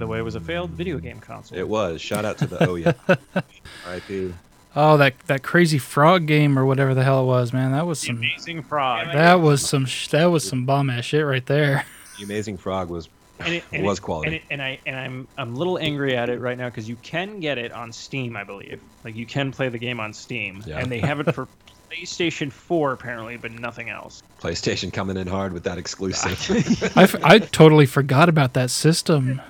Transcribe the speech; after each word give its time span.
the 0.00 0.06
way, 0.08 0.20
was 0.22 0.34
a 0.34 0.40
failed 0.40 0.70
video 0.70 0.98
game 0.98 1.20
console. 1.20 1.56
It 1.56 1.68
was. 1.68 2.00
Shout 2.00 2.24
out 2.24 2.38
to 2.38 2.46
the 2.46 2.68
oh 2.68 2.74
yeah. 2.74 2.92
R.I.P. 3.86 4.34
Oh, 4.76 4.96
that 4.98 5.18
that 5.26 5.42
crazy 5.42 5.78
frog 5.78 6.26
game 6.26 6.58
or 6.58 6.64
whatever 6.64 6.94
the 6.94 7.02
hell 7.04 7.22
it 7.22 7.26
was, 7.26 7.52
man. 7.52 7.72
That 7.72 7.86
was 7.86 8.00
The 8.00 8.08
some. 8.08 8.16
Amazing 8.18 8.62
Frog. 8.62 9.06
That 9.12 9.34
was 9.40 9.66
some. 9.68 9.84
sh- 9.86 10.08
That 10.08 10.26
was 10.26 10.46
some 10.48 10.64
bomb 10.66 10.90
ass 10.90 11.04
shit 11.04 11.24
right 11.24 11.44
there. 11.46 11.84
The 12.18 12.24
Amazing 12.24 12.58
Frog 12.58 12.90
was 12.90 13.08
and 13.38 13.54
it, 13.54 13.64
and 13.72 13.82
was 13.86 13.98
it- 13.98 14.02
quality. 14.02 14.26
And, 14.26 14.36
it, 14.36 14.42
and 14.50 14.62
I 14.62 14.78
and 14.86 14.94
I'm 14.96 15.28
I'm 15.38 15.54
a 15.54 15.58
little 15.58 15.78
angry 15.78 16.14
at 16.16 16.28
it 16.28 16.38
right 16.38 16.58
now 16.58 16.68
because 16.68 16.88
you 16.88 16.96
can 16.96 17.40
get 17.40 17.56
it 17.58 17.72
on 17.72 17.92
Steam, 17.92 18.36
I 18.36 18.44
believe. 18.44 18.80
Like 19.04 19.16
you 19.16 19.24
can 19.26 19.50
play 19.52 19.68
the 19.70 19.78
game 19.78 19.98
on 20.00 20.12
Steam, 20.12 20.62
Yeah. 20.66 20.78
and 20.78 20.92
they 20.92 20.98
have 21.00 21.18
it 21.20 21.34
for 21.34 21.48
PlayStation 21.90 22.52
4 22.52 22.92
apparently, 22.92 23.36
but 23.38 23.50
nothing 23.52 23.88
else. 23.88 24.22
PlayStation 24.40 24.92
coming 24.92 25.16
in 25.16 25.26
hard 25.26 25.52
with 25.54 25.64
that 25.64 25.78
exclusive. 25.78 26.92
I, 26.96 27.02
f- 27.04 27.16
I 27.24 27.38
totally 27.40 27.86
forgot 27.86 28.28
about 28.28 28.52
that 28.52 28.70
system 28.70 29.40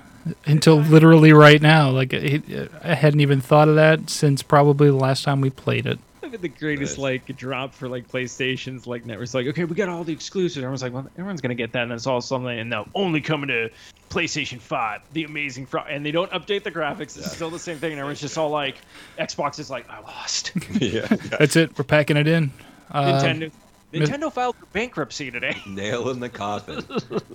until 0.45 0.77
literally 0.77 1.33
right 1.33 1.61
now. 1.61 1.89
Like 1.89 2.13
it, 2.13 2.71
I 2.83 2.95
hadn't 2.95 3.19
even 3.19 3.41
thought 3.41 3.67
of 3.67 3.75
that 3.75 4.09
since 4.09 4.43
probably 4.43 4.87
the 4.87 4.95
last 4.95 5.23
time 5.23 5.41
we 5.41 5.49
played 5.49 5.85
it. 5.85 5.99
Look 6.21 6.33
at 6.35 6.41
the 6.41 6.47
greatest 6.49 6.97
Nice. 6.97 7.03
like 7.03 7.37
drop 7.37 7.73
for 7.73 7.89
like 7.89 8.07
PlayStation's 8.07 8.87
like 8.87 9.05
networks. 9.05 9.33
Like, 9.33 9.47
okay, 9.47 9.65
we 9.65 9.75
got 9.75 9.89
all 9.89 10.03
the 10.03 10.13
exclusives. 10.13 10.57
Everyone's 10.57 10.81
like, 10.83 10.93
well, 10.93 11.07
everyone's 11.17 11.41
gonna 11.41 11.55
get 11.55 11.73
that, 11.73 11.83
and 11.83 11.91
it's 11.91 12.07
all 12.07 12.21
something. 12.21 12.57
And 12.57 12.69
now 12.69 12.87
only 12.95 13.19
coming 13.21 13.49
to 13.49 13.69
PlayStation 14.09 14.59
Five, 14.59 15.01
the 15.13 15.23
Amazing 15.23 15.65
Frog, 15.65 15.87
and 15.89 16.05
they 16.05 16.11
don't 16.11 16.31
update 16.31 16.63
the 16.63 16.71
graphics. 16.71 17.17
It's 17.17 17.31
still 17.33 17.49
the 17.49 17.59
same 17.59 17.77
thing, 17.77 17.91
and 17.91 17.99
everyone's 17.99 18.21
just 18.21 18.37
all 18.37 18.49
like, 18.49 18.75
Xbox 19.19 19.59
is 19.59 19.69
like, 19.69 19.89
I 19.89 19.99
lost. 20.01 20.51
yeah, 20.79 21.05
That's 21.07 21.55
it. 21.55 21.77
We're 21.77 21.83
packing 21.83 22.17
it 22.17 22.27
in. 22.27 22.51
Uh, 22.91 23.21
Nintendo. 23.21 23.51
Nintendo 23.93 24.31
filed 24.31 24.55
for 24.55 24.65
bankruptcy 24.67 25.31
today. 25.31 25.55
Nail 25.67 26.09
in 26.09 26.19
the 26.19 26.29
coffin. 26.29 26.83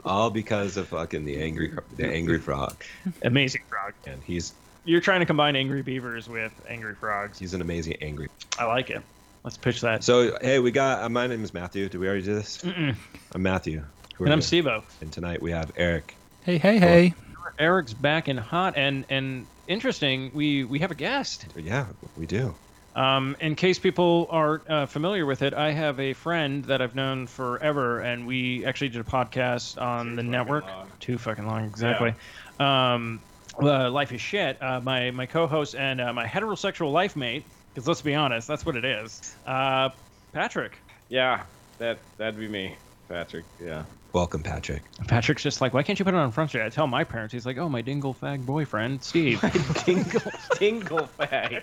All 0.05 0.31
because 0.31 0.77
of 0.77 0.89
fucking 0.89 1.25
the 1.25 1.41
angry 1.41 1.73
the 1.97 2.07
angry 2.07 2.39
frog. 2.39 2.75
Amazing 3.23 3.63
Frog. 3.69 3.93
And 4.07 4.23
he's 4.23 4.53
You're 4.85 5.01
trying 5.01 5.21
to 5.21 5.27
combine 5.27 5.57
Angry 5.57 5.83
Beavers 5.83 6.29
with 6.29 6.53
Angry 6.69 6.95
Frogs. 6.95 7.39
he's 7.39 7.55
an 7.55 7.61
amazing 7.61 7.97
angry. 8.01 8.29
I 8.59 8.65
like 8.65 8.91
it. 8.91 9.03
Let's 9.45 9.57
pitch 9.57 9.81
that. 9.83 10.03
So 10.03 10.39
hey, 10.41 10.59
we 10.59 10.71
got 10.71 11.03
uh, 11.03 11.09
my 11.09 11.27
name 11.27 11.45
is 11.45 11.53
Matthew. 11.53 11.89
Did 11.89 12.01
we 12.01 12.07
already 12.09 12.23
do 12.23 12.35
this? 12.35 12.59
Mm-mm. 12.59 12.97
I'm 13.33 13.43
Matthew. 13.43 13.85
Who 14.17 14.25
And 14.25 14.33
I'm 14.33 14.39
you? 14.39 14.43
Steve-O. 14.43 14.83
And 15.03 15.13
tonight 15.13 15.43
we 15.43 15.51
have 15.51 15.71
Eric. 15.77 16.15
Hey, 16.43 16.57
hey, 16.59 16.79
hey. 16.79 17.15
Eric's 17.59 17.93
back 17.93 18.29
and 18.29 18.39
hot 18.41 18.77
and 18.77 19.05
and 19.11 19.47
interesting. 19.69 20.31
We 20.35 20.65
we 20.65 20.79
have 20.81 20.91
a 20.91 20.95
guest. 20.95 21.47
Yeah, 21.57 21.87
we 22.17 22.27
do. 22.27 22.55
Um, 22.97 23.37
in 23.41 23.55
case 23.57 23.79
people 23.79 24.27
are 24.31 24.63
uh, 24.69 24.87
familiar 24.87 25.27
with 25.27 25.43
it, 25.43 25.53
I 25.53 25.73
have 25.73 26.01
a 26.01 26.15
friend 26.15 26.65
that 26.65 26.81
I've 26.81 26.95
known 26.95 27.27
forever, 27.27 28.01
and 28.01 28.27
we 28.27 28.65
actually 28.65 28.89
did 28.89 29.03
a 29.03 29.05
podcast 29.05 29.81
on 29.81 30.17
the 30.17 30.23
network. 30.23 30.65
Too 30.99 31.19
fucking 31.19 31.47
long, 31.47 31.67
exactly. 31.67 32.15
Um, 32.59 33.21
uh, 33.61 33.91
Life 33.91 34.13
is 34.13 34.21
shit. 34.23 34.61
Uh, 34.63 34.81
my 34.81 35.11
my 35.11 35.27
co-host 35.27 35.75
and 35.75 36.01
uh, 36.01 36.13
my 36.13 36.27
heterosexual 36.27 36.91
life 36.91 37.17
mate. 37.17 37.45
Because 37.75 37.87
let's 37.87 38.01
be 38.01 38.15
honest, 38.15 38.49
that's 38.49 38.65
what 38.65 38.77
it 38.77 38.87
is. 38.87 39.37
Uh, 39.47 39.91
Patrick. 40.33 40.79
Yeah, 41.11 41.43
that 41.77 41.99
that'd 42.17 42.41
be 42.41 42.49
me, 42.49 42.77
Patrick. 43.09 43.45
Yeah. 43.63 43.85
Welcome, 44.15 44.43
Patrick. 44.43 44.83
Patrick's 45.09 45.43
just 45.43 45.61
like, 45.61 45.75
why 45.75 45.83
can't 45.83 45.99
you 45.99 46.07
put 46.07 46.15
it 46.15 46.17
on 46.17 46.33
front 46.33 46.49
street? 46.49 46.65
I 46.65 46.71
tell 46.71 46.87
my 46.87 47.05
parents, 47.05 47.35
he's 47.35 47.45
like, 47.45 47.59
oh, 47.59 47.69
my 47.69 47.83
dingle 47.83 48.15
fag 48.15 48.47
boyfriend, 48.47 49.03
Steve. 49.03 49.43
Dingle, 49.85 50.33
dingle 50.59 51.09
fag, 51.19 51.63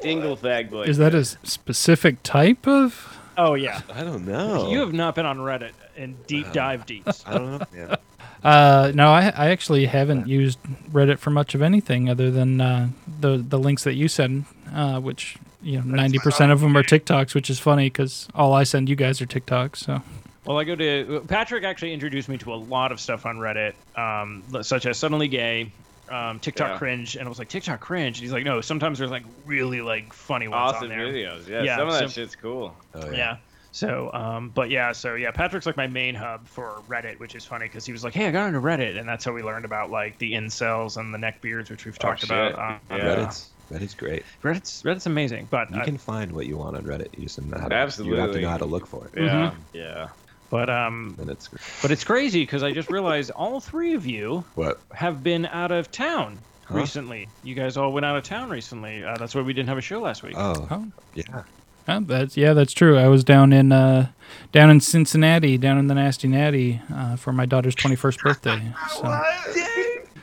dingle 0.00 0.36
fag 0.36 0.70
boy. 0.70 0.82
Is 0.82 0.98
that 0.98 1.14
a 1.14 1.24
specific 1.24 2.22
type 2.22 2.66
of? 2.66 3.18
oh 3.38 3.54
yeah, 3.54 3.80
I 3.92 4.02
don't 4.02 4.24
know. 4.24 4.70
you 4.70 4.80
have 4.80 4.92
not 4.94 5.14
been 5.14 5.26
on 5.26 5.38
Reddit 5.38 5.72
and 5.96 6.26
deep 6.26 6.52
dive 6.52 6.86
deeps. 6.86 7.24
I 7.26 7.32
don't 7.38 7.58
know. 7.58 7.66
Yeah. 7.74 7.96
Uh, 8.44 8.92
no, 8.94 9.08
I, 9.10 9.32
I 9.36 9.48
actually 9.50 9.86
haven't 9.86 10.28
used 10.28 10.58
Reddit 10.92 11.18
for 11.18 11.30
much 11.30 11.54
of 11.54 11.62
anything 11.62 12.08
other 12.08 12.30
than 12.30 12.60
uh, 12.60 12.90
the 13.20 13.38
the 13.38 13.58
links 13.58 13.82
that 13.84 13.94
you 13.94 14.06
send, 14.08 14.44
uh, 14.72 15.00
which 15.00 15.36
you 15.62 15.78
know 15.78 15.84
ninety 15.84 16.18
percent 16.18 16.52
of 16.52 16.60
them 16.60 16.76
are 16.76 16.82
TikToks, 16.82 17.34
which 17.34 17.50
is 17.50 17.58
funny 17.58 17.86
because 17.86 18.28
all 18.34 18.52
I 18.52 18.62
send 18.64 18.88
you 18.88 18.94
guys 18.94 19.20
are 19.20 19.26
TikToks. 19.26 19.76
So 19.78 20.02
Well, 20.44 20.58
I 20.58 20.64
go 20.64 20.76
to 20.76 21.24
Patrick. 21.26 21.64
Actually, 21.64 21.92
introduced 21.94 22.28
me 22.28 22.36
to 22.38 22.52
a 22.52 22.56
lot 22.56 22.92
of 22.92 23.00
stuff 23.00 23.26
on 23.26 23.38
Reddit, 23.38 23.72
um, 23.96 24.44
such 24.62 24.86
as 24.86 24.96
suddenly 24.96 25.28
gay, 25.28 25.72
um, 26.10 26.38
TikTok 26.40 26.72
Yeah. 26.72 26.78
cringe, 26.78 27.16
and 27.16 27.26
I 27.26 27.28
was 27.28 27.38
like, 27.38 27.48
TikTok 27.48 27.80
cringe, 27.80 28.18
and 28.18 28.22
he's 28.22 28.32
like, 28.32 28.44
no, 28.44 28.60
sometimes 28.60 28.98
there's 28.98 29.10
like 29.10 29.24
really 29.44 29.80
like 29.80 30.12
funny 30.12 30.48
ones 30.48 30.74
awesome 30.74 30.90
on 30.90 30.96
there. 30.96 31.06
videos? 31.08 31.46
Yeah, 31.48 31.62
Yeah, 31.62 31.76
some 31.76 31.88
of 31.88 31.94
that 31.94 32.00
so- 32.00 32.08
shit's 32.08 32.36
cool. 32.36 32.76
Oh, 32.94 33.10
Yeah. 33.10 33.36
So, 33.72 34.10
um, 34.14 34.48
but 34.54 34.70
yeah, 34.70 34.92
so 34.92 35.16
yeah, 35.16 35.30
Patrick's 35.32 35.66
like 35.66 35.76
my 35.76 35.86
main 35.86 36.14
hub 36.14 36.48
for 36.48 36.82
Reddit, 36.88 37.18
which 37.20 37.34
is 37.34 37.44
funny 37.44 37.66
because 37.66 37.84
he 37.84 37.92
was 37.92 38.02
like, 38.04 38.14
"Hey, 38.14 38.26
I 38.26 38.30
got 38.30 38.46
into 38.46 38.58
Reddit," 38.60 38.98
and 38.98 39.06
that's 39.06 39.22
how 39.22 39.32
we 39.32 39.42
learned 39.42 39.66
about 39.66 39.90
like 39.90 40.16
the 40.16 40.32
incels 40.32 40.96
and 40.96 41.12
the 41.12 41.18
neckbeards, 41.18 41.68
which 41.70 41.84
we've 41.84 41.98
talked 41.98 42.20
shit. 42.20 42.30
about. 42.30 42.54
on- 42.54 42.80
on, 42.90 42.96
Yeah. 42.98 43.04
uh, 43.04 43.26
Reddit's 43.26 43.50
Reddit's 43.70 43.92
great. 43.94 44.22
Reddit's 44.42 44.82
Reddit's 44.82 45.04
amazing, 45.04 45.48
but 45.50 45.70
You 45.70 45.80
I- 45.82 45.84
can 45.84 45.98
find 45.98 46.32
what 46.32 46.46
you 46.46 46.56
want 46.56 46.74
on 46.76 46.84
Reddit. 46.84 47.08
You 47.18 47.24
just 47.24 47.42
know 47.42 47.58
how 47.58 47.68
to, 47.68 47.74
absolutely 47.74 48.16
You 48.16 48.22
have 48.22 48.32
to 48.32 48.40
know 48.40 48.48
how 48.48 48.56
to 48.56 48.64
look 48.64 48.86
for 48.86 49.08
it. 49.08 49.22
Yeah, 49.22 49.50
Mhm. 49.50 49.54
yeah. 49.74 50.08
But 50.50 50.68
um, 50.70 51.16
And 51.20 51.28
it's 51.30 51.48
but 51.82 51.90
it's 51.90 52.04
crazy 52.04 52.42
because 52.42 52.62
I 52.62 52.72
just 52.72 52.90
realized 52.90 53.30
all 53.32 53.60
three 53.60 53.94
of 53.94 54.06
you 54.06 54.44
What? 54.54 54.80
have 54.94 55.22
been 55.22 55.46
out 55.46 55.72
of 55.72 55.90
town 55.90 56.38
Huh? 56.64 56.74
recently. 56.78 57.28
You 57.44 57.54
guys 57.54 57.76
all 57.76 57.92
went 57.92 58.04
out 58.04 58.16
of 58.16 58.24
town 58.24 58.50
recently. 58.50 59.04
Uh, 59.04 59.16
that's 59.16 59.34
why 59.36 59.40
we 59.42 59.52
didn't 59.52 59.68
have 59.68 59.78
a 59.78 59.82
show 59.82 60.00
last 60.00 60.22
week. 60.24 60.34
Oh, 60.36 60.66
Oh. 60.70 60.84
yeah. 61.14 61.42
uh, 61.86 62.00
that's 62.00 62.36
yeah, 62.36 62.54
that's 62.54 62.72
true. 62.72 62.98
I 62.98 63.06
was 63.06 63.22
down 63.22 63.52
in 63.52 63.70
uh, 63.70 64.08
down 64.50 64.70
in 64.70 64.80
Cincinnati, 64.80 65.58
down 65.58 65.78
in 65.78 65.86
the 65.86 65.94
Nasty 65.94 66.26
Natty, 66.26 66.80
uh, 66.92 67.14
for 67.14 67.32
my 67.32 67.46
daughter's 67.46 67.76
twenty 67.76 67.94
first 67.94 68.20
birthday. 68.20 68.60
So 68.96 69.22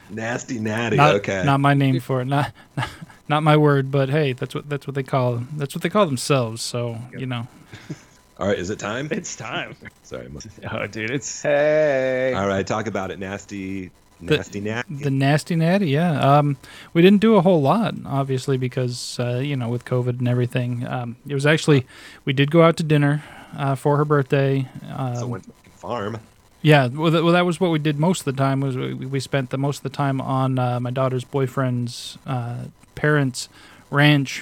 Nasty 0.10 0.60
natty. 0.60 0.98
not, 0.98 1.16
okay. 1.16 1.44
not 1.46 1.60
my 1.60 1.74
name 1.74 2.00
for 2.00 2.22
it, 2.22 2.26
not 2.26 2.52
not 3.30 3.42
my 3.42 3.56
word, 3.58 3.90
but 3.90 4.10
hey, 4.10 4.34
that's 4.34 4.54
what 4.54 4.70
that's 4.70 4.86
what 4.86 4.96
they 4.96 5.04
call 5.04 5.42
that's 5.56 5.74
what 5.74 5.82
they 5.82 5.90
call 5.90 6.06
themselves. 6.06 6.62
So 6.62 6.98
you 7.18 7.26
know, 7.26 7.48
All 8.40 8.48
right, 8.48 8.58
is 8.58 8.70
it 8.70 8.80
time? 8.80 9.08
it's 9.12 9.36
time. 9.36 9.76
Sorry. 10.04 10.28
mo- 10.30 10.40
oh, 10.72 10.88
dude, 10.88 11.12
it's 11.12 11.42
Hey. 11.42 12.34
All 12.36 12.48
right, 12.48 12.66
talk 12.66 12.88
about 12.88 13.12
it. 13.12 13.20
Nasty, 13.20 13.92
The- 14.22 14.38
nasty 14.38 14.60
natty. 14.60 14.96
The 14.96 15.12
nasty 15.12 15.56
natty, 15.56 15.90
yeah. 15.90 16.38
Um, 16.38 16.58
we 16.94 17.02
didn't 17.02 17.22
do 17.22 17.36
a 17.36 17.42
whole 17.42 17.62
lot, 17.62 17.94
obviously, 18.06 18.58
because 18.58 19.20
uh, 19.20 19.38
you 19.44 19.56
know 19.56 19.70
with 19.70 19.86
COVID 19.86 20.20
and 20.20 20.28
everything. 20.28 20.86
Um, 20.88 21.16
it 21.28 21.34
was 21.34 21.46
actually 21.46 21.86
we 22.26 22.34
did 22.34 22.50
go 22.52 22.64
out 22.64 22.78
to 22.78 22.84
dinner 22.84 23.24
uh, 23.58 23.76
for 23.76 23.98
her 23.98 24.06
birthday. 24.06 24.68
Um, 24.92 25.16
so 25.16 25.28
went 25.28 25.44
to 25.44 25.52
farm. 25.78 26.18
yeah, 26.64 26.88
well, 26.88 27.12
th- 27.12 27.24
well, 27.24 27.34
that 27.34 27.46
was 27.46 27.60
what 27.60 27.70
we 27.72 27.80
did 27.80 28.00
most 28.00 28.22
of 28.22 28.26
the 28.26 28.34
time. 28.34 28.62
Was 28.62 28.76
we, 28.76 28.94
we 28.94 29.20
spent 29.20 29.52
the 29.52 29.58
most 29.60 29.78
of 29.78 29.84
the 29.84 29.90
time 29.96 30.20
on 30.20 30.58
uh, 30.58 30.80
my 30.80 30.90
daughter's 30.90 31.24
boyfriend's 31.24 32.18
uh, 32.26 32.66
parents' 32.96 33.48
ranch. 33.92 34.42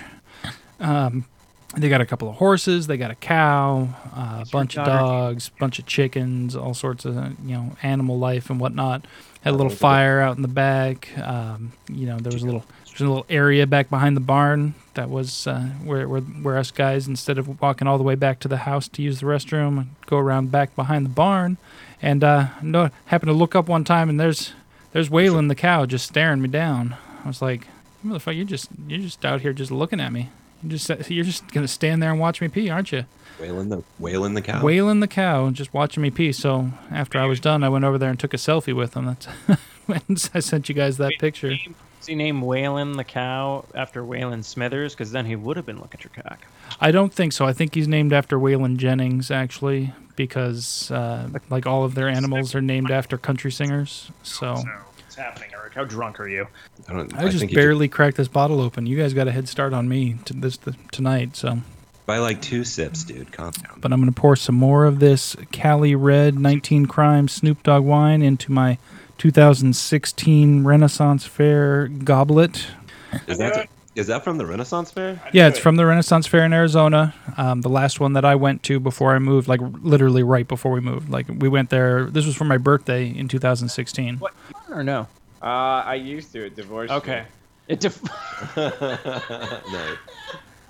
Um, 0.79 1.25
they 1.77 1.89
got 1.89 2.01
a 2.01 2.05
couple 2.05 2.29
of 2.29 2.35
horses. 2.35 2.87
They 2.87 2.97
got 2.97 3.11
a 3.11 3.15
cow, 3.15 3.87
uh, 4.15 4.19
a 4.19 4.37
your 4.39 4.45
bunch 4.51 4.77
of 4.77 4.85
dogs, 4.85 5.49
bunch 5.59 5.79
of 5.79 5.85
chickens, 5.85 6.55
all 6.55 6.73
sorts 6.73 7.05
of 7.05 7.15
you 7.15 7.55
know 7.55 7.75
animal 7.81 8.19
life 8.19 8.49
and 8.49 8.59
whatnot. 8.59 9.05
Had 9.41 9.53
a 9.53 9.57
little 9.57 9.71
fire 9.71 10.19
out 10.19 10.35
in 10.35 10.41
the 10.41 10.47
back. 10.47 11.17
Um, 11.17 11.71
you 11.89 12.05
know, 12.05 12.17
there 12.19 12.31
was 12.31 12.43
a 12.43 12.45
little 12.45 12.65
there's 12.87 13.01
a 13.01 13.07
little 13.07 13.25
area 13.29 13.65
back 13.65 13.89
behind 13.89 14.17
the 14.17 14.21
barn 14.21 14.75
that 14.95 15.09
was 15.09 15.47
uh, 15.47 15.61
where, 15.83 16.07
where 16.07 16.21
where 16.21 16.57
us 16.57 16.71
guys 16.71 17.07
instead 17.07 17.37
of 17.37 17.61
walking 17.61 17.87
all 17.87 17.97
the 17.97 18.03
way 18.03 18.15
back 18.15 18.39
to 18.41 18.47
the 18.47 18.57
house 18.57 18.87
to 18.89 19.01
use 19.01 19.21
the 19.21 19.25
restroom, 19.25 19.87
go 20.05 20.17
around 20.17 20.51
back 20.51 20.75
behind 20.75 21.05
the 21.05 21.09
barn, 21.09 21.57
and 22.01 22.23
uh, 22.23 22.47
no 22.61 22.89
happened 23.05 23.29
to 23.29 23.33
look 23.33 23.55
up 23.55 23.67
one 23.67 23.83
time 23.83 24.09
and 24.09 24.19
there's 24.19 24.53
there's 24.91 25.09
Waylon 25.09 25.47
the 25.47 25.55
cow 25.55 25.85
just 25.85 26.05
staring 26.05 26.41
me 26.41 26.49
down. 26.49 26.97
I 27.23 27.27
was 27.27 27.41
like, 27.41 27.67
motherfucker, 28.05 28.35
you 28.35 28.45
just 28.45 28.69
you're 28.87 28.99
just 28.99 29.23
out 29.25 29.41
here 29.41 29.53
just 29.53 29.71
looking 29.71 30.01
at 30.01 30.11
me. 30.11 30.29
You 30.63 30.69
just 30.69 31.09
you're 31.09 31.25
just 31.25 31.51
gonna 31.51 31.67
stand 31.67 32.01
there 32.01 32.11
and 32.11 32.19
watch 32.19 32.41
me 32.41 32.47
pee, 32.47 32.69
aren't 32.69 32.91
you? 32.91 33.05
Wailing 33.39 33.69
the 33.69 33.83
wailing 33.99 34.33
the 34.35 34.41
cow. 34.41 34.63
Wailing 34.63 34.99
the 34.99 35.07
cow, 35.07 35.45
and 35.45 35.55
just 35.55 35.73
watching 35.73 36.03
me 36.03 36.11
pee. 36.11 36.31
So 36.31 36.71
after 36.91 37.19
I 37.19 37.25
was 37.25 37.39
done, 37.39 37.63
I 37.63 37.69
went 37.69 37.85
over 37.85 37.97
there 37.97 38.09
and 38.09 38.19
took 38.19 38.33
a 38.33 38.37
selfie 38.37 38.75
with 38.75 38.95
him. 38.95 39.05
That's 39.05 39.25
when 39.85 40.01
I 40.33 40.39
sent 40.39 40.69
you 40.69 40.75
guys 40.75 40.97
that 40.97 41.13
picture. 41.19 41.55
Does 42.01 42.07
he 42.07 42.15
name 42.15 42.41
Waylon 42.41 42.97
the 42.97 43.03
cow 43.03 43.63
after 43.75 44.01
Waylon 44.01 44.43
Smithers? 44.43 44.93
Because 44.93 45.11
then 45.11 45.27
he 45.27 45.35
would 45.35 45.55
have 45.55 45.67
been 45.67 45.79
looking 45.79 45.99
at 45.99 46.03
your 46.03 46.23
cock. 46.23 46.47
I 46.79 46.89
don't 46.89 47.13
think 47.13 47.31
so. 47.31 47.45
I 47.45 47.53
think 47.53 47.75
he's 47.75 47.87
named 47.87 48.11
after 48.11 48.39
Waylon 48.39 48.77
Jennings, 48.77 49.29
actually, 49.29 49.93
because 50.15 50.89
uh, 50.89 51.29
like 51.51 51.67
all 51.67 51.83
of 51.83 51.93
their 51.93 52.07
animals 52.07 52.55
are 52.55 52.61
named 52.61 52.89
after 52.89 53.19
country 53.19 53.51
singers. 53.51 54.09
So 54.23 54.53
what's 54.53 54.65
happening, 55.21 55.49
Eric? 55.53 55.73
How 55.73 55.83
drunk 55.85 56.19
are 56.19 56.27
you? 56.27 56.47
I, 56.87 56.93
don't, 56.93 57.15
I 57.17 57.25
just 57.25 57.39
think 57.39 57.51
you 57.51 57.57
barely 57.57 57.87
cracked 57.87 58.17
this 58.17 58.27
bottle 58.27 58.59
open. 58.59 58.85
You 58.85 58.97
guys 58.97 59.13
got 59.13 59.27
a 59.27 59.31
head 59.31 59.47
start 59.47 59.73
on 59.73 59.87
me 59.87 60.15
to 60.25 60.33
this 60.33 60.57
th- 60.57 60.75
tonight. 60.91 61.35
So, 61.35 61.51
could- 61.51 61.63
by 62.05 62.17
like 62.17 62.41
two 62.41 62.63
sips, 62.63 63.03
dude. 63.03 63.31
Calm 63.31 63.51
down. 63.51 63.79
but 63.79 63.93
I'm 63.93 64.01
gonna 64.01 64.11
pour 64.11 64.35
some 64.35 64.55
more 64.55 64.85
of 64.85 64.99
this 64.99 65.35
Cali 65.51 65.95
Red 65.95 66.37
19 66.37 66.87
Crime 66.87 67.27
Snoop 67.27 67.63
Dogg 67.63 67.83
wine 67.85 68.21
into 68.21 68.51
my 68.51 68.77
2016 69.19 70.63
Renaissance 70.63 71.25
Fair 71.25 71.87
goblet. 71.87 72.67
Is 73.27 73.37
that 73.37 73.69
is 73.95 74.07
that 74.07 74.23
from 74.23 74.37
the 74.37 74.45
Renaissance 74.45 74.91
Fair? 74.91 75.21
Yeah, 75.33 75.47
it's 75.47 75.59
from 75.59 75.75
the 75.75 75.85
Renaissance 75.85 76.27
Fair 76.27 76.45
in 76.45 76.53
Arizona. 76.53 77.13
Um, 77.37 77.61
the 77.61 77.69
last 77.69 77.99
one 77.99 78.13
that 78.13 78.23
I 78.23 78.35
went 78.35 78.63
to 78.63 78.79
before 78.79 79.13
I 79.13 79.19
moved, 79.19 79.47
like 79.47 79.59
literally 79.81 80.23
right 80.23 80.47
before 80.47 80.71
we 80.71 80.79
moved. 80.79 81.09
Like 81.09 81.27
we 81.29 81.49
went 81.49 81.69
there. 81.69 82.05
This 82.05 82.25
was 82.25 82.35
for 82.35 82.45
my 82.45 82.57
birthday 82.57 83.07
in 83.09 83.27
2016. 83.27 84.17
What? 84.17 84.33
Or 84.69 84.83
no? 84.83 85.07
Uh, 85.41 85.83
I 85.85 85.95
used 85.95 86.31
to. 86.33 86.45
It 86.45 86.55
divorced. 86.55 86.93
Okay. 86.93 87.21
me. 87.21 87.25
It 87.67 87.79
def- 87.79 88.01
nice, 88.57 89.97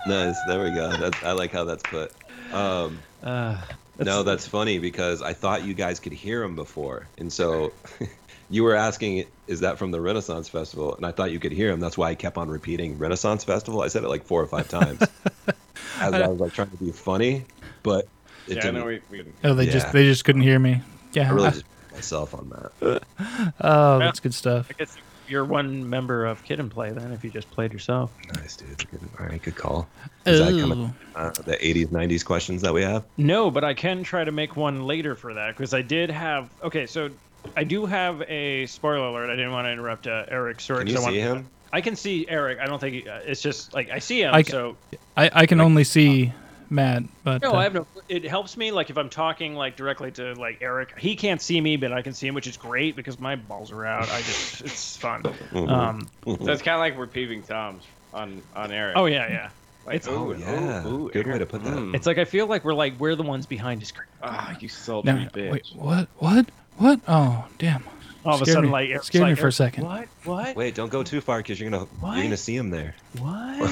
nice. 0.06 0.36
There 0.46 0.62
we 0.62 0.70
go. 0.74 0.96
That's, 0.96 1.22
I 1.22 1.32
like 1.32 1.52
how 1.52 1.64
that's 1.64 1.82
put. 1.82 2.12
Um, 2.52 2.98
uh, 3.22 3.60
no, 3.98 4.22
that's 4.22 4.46
funny 4.46 4.78
because 4.78 5.22
I 5.22 5.32
thought 5.32 5.64
you 5.64 5.74
guys 5.74 6.00
could 6.00 6.12
hear 6.12 6.42
him 6.42 6.56
before, 6.56 7.06
and 7.18 7.32
so 7.32 7.72
you 8.52 8.62
were 8.62 8.74
asking, 8.76 9.24
"Is 9.48 9.60
that 9.60 9.78
from 9.78 9.90
the 9.90 10.00
Renaissance 10.00 10.48
Festival?" 10.48 10.94
And 10.94 11.04
I 11.06 11.10
thought 11.10 11.32
you 11.32 11.40
could 11.40 11.52
hear 11.52 11.70
him. 11.72 11.80
That's 11.80 11.96
why 11.98 12.10
I 12.10 12.14
kept 12.14 12.36
on 12.36 12.48
repeating 12.48 12.98
Renaissance 12.98 13.42
Festival. 13.42 13.82
I 13.82 13.88
said 13.88 14.04
it 14.04 14.08
like 14.08 14.24
four 14.24 14.40
or 14.42 14.46
five 14.46 14.68
times 14.68 15.00
as 16.00 16.12
I 16.14 16.28
was 16.28 16.38
like 16.38 16.52
trying 16.52 16.70
to 16.70 16.76
be 16.76 16.92
funny, 16.92 17.44
but 17.82 18.06
it 18.46 18.56
Yeah, 18.56 18.62
didn't. 18.62 18.74
no, 18.74 18.86
we, 18.86 19.00
we 19.10 19.24
Oh, 19.42 19.54
they 19.54 19.64
Yeah. 19.64 19.72
just 19.72 19.92
they 19.92 20.04
just 20.04 20.24
couldn't 20.24 20.42
hear 20.42 20.58
me. 20.58 20.82
Yeah. 21.12 21.30
I 21.30 21.32
really 21.32 21.50
just 21.50 21.64
put 21.88 21.96
myself 21.96 22.34
on 22.34 22.50
that. 22.80 23.02
oh, 23.60 23.98
that's 23.98 24.20
good 24.20 24.34
stuff. 24.34 24.68
I 24.70 24.74
guess 24.78 24.96
you're 25.28 25.44
one 25.44 25.88
member 25.88 26.26
of 26.26 26.44
Kid 26.44 26.60
'n 26.60 26.68
Play 26.68 26.90
then 26.90 27.10
if 27.12 27.24
you 27.24 27.30
just 27.30 27.50
played 27.50 27.72
yourself. 27.72 28.10
Nice, 28.34 28.56
dude. 28.56 28.76
Good. 28.90 29.00
All 29.18 29.26
right, 29.26 29.40
good 29.42 29.56
call. 29.56 29.88
Is 30.26 30.40
that 30.40 30.60
coming? 30.60 30.92
Uh, 31.14 31.30
the 31.30 31.56
80s, 31.56 31.86
90s 31.88 32.24
questions 32.24 32.60
that 32.62 32.74
we 32.74 32.82
have. 32.82 33.04
No, 33.16 33.50
but 33.50 33.64
I 33.64 33.72
can 33.72 34.02
try 34.02 34.24
to 34.24 34.32
make 34.32 34.56
one 34.56 34.84
later 34.86 35.14
for 35.14 35.32
that 35.34 35.56
because 35.56 35.72
I 35.72 35.80
did 35.82 36.10
have. 36.10 36.50
Okay, 36.62 36.86
so 36.86 37.08
I 37.56 37.64
do 37.64 37.86
have 37.86 38.22
a 38.22 38.66
spoiler 38.66 39.06
alert. 39.08 39.30
I 39.30 39.36
didn't 39.36 39.52
want 39.52 39.66
to 39.66 39.70
interrupt 39.72 40.06
uh, 40.06 40.24
Eric's 40.28 40.64
story. 40.64 40.80
Can 40.80 40.88
you 40.88 40.94
'cause 40.96 41.06
I 41.06 41.10
see 41.12 41.18
want- 41.26 41.38
him? 41.38 41.48
I 41.74 41.80
can 41.80 41.96
see 41.96 42.26
Eric. 42.28 42.58
I 42.60 42.66
don't 42.66 42.78
think 42.78 42.94
he, 43.02 43.08
uh, 43.08 43.20
it's 43.24 43.40
just 43.40 43.72
like 43.72 43.90
I 43.90 43.98
see 43.98 44.20
him. 44.22 44.34
I 44.34 44.42
ca- 44.42 44.50
so 44.50 44.76
I, 45.16 45.30
I 45.32 45.46
can 45.46 45.58
only 45.60 45.84
see 45.84 46.30
Matt, 46.68 47.02
but 47.24 47.40
no, 47.40 47.52
uh, 47.52 47.56
I 47.56 47.62
have 47.62 47.72
no. 47.72 47.86
It 48.10 48.24
helps 48.24 48.58
me 48.58 48.70
like 48.72 48.90
if 48.90 48.98
I'm 48.98 49.08
talking 49.08 49.54
like 49.54 49.74
directly 49.76 50.10
to 50.12 50.34
like 50.34 50.58
Eric. 50.60 50.98
He 50.98 51.16
can't 51.16 51.40
see 51.40 51.58
me, 51.62 51.76
but 51.78 51.90
I 51.90 52.02
can 52.02 52.12
see 52.12 52.26
him, 52.26 52.34
which 52.34 52.46
is 52.46 52.58
great 52.58 52.94
because 52.94 53.18
my 53.18 53.36
balls 53.36 53.72
are 53.72 53.86
out. 53.86 54.10
I 54.10 54.18
just 54.20 54.60
it's 54.66 54.96
fun. 54.98 55.22
Mhm. 55.22 55.68
Um, 55.70 56.08
So 56.26 56.52
it's 56.52 56.60
kind 56.62 56.74
of 56.74 56.80
like 56.80 56.98
we're 56.98 57.06
peeping 57.06 57.42
toms 57.42 57.84
on 58.12 58.42
on 58.54 58.70
Eric. 58.70 58.96
oh 58.98 59.06
yeah, 59.06 59.28
yeah. 59.30 59.48
Like, 59.86 59.96
it's- 59.96 60.08
oh 60.14 60.30
ooh, 60.32 60.36
yeah, 60.38 60.86
ooh, 60.86 61.06
ooh, 61.06 61.10
good 61.10 61.26
way 61.26 61.38
to 61.38 61.46
put 61.46 61.64
that. 61.64 61.72
mm. 61.74 61.94
It's 61.94 62.06
like 62.06 62.18
I 62.18 62.26
feel 62.26 62.46
like 62.46 62.64
we're 62.66 62.74
like 62.74 63.00
we're 63.00 63.16
the 63.16 63.22
ones 63.22 63.46
behind 63.46 63.80
his 63.80 63.88
screen. 63.88 64.08
Ah, 64.22 64.54
you 64.60 64.68
sultry 64.68 65.12
no, 65.14 65.28
bitch. 65.30 65.50
wait, 65.52 65.66
what? 65.74 66.08
What? 66.18 66.50
What? 66.78 67.00
Oh, 67.06 67.44
damn! 67.58 67.84
All 68.24 68.34
of 68.36 68.42
a 68.42 68.44
Scared 68.44 68.54
sudden, 68.54 68.70
me- 68.70 68.72
like 68.72 68.88
Eric's 68.90 69.06
scared 69.06 69.28
me 69.28 69.34
for 69.34 69.48
a 69.48 69.52
second. 69.52 69.84
What? 69.84 70.08
What? 70.24 70.56
Wait, 70.56 70.74
don't 70.74 70.90
go 70.90 71.02
too 71.02 71.20
far 71.20 71.38
because 71.38 71.60
you're 71.60 71.70
gonna 71.70 71.84
What? 72.00 72.14
you're 72.14 72.24
gonna 72.24 72.36
see 72.36 72.56
him 72.56 72.70
there. 72.70 72.94
What? 73.18 73.70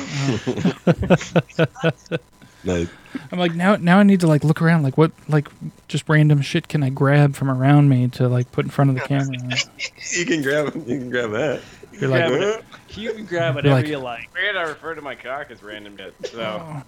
No, 2.63 2.87
I'm 3.33 3.39
like 3.39 3.55
now. 3.55 3.77
Now 3.77 4.01
I 4.01 4.03
need 4.03 4.21
to 4.21 4.27
like 4.27 4.45
look 4.45 4.61
around. 4.61 4.83
Like 4.83 4.99
what? 4.99 5.13
Like 5.29 5.49
just 5.89 6.07
random 6.11 6.43
shit 6.43 6.69
can 6.69 6.83
I 6.83 6.91
grab 6.91 7.35
from 7.35 7.51
around 7.51 7.89
me 7.89 8.09
to 8.09 8.29
like 8.29 8.53
put 8.53 8.67
in 8.67 8.71
front 8.71 8.91
of 8.91 8.97
the 8.97 9.03
camera? 9.03 9.35
you 10.13 10.27
can 10.27 10.43
grab 10.43 10.75
you 10.77 10.99
can 10.99 11.09
grab 11.11 11.31
that. 11.31 11.63
You're 11.93 12.11
like, 12.11 12.27
Grab 12.29 12.33
it. 12.43 12.65
You 12.99 13.13
can 13.15 13.25
grab 13.25 13.55
You're 13.55 13.63
whatever 13.63 13.75
like- 13.77 13.87
you 13.89 13.99
like. 13.99 14.35
Weird, 14.35 14.57
I 14.57 14.63
refer 14.63 14.95
to 14.95 15.01
my 15.03 15.15
cock 15.15 15.51
as 15.51 15.63
random 15.63 15.97
shit. 15.97 16.15
So 16.27 16.83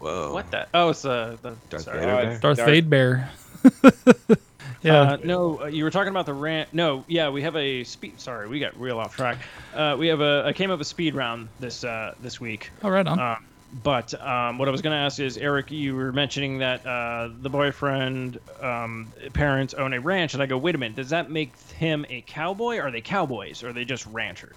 Whoa. 0.00 0.32
What 0.34 0.50
the? 0.50 0.66
Oh, 0.74 0.88
it's 0.90 1.04
uh, 1.04 1.36
the 1.40 1.54
Darth 1.70 1.84
sorry. 1.84 2.00
Vader 2.00 2.12
Oh, 2.12 2.18
it's- 2.18 2.40
Darth 2.40 2.56
Darth- 2.58 2.68
Vader 2.68 2.86
bear. 2.88 3.30
yeah. 4.82 5.00
Uh, 5.00 5.18
no, 5.24 5.62
uh, 5.62 5.66
you 5.66 5.84
were 5.84 5.90
talking 5.90 6.10
about 6.10 6.26
the 6.26 6.34
rant. 6.34 6.72
No, 6.72 7.04
yeah, 7.08 7.28
we 7.28 7.42
have 7.42 7.56
a 7.56 7.84
speed. 7.84 8.20
Sorry, 8.20 8.48
we 8.48 8.60
got 8.60 8.78
real 8.78 8.98
off 8.98 9.16
track. 9.16 9.38
Uh, 9.74 9.96
we 9.98 10.08
have 10.08 10.20
a. 10.20 10.44
I 10.46 10.52
came 10.52 10.70
up 10.70 10.78
with 10.78 10.88
speed 10.88 11.14
round 11.14 11.48
this 11.60 11.84
uh, 11.84 12.14
this 12.20 12.40
week. 12.40 12.70
All 12.82 12.90
right 12.90 13.06
on. 13.06 13.18
Um, 13.18 13.44
but 13.82 14.14
um, 14.22 14.58
what 14.58 14.68
I 14.68 14.70
was 14.70 14.80
going 14.80 14.92
to 14.92 14.98
ask 14.98 15.18
is, 15.20 15.36
Eric, 15.36 15.70
you 15.70 15.94
were 15.96 16.12
mentioning 16.12 16.58
that 16.58 16.86
uh, 16.86 17.30
the 17.42 17.50
boyfriend 17.50 18.38
um, 18.60 19.12
parents 19.32 19.74
own 19.74 19.92
a 19.92 20.00
ranch, 20.00 20.34
and 20.34 20.42
I 20.42 20.46
go, 20.46 20.56
wait 20.56 20.74
a 20.74 20.78
minute, 20.78 20.96
does 20.96 21.10
that 21.10 21.30
make 21.30 21.58
him 21.72 22.06
a 22.08 22.22
cowboy? 22.22 22.78
Are 22.78 22.90
they 22.90 23.00
cowboys, 23.00 23.62
or 23.62 23.70
are 23.70 23.72
they 23.72 23.84
just 23.84 24.06
ranchers? 24.06 24.54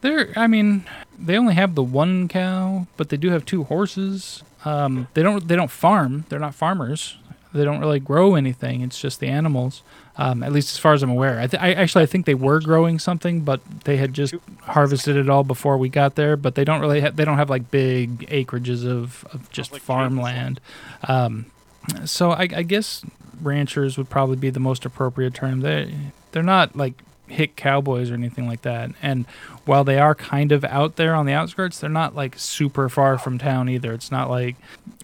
They're. 0.00 0.32
I 0.36 0.46
mean, 0.46 0.84
they 1.18 1.36
only 1.36 1.54
have 1.54 1.74
the 1.74 1.82
one 1.82 2.28
cow, 2.28 2.86
but 2.96 3.08
they 3.08 3.16
do 3.16 3.30
have 3.30 3.44
two 3.44 3.64
horses. 3.64 4.42
Um, 4.64 5.08
they 5.14 5.22
don't. 5.22 5.46
They 5.48 5.56
don't 5.56 5.70
farm. 5.70 6.24
They're 6.28 6.38
not 6.38 6.54
farmers. 6.54 7.16
They 7.52 7.64
don't 7.64 7.80
really 7.80 8.00
grow 8.00 8.34
anything. 8.34 8.82
It's 8.82 9.00
just 9.00 9.20
the 9.20 9.28
animals. 9.28 9.82
Um, 10.18 10.42
at 10.42 10.52
least 10.52 10.74
as 10.74 10.78
far 10.78 10.94
as 10.94 11.02
I'm 11.02 11.10
aware. 11.10 11.38
I, 11.38 11.46
th- 11.46 11.62
I 11.62 11.72
actually 11.74 12.02
I 12.04 12.06
think 12.06 12.24
they 12.24 12.34
were 12.34 12.60
growing 12.60 12.98
something, 12.98 13.40
but 13.40 13.60
they 13.84 13.98
had 13.98 14.14
just 14.14 14.34
harvested 14.62 15.16
it 15.16 15.28
all 15.28 15.44
before 15.44 15.76
we 15.76 15.88
got 15.90 16.14
there. 16.14 16.36
But 16.36 16.54
they 16.54 16.64
don't 16.64 16.80
really. 16.80 17.00
Ha- 17.02 17.10
they 17.14 17.24
don't 17.24 17.36
have 17.36 17.50
like 17.50 17.70
big 17.70 18.28
acreages 18.30 18.86
of, 18.86 19.26
of 19.32 19.50
just 19.50 19.72
like 19.72 19.82
farmland. 19.82 20.60
Um, 21.06 21.46
so 22.04 22.30
I, 22.30 22.48
I 22.54 22.62
guess 22.62 23.04
ranchers 23.42 23.98
would 23.98 24.08
probably 24.08 24.36
be 24.36 24.50
the 24.50 24.60
most 24.60 24.84
appropriate 24.84 25.34
term. 25.34 25.60
They 25.60 25.94
they're 26.32 26.42
not 26.42 26.76
like 26.76 26.94
hick 27.28 27.56
cowboys 27.56 28.10
or 28.10 28.14
anything 28.14 28.46
like 28.46 28.62
that. 28.62 28.90
And 29.02 29.26
while 29.64 29.82
they 29.84 29.98
are 29.98 30.14
kind 30.14 30.52
of 30.52 30.64
out 30.64 30.96
there 30.96 31.14
on 31.14 31.26
the 31.26 31.32
outskirts, 31.32 31.78
they're 31.80 31.90
not 31.90 32.14
like 32.14 32.38
super 32.38 32.88
far 32.88 33.18
from 33.18 33.38
town 33.38 33.68
either. 33.68 33.92
It's 33.92 34.10
not 34.10 34.30
like 34.30 34.56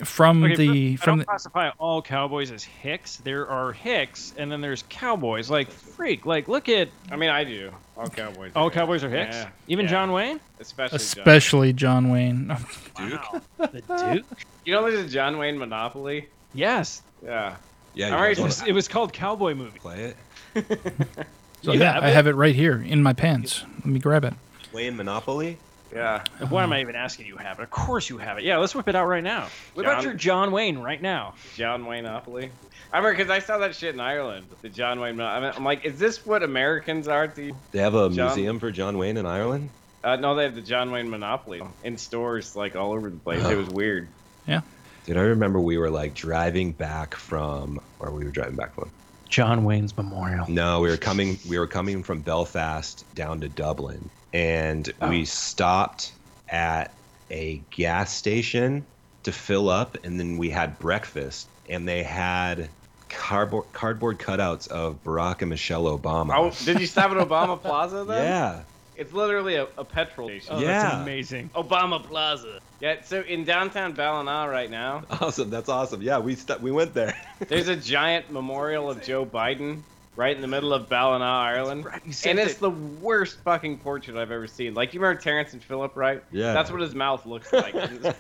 from 0.04 0.42
Okay, 0.44 0.54
the 0.56 0.96
first, 0.96 1.02
I 1.02 1.06
don't 1.10 1.18
the, 1.18 1.24
classify 1.24 1.70
all 1.78 2.00
cowboys 2.02 2.50
as 2.50 2.62
hicks. 2.62 3.16
There 3.18 3.48
are 3.48 3.72
hicks, 3.72 4.34
and 4.38 4.50
then 4.50 4.60
there's 4.60 4.84
cowboys. 4.88 5.50
Like 5.50 5.70
freak, 5.70 6.24
like 6.26 6.48
look 6.48 6.68
at 6.68 6.88
I 7.10 7.16
mean, 7.16 7.30
I 7.30 7.44
do. 7.44 7.70
All 7.96 8.08
cowboys. 8.08 8.52
all 8.56 8.68
are 8.68 8.70
cowboys 8.70 9.04
are 9.04 9.10
hicks. 9.10 9.36
Yeah, 9.36 9.48
Even 9.68 9.84
yeah. 9.84 9.90
John 9.90 10.12
Wayne. 10.12 10.40
especially. 10.60 10.98
John. 10.98 11.04
especially 11.04 11.72
John 11.72 12.10
Wayne. 12.10 12.56
Wow. 12.98 13.40
the 13.58 13.82
Duke. 14.14 14.26
You 14.64 14.72
know, 14.74 14.82
there's 14.88 15.04
a 15.06 15.08
John 15.08 15.38
Wayne 15.38 15.58
Monopoly. 15.58 16.28
Yes, 16.54 17.02
Yeah. 17.24 17.56
Yeah, 17.94 18.06
you 18.08 18.12
All 18.14 18.18
guys 18.20 18.28
right, 18.28 18.38
it 18.38 18.42
was, 18.42 18.62
it 18.68 18.72
was 18.72 18.88
called 18.88 19.12
Cowboy 19.12 19.54
Movie. 19.54 19.78
play 19.78 20.14
it. 20.54 20.96
So 21.62 21.72
You 21.72 21.80
yeah, 21.80 21.92
have 21.94 22.02
I 22.04 22.08
it? 22.08 22.14
have 22.14 22.26
it 22.26 22.34
right 22.34 22.54
here 22.54 22.80
in 22.82 23.02
my 23.02 23.12
pants. 23.12 23.64
Let 23.76 23.86
me 23.86 23.98
grab 24.00 24.24
it. 24.24 24.34
Playing 24.70 24.96
Monopoly. 24.96 25.58
Yeah. 25.94 26.24
Why 26.48 26.62
am 26.62 26.72
I 26.72 26.80
even 26.80 26.96
asking 26.96 27.26
you 27.26 27.36
have 27.36 27.58
it? 27.60 27.62
Of 27.64 27.70
course 27.70 28.08
you 28.08 28.16
have 28.18 28.38
it. 28.38 28.44
Yeah, 28.44 28.56
let's 28.56 28.74
whip 28.74 28.88
it 28.88 28.94
out 28.94 29.06
right 29.06 29.22
now. 29.22 29.48
What 29.74 29.84
about 29.84 29.96
John- 29.96 30.04
your 30.04 30.14
John 30.14 30.50
Wayne 30.52 30.78
right 30.78 31.00
now? 31.00 31.34
John 31.54 31.84
Wayne 31.86 32.04
Monopoly. 32.04 32.50
I 32.92 32.96
remember 32.98 33.16
because 33.16 33.30
I 33.30 33.38
saw 33.40 33.58
that 33.58 33.74
shit 33.74 33.94
in 33.94 34.00
Ireland. 34.00 34.46
The 34.62 34.68
John 34.70 35.00
Wayne. 35.00 35.16
Mon- 35.16 35.26
I 35.26 35.40
mean, 35.40 35.52
I'm 35.54 35.64
like, 35.64 35.84
is 35.84 35.98
this 35.98 36.24
what 36.24 36.42
Americans 36.42 37.08
are 37.08 37.28
to? 37.28 37.52
They 37.72 37.78
have 37.80 37.94
a 37.94 38.08
John- 38.08 38.26
museum 38.34 38.58
for 38.58 38.70
John 38.70 38.96
Wayne 38.98 39.16
in 39.18 39.26
Ireland. 39.26 39.68
Uh, 40.02 40.16
no, 40.16 40.34
they 40.34 40.44
have 40.44 40.54
the 40.54 40.62
John 40.62 40.90
Wayne 40.90 41.08
Monopoly 41.10 41.62
in 41.84 41.96
stores 41.98 42.56
like 42.56 42.74
all 42.74 42.92
over 42.92 43.08
the 43.08 43.16
place. 43.18 43.44
It 43.44 43.56
was 43.56 43.68
weird. 43.68 44.08
Yeah. 44.48 44.62
Dude, 45.06 45.16
I 45.16 45.20
remember 45.20 45.60
we 45.60 45.76
were 45.78 45.90
like 45.90 46.14
driving 46.14 46.72
back 46.72 47.14
from, 47.14 47.80
or 48.00 48.10
we 48.10 48.24
were 48.24 48.30
driving 48.30 48.56
back 48.56 48.74
from. 48.74 48.90
John 49.32 49.64
Wayne's 49.64 49.96
Memorial. 49.96 50.44
No, 50.46 50.80
we 50.80 50.90
were 50.90 50.98
coming. 50.98 51.38
We 51.48 51.58
were 51.58 51.66
coming 51.66 52.02
from 52.02 52.20
Belfast 52.20 53.02
down 53.14 53.40
to 53.40 53.48
Dublin, 53.48 54.10
and 54.34 54.92
oh. 55.00 55.08
we 55.08 55.24
stopped 55.24 56.12
at 56.50 56.92
a 57.30 57.62
gas 57.70 58.14
station 58.14 58.84
to 59.22 59.32
fill 59.32 59.70
up, 59.70 59.96
and 60.04 60.20
then 60.20 60.36
we 60.36 60.50
had 60.50 60.78
breakfast, 60.78 61.48
and 61.66 61.88
they 61.88 62.02
had 62.02 62.68
cardboard 63.08 63.64
cardboard 63.72 64.18
cutouts 64.18 64.68
of 64.68 65.02
Barack 65.02 65.40
and 65.40 65.48
Michelle 65.48 65.84
Obama. 65.84 66.34
Oh, 66.36 66.64
did 66.66 66.78
you 66.78 66.86
stop 66.86 67.10
at 67.10 67.16
Obama 67.16 67.58
Plaza 67.58 68.04
then? 68.04 68.24
yeah, 68.26 68.62
It's 68.96 69.14
literally 69.14 69.54
a, 69.54 69.66
a 69.78 69.84
petrol 69.84 70.26
oh, 70.26 70.38
station. 70.38 70.56
Oh, 70.56 70.60
Yeah. 70.60 70.82
that's 70.82 70.94
amazing. 70.96 71.48
Obama 71.54 72.02
Plaza. 72.02 72.60
Yeah, 72.82 72.96
so 73.04 73.20
in 73.20 73.44
downtown 73.44 73.92
Ballina 73.92 74.48
right 74.50 74.68
now, 74.68 75.04
awesome. 75.10 75.50
That's 75.50 75.68
awesome. 75.68 76.02
Yeah, 76.02 76.18
we 76.18 76.34
st- 76.34 76.60
we 76.60 76.72
went 76.72 76.94
there. 76.94 77.16
there's 77.46 77.68
a 77.68 77.76
giant 77.76 78.32
memorial 78.32 78.90
of 78.90 79.02
Joe 79.04 79.24
Biden 79.24 79.82
right 80.16 80.34
in 80.34 80.42
the 80.42 80.48
middle 80.48 80.74
of 80.74 80.88
Ballina, 80.88 81.24
Ireland. 81.24 81.84
Right, 81.84 82.02
And 82.26 82.40
it's 82.40 82.54
that- 82.54 82.60
the 82.60 82.70
worst 82.70 83.38
fucking 83.44 83.78
portrait 83.78 84.16
I've 84.16 84.32
ever 84.32 84.48
seen. 84.48 84.74
Like, 84.74 84.94
you 84.94 85.00
remember 85.00 85.22
Terrance 85.22 85.52
and 85.52 85.62
Phillip, 85.62 85.96
right? 85.96 86.24
Yeah. 86.32 86.52
That's 86.54 86.72
what 86.72 86.80
his 86.80 86.92
mouth 86.94 87.24
looks 87.24 87.52
like. 87.52 87.74
and 87.76 88.14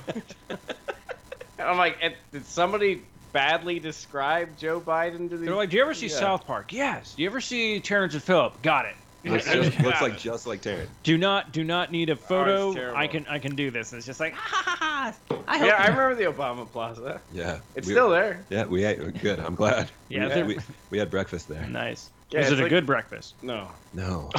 I'm 1.58 1.76
like, 1.76 1.98
did 2.30 2.46
somebody 2.46 3.02
badly 3.32 3.80
describe 3.80 4.56
Joe 4.58 4.80
Biden 4.80 5.28
to 5.30 5.36
these? 5.38 5.46
They're 5.46 5.56
like, 5.56 5.70
do 5.70 5.76
you 5.76 5.82
ever 5.82 5.94
see 5.94 6.06
Yeah. 6.06 6.16
South 6.18 6.46
Park? 6.46 6.72
Yes. 6.72 7.14
Do 7.16 7.22
you 7.22 7.28
ever 7.28 7.40
see 7.40 7.80
Terrance 7.80 8.14
and 8.14 8.22
Phillip? 8.22 8.62
Got 8.62 8.86
it. 8.86 8.94
Looks, 9.24 9.44
just, 9.44 9.80
looks 9.80 10.00
like 10.00 10.18
just 10.18 10.46
like 10.46 10.62
Taryn. 10.62 10.86
Do 11.02 11.16
not 11.16 11.52
do 11.52 11.64
not 11.64 11.92
need 11.92 12.08
a 12.10 12.14
oh, 12.14 12.16
photo. 12.16 12.72
terrible. 12.74 12.98
I 12.98 13.06
can 13.06 13.26
I 13.28 13.38
can 13.38 13.54
do 13.54 13.70
this. 13.70 13.92
It's 13.92 14.06
just 14.06 14.20
like 14.20 14.32
ha 14.36 14.62
ha 14.64 14.76
ha. 14.78 15.14
ha. 15.28 15.36
I 15.48 15.58
hope. 15.58 15.66
Yeah, 15.66 15.74
I 15.74 15.86
remember 15.88 16.14
the 16.14 16.24
Obama 16.24 16.70
Plaza. 16.70 17.20
Yeah, 17.32 17.60
It's 17.74 17.86
we- 17.86 17.92
still 17.94 18.10
there. 18.10 18.44
Yeah, 18.50 18.66
we 18.66 18.84
ate. 18.84 19.20
Good. 19.20 19.38
I'm 19.40 19.54
glad. 19.54 19.90
Yeah, 20.08 20.28
we, 20.28 20.34
they're- 20.34 20.44
we, 20.44 20.58
we 20.90 20.98
had 20.98 21.10
breakfast 21.10 21.48
there. 21.48 21.66
nice. 21.66 22.10
Yeah, 22.30 22.40
Is 22.40 22.46
it's 22.46 22.52
it 22.54 22.58
a 22.58 22.62
like- 22.62 22.70
good 22.70 22.86
breakfast? 22.86 23.34
No. 23.42 23.68
No. 23.94 24.30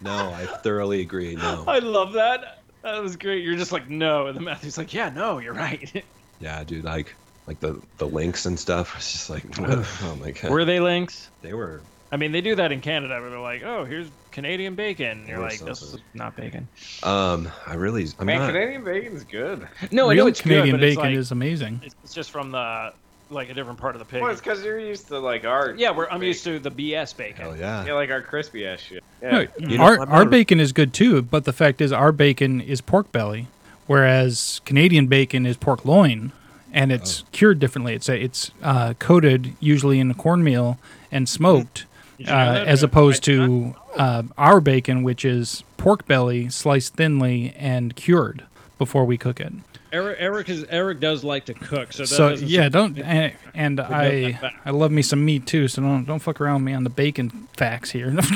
no, 0.00 0.32
I 0.32 0.46
thoroughly 0.62 1.00
agree. 1.00 1.36
No. 1.36 1.64
I 1.66 1.78
love 1.78 2.14
that. 2.14 2.58
That 2.82 3.00
was 3.02 3.16
great. 3.16 3.44
You're 3.44 3.56
just 3.56 3.72
like 3.72 3.88
no, 3.88 4.26
and 4.26 4.36
then 4.36 4.44
Matthew's 4.44 4.76
like, 4.76 4.92
yeah, 4.92 5.08
no, 5.08 5.38
you're 5.38 5.54
right. 5.54 6.04
Yeah, 6.40 6.64
dude. 6.64 6.84
Like, 6.84 7.14
like 7.46 7.60
the 7.60 7.80
the 7.98 8.06
links 8.06 8.46
and 8.46 8.58
stuff. 8.58 8.94
It's 8.96 9.12
just 9.12 9.30
like, 9.30 9.44
what? 9.56 9.70
oh 10.02 10.18
my 10.20 10.32
god. 10.32 10.50
Were 10.50 10.64
they 10.64 10.80
links? 10.80 11.30
they 11.42 11.54
were. 11.54 11.80
I 12.12 12.16
mean, 12.18 12.30
they 12.30 12.42
do 12.42 12.54
that 12.56 12.70
in 12.72 12.80
Canada 12.82 13.18
where 13.20 13.30
they're 13.30 13.38
like, 13.40 13.62
oh, 13.64 13.84
here's 13.84 14.06
Canadian 14.32 14.74
bacon. 14.74 15.20
And 15.20 15.28
you're 15.28 15.38
Or 15.38 15.48
like, 15.48 15.58
this 15.60 15.80
is 15.82 15.90
something. 15.92 16.04
not 16.14 16.36
bacon. 16.36 16.68
Um, 17.02 17.48
I 17.66 17.74
really. 17.74 18.06
I'm 18.18 18.26
Man, 18.26 18.38
not. 18.40 18.52
Canadian 18.52 18.84
bacon's 18.84 19.24
good. 19.24 19.66
No, 19.90 20.10
I 20.10 20.12
Real 20.12 20.24
know 20.24 20.28
it's 20.28 20.40
Canadian 20.42 20.76
good, 20.76 20.80
but 20.80 20.84
it's 20.88 20.96
bacon 20.96 21.10
like, 21.12 21.18
is 21.18 21.30
amazing. 21.32 21.80
it's, 21.82 21.94
it's 22.04 22.14
just 22.14 22.30
from 22.30 22.50
the 22.50 22.92
like 23.30 23.48
a 23.48 23.54
different 23.54 23.78
part 23.80 23.94
of 23.94 23.98
the 23.98 24.04
pig. 24.04 24.20
Well, 24.20 24.30
it's 24.30 24.42
because 24.42 24.62
you're 24.62 24.78
used 24.78 25.08
to 25.08 25.18
like 25.18 25.46
our. 25.46 25.74
yeah, 25.74 25.90
we're, 25.90 26.04
I'm 26.04 26.20
bacon. 26.20 26.26
used 26.28 26.44
to 26.44 26.58
the 26.58 26.70
BS 26.70 27.16
bacon. 27.16 27.46
Hell 27.46 27.56
yeah. 27.56 27.84
Yeah, 27.86 27.94
like 27.94 28.10
our 28.10 28.20
crispy 28.20 28.66
ass 28.66 28.80
shit. 28.80 29.02
Yeah. 29.22 29.30
No, 29.30 29.46
You 29.68 29.78
know, 29.78 29.84
our 29.84 29.94
I'm 29.94 30.00
our 30.10 30.18
not 30.18 30.26
a- 30.26 30.30
bacon 30.30 30.60
is 30.60 30.72
good 30.72 30.92
too, 30.92 31.22
but 31.22 31.44
the 31.46 31.52
fact 31.54 31.80
is 31.80 31.92
our 31.92 32.12
bacon 32.12 32.60
is 32.60 32.82
pork 32.82 33.10
belly, 33.10 33.46
whereas 33.86 34.60
Canadian 34.66 35.06
bacon 35.06 35.46
is 35.46 35.56
pork 35.56 35.84
loin, 35.86 36.32
and 36.72 36.92
it's 36.92 37.24
cured 37.32 37.58
differently. 37.58 37.94
It's 37.94 38.08
a, 38.10 38.22
it's 38.22 38.50
uh, 38.62 38.92
coated 38.98 39.54
usually 39.60 39.98
in 39.98 40.12
cornmeal 40.14 40.78
and 41.10 41.26
smoked, 41.28 41.74
Did 41.74 41.86
you 42.18 42.26
know 42.26 42.32
uh, 42.32 42.64
as 42.66 42.82
opposed 42.82 43.28
I 43.28 43.32
did 43.32 43.38
not 43.38 43.74
to 43.94 44.00
uh, 44.00 44.22
our 44.38 44.60
bacon, 44.60 45.02
which 45.02 45.24
is 45.24 45.64
pork 45.76 46.06
belly 46.06 46.48
sliced 46.48 46.94
thinly 46.94 47.54
and 47.56 47.94
cured 47.96 48.44
before 48.78 49.04
we 49.04 49.16
cook 49.18 49.40
it. 49.40 49.52
Eric, 49.92 50.16
Eric 50.20 50.48
is 50.48 50.64
Eric 50.70 51.00
does 51.00 51.22
like 51.22 51.44
to 51.46 51.54
cook, 51.54 51.92
so 51.92 52.04
that 52.04 52.08
So 52.08 52.46
yeah, 52.46 52.68
don't 52.70 52.98
and, 52.98 53.34
and 53.54 53.80
I. 53.80 54.52
I 54.64 54.70
love 54.70 54.90
me 54.90 55.02
some 55.02 55.24
meat 55.24 55.46
too. 55.46 55.68
So 55.68 55.82
don't 55.82 56.04
don't 56.04 56.20
fuck 56.20 56.40
around 56.40 56.56
with 56.56 56.64
me 56.64 56.72
on 56.72 56.84
the 56.84 56.90
bacon 56.90 57.48
facts 57.56 57.90
here. 57.90 58.16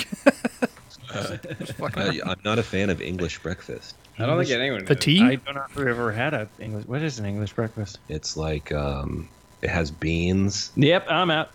Uh, 1.08 1.38
I'm 2.26 2.40
not 2.44 2.58
a 2.58 2.62
fan 2.62 2.90
of 2.90 3.00
English 3.00 3.38
breakfast. 3.38 3.94
I 4.18 4.26
don't 4.26 4.38
think 4.38 4.50
anyone. 4.50 4.84
the 4.84 4.92
is. 4.92 5.00
tea. 5.00 5.22
I 5.22 5.36
don't 5.36 5.54
know 5.54 5.64
if 5.68 5.76
we've 5.76 5.86
ever 5.86 6.12
had 6.12 6.34
a 6.34 6.48
English. 6.58 6.84
What 6.86 7.00
is 7.00 7.18
an 7.18 7.24
English 7.24 7.52
breakfast? 7.52 8.00
It's 8.08 8.36
like 8.36 8.72
um, 8.72 9.28
it 9.62 9.70
has 9.70 9.90
beans. 9.90 10.70
Yep, 10.76 11.06
I'm 11.08 11.30
out. 11.30 11.50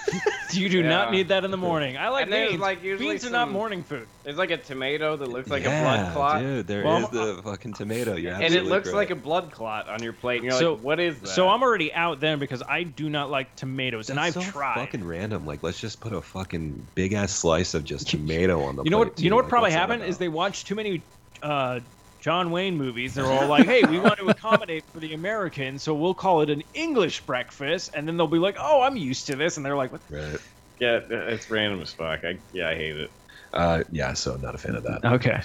you 0.52 0.68
do 0.68 0.82
not 0.82 1.10
need 1.12 1.28
that 1.28 1.44
in 1.44 1.50
the 1.50 1.56
morning. 1.56 1.96
I 1.96 2.08
like 2.08 2.24
And 2.24 2.32
there's, 2.32 2.50
beans. 2.50 2.60
like, 2.60 2.82
usually 2.82 3.10
beans 3.10 3.26
are 3.26 3.30
not 3.30 3.50
morning 3.50 3.82
food. 3.82 4.06
There's 4.22 4.36
like 4.36 4.50
a 4.50 4.56
tomato 4.56 5.16
that 5.16 5.28
looks 5.28 5.48
like 5.50 5.64
yeah, 5.64 5.80
a 5.80 5.82
blood 5.82 6.12
clot, 6.14 6.40
dude. 6.40 6.66
There 6.66 6.80
is 6.80 6.84
Well, 6.84 7.08
the 7.08 7.42
fucking 7.42 7.72
tomato. 7.74 8.16
You're 8.16 8.32
and 8.34 8.42
it 8.42 8.46
absolutely 8.46 8.70
looks 8.70 8.92
like 8.92 9.10
a 9.10 9.14
blood 9.14 9.50
clot 9.50 9.88
on 9.88 10.02
your 10.02 10.12
plate, 10.12 10.36
and 10.42 10.44
you're 10.50 10.58
So- 10.58 10.74
like, 10.74 10.82
"What 10.82 11.00
is 11.00 11.18
that?" 11.20 11.28
So 11.28 11.48
I'm 11.48 11.62
already 11.62 11.92
out 11.92 12.20
then 12.20 12.38
because 12.38 12.62
I 12.62 12.82
do 12.84 13.08
not 13.10 13.30
like 13.30 13.54
tomatoes, 13.56 14.10
and 14.10 14.20
I've 14.20 14.34
That's 14.34 14.46
so 14.46 14.52
tried. 14.52 14.74
Fucking 14.76 15.04
random. 15.04 15.46
Like, 15.46 15.62
let's 15.62 15.80
just 15.80 16.00
put 16.00 16.12
a 16.12 16.20
fucking 16.20 16.86
big 16.94 17.12
ass 17.14 17.32
slice 17.32 17.74
of 17.74 17.84
just 17.84 18.08
tomato 18.10 18.62
on 18.62 18.76
the. 18.76 18.84
you 18.84 18.90
know 18.90 18.98
what? 18.98 19.20
You 19.20 19.30
know 19.30 19.36
what 19.36 19.46
Like, 19.46 19.50
probably 19.50 19.72
happened 19.72 20.04
is 20.04 20.18
they 20.18 20.28
watched 20.28 20.66
too 20.66 20.74
many 20.74 21.02
uh, 21.42 21.80
John 22.22 22.50
Wayne 22.52 22.76
movies. 22.78 23.14
They're 23.14 23.26
all 23.26 23.48
like, 23.48 23.66
"Hey, 23.66 23.82
we 23.82 23.98
want 23.98 24.16
to 24.20 24.28
accommodate 24.30 24.84
for 24.92 25.00
the 25.00 25.12
Americans, 25.12 25.82
so 25.82 25.92
we'll 25.92 26.14
call 26.14 26.40
it 26.40 26.48
an 26.50 26.62
English 26.72 27.20
breakfast." 27.22 27.90
And 27.94 28.06
then 28.08 28.16
they'll 28.16 28.26
be 28.28 28.38
like, 28.38 28.56
"Oh, 28.58 28.80
I'm 28.82 28.96
used 28.96 29.26
to 29.26 29.36
this," 29.36 29.56
and 29.56 29.66
they're 29.66 29.76
like, 29.76 29.90
"What?" 29.92 30.00
Right. 30.08 30.38
yeah, 30.78 31.00
it's 31.10 31.50
random 31.50 31.82
as 31.82 31.92
fuck. 31.92 32.24
I 32.24 32.38
yeah, 32.52 32.68
I 32.70 32.74
hate 32.76 32.96
it. 32.96 33.10
Uh, 33.52 33.82
yeah. 33.90 34.12
So 34.14 34.34
I'm 34.34 34.40
not 34.40 34.54
a 34.54 34.58
fan 34.58 34.76
of 34.76 34.84
that. 34.84 35.04
Okay. 35.04 35.40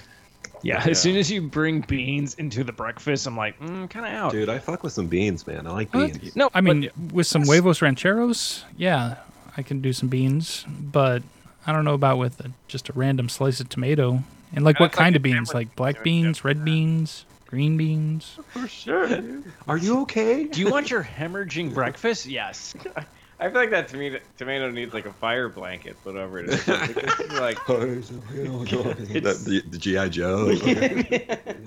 Yeah, 0.63 0.83
Yeah. 0.83 0.91
as 0.91 1.01
soon 1.01 1.15
as 1.17 1.29
you 1.31 1.41
bring 1.41 1.81
beans 1.81 2.35
into 2.35 2.63
the 2.63 2.71
breakfast, 2.71 3.25
I'm 3.27 3.35
like, 3.37 3.59
mm, 3.59 3.89
kind 3.89 4.05
of 4.05 4.11
out. 4.13 4.31
Dude, 4.31 4.47
I 4.49 4.57
fuck 4.59 4.83
with 4.83 4.93
some 4.93 5.07
beans, 5.07 5.45
man. 5.45 5.67
I 5.67 5.71
like 5.71 5.89
Huh? 5.91 6.07
beans. 6.07 6.35
No, 6.35 6.47
I 6.53 6.61
but- 6.61 6.63
mean, 6.63 6.89
with 7.11 7.27
some 7.27 7.43
huevos 7.43 7.81
rancheros, 7.81 8.63
yeah, 8.77 9.17
I 9.55 9.61
can 9.63 9.81
do 9.81 9.93
some 9.93 10.09
beans, 10.09 10.65
but 10.67 11.21
I 11.67 11.71
don't 11.73 11.85
know 11.85 11.93
about 11.95 12.17
with 12.17 12.39
a, 12.39 12.51
just 12.67 12.89
a 12.89 12.93
random 12.93 13.29
slice 13.29 13.59
of 13.59 13.69
tomato. 13.69 14.23
And 14.53 14.63
like, 14.63 14.79
what 14.79 14.87
That's 14.91 14.97
like 14.97 15.05
kind 15.05 15.15
of 15.15 15.21
beans? 15.21 15.53
Like 15.53 15.75
black 15.75 16.03
beans, 16.03 16.43
red 16.43 16.63
beans, 16.63 17.25
green 17.47 17.77
beans. 17.77 18.37
For 18.49 18.67
sure. 18.67 19.07
dude. 19.07 19.43
Are 19.67 19.77
you 19.77 20.01
okay? 20.01 20.43
do 20.51 20.59
you 20.59 20.69
want 20.69 20.89
your 20.89 21.03
hemorrhaging 21.03 21.73
breakfast? 21.73 22.25
Yes. 22.25 22.75
I 23.39 23.49
feel 23.49 23.61
like 23.61 23.69
that 23.69 23.87
tomato 23.87 24.17
tomato 24.35 24.71
needs 24.71 24.95
like 24.95 25.05
a 25.05 25.13
fire 25.13 25.47
blanket, 25.47 25.95
whatever 26.01 26.39
it 26.39 26.49
is. 26.49 26.67
Like, 26.67 26.95
this 26.95 27.61
oh, 27.69 27.75
oh, 27.75 27.81
is 27.83 28.11
like 28.11 28.97
the, 28.97 29.39
the, 29.45 29.63
the 29.69 29.77
GI 29.77 30.09
Joe. 30.09 30.49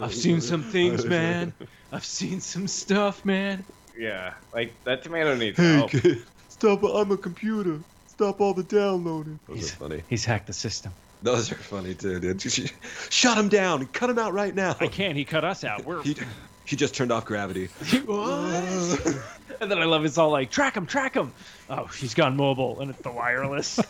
I've 0.00 0.12
seen 0.12 0.40
some 0.40 0.64
things, 0.64 1.04
oh, 1.04 1.08
man. 1.08 1.52
I've 1.92 2.04
seen 2.04 2.40
some 2.40 2.66
stuff, 2.66 3.24
man. 3.24 3.64
yeah, 3.96 4.34
like 4.52 4.72
that 4.82 5.04
tomato 5.04 5.36
needs 5.36 5.58
help. 5.58 5.92
stop! 6.48 6.82
I'm 6.82 7.12
a 7.12 7.16
computer. 7.16 7.78
Stop 8.08 8.40
all 8.40 8.52
the 8.52 8.64
downloading. 8.64 9.38
Those 9.46 9.56
He's- 9.56 9.70
funny. 9.70 10.02
He's 10.08 10.24
hacked 10.24 10.48
the 10.48 10.52
system. 10.52 10.92
Those 11.22 11.52
are 11.52 11.56
funny 11.56 11.94
too, 11.94 12.18
dude. 12.18 12.40
Shut 13.10 13.36
him 13.36 13.48
down. 13.48 13.86
Cut 13.86 14.10
him 14.10 14.18
out 14.18 14.32
right 14.32 14.54
now. 14.54 14.76
I 14.80 14.86
can't. 14.86 15.16
He 15.16 15.24
cut 15.24 15.44
us 15.44 15.64
out. 15.64 15.84
We're. 15.84 16.02
He, 16.02 16.16
he 16.64 16.76
just 16.76 16.94
turned 16.94 17.12
off 17.12 17.24
gravity. 17.24 17.68
What? 18.06 19.22
and 19.60 19.70
then 19.70 19.78
I 19.78 19.84
love 19.84 20.04
it's 20.04 20.16
all 20.18 20.30
like 20.30 20.50
track 20.50 20.76
him, 20.76 20.86
track 20.86 21.14
him. 21.14 21.32
Oh, 21.68 21.86
he's 21.86 22.14
gone 22.14 22.36
mobile, 22.36 22.80
and 22.80 22.90
it's 22.90 23.00
the 23.00 23.10
wireless. 23.10 23.80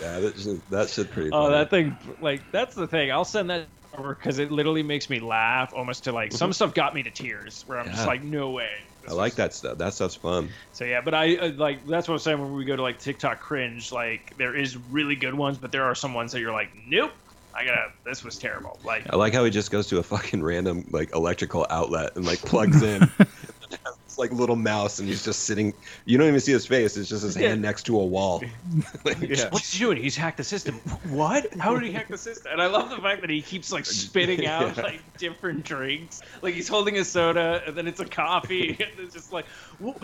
Yeah, 0.00 0.20
that's 0.20 0.44
that 0.70 0.90
shit 0.90 1.10
pretty. 1.10 1.30
oh, 1.32 1.50
that 1.50 1.70
thing, 1.70 1.96
like 2.20 2.42
that's 2.50 2.74
the 2.74 2.86
thing. 2.86 3.10
I'll 3.10 3.24
send 3.24 3.50
that 3.50 3.66
over 3.96 4.14
because 4.14 4.38
it 4.38 4.50
literally 4.50 4.82
makes 4.82 5.08
me 5.08 5.20
laugh 5.20 5.72
almost 5.74 6.04
to 6.04 6.12
like 6.12 6.32
some 6.32 6.50
mm-hmm. 6.50 6.54
stuff 6.54 6.74
got 6.74 6.94
me 6.94 7.02
to 7.04 7.10
tears 7.10 7.64
where 7.66 7.78
I'm 7.78 7.86
just 7.86 8.06
like, 8.06 8.22
no 8.22 8.50
way. 8.50 8.70
I 9.08 9.12
like 9.12 9.34
that 9.34 9.54
stuff. 9.54 9.78
That 9.78 9.94
stuff's 9.94 10.16
fun. 10.16 10.50
So 10.72 10.84
yeah, 10.84 11.00
but 11.00 11.14
I 11.14 11.36
uh, 11.36 11.52
like 11.56 11.86
that's 11.86 12.08
what 12.08 12.14
I'm 12.14 12.20
saying 12.20 12.40
when 12.40 12.54
we 12.54 12.64
go 12.64 12.76
to 12.76 12.82
like 12.82 12.98
TikTok 12.98 13.40
cringe. 13.40 13.92
Like 13.92 14.32
there 14.38 14.56
is 14.56 14.76
really 14.76 15.16
good 15.16 15.34
ones, 15.34 15.58
but 15.58 15.72
there 15.72 15.84
are 15.84 15.94
some 15.94 16.14
ones 16.14 16.32
that 16.32 16.40
you're 16.40 16.52
like, 16.52 16.70
nope, 16.88 17.12
I 17.54 17.64
gotta. 17.64 17.88
This 18.04 18.24
was 18.24 18.38
terrible. 18.38 18.80
Like 18.84 19.06
I 19.10 19.16
like 19.16 19.32
how 19.32 19.44
he 19.44 19.50
just 19.50 19.70
goes 19.70 19.88
to 19.88 19.98
a 19.98 20.02
fucking 20.02 20.42
random 20.42 20.86
like 20.90 21.14
electrical 21.14 21.66
outlet 21.70 22.12
and 22.16 22.24
like 22.24 22.40
plugs 22.40 22.82
in. 22.82 23.10
It's 24.14 24.18
like 24.20 24.30
little 24.30 24.54
mouse, 24.54 25.00
and 25.00 25.08
he's 25.08 25.24
just 25.24 25.40
sitting. 25.40 25.74
You 26.04 26.18
don't 26.18 26.28
even 26.28 26.38
see 26.38 26.52
his 26.52 26.64
face. 26.64 26.96
It's 26.96 27.08
just 27.08 27.24
his 27.24 27.34
hand 27.34 27.60
next 27.60 27.82
to 27.86 27.98
a 27.98 28.04
wall. 28.04 28.44
Like, 29.04 29.20
Yeah. 29.20 29.48
What's 29.50 29.72
he 29.72 29.80
doing? 29.80 29.96
He's 30.00 30.14
hacked 30.14 30.36
the 30.36 30.44
system. 30.44 30.76
What? 31.08 31.52
How 31.54 31.74
did 31.74 31.82
he 31.82 31.92
hack 31.92 32.06
the 32.06 32.16
system? 32.16 32.52
And 32.52 32.62
I 32.62 32.66
love 32.66 32.90
the 32.90 32.98
fact 32.98 33.22
that 33.22 33.30
he 33.30 33.42
keeps 33.42 33.72
like 33.72 33.84
spitting 33.84 34.46
out 34.46 34.76
Yeah. 34.76 34.82
like 34.84 35.18
different 35.18 35.64
drinks. 35.64 36.22
Like 36.42 36.54
he's 36.54 36.68
holding 36.68 36.96
a 36.98 37.04
soda, 37.04 37.60
and 37.66 37.74
then 37.76 37.88
it's 37.88 37.98
a 37.98 38.04
coffee, 38.04 38.68
and 38.78 39.00
it's 39.00 39.14
just 39.14 39.32
like, 39.32 39.46
what, 39.80 39.96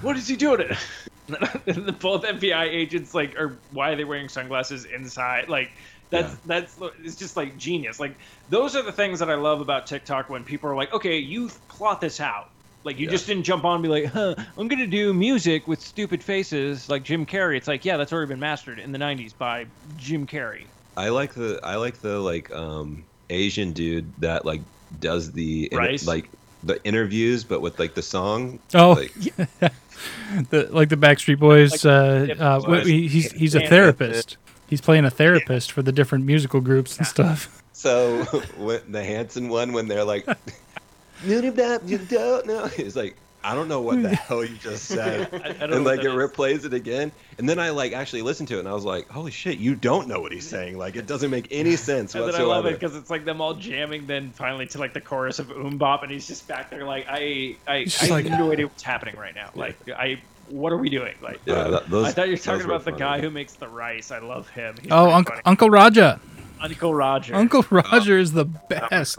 what 0.00 0.16
is 0.16 0.26
he 0.26 0.36
doing? 0.36 0.62
and 1.28 1.84
the 1.86 1.92
both 1.92 2.24
FBI 2.24 2.64
agents 2.64 3.14
like 3.14 3.38
are 3.38 3.58
why 3.72 3.90
are 3.90 3.96
they 3.96 4.04
wearing 4.04 4.30
sunglasses 4.30 4.86
inside? 4.86 5.50
Like 5.50 5.70
that's 6.08 6.32
Yeah. 6.32 6.38
that's 6.46 6.78
it's 7.04 7.16
just 7.16 7.36
like 7.36 7.58
genius. 7.58 8.00
Like 8.00 8.14
those 8.48 8.74
are 8.76 8.82
the 8.82 8.92
things 8.92 9.18
that 9.18 9.28
I 9.30 9.34
love 9.34 9.60
about 9.60 9.86
TikTok 9.86 10.30
when 10.30 10.42
people 10.42 10.70
are 10.70 10.74
like, 10.74 10.92
okay, 10.94 11.18
you 11.18 11.50
plot 11.68 12.00
this 12.00 12.18
out. 12.18 12.48
Like 12.84 12.98
you 12.98 13.06
Yeah. 13.06 13.12
just 13.12 13.26
didn't 13.26 13.44
jump 13.44 13.64
on 13.64 13.74
and 13.76 13.82
be 13.82 13.88
like, 13.88 14.06
huh, 14.06 14.34
I'm 14.58 14.68
gonna 14.68 14.86
do 14.86 15.12
music 15.14 15.68
with 15.68 15.80
stupid 15.80 16.22
faces 16.22 16.88
like 16.88 17.02
Jim 17.04 17.24
Carrey. 17.26 17.56
It's 17.56 17.68
like, 17.68 17.84
yeah, 17.84 17.96
that's 17.96 18.12
already 18.12 18.28
been 18.30 18.40
mastered 18.40 18.78
in 18.78 18.92
the 18.92 18.98
'90s 18.98 19.32
by 19.36 19.66
Jim 19.98 20.26
Carrey. 20.26 20.64
I 20.96 21.08
like 21.10 21.34
the 21.34 21.60
I 21.62 21.76
like 21.76 22.00
the 22.00 22.18
like 22.18 22.50
um 22.52 23.04
Asian 23.30 23.72
dude 23.72 24.12
that 24.18 24.44
like 24.44 24.60
does 25.00 25.32
the 25.32 25.64
inter- 25.70 25.78
Rice? 25.78 26.06
like 26.06 26.28
the 26.64 26.82
interviews, 26.84 27.44
but 27.44 27.60
with 27.60 27.78
like 27.78 27.94
the 27.94 28.02
song. 28.02 28.58
Oh, 28.74 28.92
Like, 28.92 29.12
the, 30.50 30.68
like 30.70 30.88
the 30.88 30.96
Backstreet 30.96 31.38
Boys. 31.38 31.84
uh, 31.84 32.26
Like- 32.28 32.40
uh, 32.40 32.60
Boys. 32.60 32.86
he- 32.86 33.08
he's 33.08 33.32
he's 33.32 33.54
a 33.54 33.60
therapist. 33.66 34.36
He's 34.68 34.80
playing 34.80 35.04
a 35.04 35.10
therapist 35.10 35.70
for 35.72 35.82
the 35.82 35.92
different 35.92 36.24
musical 36.24 36.60
groups 36.60 36.96
and 36.98 37.06
stuff. 37.06 37.62
so 37.72 38.22
when 38.58 38.80
the 38.90 39.02
Hanson 39.04 39.48
one, 39.48 39.72
when 39.72 39.86
they're 39.88 40.04
like, 40.04 40.26
you 40.26 40.34
don't 40.34 40.38
know, 40.46 40.81
it's 42.78 42.96
like 42.96 43.16
I 43.44 43.56
don't 43.56 43.66
know 43.66 43.80
what 43.80 44.00
the 44.00 44.10
hmm. 44.10 44.14
hell 44.14 44.44
you 44.44 44.56
just 44.56 44.84
said. 44.84 45.28
I, 45.32 45.36
I 45.48 45.52
don't 45.52 45.72
and 45.72 45.84
like 45.84 46.00
it 46.00 46.06
replays 46.06 46.64
it 46.64 46.74
again 46.74 47.10
and 47.38 47.48
then 47.48 47.58
i 47.58 47.70
like 47.70 47.92
actually 47.92 48.22
listened 48.22 48.48
to 48.48 48.56
it 48.56 48.60
and 48.60 48.68
i 48.68 48.72
was 48.72 48.84
like 48.84 49.08
holy 49.08 49.30
shit 49.30 49.58
you 49.58 49.74
don't 49.74 50.06
know 50.06 50.20
what 50.20 50.32
he's 50.32 50.48
saying 50.48 50.78
like 50.78 50.96
it 50.96 51.06
doesn't 51.06 51.30
make 51.30 51.48
any 51.50 51.76
sense 51.76 52.14
And 52.14 52.26
then 52.26 52.40
I 52.40 52.44
love 52.44 52.66
it 52.66 52.78
because 52.78 52.96
it's 52.96 53.10
like 53.10 53.24
them 53.24 53.40
all 53.40 53.54
jamming. 53.54 54.06
Then 54.06 54.30
finally 54.30 54.66
to 54.68 54.78
like 54.78 54.92
the 54.92 55.00
chorus 55.00 55.38
of 55.38 55.48
MMMBop, 55.48 56.02
and 56.02 56.10
he's 56.10 56.26
just 56.26 56.46
back 56.48 56.70
there 56.70 56.84
like, 56.84 57.06
I, 57.08 57.56
I, 57.66 57.74
I 57.74 57.78
He's 57.80 57.98
have 58.08 58.24
no 58.26 58.52
idea 58.52 58.66
what's 58.66 58.82
happening 58.82 59.16
right 59.16 59.34
now. 59.34 59.50
Like, 59.54 59.76
I, 59.90 60.20
what 60.48 60.72
are 60.72 60.78
we 60.78 60.90
doing? 60.90 61.14
Like, 61.22 61.40
yeah 61.44 61.68
that, 61.68 61.90
those, 61.90 62.06
I 62.06 62.12
thought 62.12 62.26
you 62.26 62.32
were 62.32 62.38
talking 62.38 62.64
about 62.64 62.84
the 62.84 62.92
funny. 62.92 63.00
guy 63.00 63.20
who 63.20 63.30
makes 63.30 63.54
the 63.54 63.68
rice. 63.68 64.10
I 64.10 64.18
love 64.18 64.48
him. 64.50 64.76
He's 64.80 64.90
Oh, 64.92 65.04
pretty 65.04 65.12
Uncle 65.14 65.32
funny. 65.32 65.42
Uncle 65.46 65.70
Raja. 65.70 66.20
Uncle 66.62 66.94
Roger. 66.94 67.34
Uncle 67.34 67.64
Roger 67.70 68.18
is 68.18 68.32
the 68.32 68.44
best. 68.44 69.18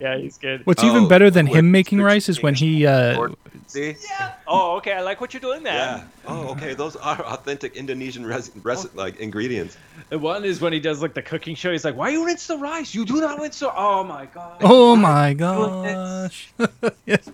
Yeah, 0.00 0.16
he's 0.16 0.38
good. 0.38 0.64
What's 0.64 0.82
Oh, 0.84 0.86
even 0.86 1.08
better 1.08 1.30
than 1.30 1.46
wait, 1.46 1.56
him 1.56 1.70
making 1.70 1.98
which- 1.98 2.06
rice 2.06 2.28
is 2.28 2.42
when 2.42 2.54
he 2.54 2.86
uh, 2.86 3.28
See? 3.66 3.96
Yeah. 4.04 4.34
Oh, 4.46 4.76
okay. 4.76 4.92
I 4.92 5.00
like 5.00 5.20
what 5.20 5.32
you're 5.32 5.40
doing 5.40 5.62
there. 5.62 5.72
Yeah. 5.72 6.04
Oh, 6.26 6.48
okay. 6.50 6.74
Those 6.74 6.94
are 6.96 7.22
authentic 7.24 7.74
Indonesian 7.74 8.26
res- 8.26 8.50
res- 8.62 8.94
like 8.94 9.18
ingredients. 9.18 9.78
The 10.10 10.18
one 10.18 10.44
is 10.44 10.60
when 10.60 10.74
he 10.74 10.80
does 10.80 11.00
like 11.00 11.14
the 11.14 11.22
cooking 11.22 11.54
show. 11.54 11.72
He's 11.72 11.84
like, 11.84 11.96
"Why 11.96 12.10
you 12.10 12.26
rinse 12.26 12.46
the 12.46 12.58
rice? 12.58 12.94
You 12.94 13.06
do 13.06 13.20
not 13.20 13.40
rinse 13.40 13.60
the." 13.60 13.74
Oh 13.74 14.04
my 14.04 14.26
god. 14.26 14.58
Oh 14.60 14.94
my 14.94 15.32
doing 15.32 15.82
this. 15.84 16.42
gosh! 16.58 16.92
yes. 17.06 17.30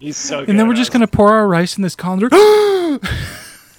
He's 0.00 0.16
so. 0.16 0.40
And 0.40 0.58
then 0.58 0.66
we're 0.66 0.74
just 0.74 0.90
gonna 0.92 1.06
pour 1.06 1.30
our 1.32 1.46
rice 1.46 1.76
in 1.76 1.82
this 1.84 1.94
colander. 1.94 2.28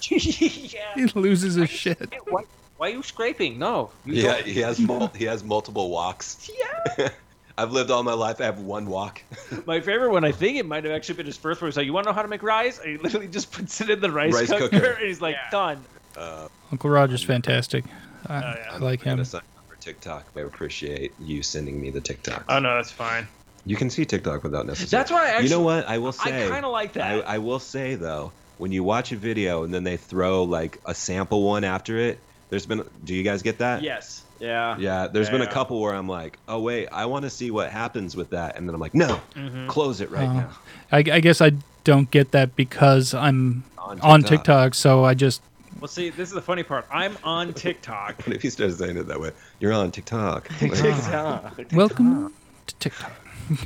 he 0.00 0.70
yeah. 0.96 1.08
loses 1.14 1.54
his 1.56 1.68
shit. 1.68 2.14
Why, 2.28 2.44
why 2.82 2.88
are 2.88 2.94
you 2.94 3.02
scraping? 3.04 3.60
No. 3.60 3.90
You 4.04 4.14
Yeah, 4.14 4.32
don't- 4.38 4.46
he 4.46 4.58
has 4.58 4.80
mul- 4.80 5.12
he 5.14 5.24
has 5.26 5.44
multiple 5.44 5.88
woks. 5.90 6.50
Yeah. 6.98 7.10
I've 7.58 7.70
lived 7.70 7.92
all 7.92 8.02
my 8.02 8.14
life. 8.14 8.40
I 8.40 8.44
have 8.46 8.58
one 8.58 8.86
wok. 8.86 9.22
My 9.66 9.80
favorite 9.80 10.10
one, 10.10 10.24
I 10.24 10.32
think 10.32 10.56
it 10.58 10.66
might 10.66 10.82
have 10.82 10.92
actually 10.92 11.14
been 11.16 11.26
his 11.26 11.36
first 11.36 11.60
one. 11.60 11.68
He's 11.68 11.76
like, 11.76 11.86
"You 11.86 11.92
want 11.92 12.06
to 12.06 12.10
know 12.10 12.14
how 12.14 12.22
to 12.22 12.28
make 12.28 12.42
rice?" 12.42 12.78
And 12.80 12.88
he 12.90 12.96
literally 12.96 13.28
just 13.28 13.52
puts 13.56 13.80
it 13.82 13.88
in 13.90 14.00
the 14.00 14.10
rice, 14.10 14.32
Rice 14.34 14.48
cooker, 14.48 14.68
cooker. 14.70 14.92
and 14.98 15.06
he's 15.06 15.20
like, 15.20 15.34
Yeah. 15.36 15.50
"Done." 15.50 15.84
Uh, 16.16 16.48
Uncle 16.72 16.90
Roger's 16.90 17.22
fantastic. 17.22 17.84
I, 18.26 18.40
yeah. 18.40 18.66
I 18.72 18.78
like 18.78 19.02
I 19.02 19.04
gotta 19.04 19.18
him. 19.20 19.24
sign 19.26 19.42
up 19.58 19.64
for 19.68 19.76
TikTok. 19.76 20.24
I 20.34 20.40
appreciate 20.40 21.12
you 21.20 21.42
sending 21.44 21.80
me 21.80 21.90
the 21.90 22.00
TikTok. 22.00 22.46
Oh 22.48 22.58
no, 22.58 22.74
that's 22.74 22.90
fine. 22.90 23.28
you 23.66 23.76
can 23.76 23.90
see 23.90 24.06
TikTok 24.06 24.42
without 24.42 24.66
necessarily. 24.66 24.90
That's 24.90 25.10
why 25.12 25.26
I 25.26 25.28
actually. 25.28 25.44
you 25.44 25.50
know 25.50 25.60
what? 25.60 25.86
I 25.88 25.98
will 25.98 26.12
say. 26.12 26.46
I 26.46 26.48
kind 26.48 26.64
of 26.64 26.72
like 26.72 26.96
I, 26.96 27.16
that. 27.18 27.28
I 27.28 27.38
will 27.38 27.60
say 27.60 27.94
though, 27.96 28.32
when 28.58 28.72
you 28.72 28.82
watch 28.82 29.12
a 29.12 29.16
video 29.16 29.62
and 29.62 29.72
then 29.72 29.84
they 29.84 29.98
throw 29.98 30.44
like 30.44 30.80
a 30.86 30.94
sample 30.94 31.42
one 31.42 31.64
after 31.64 31.98
it, 31.98 32.18
there's 32.52 32.66
been. 32.66 32.84
Do 33.04 33.14
you 33.14 33.22
guys 33.22 33.40
get 33.42 33.56
that? 33.58 33.82
yes. 33.82 34.24
Yeah. 34.38 34.76
Yeah, 34.78 35.06
there's 35.06 35.30
been 35.30 35.40
a 35.40 35.46
couple 35.50 35.80
where 35.80 35.94
I'm 35.94 36.06
like, 36.08 36.36
oh 36.48 36.60
wait, 36.60 36.88
I 36.92 37.06
want 37.06 37.22
to 37.22 37.30
see 37.30 37.50
what 37.50 37.70
happens 37.70 38.14
with 38.14 38.28
that, 38.30 38.56
and 38.58 38.68
then 38.68 38.74
I'm 38.74 38.80
like, 38.80 38.92
no, 38.94 39.18
Mm-hmm. 39.34 39.68
close 39.68 40.02
it 40.02 40.10
right 40.10 40.28
Oh. 40.28 40.32
now. 40.34 40.50
I, 40.90 40.98
I 40.98 41.20
guess 41.20 41.40
I 41.40 41.52
don't 41.84 42.10
get 42.10 42.32
that 42.32 42.54
because 42.56 43.14
I'm 43.14 43.64
On 43.78 43.98
on 44.02 44.22
TikTok, 44.22 44.74
so 44.74 45.02
I 45.04 45.14
just 45.14 45.40
Well, 45.80 45.88
see, 45.88 46.10
this 46.10 46.28
is 46.28 46.34
the 46.34 46.42
funny 46.42 46.62
part. 46.62 46.86
I'm 46.92 47.16
on 47.24 47.54
TikTok. 47.64 48.20
What 48.26 48.36
if 48.36 48.44
you 48.44 48.50
started 48.50 48.76
saying 48.76 48.98
it 48.98 49.06
that 49.06 49.18
way? 49.18 49.30
You're 49.60 49.72
on 49.72 49.90
TikTok. 49.90 50.48
TikTok. 50.58 51.58
welcome 51.72 52.34
to 52.66 52.74
TikTok. 52.76 53.12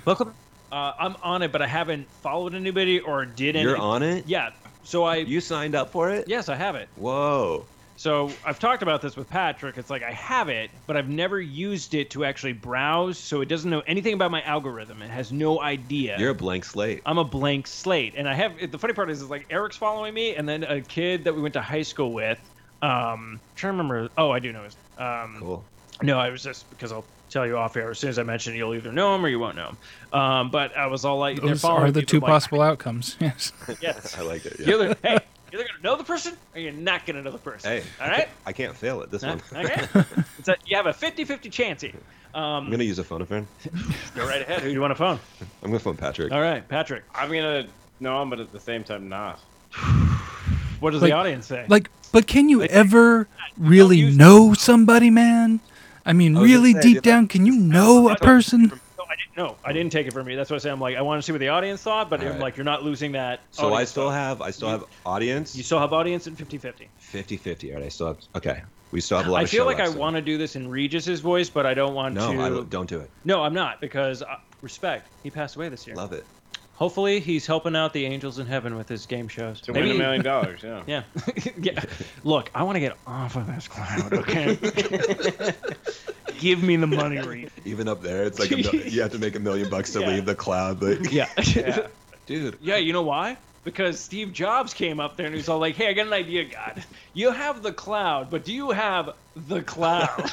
Welcome. 0.05 0.33
Uh, 0.71 0.93
I'm 0.97 1.17
on 1.25 1.43
it, 1.43 1.51
but 1.53 1.61
I 1.63 1.67
haven't 1.67 2.07
followed 2.23 2.55
anybody 2.55 3.01
or 3.01 3.25
did 3.25 3.57
any. 3.57 3.65
You're 3.65 3.79
on 3.79 4.03
it. 4.05 4.29
Yeah. 4.29 4.51
So 4.85 5.03
I. 5.05 5.17
You 5.17 5.41
signed 5.41 5.75
up 5.75 5.91
for 5.91 6.11
it? 6.11 6.29
Yes, 6.29 6.49
I 6.49 6.55
have 6.55 6.77
it. 6.77 6.89
Whoa. 6.97 7.65
So 7.97 8.31
I've 8.45 8.59
talked 8.59 8.83
about 8.83 9.01
this 9.01 9.17
with 9.17 9.29
Patrick. 9.31 9.79
It's 9.79 9.89
like 9.91 10.03
I 10.03 10.13
have 10.13 10.49
it, 10.49 10.71
but 10.87 10.97
I've 10.97 11.09
never 11.09 11.41
used 11.41 11.95
it 11.95 12.11
to 12.11 12.25
actually 12.25 12.53
browse, 12.53 13.19
so 13.19 13.41
it 13.41 13.47
doesn't 13.49 13.71
know 13.71 13.81
anything 13.87 14.13
about 14.13 14.31
my 14.31 14.43
algorithm. 14.43 15.01
It 15.03 15.11
has 15.11 15.33
no 15.33 15.61
idea. 15.61 16.17
You're 16.19 16.31
a 16.31 16.35
blank 16.35 16.65
slate. 16.65 17.03
I'm 17.07 17.19
a 17.19 17.25
blank 17.25 17.67
slate, 17.67 18.15
and 18.17 18.29
I 18.29 18.35
have. 18.35 18.71
The 18.71 18.79
funny 18.79 18.93
part 18.93 19.11
is, 19.11 19.23
is 19.23 19.31
like 19.31 19.47
Eric's 19.51 19.77
following 19.77 20.13
me, 20.13 20.35
and 20.35 20.47
then 20.49 20.65
a 20.65 20.83
kid 20.83 21.25
that 21.25 21.35
we 21.35 21.41
went 21.41 21.55
to 21.55 21.63
high 21.63 21.83
school 21.83 22.13
with. 22.13 22.39
Um, 22.83 23.41
trying 23.55 23.73
to 23.73 23.77
remember. 23.79 24.11
Oh, 24.19 24.31
I 24.31 24.39
do 24.41 24.53
know 24.53 24.65
his. 24.65 24.77
Um, 24.99 25.37
Cool. 25.39 25.65
no, 26.03 26.19
I 26.19 26.29
was 26.29 26.43
just 26.43 26.69
because 26.71 26.93
I'll 26.93 27.05
tell 27.31 27.47
you 27.47 27.57
off 27.57 27.77
air. 27.77 27.91
As 27.91 27.99
soon 27.99 28.11
as 28.11 28.19
I 28.19 28.23
mention, 28.23 28.55
it, 28.55 28.59
you'll 28.59 28.75
either 28.75 28.93
know 28.93 29.15
him 29.15 29.25
or 29.25 29.29
you 29.29 29.39
won't 29.39 29.57
know 29.57 29.69
him. 29.69 29.77
Um, 30.13 30.51
but 30.51 30.77
I 30.77 30.87
was 30.87 31.05
all 31.05 31.19
like, 31.19 31.39
they're 31.41 31.49
Those 31.49 31.61
following 31.63 31.89
are 31.89 31.93
the 31.93 32.03
two 32.03 32.21
but, 32.21 32.27
like, 32.27 32.35
possible 32.35 32.63
outcomes. 32.63 33.17
Yes. 33.21 33.53
Yes. 33.81 34.17
I 34.19 34.23
like 34.23 34.45
it. 34.47 34.61
Yeah. 34.61 34.67
You're 34.67 34.95
hey, 35.03 35.19
you're 35.57 35.65
either 35.65 35.73
gonna 35.73 35.83
know 35.83 35.97
the 35.97 36.05
person 36.05 36.35
or 36.55 36.61
you're 36.61 36.73
not 36.73 37.07
gonna 37.07 37.23
know 37.23 37.31
the 37.33 37.39
person. 37.39 37.71
Hey. 37.71 37.83
All 38.01 38.09
right. 38.09 38.29
I 38.45 38.53
can't 38.53 38.77
fail 38.77 39.01
it. 39.03 39.11
This 39.11 39.23
Huh? 39.23 39.37
one. 39.53 39.65
Okay. 39.65 39.87
It's 40.39 40.49
a, 40.49 40.57
you 40.67 40.77
have 40.77 40.87
a 40.87 40.93
50-50 40.93 41.51
chance 41.51 41.83
here. 41.83 41.93
I'm 42.35 42.43
Um, 42.43 42.71
gonna 42.71 42.85
use 42.85 42.99
a 42.99 43.05
phone 43.05 43.23
a 43.23 43.27
friend. 43.27 43.47
go 44.15 44.27
right 44.27 44.43
ahead. 44.43 44.61
Who 44.61 44.69
do 44.69 44.73
you 44.75 44.81
want 44.81 44.91
to 44.91 44.95
phone? 44.97 45.19
I'm 45.63 45.71
gonna 45.71 45.79
phone 45.79 45.97
Patrick. 45.97 46.33
All 46.33 46.41
right, 46.41 46.67
Patrick. 46.69 47.05
I'm 47.15 47.29
gonna 47.31 47.67
know 48.01 48.21
him, 48.23 48.31
but 48.31 48.41
at 48.41 48.53
the 48.53 48.61
same 48.61 48.85
time 48.85 49.09
not. 49.09 49.41
What 50.81 50.91
does 50.91 51.01
Like- 51.01 51.11
the 51.13 51.17
audience 51.17 51.47
say? 51.47 51.65
Like, 51.69 51.91
but 52.13 52.27
can 52.27 52.51
you 52.51 52.63
ever 52.65 53.27
really 53.57 53.97
use- 53.97 54.17
know 54.17 54.53
somebody, 54.53 55.09
man? 55.11 55.61
I 56.05 56.13
mean, 56.13 56.37
I 56.37 56.43
really 56.43 56.75
say, 56.75 56.81
deep 56.83 56.97
if- 56.99 57.03
down, 57.03 57.29
can 57.29 57.47
you 57.47 57.57
know 57.77 58.11
a 58.11 58.17
person? 58.17 58.67
No, 58.69 58.79
I 59.09 59.15
didn't. 59.17 59.37
No, 59.37 59.57
I 59.65 59.73
didn't 59.73 59.93
take 59.93 60.07
it 60.07 60.13
from 60.13 60.29
you. 60.29 60.37
That's 60.37 60.51
what 60.51 60.57
I 60.57 60.59
say. 60.61 60.71
I'm 60.71 60.81
like, 60.81 60.97
I 60.97 61.03
want 61.03 61.19
to 61.21 61.27
see 61.27 61.33
what 61.33 61.39
the 61.39 61.49
audience 61.49 61.83
thought, 61.83 62.09
but 62.11 62.21
All 62.21 62.27
I'm 62.27 62.33
right. 62.33 62.41
like, 62.41 62.57
you're 62.57 62.65
not 62.65 62.83
losing 62.83 63.13
that. 63.13 63.41
So 63.51 63.75
I 63.75 63.85
still 63.85 64.05
vote. 64.05 64.11
have 64.11 64.43
I 64.43 64.51
still 64.51 64.69
have 64.69 64.85
audience. 65.05 65.55
You 65.57 65.63
still 65.63 65.79
have 65.79 65.93
audience 65.93 66.27
in 66.27 66.37
50-50. 66.37 66.87
50-50. 67.13 67.69
All 67.71 67.77
right. 67.77 67.85
I 67.85 67.89
still 67.89 68.07
have. 68.09 68.19
Okay. 68.37 68.63
We 68.93 69.01
still 69.01 69.19
have 69.19 69.27
a 69.27 69.31
lot 69.31 69.39
I 69.39 69.43
of 69.43 69.51
feel 69.51 69.63
show 69.65 69.67
like 69.67 69.81
I 69.81 69.87
so- 69.91 69.99
want 69.99 70.17
to 70.17 70.23
do 70.23 70.39
this 70.39 70.55
in 70.57 70.69
Regis's 70.69 71.21
voice, 71.21 71.51
but 71.51 71.67
I 71.67 71.75
don't 71.75 71.95
want 71.95 72.15
No, 72.15 72.33
to. 72.33 72.41
I 72.41 72.49
don't, 72.49 72.71
don't 72.71 72.89
do 72.89 73.01
it. 73.01 73.11
No, 73.25 73.43
I'm 73.43 73.55
not 73.55 73.81
because 73.81 74.23
uh, 74.23 74.37
respect. 74.63 75.09
He 75.23 75.31
passed 75.31 75.57
away 75.57 75.69
this 75.69 75.87
year. 75.87 75.97
Love 75.97 76.13
it. 76.13 76.25
Hopefully, 76.75 77.21
he's 77.21 77.47
helping 77.47 77.75
out 77.75 77.95
the 77.95 78.05
angels 78.05 78.39
in 78.39 78.47
heaven 78.47 78.77
with 78.77 78.87
his 78.89 79.07
game 79.07 79.29
shows. 79.29 79.61
To 79.63 79.73
Maybe- 79.73 79.89
win 79.89 79.97
a 79.97 79.99
million 79.99 80.23
dollars, 80.33 80.61
yeah. 80.63 80.83
Yeah, 80.87 81.03
yeah. 81.61 81.83
Look, 82.23 82.51
I 82.55 82.63
want 82.65 82.77
to 82.77 82.81
get 82.81 82.97
off 83.07 83.35
of 83.37 83.47
this 83.47 83.67
cloud. 83.67 84.13
Okay. 84.13 84.57
Give 86.41 86.63
me 86.63 86.77
the 86.77 86.87
money, 86.87 87.19
Reed. 87.19 87.51
Even 87.65 87.89
up 87.89 88.03
there, 88.03 88.25
it's 88.25 88.39
like 88.39 88.51
a 88.53 88.57
mil- 88.57 88.75
you 88.87 89.03
have 89.03 89.13
to 89.13 89.19
make 89.19 89.35
a 89.37 89.41
million 89.41 89.69
bucks 89.71 89.93
to 89.93 90.01
Yeah. 90.01 90.09
leave 90.09 90.25
the 90.27 90.35
cloud. 90.35 90.81
But 90.81 91.11
Yeah. 91.13 91.29
Yeah. 91.55 91.87
dude, 92.27 92.57
Yeah, 92.61 92.77
you 92.77 92.93
know 92.93 93.03
why? 93.03 93.37
Because 93.65 93.99
Steve 93.99 94.33
Jobs 94.33 94.73
came 94.73 95.01
up 95.01 95.17
there 95.17 95.27
and 95.27 95.35
he's 95.35 95.49
all 95.49 95.59
like, 95.59 95.75
"Hey, 95.75 95.89
I 95.89 95.93
got 95.93 96.07
an 96.07 96.13
idea, 96.13 96.45
God. 96.45 96.85
You 97.15 97.33
have 97.33 97.65
the 97.65 97.73
cloud, 97.73 98.31
but 98.31 98.45
do 98.45 98.53
you 98.53 98.71
have 98.71 99.11
the 99.49 99.61
cloud?" 99.63 100.31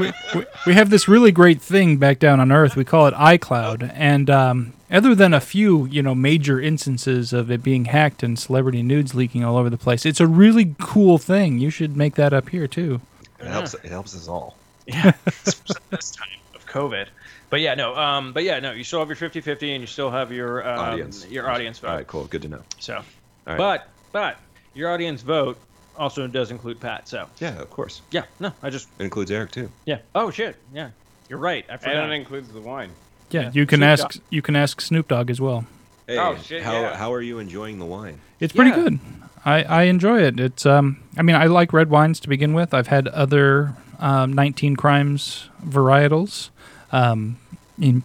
we, 0.00 0.12
we, 0.34 0.44
we 0.66 0.74
have 0.74 0.90
this 0.90 1.06
really 1.06 1.30
great 1.30 1.60
thing 1.62 1.96
back 1.98 2.18
down 2.18 2.40
on 2.40 2.50
Earth. 2.50 2.74
We 2.74 2.84
call 2.84 3.06
it 3.06 3.14
iCloud, 3.14 3.92
and 3.94 4.28
um, 4.28 4.72
other 4.90 5.14
than 5.14 5.32
a 5.32 5.40
few, 5.40 5.86
you 5.86 6.02
know, 6.02 6.16
major 6.16 6.60
instances 6.60 7.32
of 7.32 7.48
it 7.48 7.62
being 7.62 7.84
hacked 7.84 8.24
and 8.24 8.36
celebrity 8.38 8.82
nudes 8.82 9.14
leaking 9.14 9.44
all 9.44 9.56
over 9.56 9.70
the 9.70 9.78
place, 9.78 10.04
it's 10.04 10.20
a 10.20 10.26
really 10.26 10.74
cool 10.80 11.18
thing. 11.18 11.60
You 11.60 11.70
should 11.70 11.96
make 11.96 12.16
that 12.16 12.32
up 12.32 12.48
here 12.48 12.66
too. 12.66 13.00
It 13.40 13.46
helps. 13.46 13.74
It 13.74 13.84
helps 13.90 14.14
us 14.14 14.28
all. 14.28 14.56
yeah, 14.86 15.12
this 15.24 16.10
time 16.10 16.28
of 16.54 16.66
COVID. 16.66 17.06
But 17.50 17.60
yeah, 17.60 17.74
no. 17.74 17.94
Um, 17.94 18.32
but 18.32 18.42
yeah, 18.44 18.58
no. 18.60 18.72
You 18.72 18.84
still 18.84 18.98
have 18.98 19.08
your 19.08 19.16
50-50 19.16 19.72
and 19.72 19.80
you 19.80 19.86
still 19.86 20.10
have 20.10 20.32
your 20.32 20.66
um, 20.68 20.78
Audience. 20.78 21.26
Your 21.28 21.48
audience 21.48 21.78
vote. 21.78 21.88
All 21.88 21.96
right. 21.96 22.06
Cool. 22.06 22.24
Good 22.24 22.42
to 22.42 22.48
know. 22.48 22.62
So, 22.80 23.02
right. 23.46 23.56
but 23.58 23.88
but 24.12 24.38
your 24.74 24.90
audience 24.92 25.22
vote 25.22 25.56
also 25.96 26.26
does 26.26 26.50
include 26.50 26.80
Pat. 26.80 27.06
So 27.08 27.28
Yeah. 27.38 27.58
Of 27.60 27.70
course. 27.70 28.02
yeah, 28.10 28.24
no, 28.40 28.52
I 28.62 28.70
just 28.70 28.88
It 28.98 29.04
includes 29.04 29.30
Eric 29.30 29.52
too. 29.52 29.70
yeah. 29.84 29.98
Oh 30.14 30.30
shit, 30.32 30.56
yeah. 30.72 30.90
You're 31.28 31.38
right. 31.38 31.64
I 31.68 31.74
And 31.74 31.80
forgot. 31.82 32.10
it 32.10 32.12
includes 32.12 32.48
the 32.52 32.60
wine. 32.60 32.90
Yeah, 33.30 33.42
Yeah. 33.42 33.50
you 33.54 33.66
can 33.66 33.78
Snoop 33.78 33.88
ask 33.88 34.20
you 34.30 34.42
can 34.42 34.56
ask 34.56 34.80
Snoop 34.80 35.06
Dogg 35.08 35.30
as 35.30 35.40
well. 35.40 35.64
Hey, 36.08 36.18
Oh, 36.18 36.36
shit, 36.42 36.62
how 36.64 36.72
yeah. 36.80 36.96
how 36.96 37.12
are 37.12 37.22
you 37.22 37.38
enjoying 37.38 37.78
the 37.78 37.86
wine? 37.86 38.18
It's 38.40 38.52
pretty 38.52 38.70
Yeah. 38.70 38.76
good. 38.82 38.98
I, 39.44 39.62
I 39.62 39.82
enjoy 39.84 40.22
it. 40.22 40.40
It's 40.40 40.64
um 40.66 40.98
I 41.16 41.22
mean 41.22 41.36
I 41.36 41.46
like 41.46 41.72
red 41.72 41.90
wines 41.90 42.20
to 42.20 42.28
begin 42.28 42.54
with. 42.54 42.72
I've 42.72 42.88
had 42.88 43.08
other 43.08 43.74
um, 44.00 44.32
19 44.32 44.76
crimes 44.76 45.48
varietals, 45.64 46.50
um, 46.92 47.38
in, 47.80 48.02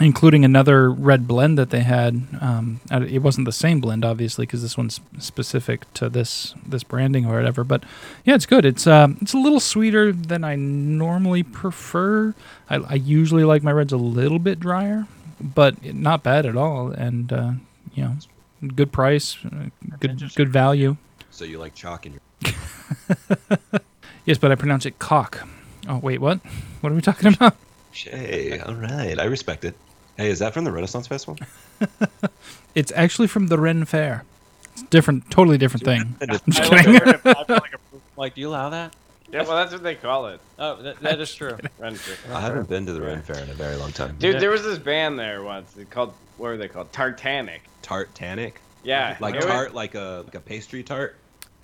including 0.00 0.44
another 0.44 0.90
red 0.90 1.26
blend 1.26 1.58
that 1.58 1.70
they 1.70 1.80
had. 1.80 2.26
Um, 2.40 2.80
it 2.90 3.22
wasn't 3.22 3.44
the 3.44 3.52
same 3.52 3.80
blend 3.80 4.04
obviously 4.04 4.46
because 4.46 4.62
this 4.62 4.76
one's 4.76 5.00
specific 5.18 5.92
to 5.94 6.08
this 6.08 6.54
this 6.66 6.82
branding 6.82 7.26
or 7.26 7.36
whatever. 7.36 7.64
But 7.64 7.84
yeah, 8.24 8.34
it's 8.34 8.46
good. 8.46 8.64
It's 8.64 8.86
um 8.86 9.18
it's 9.20 9.32
a 9.32 9.38
little 9.38 9.60
sweeter 9.60 10.12
than 10.12 10.44
I 10.44 10.56
normally 10.56 11.42
prefer. 11.42 12.34
I, 12.68 12.76
I 12.76 12.94
usually 12.94 13.44
like 13.44 13.62
my 13.62 13.72
reds 13.72 13.92
a 13.92 13.98
little 13.98 14.38
bit 14.38 14.60
drier, 14.60 15.06
but 15.40 15.82
not 15.94 16.22
bad 16.22 16.46
at 16.46 16.56
all. 16.56 16.90
And 16.90 17.32
uh, 17.32 17.52
you 17.94 18.04
know, 18.04 18.16
good 18.68 18.92
price, 18.92 19.36
uh, 19.44 19.66
good 20.00 20.22
good 20.34 20.48
value. 20.48 20.96
So 21.30 21.44
you 21.44 21.58
like 21.58 21.74
chalk 21.74 22.06
in 22.06 22.12
your? 22.14 22.54
Yes, 24.24 24.38
but 24.38 24.52
I 24.52 24.54
pronounce 24.54 24.86
it 24.86 24.98
cock. 25.00 25.46
Oh 25.88 25.98
wait, 25.98 26.20
what? 26.20 26.38
What 26.80 26.92
are 26.92 26.94
we 26.94 27.00
talking 27.00 27.34
about? 27.34 27.56
Hey, 27.90 28.60
all 28.60 28.74
right. 28.74 29.18
I 29.18 29.24
respect 29.24 29.64
it. 29.64 29.74
Hey, 30.16 30.30
is 30.30 30.38
that 30.38 30.54
from 30.54 30.64
the 30.64 30.70
Renaissance 30.72 31.06
Festival? 31.06 31.38
It's 32.74 32.90
actually 32.96 33.28
from 33.28 33.48
the 33.48 33.58
Ren 33.58 33.84
Fair. 33.84 34.24
It's 34.72 34.82
different, 34.84 35.30
totally 35.30 35.58
different 35.58 35.84
thing. 35.84 36.16
I'm 36.22 36.28
just 36.50 36.70
like, 36.72 36.86
kidding. 36.86 36.94
it. 37.08 37.20
I 37.26 37.44
feel 37.44 37.56
like, 37.56 37.74
like, 38.16 38.34
do 38.34 38.40
you 38.40 38.48
allow 38.48 38.70
that? 38.70 38.94
Yeah, 39.30 39.42
well, 39.42 39.56
that's 39.56 39.72
what 39.72 39.82
they 39.82 39.94
call 39.94 40.28
it. 40.28 40.40
Oh, 40.58 40.80
that, 40.80 41.00
that 41.00 41.20
is 41.20 41.34
true. 41.34 41.58
Ren 41.78 41.94
Fair. 41.96 42.34
I 42.34 42.40
haven't 42.40 42.68
been 42.70 42.86
to 42.86 42.92
the 42.94 43.02
Ren 43.02 43.20
Fair 43.20 43.42
in 43.42 43.50
a 43.50 43.54
very 43.54 43.76
long 43.76 43.92
time. 43.92 44.16
Dude, 44.18 44.34
Yeah. 44.34 44.40
there 44.40 44.50
was 44.50 44.62
this 44.62 44.78
band 44.78 45.18
there 45.18 45.42
once. 45.42 45.72
They 45.72 45.84
called 45.84 46.14
what 46.38 46.48
were 46.48 46.56
they 46.56 46.68
called? 46.68 46.92
Tartanic. 46.92 47.62
Tartanic. 47.92 48.60
Yeah, 48.84 49.16
Like 49.20 49.34
it 49.34 49.44
was- 49.44 49.46
tart, 49.46 49.74
like 49.74 49.94
a 49.94 50.22
like 50.24 50.34
a 50.34 50.40
pastry 50.40 50.82
tart. 50.82 51.16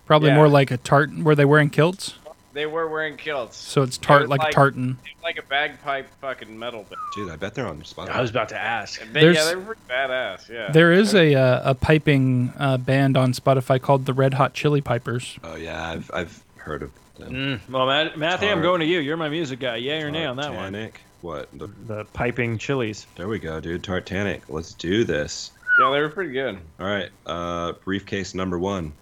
Probably 0.06 0.28
Yeah. 0.30 0.36
more 0.36 0.48
like 0.48 0.70
a 0.70 0.76
tart. 0.76 1.10
Were 1.16 1.34
they 1.34 1.44
wearing 1.44 1.70
kilts? 1.70 2.14
They 2.54 2.64
were 2.66 2.88
wearing 2.88 3.16
kilts. 3.16 3.56
So 3.56 3.82
it's 3.82 3.98
tart 3.98 4.22
was 4.22 4.30
like, 4.30 4.40
like- 4.40 4.52
a 4.52 4.54
tartan. 4.54 4.98
Like 5.22 5.38
a 5.38 5.42
bagpipe 5.42 6.08
fucking 6.20 6.58
metal 6.58 6.84
band. 6.84 6.96
Dude, 7.14 7.30
I 7.30 7.36
bet 7.36 7.54
they're 7.54 7.66
on 7.66 7.82
Spotify. 7.82 8.10
I 8.10 8.20
was 8.22 8.30
about 8.30 8.48
to 8.50 8.56
ask. 8.58 9.00
They, 9.12 9.20
There's- 9.20 9.36
yeah, 9.36 9.44
they 9.44 9.56
were 9.56 9.62
pretty 9.74 9.80
badass. 9.88 10.48
Yeah. 10.48 10.70
There 10.72 10.92
is 10.92 11.14
a 11.14 11.34
uh, 11.34 11.70
a 11.70 11.74
piping 11.74 12.52
uh, 12.58 12.78
band 12.78 13.16
on 13.16 13.32
Spotify 13.32 13.80
called 13.80 14.06
the 14.06 14.14
Red 14.14 14.34
Hot 14.34 14.54
Chili 14.54 14.80
Pipers. 14.80 15.38
Oh 15.44 15.56
yeah, 15.56 15.86
I've 15.90 16.10
I've 16.14 16.42
heard 16.56 16.82
of 16.82 16.90
Mm, 17.20 17.58
well, 17.68 17.84
Matt, 17.86 18.16
Matthew, 18.16 18.48
I'm 18.48 18.62
going 18.62 18.78
to 18.78 18.86
you. 18.86 19.00
You're 19.00 19.16
my 19.16 19.28
music 19.28 19.58
guy. 19.58 19.74
Yay 19.74 20.02
or 20.02 20.10
nay 20.12 20.24
on 20.24 20.36
that 20.36 20.54
one? 20.54 20.72
Tartanic. 20.72 21.00
What? 21.20 21.48
The, 21.52 21.66
The 21.88 22.04
piping 22.12 22.58
chilies. 22.58 23.06
there 23.16 23.26
we 23.26 23.40
go, 23.40 23.58
dude. 23.60 23.82
Tartanic. 23.82 24.42
Let's 24.48 24.72
do 24.72 25.02
this. 25.02 25.50
Yeah, 25.78 25.90
they 25.90 26.00
were 26.00 26.08
pretty 26.08 26.32
good. 26.32 26.58
All 26.80 26.86
right. 26.86 27.10
Uh, 27.26 27.72
briefcase 27.84 28.34
number 28.34 28.58
one. 28.58 28.92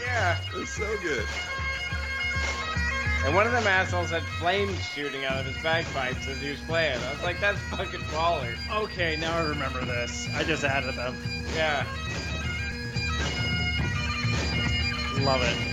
Yeah. 0.00 0.38
It's 0.54 0.70
so 0.70 0.96
good. 1.02 1.26
And 3.24 3.34
one 3.34 3.46
of 3.46 3.52
them 3.52 3.66
assholes 3.66 4.10
had 4.10 4.22
flames 4.22 4.82
shooting 4.94 5.24
out 5.26 5.38
of 5.40 5.46
his 5.46 5.62
bagpipes 5.62 6.26
as 6.26 6.40
he 6.40 6.50
was 6.50 6.60
playing. 6.60 6.98
I 6.98 7.12
was 7.12 7.22
like, 7.22 7.38
that's 7.38 7.58
fucking 7.64 8.00
baller. 8.12 8.54
Okay, 8.84 9.16
now 9.20 9.36
I 9.36 9.42
remember 9.42 9.84
this. 9.84 10.26
I 10.34 10.42
just 10.42 10.64
added 10.64 10.94
them. 10.94 11.14
Yeah. 11.54 11.84
Love 15.22 15.42
it. 15.42 15.69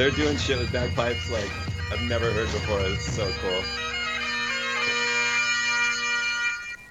They're 0.00 0.10
doing 0.12 0.34
shit 0.38 0.58
with 0.58 0.72
bagpipes 0.72 1.30
like 1.30 1.50
I've 1.92 2.08
never 2.08 2.32
heard 2.32 2.46
before. 2.46 2.80
It's 2.80 3.04
so 3.04 3.30
cool. 3.42 3.62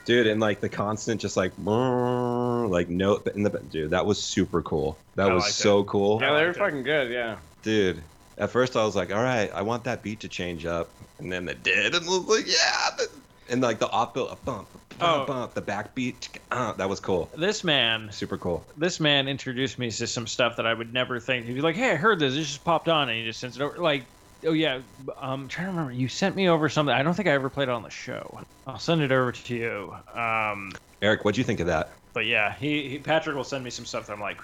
Dude, 0.05 0.27
and 0.27 0.39
like 0.39 0.61
the 0.61 0.69
constant, 0.69 1.19
just 1.19 1.35
like, 1.35 1.51
like 1.57 2.87
note 2.87 3.27
in 3.33 3.41
the 3.41 3.49
dude, 3.71 3.89
that 3.89 4.05
was 4.05 4.21
super 4.21 4.61
cool. 4.61 4.95
That 5.15 5.31
I 5.31 5.33
was 5.33 5.45
liked 5.45 5.55
so 5.55 5.83
cool, 5.85 6.19
Yeah, 6.21 6.35
they 6.35 6.45
were 6.45 6.53
fucking 6.53 6.83
good, 6.83 7.11
yeah. 7.11 7.37
dude. 7.63 8.03
At 8.37 8.51
first, 8.51 8.75
I 8.75 8.85
was 8.85 8.95
like, 8.95 9.11
all 9.11 9.23
right, 9.23 9.49
I 9.55 9.63
want 9.63 9.85
that 9.85 10.03
beat 10.03 10.19
to 10.19 10.27
change 10.27 10.67
up, 10.67 10.91
and 11.17 11.31
then 11.31 11.49
it 11.49 11.63
did, 11.63 11.95
and 11.95 12.05
I 12.05 12.09
was 12.09 12.27
like, 12.27 12.45
yeah, 12.45 13.05
and 13.49 13.59
like 13.61 13.79
the 13.79 13.89
off 13.89 14.13
beat, 14.13 14.31
a 14.31 14.35
bump, 14.35 14.67
bump, 14.99 15.29
Oh. 15.29 15.33
bump, 15.33 15.53
the 15.53 15.61
backbeat, 15.61 16.29
uh, 16.51 16.73
that 16.73 16.87
was 16.89 16.99
cool, 16.99 17.29
This 17.37 17.63
man, 17.63 18.09
super 18.11 18.37
cool. 18.37 18.63
this 18.77 18.99
man 18.99 19.27
introduced 19.27 19.79
me 19.79 19.89
to 19.91 20.07
some 20.07 20.27
stuff 20.27 20.55
that 20.57 20.67
I 20.67 20.73
would 20.73 20.93
never 20.93 21.19
think. 21.19 21.45
He'd 21.45 21.53
be 21.55 21.61
like, 21.61 21.75
"Hey, 21.75 21.91
I 21.91 21.95
heard 21.95 22.19
this. 22.19 22.33
It 22.35 22.39
just 22.41 22.63
popped 22.63 22.89
on," 22.89 23.09
and 23.09 23.17
he 23.17 23.23
just 23.25 23.39
sends 23.39 23.57
it 23.57 23.61
over. 23.63 23.77
Like, 23.77 24.03
oh 24.45 24.51
yeah, 24.53 24.75
um, 24.75 25.41
I'm 25.41 25.47
trying 25.47 25.67
to 25.67 25.71
remember. 25.71 25.91
You 25.93 26.07
sent 26.07 26.35
me 26.35 26.49
over 26.49 26.69
something. 26.69 26.93
I 26.93 27.03
don't 27.03 27.13
think 27.13 27.27
I 27.27 27.31
ever 27.31 27.49
played 27.49 27.69
it 27.69 27.71
on 27.71 27.83
the 27.83 27.89
show. 27.89 28.39
I'll 28.67 28.79
send 28.79 29.01
it 29.01 29.11
over 29.11 29.31
to 29.31 29.55
you. 29.55 29.95
Um, 30.13 30.71
Eric, 31.01 31.25
what'd 31.25 31.37
you 31.37 31.43
think 31.43 31.59
of 31.59 31.67
that? 31.67 31.91
but 32.13 32.25
yeah, 32.25 32.53
he, 32.55 32.89
he 32.89 32.97
Patrick 32.97 33.35
will 33.35 33.43
send 33.43 33.63
me 33.63 33.69
some 33.69 33.85
stuff 33.85 34.07
that 34.07 34.13
I'm 34.13 34.19
like, 34.19 34.39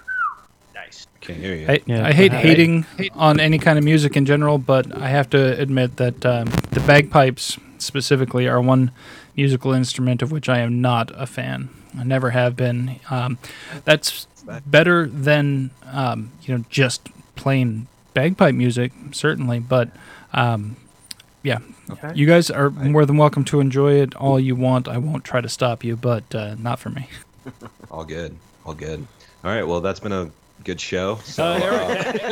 nice. 0.74 1.08
Can't 1.20 1.40
hear 1.40 1.56
you. 1.56 1.68
I, 1.68 1.82
Yeah, 1.86 2.06
I 2.06 2.14
hate 2.14 2.32
I- 2.32 2.40
hating 2.42 2.86
on 3.14 3.40
any 3.40 3.58
kind 3.58 3.78
of 3.78 3.84
music 3.84 4.16
in 4.16 4.26
general, 4.26 4.58
but 4.60 4.96
I 4.96 5.08
have 5.10 5.30
to 5.32 5.60
admit 5.60 5.98
that 5.98 6.26
um, 6.26 6.46
the 6.72 6.80
bagpipes 6.82 7.58
specifically 7.86 8.48
are 8.48 8.60
one 8.62 8.92
musical 9.36 9.72
instrument 9.74 10.22
of 10.22 10.32
which 10.32 10.50
I 10.50 10.60
am 10.60 10.82
not 10.82 11.12
a 11.16 11.26
fan. 11.26 11.70
I 11.98 12.04
never 12.04 12.32
have 12.32 12.56
been. 12.56 13.00
Um, 13.10 13.38
that's 13.86 14.28
better 14.66 15.08
than 15.08 15.72
um, 15.92 16.32
you 16.44 16.58
know 16.58 16.64
just 16.70 17.08
plain 17.36 17.88
bagpipe 18.14 18.56
music, 18.56 18.92
certainly. 19.12 19.60
But 19.60 19.90
um, 20.34 20.76
yeah, 21.44 21.60
Okay. 21.90 22.12
you 22.16 22.26
guys 22.26 22.50
are 22.50 22.70
more 22.72 23.06
than 23.06 23.18
welcome 23.18 23.46
to 23.46 23.60
enjoy 23.60 23.94
it 24.02 24.16
all 24.16 24.40
you 24.40 24.56
want. 24.56 24.88
I 24.88 24.98
won't 24.98 25.24
try 25.24 25.40
to 25.42 25.50
stop 25.50 25.84
you, 25.84 25.96
but 25.96 26.34
uh, 26.34 26.56
not 26.56 26.80
for 26.80 26.90
me. 26.90 27.08
All 27.92 28.04
good. 28.04 28.36
All 28.66 28.74
good. 28.74 29.06
All 29.44 29.52
right. 29.52 29.62
Well, 29.64 29.80
that's 29.82 30.00
been 30.00 30.12
a 30.12 30.32
good 30.64 30.80
show. 30.82 31.16
So, 31.24 31.44
Uh, 31.44 31.48
uh, 31.48 31.60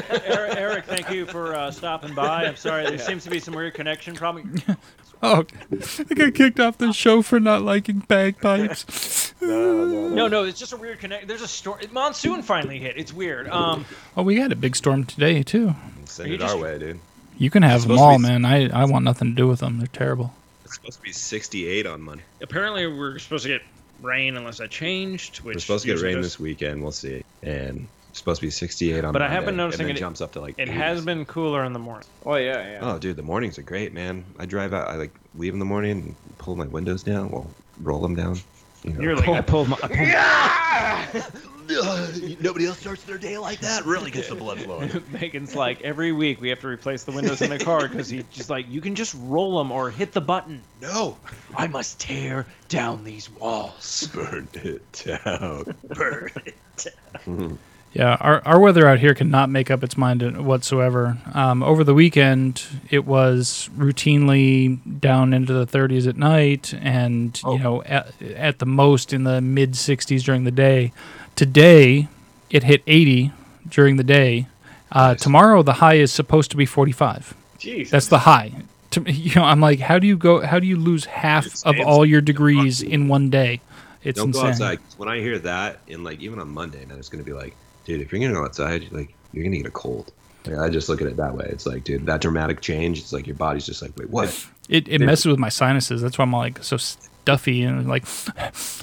Eric, 0.10 0.24
Eric, 0.26 0.56
Eric, 0.58 0.86
thank 0.86 1.10
you 1.12 1.26
for 1.26 1.56
uh, 1.56 1.72
stopping 1.72 2.14
by. 2.16 2.46
I'm 2.46 2.56
sorry, 2.56 2.84
there 2.86 2.98
seems 2.98 3.24
to 3.26 3.30
be 3.30 3.40
some 3.40 3.54
weird 3.54 3.74
connection 3.74 4.16
problem. 4.16 4.56
Oh, 5.26 5.46
I 5.72 6.14
got 6.16 6.34
kicked 6.34 6.60
off 6.60 6.78
the 6.80 6.92
show 6.92 7.22
for 7.22 7.40
not 7.40 7.62
liking 7.62 8.00
bagpipes. 8.00 9.34
No, 9.42 10.28
no, 10.28 10.44
it's 10.44 10.60
just 10.60 10.74
a 10.74 10.78
weird 10.78 11.00
connection. 11.00 11.28
There's 11.30 11.42
a 11.42 11.48
storm. 11.48 11.80
Monsoon 11.94 12.44
finally 12.44 12.78
hit. 12.80 12.98
It's 12.98 13.14
weird. 13.14 13.48
Um, 13.50 13.86
Oh, 14.18 14.24
we 14.24 14.38
had 14.38 14.52
a 14.52 14.56
big 14.56 14.76
storm 14.76 15.06
today 15.06 15.42
too. 15.42 15.76
send 16.06 16.28
you 16.30 16.36
it 16.36 16.40
just- 16.40 16.54
our 16.56 16.62
way, 16.62 16.78
dude. 16.78 17.00
You 17.38 17.50
can 17.50 17.64
have 17.64 17.88
them 17.88 17.98
all, 17.98 18.18
be- 18.18 18.24
man. 18.24 18.44
I, 18.46 18.68
I 18.70 18.84
want 18.86 19.06
nothing 19.06 19.30
to 19.30 19.34
do 19.36 19.48
with 19.48 19.60
them. 19.62 19.78
They're 19.80 19.88
terrible. 19.88 20.34
It's 20.66 20.76
supposed 20.76 20.98
to 20.98 21.02
be 21.04 21.12
68 21.14 21.88
on 21.88 22.02
Monday. 22.02 22.24
apparently, 22.42 22.86
we're 22.88 23.18
supposed 23.20 23.44
to 23.44 23.50
get 23.50 23.62
rain 24.02 24.36
unless 24.38 24.60
I 24.60 24.68
changed. 24.68 25.38
Which 25.38 25.56
We're 25.56 25.60
supposed 25.62 25.86
to 25.86 25.94
get 25.96 26.02
rain 26.04 26.18
does- 26.18 26.26
this 26.26 26.40
weekend. 26.40 26.82
We'll 26.84 26.92
see. 26.92 27.24
And 27.42 27.80
it's 27.80 27.90
supposed 28.14 28.40
to 28.42 28.48
be 28.48 28.52
68 28.52 29.04
on 29.06 29.12
But 29.14 29.22
I 29.22 29.30
have 29.30 29.46
been 29.46 29.58
noticing 29.58 29.88
and 29.90 29.98
it- 29.98 30.00
jumps 30.00 30.22
up 30.22 30.32
to 30.34 30.42
like 30.42 30.56
It 30.58 30.70
80s. 30.70 30.74
has 30.74 31.06
been 31.06 31.26
cooler 31.26 31.64
in 31.66 31.74
the 31.74 31.80
morning. 31.80 32.08
Oh, 32.26 32.36
yeah, 32.36 32.72
yeah. 32.74 32.80
Oh, 32.82 32.98
dude, 33.00 33.16
the 33.18 33.24
mornings 33.24 33.58
are 33.60 33.64
great, 33.64 33.94
man. 33.94 34.24
I 34.40 34.46
drive 34.46 34.74
out. 34.74 34.88
I 34.88 34.96
like 34.96 35.14
leave 35.36 35.54
in 35.54 35.60
the 35.60 35.66
morning 35.66 35.92
and 35.92 36.16
pull 36.38 36.56
my 36.56 36.68
windows 36.68 37.04
down. 37.04 37.30
Well, 37.30 37.48
roll 37.82 38.00
them 38.02 38.16
down. 38.16 38.38
You 38.84 38.94
know. 38.94 39.02
You're 39.02 39.16
like, 39.16 39.30
I 39.30 39.42
pulled 39.42 39.70
my. 39.70 39.78
I 39.82 41.06
pulled 41.12 41.34
Nobody 42.42 42.66
else 42.66 42.78
starts 42.80 43.04
their 43.04 43.18
day 43.18 43.38
like 43.38 43.60
that. 43.62 43.86
Really 43.86 44.12
gets 44.12 44.28
the 44.28 44.36
blood 44.36 44.60
flowing. 44.60 44.92
Megan's 45.12 45.56
like 45.56 45.82
every 45.82 46.12
week 46.12 46.42
we 46.42 46.50
have 46.50 46.60
to 46.60 46.68
replace 46.68 47.06
the 47.06 47.14
windows 47.14 47.42
in 47.42 47.50
the 47.50 47.58
car 47.58 47.88
because 47.88 48.10
he's 48.10 48.26
just 48.32 48.50
like 48.50 48.70
you 48.70 48.82
can 48.82 48.96
just 48.96 49.16
roll 49.18 49.58
them 49.60 49.72
or 49.72 49.90
hit 49.90 50.12
the 50.12 50.20
button. 50.22 50.62
No, 50.82 51.18
I 51.56 51.68
must 51.68 52.02
tear 52.02 52.46
down 52.68 53.06
these 53.06 53.30
walls. 53.32 54.10
burn 54.14 54.50
it 54.56 54.92
down. 55.24 55.74
Burn 55.88 56.32
it. 56.46 56.56
Hmm. 57.24 57.54
Yeah, 57.94 58.18
our, 58.20 58.42
our 58.46 58.60
weather 58.60 58.88
out 58.88 58.98
here 59.00 59.14
cannot 59.14 59.52
make 59.52 59.70
up 59.70 59.84
its 59.84 59.96
mind 59.96 60.24
whatsoever. 60.46 61.18
Um, 61.34 61.62
over 61.62 61.84
the 61.84 61.94
weekend, 61.94 62.64
it 62.90 63.06
was 63.06 63.70
routinely 63.78 64.80
down 65.00 65.32
into 65.32 65.54
the 65.54 65.68
30s 65.68 66.08
at 66.08 66.18
night, 66.18 66.74
and 66.82 67.40
Oh. 67.44 67.54
you 67.54 67.60
know, 67.60 67.84
at, 67.84 68.12
at 68.36 68.58
the 68.60 68.66
most 68.66 69.14
in 69.14 69.26
the 69.26 69.42
mid 69.42 69.74
60s 69.74 70.24
during 70.24 70.44
the 70.44 70.52
day. 70.52 70.92
Today, 71.36 72.08
it 72.50 72.64
hit 72.64 72.82
80 72.88 73.32
during 73.70 73.98
the 73.98 74.04
day. 74.04 74.48
Uh, 74.92 75.10
Nice. 75.10 75.22
Tomorrow, 75.22 75.62
the 75.64 75.74
high 75.74 75.96
is 75.96 76.12
supposed 76.12 76.50
to 76.52 76.58
be 76.58 76.66
45. 76.66 77.36
Jeez. 77.60 77.90
That's 77.90 78.08
the 78.08 78.20
high. 78.20 78.54
To, 78.92 79.02
you 79.12 79.36
know, 79.36 79.44
I'm 79.44 79.60
like, 79.62 79.80
how 79.80 80.00
do 80.00 80.08
you 80.08 80.18
go? 80.18 80.42
How 80.42 80.60
do 80.60 80.66
you 80.68 80.78
lose 80.78 81.06
half 81.06 81.46
It's 81.46 81.64
of 81.64 81.76
all 81.80 82.06
your 82.06 82.22
degrees 82.22 82.82
in 82.82 83.08
one 83.08 83.30
day? 83.30 83.62
It's 84.04 84.18
Don't 84.18 84.30
insane. 84.30 84.44
go 84.44 84.50
outside. 84.50 84.80
When 84.98 85.10
I 85.10 85.20
hear 85.20 85.40
that, 85.40 85.80
and 85.88 86.04
like 86.04 86.20
even 86.22 86.40
on 86.40 86.50
Monday, 86.50 86.86
now 86.86 86.96
it's 86.96 87.10
gonna 87.10 87.24
be 87.24 87.34
like, 87.34 87.56
dude, 87.86 88.02
if 88.02 88.12
you're 88.12 88.22
gonna 88.22 88.34
go 88.34 88.46
outside, 88.46 88.92
like 88.92 89.14
you're 89.32 89.44
gonna 89.44 89.58
get 89.58 89.66
a 89.66 89.72
cold. 89.72 90.12
Like, 90.46 90.60
I 90.60 90.70
just 90.70 90.90
look 90.90 91.02
at 91.02 91.08
it 91.08 91.16
that 91.18 91.36
way. 91.36 91.48
It's 91.50 91.66
like, 91.66 91.84
dude, 91.84 92.06
that 92.06 92.22
dramatic 92.22 92.60
change. 92.62 93.00
It's 93.00 93.14
like 93.14 93.28
your 93.28 93.36
body's 93.38 93.66
just 93.66 93.82
like, 93.82 93.96
wait, 93.98 94.10
what? 94.10 94.48
It 94.70 94.88
it 94.88 95.02
messes 95.02 95.26
with 95.28 95.40
my 95.40 95.50
sinuses. 95.50 96.02
That's 96.02 96.18
why 96.18 96.24
I'm 96.24 96.34
like 96.34 96.64
so 96.64 96.78
stuffy 96.78 97.64
and 97.64 97.88
like 97.88 98.06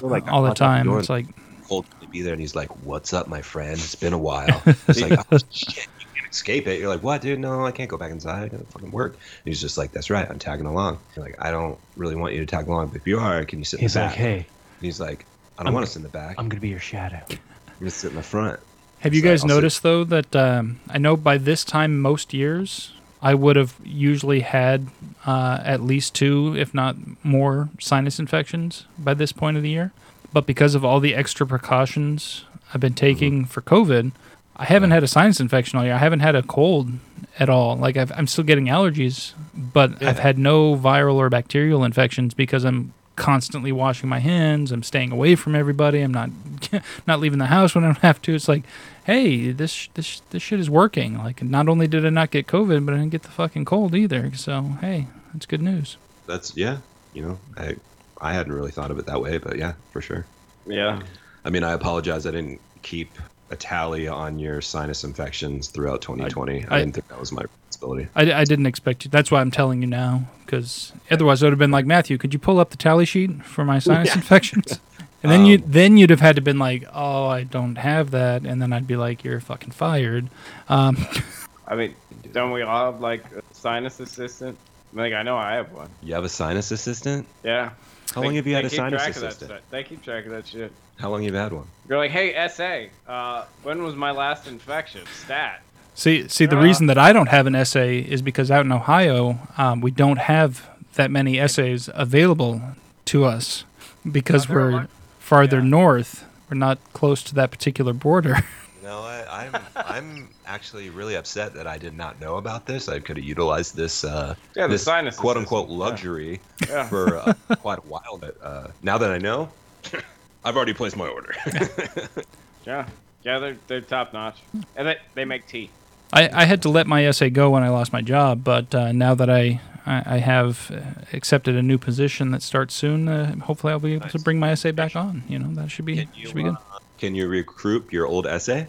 like 0.01 0.27
all 0.27 0.43
the 0.43 0.53
time. 0.53 0.85
door 0.87 0.99
It's 0.99 1.09
like 1.09 1.27
cold 1.67 1.85
to 2.01 2.07
be 2.07 2.21
there, 2.21 2.33
and 2.33 2.41
he's 2.41 2.55
like, 2.55 2.69
"What's 2.83 3.13
up, 3.13 3.27
my 3.27 3.41
friend? 3.41 3.73
It's 3.73 3.95
been 3.95 4.13
a 4.13 4.17
while." 4.17 4.61
It's 4.87 5.01
like, 5.01 5.19
"Oh 5.31 5.37
shit, 5.49 5.87
you 5.99 6.05
can't 6.13 6.29
escape 6.29 6.67
it." 6.67 6.79
You're 6.79 6.89
like, 6.89 7.01
"What, 7.01 7.21
dude? 7.21 7.39
No, 7.39 7.65
I 7.65 7.71
can't 7.71 7.89
go 7.89 7.97
back 7.97 8.11
inside. 8.11 8.43
I 8.43 8.47
gotta 8.49 8.65
fucking 8.65 8.91
work." 8.91 9.13
And 9.13 9.45
he's 9.45 9.61
just 9.61 9.77
like, 9.77 9.91
"That's 9.91 10.09
right, 10.09 10.29
I'm 10.29 10.37
tagging 10.39 10.65
along." 10.65 10.99
You're 11.15 11.25
like, 11.25 11.35
"I 11.39 11.49
don't 11.51 11.79
really 11.95 12.15
want 12.15 12.33
you 12.33 12.39
to 12.41 12.45
tag 12.45 12.67
along, 12.67 12.87
but 12.87 12.97
if 12.97 13.07
you 13.07 13.19
are, 13.19 13.43
can 13.45 13.59
you 13.59 13.65
sit 13.65 13.79
He's 13.79 13.95
in 13.95 14.01
the 14.01 14.07
like, 14.07 14.15
back?" 14.15 14.19
hey, 14.19 14.35
And 14.35 14.45
he's 14.81 14.99
like, 14.99 15.25
"I 15.57 15.63
don't 15.63 15.67
I'm 15.69 15.73
want 15.73 15.85
to 15.85 15.91
sit 15.91 15.99
in 15.99 16.03
the 16.03 16.09
back. 16.09 16.35
I'm 16.37 16.49
gonna 16.49 16.61
be 16.61 16.69
your 16.69 16.79
shadow. 16.79 17.21
I'm 17.29 17.37
gonna 17.79 17.91
sit 17.91 18.09
in 18.11 18.17
the 18.17 18.23
front." 18.23 18.59
Have 19.01 19.15
you 19.15 19.21
So 19.21 19.27
guys 19.27 19.43
I'll 19.43 19.49
noticed 19.49 19.83
though 19.83 20.03
that 20.03 20.35
um, 20.35 20.79
I 20.89 20.97
know 20.97 21.17
by 21.17 21.37
this 21.37 21.63
time 21.63 21.99
most 21.99 22.33
years 22.33 22.93
I 23.21 23.33
would 23.33 23.55
have 23.55 23.75
usually 23.83 24.41
had 24.41 24.87
uh, 25.25 25.59
at 25.63 25.81
least 25.81 26.15
two, 26.15 26.55
if 26.57 26.73
not 26.73 26.95
more, 27.23 27.69
sinus 27.79 28.19
infections 28.19 28.85
by 28.97 29.13
this 29.13 29.31
point 29.31 29.57
of 29.57 29.63
the 29.63 29.69
year. 29.69 29.91
But 30.33 30.45
because 30.45 30.75
of 30.75 30.85
all 30.85 30.99
the 30.99 31.13
extra 31.13 31.45
precautions 31.45 32.45
I've 32.73 32.81
been 32.81 32.93
taking 32.93 33.45
for 33.45 33.61
COVID, 33.61 34.11
I 34.55 34.65
haven't 34.65 34.91
had 34.91 35.03
a 35.03 35.07
sinus 35.07 35.39
infection 35.39 35.79
all 35.79 35.85
year. 35.85 35.95
I 35.95 35.97
haven't 35.97 36.21
had 36.21 36.35
a 36.35 36.43
cold 36.43 36.91
at 37.39 37.49
all. 37.49 37.75
Like 37.75 37.97
I've, 37.97 38.11
I'm 38.13 38.27
still 38.27 38.43
getting 38.43 38.65
allergies, 38.65 39.33
but 39.53 40.01
I've 40.03 40.19
had 40.19 40.37
no 40.37 40.75
viral 40.75 41.15
or 41.15 41.29
bacterial 41.29 41.83
infections 41.83 42.33
because 42.33 42.63
I'm 42.63 42.93
constantly 43.15 43.71
washing 43.71 44.09
my 44.09 44.19
hands. 44.19 44.71
I'm 44.71 44.83
staying 44.83 45.11
away 45.11 45.35
from 45.35 45.55
everybody. 45.55 46.01
I'm 46.01 46.13
not 46.13 46.29
not 47.07 47.19
leaving 47.19 47.39
the 47.39 47.47
house 47.47 47.75
when 47.75 47.83
I 47.83 47.87
don't 47.87 47.97
have 47.99 48.21
to. 48.23 48.33
It's 48.35 48.47
like, 48.47 48.63
hey, 49.05 49.51
this 49.51 49.89
this 49.93 50.21
this 50.31 50.41
shit 50.41 50.59
is 50.59 50.69
working. 50.69 51.17
Like, 51.17 51.43
not 51.43 51.67
only 51.67 51.87
did 51.87 52.05
I 52.05 52.09
not 52.09 52.31
get 52.31 52.47
COVID, 52.47 52.85
but 52.85 52.93
I 52.93 52.97
didn't 52.97 53.11
get 53.11 53.23
the 53.23 53.29
fucking 53.29 53.65
cold 53.65 53.95
either. 53.95 54.33
So 54.35 54.61
hey, 54.81 55.07
that's 55.33 55.45
good 55.45 55.61
news. 55.61 55.97
That's 56.27 56.55
yeah. 56.55 56.77
You 57.13 57.23
know, 57.23 57.39
I 57.57 57.75
I 58.19 58.33
hadn't 58.33 58.53
really 58.53 58.71
thought 58.71 58.91
of 58.91 58.99
it 58.99 59.05
that 59.07 59.21
way, 59.21 59.37
but 59.37 59.57
yeah, 59.57 59.73
for 59.91 60.01
sure. 60.01 60.25
Yeah. 60.65 61.01
I 61.43 61.49
mean, 61.49 61.63
I 61.63 61.73
apologize. 61.73 62.25
I 62.27 62.31
didn't 62.31 62.61
keep 62.83 63.09
a 63.49 63.55
tally 63.55 64.07
on 64.07 64.39
your 64.39 64.61
sinus 64.61 65.03
infections 65.03 65.67
throughout 65.69 66.01
2020. 66.01 66.65
I, 66.67 66.75
I- 66.75 66.79
didn't 66.79 66.93
think 66.93 67.07
that 67.09 67.19
was 67.19 67.31
my 67.31 67.43
responsibility. 67.81 68.09
I, 68.15 68.41
I 68.41 68.43
didn't 68.43 68.65
expect 68.65 69.05
you. 69.05 69.11
That's 69.11 69.31
why 69.31 69.41
I'm 69.41 69.51
telling 69.51 69.81
you 69.81 69.87
now, 69.87 70.23
because 70.45 70.93
otherwise 71.09 71.41
I 71.41 71.47
would 71.47 71.53
have 71.53 71.59
been 71.59 71.71
like 71.71 71.85
Matthew. 71.85 72.17
Could 72.17 72.33
you 72.33 72.39
pull 72.39 72.59
up 72.59 72.69
the 72.69 72.77
tally 72.77 73.05
sheet 73.05 73.43
for 73.43 73.65
my 73.65 73.79
sinus 73.79 74.15
infections? 74.15 74.79
And 75.23 75.31
then 75.31 75.45
you 75.45 75.57
Um, 75.57 75.63
then 75.67 75.97
you'd 75.97 76.09
have 76.09 76.19
had 76.19 76.35
to 76.37 76.41
been 76.41 76.57
like, 76.57 76.85
oh, 76.93 77.27
I 77.27 77.43
don't 77.43 77.75
have 77.75 78.11
that, 78.11 78.43
and 78.43 78.61
then 78.61 78.73
I'd 78.73 78.87
be 78.87 78.95
like, 78.95 79.23
you're 79.23 79.39
fucking 79.39 79.71
fired. 79.71 80.29
Um, 80.67 80.97
I 81.67 81.75
mean, 81.75 81.95
don't 82.31 82.51
we 82.51 82.63
all 82.63 82.91
have 82.91 83.01
like 83.01 83.23
a 83.31 83.41
sinus 83.53 83.99
assistant? 83.99 84.57
Like 84.93 85.13
I 85.13 85.23
know 85.23 85.37
I 85.37 85.53
have 85.53 85.71
one. 85.71 85.89
You 86.01 86.15
have 86.15 86.23
a 86.23 86.29
sinus 86.29 86.71
assistant? 86.71 87.27
Yeah. 87.43 87.71
How 88.13 88.23
long 88.23 88.35
have 88.35 88.45
you 88.45 88.55
had 88.55 88.65
a 88.65 88.69
sinus 88.69 89.01
track 89.01 89.13
that 89.13 89.23
assistant? 89.23 89.61
They 89.69 89.83
keep 89.83 90.03
track 90.03 90.25
of 90.25 90.31
that 90.31 90.47
shit. 90.47 90.73
How 90.97 91.09
long 91.09 91.23
have 91.23 91.33
you 91.33 91.39
had 91.39 91.53
one? 91.53 91.65
You're 91.87 91.97
like, 91.97 92.11
hey, 92.11 92.47
SA, 92.49 93.11
uh, 93.11 93.45
when 93.63 93.83
was 93.83 93.95
my 93.95 94.11
last 94.11 94.47
infection? 94.47 95.01
Stat. 95.23 95.61
See, 95.93 96.27
see, 96.27 96.45
the 96.45 96.57
Uh, 96.57 96.63
reason 96.63 96.87
that 96.87 96.97
I 96.97 97.13
don't 97.13 97.27
have 97.27 97.47
an 97.47 97.55
essay 97.55 97.99
is 97.99 98.21
because 98.21 98.49
out 98.49 98.65
in 98.65 98.71
Ohio, 98.71 99.39
um, 99.57 99.81
we 99.81 99.91
don't 99.91 100.17
have 100.19 100.67
that 100.95 101.11
many 101.11 101.39
essays 101.39 101.89
available 101.93 102.61
to 103.05 103.25
us 103.25 103.65
because 104.09 104.47
we're 104.49 104.71
much. 104.71 104.89
farther 105.19 105.57
Yeah. 105.57 105.63
north. 105.65 106.25
We're 106.49 106.57
not 106.57 106.79
close 106.93 107.21
to 107.23 107.35
that 107.35 107.51
particular 107.51 107.93
border. 107.93 108.37
No, 108.83 109.03
I, 109.03 109.45
I'm 109.45 109.55
I'm 109.75 110.27
actually 110.45 110.89
really 110.89 111.15
upset 111.15 111.53
that 111.53 111.65
I 111.67 111.77
did 111.77 111.95
not 111.95 112.19
know 112.19 112.37
about 112.37 112.65
this. 112.65 112.89
I 112.89 112.99
could 112.99 113.15
have 113.15 113.23
utilized 113.23 113.75
this 113.75 114.03
uh, 114.03 114.33
Yeah, 114.55 114.65
the 114.65 114.73
this 114.73 114.83
sinus 114.83 115.15
quote 115.17 115.37
unquote 115.37 115.67
assistant, 115.69 115.79
yeah. 115.79 115.85
luxury 115.85 116.41
Yeah. 116.67 116.87
for 116.89 117.17
uh, 117.19 117.33
quite 117.57 117.77
a 117.77 117.81
while. 117.83 118.17
But 118.19 118.35
uh, 118.43 118.67
now 118.81 118.97
that 118.97 119.11
I 119.11 119.19
know, 119.19 119.49
I've 120.43 120.57
already 120.57 120.73
placed 120.73 120.97
my 120.97 121.07
order. 121.07 121.33
Yeah. 122.65 122.85
Yeah, 123.23 123.37
they're, 123.39 123.57
they're 123.67 123.81
top 123.81 124.13
notch. 124.13 124.39
And 124.75 124.87
they, 124.87 124.97
they 125.13 125.25
make 125.25 125.45
tea. 125.47 125.69
I, 126.13 126.29
I 126.41 126.45
had 126.45 126.61
to 126.63 126.69
let 126.69 126.87
my 126.87 127.05
essay 127.05 127.29
go 127.29 127.51
when 127.51 127.63
I 127.63 127.69
lost 127.69 127.93
my 127.93 128.01
job, 128.01 128.43
but 128.43 128.73
uh, 128.75 128.91
now 128.91 129.15
that 129.15 129.29
I, 129.29 129.61
I 129.85 130.03
I 130.05 130.17
have 130.17 130.71
uh, 130.71 130.81
accepted 131.13 131.55
a 131.55 131.61
new 131.61 131.77
position 131.77 132.31
that 132.31 132.41
starts 132.41 132.73
soon, 132.73 133.07
uh, 133.07 133.35
hopefully 133.37 133.73
I'll 133.73 133.79
be 133.79 133.93
able 133.93 134.09
to 134.09 134.19
bring 134.19 134.39
my 134.39 134.51
essay 134.51 134.71
back 134.71 134.95
on. 134.95 135.23
You 135.27 135.39
know, 135.39 135.53
that 135.55 135.71
should 135.71 135.85
be 135.85 136.07
should 136.17 136.35
be 136.35 136.43
good. 136.43 136.57
Can 136.97 137.15
you 137.15 137.27
recruit 137.27 137.91
your 137.91 138.05
old 138.07 138.27
essay? 138.27 138.67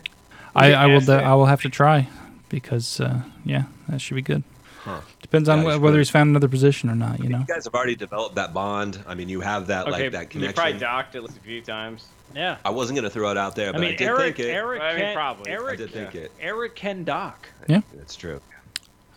I, 0.54 0.72
I 0.72 0.86
will 0.86 0.98
essay? 0.98 1.22
I 1.22 1.34
will 1.34 1.46
have 1.46 1.62
to 1.62 1.68
try 1.68 2.08
because 2.48 3.00
uh, 3.00 3.22
yeah, 3.44 3.64
that 3.88 4.00
should 4.00 4.14
be 4.14 4.22
good. 4.22 4.42
Huh. 4.84 5.00
Depends 5.32 5.48
on 5.48 5.58
Yeah, 5.60 5.64
you 5.64 5.70
wh- 5.70 5.72
should 5.72 5.82
whether 5.82 5.94
put 5.94 5.98
he's 6.00 6.10
found 6.10 6.28
another 6.28 6.48
position 6.48 6.90
or 6.90 6.94
not. 6.94 7.18
You 7.20 7.30
know. 7.30 7.38
You 7.38 7.46
guys 7.46 7.64
have 7.64 7.74
already 7.74 7.94
developed 7.96 8.34
that 8.34 8.52
bond. 8.52 9.02
I 9.06 9.14
mean, 9.14 9.30
you 9.30 9.40
have 9.40 9.66
that 9.68 9.86
Okay, 9.88 10.02
like 10.04 10.12
that 10.12 10.28
connection. 10.28 10.40
you 10.42 10.52
probably 10.52 10.72
connection. 10.74 10.80
docked 10.80 11.14
it 11.14 11.24
a 11.24 11.40
few 11.40 11.62
times. 11.62 12.04
Yeah. 12.34 12.58
I 12.66 12.68
wasn't 12.70 12.96
gonna 12.98 13.08
throw 13.08 13.30
it 13.30 13.38
out 13.38 13.56
there, 13.56 13.72
but 13.72 13.78
I, 13.78 13.80
mean, 13.80 13.96
did 13.96 14.02
Eric, 14.08 14.36
think 14.36 14.40
it. 14.40 14.50
Eric, 14.52 14.82
I 14.82 14.90
mean, 14.92 15.00
can, 15.00 15.14
probably. 15.14 15.50
Eric, 15.50 15.72
I 15.72 15.76
did 15.76 15.90
think 15.90 16.14
it. 16.14 16.32
Eric 16.38 16.74
can 16.76 17.02
dock. 17.04 17.48
Yeah. 17.66 17.80
that's 17.94 18.14
true. 18.14 18.42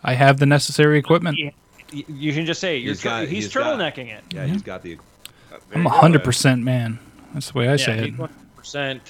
I 0.06 0.14
have 0.14 0.38
the 0.40 0.46
necessary 0.46 0.98
equipment. 1.00 1.38
Y- 1.38 1.52
You 2.08 2.32
can 2.34 2.46
just 2.46 2.62
say 2.62 2.78
you're 2.78 2.94
He's 2.94 3.02
tur- 3.02 3.10
got- 3.10 3.28
he's, 3.28 3.44
he's 3.46 3.54
got- 3.54 3.78
turtlenecking 3.78 4.08
it. 4.18 4.24
Yeah, 4.34 4.46
he's 4.46 4.62
got 4.62 4.84
the. 4.84 4.98
Uh, 5.52 5.58
I'm 5.74 5.86
a 5.86 5.90
hundred 5.90 6.24
percent 6.24 6.64
man. 6.64 6.98
That's 7.34 7.52
the 7.52 7.58
way 7.60 7.68
I 7.68 7.72
Yeah, 7.72 7.76
say 7.78 7.98
it. 8.00 8.06
he's 8.06 8.14
100% 8.14 8.26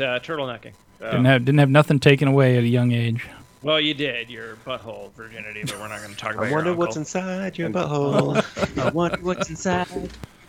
uh, 0.02 0.20
turtlenecking. 0.22 0.74
Yeah. 1.02 1.12
Didn't 1.12 1.26
have 1.26 1.46
didn't 1.46 1.60
have 1.60 1.70
nothing 1.70 2.00
taken 2.00 2.28
away 2.28 2.58
at 2.58 2.64
a 2.64 2.68
young 2.68 2.92
age. 2.94 3.28
Well, 3.66 3.82
you 3.82 3.96
did 3.96 4.30
your 4.30 4.58
butthole 4.58 5.12
virginity, 5.16 5.64
but 5.66 5.80
we're 5.80 5.88
not 5.88 5.98
going 6.00 6.12
to 6.12 6.16
talk 6.16 6.36
about 6.36 6.44
I 6.46 6.50
your 6.50 6.56
wonder 6.58 6.70
uncle. 6.70 6.86
what's 6.86 6.98
inside 6.98 7.58
your 7.58 7.72
butthole. 7.72 8.78
I 8.78 8.90
wonder 8.92 9.18
what's 9.22 9.50
inside. 9.50 9.88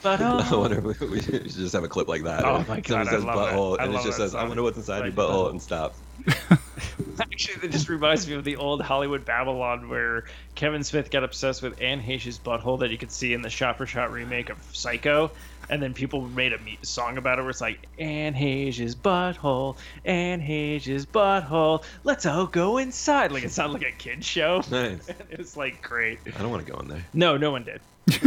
I 0.05 0.17
Butthole. 0.19 0.43
I 0.53 0.55
wonder 0.55 0.91
if 0.91 1.01
we 1.01 1.23
should 1.23 1.49
just 1.49 1.73
have 1.73 1.83
a 1.83 1.89
clip 1.89 2.09
like 2.09 2.25
that. 2.25 2.45
Oh 2.45 2.59
my 2.69 2.83
Someone 2.83 2.83
God, 2.83 3.09
I 3.09 3.11
says 3.13 3.25
love 3.25 3.37
that. 3.39 3.55
butthole, 3.55 3.81
I 3.81 3.85
and 3.85 3.95
it 3.95 4.03
just 4.03 4.07
that 4.07 4.13
says, 4.19 4.35
"I 4.35 4.45
wonder 4.47 4.63
what's 4.63 4.77
inside 4.77 4.99
your 4.99 5.07
Like 5.07 5.15
butthole," 5.15 5.47
butthole. 5.47 5.51
and 5.51 5.63
stop. 5.63 5.97
Actually, 7.21 7.61
that 7.61 7.71
just 7.71 7.89
reminds 7.89 8.27
me 8.29 8.35
of 8.35 8.45
the 8.45 8.57
old 8.57 8.83
Hollywood 8.83 9.25
Babble-On 9.25 9.89
where 9.89 10.25
Kevin 10.55 10.85
Smith 10.85 11.11
got 11.11 11.25
obsessed 11.25 11.63
with 11.63 11.81
Anne 11.81 12.01
Heche's 12.01 12.39
butthole 12.39 12.79
that 12.81 12.91
you 12.91 12.99
could 12.99 13.11
see 13.11 13.33
in 13.33 13.43
the 13.43 13.51
shot-for-shot 13.51 14.13
remake 14.13 14.51
of 14.51 14.59
Psycho, 14.73 15.31
and 15.71 15.83
then 15.83 15.95
people 15.95 16.21
made 16.29 16.53
a 16.53 16.59
me- 16.59 16.79
song 16.83 17.17
about 17.19 17.39
it 17.39 17.43
where 17.43 17.51
it's 17.51 17.61
like 17.61 17.87
Anne 17.99 18.35
Heche's 18.35 18.95
butthole, 18.95 19.77
Anne 20.05 20.41
Heche's 20.41 21.07
butthole. 21.07 21.83
Let's 22.05 22.27
all 22.27 22.47
go 22.47 22.79
inside. 22.79 23.33
Like 23.33 23.45
it 23.45 23.51
sounded 23.51 23.83
like 23.83 23.93
a 23.93 23.97
kid 23.97 24.25
show. 24.25 24.63
Nice. 24.71 25.09
it 25.31 25.39
was 25.39 25.57
like 25.57 25.81
great. 25.83 26.19
I 26.27 26.43
don't 26.43 26.51
want 26.51 26.67
to 26.67 26.73
go 26.73 26.79
in 26.81 26.89
there. 26.89 27.05
No, 27.15 27.37
no 27.37 27.51
one 27.51 27.65
did. 27.65 27.81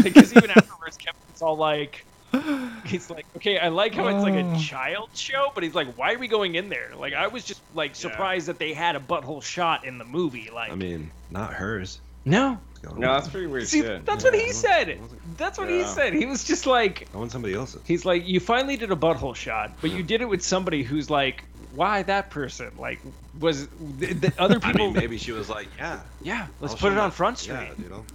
Because 0.04 0.36
even 0.36 0.50
afterwards, 0.50 0.98
Kevin's 0.98 1.42
all 1.42 1.56
like, 1.56 2.06
he's 2.86 3.10
like, 3.10 3.26
okay, 3.38 3.58
I 3.60 3.70
like 3.70 3.96
how 3.96 4.08
it's 4.08 4.24
like 4.24 4.34
a 4.36 4.44
Oh. 4.46 4.60
child 4.60 5.10
show, 5.13 5.52
but 5.54 5.63
he's 5.63 5.76
like, 5.76 5.98
why 5.98 6.13
are 6.13 6.18
we 6.20 6.28
going 6.28 6.56
in 6.56 6.70
there? 6.70 6.92
Like, 6.98 7.13
I 7.13 7.28
was 7.28 7.44
just 7.44 7.62
like 7.74 7.96
surprised 7.96 8.48
that 8.48 8.60
they 8.60 8.74
had 8.74 8.96
a 8.96 9.00
butthole 9.00 9.42
shot 9.44 9.86
in 9.86 9.98
the 9.98 10.06
movie. 10.06 10.50
Like, 10.54 10.72
I 10.72 10.76
mean, 10.76 11.12
not 11.32 11.54
hers. 11.54 12.00
no, 12.26 12.60
No, 12.84 12.89
on? 12.92 13.00
that's 13.02 13.28
pretty 13.28 13.48
weird 13.48 13.68
see, 13.68 13.82
shit. 13.82 14.06
that's 14.06 14.24
Yeah, 14.24 14.32
what 14.32 14.39
he 14.39 14.50
I 14.50 14.52
said. 14.52 15.00
That's 15.38 15.58
what 15.58 15.70
he 15.70 15.84
said. 15.84 16.13
He 16.13 16.26
was 16.26 16.44
just 16.44 16.65
like, 16.65 17.08
I 17.13 17.18
want 17.18 17.32
somebody 17.32 17.54
else's. 17.54 17.82
he's 17.86 18.06
like, 18.06 18.28
you 18.28 18.39
finally 18.39 18.78
did 18.78 18.92
a 18.92 18.96
butthole 18.96 19.36
shot, 19.36 19.72
but 19.82 19.92
you 19.92 20.04
did 20.04 20.22
it 20.22 20.26
with 20.30 20.44
somebody 20.44 20.84
who's 20.84 21.10
like, 21.10 21.44
why 21.76 22.04
that 22.04 22.30
person? 22.32 22.72
Like, 22.80 23.00
was 23.39 23.68
the, 23.68 24.13
the 24.13 24.34
other 24.39 24.60
I 24.63 24.72
people? 24.72 24.88
mean, 24.88 24.94
maybe 24.94 25.18
she 25.20 25.32
was 25.32 25.50
like, 25.50 25.68
"Yeah, 25.78 26.00
yeah, 26.22 26.48
let's 26.60 26.74
I'll 26.74 26.80
put 26.80 26.92
it 26.92 26.96
my- 26.96 27.02
on 27.04 27.12
Front 27.12 27.38
Street. 27.38 27.56
Yeah, 27.56 27.74
dude, 27.84 27.92
I'll 27.92 28.00
check 28.00 28.00
a 28.00 28.02
hole. 28.02 28.06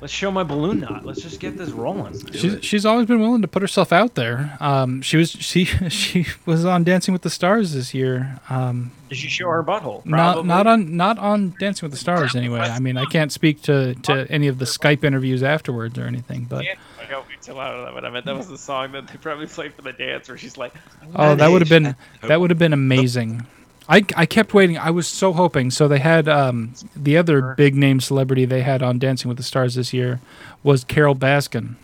Let's 0.00 0.12
show 0.12 0.30
my 0.30 0.42
balloon 0.42 0.80
knot. 0.80 1.04
Let's 1.04 1.22
just 1.22 1.40
get 1.40 1.56
this 1.56 1.70
rolling. 1.70 2.14
She's 2.32 2.64
she's 2.64 2.86
always 2.86 3.06
been 3.06 3.20
willing 3.20 3.42
to 3.42 3.48
put 3.48 3.62
herself 3.62 3.92
out 3.92 4.14
there. 4.14 4.56
Um, 4.60 5.02
she 5.02 5.16
was 5.16 5.30
she 5.30 5.64
she 5.88 6.26
was 6.44 6.64
on 6.64 6.84
Dancing 6.84 7.12
with 7.12 7.22
the 7.22 7.30
Stars 7.30 7.72
this 7.72 7.94
year. 7.94 8.40
Um, 8.50 8.92
Did 9.08 9.22
you 9.22 9.30
show 9.30 9.48
her 9.48 9.62
butthole? 9.62 10.04
not 10.04 10.34
Probably. 10.34 10.48
not 10.48 10.66
on 10.66 10.96
not 10.96 11.18
on 11.18 11.54
Dancing 11.58 11.86
with 11.86 11.92
the 11.92 11.98
Stars 11.98 12.36
anyway. 12.36 12.60
I 12.60 12.78
mean, 12.78 12.96
I 12.96 13.04
can't 13.06 13.32
speak 13.32 13.62
to, 13.62 13.94
to 13.94 14.26
any 14.30 14.48
of 14.48 14.58
the 14.58 14.64
Skype 14.66 15.04
interviews 15.04 15.42
afterwards 15.42 15.98
or 15.98 16.04
anything, 16.04 16.44
but 16.44 16.64
Yeah, 16.64 16.74
I 17.00 17.08
got 17.10 17.26
way 17.26 17.34
too 17.40 17.52
loud 17.54 17.74
on 17.76 17.84
that 17.84 17.94
one. 17.94 18.04
I 18.04 18.10
meant 18.10 18.26
that 18.26 18.36
was 18.36 18.48
the 18.48 18.58
song 18.58 18.92
that 18.92 19.08
they 19.08 19.16
probably 19.16 19.46
played 19.46 19.74
for 19.74 19.82
the 19.82 19.92
dance 19.92 20.28
where 20.28 20.38
she's 20.38 20.56
like, 20.56 20.74
oh, 21.14 21.34
that 21.34 21.48
would 21.48 21.62
have 21.62 21.68
been 21.68 21.96
that 22.22 22.40
would 22.40 22.50
have 22.50 22.58
been 22.58 22.72
amazing. 22.72 23.46
I, 23.88 24.04
I 24.16 24.26
kept 24.26 24.52
waiting. 24.52 24.76
I 24.78 24.90
was 24.90 25.06
so 25.06 25.32
hoping. 25.32 25.70
So 25.70 25.86
they 25.88 25.98
had 26.00 26.28
um, 26.28 26.74
the 26.96 27.16
other 27.16 27.54
big 27.56 27.74
name 27.74 28.00
celebrity 28.00 28.44
they 28.44 28.62
had 28.62 28.82
on 28.82 28.98
Dancing 28.98 29.28
with 29.28 29.36
the 29.36 29.44
Stars 29.44 29.74
this 29.76 29.92
year 29.92 30.20
was 30.62 30.84
Carole 30.84 31.14
Baskin. 31.14 31.76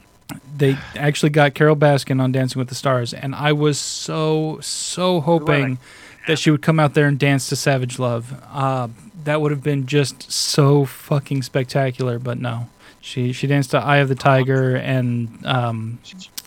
They 0.56 0.76
actually 0.96 1.30
got 1.30 1.54
Carole 1.54 1.76
Baskin 1.76 2.20
on 2.20 2.32
Dancing 2.32 2.58
with 2.58 2.68
the 2.68 2.74
Stars, 2.74 3.14
and 3.14 3.34
I 3.34 3.52
was 3.52 3.78
so 3.78 4.58
so 4.60 5.20
hoping 5.20 5.78
that 6.26 6.38
she 6.38 6.50
would 6.50 6.62
come 6.62 6.78
out 6.80 6.94
there 6.94 7.06
and 7.06 7.18
dance 7.18 7.48
to 7.48 7.56
Savage 7.56 7.98
Love. 7.98 8.34
Uh, 8.50 8.88
that 9.24 9.40
would 9.40 9.50
have 9.52 9.62
been 9.62 9.86
just 9.86 10.30
so 10.32 10.84
fucking 10.84 11.42
spectacular. 11.42 12.18
But 12.18 12.38
no, 12.38 12.68
she 13.00 13.32
she 13.32 13.46
danced 13.46 13.70
to 13.72 13.78
Eye 13.78 13.98
of 13.98 14.08
the 14.08 14.14
Tiger 14.16 14.74
and 14.74 15.44
um, 15.46 15.98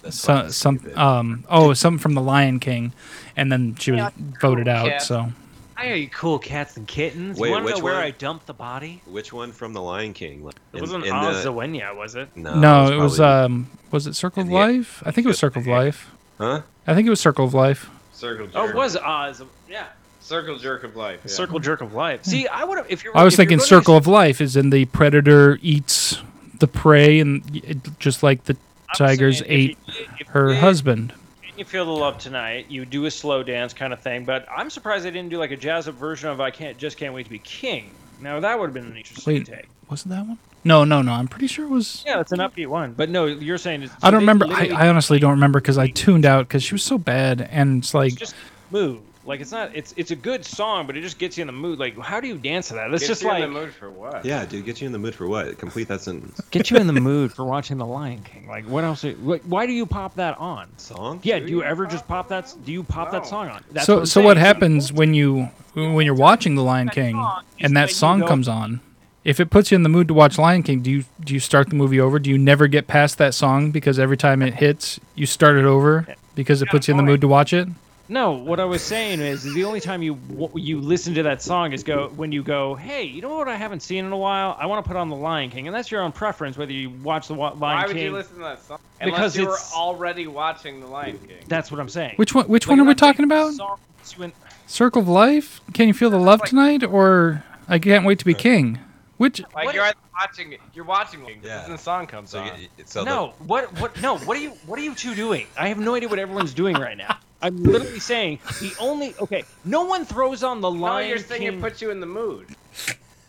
That's 0.02 0.20
so, 0.20 0.50
some 0.50 0.80
um 0.96 1.46
oh 1.50 1.74
something 1.74 2.00
from 2.00 2.14
the 2.14 2.22
Lion 2.22 2.60
King, 2.60 2.92
and 3.38 3.50
then 3.52 3.76
she 3.76 3.92
was 3.92 4.00
Yeah, 4.00 4.10
voted 4.42 4.66
cool 4.66 4.74
out. 4.74 4.88
cat. 4.90 5.02
So 5.02 5.32
I 5.78 5.90
got 5.90 5.94
you 5.96 6.08
cool 6.10 6.40
cats 6.40 6.78
and 6.78 6.88
kittens. 6.88 7.38
Wait, 7.40 7.50
you 7.50 7.54
want 7.54 7.64
to 7.64 7.66
which 7.66 7.78
know 7.80 7.84
where 7.84 7.96
one? 7.96 8.04
I 8.04 8.12
dumped 8.12 8.46
the 8.48 8.54
body? 8.54 9.02
Which 9.06 9.34
one 9.34 9.52
from 9.52 9.74
The 9.74 9.82
Lion 9.82 10.14
King? 10.14 10.44
Like, 10.46 10.56
It 10.74 10.80
wasn't 10.82 11.06
in 11.06 11.12
Oz 11.14 11.44
the- 11.44 11.50
Zawenya, 11.52 11.96
was 11.96 12.16
it? 12.16 12.30
No, 12.36 12.56
no, 12.60 12.92
it 12.94 12.98
was 12.98 13.18
probably- 13.18 13.46
um 13.56 13.68
was 13.92 14.08
it 14.08 14.16
Circle 14.16 14.42
of 14.42 14.48
in 14.48 14.54
the- 14.54 14.60
Life? 14.60 15.04
I 15.06 15.12
think 15.12 15.26
it 15.26 15.28
was 15.28 15.38
Circle 15.40 15.62
of 15.62 15.68
Life. 15.68 16.12
Huh? 16.38 16.62
I 16.88 16.94
think 16.96 17.08
it 17.08 17.10
was 17.10 17.20
Circle 17.20 17.46
of 17.46 17.54
Life. 17.54 17.90
Circle 18.14 18.48
jerk. 18.48 18.56
Oh, 18.56 18.70
it 18.70 18.76
was 18.76 18.96
Oz. 18.98 19.42
Yeah. 19.70 19.86
Circle 20.22 20.58
jerk 20.58 20.84
of 20.84 20.96
life. 20.96 21.20
Yeah. 21.24 21.32
Circle 21.32 21.60
jerk 21.60 21.82
of 21.82 21.94
life. 21.94 22.24
See, 22.26 22.48
I 22.48 22.64
would 22.64 22.78
have 22.80 22.88
if 22.90 23.04
you're. 23.04 23.16
I 23.16 23.24
was 23.24 23.34
if 23.36 23.38
thinking 23.38 23.58
gonna- 23.60 23.68
Circle 23.68 23.96
of 23.96 24.08
Life 24.08 24.42
is 24.42 24.56
in 24.56 24.72
the 24.72 24.86
predator 24.86 25.60
eats 25.62 26.20
the 26.58 26.68
prey, 26.68 27.20
and 27.20 27.44
y- 27.54 27.76
just 28.00 28.24
like 28.24 28.46
the 28.46 28.58
I'm 28.90 28.96
tigers 28.96 29.44
ate 29.46 29.78
if 29.88 30.00
you, 30.00 30.06
if 30.22 30.28
her 30.30 30.54
you 30.54 30.60
husband. 30.62 31.14
You 31.58 31.64
feel 31.64 31.86
the 31.86 31.92
love 31.92 32.18
tonight. 32.18 32.66
You 32.70 32.86
do 32.86 33.06
a 33.06 33.12
slow 33.12 33.42
dance 33.42 33.74
kind 33.74 33.94
of 33.94 34.02
thing, 34.02 34.26
but 34.26 34.46
I'm 34.56 34.70
surprised 34.70 35.06
they 35.06 35.12
didn't 35.12 35.30
do 35.30 35.38
like 35.38 35.52
a 35.52 35.58
jazz 35.58 35.88
up 35.88 35.96
version 35.96 36.30
of 36.30 36.42
"I 36.42 36.52
Can't 36.52 36.78
Just 36.78 36.98
Can't 36.98 37.14
Wait 37.14 37.24
to 37.24 37.30
Be 37.30 37.40
King." 37.40 37.92
Now 38.20 38.40
that 38.40 38.60
would 38.60 38.68
have 38.68 38.74
been 38.74 38.86
an 38.86 38.98
interesting 38.98 39.34
Wait. 39.34 39.46
take. 39.46 39.68
Wasn't 39.90 40.14
that 40.14 40.28
one? 40.28 40.38
No, 40.64 40.84
no, 40.84 41.02
no. 41.02 41.14
I'm 41.14 41.28
pretty 41.28 41.48
sure 41.48 41.66
it 41.66 41.70
was. 41.70 42.04
Yeah, 42.06 42.20
it's 42.20 42.32
an 42.32 42.40
upbeat 42.40 42.68
one. 42.68 42.94
But 42.94 43.10
no, 43.10 43.26
you're 43.26 43.58
saying 43.58 43.84
it's, 43.84 43.94
I 44.02 44.10
don't 44.10 44.22
remember. 44.22 44.48
I, 44.50 44.70
I 44.76 44.90
honestly 44.90 45.20
don't 45.20 45.32
remember 45.32 45.62
because 45.62 45.78
I 45.78 45.88
tuned 45.88 46.26
out 46.26 46.48
because 46.48 46.64
she 46.64 46.74
was 46.74 46.84
so 46.84 46.98
bad, 46.98 47.48
and 47.52 47.84
it's 47.84 47.94
like 47.94 48.16
just 48.16 48.36
move. 48.72 49.02
Like 49.26 49.42
it's 49.42 49.52
not. 49.52 49.76
It's 49.76 49.94
it's 49.98 50.12
a 50.12 50.16
good 50.16 50.46
song, 50.46 50.86
but 50.86 50.96
it 50.96 51.02
just 51.02 51.18
gets 51.18 51.38
you 51.38 51.42
in 51.42 51.48
the 51.48 51.54
mood. 51.54 51.80
Like 51.80 51.98
how 51.98 52.20
do 52.20 52.28
you 52.28 52.38
dance 52.38 52.68
to 52.68 52.76
that? 52.76 52.92
It's 52.92 53.02
Gets 53.02 53.08
just 53.08 53.22
you 53.24 53.30
like 53.30 53.44
in 53.44 53.54
the 53.54 53.60
mood 53.60 53.74
for 53.74 53.90
what? 53.90 54.24
Yeah, 54.24 54.46
dude, 54.46 54.66
get 54.66 54.82
you 54.82 54.86
in 54.86 54.92
the 54.92 55.00
mood 55.00 55.16
for 55.16 55.28
what? 55.28 55.58
Complete 55.58 55.88
that 55.88 56.02
sentence. 56.02 56.40
get 56.52 56.70
you 56.70 56.78
in 56.78 56.86
the 56.86 56.94
mood 56.94 57.34
for 57.34 57.44
watching 57.44 57.78
The 57.78 57.86
Lion 57.88 58.22
King. 58.24 58.48
Like 58.48 58.66
what 58.66 58.84
else? 58.84 59.04
Like, 59.04 59.42
why 59.44 59.66
do 59.66 59.74
you 59.74 59.88
pop 59.88 60.14
that 60.16 60.38
on? 60.38 60.68
Song? 60.78 61.20
Yeah, 61.24 61.40
do 61.40 61.48
you 61.48 61.64
ever 61.64 61.88
just 61.88 62.08
pop 62.08 62.28
that? 62.30 62.54
Do 62.64 62.72
you 62.72 62.84
pop 62.84 63.12
that 63.12 63.26
song 63.26 63.50
on? 63.50 63.64
That's 63.72 63.88
so. 63.88 64.00
I'm 64.00 64.06
so 64.06 64.22
what 64.22 64.38
saying. 64.38 64.46
happens 64.46 64.94
when 64.94 65.16
you 65.16 65.46
when 65.74 66.06
you're 66.06 66.14
watching 66.14 66.54
The 66.54 66.64
Lion 66.64 66.90
King 66.90 67.24
and 67.60 67.76
that 67.76 67.90
song 67.90 68.26
comes 68.28 68.48
on? 68.48 68.80
If 69.24 69.40
it 69.40 69.50
puts 69.50 69.72
you 69.72 69.76
in 69.76 69.82
the 69.82 69.90
mood 69.90 70.08
to 70.10 70.14
watch 70.14 70.38
Lion 70.38 70.62
King, 70.62 70.82
do 70.82 70.92
you 70.92 71.06
do 71.22 71.34
you 71.34 71.40
start 71.40 71.70
the 71.70 71.76
movie 71.76 72.00
over? 72.00 72.20
Do 72.20 72.30
you 72.30 72.38
never 72.38 72.68
get 72.68 72.86
past 72.86 73.18
that 73.18 73.34
song 73.34 73.72
because 73.72 73.98
every 73.98 74.18
time 74.18 74.44
it 74.44 74.54
hits, 74.54 75.00
you 75.16 75.26
start 75.26 75.58
it 75.58 75.66
over 75.66 76.06
because 76.36 76.62
it 76.62 76.70
puts 76.70 76.88
you 76.88 76.92
in 76.92 76.98
the 76.98 77.04
mood 77.04 77.22
to 77.22 77.28
watch 77.28 77.52
it? 77.52 77.68
No, 78.08 78.34
what 78.34 78.60
I 78.60 78.66
was 78.66 78.84
saying 78.84 79.20
is 79.20 79.46
is 79.46 79.54
the 79.56 79.64
only 79.64 79.80
time 79.80 80.04
you 80.04 80.20
you 80.54 80.80
listen 80.80 81.16
to 81.16 81.24
that 81.24 81.42
song 81.42 81.74
is 81.74 81.84
go 81.84 82.10
when 82.10 82.32
you 82.32 82.44
go, 82.44 82.76
hey, 82.76 83.04
you 83.04 83.22
know 83.22 83.36
what 83.36 83.48
I 83.48 83.56
haven't 83.56 83.82
seen 83.82 84.06
in 84.06 84.12
a 84.12 84.18
while? 84.18 84.56
I 84.60 84.68
want 84.68 84.84
to 84.86 84.88
put 84.88 84.96
on 84.96 85.10
The 85.10 85.16
Lion 85.16 85.50
King, 85.50 85.68
and 85.68 85.76
that's 85.76 85.90
your 85.90 86.04
own 86.04 86.12
preference 86.12 86.56
whether 86.58 86.72
you 86.72 86.92
watch 87.04 87.28
the 87.28 87.34
wa- 87.34 87.54
Lion 87.58 87.60
King. 87.60 87.62
Why 87.62 87.86
would 87.88 87.96
King. 87.96 88.06
you 88.06 88.12
listen 88.12 88.36
to 88.36 88.42
that 88.42 88.62
song? 88.62 88.80
Unless 89.02 89.16
Because 89.16 89.38
you 89.38 89.48
were 89.48 89.58
already 89.76 90.28
watching 90.28 90.82
The 90.82 90.88
Lion 90.88 91.18
King. 91.28 91.38
That's 91.48 91.72
what 91.72 91.80
I'm 91.80 91.90
saying. 91.90 92.14
Which 92.18 92.36
one? 92.36 92.46
Which 92.48 92.68
Like, 92.68 92.78
one 92.78 92.86
are 92.86 92.88
we 92.88 92.96
talking 92.96 93.26
about? 93.26 93.48
the 93.48 93.54
song 93.54 93.80
puts 93.98 94.36
Circle 94.68 95.02
of 95.02 95.08
Life? 95.08 95.62
Can 95.74 95.88
you 95.88 95.94
feel 95.94 96.10
the 96.12 96.20
love 96.20 96.44
tonight, 96.44 96.84
or 96.84 97.44
I 97.68 97.80
can't 97.80 98.06
wait 98.06 98.20
to 98.20 98.26
be 98.26 98.34
king? 98.36 98.80
Which 99.18 99.42
Like 99.54 99.74
you're 99.74 99.84
either 99.84 99.98
watching 100.14 100.58
you're 100.74 100.86
watching 100.86 101.26
it, 101.26 101.38
Yeah. 101.42 101.64
and 101.66 101.74
the 101.74 101.78
song 101.78 102.06
comes 102.06 102.32
So, 102.32 102.40
on. 102.40 102.48
y- 102.48 102.68
y- 102.78 102.84
so 102.86 103.00
the- 103.04 103.10
no, 103.10 103.34
what 103.46 103.72
what 103.80 104.02
no, 104.02 104.18
what 104.20 104.36
are 104.38 104.42
you 104.42 104.52
what 104.66 104.78
are 104.78 104.82
you 104.82 104.94
two 104.96 105.16
doing? 105.16 105.48
I 105.58 105.70
have 105.70 105.78
no 105.80 105.96
idea 105.96 106.10
what 106.10 106.20
everyone's 106.20 106.54
doing 106.54 106.76
right 106.76 106.98
now. 106.98 107.18
I'm 107.42 107.64
literally 107.64 108.00
saying 108.00 108.40
the 108.60 108.74
only 108.80 109.16
okay, 109.22 109.44
no 109.64 109.84
one 109.86 110.06
throws 110.06 110.44
on 110.44 110.60
the 110.62 110.70
no, 110.70 110.80
Lion 110.80 111.10
you're 111.10 111.18
saying 111.20 111.42
King. 111.44 111.58
it 111.60 111.62
puts 111.62 111.82
you 111.82 111.92
in 111.92 112.00
the 112.00 112.06
mood. 112.08 112.48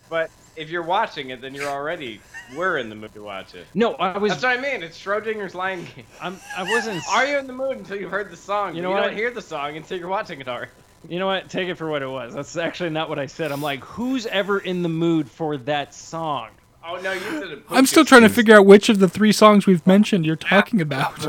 But 0.09 0.31
if 0.57 0.71
you're 0.71 0.83
watching 0.83 1.31
it, 1.31 1.41
then 1.41 1.55
you're 1.55 1.69
already 1.69 2.21
we're 2.57 2.79
in 2.79 2.89
the 2.89 2.95
mood 2.95 3.13
to 3.15 3.23
watch 3.23 3.55
it. 3.55 3.67
no, 3.75 3.95
I 3.95 4.17
was 4.19 4.31
That's 4.33 4.45
what 4.45 4.59
I 4.59 4.61
mean. 4.61 4.83
It's 4.83 4.99
Schrodinger's 5.01 5.55
Lion 5.55 5.85
King. 5.87 6.05
I'm 6.21 6.41
I 6.57 6.63
wasn't 6.65 7.03
Are 7.11 7.27
you 7.27 7.39
in 7.39 7.47
the 7.47 7.53
mood 7.53 7.77
until 7.77 7.97
you've 7.97 8.11
heard 8.11 8.31
the 8.31 8.37
song? 8.37 8.75
You 8.75 8.83
know 8.83 8.89
you 8.91 8.95
what? 8.97 9.03
don't 9.09 9.17
hear 9.17 9.31
the 9.31 9.43
song 9.43 9.77
until 9.77 9.99
you're 9.99 10.09
watching 10.09 10.41
it 10.41 10.49
already. 10.49 10.71
You 11.09 11.19
know 11.19 11.27
what? 11.27 11.49
Take 11.49 11.69
it 11.69 11.77
for 11.77 11.89
what 11.89 12.03
it 12.03 12.09
was. 12.09 12.35
That's 12.35 12.57
actually 12.57 12.91
not 12.91 13.09
what 13.09 13.19
I 13.19 13.27
said. 13.27 13.53
I'm 13.53 13.63
like, 13.63 13.81
who's 13.85 14.27
ever 14.27 14.59
in 14.59 14.83
the 14.83 14.89
mood 14.89 15.31
for 15.31 15.57
that 15.59 15.95
song? 15.95 16.49
Oh 16.85 17.01
no, 17.01 17.13
you 17.13 17.21
said 17.21 17.43
it. 17.49 17.63
I'm 17.71 17.87
still 17.87 18.05
trying 18.05 18.23
to 18.23 18.29
figure 18.29 18.55
out 18.57 18.67
which 18.67 18.89
of 18.89 18.99
the 18.99 19.09
three 19.09 19.33
songs 19.33 19.67
we've 19.67 19.85
mentioned 19.87 20.25
you're 20.27 20.37
talking 20.37 20.81
about. 20.81 21.25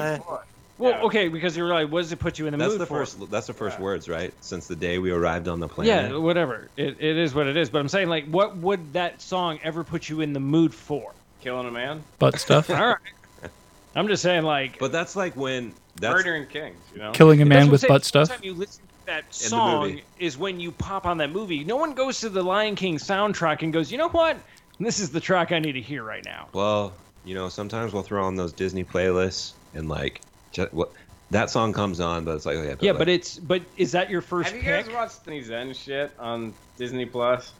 Well, 0.80 0.91
Yeah. 0.91 1.01
okay, 1.05 1.28
because 1.28 1.57
you're 1.57 1.68
like, 1.70 1.89
what 1.91 2.01
does 2.03 2.11
it 2.11 2.20
put 2.20 2.38
you 2.38 2.45
in 2.45 2.51
the 2.51 2.57
that's 2.57 2.72
mood 2.74 2.82
the 2.82 2.86
for? 2.86 2.99
first. 2.99 3.32
That's 3.32 3.47
the 3.47 3.53
first 3.53 3.80
words, 3.80 4.07
right? 4.07 4.32
Since 4.41 4.68
the 4.68 4.76
day 4.76 4.99
we 4.99 5.09
arrived 5.09 5.47
on 5.47 5.59
the 5.59 5.68
planet. 5.68 6.11
Yeah, 6.11 6.18
whatever. 6.18 6.70
It, 6.78 6.97
it 6.99 7.18
is 7.18 7.34
what 7.34 7.47
it 7.47 7.57
is. 7.57 7.72
But 7.72 7.80
I'm 7.80 7.89
saying, 7.89 8.09
like, 8.09 8.26
what 8.28 8.55
would 8.57 8.93
that 8.93 9.20
song 9.20 9.59
ever 9.63 9.84
put 9.84 10.07
you 10.09 10.22
in 10.22 10.34
the 10.34 10.39
mood 10.39 10.74
for? 10.74 11.13
killing 11.41 11.68
a 11.68 11.72
man, 11.72 12.03
Butt 12.20 12.38
stuff. 12.39 12.70
All 12.70 12.76
right. 12.88 12.97
I'm 13.95 14.07
just 14.07 14.22
saying, 14.22 14.43
like, 14.43 14.78
But 14.80 14.91
that's 14.91 15.15
like 15.15 15.36
when 15.36 15.74
that's 15.95 16.13
murdering 16.13 16.45
kings. 16.45 16.78
You 16.93 16.99
know. 16.99 17.11
Killing 17.13 17.41
a 17.41 17.45
man 17.45 17.70
with 17.72 17.84
I'm 17.86 17.88
saying. 17.88 17.93
butt 17.93 18.01
The 18.03 18.07
stuff. 18.07 18.30
time 18.30 18.39
you 18.43 18.53
listen 18.53 18.84
to 18.86 18.87
that 19.08 19.28
the 19.30 19.34
song 19.34 19.82
movie. 19.89 20.03
is 20.20 20.38
when 20.38 20.60
you 20.60 20.72
pop 20.72 21.05
on 21.05 21.18
that 21.18 21.32
movie. 21.32 21.64
No 21.64 21.76
one 21.76 21.93
goes 21.93 22.20
to 22.22 22.30
the 22.30 22.43
Lion 22.43 22.76
King 22.76 22.97
soundtrack 22.97 23.64
and 23.64 23.74
goes, 23.74 23.91
you 23.91 23.97
know 23.97 24.10
what? 24.10 24.38
This 24.80 24.99
is 24.99 25.10
the 25.10 25.20
track 25.20 25.51
I 25.51 25.60
need 25.60 25.74
to 25.74 25.82
hear 25.82 26.03
right 26.03 26.24
now. 26.24 26.47
well, 26.53 26.93
you 27.26 27.36
know, 27.36 27.49
sometimes 27.49 27.91
we'll 27.91 28.03
throw 28.03 28.24
on 28.24 28.36
those 28.38 28.53
Disney 28.53 28.86
playlists 28.86 29.51
and 29.74 29.89
like, 29.89 30.22
ju- 30.53 30.70
what 30.72 30.93
that 31.32 31.49
song 31.49 31.74
comes 31.74 31.99
on, 31.99 32.24
but 32.24 32.36
it's 32.36 32.45
like, 32.45 32.55
okay, 32.55 32.76
Yeah, 32.80 32.91
like, 32.91 32.99
but 32.99 33.10
it's 33.10 33.38
but 33.38 33.62
is 33.76 33.91
that 33.91 34.10
your 34.10 34.22
first 34.22 34.51
Have 34.51 34.64
you 34.64 34.70
guys 34.70 34.88
watched 34.89 35.26
Disney 35.26 35.41
Zen 35.41 35.74
shit 35.74 36.12
on 36.20 36.53
Disney 36.78 37.05
Plus? 37.05 37.51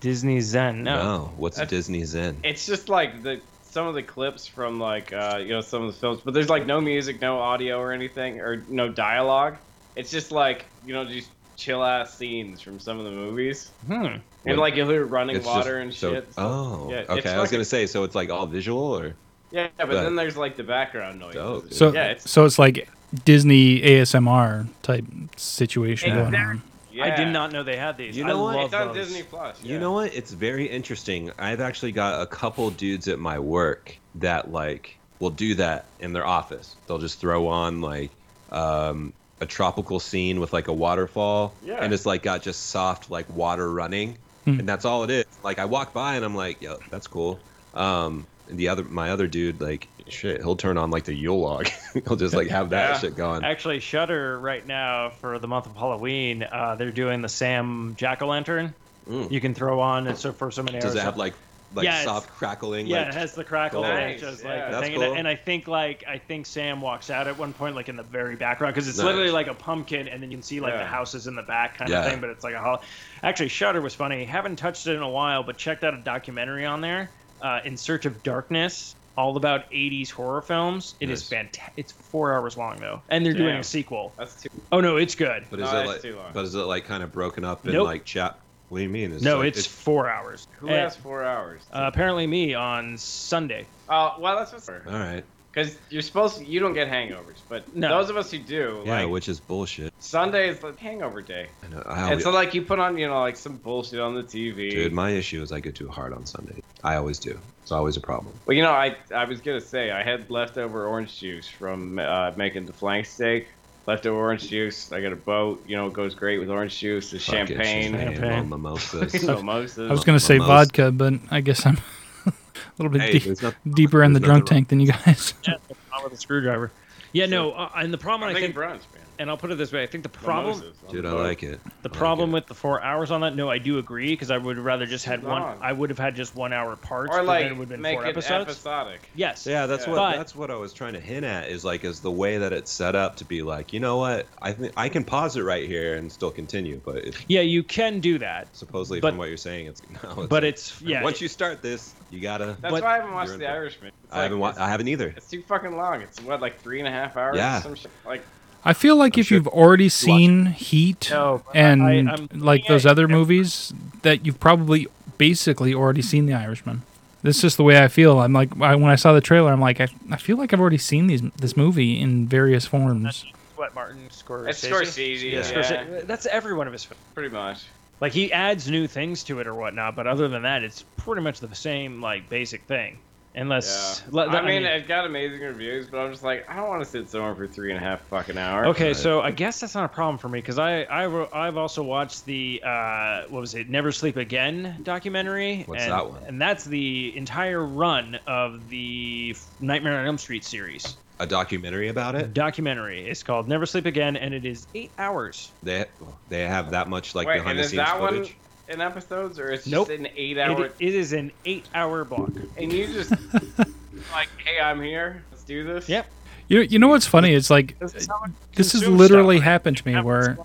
Disney 0.00 0.40
Zen. 0.40 0.82
No. 0.82 1.02
no, 1.02 1.32
what's 1.38 1.56
That's- 1.56 1.70
Disney's 1.70 2.14
in? 2.14 2.36
It's 2.42 2.66
just 2.66 2.90
like 2.90 3.22
the 3.22 3.40
some 3.62 3.86
of 3.86 3.94
the 3.94 4.02
clips 4.02 4.46
from 4.46 4.78
like 4.80 5.12
uh, 5.14 5.38
you 5.40 5.48
know 5.48 5.60
some 5.62 5.82
of 5.84 5.94
the 5.94 5.98
films, 5.98 6.20
but 6.24 6.34
there's 6.34 6.50
like 6.50 6.66
no 6.66 6.80
music, 6.80 7.20
no 7.22 7.38
audio 7.38 7.78
or 7.80 7.92
anything, 7.92 8.40
or 8.40 8.62
no 8.68 8.88
dialogue. 8.90 9.56
It's 9.96 10.10
just 10.10 10.30
like 10.30 10.66
you 10.86 10.94
know 10.94 11.04
just 11.04 11.30
chill 11.56 11.82
ass 11.82 12.14
scenes 12.14 12.60
from 12.60 12.78
some 12.78 12.98
of 12.98 13.04
the 13.06 13.10
movies, 13.10 13.70
Hmm. 13.86 14.16
and 14.44 14.58
like 14.58 14.76
you'll 14.76 14.88
hear 14.90 15.04
running 15.06 15.36
It's 15.36 15.46
water 15.46 15.82
just- 15.82 15.82
and 15.82 15.94
so- 15.94 16.12
shit. 16.14 16.34
So- 16.34 16.42
Oh, 16.42 16.88
yeah, 16.90 16.96
it's 16.98 17.10
okay. 17.10 17.30
I 17.30 17.38
was 17.40 17.48
fucking- 17.48 17.56
gonna 17.56 17.64
say, 17.64 17.86
so 17.86 18.04
it's 18.04 18.14
like 18.14 18.30
all 18.30 18.46
visual, 18.46 18.98
or 18.98 19.14
yeah, 19.50 19.68
but 19.78 19.88
Right. 19.88 19.94
then 20.02 20.16
there's 20.16 20.36
like 20.36 20.56
the 20.56 20.64
background 20.64 21.18
noise. 21.18 21.32
Dope, 21.34 21.72
So, 21.72 21.92
yeah, 21.92 22.08
it's, 22.08 22.30
so 22.30 22.44
it's 22.44 22.58
like 22.58 22.88
Disney 23.24 23.80
ASMR 23.82 24.66
type 24.82 25.04
situation 25.36 26.10
going 26.10 26.26
Exactly. 26.26 26.46
on. 26.50 26.62
yeah. 26.92 27.04
I 27.06 27.16
did 27.16 27.28
not 27.28 27.52
know 27.52 27.62
they 27.62 27.76
had 27.76 27.96
these. 27.96 28.16
You 28.18 28.24
I 28.24 28.28
know 28.28 28.42
what? 28.42 28.56
love 28.56 28.64
It's 28.66 28.74
on 28.74 28.88
those. 28.88 29.06
Disney 29.06 29.22
Plus. 29.22 29.62
You 29.62 29.78
know 29.78 29.92
what? 29.92 30.12
It's 30.14 30.32
very 30.32 30.66
interesting. 30.66 31.30
I've 31.38 31.60
actually 31.62 31.92
got 31.92 32.20
a 32.20 32.26
couple 32.26 32.68
dudes 32.70 33.08
at 33.08 33.18
my 33.18 33.38
work 33.38 33.96
that 34.16 34.50
like 34.52 34.98
will 35.20 35.30
do 35.30 35.54
that 35.54 35.86
in 36.00 36.12
their 36.12 36.26
office. 36.26 36.76
They'll 36.86 36.98
just 36.98 37.18
throw 37.20 37.46
on 37.48 37.80
like 37.80 38.10
um, 38.52 39.12
a 39.40 39.46
tropical 39.46 40.00
scene 40.00 40.40
with 40.40 40.52
like 40.52 40.68
a 40.68 40.72
waterfall, 40.72 41.52
Yeah. 41.64 41.74
and 41.80 41.92
it's 41.92 42.06
like 42.06 42.22
got 42.22 42.42
just 42.42 42.68
soft 42.70 43.10
like 43.10 43.28
water 43.34 43.70
running, 43.70 44.16
Hmm. 44.44 44.60
and 44.60 44.68
that's 44.68 44.84
all 44.84 45.02
it 45.04 45.10
is. 45.10 45.24
Like 45.42 45.58
I 45.58 45.64
walk 45.66 45.92
by 45.92 46.14
and 46.16 46.24
I'm 46.24 46.34
like, 46.34 46.62
yo, 46.62 46.78
that's 46.90 47.06
cool. 47.06 47.38
Um, 47.74 48.26
and 48.48 48.58
the 48.58 48.68
other 48.68 48.84
my 48.84 49.10
other 49.10 49.26
dude 49.26 49.60
like 49.60 49.88
shit, 50.08 50.40
he'll 50.40 50.54
turn 50.56 50.78
on 50.78 50.90
like 50.90 51.04
the 51.04 51.14
Yule 51.14 51.40
log. 51.40 51.66
he'll 52.06 52.16
just 52.16 52.34
like 52.34 52.48
have 52.48 52.70
that 52.70 52.90
Yeah. 52.94 52.98
shit 53.00 53.16
going. 53.16 53.44
Actually, 53.44 53.80
Shudder 53.80 54.38
right 54.38 54.64
now 54.66 55.10
for 55.10 55.38
the 55.38 55.48
month 55.48 55.66
of 55.66 55.74
Halloween, 55.76 56.42
uh, 56.44 56.76
they're 56.76 56.92
doing 56.92 57.22
the 57.22 57.28
Sam 57.28 57.94
Jack 57.98 58.22
o' 58.22 58.28
Lantern. 58.28 58.72
Mm. 59.10 59.30
You 59.30 59.40
can 59.40 59.52
throw 59.54 59.80
on 59.80 60.06
it 60.06 60.16
so 60.18 60.32
for 60.32 60.50
so 60.50 60.62
many 60.62 60.78
Does 60.78 60.86
hours. 60.92 60.96
it 60.96 61.02
have 61.02 61.16
like 61.16 61.34
like 61.76 61.84
Yeah, 61.84 62.02
soft 62.04 62.30
crackling? 62.30 62.86
yeah, 62.86 63.00
like, 63.00 63.08
it 63.08 63.14
has 63.14 63.34
the 63.34 63.44
crackle 63.44 63.82
Cool. 63.82 63.90
and 63.92 63.98
it 64.04 64.12
Nice, 64.12 64.20
just 64.20 64.42
yeah. 64.44 64.50
like 64.50 64.64
the 64.66 64.70
That's 64.72 64.86
thing. 64.86 64.94
And 64.94 65.02
I- 65.02 65.06
cool. 65.08 65.16
And 65.18 65.28
I 65.28 65.34
think 65.36 65.68
like 65.68 66.04
I 66.08 66.18
think 66.18 66.46
Sam 66.46 66.80
walks 66.80 67.10
out 67.10 67.28
at 67.28 67.36
one 67.38 67.52
point 67.52 67.74
like 67.76 67.88
in 67.88 67.96
the 67.96 68.02
very 68.02 68.36
background 68.36 68.74
because 68.74 68.88
it's 68.88 68.98
Nice. 68.98 69.04
literally 69.06 69.30
like 69.30 69.46
a 69.46 69.54
pumpkin 69.54 70.08
and 70.08 70.22
then 70.22 70.30
you 70.30 70.36
can 70.38 70.42
see 70.42 70.60
like 70.60 70.74
the 70.74 70.84
houses 70.84 71.26
in 71.26 71.36
the 71.36 71.42
back 71.42 71.78
kind 71.78 71.90
Yeah. 71.90 72.00
of 72.04 72.10
thing. 72.10 72.20
But 72.20 72.30
it's 72.30 72.42
like 72.44 72.54
a 72.54 72.60
hol- 72.60 72.82
actually 73.22 73.48
Shudder 73.48 73.80
was 73.80 73.94
funny. 73.94 74.24
Haven't 74.24 74.56
touched 74.56 74.86
it 74.86 74.94
in 74.96 75.02
a 75.02 75.08
while, 75.10 75.42
but 75.42 75.56
checked 75.58 75.84
out 75.84 75.94
a 75.94 75.98
documentary 75.98 76.64
on 76.66 76.80
there, 76.80 77.10
uh, 77.42 77.60
In 77.64 77.76
Search 77.76 78.06
of 78.06 78.22
Darkness. 78.22 78.94
All 79.18 79.34
about 79.38 79.62
80s 79.72 80.10
horror 80.10 80.42
films. 80.42 80.94
It 81.00 81.08
is 81.08 81.22
Nice. 81.22 81.28
fantastic. 81.40 81.72
It's 81.78 81.92
four 81.92 82.34
hours 82.34 82.58
long 82.58 82.76
though, 82.76 83.00
and 83.08 83.24
they're 83.24 83.32
doing 83.32 83.56
a 83.56 83.64
sequel. 83.64 84.12
That's 84.18 84.42
too. 84.42 84.50
Oh 84.70 84.80
no, 84.82 84.98
it's 84.98 85.14
good. 85.14 85.46
But 85.50 85.60
is 85.60 85.72
No, 85.72 85.80
it 85.80 85.86
like? 85.86 86.02
too 86.02 86.16
long. 86.16 86.32
But 86.34 86.44
is 86.44 86.54
it 86.54 86.58
like 86.58 86.84
kind 86.84 87.02
of 87.02 87.12
broken 87.12 87.42
up 87.42 87.66
in 87.66 87.72
Nope. 87.72 87.86
like 87.86 88.04
chap? 88.04 88.40
What 88.68 88.78
do 88.78 88.82
you 88.82 88.88
mean? 88.90 89.12
Is 89.12 89.22
no, 89.22 89.38
like, 89.38 89.56
it's, 89.56 89.66
four 89.66 90.08
hours. 90.10 90.46
Who 90.58 90.68
And, 90.68 90.76
has 90.76 90.96
four 90.96 91.22
hours? 91.24 91.62
uh, 91.72 91.84
apparently 91.86 92.26
me 92.26 92.54
on 92.54 92.98
Sunday. 92.98 93.68
Oh, 93.88 94.14
well, 94.18 94.36
that's 94.36 94.52
what's. 94.52 94.68
all 94.68 94.74
right. 94.84 95.24
Because 95.52 95.78
you're 95.88 96.02
supposed 96.02 96.36
to, 96.38 96.44
you 96.44 96.60
don't 96.60 96.74
get 96.74 96.88
hangovers, 96.88 97.42
but 97.48 97.74
No. 97.74 97.88
those 97.88 98.10
of 98.10 98.16
us 98.18 98.30
who 98.30 98.38
do, 98.38 98.82
Yeah, 98.84 99.02
like 99.02 99.08
which 99.10 99.28
is 99.28 99.40
bullshit. 99.40 99.90
Sunday 99.98 100.48
is 100.50 100.62
like 100.62 100.78
hangover 100.78 101.22
day. 101.22 101.48
I 101.62 101.68
know. 101.68 101.82
I 101.86 102.12
And 102.12 102.20
so 102.20 102.30
like 102.30 102.52
you 102.52 102.60
put 102.60 102.78
on, 102.78 102.98
you 102.98 103.06
know, 103.06 103.20
like 103.20 103.36
some 103.36 103.56
bullshit 103.56 103.98
on 104.00 104.14
the 104.14 104.22
TV. 104.22 104.70
dude, 104.70 104.92
my 104.92 105.10
issue 105.10 105.40
is 105.42 105.52
I 105.52 105.60
get 105.60 105.74
too 105.74 105.88
hard 105.88 106.12
on 106.12 106.26
Sunday. 106.26 106.60
I 106.84 106.96
always 106.96 107.18
do. 107.18 107.40
It's 107.62 107.72
always 107.72 107.96
a 107.96 108.00
problem. 108.00 108.38
Well, 108.46 108.54
you 108.54 108.62
know, 108.62 108.70
I 108.72 108.96
I 109.14 109.24
was 109.24 109.40
gonna 109.40 109.60
say 109.62 109.90
I 109.90 110.02
had 110.04 110.30
leftover 110.30 110.86
orange 110.86 111.18
juice 111.18 111.48
from 111.48 111.98
uh, 111.98 112.32
making 112.36 112.66
the 112.66 112.72
flank 112.74 113.06
steak. 113.06 113.48
Leftover 113.86 114.18
orange 114.18 114.48
juice. 114.48 114.90
I 114.90 115.00
got 115.00 115.12
a 115.12 115.16
boat. 115.16 115.62
You 115.68 115.76
know, 115.76 115.86
it 115.86 115.92
goes 115.92 116.14
great 116.14 116.38
with 116.38 116.50
orange 116.50 116.78
juice. 116.78 117.12
The 117.12 117.18
Fucking 117.20 117.46
champagne, 117.46 117.92
Champagne. 117.92 118.20
well, 118.20 118.44
mimosas. 118.44 119.22
mimosas. 119.26 119.88
I 119.88 119.92
was 119.92 120.02
going 120.04 120.18
to 120.18 120.24
say 120.24 120.38
Mimos- 120.38 120.46
vodka, 120.48 120.90
but 120.90 121.14
I 121.30 121.40
guess 121.40 121.64
I'm 121.64 121.78
a 122.26 122.32
little 122.78 122.90
bit 122.90 123.02
hey, 123.02 123.12
deep, 123.12 123.22
there's 123.24 123.42
not, 123.42 123.54
deeper 123.70 124.02
in 124.02 124.12
the 124.12 124.18
there's 124.18 124.28
drunk 124.28 124.44
nothing 124.44 124.56
tank 124.56 124.68
than 124.68 124.80
you 124.80 124.88
guys. 124.88 125.34
Yeah, 125.46 125.54
with 126.02 126.12
a 126.12 126.16
screwdriver. 126.16 126.72
Yeah, 127.12 127.26
no, 127.26 127.52
uh, 127.52 127.70
and 127.76 127.92
the 127.92 127.98
problem 127.98 128.28
I'm 128.28 128.36
I 128.36 128.40
think, 128.40 128.54
brunch, 128.54 128.82
man. 128.92 129.05
And 129.18 129.30
I'll 129.30 129.36
put 129.36 129.50
it 129.50 129.58
this 129.58 129.72
way, 129.72 129.82
I 129.82 129.86
think 129.86 130.02
the 130.02 130.08
problem, 130.08 130.58
Mimosas 130.58 130.76
Dude, 130.90 131.06
I 131.06 131.12
like 131.12 131.42
it. 131.42 131.60
the 131.62 131.70
I 131.70 131.88
like 131.88 131.92
problem 131.92 132.30
it. 132.30 132.34
with 132.34 132.46
the 132.46 132.54
four 132.54 132.82
hours 132.82 133.10
on 133.10 133.20
that, 133.22 133.34
no, 133.34 133.50
I 133.50 133.58
do 133.58 133.78
agree 133.78 134.08
because 134.12 134.30
I 134.30 134.38
would 134.38 134.58
rather 134.58 134.86
just 134.86 135.04
had 135.04 135.22
one. 135.22 135.40
long. 135.42 135.58
I 135.60 135.72
would 135.72 135.90
have 135.90 135.98
had 135.98 136.14
just 136.16 136.34
one 136.34 136.52
hour 136.52 136.76
parts, 136.76 137.12
Or 137.14 137.18
but 137.18 137.26
like 137.26 137.44
then 137.44 137.52
it 137.52 137.54
would 137.58 137.60
have 137.62 137.68
been 137.70 137.80
make 137.82 137.96
four 137.98 138.06
it 138.06 138.10
episodes. 138.10 138.44
episodic. 138.50 139.08
Yes. 139.14 139.46
Yeah, 139.46 139.66
that's 139.66 139.84
Yeah. 139.86 139.90
what 139.92 139.96
But- 139.98 140.16
that's 140.16 140.34
what 140.34 140.50
I 140.50 140.56
was 140.56 140.72
trying 140.72 140.92
to 140.94 141.00
hint 141.00 141.24
at 141.24 141.48
is 141.48 141.64
like 141.64 141.84
is 141.84 142.00
the 142.00 142.10
way 142.10 142.38
that 142.38 142.52
it's 142.52 142.70
set 142.70 142.94
up 142.94 143.16
to 143.16 143.24
be 143.24 143.42
like, 143.42 143.72
you 143.72 143.80
know 143.80 143.96
what? 143.96 144.26
I 144.40 144.52
think 144.52 144.72
I 144.76 144.88
can 144.88 145.04
pause 145.04 145.36
it 145.36 145.42
right 145.42 145.66
here 145.68 145.94
and 145.96 146.10
still 146.12 146.30
continue, 146.30 146.80
but 146.84 146.96
it, 146.96 147.16
Yeah, 147.28 147.40
you 147.42 147.62
can 147.62 148.00
do 148.00 148.18
that, 148.18 148.48
supposedly 148.56 149.00
But- 149.00 149.10
from 149.10 149.18
what 149.18 149.28
you're 149.28 149.36
saying, 149.36 149.66
it's 149.66 149.82
no. 150.02 150.10
It's 150.22 150.26
but 150.28 150.44
it's 150.44 150.80
yeah. 150.82 151.02
once 151.02 151.20
you 151.20 151.28
start 151.28 151.62
this, 151.62 151.94
you 152.10 152.20
gotta. 152.20 152.56
That's 152.60 152.72
But- 152.72 152.82
why 152.82 152.94
I 152.94 152.96
haven't 152.98 153.14
watched 153.14 153.26
You're 153.28 153.34
in 153.34 153.40
The 153.40 153.46
for. 153.46 153.52
Irishman. 153.52 153.92
It's 154.04 154.12
I 154.14 154.22
haven't. 154.22 154.38
like, 154.40 154.56
Wa- 154.56 154.64
I 154.64 154.68
haven't 154.68 154.88
either. 154.88 155.12
It's 155.16 155.28
too 155.28 155.42
fucking 155.42 155.76
long. 155.76 156.00
It's 156.02 156.20
what 156.22 156.40
like 156.40 156.60
three 156.60 156.78
and 156.78 156.86
a 156.86 156.90
half 156.92 157.16
hours. 157.16 157.36
Yeah. 157.36 157.58
Or 157.58 157.62
some 157.62 157.74
shit. 157.74 157.90
Like 158.04 158.22
I 158.64 158.72
feel 158.72 158.96
like 158.96 159.16
I'm 159.16 159.20
if 159.20 159.26
sure- 159.28 159.36
you've 159.38 159.48
already 159.48 159.88
seen 159.88 160.46
Heat 160.46 161.08
No, 161.10 161.42
and 161.54 161.82
I- 161.82 162.12
I'm 162.12 162.28
like 162.34 162.66
those 162.66 162.84
at- 162.86 162.90
other 162.92 163.06
movies, 163.08 163.72
that 164.02 164.26
you've 164.26 164.40
probably 164.40 164.86
basically 165.18 165.72
already 165.74 166.02
seen 166.02 166.26
The 166.26 166.34
Irishman. 166.34 166.82
This 167.22 167.36
is 167.36 167.42
just 167.42 167.56
the 167.56 167.64
way 167.64 167.82
I 167.82 167.88
feel. 167.88 168.20
I'm 168.20 168.32
like 168.32 168.50
I, 168.60 168.74
when 168.76 168.90
I 168.90 168.94
saw 168.96 169.12
the 169.12 169.20
trailer, 169.20 169.52
I'm 169.52 169.60
like 169.60 169.80
I, 169.80 169.88
I 170.10 170.16
feel 170.16 170.36
like 170.36 170.52
I've 170.52 170.60
already 170.60 170.78
seen 170.78 171.06
these 171.06 171.22
this 171.38 171.56
movie 171.56 172.00
in 172.00 172.26
various 172.28 172.66
forms. 172.66 173.24
what 173.56 173.74
Martin 173.74 174.08
Scorsese. 174.10 174.48
it's 174.48 174.66
Scorsese. 174.66 175.22
Yeah, 175.32 175.38
Yeah, 175.38 175.42
Scorsese. 175.42 176.06
That's 176.06 176.26
every 176.26 176.54
one 176.54 176.66
of 176.66 176.72
his 176.72 176.84
films. 176.84 177.02
pretty 177.14 177.30
much. 177.34 177.64
Like 178.00 178.12
he 178.12 178.30
adds 178.32 178.70
new 178.70 178.86
things 178.86 179.24
to 179.24 179.40
it 179.40 179.46
or 179.46 179.54
whatnot, 179.54 179.96
but 179.96 180.06
other 180.06 180.28
than 180.28 180.42
that, 180.42 180.62
it's 180.62 180.84
pretty 180.98 181.22
much 181.22 181.40
the 181.40 181.52
same 181.54 182.00
like 182.02 182.28
basic 182.28 182.62
thing. 182.64 182.98
Unless, 183.38 184.02
Yeah. 184.06 184.10
le- 184.24 184.28
I 184.28 184.40
mean, 184.46 184.64
it 184.64 184.88
got 184.88 185.04
amazing 185.04 185.40
reviews, 185.42 185.86
but 185.88 185.98
I'm 185.98 186.10
just 186.10 186.22
like, 186.24 186.48
I 186.48 186.56
don't 186.56 186.68
want 186.68 186.82
to 186.82 186.88
sit 186.88 187.10
somewhere 187.10 187.34
for 187.34 187.46
three 187.46 187.70
and 187.70 187.78
a 187.78 187.86
half 187.86 188.00
fucking 188.08 188.38
hours. 188.38 188.68
Okay, 188.68 188.94
so 188.94 189.20
I 189.20 189.30
guess 189.30 189.60
that's 189.60 189.74
not 189.74 189.84
a 189.84 189.88
problem 189.88 190.16
for 190.16 190.30
me 190.30 190.38
because 190.40 190.58
I, 190.58 190.84
I 190.84 191.46
I've 191.46 191.58
also 191.58 191.82
watched 191.82 192.24
the 192.24 192.62
uh, 192.64 193.24
what 193.28 193.40
was 193.40 193.54
it 193.54 193.68
Never 193.68 193.92
Sleep 193.92 194.16
Again 194.16 194.78
documentary. 194.82 195.64
What's 195.66 195.82
and, 195.82 195.92
that 195.92 196.08
one? 196.10 196.22
And 196.26 196.40
that's 196.40 196.64
the 196.64 197.14
entire 197.14 197.62
run 197.64 198.18
of 198.26 198.70
the 198.70 199.36
Nightmare 199.60 199.98
on 199.98 200.06
Elm 200.06 200.16
Street 200.18 200.42
series 200.44 200.96
A 201.20 201.26
documentary 201.26 201.88
about 201.88 202.14
it. 202.14 202.32
documentary. 202.32 203.06
It's 203.06 203.22
called 203.22 203.48
Never 203.48 203.66
Sleep 203.66 203.84
Again, 203.84 204.16
and 204.16 204.32
it 204.32 204.46
is 204.46 204.66
eight 204.74 204.92
hours. 204.98 205.52
They 205.62 205.84
they 206.28 206.42
have 206.46 206.70
that 206.70 206.88
much 206.88 207.14
like 207.14 207.26
Wait, 207.26 207.34
and 207.34 207.42
behind 207.42 207.58
the 207.58 207.62
is 207.64 207.68
scenes 207.70 207.84
that 207.84 207.98
footage. 207.98 208.18
one 208.28 208.34
in 208.68 208.80
episodes 208.80 209.38
or 209.38 209.50
it's 209.52 209.66
Nope. 209.66 209.88
just 209.88 209.98
an 210.00 210.08
eight 210.16 210.36
It, 210.36 210.40
hour? 210.40 210.66
it 210.66 210.94
is 210.94 211.12
an 211.12 211.30
eight-hour 211.44 212.04
block. 212.04 212.30
and 212.56 212.72
you 212.72 212.86
just 212.88 213.10
like, 214.12 214.28
hey, 214.44 214.60
I'm 214.62 214.80
here. 214.82 215.22
Let's 215.30 215.44
do 215.44 215.64
this. 215.64 215.88
Yep. 215.88 216.06
You 216.48 216.60
you 216.60 216.78
know 216.78 216.88
what's 216.88 217.06
funny? 217.06 217.34
It's 217.34 217.50
like 217.50 217.78
This 217.78 217.94
is 217.94 218.06
how 218.06 218.22
it 218.24 218.30
this 218.54 218.72
has 218.72 218.86
literally 218.86 219.36
stuff. 219.36 219.44
happened 219.44 219.76
to 219.78 219.86
me 219.88 220.00
where. 220.00 220.38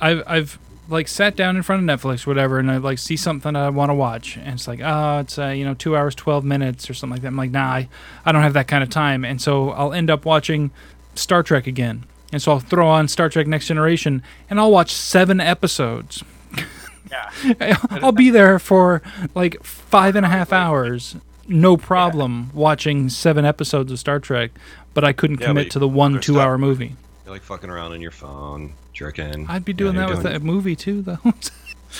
I've 0.00 0.22
I've 0.26 0.58
like 0.88 1.08
sat 1.08 1.34
down 1.34 1.56
in 1.56 1.62
front 1.62 1.88
of 1.88 2.00
Netflix, 2.00 2.26
whatever, 2.26 2.58
and 2.58 2.70
I 2.70 2.76
like 2.76 2.98
see 2.98 3.16
something 3.16 3.56
I 3.56 3.70
want 3.70 3.88
to 3.90 3.94
watch, 3.94 4.36
and 4.36 4.48
it's 4.54 4.68
like, 4.68 4.80
oh, 4.82 5.18
it's 5.20 5.38
uh, 5.38 5.46
you 5.48 5.64
know 5.64 5.74
two 5.74 5.96
hours 5.96 6.14
twelve 6.14 6.44
minutes 6.44 6.88
or 6.90 6.94
something 6.94 7.14
like 7.14 7.22
that. 7.22 7.28
I'm 7.28 7.36
like, 7.36 7.50
nah, 7.50 7.64
I, 7.66 7.88
I 8.24 8.32
don't 8.32 8.42
have 8.42 8.52
that 8.52 8.68
kind 8.68 8.82
of 8.82 8.90
time, 8.90 9.24
and 9.24 9.40
so 9.40 9.70
I'll 9.70 9.92
end 9.94 10.10
up 10.10 10.24
watching 10.24 10.70
Star 11.14 11.42
Trek 11.42 11.66
again, 11.66 12.04
and 12.32 12.42
so 12.42 12.52
I'll 12.52 12.60
throw 12.60 12.86
on 12.86 13.08
Star 13.08 13.28
Trek 13.30 13.46
Next 13.46 13.66
Generation, 13.66 14.22
and 14.50 14.60
I'll 14.60 14.70
watch 14.70 14.92
seven 14.92 15.40
episodes. 15.40 16.22
Yeah. 17.10 17.76
I'll 17.90 18.12
be 18.12 18.30
there 18.30 18.58
for 18.58 19.02
like 19.34 19.62
five 19.62 20.16
and 20.16 20.24
a 20.24 20.28
half 20.28 20.52
hours, 20.52 21.16
no 21.48 21.76
problem, 21.76 22.50
watching 22.54 23.08
seven 23.08 23.44
episodes 23.44 23.92
of 23.92 23.98
Star 23.98 24.18
Trek, 24.18 24.50
but 24.94 25.04
I 25.04 25.12
couldn't 25.12 25.40
Yeah, 25.40 25.48
commit 25.48 25.70
to 25.72 25.78
the 25.78 25.88
one 25.88 26.20
two 26.20 26.40
hour 26.40 26.56
movie. 26.58 26.96
You're 27.24 27.34
like 27.34 27.42
fucking 27.42 27.70
around 27.70 27.92
on 27.92 28.00
your 28.00 28.10
phone, 28.10 28.72
jerking. 28.92 29.46
I'd 29.48 29.64
be 29.64 29.72
doing 29.72 29.94
you're 29.94 30.02
that 30.06 30.10
with 30.10 30.22
doing- 30.22 30.32
that 30.34 30.42
movie 30.42 30.76
too, 30.76 31.02
though. 31.02 31.18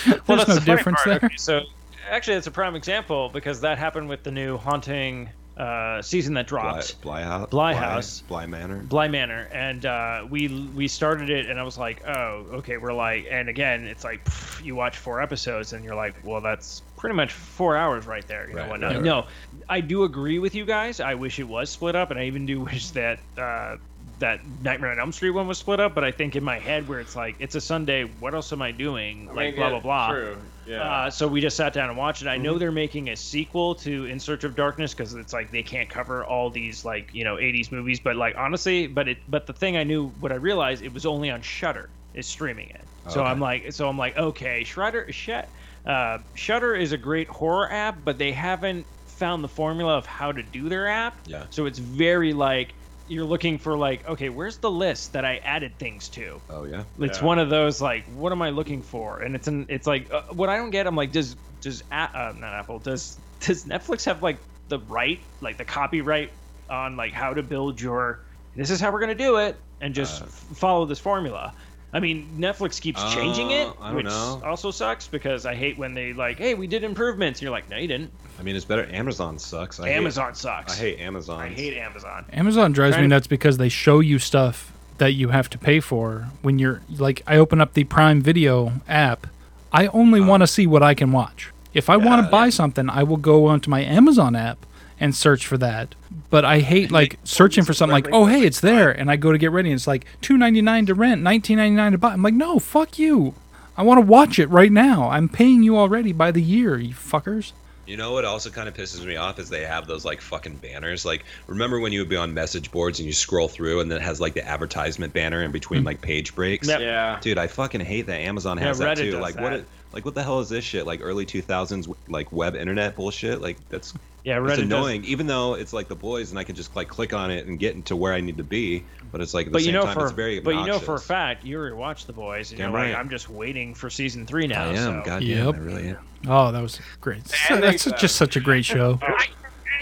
Well, 0.05 0.19
There's 0.27 0.39
that's 0.39 0.49
no 0.49 0.55
the 0.55 0.61
difference 0.65 1.01
part. 1.03 1.21
there. 1.21 1.27
Okay, 1.29 1.37
so 1.37 1.61
actually, 2.09 2.35
it's 2.35 2.47
a 2.47 2.51
prime 2.51 2.75
example 2.75 3.29
because 3.29 3.61
that 3.61 3.77
happened 3.77 4.09
with 4.09 4.23
the 4.23 4.31
new 4.31 4.57
haunting 4.57 5.29
uh, 5.57 6.01
season 6.01 6.33
that 6.33 6.47
Bly, 6.49 6.59
dropped. 6.73 7.01
Bly 7.01 7.21
House. 7.23 7.49
Bly 7.49 7.73
House. 7.73 8.21
Bly 8.21 8.45
Manor. 8.45 8.77
Bly 8.79 9.07
Manor, 9.07 9.47
and 9.51 9.85
uh, 9.85 10.25
we 10.29 10.47
we 10.75 10.87
started 10.87 11.29
it, 11.29 11.49
and 11.49 11.59
I 11.59 11.63
was 11.63 11.77
like, 11.77 12.05
oh, 12.07 12.45
okay, 12.55 12.77
we're 12.77 12.93
like, 12.93 13.27
and 13.31 13.47
again, 13.47 13.85
it's 13.85 14.03
like 14.03 14.23
pff, 14.25 14.63
you 14.63 14.75
watch 14.75 14.97
four 14.97 15.21
episodes, 15.21 15.73
and 15.73 15.83
you're 15.85 15.95
like, 15.95 16.15
well, 16.23 16.41
that's 16.41 16.81
pretty 16.97 17.15
much 17.15 17.31
four 17.31 17.77
hours 17.77 18.05
right 18.05 18.27
there, 18.27 18.47
you 18.49 18.55
know 18.55 18.61
Right, 18.61 18.69
whatnot. 18.71 18.93
right, 18.95 19.01
No, 19.03 19.25
I 19.69 19.79
do 19.81 20.03
agree 20.03 20.39
with 20.39 20.55
you 20.55 20.65
guys. 20.65 20.99
I 20.99 21.15
wish 21.15 21.39
it 21.39 21.47
was 21.47 21.69
split 21.69 21.95
up, 21.95 22.11
and 22.11 22.19
I 22.19 22.25
even 22.25 22.45
do 22.45 22.61
wish 22.61 22.89
that 22.91 23.19
uh, 23.37 23.77
that 24.19 24.41
Nightmare 24.61 24.91
on 24.91 24.99
Elm 24.99 25.11
Street 25.11 25.31
one 25.31 25.47
was 25.47 25.57
split 25.57 25.79
up. 25.79 25.95
But 25.95 26.03
I 26.03 26.11
think 26.11 26.35
in 26.35 26.43
my 26.43 26.59
head, 26.59 26.87
where 26.87 26.99
it's 26.99 27.15
like, 27.15 27.35
it's 27.39 27.55
a 27.55 27.61
Sunday, 27.61 28.03
what 28.19 28.33
else 28.33 28.51
am 28.51 28.61
I 28.61 28.71
doing? 28.71 29.29
I 29.29 29.33
like 29.33 29.45
mean, 29.47 29.55
blah 29.55 29.65
yeah, 29.65 29.69
blah 29.71 29.79
blah. 29.79 30.11
True. 30.11 30.37
Yeah. 30.65 30.81
Uh, 30.83 31.09
so 31.09 31.27
we 31.27 31.39
just 31.41 31.55
sat 31.55 31.73
down 31.73 31.89
and 31.89 31.97
watched 31.97 32.21
it. 32.21 32.27
I 32.27 32.37
Mm-hmm. 32.37 32.37
know 32.37 32.59
they're 32.59 32.71
making 32.71 33.09
a 33.09 33.15
sequel 33.15 33.75
to 33.75 34.05
In 34.05 34.19
Search 34.19 34.43
of 34.43 34.55
Darkness 34.55 34.93
because 34.93 35.13
it's 35.13 35.31
like 35.31 35.51
they 35.51 35.63
can't 35.63 35.89
cover 35.89 36.25
all 36.25 36.49
these 36.49 36.83
like 36.83 37.09
you 37.13 37.23
know 37.23 37.37
80s 37.37 37.71
movies. 37.71 37.99
But 38.01 38.17
like 38.17 38.35
honestly, 38.37 38.87
but 38.87 39.07
it 39.07 39.19
but 39.27 39.47
the 39.47 39.53
thing 39.53 39.77
I 39.77 39.83
knew 39.83 40.09
what 40.09 40.31
I 40.31 40.35
realized 40.35 40.83
it 40.83 40.93
was 40.93 41.05
only 41.05 41.29
on 41.31 41.41
Shudder 41.41 41.91
is 42.13 42.27
streaming 42.27 42.69
it. 42.69 42.89
So 43.07 43.23
Okay. 43.23 43.23
I'm 43.23 43.39
like 43.39 43.71
so 43.73 43.87
I'm 43.87 43.97
like 43.97 44.17
okay, 44.17 44.63
Shudder 44.65 45.11
shut. 45.11 45.51
Uh, 45.85 46.19
Shudder 46.33 46.75
is 46.75 46.91
a 46.91 46.97
great 46.97 47.29
horror 47.29 47.71
app, 47.71 48.03
but 48.03 48.17
they 48.17 48.31
haven't 48.31 48.87
found 49.07 49.43
the 49.43 49.47
formula 49.49 49.97
of 49.97 50.05
how 50.05 50.31
to 50.31 50.43
do 50.43 50.67
their 50.69 50.87
app. 50.87 51.21
Yeah. 51.25 51.47
So 51.49 51.65
it's 51.67 51.79
very 51.79 52.33
like 52.33 52.75
you're 53.07 53.25
looking 53.25 53.57
for 53.57 53.77
like 53.77 54.07
okay, 54.07 54.29
where's 54.29 54.57
the 54.59 54.71
list 54.71 55.13
that 55.13 55.25
I 55.25 55.37
added 55.37 55.77
things 55.79 56.09
to? 56.09 56.41
Oh 56.49 56.63
yeah. 56.65 56.83
It's 56.99 57.19
Yeah. 57.19 57.25
one 57.25 57.39
of 57.39 57.49
those 57.49 57.81
like, 57.81 58.05
what 58.07 58.31
am 58.31 58.41
I 58.41 58.49
looking 58.51 58.81
for? 58.81 59.19
And 59.21 59.35
it's 59.35 59.47
an, 59.47 59.65
it's 59.69 59.87
like, 59.87 60.11
uh, 60.11 60.21
what 60.31 60.49
I 60.49 60.57
don't 60.57 60.71
get. 60.71 60.87
I'm 60.87 60.95
like, 60.95 61.11
does 61.11 61.35
does 61.61 61.81
uh, 61.91 62.33
not 62.35 62.53
Apple 62.53 62.79
does 62.79 63.19
does 63.39 63.65
Netflix 63.65 64.05
have 64.05 64.21
like 64.23 64.39
the 64.67 64.79
right, 64.79 65.19
like 65.41 65.57
the 65.57 65.65
copyright 65.65 66.31
on 66.69 66.97
like 66.97 67.13
how 67.13 67.33
to 67.33 67.43
build 67.43 67.79
your, 67.79 68.25
this 68.55 68.69
is 68.71 68.79
how 68.79 68.91
we're 68.91 68.99
gonna 69.01 69.15
do 69.15 69.37
it, 69.37 69.59
and 69.81 69.93
just 69.93 70.21
Uh, 70.21 70.25
f- 70.25 70.31
follow 70.57 70.85
this 70.85 70.99
formula. 70.99 71.53
I 71.93 71.99
mean, 72.01 72.37
Netflix 72.39 72.81
keeps 72.81 73.01
changing 73.13 73.51
it, 73.51 73.67
Uh, 73.67 73.73
I 73.79 73.87
don't 73.87 73.95
which 73.97 74.05
know. 74.05 74.41
also 74.43 74.71
sucks 74.71 75.07
because 75.07 75.45
I 75.45 75.55
hate 75.55 75.77
when 75.77 75.93
they 75.93 76.11
like, 76.13 76.37
hey, 76.39 76.53
we 76.53 76.67
did 76.67 76.83
improvements. 76.83 77.41
You're 77.41 77.51
like, 77.51 77.69
no, 77.69 77.77
you 77.77 77.87
didn't. 77.87 78.11
I 78.39 78.43
mean, 78.43 78.55
it's 78.55 78.65
better. 78.65 78.87
Amazon 78.91 79.39
sucks. 79.39 79.79
I 79.79 79.89
Amazon 79.89 80.29
Hate, 80.29 80.37
sucks. 80.37 80.73
I 80.73 80.75
hate 80.75 80.99
Amazon. 80.99 81.39
I 81.39 81.49
hate 81.49 81.77
Amazon. 81.77 82.25
Amazon 82.31 82.71
drives 82.71 82.93
me 82.93 82.97
Trying 82.97 83.09
to- 83.09 83.15
nuts 83.15 83.27
because 83.27 83.57
they 83.57 83.69
show 83.69 83.99
you 83.99 84.19
stuff 84.19 84.71
that 84.97 85.13
you 85.13 85.29
have 85.29 85.49
to 85.49 85.57
pay 85.57 85.79
for 85.79 86.29
when 86.41 86.57
you're 86.59 86.81
like 86.97 87.21
I 87.27 87.37
open 87.37 87.59
up 87.61 87.73
the 87.73 87.83
Prime 87.83 88.21
Video 88.21 88.73
app. 88.87 89.27
I 89.71 89.87
only 89.87 90.19
uh-huh. 90.19 90.29
want 90.29 90.41
to 90.41 90.47
see 90.47 90.67
what 90.67 90.83
I 90.83 90.93
can 90.93 91.11
watch. 91.11 91.51
If 91.73 91.89
I 91.89 91.97
want 91.97 92.25
to 92.25 92.31
buy 92.31 92.49
something, 92.49 92.89
I 92.89 93.03
will 93.03 93.17
go 93.17 93.47
onto 93.47 93.69
my 93.69 93.83
Amazon 93.83 94.35
app 94.35 94.65
and 94.97 95.13
search 95.13 95.45
for 95.45 95.57
that. 95.57 95.93
But 96.29 96.45
I 96.45 96.59
hate 96.59 96.91
like 96.91 97.19
searching 97.25 97.65
for 97.65 97.73
something 97.73 97.93
like, 97.93 98.07
"Oh, 98.13 98.25
hey, 98.25 98.45
it's 98.45 98.61
there." 98.61 98.89
And 98.89 99.11
I 99.11 99.17
go 99.17 99.33
to 99.33 99.37
get 99.37 99.51
ready 99.51 99.69
and 99.69 99.77
it's 99.77 99.87
like 99.87 100.05
2.99 100.21 100.87
to 100.87 100.93
rent, 100.93 101.21
19.99 101.21 101.91
to 101.91 101.97
buy. 101.97 102.13
I'm 102.13 102.21
like, 102.21 102.33
"No, 102.33 102.59
fuck 102.59 102.97
you. 102.97 103.33
I 103.77 103.83
want 103.83 103.97
to 103.97 104.05
watch 104.05 104.39
it 104.39 104.49
right 104.49 104.71
now. 104.71 105.09
I'm 105.09 105.27
paying 105.27 105.63
you 105.63 105.77
already 105.77 106.13
by 106.13 106.31
the 106.31 106.41
year, 106.41 106.77
you 106.77 106.93
fuckers." 106.93 107.51
You 107.85 107.97
know 107.97 108.13
what 108.13 108.25
also 108.25 108.49
kind 108.49 108.67
of 108.67 108.73
pisses 108.73 109.05
me 109.05 109.15
off 109.15 109.39
is 109.39 109.49
they 109.49 109.65
have 109.65 109.87
those 109.87 110.05
like 110.05 110.21
fucking 110.21 110.57
banners. 110.57 111.05
Like, 111.05 111.23
remember 111.47 111.79
when 111.79 111.91
you 111.91 111.99
would 111.99 112.09
be 112.09 112.15
on 112.15 112.33
message 112.33 112.71
boards 112.71 112.99
and 112.99 113.07
you 113.07 113.13
scroll 113.13 113.47
through 113.47 113.79
and 113.79 113.91
then 113.91 113.97
it 113.99 114.03
has 114.03 114.19
like 114.19 114.33
the 114.33 114.47
advertisement 114.47 115.13
banner 115.13 115.43
in 115.43 115.51
between 115.51 115.81
hmm. 115.81 115.87
like 115.87 116.01
page 116.01 116.35
breaks? 116.35 116.67
Yep. 116.67 116.79
yeah. 116.81 117.19
Dude, 117.21 117.37
I 117.37 117.47
fucking 117.47 117.81
hate 117.81 118.07
that 118.07 118.19
Amazon 118.19 118.57
Yeah, 118.57 118.65
has 118.65 118.79
that 118.79 118.97
Reddit 118.97 119.01
too. 119.01 119.11
does 119.11 119.21
Like, 119.21 119.35
what? 119.35 119.51
that. 119.51 119.59
It, 119.59 119.65
like, 119.95 120.05
what 120.05 120.13
the 120.13 120.21
hell 120.23 120.39
is 120.41 120.49
this 120.49 120.63
shit? 120.63 120.85
Like 120.85 120.99
early 121.01 121.25
2000s 121.25 121.93
like 122.09 122.31
web 122.31 122.55
internet 122.55 122.95
bullshit? 122.95 123.41
Like, 123.41 123.57
that's 123.69 123.93
Yeah, 124.23 124.37
it's 124.39 124.43
Reddit 124.45 124.49
does- 124.55 124.59
annoying. 124.59 125.03
Even 125.05 125.25
though 125.25 125.53
it's 125.55 125.71
like 125.73 125.87
the 125.87 125.95
boys 125.95 126.29
and 126.31 126.37
I 126.39 126.43
can 126.43 126.53
just 126.55 126.75
like 126.75 126.87
click 126.89 127.13
on 127.13 127.31
it 127.31 127.47
and 127.47 127.57
get 127.57 127.73
into 127.75 127.95
where 127.95 128.13
I 128.13 128.19
need 128.21 128.37
to 128.37 128.43
be, 128.43 128.83
but 129.11 129.21
it's 129.21 129.33
like 129.33 129.47
at 129.47 129.51
the 129.51 129.53
but 129.53 129.61
same 129.61 129.67
you 129.73 129.79
know 129.79 129.85
time 129.85 129.93
for 129.95 130.03
it's 130.05 130.11
very 130.11 130.39
but 130.41 130.55
you 130.55 130.65
know 130.67 130.77
for 130.79 130.95
a 130.95 130.99
fact 130.99 131.45
you 131.45 131.57
already 131.57 131.75
watched 131.75 132.07
the 132.07 132.13
boys 132.13 132.51
and 132.51 132.57
Damn 132.59 132.71
you're 132.71 132.79
like 132.79 132.93
right. 132.93 132.99
I'm 132.99 133.09
just 133.09 133.29
waiting 133.29 133.73
for 133.73 133.89
season 133.89 134.25
three 134.27 134.45
now. 134.47 134.65
I 134.65 134.67
am. 134.67 134.75
so. 134.75 135.01
God 135.05 135.19
damn, 135.21 135.45
Yep. 135.45 135.55
I 135.55 135.57
really 135.59 135.87
am. 135.89 135.97
Oh, 136.27 136.51
that 136.51 136.61
was 136.61 136.79
great. 137.01 137.21
And 137.49 137.63
That's 137.63 137.85
they- 137.85 137.91
just 137.97 138.17
such 138.17 138.35
a 138.35 138.39
great 138.41 138.65
show. 138.65 138.99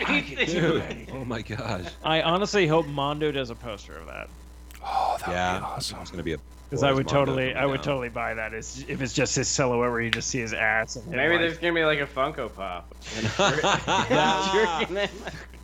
Dude, 0.07 1.07
oh 1.13 1.23
my 1.25 1.41
gosh. 1.41 1.85
I 2.03 2.21
honestly 2.21 2.67
hope 2.67 2.85
Mondo 2.87 3.31
does 3.31 3.49
a 3.49 3.55
poster 3.55 3.97
of 3.97 4.07
that 4.07 4.27
Oh, 4.85 5.15
that 5.21 5.29
Yeah, 5.29 5.53
would 5.53 5.59
be 5.59 5.65
awesome. 5.65 5.99
It's 6.01 6.11
gonna 6.11 6.23
be 6.23 6.33
a. 6.33 6.37
because 6.73 6.83
I 6.83 6.91
would 6.91 7.05
manga 7.05 7.11
totally 7.25 7.53
I 7.55 7.65
would 7.65 7.79
out. 7.79 7.83
totally 7.83 8.09
buy 8.09 8.33
that. 8.33 8.53
Is 8.53 8.83
if 8.87 9.01
it's 9.01 9.13
just 9.13 9.35
his 9.35 9.47
silhouette 9.47 9.89
where 9.91 10.01
you 10.01 10.09
just 10.11 10.29
see 10.29 10.39
his 10.39 10.53
ass. 10.53 10.95
And 10.95 11.07
Maybe 11.11 11.37
there's 11.37 11.57
gonna 11.57 11.73
be 11.73 11.83
like 11.85 11.99
a 11.99 12.05
Funko 12.05 12.53
Pop. 12.53 12.93
Yeah. 14.09 14.83
jerking 14.87 14.97
it. 14.97 15.11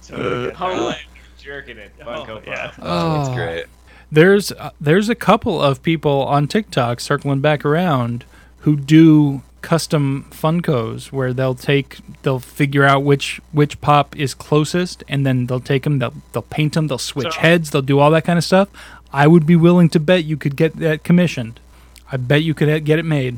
Totally 0.08 0.92
get 0.94 0.98
jerking 1.38 1.78
it. 1.78 1.92
Funko 2.00 2.30
Oh, 2.30 2.36
Pop. 2.36 2.46
yeah. 2.48 2.72
Oh, 2.80 2.82
Oh. 2.82 3.18
that's 3.24 3.36
great. 3.36 3.66
There's 4.12 4.52
uh, 4.52 4.72
there's 4.82 5.10
a 5.10 5.16
couple 5.16 5.62
of 5.62 5.84
people 5.84 6.24
on 6.24 6.48
TikTok 6.48 7.00
circling 7.00 7.42
back 7.42 7.64
around 7.64 8.26
who 8.60 8.76
do 8.76 9.42
custom 9.62 10.26
Funkos 10.32 11.12
where 11.12 11.34
they'll 11.34 11.54
take 11.54 11.98
they'll 12.24 12.40
figure 12.40 12.86
out 12.86 13.04
which 13.04 13.40
which 13.52 13.80
pop 13.82 14.16
is 14.18 14.34
closest, 14.34 15.04
and 15.08 15.26
then 15.28 15.46
they'll 15.46 15.60
take 15.60 15.84
them, 15.84 16.00
they'll 16.00 16.14
they'll 16.32 16.42
paint 16.42 16.74
them, 16.74 16.88
they'll 16.88 16.98
switch 16.98 17.34
So- 17.34 17.40
heads, 17.40 17.70
they'll 17.72 17.82
do 17.84 18.00
all 18.00 18.10
that 18.12 18.24
kind 18.26 18.38
of 18.40 18.44
stuff. 18.44 18.70
I 19.12 19.28
would 19.28 19.46
be 19.46 19.56
willing 19.56 19.90
to 19.90 20.00
bet 20.00 20.24
you 20.24 20.38
could 20.38 20.56
get 20.56 20.76
that 20.78 21.04
commissioned. 21.04 21.60
I 22.12 22.18
bet 22.18 22.44
you 22.44 22.54
could 22.54 22.86
get 22.86 23.00
it 23.00 23.06
made. 23.06 23.38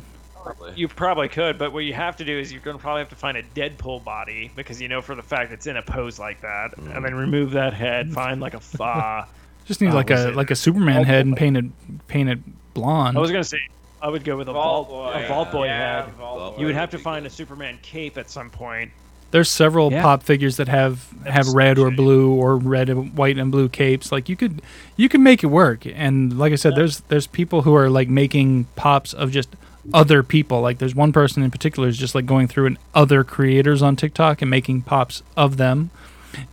You 0.75 0.87
probably 0.87 1.29
could, 1.29 1.57
but 1.57 1.71
what 1.71 1.83
you 1.83 1.93
have 1.93 2.17
to 2.17 2.25
do 2.25 2.37
is 2.37 2.51
you're 2.51 2.61
going 2.61 2.77
to 2.77 2.81
probably 2.81 3.01
have 3.01 3.09
to 3.09 3.15
find 3.15 3.37
a 3.37 3.43
Deadpool 3.43 4.03
body 4.03 4.51
because 4.55 4.81
you 4.81 4.87
know 4.87 5.01
for 5.01 5.15
the 5.15 5.21
fact 5.21 5.51
it's 5.51 5.67
in 5.67 5.77
a 5.77 5.81
pose 5.81 6.19
like 6.19 6.41
that, 6.41 6.77
and 6.77 6.87
mm. 6.87 7.03
then 7.03 7.13
remove 7.13 7.51
that 7.51 7.73
head, 7.73 8.11
find 8.11 8.41
like 8.41 8.53
a 8.53 8.59
fa. 8.59 9.27
Just 9.65 9.81
need 9.81 9.91
Oh, 9.91 9.95
like 9.95 10.09
a 10.09 10.29
it 10.29 10.35
like 10.35 10.51
a 10.51 10.55
Superman 10.55 11.03
head 11.03 11.25
and 11.25 11.31
Vault 11.31 11.39
painted 11.39 11.71
painted 12.07 12.43
blonde. 12.73 13.17
I 13.17 13.21
was 13.21 13.31
going 13.31 13.43
to 13.43 13.47
say 13.47 13.59
I 14.01 14.09
would 14.09 14.23
go 14.23 14.35
with 14.35 14.49
a 14.49 14.53
Vault 14.53 14.89
vault, 14.89 15.13
Boy. 15.13 15.23
a 15.23 15.27
vault 15.27 15.51
boy 15.51 15.65
yeah, 15.65 16.05
head. 16.05 16.13
Vault 16.15 16.59
You 16.59 16.65
would 16.65 16.75
have 16.75 16.89
to 16.91 16.97
find 16.97 17.23
good. 17.23 17.31
a 17.31 17.35
Superman 17.35 17.77
cape 17.81 18.17
at 18.17 18.29
some 18.29 18.49
point. 18.49 18.91
There's 19.31 19.49
several 19.49 19.91
Yeah. 19.91 20.01
pop 20.01 20.23
figures 20.23 20.57
that 20.57 20.67
have 20.67 21.07
have 21.25 21.45
That's 21.45 21.55
red 21.55 21.77
or 21.79 21.91
blue 21.91 22.31
or 22.31 22.57
red 22.57 22.89
and 22.89 23.15
white 23.15 23.37
and 23.37 23.51
blue 23.51 23.69
capes. 23.69 24.11
Like 24.11 24.27
you 24.29 24.35
could 24.35 24.61
you 24.97 25.07
could 25.09 25.21
make 25.21 25.43
it 25.43 25.47
work. 25.47 25.85
And 25.85 26.37
like 26.37 26.51
I 26.51 26.55
said, 26.55 26.75
there's 26.75 27.01
there's 27.09 27.27
people 27.27 27.61
who 27.63 27.73
are 27.75 27.89
like 27.89 28.09
making 28.09 28.65
pops 28.75 29.13
of 29.13 29.31
just 29.31 29.49
other 29.93 30.21
people. 30.23 30.61
Like 30.61 30.77
there's 30.79 30.93
one 30.95 31.11
person 31.11 31.43
in 31.43 31.51
particular 31.51 31.87
who's 31.87 31.97
just 31.97 32.13
like 32.15 32.25
going 32.25 32.47
through 32.47 32.65
and 32.67 32.77
other 32.93 33.23
creators 33.23 33.81
on 33.81 33.95
TikTok 33.95 34.41
and 34.41 34.49
making 34.51 34.81
pops 34.81 35.23
of 35.37 35.57
them. 35.57 35.89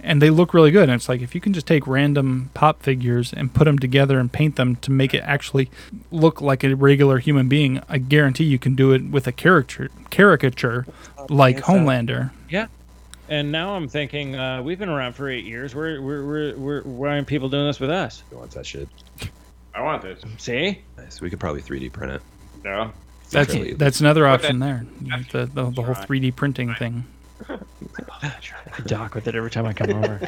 And 0.01 0.21
they 0.21 0.29
look 0.31 0.53
really 0.55 0.73
good. 0.73 0.89
And 0.89 0.93
it's 0.93 1.09
like 1.09 1.21
if 1.23 1.35
you 1.37 1.41
can 1.41 1.53
just 1.53 1.67
take 1.67 1.87
random 1.87 2.51
pop 2.53 2.83
figures 2.83 3.33
and 3.33 3.53
put 3.55 3.65
them 3.65 3.79
together 3.79 4.19
and 4.19 4.31
paint 4.33 4.57
them 4.57 4.75
to 4.77 4.91
make 4.91 5.15
it 5.15 5.23
actually 5.25 5.71
look 6.11 6.41
like 6.41 6.65
a 6.65 6.75
regular 6.75 7.19
human 7.19 7.49
being, 7.49 7.81
I 7.89 7.99
guarantee 7.99 8.45
you 8.45 8.59
can 8.59 8.75
do 8.75 8.93
it 8.93 9.05
with 9.05 9.27
a 9.27 9.33
caricature 9.33 9.89
caricature 10.11 10.85
like 11.29 11.59
Homelander. 11.61 12.31
And 13.31 13.53
now 13.53 13.75
I'm 13.75 13.89
thinking 13.89 14.37
uh, 14.37 14.63
we've 14.63 14.79
been 14.79 14.89
around 14.89 15.13
for 15.13 15.29
eight 15.29 15.45
years. 15.45 15.75
We're 15.75 16.01
we're 16.01 16.25
we're 16.25 16.57
we're 16.57 16.83
why 16.83 17.09
aren't 17.11 17.27
people 17.27 17.51
doing 17.51 17.67
this 17.67 17.79
with 17.79 17.91
us? 17.91 18.23
Who 18.31 18.39
wants 18.39 18.55
that 18.55 18.65
shit? 18.65 18.89
I 19.75 19.83
want 19.83 20.01
this. 20.01 20.23
See? 20.39 20.81
Nice. 20.97 21.21
We 21.21 21.29
could 21.29 21.39
probably 21.39 21.61
3D 21.61 21.93
print 21.93 22.15
it. 22.15 22.23
No. 22.65 22.91
That's 23.31 23.53
Really. 23.53 23.75
that's 23.75 24.01
another 24.01 24.27
option 24.27 24.59
that- 24.61 24.87
there. 25.03 25.47
The, 25.47 25.47
the, 25.53 25.71
the 25.71 25.83
whole 25.83 25.95
3D 25.95 26.35
printing 26.37 26.75
thing. 26.75 27.05
I 27.49 28.33
dock 28.87 29.15
with 29.15 29.29
it 29.29 29.35
every 29.35 29.51
time 29.51 29.67
I 29.67 29.73
come 29.75 29.91
over. 29.91 30.21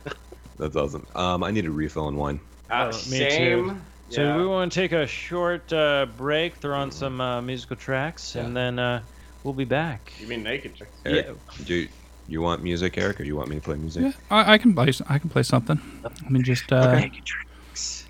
That's 0.58 0.74
awesome. 0.74 1.06
Um, 1.14 1.44
I 1.44 1.50
need 1.52 1.66
a 1.66 1.70
refill 1.70 2.06
on 2.06 2.16
wine. 2.16 2.40
Uh, 2.70 2.90
Oh, 2.92 2.96
me 3.10 3.18
too. 3.18 3.30
same. 3.30 3.82
So 4.10 4.22
Yeah. 4.22 4.36
we 4.38 4.46
want 4.46 4.72
to 4.72 4.80
take 4.80 4.90
a 4.92 5.06
short 5.06 5.72
uh, 5.72 6.06
break, 6.16 6.56
throw 6.56 6.76
on 6.76 6.90
some 6.90 7.20
uh, 7.20 7.40
musical 7.42 7.76
tracks, 7.76 8.34
and 8.34 8.56
then 8.56 8.78
uh, 8.80 9.02
we'll 9.48 9.54
be 9.54 9.64
back. 9.64 10.12
You 10.20 10.26
mean 10.26 10.42
naked 10.42 10.74
chicks? 10.74 10.90
Eric, 11.06 11.28
do 11.64 11.88
you 12.28 12.42
want 12.42 12.62
music, 12.62 12.98
Eric, 12.98 13.18
or 13.20 13.24
you 13.24 13.34
want 13.34 13.48
me 13.48 13.56
to 13.56 13.62
play 13.62 13.76
music? 13.76 14.02
Yeah, 14.02 14.12
I, 14.30 14.52
I 14.54 14.58
can 14.58 14.74
play. 14.74 14.88
s- 14.88 15.00
I 15.08 15.18
can 15.18 15.30
play 15.30 15.42
something. 15.42 15.80
Let 16.02 16.30
me 16.30 16.42
just. 16.42 16.70
Uh, 16.70 17.00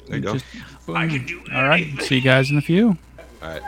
There 0.08 0.16
you 0.16 0.20
go. 0.20 0.32
just 0.32 0.44
I 0.88 1.06
can 1.06 1.24
do. 1.26 1.40
All 1.54 1.62
right. 1.68 1.86
See 2.02 2.16
you 2.16 2.22
guys 2.22 2.50
in 2.50 2.58
a 2.58 2.62
few. 2.62 2.98
All 3.40 3.48
right. 3.50 3.62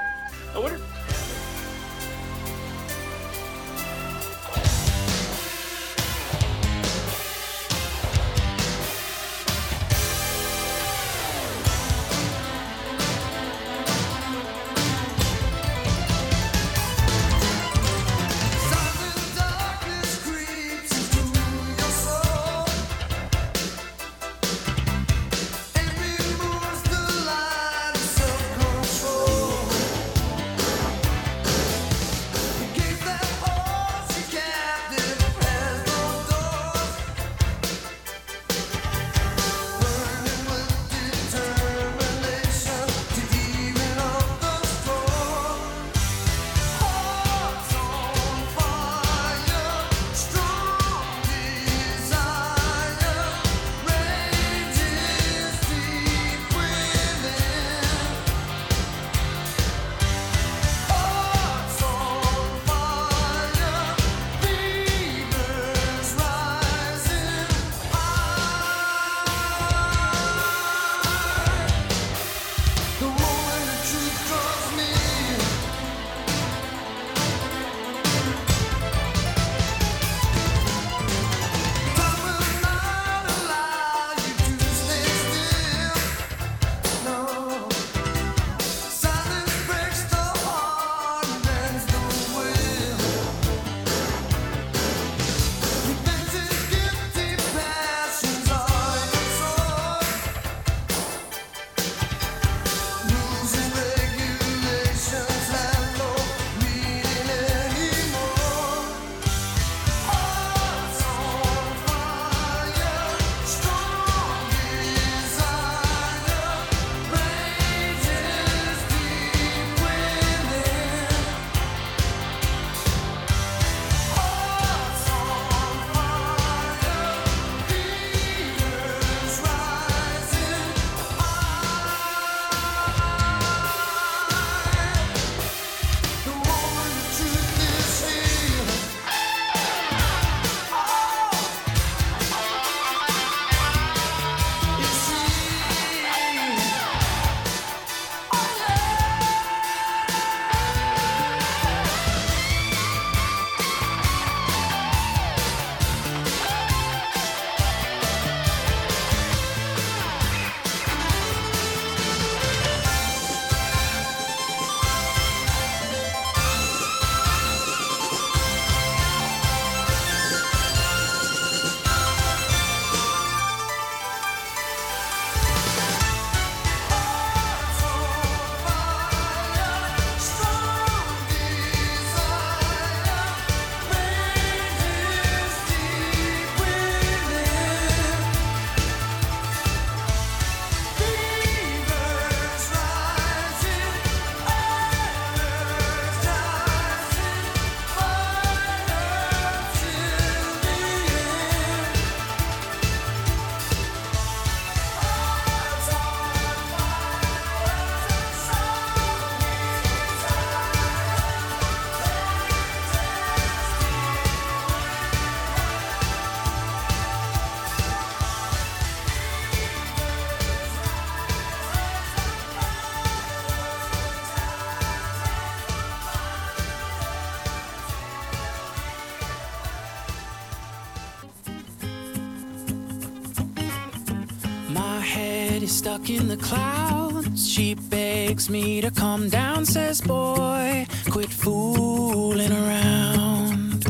stuck 236.01 236.11
in 236.11 236.29
the 236.29 236.37
clouds. 236.37 237.49
She 237.49 237.75
begs 237.75 238.49
me 238.49 238.81
to 238.81 238.91
calm 238.91 239.29
down, 239.29 239.65
says, 239.65 240.01
Boy, 240.01 240.87
quit 241.11 241.31
fooling 241.31 242.53
around. 242.53 243.85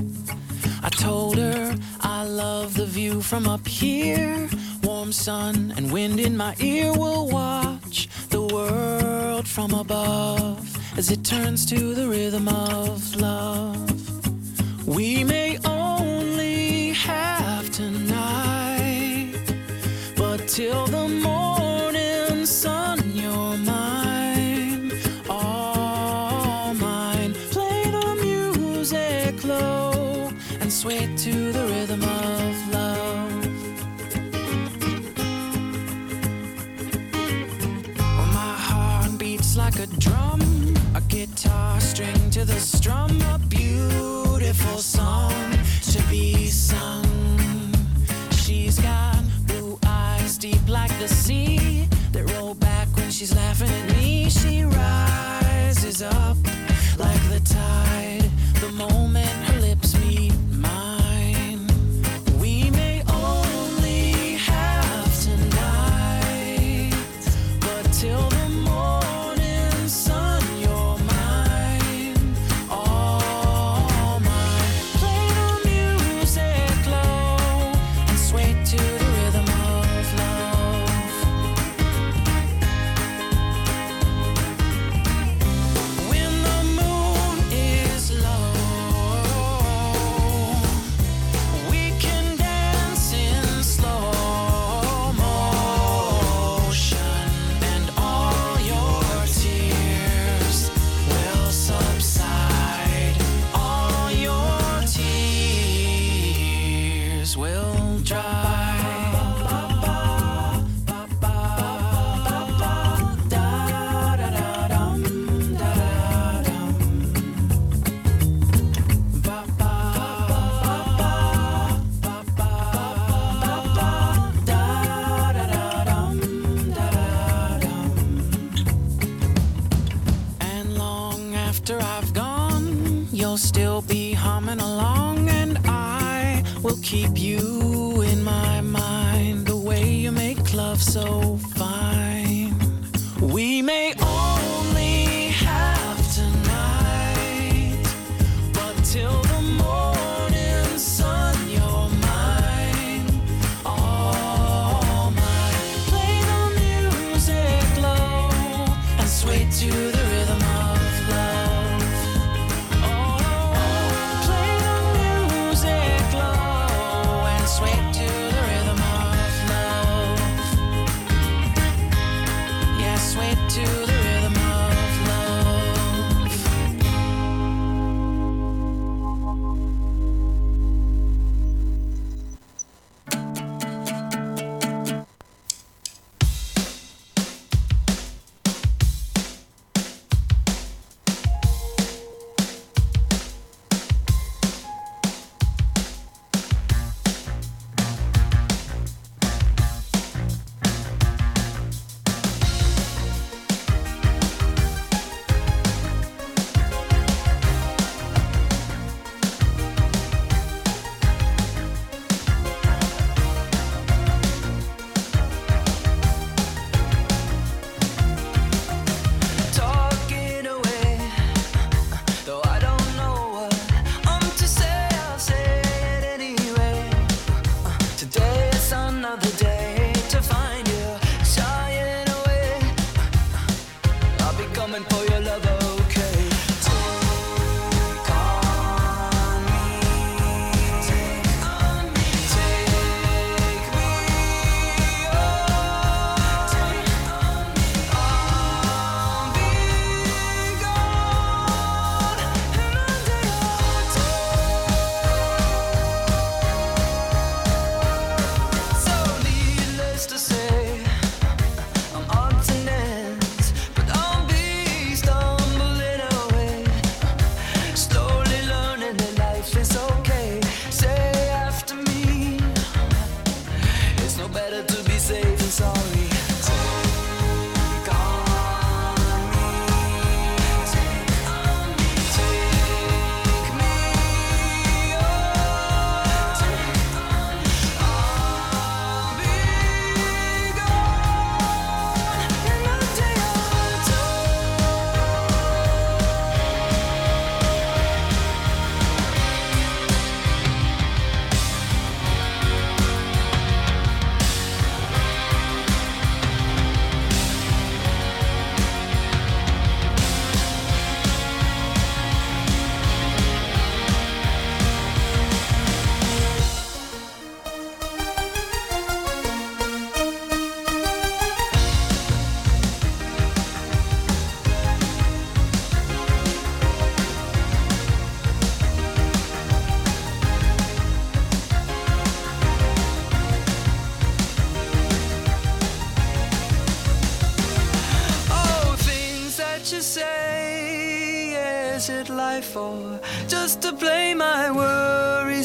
I 0.82 0.88
told 0.88 1.36
her 1.38 1.74
I 2.00 2.24
love 2.24 2.74
the 2.74 2.86
view 2.86 3.22
from 3.22 3.48
up 3.48 3.66
here. 3.66 4.48
Warm 4.82 5.12
sun 5.12 5.72
and 5.76 5.92
wind 5.92 6.20
in 6.20 6.36
my 6.36 6.54
ear 6.60 6.92
will 6.92 7.28
watch 7.28 8.08
the 8.30 8.42
world 8.42 9.46
from 9.46 9.74
above 9.74 10.58
as 10.98 11.10
it 11.10 11.24
turns 11.24 11.66
to 11.66 11.94
the 11.94 12.08
rhythm 12.08 12.48
of. 12.48 12.69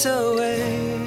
Away. 0.05 0.99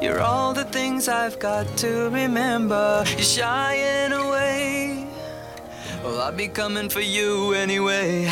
You're 0.00 0.20
all 0.20 0.52
the 0.52 0.64
things 0.64 1.08
I've 1.08 1.38
got 1.38 1.66
to 1.78 2.10
remember. 2.10 3.04
You're 3.06 3.20
shying 3.20 4.12
away. 4.12 5.06
Well, 6.02 6.20
I'll 6.20 6.32
be 6.32 6.48
coming 6.48 6.88
for 6.88 7.00
you 7.00 7.54
anyway. 7.54 8.30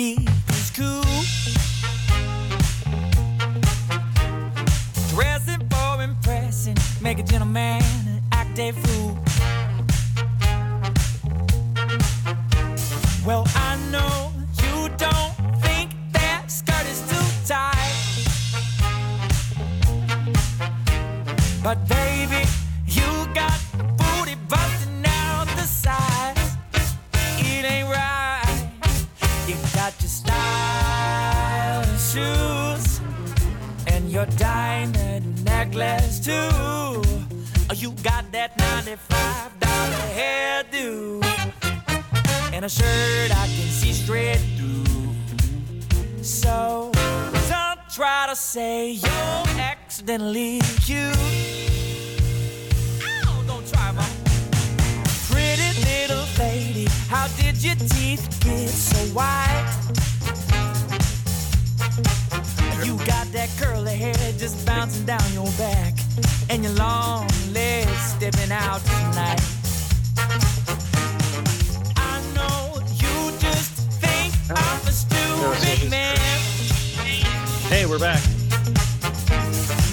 Keep 0.00 0.30
his 0.48 0.70
cool. 0.70 1.02
Dressing 5.10 5.62
for 5.68 6.02
impressing, 6.02 6.76
make 7.02 7.18
a 7.18 7.22
gentleman 7.22 7.82
act 8.32 8.58
a 8.58 8.72
fool. 8.72 9.18
Well, 13.26 13.44
I 13.68 13.70
know 13.92 14.32
you 14.62 14.88
don't 14.96 15.34
think 15.64 15.88
that 16.12 16.50
skirt 16.58 16.86
is 16.94 17.00
too 17.10 17.26
tight. 17.52 17.96
But 21.62 21.76
baby, 21.88 22.09
necklace 35.70 36.20
too. 36.20 36.32
Oh, 36.32 37.74
You 37.74 37.92
got 38.02 38.30
that 38.32 38.56
ninety-five 38.58 39.60
dollar 39.60 40.04
hairdo 40.18 41.22
and 42.52 42.64
a 42.64 42.68
shirt 42.68 43.30
I 43.30 43.46
can 43.46 43.68
see 43.68 43.92
straight 43.92 44.40
through. 44.56 45.14
So 46.22 46.90
don't 47.48 47.80
try 47.94 48.26
to 48.28 48.36
say 48.36 48.90
you're 48.90 49.46
accidentally 49.58 50.60
cute. 50.84 51.16
Ow, 53.24 53.42
don't 53.46 53.66
try, 53.72 53.92
mom. 53.92 54.04
Pretty 55.30 55.70
little 55.84 56.26
lady, 56.38 56.86
how 57.08 57.28
did 57.38 57.62
your 57.62 57.76
teeth 57.76 58.26
get 58.40 58.68
so 58.68 58.98
white? 59.14 60.09
You 62.84 62.96
got 63.04 63.26
that 63.32 63.50
curly 63.58 63.94
hair 63.94 64.14
just 64.38 64.64
bouncing 64.64 65.04
down 65.06 65.22
your 65.32 65.50
back, 65.58 65.94
and 66.48 66.62
your 66.64 66.72
long 66.74 67.28
legs 67.52 67.90
stepping 68.16 68.50
out 68.52 68.80
tonight. 68.80 69.40
I 71.96 72.22
know 72.34 72.80
you 72.94 73.38
just 73.38 73.72
think 74.00 74.32
I'm 74.50 74.86
a 74.86 74.92
stupid 74.92 75.90
man, 75.90 76.16
Hey, 77.68 77.86
we're 77.86 77.98
back. 77.98 78.22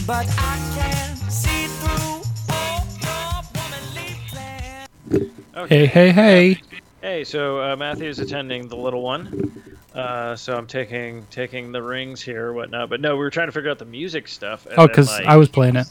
but 0.06 0.26
I 0.38 0.58
can 0.76 1.16
see 1.30 1.68
through 1.68 2.22
all 2.50 2.88
your 3.02 3.44
womanly 3.56 4.18
plans. 4.30 5.32
Okay. 5.56 5.86
Hey, 5.86 6.12
hey, 6.12 6.12
hey. 6.12 6.62
Hey, 7.02 7.24
so 7.24 7.62
uh, 7.62 7.76
Matthew's 7.76 8.20
attending 8.20 8.68
the 8.68 8.76
little 8.76 9.02
one. 9.02 9.52
Uh, 9.96 10.36
so 10.36 10.56
I'm 10.56 10.68
taking 10.68 11.26
taking 11.32 11.72
the 11.72 11.82
rings 11.82 12.22
here, 12.22 12.54
whatnot. 12.54 12.90
But 12.90 13.02
no, 13.02 13.14
we 13.14 13.20
were 13.20 13.30
trying 13.32 13.48
to 13.48 13.52
figure 13.52 13.70
out 13.72 13.80
the 13.80 13.86
music 13.86 14.28
stuff. 14.28 14.66
and 14.68 14.76
Oh, 14.78 14.88
because 14.88 15.10
like- 15.10 15.26
I 15.26 15.38
was 15.38 15.50
playing 15.50 15.76
it. 15.76 15.88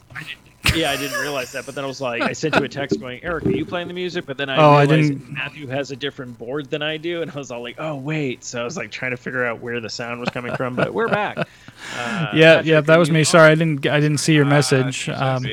Yeah, 0.74 0.90
I 0.90 0.96
didn't 0.96 1.18
realize 1.20 1.52
that. 1.52 1.64
But 1.64 1.74
then 1.76 1.84
I 1.84 1.86
was 1.86 2.00
like, 2.00 2.22
I 2.22 2.32
sent 2.32 2.56
you 2.56 2.64
a 2.64 2.68
text 2.68 2.98
going, 3.00 3.22
Eric, 3.22 3.46
are 3.46 3.50
you 3.52 3.64
playing 3.64 3.86
the 3.88 3.94
music? 3.94 4.26
But 4.26 4.36
then 4.36 4.50
I 4.50 4.56
Oh, 4.56 4.72
I 4.72 4.80
realized 4.82 5.12
didn't- 5.12 5.32
Matthew 5.32 5.66
has 5.68 5.90
a 5.92 5.96
different 5.96 6.36
board 6.38 6.68
than 6.70 6.82
I 6.82 6.96
do, 6.96 7.22
and 7.22 7.30
I 7.30 7.34
was 7.36 7.50
all 7.52 7.62
like, 7.62 7.76
oh 7.78 7.94
wait. 7.96 8.44
So 8.44 8.60
I 8.60 8.64
was 8.64 8.76
like 8.76 8.90
trying 8.90 9.12
to 9.12 9.16
figure 9.16 9.44
out 9.46 9.60
where 9.60 9.80
the 9.80 9.88
sound 9.88 10.20
was 10.20 10.28
coming 10.30 10.54
from. 10.56 10.74
But 10.76 10.92
we're 10.94 11.08
back. 11.08 11.38
Uh, 11.94 12.30
yeah, 12.34 12.54
Patrick, 12.56 12.66
yeah, 12.66 12.80
that 12.80 12.98
was 12.98 13.10
me. 13.12 13.22
Sorry, 13.22 13.52
I 13.52 13.54
didn't. 13.54 13.86
I 13.86 14.00
didn't 14.00 14.18
see 14.18 14.34
your 14.34 14.44
Uh, 14.46 14.48
message. 14.48 15.04
so 15.04 15.12
Um, 15.14 15.46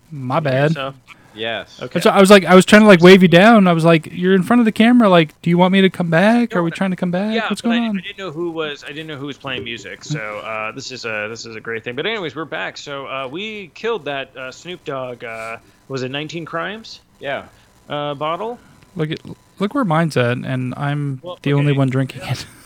my 0.10 0.40
bad. 0.40 0.72
So, 0.72 0.94
Yes. 1.34 1.80
okay. 1.82 2.00
So 2.00 2.10
I 2.10 2.20
was 2.20 2.30
like, 2.30 2.44
I 2.44 2.54
was 2.54 2.64
trying 2.64 2.82
to 2.82 2.88
like 2.88 3.00
wave 3.00 3.22
you 3.22 3.28
down. 3.28 3.66
I 3.68 3.72
was 3.72 3.84
like, 3.84 4.08
you're 4.10 4.34
in 4.34 4.42
front 4.42 4.60
of 4.60 4.64
the 4.66 4.72
camera. 4.72 5.08
Like, 5.08 5.40
do 5.42 5.50
you 5.50 5.56
want 5.58 5.72
me 5.72 5.80
to 5.82 5.90
come 5.90 6.10
back? 6.10 6.56
Are 6.56 6.62
we 6.62 6.70
trying 6.70 6.90
to 6.90 6.96
come 6.96 7.10
back? 7.10 7.34
Yeah, 7.34 7.48
What's 7.48 7.60
going 7.60 7.84
I, 7.84 7.88
on? 7.88 7.98
I 7.98 8.00
didn't 8.00 8.18
know 8.18 8.30
who 8.30 8.50
was. 8.50 8.82
I 8.84 8.88
didn't 8.88 9.06
know 9.06 9.16
who 9.16 9.26
was 9.26 9.38
playing 9.38 9.64
music. 9.64 10.04
So 10.04 10.38
uh, 10.38 10.72
this 10.72 10.90
is 10.92 11.04
a 11.04 11.28
this 11.28 11.46
is 11.46 11.54
a 11.56 11.60
great 11.60 11.84
thing. 11.84 11.94
But 11.96 12.06
anyways, 12.06 12.34
we're 12.34 12.44
back. 12.44 12.76
So 12.76 13.06
uh, 13.06 13.28
we 13.30 13.68
killed 13.74 14.04
that 14.06 14.36
uh, 14.36 14.50
Snoop 14.52 14.84
Dogg. 14.84 15.22
Uh, 15.24 15.58
was 15.88 16.02
it 16.02 16.10
19 16.10 16.44
Crimes 16.44 17.00
Yeah. 17.18 17.46
uh, 17.88 18.14
bottle? 18.14 18.58
Look 18.96 19.10
at 19.10 19.20
look 19.58 19.74
where 19.74 19.84
mine's 19.84 20.16
at, 20.16 20.38
and 20.38 20.74
I'm 20.76 21.20
Well, 21.22 21.38
the 21.42 21.52
only 21.52 21.72
one 21.72 21.88
drinking 21.90 22.22
it. 22.24 22.46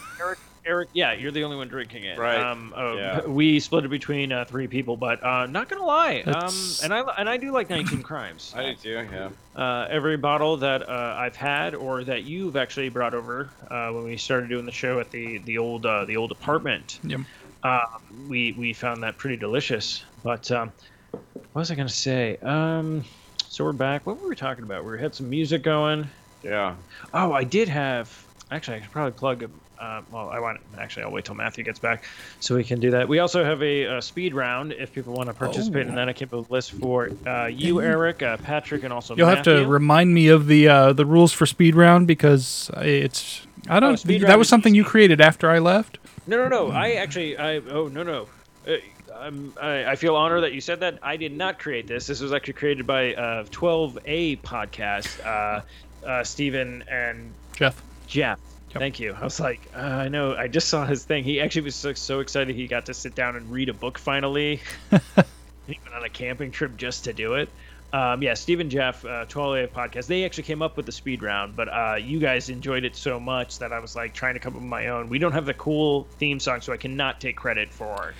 Eric, 0.64 0.66
Eric, 0.66 0.88
yeah, 0.92 1.12
you're 1.12 1.30
the 1.30 1.44
only 1.44 1.56
one 1.56 1.68
drinking 1.68 2.04
it. 2.04 2.18
Right. 2.18 2.38
Um, 2.38 2.72
oh, 2.76 2.96
Yeah. 2.96 3.20
We 3.26 3.60
split 3.60 3.84
it 3.84 3.88
between 3.88 4.32
uh, 4.32 4.44
three 4.44 4.66
people, 4.66 4.96
but 4.96 5.22
uh, 5.24 5.46
not 5.46 5.68
gonna 5.68 5.84
lie. 5.84 6.20
Um, 6.22 6.54
and 6.82 6.92
I 6.94 7.00
and 7.18 7.28
I 7.28 7.36
do 7.36 7.52
like 7.52 7.70
19 7.70 8.02
Crimes. 8.02 8.52
I 8.56 8.70
do 8.70 8.74
too. 8.76 9.08
Yeah. 9.12 9.30
uh, 9.56 9.86
every 9.90 10.16
bottle 10.16 10.56
that 10.58 10.88
uh, 10.88 11.14
I've 11.18 11.36
had 11.36 11.74
or 11.74 12.04
that 12.04 12.24
you've 12.24 12.56
actually 12.56 12.88
brought 12.88 13.14
over 13.14 13.50
uh, 13.70 13.90
when 13.90 14.04
we 14.04 14.16
started 14.16 14.48
doing 14.48 14.66
the 14.66 14.72
show 14.72 15.00
at 15.00 15.10
the 15.10 15.38
the 15.38 15.58
old 15.58 15.86
uh, 15.86 16.04
the 16.04 16.16
old 16.16 16.32
apartment. 16.32 16.98
Yep. 17.04 17.20
Uh, 17.62 17.80
we 18.28 18.52
we 18.52 18.72
found 18.72 19.02
that 19.02 19.16
pretty 19.18 19.36
delicious. 19.36 20.04
But 20.22 20.50
um, 20.50 20.72
what 21.10 21.60
was 21.60 21.70
I 21.70 21.74
gonna 21.74 21.88
say? 21.88 22.36
Um, 22.42 23.04
so 23.48 23.64
we're 23.64 23.72
back. 23.72 24.06
What 24.06 24.20
were 24.20 24.28
we 24.28 24.36
talking 24.36 24.64
about? 24.64 24.84
We 24.84 24.98
had 24.98 25.14
some 25.14 25.30
music 25.30 25.62
going. 25.62 26.08
Yeah. 26.42 26.74
Oh, 27.12 27.32
I 27.32 27.44
did 27.44 27.68
have. 27.68 28.08
Actually, 28.50 28.78
I 28.78 28.80
could 28.80 28.90
probably 28.90 29.12
plug. 29.12 29.50
Uh, 29.78 30.02
well, 30.10 30.28
I 30.28 30.40
want. 30.40 30.60
Actually, 30.78 31.04
I'll 31.04 31.10
wait 31.12 31.24
till 31.24 31.34
Matthew 31.34 31.64
gets 31.64 31.78
back, 31.78 32.04
so 32.40 32.54
we 32.54 32.64
can 32.64 32.80
do 32.80 32.90
that. 32.92 33.08
We 33.08 33.18
also 33.18 33.44
have 33.44 33.62
a, 33.62 33.86
uh 33.86 34.00
speed 34.00 34.34
round 34.34 34.72
if 34.72 34.92
people 34.92 35.14
want 35.14 35.28
to 35.28 35.34
participate 35.34 35.86
in 35.86 35.94
that. 35.94 36.08
I 36.08 36.12
came 36.12 36.28
up 36.28 36.32
with 36.32 36.50
a 36.50 36.52
list 36.52 36.72
for 36.72 37.10
uh, 37.26 37.46
you, 37.46 37.80
Eric, 37.80 38.22
uh, 38.22 38.36
Patrick, 38.38 38.84
and 38.84 38.92
also 38.92 39.16
You'll 39.16 39.28
have 39.28 39.42
to 39.44 39.66
remind 39.66 40.14
me 40.14 40.28
of 40.28 40.46
the 40.46 40.68
uh, 40.68 40.92
the 40.92 41.06
rules 41.06 41.32
for 41.32 41.46
speed 41.46 41.74
round 41.74 42.06
because 42.06 42.70
it's 42.76 43.46
I 43.68 43.80
don't. 43.80 43.96
speed 43.96 44.22
that 44.22 44.38
was 44.38 44.48
something 44.48 44.74
you 44.74 44.84
created 44.84 45.20
after 45.20 45.50
I 45.50 45.58
left. 45.58 45.98
No, 46.26 46.36
no, 46.36 46.48
no. 46.48 46.70
I 46.70 46.92
actually, 46.92 47.36
I 47.36 47.56
oh 47.56 47.88
no, 47.88 48.02
no. 48.02 48.28
Uh, 48.66 48.76
I'm, 49.14 49.52
I, 49.60 49.92
I 49.92 49.96
feel 49.96 50.16
honored 50.16 50.42
that 50.42 50.52
you 50.52 50.60
said 50.60 50.80
that. 50.80 50.98
I 51.02 51.16
did 51.16 51.36
not 51.36 51.58
create 51.58 51.86
this. 51.86 52.06
This 52.06 52.20
was 52.20 52.32
actually 52.32 52.54
created 52.54 52.86
by 52.86 53.14
uh, 53.14 53.44
12A 53.44 54.40
podcast, 54.40 55.24
uh, 55.24 55.62
uh, 56.06 56.24
Stephen 56.24 56.82
and 56.90 57.32
Jeff. 57.54 57.80
Jeff. 58.06 58.38
Yep. 58.74 58.80
Thank 58.80 58.98
you. 58.98 59.16
I 59.18 59.22
was 59.22 59.38
like, 59.38 59.60
uh, 59.76 59.78
I 59.78 60.08
know. 60.08 60.34
I 60.34 60.48
just 60.48 60.68
saw 60.68 60.84
his 60.84 61.04
thing. 61.04 61.22
He 61.22 61.40
actually 61.40 61.62
was 61.62 61.76
so, 61.76 61.92
so 61.92 62.18
excited 62.18 62.56
he 62.56 62.66
got 62.66 62.86
to 62.86 62.94
sit 62.94 63.14
down 63.14 63.36
and 63.36 63.48
read 63.50 63.68
a 63.68 63.72
book 63.72 63.98
finally. 63.98 64.60
he 64.90 65.78
went 65.84 65.94
on 65.94 66.04
a 66.04 66.08
camping 66.08 66.50
trip 66.50 66.76
just 66.76 67.04
to 67.04 67.12
do 67.12 67.34
it. 67.34 67.48
Um, 67.92 68.20
yeah, 68.20 68.34
Stephen 68.34 68.68
Jeff, 68.68 69.04
uh, 69.04 69.26
12A 69.26 69.68
podcast. 69.68 70.08
They 70.08 70.24
actually 70.24 70.42
came 70.42 70.60
up 70.60 70.76
with 70.76 70.86
the 70.86 70.90
speed 70.90 71.22
round, 71.22 71.54
but 71.54 71.68
uh, 71.68 71.94
you 72.00 72.18
guys 72.18 72.48
enjoyed 72.48 72.84
it 72.84 72.96
so 72.96 73.20
much 73.20 73.60
that 73.60 73.72
I 73.72 73.78
was 73.78 73.94
like 73.94 74.12
trying 74.12 74.34
to 74.34 74.40
come 74.40 74.54
up 74.54 74.60
with 74.60 74.68
my 74.68 74.88
own. 74.88 75.08
We 75.08 75.20
don't 75.20 75.30
have 75.30 75.46
the 75.46 75.54
cool 75.54 76.08
theme 76.18 76.40
song, 76.40 76.60
so 76.60 76.72
I 76.72 76.76
cannot 76.76 77.20
take 77.20 77.36
credit 77.36 77.72
for. 77.72 78.12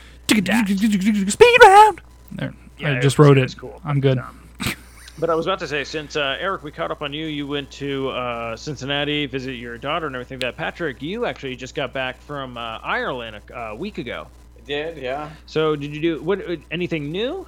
Speed 1.29 1.59
round. 1.65 2.01
There. 2.31 2.55
Yeah, 2.79 2.93
I 2.93 3.01
just 3.01 3.19
wrote 3.19 3.39
it 3.39 3.57
cool. 3.59 3.81
I'm 3.85 4.01
good. 4.01 4.21
But 5.17 5.31
I 5.31 5.35
was 5.37 5.47
about 5.47 5.61
to 5.61 5.69
say, 5.69 5.85
since 5.85 6.17
uh, 6.17 6.37
Eric, 6.41 6.65
we 6.65 6.73
caught 6.73 6.91
up 6.91 7.01
on 7.03 7.13
you. 7.13 7.27
You 7.27 7.47
went 7.47 7.71
to 7.73 8.09
uh, 8.11 8.57
Cincinnati, 8.57 9.27
visit 9.27 9.53
your 9.53 9.79
daughter 9.79 10.07
and 10.07 10.17
everything. 10.17 10.41
That 10.41 10.57
Patrick, 10.57 11.03
you 11.03 11.25
actually 11.27 11.55
just 11.57 11.75
got 11.77 11.93
back 11.93 12.21
from 12.21 12.57
uh, 12.57 12.79
Ireland 12.83 13.41
a, 13.51 13.55
a 13.55 13.75
week 13.77 13.99
ago. 13.99 14.27
I 14.59 14.63
did. 14.63 14.99
Yeah. 14.99 15.31
So 15.47 15.77
did 15.77 15.95
you 15.95 16.01
do 16.01 16.23
what? 16.23 16.41
uh, 16.49 16.57
Anything 16.71 17.13
new? 17.13 17.47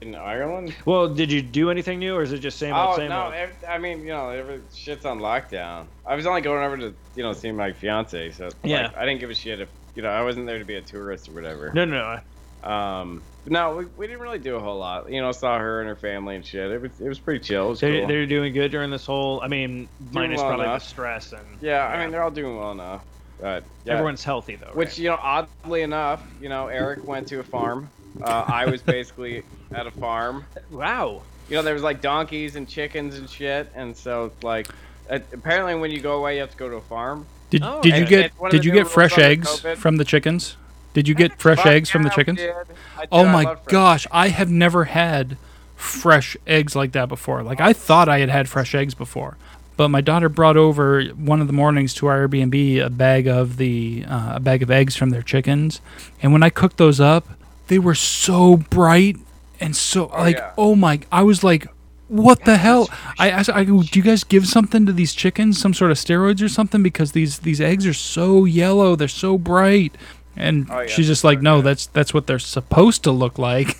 In 0.00 0.14
Ireland. 0.14 0.74
Well, 0.86 1.08
did 1.14 1.30
you 1.30 1.42
do 1.42 1.70
anything 1.70 1.98
new, 1.98 2.14
or 2.16 2.22
is 2.22 2.32
it 2.32 2.38
just 2.38 2.58
same 2.58 2.74
old, 2.74 2.94
Oh 2.94 2.96
same 2.96 3.10
no! 3.10 3.26
old? 3.26 3.34
ev- 3.34 3.64
I 3.68 3.76
mean, 3.76 4.00
you 4.00 4.06
know, 4.08 4.30
every 4.30 4.60
shit's 4.74 5.04
on 5.04 5.18
lockdown. 5.18 5.84
I 6.06 6.14
was 6.14 6.24
only 6.26 6.40
going 6.40 6.64
over 6.64 6.78
to, 6.78 6.94
you 7.14 7.22
know, 7.22 7.34
see 7.34 7.52
my 7.52 7.72
fiance, 7.72 8.30
so 8.30 8.44
like, 8.44 8.54
Yeah. 8.64 8.90
I 8.96 9.04
didn't 9.04 9.20
give 9.20 9.28
a 9.28 9.34
shit 9.34 9.60
if, 9.60 9.68
you 9.94 10.00
know, 10.02 10.08
I 10.08 10.22
wasn't 10.22 10.46
there 10.46 10.58
to 10.58 10.64
be 10.64 10.76
a 10.76 10.80
tourist 10.80 11.28
or 11.28 11.32
whatever. 11.32 11.70
No, 11.74 11.84
no, 11.84 11.96
no. 11.96 12.20
Um, 12.64 13.22
no, 13.46 13.76
we, 13.76 13.84
we 13.96 14.06
didn't 14.06 14.20
really 14.20 14.38
do 14.38 14.56
a 14.56 14.60
whole 14.60 14.78
lot. 14.78 15.10
You 15.10 15.20
know, 15.20 15.32
saw 15.32 15.58
her 15.58 15.80
and 15.80 15.88
her 15.88 15.96
family 15.96 16.36
and 16.36 16.44
shit. 16.44 16.70
It 16.70 16.80
was 16.82 17.00
it 17.00 17.08
was 17.08 17.18
pretty 17.18 17.44
chill. 17.44 17.66
It 17.66 17.70
was 17.70 17.80
They, 17.80 17.98
cool. 18.00 18.08
They're 18.08 18.26
doing 18.26 18.52
good 18.52 18.70
during 18.70 18.90
this 18.90 19.06
whole. 19.06 19.40
I 19.40 19.48
mean, 19.48 19.88
minus 20.12 20.38
well 20.38 20.48
probably 20.48 20.66
enough. 20.66 20.82
the 20.82 20.88
stress 20.88 21.32
and. 21.32 21.42
yeah, 21.60 21.86
I 21.86 22.02
mean, 22.02 22.10
they're 22.10 22.22
all 22.22 22.30
doing 22.30 22.56
well 22.56 22.72
enough. 22.72 23.04
But 23.40 23.64
yeah. 23.84 23.92
everyone's 23.92 24.24
healthy 24.24 24.56
though. 24.56 24.72
Which 24.74 24.88
right? 24.88 24.98
you 24.98 25.08
know, 25.10 25.18
oddly 25.20 25.82
enough, 25.82 26.22
you 26.40 26.48
know, 26.48 26.66
Eric 26.66 27.06
went 27.06 27.28
to 27.28 27.38
a 27.38 27.44
farm. 27.44 27.88
Uh, 28.20 28.44
I 28.46 28.66
was 28.66 28.82
basically 28.82 29.44
at 29.72 29.86
a 29.86 29.92
farm. 29.92 30.44
wow. 30.70 31.22
You 31.48 31.56
know, 31.56 31.62
there 31.62 31.74
was 31.74 31.82
like 31.82 32.00
donkeys 32.02 32.56
and 32.56 32.68
chickens 32.68 33.16
and 33.16 33.30
shit, 33.30 33.70
and 33.74 33.96
so 33.96 34.32
like, 34.42 34.68
uh, 35.08 35.20
apparently 35.32 35.76
when 35.76 35.90
you 35.90 36.00
go 36.00 36.18
away, 36.18 36.34
you 36.34 36.40
have 36.40 36.50
to 36.50 36.56
go 36.56 36.68
to 36.68 36.76
a 36.76 36.80
farm. 36.80 37.26
Did, 37.50 37.62
Oh, 37.64 37.80
did 37.80 37.96
you 37.96 38.04
get 38.04 38.26
it's 38.26 38.38
one 38.38 38.48
of 38.48 38.52
did 38.52 38.64
you 38.64 38.72
get 38.72 38.88
fresh 38.88 39.16
eggs 39.16 39.48
COVID. 39.48 39.76
from 39.78 39.96
the 39.96 40.04
chickens? 40.04 40.56
Did 40.98 41.06
you 41.06 41.14
get 41.14 41.40
fresh 41.40 41.64
eggs 41.64 41.88
from 41.88 42.02
the 42.02 42.10
chickens? 42.10 42.40
we 42.40 42.46
did. 42.46 42.56
I 42.96 43.00
did. 43.02 43.08
Oh 43.12 43.24
my 43.26 43.56
gosh, 43.66 44.04
I 44.10 44.30
have 44.30 44.50
never 44.50 44.86
had 44.86 45.36
fresh 45.76 46.36
eggs 46.44 46.74
like 46.74 46.90
that 46.90 47.08
before. 47.08 47.44
Like 47.44 47.60
I 47.60 47.72
thought 47.72 48.08
I 48.08 48.18
had 48.18 48.30
had 48.30 48.48
fresh 48.48 48.74
eggs 48.74 48.94
before, 48.94 49.36
but 49.76 49.90
my 49.90 50.00
daughter 50.00 50.28
brought 50.28 50.56
over 50.56 51.04
one 51.04 51.40
of 51.40 51.46
the 51.46 51.52
mornings 51.52 51.94
to 51.94 52.08
our 52.08 52.26
Airbnb 52.26 52.84
a 52.84 52.90
bag 52.90 53.28
of 53.28 53.58
the 53.58 54.04
uh, 54.08 54.32
a 54.34 54.40
bag 54.40 54.60
of 54.60 54.72
eggs 54.72 54.96
from 54.96 55.10
their 55.10 55.22
chickens, 55.22 55.80
and 56.20 56.32
when 56.32 56.42
I 56.42 56.50
cooked 56.50 56.78
those 56.78 56.98
up, 56.98 57.28
they 57.68 57.78
were 57.78 57.94
so 57.94 58.56
bright 58.56 59.18
and 59.60 59.76
so 59.76 60.06
like 60.06 60.38
yeah. 60.38 60.50
oh 60.58 60.74
my! 60.74 60.98
I 61.12 61.22
was 61.22 61.44
like, 61.44 61.68
what 62.08 62.44
the 62.44 62.56
hell? 62.56 62.88
I 63.18 63.30
asked, 63.30 63.50
I 63.50 63.64
go, 63.64 63.82
do 63.82 63.98
you 63.98 64.02
guys 64.02 64.24
give 64.24 64.48
something 64.48 64.86
to 64.86 64.92
these 64.92 65.14
chickens, 65.14 65.60
some 65.60 65.74
sort 65.74 65.90
of 65.90 65.98
steroids 65.98 66.42
or 66.42 66.48
something? 66.48 66.82
Because 66.82 67.12
these 67.12 67.40
these 67.40 67.60
eggs 67.60 67.86
are 67.86 67.94
so 67.94 68.44
yellow, 68.46 68.96
they're 68.96 69.08
so 69.08 69.38
bright. 69.38 69.94
And 70.38 70.68
Oh, 70.70 70.80
yeah, 70.80 70.86
she's 70.86 71.06
just 71.06 71.24
like, 71.24 71.42
no, 71.42 71.60
that's 71.60 71.86
that's 71.88 72.14
what 72.14 72.26
they're 72.26 72.38
supposed 72.38 73.02
to 73.04 73.10
look 73.12 73.38
like 73.38 73.76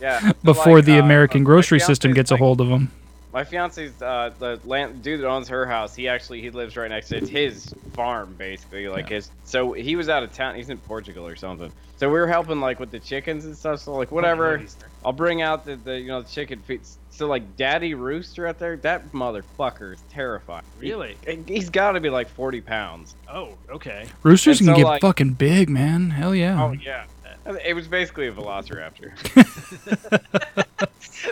Yeah. 0.00 0.32
before 0.44 0.76
like, 0.76 0.84
the 0.84 0.96
uh, 0.98 1.02
American 1.02 1.42
my 1.42 1.46
grocery 1.46 1.80
system 1.80 2.12
gets 2.12 2.30
a 2.30 2.36
hold 2.36 2.60
of 2.60 2.68
them. 2.68 2.90
My 3.32 3.44
fiance's 3.44 4.00
uh, 4.02 4.30
the 4.38 4.60
land 4.64 5.02
dude 5.02 5.20
that 5.20 5.26
owns 5.26 5.48
her 5.48 5.64
house. 5.66 5.94
He 5.94 6.06
actually 6.08 6.42
he 6.42 6.50
lives 6.50 6.76
right 6.76 6.90
next 6.90 7.08
to 7.08 7.16
it's 7.16 7.28
his 7.30 7.74
farm 7.94 8.34
basically. 8.38 8.88
Like 8.88 9.08
his 9.08 9.30
so 9.44 9.72
he 9.72 9.96
was 9.96 10.08
out 10.08 10.22
of 10.22 10.32
town. 10.32 10.54
He's 10.54 10.68
in 10.68 10.78
Portugal 10.78 11.26
or 11.26 11.36
something. 11.36 11.72
So 11.96 12.08
we 12.08 12.14
were 12.18 12.26
helping 12.26 12.60
like 12.60 12.80
with 12.80 12.90
the 12.90 12.98
chickens 12.98 13.44
and 13.44 13.56
stuff. 13.56 13.80
So 13.80 13.94
like 13.94 14.10
whatever. 14.12 14.62
I'll 15.04 15.12
bring 15.12 15.40
out 15.40 15.64
the, 15.64 15.76
the 15.76 15.98
you 15.98 16.08
know 16.08 16.22
the 16.22 16.28
chicken 16.28 16.58
feet. 16.60 16.82
So 17.10 17.26
like 17.26 17.56
Daddy 17.56 17.94
Rooster 17.94 18.46
out 18.46 18.58
there, 18.58 18.76
that 18.78 19.12
motherfucker 19.12 19.94
is 19.94 20.02
terrifying. 20.10 20.64
He- 20.80 20.90
Really? 20.90 21.16
He's 21.46 21.70
got 21.70 21.92
to 21.92 22.00
be 22.00 22.10
like 22.10 22.28
forty 22.28 22.60
pounds. 22.60 23.14
Oh, 23.32 23.56
okay. 23.70 24.06
Roosters 24.22 24.60
and 24.60 24.68
can 24.68 24.74
so, 24.76 24.82
get 24.82 24.86
like- 24.86 25.00
fucking 25.00 25.34
big, 25.34 25.70
man. 25.70 26.10
Hell 26.10 26.34
yeah. 26.34 26.62
Oh 26.62 26.72
yeah. 26.72 27.04
It 27.64 27.74
was 27.74 27.88
basically 27.88 28.28
a 28.28 28.32
velociraptor. 28.32 29.12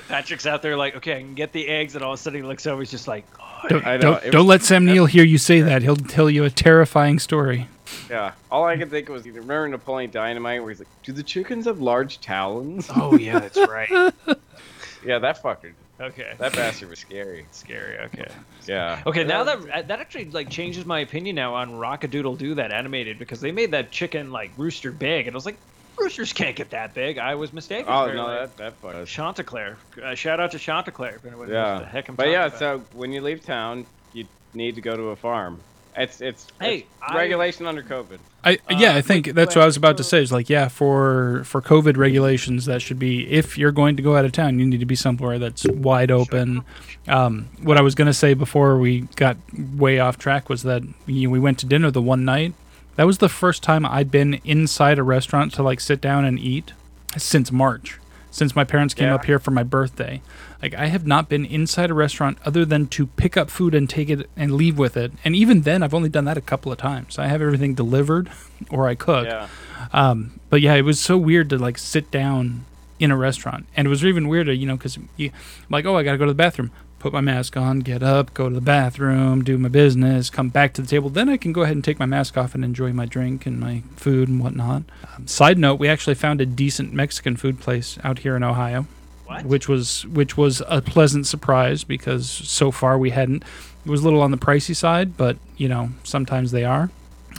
Patrick's 0.09 0.47
out 0.47 0.63
there 0.63 0.77
like, 0.77 0.97
okay, 0.97 1.17
I 1.17 1.21
can 1.21 1.35
get 1.35 1.53
the 1.53 1.67
eggs, 1.69 1.95
and 1.95 2.05
all 2.05 2.13
of 2.15 2.19
a 2.21 2.23
sudden 2.23 2.43
he 2.43 2.47
looks 2.47 2.67
over, 2.67 2.81
he's 2.81 2.91
just 2.91 3.09
like, 3.09 3.25
oh, 3.41 3.69
don't 3.69 3.87
I 3.87 3.97
know, 3.97 4.01
don't, 4.15 4.25
it 4.25 4.31
don't 4.31 4.41
was- 4.47 4.49
let 4.49 4.63
Sam 4.63 4.85
Neill 4.85 5.07
hear 5.07 5.25
you 5.25 5.39
say 5.39 5.61
that. 5.61 5.83
He'll 5.83 5.97
tell 5.97 6.29
you 6.31 6.45
a 6.45 6.51
terrifying 6.51 7.19
story. 7.19 7.69
yeah. 8.09 8.33
All 8.51 8.65
I 8.65 8.77
could 8.77 8.91
think 8.91 9.09
was 9.09 9.27
either 9.27 9.41
remember 9.41 9.69
Napoleon 9.69 10.11
Dynamite 10.11 10.61
where 10.63 10.71
he's 10.71 10.79
like, 10.81 10.89
"Do 11.03 11.13
the 11.13 11.23
chickens 11.23 11.67
have 11.67 11.81
large 11.81 12.21
talons?" 12.21 12.89
oh 12.95 13.17
yeah, 13.17 13.39
that's 13.41 13.59
right. 13.69 13.89
yeah, 15.05 15.19
that 15.19 15.43
fucker. 15.43 15.73
Okay. 16.01 16.33
That 16.39 16.55
bastard 16.55 16.89
was 16.89 16.99
scary. 16.99 17.47
Scary. 17.51 17.99
Okay. 17.99 18.29
Yeah. 18.67 19.03
Okay, 19.07 19.23
now 19.25 19.45
that 19.45 19.89
that 19.89 20.01
actually 20.01 20.27
like 20.27 20.49
changes 20.49 20.87
my 20.87 21.01
opinion 21.01 21.37
now 21.37 21.55
on 21.55 21.73
Rockadoodle 21.73 22.39
Do 22.39 22.55
that 22.55 22.73
animated 22.73 23.19
because 23.19 23.41
they 23.41 23.53
made 23.53 23.73
that 23.73 23.91
chicken 23.91 24.31
like 24.33 24.51
rooster 24.57 24.93
big, 24.93 25.27
and 25.27 25.35
I 25.35 25.37
was 25.37 25.45
like, 25.47 25.59
roosters 26.01 26.33
can't 26.33 26.57
get 26.57 26.71
that 26.71 26.95
big. 26.95 27.19
I 27.19 27.35
was 27.35 27.53
mistaken. 27.53 27.87
Oh 27.93 28.05
Very, 28.07 28.17
no, 28.17 28.29
that 28.31 28.57
that 28.57 28.81
fucker. 28.83 29.07
Chanticleer. 29.07 29.77
Uh, 30.03 30.15
shout 30.15 30.41
out 30.41 30.51
to 30.53 30.59
Chanticleer. 30.59 31.21
If 31.25 31.49
Yeah. 31.49 31.81
the 31.81 31.87
heck 31.87 32.09
I'm 32.09 32.15
But 32.15 32.29
yeah, 32.29 32.47
about. 32.47 32.59
so 32.59 32.85
when 32.95 33.13
you 33.13 33.21
leave 33.21 33.45
town, 33.45 33.87
you 34.13 34.27
need 34.55 34.75
to 34.77 34.81
go 34.81 34.97
to 34.97 35.03
a 35.11 35.17
farm. 35.17 35.61
It's 35.97 36.21
it's 36.21 36.47
Hey, 36.61 36.79
it's 36.79 36.87
I- 37.03 37.17
regulation 37.17 37.67
under 37.67 37.83
COVID. 37.83 38.19
I 38.45 38.59
yeah, 38.71 38.95
Uh, 38.95 38.99
I 38.99 39.01
think 39.03 39.35
that's 39.35 39.55
what 39.57 39.63
I 39.63 39.67
was 39.67 39.77
about 39.77 39.97
to 39.99 40.05
say. 40.05 40.23
Is 40.23 40.31
like 40.33 40.49
yeah, 40.49 40.69
for 40.69 41.43
for 41.45 41.61
COVID 41.61 41.97
regulations, 41.97 42.65
that 42.67 42.81
should 42.81 42.99
be 42.99 43.29
if 43.31 43.59
you're 43.59 43.73
going 43.73 43.97
to 43.97 44.03
go 44.03 44.17
out 44.17 44.25
of 44.25 44.33
town, 44.33 44.59
you 44.61 44.67
need 44.67 44.81
to 44.81 44.87
be 44.87 44.95
somewhere 44.95 45.39
that's 45.39 45.67
wide 45.67 46.11
open. 46.11 46.63
Um, 47.09 47.49
what 47.63 47.77
I 47.77 47.83
was 47.83 47.95
gonna 47.97 48.15
say 48.15 48.35
before 48.35 48.79
we 48.79 49.01
got 49.17 49.37
way 49.77 49.99
off 49.99 50.17
track 50.17 50.49
was 50.49 50.63
that 50.63 50.83
you 51.07 51.27
know, 51.27 51.31
we 51.33 51.41
went 51.41 51.59
to 51.59 51.67
dinner 51.67 51.91
the 51.91 52.01
one 52.03 52.25
night. 52.25 52.55
That 52.97 53.07
was 53.07 53.19
the 53.19 53.29
first 53.29 53.63
time 53.63 53.87
I'd 53.87 54.11
been 54.11 54.41
inside 54.45 54.99
a 54.99 55.03
restaurant 55.03 55.53
to 55.55 55.63
like 55.63 55.81
sit 55.81 56.01
down 56.01 56.25
and 56.25 56.39
eat 56.39 56.73
since 57.17 57.51
March, 57.51 57.99
since 58.31 58.55
my 58.55 58.65
parents 58.65 58.95
came 58.95 59.09
Yeah. 59.09 59.15
up 59.15 59.25
here 59.25 59.39
for 59.39 59.51
my 59.51 59.63
birthday. 59.63 60.21
Like 60.61 60.75
I 60.75 60.87
have 60.87 61.07
not 61.07 61.29
been 61.29 61.47
inside 61.47 61.91
a 61.91 61.95
restaurant 61.95 62.37
other 62.45 62.65
than 62.67 62.87
to 62.89 63.07
pick 63.07 63.37
up 63.37 63.49
food 63.49 63.75
and 63.75 63.89
take 63.89 64.11
it 64.11 64.29
and 64.37 64.53
leave 64.53 64.77
with 64.77 64.97
it. 64.97 65.13
And 65.25 65.35
even 65.35 65.63
then, 65.63 65.83
I've 65.83 65.95
only 65.95 66.11
done 66.11 66.27
that 66.27 66.37
a 66.37 66.43
couple 66.43 66.71
of 66.71 66.77
times. 66.79 67.19
I 67.19 67.29
have 67.29 67.41
everything 67.41 67.75
delivered, 67.75 68.31
or 68.71 68.87
I 68.87 68.95
cook. 68.95 69.27
Yeah. 69.27 69.49
Um, 69.93 70.39
but 70.51 70.61
yeah, 70.61 70.75
it 70.75 70.83
was 70.83 71.01
so 71.01 71.17
weird 71.17 71.49
to 71.51 71.59
like 71.59 71.79
sit 71.79 72.11
down 72.11 72.67
in 72.99 73.11
a 73.11 73.17
restaurant, 73.17 73.65
and 73.75 73.87
it 73.87 73.89
was 73.89 74.05
even 74.05 74.29
weirder, 74.29 74.53
you 74.53 74.67
know, 74.67 74.77
because 74.77 74.99
you 75.17 75.31
like, 75.71 75.87
oh, 75.87 75.97
I 75.97 76.03
gotta 76.03 76.19
go 76.19 76.27
to 76.27 76.31
the 76.33 76.35
bathroom, 76.35 76.71
put 77.01 77.13
my 77.13 77.21
mask 77.21 77.57
on, 77.57 77.81
get 77.81 78.03
up, 78.03 78.33
go 78.35 78.49
to 78.49 78.55
the 78.55 78.61
bathroom, 78.61 79.43
do 79.43 79.59
my 79.59 79.69
business, 79.69 80.31
come 80.31 80.51
back 80.51 80.73
to 80.75 80.83
the 80.83 80.87
table. 80.87 81.11
Then 81.11 81.29
I 81.29 81.37
can 81.37 81.53
go 81.53 81.63
ahead 81.63 81.75
and 81.75 81.83
take 81.83 81.99
my 81.99 82.07
mask 82.07 82.37
off 82.39 82.55
and 82.55 82.65
enjoy 82.65 82.93
my 82.93 83.07
drink 83.07 83.47
and 83.47 83.59
my 83.59 83.83
food 83.97 84.29
and 84.29 84.41
whatnot. 84.41 84.85
Um, 85.17 85.27
side 85.27 85.59
note: 85.59 85.81
We 85.81 85.89
actually 85.89 86.15
found 86.15 86.41
a 86.41 86.47
decent 86.47 86.93
Mexican 86.93 87.37
food 87.37 87.59
place 87.59 87.99
out 88.05 88.21
here 88.21 88.37
in 88.37 88.45
Ohio, 88.45 88.87
What? 89.27 89.45
which 89.45 89.69
was 89.69 90.07
which 90.07 90.37
was 90.37 90.63
a 90.69 90.81
pleasant 90.81 91.27
surprise 91.27 91.83
because 91.83 92.29
so 92.31 92.71
far 92.71 92.97
we 92.99 93.11
hadn't. 93.11 93.43
It 93.85 93.91
was 93.91 94.03
a 94.03 94.05
little 94.05 94.23
on 94.23 94.31
the 94.31 94.37
pricey 94.39 94.77
side, 94.77 95.17
but 95.17 95.37
you 95.57 95.69
know 95.69 95.91
sometimes 96.05 96.53
they 96.53 96.65
are. 96.65 96.91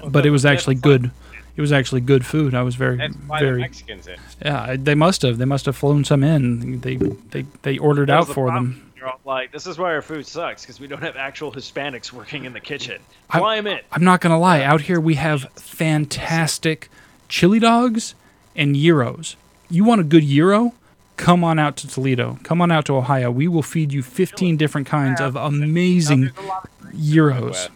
But 0.08 0.26
it 0.26 0.32
was 0.32 0.44
actually 0.46 0.76
good. 0.76 1.12
It 1.56 1.62
was 1.62 1.72
actually 1.74 2.02
good 2.02 2.26
food. 2.26 2.56
I 2.56 2.64
was 2.64 2.76
very 2.76 2.96
That's 2.98 3.14
why 3.28 3.40
the 3.42 3.46
very 3.46 3.62
Mexicans 3.62 4.08
in. 4.08 4.16
yeah, 4.44 4.76
they 4.80 4.96
must 4.96 5.22
have. 5.22 5.38
They 5.38 5.46
must 5.46 5.66
have 5.68 5.76
flown 5.76 6.04
some 6.04 6.24
in. 6.24 6.80
They 6.82 6.96
they 6.96 7.46
they 7.62 7.78
ordered 7.78 8.10
out 8.10 8.28
the 8.28 8.34
for 8.34 8.48
them. 8.52 8.91
You're 9.02 9.10
all 9.10 9.20
like, 9.26 9.52
this 9.52 9.66
is 9.66 9.80
why 9.80 9.92
our 9.96 10.04
food 10.04 10.28
sucks 10.28 10.62
because 10.62 10.80
we 10.80 10.86
don't 10.86 11.02
have 11.02 11.16
actual 11.18 11.52
Hispanics 11.52 12.14
working 12.14 12.46
in 12.46 12.54
the 12.54 12.60
kitchen. 12.60 13.02
I- 13.32 13.40
Fly 13.40 13.58
'em 13.58 13.66
in. 13.66 13.80
I'm 13.92 14.04
not 14.04 14.22
gonna 14.22 14.38
lie. 14.38 14.62
Out 14.62 14.82
here 14.82 15.00
we 15.00 15.16
have 15.16 15.50
fantastic 15.56 16.88
chili 17.28 17.58
dogs 17.58 18.14
and 18.56 18.76
gyros. 18.76 19.36
You 19.72 19.84
want 19.86 20.02
a 20.02 20.04
good 20.04 20.24
gyro? 20.28 20.74
Come 21.18 21.44
on 21.44 21.58
out 21.58 21.78
to 21.78 21.88
Toledo. 21.88 22.38
Come 22.44 22.62
on 22.62 22.70
out 22.72 22.86
to 22.86 22.96
Ohio. 22.96 23.32
We 23.32 23.48
will 23.48 23.64
feed 23.64 23.92
you 23.92 24.04
15 24.04 24.56
different 24.56 24.86
kinds 24.86 25.20
of 25.20 25.36
amazing 25.36 26.30
gyros. 26.96 27.70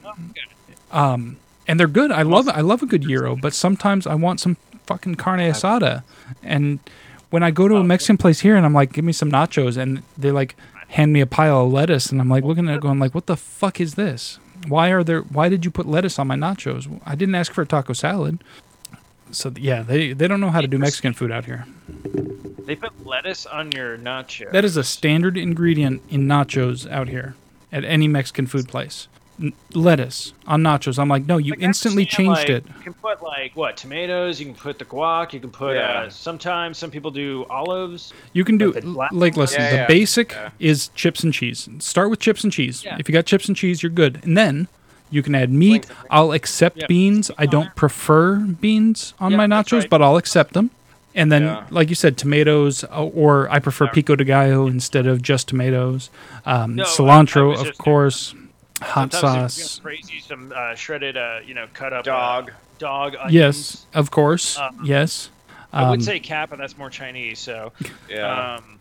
Um, 0.91 1.37
and 1.67 1.79
they're 1.79 1.87
good. 1.87 2.11
I 2.11 2.21
love 2.21 2.47
I 2.47 2.61
love 2.61 2.83
a 2.83 2.85
good 2.85 3.01
gyro, 3.01 3.35
but 3.35 3.55
sometimes 3.55 4.05
I 4.05 4.13
want 4.13 4.39
some 4.39 4.57
fucking 4.85 5.15
carne 5.15 5.39
asada. 5.39 6.03
And 6.43 6.77
when 7.31 7.41
I 7.41 7.49
go 7.49 7.67
to 7.67 7.77
a 7.77 7.83
Mexican 7.83 8.17
place 8.17 8.41
here 8.41 8.55
and 8.55 8.63
I'm 8.63 8.73
like, 8.73 8.93
give 8.93 9.03
me 9.03 9.11
some 9.11 9.31
nachos, 9.31 9.75
and 9.75 10.03
they're 10.15 10.31
like 10.31 10.55
hand 10.95 11.11
me 11.11 11.19
a 11.19 11.25
pile 11.25 11.65
of 11.65 11.73
lettuce, 11.73 12.09
and 12.11 12.21
I'm 12.21 12.29
like 12.29 12.43
looking 12.43 12.69
at 12.69 12.75
it 12.75 12.81
going 12.81 12.99
like, 12.99 13.13
what 13.13 13.25
the 13.25 13.35
fuck 13.35 13.81
is 13.81 13.95
this? 13.95 14.39
Why 14.67 14.89
are 14.89 15.03
there? 15.03 15.21
Why 15.21 15.49
did 15.49 15.65
you 15.65 15.71
put 15.71 15.85
lettuce 15.85 16.17
on 16.17 16.27
my 16.27 16.35
nachos? 16.35 17.01
I 17.05 17.15
didn't 17.15 17.35
ask 17.35 17.53
for 17.53 17.61
a 17.61 17.65
taco 17.65 17.93
salad. 17.93 18.43
So 19.31 19.51
yeah, 19.57 19.83
they 19.83 20.13
they 20.13 20.27
don't 20.27 20.39
know 20.39 20.49
how 20.49 20.61
to 20.61 20.67
do 20.67 20.77
Mexican 20.77 21.13
food 21.13 21.31
out 21.31 21.45
here. 21.45 21.65
They 22.65 22.75
put 22.75 23.05
lettuce 23.05 23.45
on 23.45 23.73
your 23.73 23.97
nachos. 23.97 24.51
That 24.51 24.65
is 24.65 24.77
a 24.77 24.83
standard 24.83 25.37
ingredient 25.37 26.01
in 26.09 26.27
nachos 26.27 26.89
out 26.89 27.09
here 27.09 27.35
at 27.71 27.83
any 27.83 28.07
Mexican 28.07 28.47
food 28.47 28.67
place. 28.67 29.07
N- 29.41 29.51
lettuce 29.73 30.31
on 30.47 30.61
nachos. 30.63 30.97
I'm 30.97 31.09
like, 31.09 31.25
no, 31.25 31.37
you 31.37 31.51
Like, 31.51 31.61
instantly 31.61 32.05
changed 32.05 32.39
like, 32.39 32.49
it. 32.49 32.65
You 32.77 32.83
can 32.83 32.93
put 32.93 33.21
like 33.21 33.53
what 33.55 33.75
tomatoes. 33.75 34.39
You 34.39 34.45
can 34.45 34.55
put 34.55 34.79
the 34.79 34.85
guac. 34.85 35.33
You 35.33 35.41
can 35.41 35.51
put. 35.51 35.75
Yeah. 35.75 36.03
Uh, 36.03 36.09
sometimes 36.09 36.77
some 36.77 36.89
people 36.89 37.11
do 37.11 37.45
olives. 37.49 38.13
You 38.31 38.45
can 38.45 38.57
do 38.57 38.71
Like 38.71 38.83
the 38.83 38.89
black 38.91 39.11
like 39.11 39.35
listen. 39.35 39.59
Yeah, 39.61 39.69
the 39.71 39.75
yeah, 39.77 39.87
basic 39.87 40.31
yeah. 40.31 40.49
is 40.59 40.87
chips 40.95 41.21
and 41.23 41.33
cheese. 41.33 41.67
Start 41.79 42.09
with 42.09 42.19
chips 42.19 42.43
and 42.45 42.53
cheese. 42.53 42.85
Yeah. 42.85 42.95
If 42.97 43.09
you 43.09 43.13
got 43.13 43.25
chips 43.25 43.47
and 43.49 43.57
cheese, 43.57 43.83
you're 43.83 43.89
good. 43.89 44.21
And 44.23 44.37
then 44.37 44.69
you 45.09 45.21
can 45.21 45.35
add 45.35 45.51
meat. 45.51 45.85
I'll 46.09 46.31
accept 46.31 46.77
Yeah. 46.77 46.87
beans. 46.87 47.29
I 47.37 47.45
don't 47.45 47.75
prefer 47.75 48.37
beans 48.37 49.13
on 49.19 49.31
Yeah, 49.31 49.37
my 49.37 49.47
nachos, 49.47 49.81
right. 49.81 49.89
but 49.89 50.01
I'll 50.01 50.15
accept 50.17 50.53
them. 50.53 50.71
And 51.13 51.29
then, 51.31 51.43
Yeah. 51.43 51.63
like 51.69 51.89
you 51.89 51.95
said, 51.95 52.17
tomatoes, 52.17 52.83
uh, 52.85 53.03
or 53.05 53.49
I 53.49 53.59
prefer 53.59 53.87
pico 53.87 54.15
de 54.15 54.23
gallo 54.25 54.67
instead 54.67 55.07
of 55.07 55.21
just 55.21 55.47
tomatoes. 55.49 56.09
Um, 56.45 56.75
No, 56.75 56.83
I- 56.83 56.85
I 56.85 56.89
cilantro, 56.89 57.53
of 57.53 57.65
just- 57.67 57.77
course. 57.79 58.33
Hot 58.81 59.11
Sometimes 59.13 59.53
sauce. 59.53 59.57
If 59.57 59.83
you're 59.83 59.91
gonna 59.91 59.97
praise 59.97 60.11
you 60.13 60.19
some 60.21 60.53
uh, 60.55 60.75
shredded, 60.75 61.17
uh, 61.17 61.39
you 61.45 61.53
know, 61.53 61.67
cut 61.73 61.93
up 61.93 62.03
Dog. 62.05 62.49
uh, 62.49 62.53
dog. 62.79 63.15
Onions. 63.15 63.33
Yes, 63.33 63.85
of 63.93 64.11
course. 64.11 64.57
Uh, 64.57 64.71
yes. 64.83 65.29
I 65.71 65.89
would 65.89 65.99
Um, 65.99 66.01
say 66.01 66.19
kappa. 66.19 66.57
That's 66.57 66.77
more 66.77 66.89
Chinese. 66.89 67.39
So. 67.39 67.71
Yeah. 68.09 68.55
Um, 68.57 68.79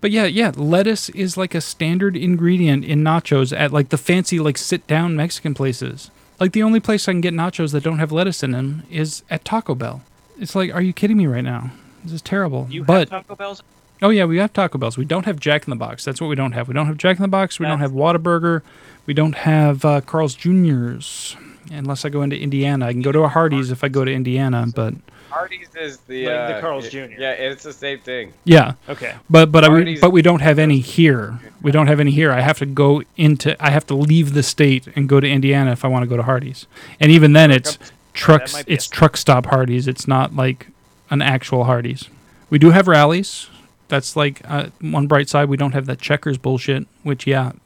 But 0.00 0.10
yeah, 0.10 0.24
yeah, 0.26 0.52
lettuce 0.54 1.08
is 1.10 1.36
like 1.38 1.54
a 1.54 1.60
standard 1.62 2.14
ingredient 2.16 2.84
in 2.84 3.02
nachos 3.02 3.56
at 3.58 3.72
like 3.72 3.88
the 3.88 3.96
fancy 3.98 4.38
like 4.38 4.58
sit 4.58 4.86
down 4.86 5.16
Mexican 5.16 5.54
places. 5.54 6.10
Like 6.40 6.52
the 6.52 6.62
only 6.62 6.80
place 6.80 7.08
I 7.08 7.12
can 7.12 7.20
get 7.22 7.32
nachos 7.32 7.72
that 7.72 7.82
don't 7.84 7.98
have 7.98 8.12
lettuce 8.12 8.42
in 8.42 8.50
them 8.50 8.82
is 8.90 9.22
at 9.30 9.44
Taco 9.46 9.74
Bell. 9.74 10.02
It's 10.38 10.54
like, 10.54 10.74
are 10.74 10.82
you 10.82 10.92
kidding 10.92 11.16
me 11.16 11.26
right 11.26 11.44
now? 11.44 11.70
This 12.02 12.12
is 12.12 12.20
terrible. 12.22 12.66
you 12.68 12.84
but 12.84 13.08
have 13.08 13.22
Taco 13.26 13.34
Bell's. 13.36 13.62
oh 14.02 14.10
yeah, 14.10 14.24
we 14.26 14.36
have 14.38 14.52
Taco 14.52 14.76
Bells. 14.76 14.98
We 14.98 15.06
don't 15.06 15.24
have 15.24 15.38
Jack 15.40 15.64
in 15.66 15.70
the 15.70 15.76
Box. 15.76 16.04
That's 16.04 16.20
what 16.20 16.26
we 16.28 16.34
don't 16.34 16.52
have. 16.52 16.68
We 16.68 16.74
don't 16.74 16.86
have 16.86 16.98
Jack 16.98 17.16
in 17.16 17.22
the 17.22 17.28
Box. 17.28 17.58
We 17.58 17.64
don't 17.66 17.78
have 17.80 17.92
Whataburger. 17.92 18.60
We 19.06 19.14
don't 19.14 19.34
have 19.34 19.84
uh, 19.84 20.00
Carl's 20.00 20.34
Jr.'s. 20.34 21.36
Unless 21.70 22.04
I 22.04 22.10
go 22.10 22.22
into 22.22 22.38
Indiana, 22.38 22.86
I 22.86 22.92
can 22.92 23.00
go 23.02 23.10
to 23.12 23.20
a 23.20 23.28
Hardee's 23.28 23.70
if 23.70 23.82
I 23.82 23.88
go 23.88 24.04
to 24.04 24.12
Indiana. 24.12 24.66
But 24.74 24.94
Hardee's 25.30 25.68
is 25.74 25.96
the 26.00 26.26
Like 26.26 26.48
the 26.48 26.56
uh, 26.56 26.60
Carl's 26.60 26.88
Jr.. 26.90 26.98
Yeah, 27.18 27.30
it's 27.32 27.62
the 27.62 27.72
same 27.72 28.00
thing. 28.00 28.32
yeah, 28.44 28.74
Okay. 28.88 29.14
But 29.30 29.50
but 29.50 29.64
I, 29.64 29.68
we, 29.70 29.98
but 29.98 30.10
we 30.10 30.20
don't 30.22 30.40
have 30.42 30.58
any 30.58 30.78
here. 30.78 31.38
We 31.62 31.70
don't 31.72 31.86
have 31.86 32.00
any 32.00 32.10
here. 32.10 32.30
I 32.32 32.40
have 32.40 32.58
to 32.58 32.66
go 32.66 33.02
into. 33.16 33.56
I 33.64 33.70
have 33.70 33.86
to 33.86 33.94
leave 33.94 34.34
the 34.34 34.42
state 34.42 34.88
and 34.94 35.08
go 35.08 35.20
to 35.20 35.26
Indiana 35.28 35.72
if 35.72 35.84
I 35.84 35.88
want 35.88 36.02
to 36.02 36.06
go 36.06 36.16
to 36.16 36.22
Hardee's. 36.22 36.66
And 37.00 37.10
even 37.10 37.32
then, 37.32 37.50
it's 37.50 37.78
trucks. 38.12 38.52
might 38.52 38.66
be 38.66 38.72
a 38.72 38.74
It's 38.76 38.86
truck 38.86 39.16
stop 39.16 39.46
Hardee's. 39.46 39.88
It's 39.88 40.06
not 40.06 40.36
like 40.36 40.68
an 41.10 41.22
actual 41.22 41.64
Hardee's. 41.64 42.08
We 42.50 42.58
do 42.58 42.70
have 42.70 42.86
Rally's. 42.88 43.48
That's 43.88 44.16
like 44.16 44.40
uh, 44.48 44.66
one 44.80 45.06
bright 45.06 45.28
side. 45.28 45.48
We 45.48 45.56
don't 45.56 45.72
have 45.72 45.86
that 45.86 46.00
checkers 46.00 46.38
bullshit, 46.38 46.86
which 47.02 47.26
yeah, 47.26 47.52
c- 47.52 47.58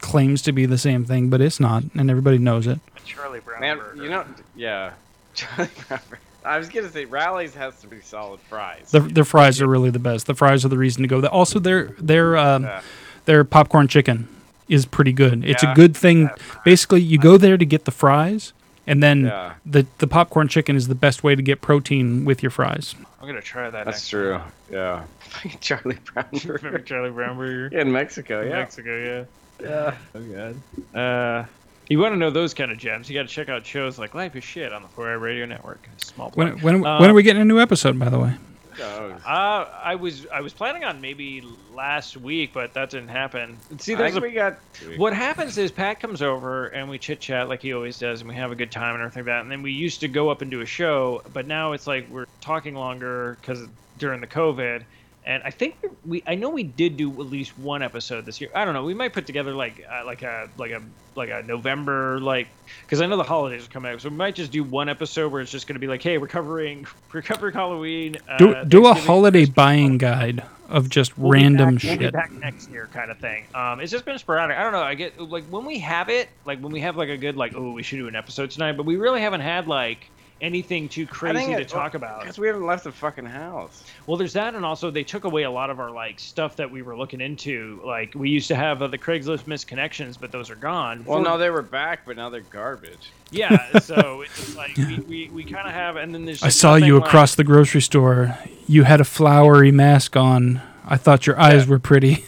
claims 0.00 0.42
to 0.42 0.52
be 0.52 0.66
the 0.66 0.78
same 0.78 1.04
thing, 1.04 1.28
but 1.30 1.40
it's 1.40 1.60
not, 1.60 1.82
and 1.96 2.10
everybody 2.10 2.38
knows 2.38 2.66
it. 2.66 2.78
Charlie 3.04 3.40
Brown. 3.40 3.60
Man, 3.60 3.78
burger. 3.78 4.02
you 4.02 4.08
know, 4.10 4.24
yeah. 4.56 4.92
Charlie 5.34 5.70
Brown. 5.88 6.00
I 6.44 6.56
was 6.58 6.68
gonna 6.68 6.88
say 6.88 7.04
Rally's 7.04 7.54
has 7.54 7.78
to 7.80 7.86
be 7.86 8.00
solid 8.00 8.40
fries. 8.48 8.90
The, 8.90 9.00
their 9.00 9.24
fries 9.24 9.60
are 9.60 9.66
really 9.66 9.90
the 9.90 9.98
best. 9.98 10.26
The 10.26 10.34
fries 10.34 10.64
are 10.64 10.68
the 10.68 10.78
reason 10.78 11.02
to 11.02 11.08
go. 11.08 11.20
The- 11.20 11.30
Also, 11.30 11.58
their 11.58 11.94
their 11.98 12.36
um, 12.36 12.62
Yeah. 12.64 12.80
their 13.26 13.44
popcorn 13.44 13.88
chicken 13.88 14.28
is 14.68 14.86
pretty 14.86 15.12
good. 15.12 15.44
It's 15.44 15.62
Yeah. 15.62 15.72
a 15.72 15.74
good 15.74 15.96
thing. 15.96 16.30
Basically, 16.64 17.00
you 17.00 17.18
go 17.18 17.36
there 17.36 17.56
to 17.58 17.66
get 17.66 17.84
the 17.84 17.90
fries, 17.90 18.52
and 18.86 19.02
then 19.02 19.24
Yeah. 19.26 19.54
the 19.66 19.86
the 19.98 20.06
popcorn 20.06 20.48
chicken 20.48 20.76
is 20.76 20.88
the 20.88 20.94
best 20.94 21.22
way 21.22 21.34
to 21.34 21.42
get 21.42 21.60
protein 21.60 22.24
with 22.24 22.42
your 22.42 22.50
fries. 22.50 22.94
I'm 23.20 23.26
gonna 23.26 23.42
try 23.42 23.64
that. 23.68 23.84
That's 23.84 23.98
next 23.98 24.08
true. 24.08 24.40
Yeah. 24.70 25.02
Charlie 25.60 25.98
Brown. 26.14 26.26
Remember 26.32 26.58
burger. 26.70 26.78
Charlie 26.84 27.10
Brown 27.10 27.36
burger? 27.36 27.68
Yeah, 27.72 27.80
in 27.82 27.92
Mexico. 27.92 28.42
In 28.42 28.48
Yeah. 28.50 28.56
Mexico, 28.56 28.96
yeah. 29.04 29.24
Yeah. 29.60 29.96
Oh 30.14 30.20
god. 30.20 30.96
Uh, 30.98 31.46
you 31.88 31.98
want 31.98 32.12
to 32.12 32.16
know 32.18 32.30
those 32.30 32.54
kind 32.54 32.70
of 32.70 32.78
gems? 32.78 33.08
You 33.08 33.18
got 33.18 33.28
to 33.28 33.34
check 33.34 33.48
out 33.48 33.64
shows 33.64 33.98
like 33.98 34.14
Life 34.14 34.36
is 34.36 34.44
Shit 34.44 34.72
on 34.72 34.82
the 34.82 34.88
4i 34.88 35.20
Radio 35.20 35.46
Network. 35.46 35.88
Small 35.96 36.30
When 36.34 36.58
when 36.60 36.84
Uh, 36.84 36.98
when 37.00 37.10
are 37.10 37.14
we 37.14 37.22
getting 37.22 37.42
a 37.42 37.46
new 37.46 37.58
episode? 37.60 37.98
By 37.98 38.08
the 38.08 38.18
way, 38.18 38.34
Oh, 38.80 39.10
Uh, 39.26 39.66
I 39.82 39.96
was 39.96 40.26
I 40.32 40.40
was 40.40 40.52
planning 40.52 40.84
on 40.84 41.00
maybe 41.00 41.42
last 41.74 42.16
week, 42.16 42.52
but 42.52 42.74
that 42.74 42.90
didn't 42.90 43.08
happen. 43.08 43.56
See, 43.78 43.94
I 43.94 43.96
there's 43.96 44.16
a, 44.16 44.20
we 44.20 44.30
got. 44.32 44.58
what 44.96 45.12
happens 45.14 45.58
is 45.58 45.72
Pat 45.72 45.98
comes 45.98 46.22
over 46.22 46.66
and 46.66 46.88
we 46.88 46.98
chit 46.98 47.18
chat 47.20 47.48
like 47.48 47.62
he 47.62 47.72
always 47.72 47.98
does, 47.98 48.20
and 48.20 48.28
we 48.28 48.36
have 48.36 48.52
a 48.52 48.54
good 48.54 48.70
time 48.70 48.94
and 48.94 49.02
everything 49.02 49.22
like 49.22 49.26
that. 49.26 49.40
And 49.42 49.50
then 49.50 49.62
we 49.62 49.72
used 49.72 50.00
to 50.00 50.08
go 50.08 50.28
up 50.28 50.42
and 50.42 50.50
do 50.50 50.60
a 50.60 50.66
show, 50.66 51.22
but 51.32 51.46
now 51.46 51.72
it's 51.72 51.86
like 51.86 52.08
we're 52.08 52.26
talking 52.40 52.74
longer 52.74 53.36
because 53.40 53.66
during 53.98 54.20
the 54.20 54.26
COVID. 54.28 54.82
And 55.26 55.42
I 55.42 55.50
think 55.50 55.76
we 56.06 56.22
I 56.26 56.34
know 56.36 56.48
we 56.48 56.62
did 56.62 56.96
do 56.96 57.10
at 57.10 57.18
least 57.30 57.58
one 57.58 57.82
episode 57.82 58.24
this 58.24 58.40
year. 58.40 58.50
I 58.54 58.64
don't 58.64 58.72
know. 58.72 58.84
We 58.84 58.94
might 58.94 59.12
put 59.12 59.26
together 59.26 59.52
like 59.52 59.84
uh, 59.90 60.04
like 60.06 60.22
a 60.22 60.48
like 60.56 60.70
a 60.70 60.80
like 61.16 61.28
a 61.28 61.42
November 61.42 62.18
like 62.20 62.48
because 62.82 63.02
I 63.02 63.06
know 63.06 63.16
the 63.18 63.22
holidays 63.24 63.66
are 63.66 63.70
coming 63.70 63.92
up, 63.92 64.00
so 64.00 64.08
we 64.08 64.16
might 64.16 64.34
just 64.34 64.50
do 64.52 64.64
one 64.64 64.88
episode 64.88 65.30
where 65.30 65.42
it's 65.42 65.50
just 65.50 65.66
going 65.66 65.74
to 65.74 65.80
be 65.80 65.86
like, 65.86 66.02
hey, 66.02 66.16
we're 66.16 66.28
covering 66.28 66.86
we're 67.12 67.20
covering 67.22 67.52
Halloween. 67.54 68.16
do 68.38 68.54
uh, 68.54 68.64
do 68.64 68.86
a 68.86 68.94
holiday 68.94 69.40
Christmas, 69.40 69.54
buying 69.54 69.98
guide 69.98 70.42
of 70.70 70.88
just 70.88 71.18
We'll 71.18 71.32
random 71.32 71.74
back- 71.74 71.84
We'll 71.84 71.96
be 71.98 72.04
shit. 72.04 72.12
back 72.14 72.32
next 72.32 72.70
year, 72.70 72.88
kind 72.92 73.10
of 73.10 73.18
thing. 73.18 73.44
Um, 73.54 73.80
it's 73.80 73.92
just 73.92 74.04
been 74.06 74.18
sporadic. 74.18 74.56
I 74.56 74.62
don't 74.62 74.72
know. 74.72 74.82
I 74.82 74.94
get 74.94 75.20
like 75.20 75.44
when 75.44 75.66
we 75.66 75.78
have 75.80 76.08
it, 76.08 76.28
like 76.46 76.58
when 76.60 76.72
we 76.72 76.80
have 76.80 76.96
like 76.96 77.08
a 77.10 77.16
good 77.18 77.36
like, 77.36 77.52
oh, 77.54 77.72
we 77.72 77.82
should 77.82 77.96
do 77.96 78.08
an 78.08 78.16
episode 78.16 78.50
tonight, 78.50 78.78
but 78.78 78.86
we 78.86 78.96
really 78.96 79.20
haven't 79.20 79.40
had 79.42 79.66
like 79.68 80.08
anything 80.40 80.88
too 80.88 81.06
crazy 81.06 81.54
to 81.54 81.64
talk 81.64 81.94
about. 81.94 82.20
Because 82.20 82.38
we 82.38 82.46
haven't 82.46 82.66
left 82.66 82.84
the 82.84 82.92
fucking 82.92 83.24
house. 83.26 83.84
Well, 84.06 84.16
there's 84.16 84.32
that, 84.34 84.54
and 84.54 84.64
also 84.64 84.90
they 84.90 85.04
took 85.04 85.24
away 85.24 85.42
a 85.42 85.50
lot 85.50 85.70
of 85.70 85.80
our 85.80 85.90
like 85.90 86.18
stuff 86.20 86.56
that 86.56 86.70
we 86.70 86.82
were 86.82 86.96
looking 86.96 87.20
into. 87.20 87.80
Like 87.84 88.14
we 88.14 88.30
used 88.30 88.48
to 88.48 88.54
have 88.56 88.82
uh, 88.82 88.86
the 88.86 88.98
Craigslist 88.98 89.46
missed 89.46 89.66
connections, 89.66 90.16
but 90.16 90.30
those 90.32 90.50
are 90.50 90.54
gone. 90.56 91.04
Well, 91.04 91.18
For- 91.18 91.24
no, 91.24 91.38
they 91.38 91.50
were 91.50 91.62
back, 91.62 92.00
but 92.06 92.16
now 92.16 92.28
they're 92.30 92.40
garbage. 92.42 93.10
yeah. 93.30 93.78
So 93.80 94.20
it's 94.26 94.56
like 94.56 94.76
we, 94.76 94.98
we, 95.00 95.28
we 95.30 95.44
kind 95.44 95.66
of 95.66 95.74
have, 95.74 95.96
and 95.96 96.14
then 96.14 96.24
there's. 96.24 96.42
I 96.42 96.48
saw 96.50 96.74
nothing, 96.74 96.86
you 96.86 96.98
like- 96.98 97.06
across 97.08 97.34
the 97.34 97.44
grocery 97.44 97.82
store. 97.82 98.36
You 98.66 98.84
had 98.84 99.00
a 99.00 99.04
flowery 99.04 99.72
mask 99.72 100.16
on. 100.16 100.60
I 100.86 100.96
thought 100.96 101.26
your 101.26 101.38
eyes 101.38 101.66
were 101.66 101.78
pretty. 101.78 102.24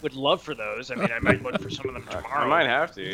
I 0.00 0.02
would 0.02 0.14
love 0.14 0.42
for 0.42 0.54
those. 0.54 0.90
I 0.90 0.94
mean, 0.94 1.10
I 1.12 1.18
might 1.18 1.42
look 1.42 1.60
for 1.60 1.68
some 1.70 1.88
of 1.88 1.94
them 1.94 2.02
tomorrow. 2.10 2.44
I 2.44 2.46
might 2.46 2.66
have 2.66 2.92
to. 2.94 3.02
yeah, 3.02 3.12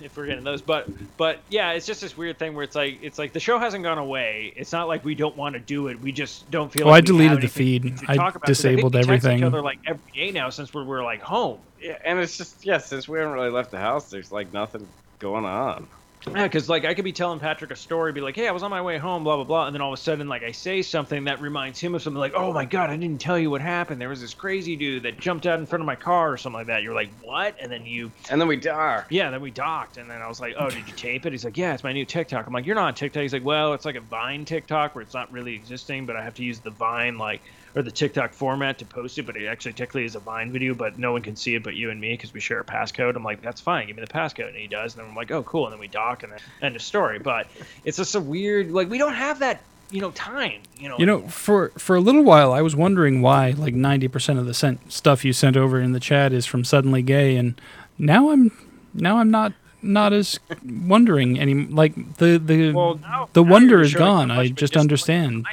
Yeah. 0.00 0.06
if 0.06 0.16
we're 0.16 0.26
getting 0.26 0.44
those 0.44 0.62
but 0.62 0.88
but 1.16 1.40
yeah 1.50 1.72
it's 1.72 1.86
just 1.86 2.00
this 2.00 2.16
weird 2.16 2.38
thing 2.38 2.54
where 2.54 2.64
it's 2.64 2.74
like 2.74 2.98
it's 3.02 3.18
like 3.18 3.32
the 3.32 3.40
show 3.40 3.58
hasn't 3.58 3.82
gone 3.84 3.98
away 3.98 4.52
it's 4.56 4.72
not 4.72 4.88
like 4.88 5.04
we 5.04 5.14
don't 5.14 5.36
want 5.36 5.54
to 5.54 5.60
do 5.60 5.88
it 5.88 6.00
we 6.00 6.10
just 6.12 6.50
don't 6.50 6.72
feel 6.72 6.86
Oh, 6.86 6.90
like 6.90 7.08
I 7.08 7.12
we 7.12 7.24
have 7.24 7.38
deleted 7.38 7.40
the 7.42 7.48
feed. 7.48 7.94
I 8.08 8.16
talk 8.16 8.34
about, 8.36 8.46
'cause 8.46 8.64
I 8.64 8.70
think 8.70 8.80
disabled 8.80 8.94
we 8.94 9.00
text 9.00 9.08
everything. 9.10 9.38
each 9.38 9.44
other 9.44 9.60
like 9.62 9.78
every 9.86 10.12
day 10.12 10.30
now 10.30 10.48
since 10.50 10.72
we're, 10.72 10.84
we're 10.84 11.04
like 11.04 11.20
home 11.20 11.58
Yeah, 11.80 11.98
and 12.04 12.18
it's 12.18 12.36
just 12.38 12.64
yeah, 12.64 12.78
since 12.78 13.08
we 13.08 13.18
haven't 13.18 13.34
really 13.34 13.50
left 13.50 13.70
the 13.70 13.78
house, 13.78 14.10
there's 14.10 14.32
like 14.32 14.52
nothing 14.52 14.86
going 15.18 15.44
on. 15.44 15.86
Yeah 16.28 16.44
because 16.44 16.68
like 16.68 16.84
i 16.84 16.94
could 16.94 17.04
be 17.04 17.12
telling 17.12 17.38
patrick 17.38 17.70
a 17.70 17.76
story 17.76 18.12
be 18.12 18.20
like 18.20 18.36
hey 18.36 18.48
i 18.48 18.52
was 18.52 18.62
on 18.62 18.70
my 18.70 18.80
way 18.80 18.98
home 18.98 19.24
blah 19.24 19.36
blah 19.36 19.44
blah 19.44 19.66
and 19.66 19.74
then 19.74 19.80
all 19.80 19.92
of 19.92 19.98
a 19.98 20.02
sudden 20.02 20.28
like 20.28 20.42
i 20.42 20.52
say 20.52 20.82
something 20.82 21.24
that 21.24 21.40
reminds 21.40 21.80
him 21.80 21.94
of 21.94 22.02
something 22.02 22.20
like 22.20 22.34
oh 22.34 22.52
my 22.52 22.64
god 22.64 22.90
i 22.90 22.96
didn't 22.96 23.20
tell 23.20 23.38
you 23.38 23.50
what 23.50 23.60
happened 23.60 24.00
there 24.00 24.08
was 24.08 24.20
this 24.20 24.34
crazy 24.34 24.76
dude 24.76 25.02
that 25.02 25.18
jumped 25.18 25.46
out 25.46 25.58
in 25.58 25.66
front 25.66 25.82
of 25.82 25.86
my 25.86 25.96
car 25.96 26.32
or 26.32 26.36
something 26.36 26.58
like 26.58 26.66
that 26.68 26.82
you're 26.82 26.94
like 26.94 27.10
what 27.22 27.56
and 27.60 27.70
then 27.72 27.84
you 27.86 28.10
And 28.30 28.40
then 28.40 28.48
we 28.48 28.56
die. 28.56 29.04
Yeah, 29.10 29.30
then 29.30 29.40
we 29.40 29.50
docked, 29.50 29.96
and 29.96 30.10
then 30.10 30.20
I 30.22 30.28
was 30.28 30.40
like, 30.40 30.54
"Oh, 30.58 30.68
did 30.68 30.86
you 30.86 30.94
tape 30.94 31.26
it?" 31.26 31.32
He's 31.32 31.44
like, 31.44 31.56
"Yeah, 31.56 31.74
it's 31.74 31.84
my 31.84 31.92
new 31.92 32.04
TikTok." 32.04 32.46
I'm 32.46 32.52
like, 32.52 32.66
"You're 32.66 32.74
not 32.74 32.86
on 32.86 32.94
TikTok." 32.94 33.22
He's 33.22 33.32
like, 33.32 33.44
"Well, 33.44 33.74
it's 33.74 33.84
like 33.84 33.96
a 33.96 34.00
Vine 34.00 34.44
TikTok 34.44 34.94
where 34.94 35.02
it's 35.02 35.14
not 35.14 35.30
really 35.32 35.54
existing, 35.54 36.06
but 36.06 36.16
I 36.16 36.22
have 36.22 36.34
to 36.34 36.44
use 36.44 36.60
the 36.60 36.70
Vine 36.70 37.18
like 37.18 37.40
or 37.74 37.82
the 37.82 37.90
TikTok 37.90 38.32
format 38.32 38.78
to 38.78 38.84
post 38.84 39.18
it, 39.18 39.26
but 39.26 39.36
it 39.36 39.46
actually 39.46 39.72
technically 39.72 40.04
is 40.04 40.14
a 40.14 40.20
Vine 40.20 40.52
video, 40.52 40.74
but 40.74 40.98
no 40.98 41.12
one 41.12 41.22
can 41.22 41.36
see 41.36 41.54
it 41.54 41.62
but 41.62 41.74
you 41.74 41.90
and 41.90 42.00
me 42.00 42.12
because 42.12 42.32
we 42.34 42.40
share 42.40 42.60
a 42.60 42.64
passcode." 42.64 43.16
I'm 43.16 43.24
like, 43.24 43.40
"That's 43.42 43.60
fine, 43.60 43.86
give 43.86 43.96
me 43.96 44.02
the 44.02 44.12
passcode," 44.12 44.48
and 44.48 44.56
he 44.56 44.66
does, 44.66 44.94
and 44.94 45.02
then 45.02 45.10
I'm 45.10 45.16
like, 45.16 45.30
"Oh, 45.30 45.42
cool," 45.42 45.66
and 45.66 45.72
then 45.72 45.80
we 45.80 45.88
dock, 45.88 46.22
and 46.22 46.32
then 46.32 46.38
end 46.60 46.76
of 46.76 46.82
story. 46.82 47.18
But 47.18 47.48
it's 47.84 47.96
just 47.96 48.14
a 48.14 48.20
weird, 48.20 48.70
like, 48.70 48.90
we 48.90 48.98
don't 48.98 49.14
have 49.14 49.38
that, 49.40 49.62
you 49.90 50.00
know, 50.00 50.10
time, 50.12 50.60
you 50.78 50.88
know. 50.88 50.96
You 50.98 51.06
know, 51.06 51.22
for 51.28 51.70
for 51.78 51.96
a 51.96 52.00
little 52.00 52.22
while, 52.24 52.52
I 52.52 52.60
was 52.62 52.74
wondering 52.76 53.22
why 53.22 53.50
like 53.56 53.74
ninety 53.74 54.08
percent 54.08 54.38
of 54.38 54.46
the 54.46 54.54
sent 54.54 54.92
stuff 54.92 55.24
you 55.24 55.32
sent 55.32 55.56
over 55.56 55.80
in 55.80 55.92
the 55.92 56.00
chat 56.00 56.32
is 56.32 56.46
from 56.46 56.64
Suddenly 56.64 57.02
Gay, 57.02 57.36
and 57.36 57.60
now 57.98 58.30
I'm 58.30 58.50
now 58.94 59.18
I'm 59.18 59.30
not 59.30 59.52
not 59.84 60.12
as 60.12 60.38
wondering 60.64 61.38
any 61.38 61.54
like 61.54 62.16
the 62.18 62.38
the 62.38 62.72
Well, 62.72 63.00
now- 63.02 63.28
the 63.32 63.42
now 63.42 63.50
wonder 63.50 63.80
is 63.80 63.90
showing 63.90 64.04
gone. 64.04 64.30
I 64.30 64.36
much 64.36 64.46
of 64.46 64.52
a 64.52 64.54
just 64.54 64.76
understand. 64.76 65.46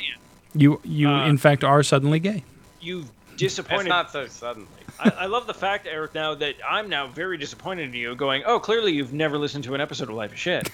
I 0.54 0.58
am. 0.58 0.62
You 0.62 0.82
you 0.84 1.10
Uh, 1.10 1.28
in 1.28 1.38
fact 1.38 1.64
are 1.64 1.84
suddenly 1.84 2.20
gay. 2.20 2.44
You've 2.82 3.12
It's 3.32 3.42
disappointed 3.42 3.90
not 3.90 4.12
so 4.12 4.28
suddenly. 4.28 4.68
I, 5.00 5.10
I 5.10 5.26
love 5.28 5.48
the 5.48 5.54
fact, 5.54 5.88
Eric, 5.90 6.14
now 6.14 6.36
that 6.36 6.56
I'm 6.68 6.90
now 6.90 7.08
very 7.08 7.38
disappointed 7.38 7.90
in 7.90 7.94
you, 7.94 8.16
going, 8.16 8.44
oh, 8.46 8.60
clearly 8.60 8.94
you've 8.94 9.14
never 9.14 9.38
listened 9.38 9.64
to 9.66 9.76
an 9.76 9.82
episode 9.82 10.10
of 10.10 10.16
Life 10.16 10.34
is 10.34 10.40
Shit. 10.40 10.70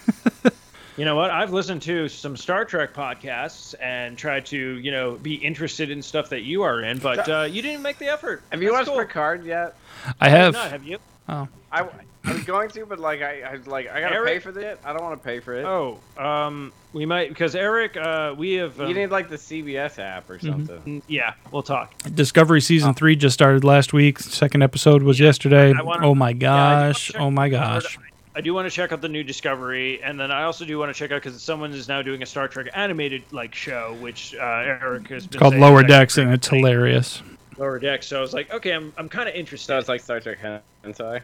you 0.98 1.06
know 1.06 1.16
what? 1.16 1.30
I've 1.30 1.54
listened 1.54 1.84
to 1.84 2.08
some 2.10 2.36
Star 2.36 2.66
Trek 2.66 2.94
podcasts 2.94 3.76
and 3.80 4.18
tried 4.18 4.46
to, 4.48 4.58
you 4.58 4.92
know, 4.92 5.16
be 5.16 5.36
interested 5.36 5.92
in 5.92 6.02
stuff 6.02 6.30
that 6.30 6.42
you 6.42 6.64
are 6.64 6.82
in, 6.82 6.98
but 6.98 7.30
uh, 7.30 7.44
you 7.44 7.62
didn't 7.62 7.84
make 7.84 8.00
the 8.00 8.08
effort. 8.08 8.42
Have 8.52 8.62
you 8.64 8.72
That's 8.72 8.88
watched 8.88 8.98
cool. 8.98 9.06
Picard 9.06 9.46
yet? 9.46 9.76
I 10.20 10.30
have. 10.30 10.54
Not, 10.54 10.72
have 10.72 10.84
you? 10.84 10.98
Oh, 11.30 11.48
I, 11.72 11.88
I 12.26 12.34
was 12.34 12.44
going 12.44 12.70
to, 12.72 12.86
but 12.86 13.00
like 13.00 13.22
I, 13.22 13.42
I 13.42 13.56
like 13.66 13.88
I 13.90 14.02
gotta 14.02 14.16
Eric- 14.16 14.28
pay 14.44 14.52
for 14.52 14.60
it. 14.60 14.80
I 14.84 14.94
don't 14.94 15.04
want 15.04 15.22
to 15.22 15.26
pay 15.26 15.40
for 15.40 15.54
it. 15.54 15.66
Oh, 15.66 16.00
um, 16.18 16.72
we 16.94 17.06
might 17.06 17.30
because 17.30 17.56
Eric, 17.56 17.98
uh, 17.98 18.34
we 18.38 18.54
have. 18.54 18.80
Um, 18.80 18.88
you 18.88 18.94
need 18.96 19.08
like 19.12 19.30
the 19.30 19.36
CBS 19.36 20.00
app 20.00 20.30
or 20.30 20.40
something. 20.40 20.82
mm, 20.82 21.02
yeah, 21.08 21.34
we'll 21.52 21.64
talk. 21.64 21.94
Discovery 22.14 22.62
season 22.62 22.94
three 22.94 23.16
just 23.16 23.34
started 23.34 23.64
last 23.64 23.94
week. 23.94 24.20
Second 24.20 24.64
episode 24.64 25.04
was 25.04 25.20
yesterday. 25.20 25.74
Wanna- 25.74 26.08
oh 26.08 26.16
my 26.16 26.30
Yeah, 26.30 26.34
I 26.34 26.34
do 26.34 26.46
wanna 26.48 26.88
gosh! 26.94 27.08
check- 27.08 27.22
oh 27.22 27.32
my 27.32 27.50
gosh! 27.50 28.00
I 28.38 28.42
do 28.42 28.54
want 28.54 28.66
to 28.66 28.70
check 28.72 28.92
out 28.92 29.02
the 29.02 29.08
new 29.10 29.24
Discovery, 29.24 30.02
and 30.04 30.20
then 30.20 30.30
I 30.32 30.44
also 30.44 30.66
do 30.66 30.78
want 30.78 30.94
to 30.94 30.98
check 30.98 31.12
out 31.12 31.22
because 31.24 31.42
someone 31.42 31.72
is 31.72 31.88
now 31.88 32.02
doing 32.02 32.22
a 32.22 32.26
Star 32.26 32.48
Trek 32.50 32.68
animated 32.74 33.24
like 33.32 33.56
show, 33.56 33.96
which 34.02 34.36
uh, 34.36 34.44
Eric 34.44 35.08
has 35.08 35.26
been 35.26 35.36
It's 35.36 35.38
called 35.38 35.56
Lower 35.56 35.84
Decks, 35.84 36.18
and 36.18 36.34
it's 36.34 36.48
hilarious. 36.48 37.22
Lower 37.58 37.80
Decks. 37.80 38.08
So 38.08 38.18
I 38.18 38.22
was 38.22 38.34
like, 38.34 38.54
okay, 38.54 38.72
I'm, 38.74 38.92
I'm 38.98 39.08
kind 39.08 39.30
of 39.30 39.36
interested. 39.36 39.68
So 39.68 39.78
it's 39.80 39.88
like 39.88 40.02
Star 40.02 40.20
Trek 40.20 40.40
Hentai. 40.84 41.22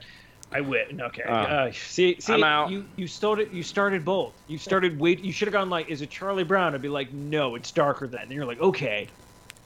I 0.54 0.62
win. 0.62 1.02
Okay. 1.02 1.24
Oh. 1.28 1.34
Uh, 1.34 1.72
see, 1.72 2.18
see, 2.20 2.34
I'm 2.34 2.44
out. 2.44 2.70
you 2.72 2.86
you 2.98 3.08
started 3.08 3.54
you 3.54 3.64
started 3.64 4.04
both. 4.04 4.34
You 4.48 4.58
started 4.58 5.00
wait. 5.00 5.24
You 5.24 5.32
should 5.32 5.48
have 5.48 5.54
gone 5.54 5.70
like, 5.70 5.90
is 5.90 6.02
it 6.02 6.10
Charlie 6.10 6.44
Brown? 6.44 6.76
I'd 6.76 6.82
be 6.82 6.90
like, 6.90 7.14
no, 7.14 7.56
it's 7.56 7.72
darker 7.72 8.08
than. 8.08 8.22
And 8.22 8.32
you're 8.32 8.46
like, 8.46 8.60
okay. 8.60 9.08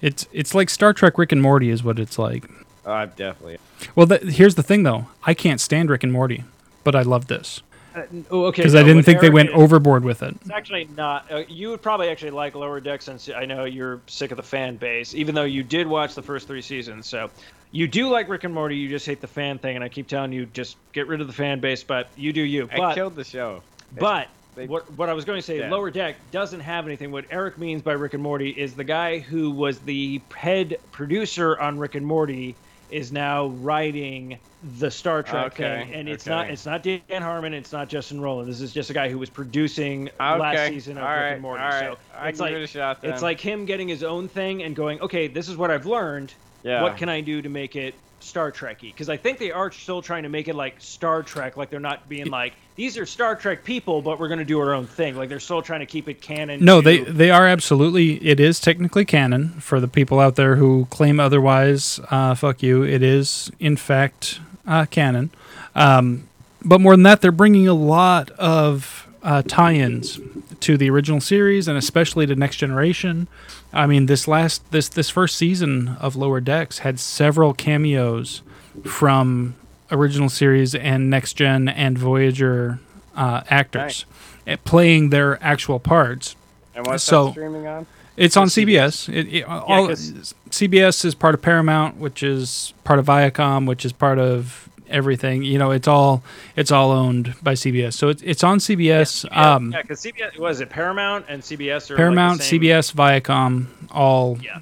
It's 0.02 0.28
it's 0.32 0.54
like 0.54 0.70
Star 0.70 0.94
Trek 0.94 1.18
Rick 1.18 1.32
and 1.32 1.42
Morty 1.42 1.70
is 1.70 1.84
what 1.84 1.98
it's 2.00 2.20
like. 2.20 2.50
Oh, 2.86 2.92
I 2.92 3.06
definitely. 3.08 3.58
Well, 3.96 4.06
th- 4.06 4.22
here's 4.24 4.56
the 4.56 4.64
thing 4.64 4.84
though. 4.84 5.08
I 5.26 5.34
can't 5.34 5.60
stand 5.60 5.90
Rick 5.90 6.04
and 6.04 6.14
Morty, 6.14 6.44
but 6.84 6.96
I 6.96 7.02
love 7.02 7.26
this 7.28 7.62
Uh, 7.96 8.04
oh, 8.30 8.46
okay. 8.46 8.62
because 8.62 8.74
no, 8.76 8.82
I 8.82 8.84
didn't 8.84 8.98
what 8.98 9.06
think 9.06 9.22
they 9.22 9.30
went 9.32 9.50
is- 9.50 9.56
overboard 9.56 10.04
with 10.04 10.22
it. 10.22 10.36
It's 10.42 10.52
actually 10.52 10.88
not. 10.96 11.32
Uh, 11.32 11.44
you 11.48 11.70
would 11.70 11.82
probably 11.82 12.10
actually 12.10 12.32
like 12.32 12.54
Lower 12.54 12.80
Decks 12.80 13.06
since 13.06 13.28
I 13.30 13.46
know 13.46 13.66
you're 13.66 14.02
sick 14.06 14.30
of 14.30 14.38
the 14.38 14.44
fan 14.44 14.76
base, 14.76 15.16
even 15.16 15.34
though 15.34 15.46
you 15.46 15.64
did 15.64 15.88
watch 15.88 16.14
the 16.14 16.22
first 16.22 16.46
three 16.46 16.62
seasons. 16.62 17.08
So 17.08 17.32
you 17.76 17.88
do 17.90 18.08
like 18.08 18.30
Rick 18.30 18.46
and 18.46 18.54
Morty. 18.54 18.78
You 18.78 18.88
just 18.88 19.06
hate 19.06 19.20
the 19.20 19.28
fan 19.28 19.60
thing, 19.60 19.76
and 19.76 19.84
I 19.84 19.90
keep 19.90 20.08
telling 20.08 20.32
you 20.32 20.46
just 20.46 20.78
get 20.94 21.08
rid 21.08 21.20
of 21.20 21.28
the 21.28 21.34
fan 21.34 21.60
base. 21.60 21.84
But 21.84 22.08
you 22.16 22.32
do 22.32 22.42
you. 22.42 22.70
I 22.72 22.94
killed 22.94 23.16
the 23.16 23.26
show. 23.26 23.62
but 24.00 24.30
they- 24.56 24.68
what 24.68 24.90
what 24.94 25.10
I 25.10 25.14
was 25.14 25.26
going 25.26 25.38
to 25.38 25.42
say, 25.42 25.60
Yeah. 25.60 25.70
Lower 25.70 25.92
Deck 25.92 26.16
doesn't 26.32 26.62
have 26.62 26.86
anything. 26.86 27.12
What 27.12 27.26
Eric 27.30 27.58
means 27.58 27.82
by 27.82 27.92
Rick 27.92 28.14
and 28.14 28.24
Morty 28.24 28.50
is 28.52 28.74
the 28.76 28.86
guy 28.86 29.20
who 29.20 29.52
was 29.52 29.80
the 29.80 30.22
head 30.34 30.78
producer 30.94 31.60
on 31.60 31.78
Rick 31.78 31.96
and 31.96 32.06
Morty 32.06 32.56
is 32.90 33.12
now 33.12 33.48
writing 33.48 34.40
the 34.80 34.90
Star 34.90 35.22
Trek 35.24 35.48
Okay, 35.48 35.84
thing, 35.84 35.94
and 35.96 36.08
it's 36.08 36.26
okay. 36.26 36.34
not 36.36 36.50
it's 36.50 36.66
not 36.66 36.82
Dan 36.82 37.02
Harmon, 37.22 37.54
it's 37.54 37.74
not 37.74 37.90
Justin 37.90 38.20
Roiland. 38.22 38.46
This 38.46 38.62
is 38.62 38.72
just 38.74 38.90
a 38.90 38.94
guy 38.94 39.10
who 39.10 39.18
was 39.18 39.30
producing 39.30 40.10
last 40.18 40.70
season 40.70 40.98
of 40.98 41.04
all 41.04 41.10
Rick 41.10 41.20
right. 41.22 41.32
and 41.34 41.42
Morty. 41.42 41.62
All 41.64 41.70
right. 41.70 41.80
So 41.94 41.98
I 42.18 42.30
it's 42.30 42.40
like 42.40 42.54
it 42.54 42.70
shot 42.70 43.00
it's 43.04 43.22
like 43.22 43.42
him 43.42 43.66
getting 43.66 43.90
his 43.90 44.04
own 44.04 44.30
thing 44.30 44.64
and 44.64 44.74
going, 44.76 45.02
okay, 45.02 45.28
this 45.28 45.50
is 45.50 45.58
what 45.58 45.70
I've 45.72 45.86
learned. 45.86 46.34
Yeah. 46.66 46.82
What 46.82 46.98
can 46.98 47.10
I 47.10 47.22
do 47.22 47.42
to 47.42 47.50
make 47.50 47.76
it 47.76 47.94
Star 48.20 48.52
Trekky? 48.52 48.92
Because 48.92 49.08
I 49.08 49.18
think 49.18 49.38
they 49.38 49.52
are 49.52 49.72
still 49.72 50.02
trying 50.02 50.24
to 50.24 50.30
make 50.30 50.48
it 50.48 50.56
like 50.56 50.76
Star 50.80 51.22
Trek, 51.22 51.58
like 51.58 51.70
they're 51.70 51.80
not 51.80 52.10
being 52.10 52.28
like 52.28 52.54
these 52.76 52.98
are 52.98 53.06
Star 53.06 53.36
Trek 53.36 53.64
people, 53.64 54.02
but 54.02 54.20
we're 54.20 54.28
going 54.28 54.40
to 54.40 54.46
do 54.46 54.60
our 54.60 54.74
own 54.74 54.88
thing. 54.88 55.16
Like 55.16 55.30
they're 55.30 55.40
still 55.40 55.62
trying 55.62 55.82
to 55.82 55.86
keep 55.86 56.10
it 56.10 56.22
canon. 56.22 56.66
No, 56.66 56.82
to- 56.82 56.86
they 56.86 56.98
they 57.04 57.30
are 57.30 57.46
absolutely. 57.46 58.16
It 58.26 58.40
is 58.40 58.60
technically 58.60 59.06
canon 59.06 59.50
for 59.62 59.80
the 59.80 59.88
people 59.88 60.20
out 60.20 60.36
there 60.36 60.56
who 60.56 60.88
claim 60.90 61.20
otherwise. 61.20 62.00
Uh, 62.10 62.34
fuck 62.34 62.64
you. 62.64 62.84
It 62.84 63.04
is 63.04 63.52
in 63.60 63.78
fact 63.78 64.40
uh, 64.66 64.86
canon. 64.88 65.30
Um, 65.76 66.28
but 66.64 66.82
more 66.82 66.94
than 66.94 67.04
that, 67.04 67.22
they're 67.22 67.32
bringing 67.32 67.68
a 67.68 67.76
lot 67.76 68.32
of 68.32 69.05
uh, 69.26 69.42
tie-ins 69.42 70.20
to 70.62 70.78
the 70.78 70.90
original 70.90 71.20
series 71.20 71.68
and 71.68 71.78
especially 71.78 72.26
to 72.28 72.36
Next 72.36 72.56
Generation. 72.58 73.28
I 73.74 73.88
mean, 73.88 74.06
this 74.06 74.28
last 74.28 74.72
this 74.72 74.88
this 74.88 75.10
first 75.10 75.36
season 75.36 75.98
of 76.00 76.16
Lower 76.16 76.40
Decks 76.40 76.80
had 76.80 77.00
several 77.00 77.54
cameos 77.54 78.42
from 78.86 79.56
original 79.92 80.30
series 80.30 80.74
and 80.76 81.10
next 81.10 81.34
gen 81.34 81.68
and 81.68 81.98
Voyager 81.98 82.80
uh, 83.16 83.42
actors 83.50 84.06
eh, 84.48 84.56
playing 84.64 85.10
their 85.10 85.42
actual 85.44 85.80
parts. 85.80 86.36
And 86.76 86.86
what's 86.86 87.04
So- 87.04 87.26
that 87.26 87.32
streaming 87.32 87.68
on? 87.68 87.86
It's 88.18 88.38
on 88.38 88.48
CBS. 88.48 89.14
It, 89.14 89.28
it, 89.28 89.44
all, 89.44 89.90
CBS 89.90 91.04
is 91.04 91.14
part 91.16 91.36
of 91.36 91.42
Paramount, 91.42 91.98
which 91.98 92.24
is 92.24 92.74
part 92.86 92.98
of 92.98 93.06
Viacom, 93.08 93.68
which 93.68 93.84
is 93.84 93.92
part 93.92 94.20
of 94.20 94.65
everything. 94.90 95.44
You 95.44 95.58
know, 95.58 95.72
it's 95.72 95.88
all 95.88 96.24
it's 96.56 96.72
all 96.72 96.92
owned 96.92 97.36
by 97.42 97.54
CBS. 97.54 97.94
So 97.94 98.10
it's 98.10 98.22
it's 98.22 98.44
on 98.44 98.60
CBS. 98.60 99.26
um, 99.36 99.72
yeah, 99.72 99.82
because 99.82 100.02
CBS 100.02 100.38
was 100.40 100.60
it 100.62 100.70
Paramount 100.70 101.26
and 101.28 101.42
CBS 101.42 101.90
are 101.92 101.96
Paramount, 101.98 102.40
like 102.40 102.48
CBS, 102.50 102.94
Viacom, 102.94 103.68
all 103.92 104.38
Yeah. 104.42 104.60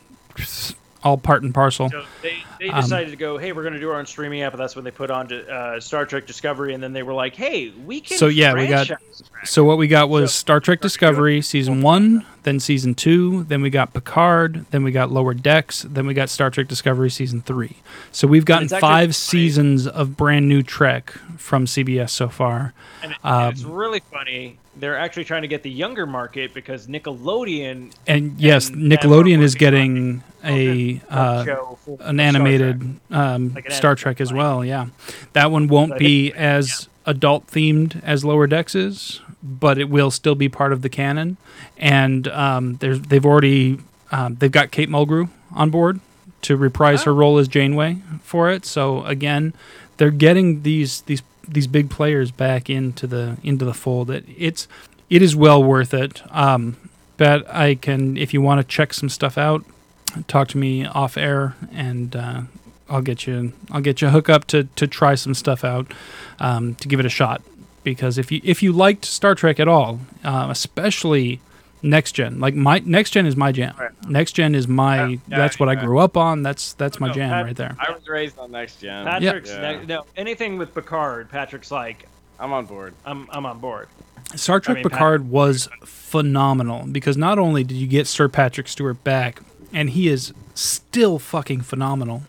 all 1.04 1.18
part 1.18 1.44
and 1.44 1.54
parcel. 1.54 1.90
So 1.90 2.04
they, 2.22 2.44
they 2.60 2.70
Um, 2.70 2.82
decided 2.82 3.10
to 3.10 3.18
go, 3.18 3.38
hey, 3.38 3.52
we're 3.52 3.64
going 3.64 3.74
to 3.74 3.80
do 3.80 3.90
our 3.90 4.00
own 4.00 4.06
streaming 4.06 4.42
app, 4.42 4.54
and 4.54 4.62
that's 4.62 4.76
when 4.76 4.86
they 4.86 4.92
put 4.92 5.12
on 5.12 5.28
to, 5.28 5.46
uh, 5.54 5.80
Star 5.82 6.06
Trek 6.06 6.26
Discovery, 6.26 6.74
and 6.74 6.82
then 6.82 6.94
they 6.94 7.04
were 7.04 7.14
like, 7.14 7.36
hey, 7.36 7.74
we 7.86 8.00
can. 8.00 8.18
So, 8.18 8.28
yeah, 8.28 8.54
we 8.54 8.68
got-. 8.68 8.90
So 9.46 9.64
what 9.64 9.78
we 9.78 9.88
got 9.88 10.10
was 10.10 10.32
So- 10.34 10.40
Star 10.40 10.60
Trek 10.60 10.82
Discovery 10.82 11.42
season 11.42 11.82
one, 11.82 12.26
then 12.44 12.60
season 12.60 12.96
two, 12.96 13.44
then 13.44 13.62
we 13.62 13.70
got 13.70 13.94
Picard, 13.94 14.66
then 14.72 14.84
we 14.84 14.92
got 14.92 15.12
Lower 15.12 15.34
Decks, 15.34 15.84
then 15.84 16.06
we 16.08 16.14
got 16.14 16.30
Star 16.30 16.50
Trek 16.50 16.68
Discovery 16.68 17.10
season 17.10 17.42
three. 17.42 17.78
So 18.12 18.28
we've 18.28 18.46
gotten 18.46 18.68
five 18.70 18.82
funny. 18.82 19.14
seasons 19.14 19.88
of 19.88 20.16
brand 20.18 20.48
new 20.48 20.62
Trek 20.64 21.12
from 21.38 21.66
CBS 21.66 22.10
so 22.12 22.30
far. 22.30 22.74
And 23.02 23.16
um, 23.24 23.52
it's 23.52 23.64
really 23.64 24.02
funny. 24.12 24.58
They're 24.76 24.98
actually 24.98 25.26
trying 25.26 25.44
to 25.44 25.48
get 25.48 25.62
the 25.62 25.70
younger 25.70 26.08
market 26.08 26.54
because 26.54 26.88
Nickelodeon 26.88 27.92
And 28.08 28.40
yes, 28.40 28.70
And 28.70 28.92
Nickelodeon 28.92 29.42
is 29.42 29.54
getting 29.56 30.24
a 30.44 31.00
uh, 31.10 31.46
show 31.46 31.78
an 32.00 32.20
animated 32.20 33.00
um, 33.12 33.54
Like 33.54 33.66
an 33.66 33.72
Star 33.72 33.96
Trek 33.96 34.20
as 34.20 34.34
well. 34.34 34.66
Yeah, 34.66 34.88
that 35.34 35.52
one 35.52 35.68
won't 35.68 35.92
So 35.94 35.98
be 36.00 36.34
as 36.34 36.88
adult 37.06 37.48
themed 37.48 38.02
as 38.04 38.26
Lower 38.26 38.48
Decks 38.48 38.74
is, 38.76 39.22
but 39.44 39.78
it 39.78 39.90
will 39.90 40.10
still 40.10 40.36
be 40.36 40.48
part 40.50 40.72
of 40.72 40.82
the 40.82 40.90
canon. 40.90 41.38
And 41.78 42.28
um, 42.30 42.76
there's 42.78 43.02
they've 43.02 43.26
already 43.26 43.80
um, 44.12 44.36
they've 44.36 44.52
got 44.52 44.72
Kate 44.72 44.90
Mulgrew 44.90 45.30
on 45.54 45.70
board 45.70 46.00
to 46.44 46.56
reprise 46.58 47.02
Oh. 47.02 47.06
her 47.06 47.14
role 47.14 47.38
as 47.38 47.48
Janeway 47.48 47.98
for 48.22 48.50
it. 48.50 48.66
So 48.66 49.04
again, 49.06 49.54
they're 49.98 50.12
getting 50.12 50.64
these 50.64 51.02
these 51.02 51.22
these 51.48 51.68
big 51.68 51.90
players 51.90 52.32
back 52.32 52.70
into 52.70 53.06
the 53.08 53.38
into 53.44 53.66
the 53.66 53.74
fold. 53.74 54.10
It, 54.10 54.26
it's 54.38 54.68
it 55.10 55.22
is 55.22 55.36
well 55.36 55.62
worth 55.64 55.94
it. 55.94 56.22
Um, 56.36 56.78
but 57.18 57.48
I 57.54 57.76
can 57.76 58.18
if 58.18 58.34
you 58.34 58.42
want 58.42 58.62
to 58.62 58.68
check 58.68 58.94
some 58.94 59.10
stuff 59.10 59.38
out, 59.38 59.64
talk 60.28 60.48
to 60.50 60.58
me 60.58 60.86
off 60.86 61.18
air 61.18 61.56
and 61.72 62.16
uh, 62.16 62.42
I'll 62.90 63.02
get 63.02 63.28
you 63.28 63.54
I'll 63.72 63.82
get 63.82 64.02
you 64.02 64.08
a 64.08 64.12
hook 64.12 64.30
up 64.30 64.46
to 64.48 64.64
to 64.76 64.88
try 64.88 65.16
some 65.16 65.34
stuff 65.34 65.64
out 65.64 65.92
um, 66.40 66.76
to 66.76 66.88
give 66.88 67.00
it 67.00 67.06
a 67.06 67.10
shot 67.10 67.42
because 67.84 68.18
if 68.18 68.32
you 68.32 68.42
if 68.44 68.64
you 68.64 68.72
liked 68.72 69.06
Star 69.06 69.36
Trek 69.36 69.60
at 69.60 69.68
all, 69.68 70.00
uh, 70.24 70.48
especially 70.50 71.40
next 71.82 72.14
gen, 72.14 72.40
like 72.40 72.54
my 72.56 72.82
next 72.86 73.12
gen 73.12 73.26
is 73.26 73.36
my 73.36 73.52
jam. 73.52 73.76
Right. 73.80 73.92
Next 74.10 74.34
gen 74.34 74.56
is 74.56 74.68
my 74.68 74.96
Yeah, 75.06 75.08
yeah, 75.28 75.38
that's 75.38 75.60
what 75.60 75.70
I 75.70 75.76
grew 75.76 76.00
up 76.00 76.16
on. 76.18 76.44
That's 76.44 76.74
that's 76.74 77.00
my 77.00 77.08
No, 77.08 77.14
jam 77.14 77.30
Pat- 77.30 77.46
right 77.46 77.56
there. 77.56 77.76
I 77.80 77.92
was 77.92 78.08
raised 78.08 78.38
on 78.40 78.52
Next 78.52 78.80
Gen. 78.82 79.06
Patrick's 79.06 79.50
Yeah. 79.50 79.80
ne- 79.80 79.86
no 79.86 80.06
anything 80.16 80.58
with 80.58 80.74
Picard. 80.74 81.30
Patrick's 81.30 81.72
like, 81.72 82.08
I'm 82.40 82.54
on 82.54 82.66
board. 82.66 82.94
I'm 83.06 83.28
I'm 83.32 83.46
on 83.46 83.60
board. 83.60 83.88
Star 84.36 84.60
Trek 84.60 84.76
mean, 84.78 84.84
Picard 84.84 85.30
was 85.30 85.68
phenomenal 85.84 86.86
because 86.92 87.18
not 87.18 87.38
only 87.38 87.64
did 87.64 87.76
you 87.78 87.88
get 87.88 88.08
Sir 88.08 88.28
Patrick 88.28 88.68
Stewart 88.68 89.04
back, 89.04 89.42
and 89.74 89.92
he 89.92 90.08
is 90.08 90.34
still 90.56 91.20
fucking 91.20 91.62
phenomenal, 91.62 92.24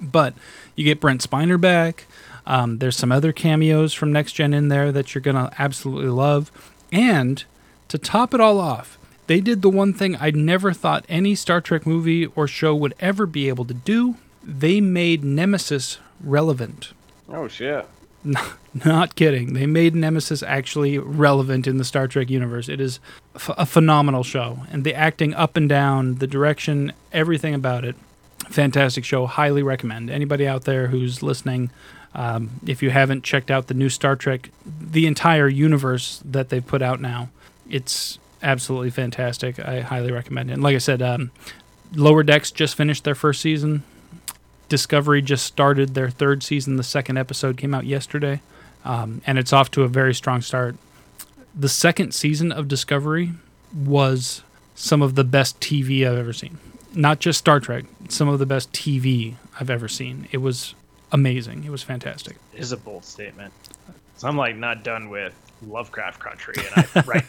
but 0.00 0.34
you 0.76 0.84
get 0.84 1.00
Brent 1.00 1.28
Spiner 1.28 1.60
back. 1.60 2.06
Um, 2.46 2.78
there's 2.78 2.96
some 2.96 3.12
other 3.12 3.32
cameos 3.32 3.94
from 3.94 4.12
Next 4.12 4.32
Gen 4.32 4.52
in 4.52 4.68
there 4.68 4.90
that 4.92 5.14
you're 5.14 5.22
gonna 5.22 5.52
absolutely 5.58 6.10
love, 6.10 6.50
and 6.90 7.44
to 7.88 7.98
top 7.98 8.34
it 8.34 8.40
all 8.40 8.58
off, 8.58 8.98
they 9.26 9.40
did 9.40 9.62
the 9.62 9.70
one 9.70 9.92
thing 9.92 10.16
I 10.20 10.30
never 10.30 10.72
thought 10.72 11.04
any 11.08 11.34
Star 11.34 11.60
Trek 11.60 11.86
movie 11.86 12.26
or 12.26 12.48
show 12.48 12.74
would 12.74 12.94
ever 13.00 13.26
be 13.26 13.48
able 13.48 13.64
to 13.66 13.74
do. 13.74 14.16
They 14.42 14.80
made 14.80 15.22
Nemesis 15.22 15.98
relevant. 16.20 16.92
Oh 17.28 17.48
shit. 17.48 17.86
Not 18.84 19.14
kidding. 19.14 19.52
They 19.52 19.66
made 19.66 19.94
Nemesis 19.94 20.42
actually 20.42 20.98
relevant 20.98 21.66
in 21.66 21.76
the 21.76 21.84
Star 21.84 22.08
Trek 22.08 22.30
universe. 22.30 22.68
It 22.68 22.80
is 22.80 23.00
f- 23.34 23.50
a 23.56 23.66
phenomenal 23.66 24.22
show, 24.22 24.60
and 24.70 24.84
the 24.84 24.94
acting 24.94 25.34
up 25.34 25.56
and 25.56 25.68
down, 25.68 26.16
the 26.16 26.26
direction, 26.26 26.92
everything 27.12 27.54
about 27.54 27.84
it, 27.84 27.96
fantastic 28.48 29.04
show. 29.04 29.26
Highly 29.26 29.62
recommend. 29.62 30.08
Anybody 30.10 30.46
out 30.46 30.64
there 30.64 30.88
who's 30.88 31.22
listening, 31.22 31.70
um, 32.14 32.50
if 32.66 32.82
you 32.82 32.90
haven't 32.90 33.24
checked 33.24 33.50
out 33.50 33.68
the 33.68 33.74
new 33.74 33.88
Star 33.88 34.16
Trek, 34.16 34.50
the 34.66 35.06
entire 35.06 35.48
universe 35.48 36.20
that 36.24 36.50
they've 36.50 36.66
put 36.66 36.82
out 36.82 37.00
now, 37.00 37.30
it's 37.68 38.18
absolutely 38.42 38.90
fantastic. 38.90 39.58
I 39.58 39.80
highly 39.80 40.12
recommend 40.12 40.50
it. 40.50 40.54
And 40.54 40.62
like 40.62 40.74
I 40.74 40.78
said, 40.78 41.00
um, 41.00 41.30
Lower 41.94 42.22
Decks 42.22 42.50
just 42.50 42.74
finished 42.74 43.04
their 43.04 43.14
first 43.14 43.40
season. 43.40 43.82
Discovery 44.68 45.22
just 45.22 45.44
started 45.46 45.94
their 45.94 46.10
third 46.10 46.42
season. 46.42 46.76
The 46.76 46.82
second 46.82 47.18
episode 47.18 47.56
came 47.56 47.74
out 47.74 47.84
yesterday, 47.84 48.40
um, 48.84 49.22
and 49.26 49.38
it's 49.38 49.52
off 49.52 49.70
to 49.72 49.82
a 49.82 49.88
very 49.88 50.14
strong 50.14 50.40
start. 50.40 50.76
The 51.54 51.68
second 51.68 52.14
season 52.14 52.50
of 52.50 52.68
Discovery 52.68 53.32
was 53.74 54.42
some 54.74 55.02
of 55.02 55.14
the 55.14 55.24
best 55.24 55.60
TV 55.60 56.06
I've 56.06 56.18
ever 56.18 56.32
seen. 56.32 56.58
Not 56.94 57.20
just 57.20 57.38
Star 57.38 57.60
Trek, 57.60 57.84
some 58.08 58.28
of 58.28 58.38
the 58.38 58.46
best 58.46 58.72
TV 58.72 59.34
I've 59.60 59.70
ever 59.70 59.88
seen. 59.88 60.28
It 60.32 60.38
was 60.38 60.74
amazing. 61.12 61.64
It 61.64 61.70
was 61.70 61.82
fantastic. 61.82 62.36
Is 62.54 62.72
a 62.72 62.76
bold 62.76 63.04
statement. 63.04 63.52
So 64.16 64.28
I'm 64.28 64.36
like 64.36 64.56
not 64.56 64.82
done 64.84 65.08
with 65.10 65.34
Lovecraft 65.66 66.20
Country, 66.20 66.54
and 66.76 66.86
I 66.94 67.00
right, 67.06 67.24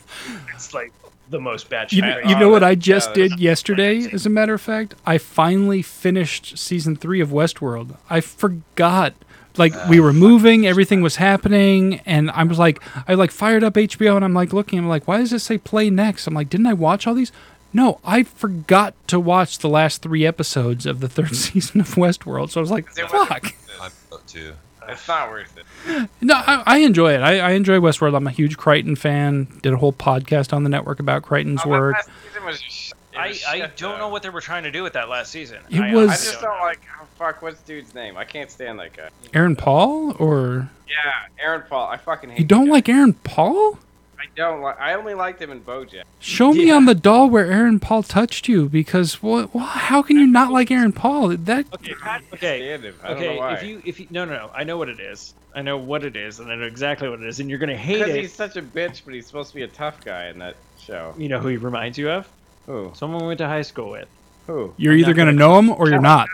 it's 0.53 0.73
like 0.73 0.91
the 1.29 1.39
most 1.39 1.69
bad 1.69 1.91
You, 1.91 2.03
shit. 2.03 2.25
you 2.25 2.37
know 2.37 2.49
what 2.49 2.63
I 2.63 2.75
just 2.75 3.13
did 3.13 3.39
yesterday, 3.39 4.07
as 4.11 4.25
a 4.25 4.29
matter 4.29 4.53
of 4.53 4.61
fact? 4.61 4.95
I 5.05 5.17
finally 5.17 5.81
finished 5.81 6.57
season 6.57 6.95
three 6.95 7.19
of 7.21 7.29
Westworld. 7.29 7.97
I 8.09 8.21
forgot. 8.21 9.13
Like 9.55 9.73
we 9.87 9.99
were 9.99 10.09
uh, 10.09 10.13
moving, 10.13 10.65
everything 10.73 11.01
was 11.01 11.17
happening, 11.17 11.99
and 12.05 12.31
I 12.31 12.43
was 12.43 12.57
like, 12.57 12.81
I 13.07 13.13
like 13.13 13.29
fired 13.31 13.63
up 13.63 13.75
HBO, 13.75 14.15
and 14.15 14.25
I'm 14.25 14.33
like 14.33 14.51
looking, 14.51 14.79
I'm 14.79 14.87
like, 14.89 15.07
why 15.07 15.17
does 15.17 15.31
it 15.31 15.39
say 15.39 15.57
play 15.59 15.89
next? 15.91 16.25
I'm 16.27 16.33
like, 16.33 16.49
didn't 16.49 16.65
I 16.67 16.73
watch 16.73 17.05
all 17.05 17.13
these? 17.13 17.31
No, 17.73 17.99
I 18.05 18.23
forgot 18.23 18.93
to 19.07 19.19
watch 19.19 19.57
the 19.59 19.69
last 19.69 20.01
three 20.01 20.25
episodes 20.25 20.85
of 20.85 20.99
the 20.99 21.09
third 21.09 21.35
season 21.35 21.81
of 21.81 21.87
Westworld. 21.95 22.51
So 22.51 22.59
I 22.59 22.61
was 22.61 22.71
like, 22.71 22.87
fuck. 22.89 23.53
I'm 23.81 23.91
too. 24.27 24.53
It's 24.87 25.07
not 25.07 25.29
worth 25.29 25.57
it. 25.57 26.09
No, 26.21 26.35
I, 26.35 26.61
I 26.65 26.77
enjoy 26.79 27.13
it. 27.13 27.21
I, 27.21 27.39
I 27.39 27.51
enjoy 27.51 27.79
Westworld. 27.79 28.15
I'm 28.17 28.27
a 28.27 28.31
huge 28.31 28.57
Crichton 28.57 28.95
fan. 28.97 29.47
Did 29.61 29.71
a 29.73 29.77
whole 29.77 29.93
podcast 29.93 30.51
on 30.53 30.63
the 30.63 30.69
network 30.69 30.99
about 30.99 31.23
Crichton's 31.23 31.61
Oh, 31.65 31.69
work. 31.69 31.93
last 31.95 32.09
season 32.27 32.45
was 32.45 32.61
just- 32.61 32.93
I, 33.15 33.27
was 33.29 33.45
I 33.47 33.59
don't 33.59 33.77
though. 33.79 33.97
know 33.99 34.07
what 34.09 34.23
they 34.23 34.29
were 34.29 34.41
trying 34.41 34.63
to 34.63 34.71
do 34.71 34.81
with 34.83 34.93
that 34.93 35.07
last 35.07 35.31
season. 35.31 35.59
It 35.69 35.79
I, 35.79 35.93
was- 35.95 36.09
I 36.09 36.13
I 36.13 36.15
just 36.15 36.41
don't 36.41 36.59
like. 36.61 36.81
Oh, 36.99 37.05
fuck, 37.17 37.41
what's 37.41 37.61
dude's 37.61 37.93
name? 37.95 38.17
I 38.17 38.25
can't 38.25 38.49
stand 38.51 38.79
that 38.79 38.91
guy. 38.97 39.09
Aaron 39.33 39.55
Paul 39.55 40.15
or 40.19 40.69
Yeah, 40.87 41.43
Aaron 41.45 41.63
Paul. 41.69 41.87
I 41.87 41.97
fucking 41.97 42.31
hate. 42.31 42.39
you 42.39 42.45
don't 42.45 42.67
like. 42.69 42.89
Aaron 42.89 43.13
Paul? 43.13 43.77
I 44.23 44.27
don't 44.35 44.61
like. 44.61 44.79
I 44.79 44.93
only 44.93 45.13
liked 45.15 45.41
him 45.41 45.51
in 45.51 45.59
BoJack. 45.61 46.03
Show 46.19 46.53
me 46.53 46.71
on 46.71 46.85
the 46.85 46.95
doll 46.95 47.29
where 47.29 47.51
Aaron 47.51 47.79
Paul 47.79 48.03
touched 48.03 48.47
you 48.47 48.69
because 48.69 49.21
what? 49.21 49.53
Well, 49.53 49.65
how 49.65 50.01
can 50.01 50.17
you 50.17 50.25
not 50.27 50.51
like 50.51 50.71
Aaron 50.71 50.93
Paul? 50.93 51.29
That 51.35 51.65
Okay, 51.73 51.93
okay, 52.33 52.59
Stand 52.67 52.83
him. 52.85 52.95
I 53.03 53.07
don't 53.09 53.17
okay. 53.23 53.53
If 53.55 53.63
you, 53.63 53.81
if 53.85 53.99
you, 53.99 54.07
no, 54.11 54.23
no, 54.25 54.31
no. 54.33 54.51
I 54.55 54.63
know 54.63 54.77
what 54.77 54.87
it 54.89 54.99
is. 55.01 55.33
I 55.55 55.61
know 55.61 55.77
what 55.77 56.03
it 56.05 56.15
is, 56.15 56.39
and 56.39 56.49
I 56.51 56.55
know 56.55 56.65
exactly 56.65 57.09
what 57.09 57.19
it 57.21 57.27
is, 57.27 57.39
and 57.41 57.49
you're 57.49 57.59
gonna 57.59 57.75
hate 57.77 57.99
Because 57.99 58.15
it. 58.15 58.21
he's 58.21 58.33
such 58.33 58.55
a 58.55 58.61
bitch, 58.61 59.01
but 59.05 59.13
he's 59.13 59.27
supposed 59.27 59.49
to 59.49 59.55
be 59.55 59.63
a 59.63 59.67
tough 59.67 60.03
guy 60.03 60.27
in 60.29 60.39
that 60.39 60.55
show. 60.79 61.13
You 61.17 61.27
know 61.29 61.39
who 61.39 61.49
he 61.49 61.57
reminds 61.57 61.97
you 61.97 62.09
of? 62.09 62.27
Who? 62.65 62.91
Someone 62.95 63.21
we 63.21 63.27
went 63.27 63.37
to 63.39 63.47
high 63.47 63.61
school 63.61 63.89
with. 63.91 64.07
Who? 64.47 64.73
you're 64.77 64.93
I'm 64.93 64.99
either 64.99 65.13
gonna 65.13 65.31
gonna- 65.31 65.37
know 65.39 65.59
him 65.59 65.69
or 65.69 65.89
you're 65.89 65.99
not. 66.01 66.29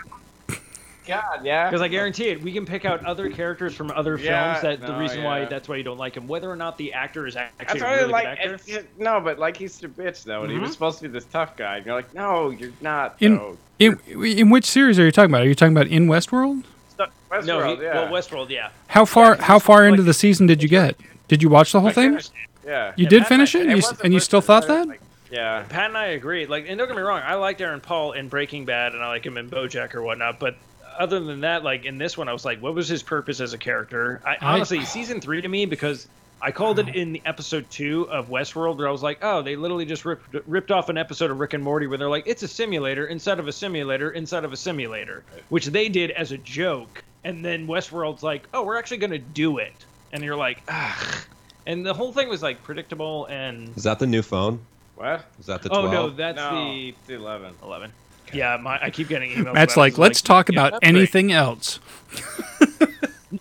God, 1.10 1.44
yeah. 1.44 1.68
Because 1.68 1.82
I 1.82 1.88
guarantee 1.88 2.28
it, 2.28 2.42
we 2.42 2.52
can 2.52 2.64
pick 2.64 2.84
out 2.84 3.04
other 3.04 3.28
characters 3.30 3.74
from 3.74 3.90
other 3.90 4.16
Yeah, 4.18 4.54
films 4.54 4.62
that 4.62 4.86
the 4.86 4.92
no, 4.94 4.98
reason 4.98 5.22
why 5.22 5.44
that's 5.44 5.68
why 5.68 5.76
you 5.76 5.82
don't 5.82 5.98
like 5.98 6.16
him, 6.16 6.26
whether 6.26 6.50
or 6.50 6.56
not 6.56 6.78
the 6.78 6.92
actor 6.92 7.26
is 7.26 7.36
actually 7.36 7.80
That's 7.80 7.82
a 7.82 7.84
really 8.00 8.12
like. 8.12 8.24
good 8.24 8.30
actor. 8.30 8.54
it's- 8.54 8.68
it- 8.68 8.88
no, 8.98 9.20
but 9.20 9.38
like 9.38 9.56
he's 9.56 9.82
a 9.84 9.88
bitch 9.88 10.24
though, 10.24 10.42
and 10.44 10.52
he 10.52 10.58
was 10.58 10.70
Mhm. 10.70 10.72
supposed 10.72 10.98
to 10.98 11.02
be 11.02 11.08
this 11.08 11.24
tough 11.26 11.56
guy. 11.56 11.76
And 11.78 11.86
you're 11.86 11.94
like, 11.94 12.14
no, 12.14 12.50
you're 12.50 12.72
not. 12.80 13.16
In- 13.20 13.36
though. 13.36 13.58
In, 13.78 13.98
in 14.22 14.50
which 14.50 14.64
series 14.66 14.98
are 14.98 15.04
you 15.04 15.10
talking 15.12 15.30
about? 15.30 15.42
Are 15.42 15.48
you 15.48 15.54
talking 15.54 15.76
about 15.76 15.86
in 15.88 16.06
Westworld? 16.06 16.64
no, 16.98 17.06
Westworld, 17.30 17.76
he, 17.78 17.82
yeah. 17.84 17.94
well, 17.94 18.08
Westworld, 18.12 18.50
yeah. 18.50 18.68
How 18.88 19.04
far? 19.04 19.36
he's 19.36 19.44
How 19.44 19.58
far 19.58 19.82
like- 19.82 19.90
into 19.90 20.02
the 20.02 20.12
season 20.14 20.46
did 20.46 20.62
you 20.62 20.68
get? 20.68 20.96
Did 21.28 21.42
you 21.42 21.48
watch 21.48 21.72
the 21.72 21.80
whole 21.80 21.88
I 21.90 21.92
thing? 21.92 22.20
Yeah. 22.66 22.92
You 22.96 23.04
Yeah, 23.04 23.08
did 23.08 23.18
Pat 23.20 23.28
finish 23.28 23.54
it, 23.54 23.62
It 23.62 23.68
and 23.70 23.82
you, 23.82 23.88
and 24.04 24.12
you 24.12 24.20
still 24.20 24.40
thought 24.42 24.66
that? 24.66 24.86
like- 24.86 25.00
yeah. 25.30 25.62
Pat 25.68 25.86
and 25.86 25.96
I 25.96 26.06
agreed. 26.08 26.50
Like, 26.50 26.66
and 26.68 26.76
don't 26.76 26.88
get 26.88 26.96
me 26.96 27.02
wrong, 27.02 27.22
I 27.24 27.34
liked 27.36 27.60
Aaron 27.62 27.80
Paul 27.80 28.12
in 28.12 28.28
Breaking 28.28 28.64
Bad, 28.66 28.92
and 28.94 29.02
I 29.02 29.08
like 29.08 29.24
him 29.24 29.38
in 29.38 29.48
BoJack 29.48 29.94
or 29.94 30.02
whatnot. 30.02 30.38
But 30.40 30.56
other 30.98 31.20
than 31.20 31.40
that, 31.42 31.62
like 31.64 31.84
in 31.84 31.98
this 31.98 32.16
one, 32.16 32.28
I 32.28 32.32
was 32.32 32.44
like, 32.44 32.60
what 32.62 32.74
was 32.74 32.88
his 32.88 33.02
purpose 33.02 33.40
as 33.40 33.52
a 33.52 33.58
character? 33.58 34.20
I, 34.26 34.30
I- 34.40 34.54
honestly, 34.54 34.84
season 34.84 35.20
three 35.20 35.40
to 35.42 35.48
me 35.48 35.66
because 35.66 36.06
I 36.42 36.52
called 36.52 36.78
it 36.78 36.88
in 36.88 37.12
the 37.12 37.20
episode 37.26 37.68
two 37.70 38.08
of 38.10 38.28
Westworld, 38.28 38.78
where 38.78 38.88
I 38.88 38.90
was 38.90 39.02
like, 39.02 39.18
oh, 39.22 39.42
they 39.42 39.56
literally 39.56 39.84
just 39.84 40.04
ripped 40.06 40.34
ripped 40.46 40.70
off 40.70 40.88
an 40.88 40.96
episode 40.96 41.30
of 41.30 41.38
Rick 41.38 41.52
and 41.52 41.62
Morty 41.62 41.86
where 41.86 41.98
they're 41.98 42.08
like, 42.08 42.26
it's 42.26 42.42
a 42.42 42.48
simulator 42.48 43.06
inside 43.06 43.38
of 43.38 43.46
a 43.46 43.52
simulator 43.52 44.10
inside 44.10 44.44
of 44.44 44.52
a 44.52 44.56
simulator, 44.56 45.22
which 45.50 45.66
they 45.66 45.88
did 45.90 46.10
as 46.12 46.32
a 46.32 46.38
joke 46.38 47.04
and 47.24 47.44
then 47.44 47.66
Westworld's 47.66 48.22
like, 48.22 48.48
"Oh, 48.54 48.64
we're 48.64 48.78
actually 48.78 48.96
gonna 48.96 49.18
do 49.18 49.58
it," 49.58 49.74
and 50.10 50.24
you're 50.24 50.36
like, 50.36 50.62
"Ah," 50.70 51.24
and 51.66 51.84
the 51.84 51.92
whole 51.92 52.12
thing 52.12 52.30
was 52.30 52.42
like 52.42 52.62
predictable 52.62 53.26
and. 53.26 53.76
Is 53.76 53.82
that 53.82 53.98
the 53.98 54.06
new 54.06 54.22
phone? 54.22 54.60
What? 54.94 55.26
Is 55.38 55.44
that 55.44 55.62
the 55.62 55.68
Oh 55.70 55.82
12? 55.82 55.92
no, 55.92 56.08
that's 56.16 56.36
no, 56.36 56.54
the 56.72 56.94
the 57.06 57.14
11. 57.16 57.54
11. 57.62 57.92
Yeah, 58.32 58.56
my, 58.60 58.78
I 58.82 58.90
keep 58.90 59.08
getting 59.08 59.30
emails. 59.30 59.54
Matt's 59.54 59.76
like, 59.76 59.98
let's 59.98 60.22
talk 60.22 60.48
yeah, 60.48 60.54
about 60.60 60.72
that's 60.72 60.90
great." 60.90 60.96
anything 61.00 61.32
else. 61.32 61.80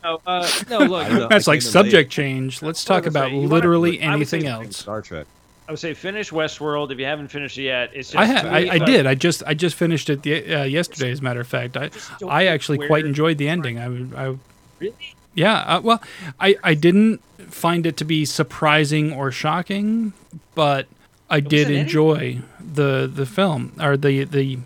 No, 0.04 0.22
uh, 0.26 0.48
no, 0.70 0.80
look, 0.80 1.06
I 1.06 1.10
don't 1.10 1.20
know. 1.20 1.30
Matt's 1.30 1.48
like, 1.48 1.62
came 1.62 1.68
in 1.68 1.72
subject 1.72 2.12
change. 2.12 2.62
Let's 2.62 2.86
talk 2.86 3.06
about 3.08 3.30
saying? 3.30 3.36
You 3.42 3.42
wanna- 3.42 3.56
literally 3.56 4.02
I 4.04 4.16
would 4.16 4.28
say 4.28 4.38
anything 4.38 4.46
else. 4.48 4.78
Star 4.78 5.02
Trek. 5.02 5.26
I 5.68 5.72
would 5.72 5.80
say 5.80 5.94
finish 5.94 6.32
Westworld 6.32 6.92
if 6.92 6.98
you 7.00 7.06
haven't 7.06 7.28
finished 7.30 7.58
it 7.58 7.64
yet. 7.64 7.92
It's 7.94 8.10
just 8.12 8.18
I 8.18 8.26
have. 8.26 8.46
I, 8.46 8.70
I 8.76 8.80
did. 8.80 9.06
I 9.06 9.14
just. 9.16 9.44
I 9.46 9.54
just 9.54 9.76
finished 9.76 10.10
it 10.10 10.24
the, 10.24 10.62
uh, 10.62 10.64
yesterday. 10.64 11.12
As 11.12 11.20
a 11.20 11.24
matter 11.24 11.40
of 11.40 11.48
fact, 11.48 11.78
I. 11.78 11.90
I 12.28 12.48
actually 12.48 12.86
quite 12.88 13.06
enjoyed 13.06 13.38
the 13.38 13.48
ending. 13.50 13.78
I. 13.78 13.86
I 14.30 14.36
Really? 14.80 14.96
yeah. 15.36 15.60
Uh, 15.60 15.82
well, 15.82 16.04
I. 16.40 16.56
I 16.64 16.74
didn't 16.74 17.22
find 17.52 17.86
it 17.86 17.98
to 17.98 18.06
be 18.06 18.26
surprising 18.26 19.14
or 19.14 19.32
shocking, 19.32 20.14
but 20.56 20.88
I 21.30 21.40
did 21.40 21.68
an 21.68 21.74
ending? 21.74 21.82
enjoy 21.82 22.40
the 22.60 23.12
the 23.14 23.28
film 23.28 23.74
or 23.80 23.96
the 23.96 24.24
the 24.24 24.58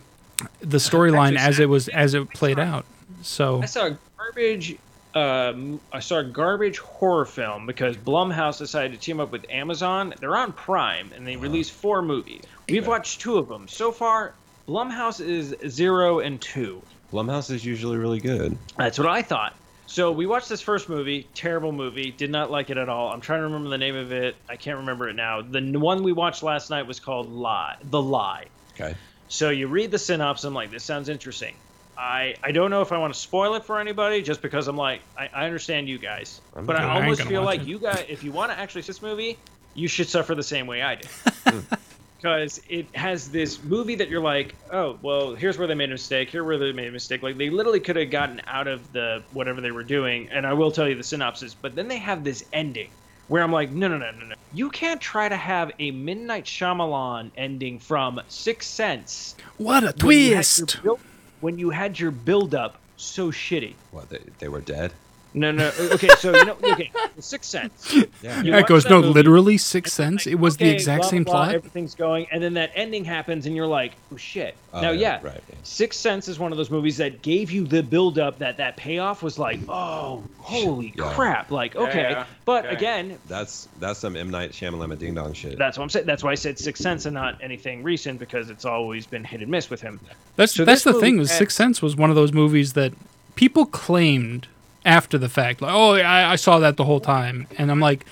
the 0.61 0.77
storyline 0.77 1.37
as 1.37 1.59
it 1.59 1.69
was 1.69 1.87
as 1.89 2.13
it 2.13 2.29
played 2.29 2.59
out. 2.59 2.85
So 3.21 3.61
I 3.61 3.65
saw 3.65 3.87
a 3.87 3.97
garbage. 4.17 4.77
Um, 5.15 5.79
I 5.91 5.99
saw 5.99 6.17
a 6.19 6.23
garbage 6.23 6.79
horror 6.79 7.25
film 7.25 7.67
because 7.67 7.95
Blumhouse 7.95 8.57
decided 8.57 8.93
to 8.93 8.99
team 8.99 9.19
up 9.19 9.31
with 9.31 9.45
Amazon. 9.49 10.13
They're 10.19 10.35
on 10.35 10.53
Prime 10.53 11.11
and 11.15 11.27
they 11.27 11.35
released 11.35 11.71
four 11.71 12.01
movies. 12.01 12.41
We've 12.67 12.87
watched 12.87 13.21
two 13.21 13.37
of 13.37 13.47
them 13.47 13.67
so 13.67 13.91
far. 13.91 14.33
Blumhouse 14.67 15.23
is 15.23 15.55
zero 15.69 16.19
and 16.19 16.41
two. 16.41 16.81
Blumhouse 17.11 17.51
is 17.51 17.63
usually 17.63 17.97
really 17.97 18.19
good. 18.19 18.57
That's 18.77 18.97
what 18.97 19.07
I 19.07 19.21
thought. 19.21 19.55
So 19.85 20.11
we 20.11 20.25
watched 20.25 20.49
this 20.49 20.61
first 20.61 20.89
movie, 20.89 21.27
terrible 21.35 21.71
movie, 21.71 22.09
did 22.11 22.31
not 22.31 22.49
like 22.49 22.71
it 22.71 22.77
at 22.77 22.89
all. 22.89 23.09
I'm 23.09 23.21
trying 23.21 23.41
to 23.41 23.43
remember 23.43 23.69
the 23.69 23.77
name 23.77 23.95
of 23.95 24.11
it. 24.11 24.35
I 24.49 24.55
can't 24.55 24.79
remember 24.79 25.09
it 25.09 25.13
now. 25.13 25.41
The 25.43 25.61
one 25.77 26.01
we 26.01 26.13
watched 26.13 26.41
last 26.41 26.71
night 26.71 26.87
was 26.87 26.99
called 26.99 27.29
Lie, 27.31 27.75
The 27.83 28.01
Lie. 28.01 28.45
Okay. 28.73 28.95
So 29.27 29.49
you 29.49 29.67
read 29.67 29.91
the 29.91 29.99
synopsis, 29.99 30.45
I'm 30.45 30.53
like, 30.53 30.71
this 30.71 30.83
sounds 30.83 31.09
interesting. 31.09 31.55
I, 31.97 32.35
I 32.43 32.51
don't 32.51 32.71
know 32.71 32.81
if 32.81 32.91
I 32.91 32.97
want 32.97 33.13
to 33.13 33.19
spoil 33.19 33.55
it 33.55 33.63
for 33.65 33.79
anybody 33.79 34.21
just 34.21 34.41
because 34.41 34.67
I'm 34.67 34.77
like, 34.77 35.01
I, 35.17 35.29
I 35.33 35.45
understand 35.45 35.87
you 35.87 35.97
guys. 35.97 36.41
I'm 36.55 36.65
but. 36.65 36.75
I 36.75 36.79
I 36.79 36.83
ain't 36.83 37.03
almost 37.03 37.19
gonna 37.19 37.29
feel 37.29 37.41
watch 37.41 37.57
like 37.57 37.61
it. 37.61 37.67
you 37.67 37.79
guys, 37.79 38.05
if 38.09 38.23
you 38.23 38.31
want 38.31 38.51
to 38.51 38.57
actually 38.57 38.81
see 38.81 38.87
this 38.87 39.01
movie, 39.01 39.37
you 39.73 39.87
should 39.87 40.07
suffer 40.09 40.35
the 40.35 40.43
same 40.43 40.67
way 40.67 40.81
I 40.81 40.95
did. 40.95 41.09
Because 42.17 42.61
it 42.69 42.87
has 42.95 43.31
this 43.31 43.61
movie 43.61 43.95
that 43.95 44.07
you're 44.07 44.21
like, 44.21 44.55
oh, 44.71 44.97
well, 45.01 45.35
here's 45.35 45.57
where 45.57 45.67
they 45.67 45.75
made 45.75 45.89
a 45.89 45.91
mistake. 45.91 46.29
Here 46.29 46.41
where 46.41 46.57
they 46.57 46.71
made 46.71 46.87
a 46.87 46.91
mistake. 46.91 47.21
Like 47.21 47.37
they 47.37 47.49
literally 47.49 47.81
could 47.81 47.97
have 47.97 48.11
gotten 48.11 48.41
out 48.47 48.69
of 48.69 48.93
the 48.93 49.21
whatever 49.33 49.59
they 49.59 49.71
were 49.71 49.83
doing. 49.83 50.29
And 50.31 50.47
I 50.47 50.53
will 50.53 50.71
tell 50.71 50.87
you 50.87 50.95
the 50.95 51.03
synopsis. 51.03 51.53
But 51.53 51.75
then 51.75 51.89
they 51.89 51.97
have 51.97 52.23
this 52.23 52.45
ending 52.53 52.91
where 53.27 53.41
I'm 53.43 53.51
like, 53.51 53.71
no, 53.71 53.87
no, 53.87 53.97
no, 53.97 54.11
no, 54.11 54.25
no. 54.27 54.35
You 54.53 54.69
can't 54.69 55.01
try 55.01 55.27
to 55.29 55.35
have 55.35 55.71
a 55.79 55.89
M 55.89 56.25
Night 56.27 56.45
Shyamalan 56.45 57.31
ending 57.37 57.79
from 57.79 58.21
Sixth 58.27 58.69
Sense 58.69 59.35
what 59.57 59.83
a 59.83 59.93
when 60.05 60.17
you 60.17 60.35
had 60.35 60.35
your 60.35 60.65
twist! 60.65 60.83
build- 60.83 60.99
when 61.41 61.57
you 61.59 61.69
had 61.71 61.99
your 61.99 62.11
build 62.11 62.55
up 62.55 62.77
so 62.97 63.31
shitty. 63.31 63.73
What? 63.91 64.09
They, 64.09 64.19
they 64.39 64.47
were 64.47 64.61
dead. 64.61 64.93
No, 65.35 65.51
no. 65.51 65.71
Okay, 65.79 66.09
so 66.19 66.35
you 66.35 66.45
know, 66.45 66.57
okay, 66.63 66.91
the 67.15 67.21
Sixth 67.21 67.49
Sense. 67.49 67.93
Yeah. 68.21 68.41
You 68.43 68.51
Yeah, 68.53 68.61
goes 68.61 68.83
that 68.83 68.89
no, 68.91 69.01
movie, 69.01 69.13
literally 69.13 69.57
six 69.57 69.97
and 69.99 70.19
cents. 70.19 70.25
like, 70.27 70.33
It 70.33 70.39
was 70.39 70.57
the 70.57 70.69
exact 70.69 71.01
blah, 71.01 71.09
same 71.09 71.23
blah, 71.23 71.33
blah, 71.33 71.43
plot. 71.45 71.55
Everything's 71.55 71.95
going, 71.95 72.27
and 72.31 72.41
then 72.43 72.53
that 72.53 72.71
ending 72.75 73.03
happens, 73.05 73.45
and 73.45 73.55
you're 73.55 73.67
like, 73.67 73.93
oh 74.13 74.17
shit. 74.17 74.55
Oh, 74.73 74.81
now, 74.81 74.91
yeah, 74.91 75.19
Right. 75.23 75.41
yeah. 75.49 75.55
Sixth 75.63 75.99
Sense 75.99 76.27
is 76.27 76.39
one 76.39 76.51
of 76.51 76.57
those 76.57 76.69
movies 76.69 76.97
that 76.97 77.21
gave 77.21 77.51
you 77.51 77.65
the 77.65 77.81
build 77.83 78.17
up 78.19 78.39
that 78.39 78.57
that 78.57 78.77
payoff 78.77 79.21
was 79.23 79.37
like, 79.39 79.59
oh, 79.69 80.23
holy 80.39 80.93
Yeah. 80.97 81.11
crap! 81.13 81.51
Like, 81.51 81.75
okay, 81.75 82.11
yeah, 82.11 82.25
but 82.45 82.65
okay. 82.65 82.75
again, 82.75 83.17
That's 83.27 83.67
that's 83.79 83.99
some 83.99 84.15
M 84.15 84.29
Night 84.29 84.51
Shyamalan 84.51 84.97
ding 84.99 85.15
dong 85.15 85.33
shit. 85.33 85.57
that's 85.57 85.77
what 85.77 85.83
I'm 85.83 85.89
saying. 85.89 86.05
That's 86.05 86.23
why 86.23 86.31
I 86.31 86.35
said 86.35 86.57
Sixth 86.59 86.81
Sense 86.83 87.05
and 87.05 87.13
not 87.15 87.39
anything 87.41 87.81
recent 87.83 88.19
because 88.19 88.49
it's 88.49 88.65
always 88.65 89.05
been 89.07 89.23
hit 89.23 89.41
and 89.41 89.49
miss 89.49 89.69
with 89.69 89.81
him. 89.81 89.99
That's 90.35 90.53
So 90.53 90.63
that's 90.65 90.83
the 90.83 90.93
thing. 90.93 91.17
Was 91.17 91.29
had- 91.31 91.37
Sixth 91.39 91.55
Sense 91.57 91.81
was 91.81 91.95
one 91.95 92.09
of 92.09 92.15
those 92.15 92.33
movies 92.33 92.73
that 92.73 92.93
people 93.35 93.65
claimed 93.65 94.47
after 94.85 95.17
the 95.17 95.29
fact, 95.29 95.61
like, 95.61 95.73
"Oh, 95.73 95.95
I, 95.95 96.31
I 96.31 96.35
saw 96.35 96.59
that 96.59 96.77
the 96.77 96.85
whole 96.85 96.99
time," 96.99 97.47
and 97.57 97.71
I'm 97.71 97.79
like, 97.79 98.05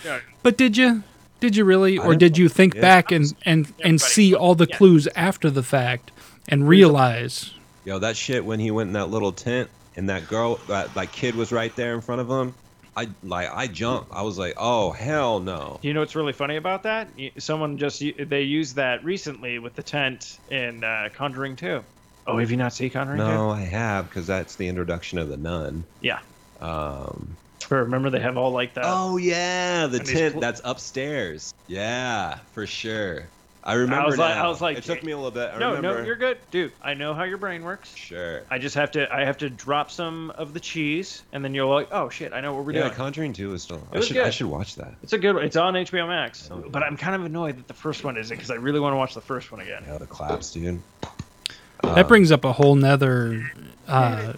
"But 0.44 0.58
did 0.58 0.78
you? 0.78 1.04
Did 1.40 1.56
you 1.56 1.66
really? 1.66 1.98
Or 1.98 2.16
didn't- 2.16 2.38
you 2.38 2.50
think 2.50 2.76
yeah. 2.76 2.82
back 2.82 3.12
and 3.12 3.34
and 3.46 3.74
and 3.84 4.00
see 4.00 4.34
all 4.34 4.56
the 4.56 4.68
clues 4.68 5.08
after 5.16 5.50
the 5.50 5.64
fact 5.64 6.12
and 6.48 6.68
realize?" 6.68 7.54
Yo, 7.84 7.98
that 8.00 8.16
shit 8.16 8.46
when 8.46 8.60
he 8.60 8.70
went 8.70 8.88
in 8.90 8.94
that 8.94 9.10
little 9.10 9.32
tent 9.32 9.70
and 9.96 10.10
that 10.10 10.28
girl, 10.28 10.60
that, 10.68 10.94
that 10.94 11.12
kid 11.12 11.34
was 11.34 11.52
right 11.52 11.76
there 11.76 11.96
in 11.96 12.02
front 12.02 12.22
of 12.22 12.30
him. 12.30 12.54
I 12.96 13.08
like 13.24 13.50
I 13.54 13.68
jumped. 13.68 14.12
I 14.12 14.22
was 14.22 14.38
like, 14.38 14.54
oh 14.58 14.92
hell 14.92 15.40
no. 15.40 15.80
You 15.82 15.94
know 15.94 16.02
what's 16.02 16.16
really 16.16 16.34
funny 16.34 16.58
about 16.58 16.84
that? 16.84 17.08
Someone 17.38 17.78
just 17.78 18.04
they 18.18 18.42
used 18.42 18.76
that 18.76 19.04
recently 19.04 19.60
with 19.60 19.76
the 19.76 19.84
tent 19.84 20.40
in 20.50 20.84
uh, 20.84 21.10
Conjuring 21.14 21.56
2. 21.56 21.84
Oh, 22.28 22.38
have 22.38 22.52
you 22.52 22.58
not 22.58 22.74
seen 22.74 22.90
Conjuring 22.90 23.18
No, 23.18 23.50
I 23.50 23.62
have 23.62 24.10
because 24.10 24.28
that's 24.28 24.56
the 24.56 24.68
introduction 24.68 25.18
of 25.18 25.30
the 25.30 25.38
nun. 25.38 25.86
Yeah. 26.02 26.20
Um. 26.62 27.36
Remember 27.70 28.10
they 28.10 28.20
have 28.20 28.38
all 28.38 28.52
like 28.52 28.74
that. 28.74 28.84
Oh 28.86 29.16
yeah, 29.18 29.88
the 29.88 30.00
tent 30.00 30.34
pl- 30.34 30.42
that's 30.42 30.62
upstairs. 30.66 31.54
Yeah, 31.68 32.40
for 32.54 32.68
sure. 32.68 33.28
I 33.64 33.76
remember. 33.76 34.08
was 34.08 34.18
like- 34.18 34.36
I 34.36 34.48
was 34.48 34.60
like- 34.60 34.78
it 34.80 34.84
took 34.84 35.04
me 35.04 35.12
a 35.12 35.16
little 35.16 35.30
bit. 35.32 35.52
I 35.54 35.60
No, 35.60 35.76
remember. 35.76 36.00
no, 36.00 36.06
you're 36.06 36.16
good, 36.16 36.40
dude. 36.50 36.72
I 36.82 36.96
know 36.96 37.14
how 37.14 37.24
your 37.24 37.38
brain 37.38 37.64
works. 37.64 37.96
Sure. 37.96 38.42
I 38.50 38.58
just 38.58 38.74
have 38.76 38.90
to 38.94 39.14
I 39.16 39.24
have 39.24 39.38
to 39.38 39.50
drop 39.52 39.92
some 39.92 40.32
of 40.32 40.54
the 40.54 40.60
cheese 40.60 41.22
and 41.32 41.46
then 41.46 41.54
you're 41.54 41.68
like, 41.68 41.88
"Oh 41.92 42.10
shit, 42.10 42.34
I 42.34 42.42
know 42.42 42.54
what 42.56 42.66
we're 42.66 42.72
yeah, 42.74 42.80
doing." 42.80 42.92
Yeah, 42.92 42.98
Conjuring 42.98 43.34
Two 43.34 43.54
is 43.54 43.62
still. 43.62 43.82
I 43.94 43.98
was 44.00 44.08
should. 44.08 44.18
I 44.18 44.32
should 44.32 44.48
watch 44.48 44.76
that. 44.76 44.96
It's 45.04 45.14
a 45.14 45.18
good 45.20 45.36
one. 45.36 45.46
It's 45.46 45.56
on 45.56 45.76
HBO 45.76 46.08
Max. 46.08 46.50
Oh. 46.52 46.66
But 46.70 46.84
I'm 46.84 46.98
kind 46.98 47.16
of 47.16 47.24
annoyed 47.24 47.58
that 47.58 47.68
the 47.68 47.74
first 47.76 48.04
one 48.04 48.18
isn't 48.18 48.36
because 48.36 48.52
I 48.52 48.56
really 48.56 48.80
want 48.80 48.94
to 48.94 48.98
watch 48.98 49.14
the 49.14 49.22
first 49.22 49.52
one 49.52 49.62
again. 49.62 49.84
Yeah, 49.88 50.00
the 50.00 50.08
claps, 50.08 50.52
dude. 50.52 50.82
That 51.84 52.08
brings 52.08 52.32
up 52.32 52.44
a 52.46 52.52
whole 52.52 52.76
nother 52.76 53.50
uh, 53.92 54.34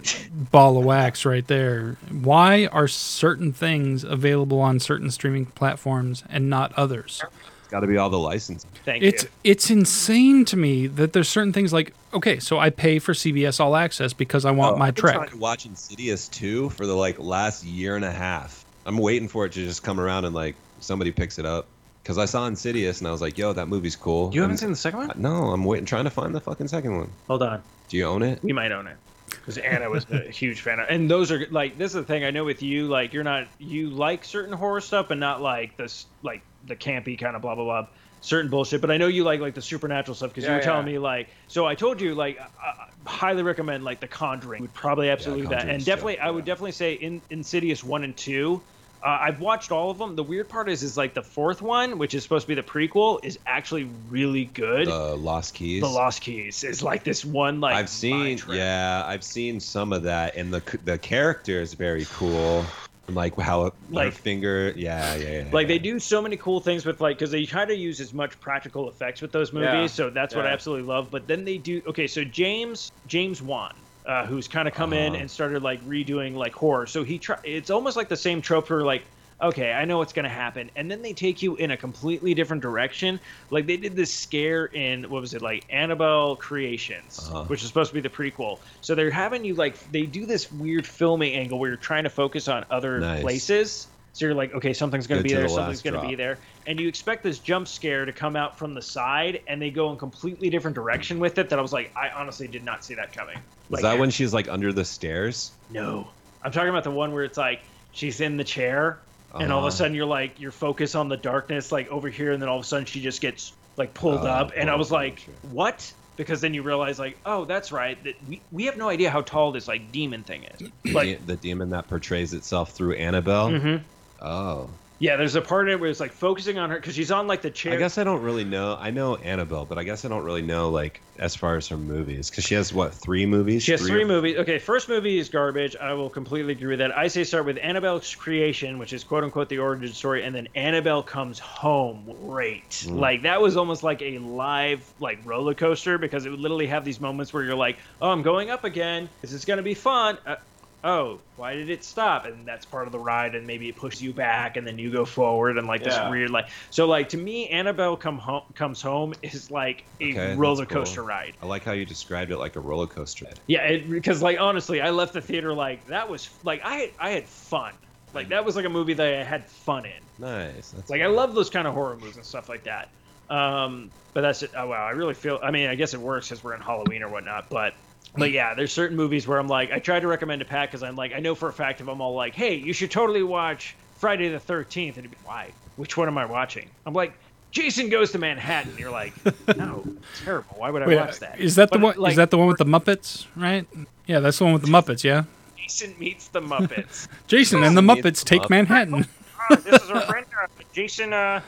ball 0.50 0.78
of 0.78 0.84
wax 0.84 1.24
right 1.24 1.46
there. 1.46 1.96
Why 2.10 2.66
are 2.66 2.88
certain 2.88 3.52
things 3.52 4.04
available 4.04 4.60
on 4.60 4.80
certain 4.80 5.10
streaming 5.10 5.46
platforms 5.46 6.24
and 6.28 6.50
not 6.50 6.72
others? 6.74 7.22
It's 7.60 7.70
got 7.70 7.80
to 7.80 7.86
be 7.86 7.96
all 7.96 8.10
the 8.10 8.18
licensing. 8.18 8.70
Thank 8.84 9.02
It's 9.02 9.22
you. 9.24 9.28
it's 9.44 9.70
insane 9.70 10.44
to 10.46 10.56
me 10.56 10.86
that 10.86 11.12
there's 11.12 11.28
certain 11.28 11.52
things 11.52 11.72
like 11.72 11.94
okay, 12.12 12.38
so 12.38 12.58
I 12.58 12.70
pay 12.70 12.98
for 12.98 13.12
CBS 13.12 13.58
All 13.60 13.74
Access 13.76 14.12
because 14.12 14.44
I 14.44 14.50
want 14.50 14.76
Oh, 14.76 14.78
my 14.78 14.88
I've 14.88 14.94
been 14.94 15.02
trying 15.04 15.28
to 15.30 15.36
watch 15.36 15.66
Insidious 15.66 16.28
2 16.28 16.70
for 16.70 16.86
the 16.86 16.94
like 16.94 17.18
last 17.18 17.64
year 17.64 17.96
and 17.96 18.04
a 18.04 18.10
half. 18.12 18.64
I'm 18.86 18.98
waiting 18.98 19.28
for 19.28 19.46
it 19.46 19.52
to 19.52 19.64
just 19.64 19.82
come 19.82 19.98
around 19.98 20.24
and 20.26 20.34
like 20.34 20.54
somebody 20.80 21.10
picks 21.10 21.38
it 21.38 21.46
up. 21.46 21.66
Cause 22.04 22.18
I 22.18 22.26
saw 22.26 22.46
Insidious 22.46 22.98
and 23.00 23.08
I 23.08 23.12
was 23.12 23.22
like, 23.22 23.38
"Yo, 23.38 23.54
that 23.54 23.66
movie's 23.66 23.96
cool." 23.96 24.30
You 24.34 24.42
haven't 24.42 24.52
And- 24.52 24.60
seen 24.60 24.70
the 24.70 24.76
second 24.76 24.98
one? 25.08 25.12
No, 25.16 25.44
I'm 25.52 25.64
waiting, 25.64 25.86
trying 25.86 26.04
to 26.04 26.10
find 26.10 26.34
the 26.34 26.40
fucking 26.40 26.68
second 26.68 26.98
one. 26.98 27.10
Hold 27.28 27.42
on. 27.42 27.62
Do 27.88 27.96
you 27.96 28.04
own 28.04 28.22
it? 28.22 28.40
We 28.42 28.52
might 28.52 28.72
own 28.72 28.86
it 28.86 28.96
because 29.44 29.58
Anna 29.58 29.90
was 29.90 30.06
a 30.10 30.30
huge 30.30 30.62
fan 30.62 30.80
of. 30.80 30.86
And 30.88 31.10
those 31.10 31.30
are 31.32 31.46
like 31.50 31.78
this 31.78 31.90
is 31.90 31.94
the 31.94 32.04
thing 32.04 32.24
I 32.24 32.30
know 32.30 32.44
with 32.44 32.62
you. 32.62 32.88
Like 32.88 33.12
you're 33.12 33.24
not 33.24 33.48
you 33.58 33.90
like 33.90 34.24
certain 34.24 34.52
horror 34.52 34.80
stuff, 34.80 35.10
and 35.10 35.20
not 35.20 35.40
like 35.40 35.76
this 35.76 36.06
like 36.22 36.42
the 36.62 36.76
campy 36.76 37.18
kind 37.18 37.36
of 37.36 37.42
blah 37.42 37.54
blah 37.54 37.64
blah 37.64 37.86
certain 38.20 38.50
bullshit. 38.50 38.80
But 38.80 38.90
I 38.90 38.96
know 38.96 39.06
you 39.06 39.24
like 39.24 39.40
like 39.40 39.54
the 39.54 39.62
supernatural 39.62 40.14
stuff 40.14 40.30
because 40.30 40.46
you 40.46 40.52
Yeah, 40.52 40.54
were 40.54 40.60
telling 40.60 40.84
me 40.86 40.98
like. 40.98 41.30
So 41.48 41.66
I 41.66 41.74
told 41.74 42.00
you 42.00 42.14
like 42.14 42.38
uh, 42.38 42.72
highly 43.06 43.42
recommend 43.42 43.84
like 43.84 44.00
The 44.00 44.08
Conjuring. 44.08 44.60
Would 44.60 44.72
probably 44.72 45.10
absolutely 45.10 45.46
do 45.46 45.48
that, 45.48 45.68
and 45.68 45.84
definitely 45.84 46.18
I 46.18 46.30
would 46.30 46.44
definitely 46.44 46.72
say 46.72 46.94
in 46.94 47.22
Insidious 47.30 47.82
one 47.82 48.04
and 48.04 48.16
two. 48.16 48.64
Uh, 49.04 49.18
I've 49.20 49.38
watched 49.40 49.70
all 49.70 49.90
of 49.90 49.98
them. 49.98 50.16
The 50.16 50.22
weird 50.22 50.48
part 50.48 50.66
is, 50.70 50.82
is 50.82 50.96
like 50.96 51.12
the 51.12 51.22
fourth 51.22 51.60
one, 51.60 51.98
which 51.98 52.14
is 52.14 52.22
supposed 52.22 52.44
to 52.44 52.48
be 52.48 52.54
the 52.54 52.62
prequel, 52.62 53.22
is 53.22 53.38
actually 53.46 53.86
really 54.08 54.46
good. 54.46 54.86
The 54.88 55.14
Lost 55.14 55.52
Keys. 55.54 55.82
the 55.82 55.88
Lost 55.88 56.22
Keys 56.22 56.64
is 56.64 56.82
like 56.82 57.04
this 57.04 57.22
one 57.22 57.60
like 57.60 57.74
I've 57.76 57.90
seen, 57.90 58.40
yeah, 58.48 59.02
I've 59.06 59.22
seen 59.22 59.60
some 59.60 59.92
of 59.92 60.04
that, 60.04 60.36
and 60.36 60.52
the 60.54 60.62
the 60.84 60.96
character 60.96 61.60
is 61.60 61.74
very 61.74 62.06
cool. 62.14 62.64
Like 63.06 63.38
how 63.38 63.70
Like- 63.90 64.14
finger, 64.14 64.72
yeah, 64.74 65.14
yeah, 65.16 65.30
yeah. 65.42 65.44
Like 65.52 65.68
they 65.68 65.78
do 65.78 65.98
so 65.98 66.22
many 66.22 66.38
cool 66.38 66.60
things 66.60 66.86
with 66.86 67.02
like 67.02 67.18
because 67.18 67.30
they 67.30 67.44
try 67.44 67.66
to 67.66 67.76
use 67.76 68.00
as 68.00 68.14
much 68.14 68.40
practical 68.40 68.88
effects 68.88 69.20
with 69.20 69.30
those 69.30 69.52
movies, 69.52 69.70
Yeah. 69.70 69.86
so 69.88 70.08
that's 70.08 70.34
what 70.34 70.46
I 70.46 70.48
absolutely 70.48 70.88
love. 70.88 71.10
But 71.10 71.26
then 71.26 71.44
they 71.44 71.58
do 71.58 71.82
okay. 71.88 72.06
So 72.06 72.24
James 72.24 72.90
James 73.06 73.42
Wan, 73.42 73.74
uh, 74.06 74.26
who's 74.26 74.48
kind 74.48 74.68
of 74.68 74.74
come 74.74 74.92
in 74.92 75.14
Uh-huh. 75.14 75.22
and 75.22 75.30
started 75.30 75.62
like 75.62 75.84
redoing 75.86 76.34
like 76.34 76.54
horror. 76.54 76.86
So 76.86 77.04
he 77.04 77.18
try 77.18 77.36
it's 77.44 77.70
almost 77.70 77.96
like 77.96 78.08
the 78.08 78.16
same 78.16 78.42
trope 78.42 78.66
for 78.66 78.82
like. 78.84 79.04
Okay, 79.42 79.72
I 79.72 79.84
know 79.84 79.98
what's 79.98 80.12
gonna 80.12 80.28
happen, 80.28 80.70
and 80.76 80.88
then 80.88 81.02
they 81.02 81.12
take 81.12 81.42
you 81.42 81.56
in 81.56 81.72
a 81.72 81.76
completely 81.76 82.34
different 82.34 82.62
direction. 82.62 83.20
Like 83.50 83.66
they 83.66 83.76
did 83.76 83.96
this 83.96 84.14
scare 84.14 84.66
in 84.66 85.10
what 85.10 85.20
was 85.20 85.34
it 85.34 85.42
like 85.42 85.66
Annabelle 85.70 86.36
Creations, 86.36 87.18
Uh-huh. 87.18 87.44
which 87.48 87.60
is 87.62 87.66
supposed 87.68 87.90
to 87.90 87.94
be 87.94 88.00
the 88.00 88.08
prequel. 88.08 88.58
So 88.80 88.94
they're 88.94 89.10
having 89.10 89.44
you 89.44 89.54
like 89.56 89.90
they 89.90 90.06
do 90.06 90.24
this 90.24 90.50
weird 90.52 90.86
filming 90.86 91.34
angle 91.34 91.58
where 91.58 91.68
you're 91.70 91.76
trying 91.76 92.04
to 92.04 92.10
focus 92.10 92.46
on 92.46 92.64
other 92.70 93.00
Nice. 93.00 93.20
places. 93.22 93.88
So 94.12 94.26
you're 94.26 94.34
like, 94.36 94.54
okay, 94.54 94.72
something's 94.72 95.08
gonna 95.08 95.22
Good 95.22 95.30
be 95.30 95.34
there, 95.34 95.42
the 95.42 95.48
something's 95.48 95.82
gonna 95.82 96.00
be 96.00 96.14
there, 96.14 96.38
and 96.66 96.80
you 96.80 96.88
expect 96.88 97.22
this 97.22 97.38
jump 97.38 97.68
scare 97.68 98.04
to 98.04 98.12
come 98.12 98.36
out 98.36 98.58
from 98.58 98.74
the 98.74 98.82
side, 98.82 99.40
and 99.46 99.60
they 99.60 99.70
go 99.70 99.90
in 99.90 99.96
completely 99.98 100.50
different 100.50 100.74
direction 100.74 101.18
with 101.18 101.38
it. 101.38 101.48
That 101.50 101.58
I 101.58 101.62
was 101.62 101.72
like, 101.72 101.92
I 101.96 102.10
honestly 102.10 102.48
did 102.48 102.64
not 102.64 102.84
see 102.84 102.94
that 102.94 103.12
coming. 103.12 103.36
Was 103.70 103.82
Like, 103.82 103.92
that 103.94 103.98
when 104.00 104.10
she's 104.10 104.32
like 104.34 104.48
under 104.48 104.72
the 104.72 104.84
stairs? 104.84 105.52
No, 105.70 106.08
I'm 106.42 106.52
talking 106.52 106.68
about 106.70 106.84
the 106.84 106.90
one 106.90 107.12
where 107.12 107.24
it's 107.24 107.38
like 107.38 107.60
she's 107.92 108.20
in 108.20 108.36
the 108.36 108.44
chair, 108.44 108.98
and 109.34 109.50
all 109.52 109.58
of 109.58 109.64
Uh-huh. 109.64 109.68
a 109.68 109.72
sudden 109.72 109.94
you're 109.94 110.06
like 110.06 110.40
you're 110.40 110.50
focused 110.52 110.94
on 110.96 111.08
the 111.08 111.16
darkness, 111.16 111.72
like 111.72 111.88
over 111.90 112.08
here, 112.08 112.32
and 112.32 112.40
then 112.42 112.48
all 112.48 112.58
of 112.58 112.64
a 112.64 112.66
sudden 112.66 112.86
she 112.86 113.00
just 113.02 113.20
gets 113.20 113.52
like 113.76 113.92
pulled 113.94 114.20
Oh, 114.24 114.28
up, 114.28 114.52
and 114.56 114.70
I 114.70 114.76
was 114.76 114.90
like, 114.92 115.18
sure. 115.20 115.34
what? 115.50 115.92
Because 116.16 116.40
then 116.40 116.54
you 116.54 116.62
realize 116.62 117.00
like, 117.00 117.18
oh, 117.26 117.44
that's 117.44 117.72
right, 117.72 118.02
that 118.04 118.14
we, 118.28 118.40
we 118.52 118.66
have 118.66 118.76
no 118.76 118.88
idea 118.88 119.10
how 119.10 119.20
tall 119.22 119.50
this 119.50 119.66
like 119.66 119.90
demon 119.90 120.22
thing 120.22 120.44
is. 120.44 120.94
Like, 120.94 121.26
the, 121.26 121.34
demon 121.34 121.70
that 121.70 121.88
portrays 121.88 122.32
itself 122.34 122.70
through 122.70 122.94
Annabelle. 122.94 123.50
Mhm. 123.50 123.82
Oh, 124.22 124.70
yeah, 125.00 125.16
there's 125.16 125.34
a 125.34 125.42
part 125.42 125.68
in 125.68 125.74
it 125.74 125.80
where 125.80 125.90
it's 125.90 125.98
like 125.98 126.12
focusing 126.12 126.56
on 126.56 126.70
her 126.70 126.76
because 126.76 126.94
she's 126.94 127.10
on 127.10 127.26
like 127.26 127.42
the 127.42 127.50
chair. 127.50 127.72
I 127.72 127.76
guess 127.76 127.98
I 127.98 128.04
don't 128.04 128.22
really 128.22 128.44
know. 128.44 128.76
I 128.78 128.90
know 128.90 129.16
Annabelle, 129.16 129.64
but 129.64 129.76
I 129.76 129.82
guess 129.82 130.04
I 130.04 130.08
don't 130.08 130.22
really 130.22 130.42
know 130.42 130.70
like 130.70 131.00
as 131.18 131.34
far 131.34 131.56
as 131.56 131.66
her 131.68 131.76
movies 131.76 132.30
because 132.30 132.44
she 132.44 132.54
has 132.54 132.72
what 132.72 132.94
three 132.94 133.26
movies? 133.26 133.64
She 133.64 133.72
has 133.72 133.82
three 133.82 134.04
or- 134.04 134.06
movies. 134.06 134.36
Okay, 134.36 134.58
first 134.58 134.88
movie 134.88 135.18
is 135.18 135.28
garbage. 135.28 135.74
I 135.76 135.94
will 135.94 136.08
completely 136.10 136.52
agree 136.52 136.68
with 136.68 136.78
that. 136.78 136.96
I 136.96 137.08
say 137.08 137.24
start 137.24 137.44
with 137.44 137.58
Annabelle's 137.58 138.14
creation, 138.14 138.78
which 138.78 138.92
is 138.92 139.02
quote 139.02 139.24
unquote 139.24 139.48
the 139.48 139.58
origin 139.58 139.92
story, 139.92 140.22
and 140.22 140.34
then 140.34 140.46
Annabelle 140.54 141.02
comes 141.02 141.40
home. 141.40 142.04
Great. 142.26 142.70
Mm. 142.70 142.98
Like 142.98 143.22
that 143.22 143.40
was 143.40 143.56
almost 143.56 143.82
like 143.82 144.00
a 144.00 144.18
live 144.18 144.88
like 145.00 145.18
roller 145.24 145.54
coaster 145.54 145.98
because 145.98 146.24
it 146.24 146.30
would 146.30 146.40
literally 146.40 146.68
have 146.68 146.84
these 146.84 147.00
moments 147.00 147.32
where 147.32 147.42
you're 147.42 147.56
like, 147.56 147.78
oh, 148.00 148.10
I'm 148.10 148.22
going 148.22 148.50
up 148.50 148.62
again. 148.62 149.08
This 149.22 149.32
is 149.32 149.44
gonna 149.44 149.62
be 149.62 149.74
fun. 149.74 150.18
Uh, 150.24 150.36
oh, 150.84 151.22
why 151.36 151.54
did 151.54 151.70
it 151.70 151.84
stop? 151.84 152.26
And 152.26 152.46
that's 152.46 152.66
part 152.66 152.86
of 152.86 152.92
the 152.92 153.00
ride, 153.00 153.34
and 153.34 153.46
maybe 153.46 153.68
it 153.68 153.76
pushes 153.76 154.02
you 154.02 154.14
back, 154.14 154.56
and 154.56 154.66
then 154.66 154.78
you 154.78 154.92
go 154.92 155.04
forward, 155.04 155.58
and 155.58 155.66
like 155.66 155.82
this 155.84 156.02
weird 156.02 156.30
like. 156.30 156.46
So 156.70 156.86
like 156.86 157.10
to 157.10 157.16
me, 157.18 157.48
Annabelle 157.48 157.96
come 157.96 158.18
home 158.18 158.42
comes 158.54 158.82
home 158.82 159.14
is 159.22 159.50
like 159.50 159.84
a 160.00 160.16
Okay, 160.16 160.30
roller 160.30 160.66
cool. 160.66 160.66
coaster 160.66 161.04
ride. 161.04 161.36
I 161.40 161.46
like 161.46 161.64
how 161.64 161.72
you 161.72 161.84
described 161.84 162.30
it 162.30 162.38
like 162.38 162.56
a 162.56 162.60
roller 162.60 162.86
coaster. 162.86 163.24
Ride. 163.26 163.40
Yeah, 163.46 163.76
because 163.88 164.22
like 164.22 164.40
honestly, 164.40 164.80
I 164.80 164.90
left 164.90 165.12
the 165.12 165.20
theater 165.20 165.52
like 165.54 165.86
that 165.86 166.08
was 166.08 166.28
like 166.42 166.62
I 166.64 166.76
had 166.76 166.90
I 166.98 167.10
had 167.10 167.28
fun. 167.28 167.74
Like 168.12 168.28
that 168.30 168.44
was 168.44 168.56
like 168.56 168.64
a 168.64 168.70
movie 168.70 168.94
that 168.94 169.14
I 169.20 169.24
had 169.24 169.50
fun 169.50 169.84
in. 169.86 170.10
Nice. 170.18 170.70
That's 170.72 170.90
Like 170.90 171.02
I 171.02 171.08
love 171.08 171.34
those 171.34 171.50
kind 171.50 171.66
of 171.68 171.74
horror 171.74 171.96
movies 171.98 172.16
and 172.16 172.26
stuff 172.26 172.48
like 172.48 172.64
that. 172.64 172.88
Um, 173.28 173.92
but 174.14 174.22
that's 174.22 174.42
it. 174.42 174.52
Oh 174.56 174.68
wow, 174.68 174.86
I 174.86 174.90
really 174.92 175.14
feel. 175.14 175.40
I 175.42 175.50
mean, 175.50 175.68
I 175.70 175.76
guess 175.76 175.94
it 175.94 176.00
works 176.00 176.28
because 176.28 176.44
we're 176.44 176.54
in 176.54 176.62
Halloween 176.62 177.02
or 177.02 177.10
whatnot. 177.10 177.46
But 177.50 177.74
but 178.16 178.30
yeah, 178.30 178.54
there's 178.54 178.72
certain 178.72 178.96
movies 178.96 179.26
where 179.26 179.38
I'm 179.38 179.48
like, 179.48 179.72
I 179.72 179.78
try 179.78 180.00
to 180.00 180.06
recommend 180.06 180.40
to 180.40 180.44
Pat 180.44 180.68
because 180.70 180.82
I'm 180.82 180.96
like, 180.96 181.12
I 181.12 181.20
know 181.20 181.34
for 181.34 181.48
a 181.48 181.52
fact 181.52 181.80
if 181.80 181.88
I'm 181.88 182.00
all 182.00 182.14
like, 182.14 182.34
hey, 182.34 182.54
you 182.54 182.72
should 182.72 182.90
totally 182.90 183.22
watch 183.22 183.76
Friday 183.96 184.28
the 184.28 184.38
13th, 184.38 184.96
and 184.96 185.02
he'd 185.04 185.10
be, 185.10 185.16
why? 185.24 185.52
Which 185.76 185.96
one 185.96 186.08
am 186.08 186.18
I 186.18 186.24
watching? 186.24 186.68
I'm 186.86 186.94
like. 186.94 187.14
Jason 187.50 187.88
goes 187.88 188.10
to 188.10 188.18
Manhattan. 188.18 188.76
You're 188.76 188.90
like, 188.90 189.12
no, 189.56 189.86
terrible. 190.24 190.56
Why 190.58 190.70
would 190.70 190.82
I 190.82 190.88
Wait, 190.88 190.96
watch 190.96 191.20
that? 191.20 191.38
is 191.38 191.54
that 191.54 191.70
the 191.70 191.78
one? 191.78 191.96
Like, 191.96 192.10
is 192.10 192.16
that 192.16 192.32
the 192.32 192.36
one 192.36 192.48
with 192.48 192.58
the 192.58 192.64
Muppets? 192.64 193.26
Right? 193.36 193.64
Yeah, 194.06 194.18
that's 194.18 194.38
the 194.38 194.44
one 194.44 194.54
with 194.54 194.62
the 194.62 194.68
Muppets. 194.68 195.04
Yeah. 195.04 195.22
Jason 195.56 195.94
meets 196.00 196.26
the 196.26 196.40
Muppets? 196.40 197.06
Jason 197.28 197.62
and 197.62 197.76
the 197.76 197.80
Jason 197.80 197.94
meets 197.94 198.06
Muppets 198.06 198.18
the 198.18 198.24
take 198.24 198.42
Muppets. 198.42 198.50
Manhattan. 198.50 199.06
uh, 199.50 199.54
this 199.64 199.82
is 199.84 199.88
our 199.90 200.00
friend 200.00 200.26
uh, 200.42 200.48
Jason. 200.72 201.12
Uh, 201.12 201.40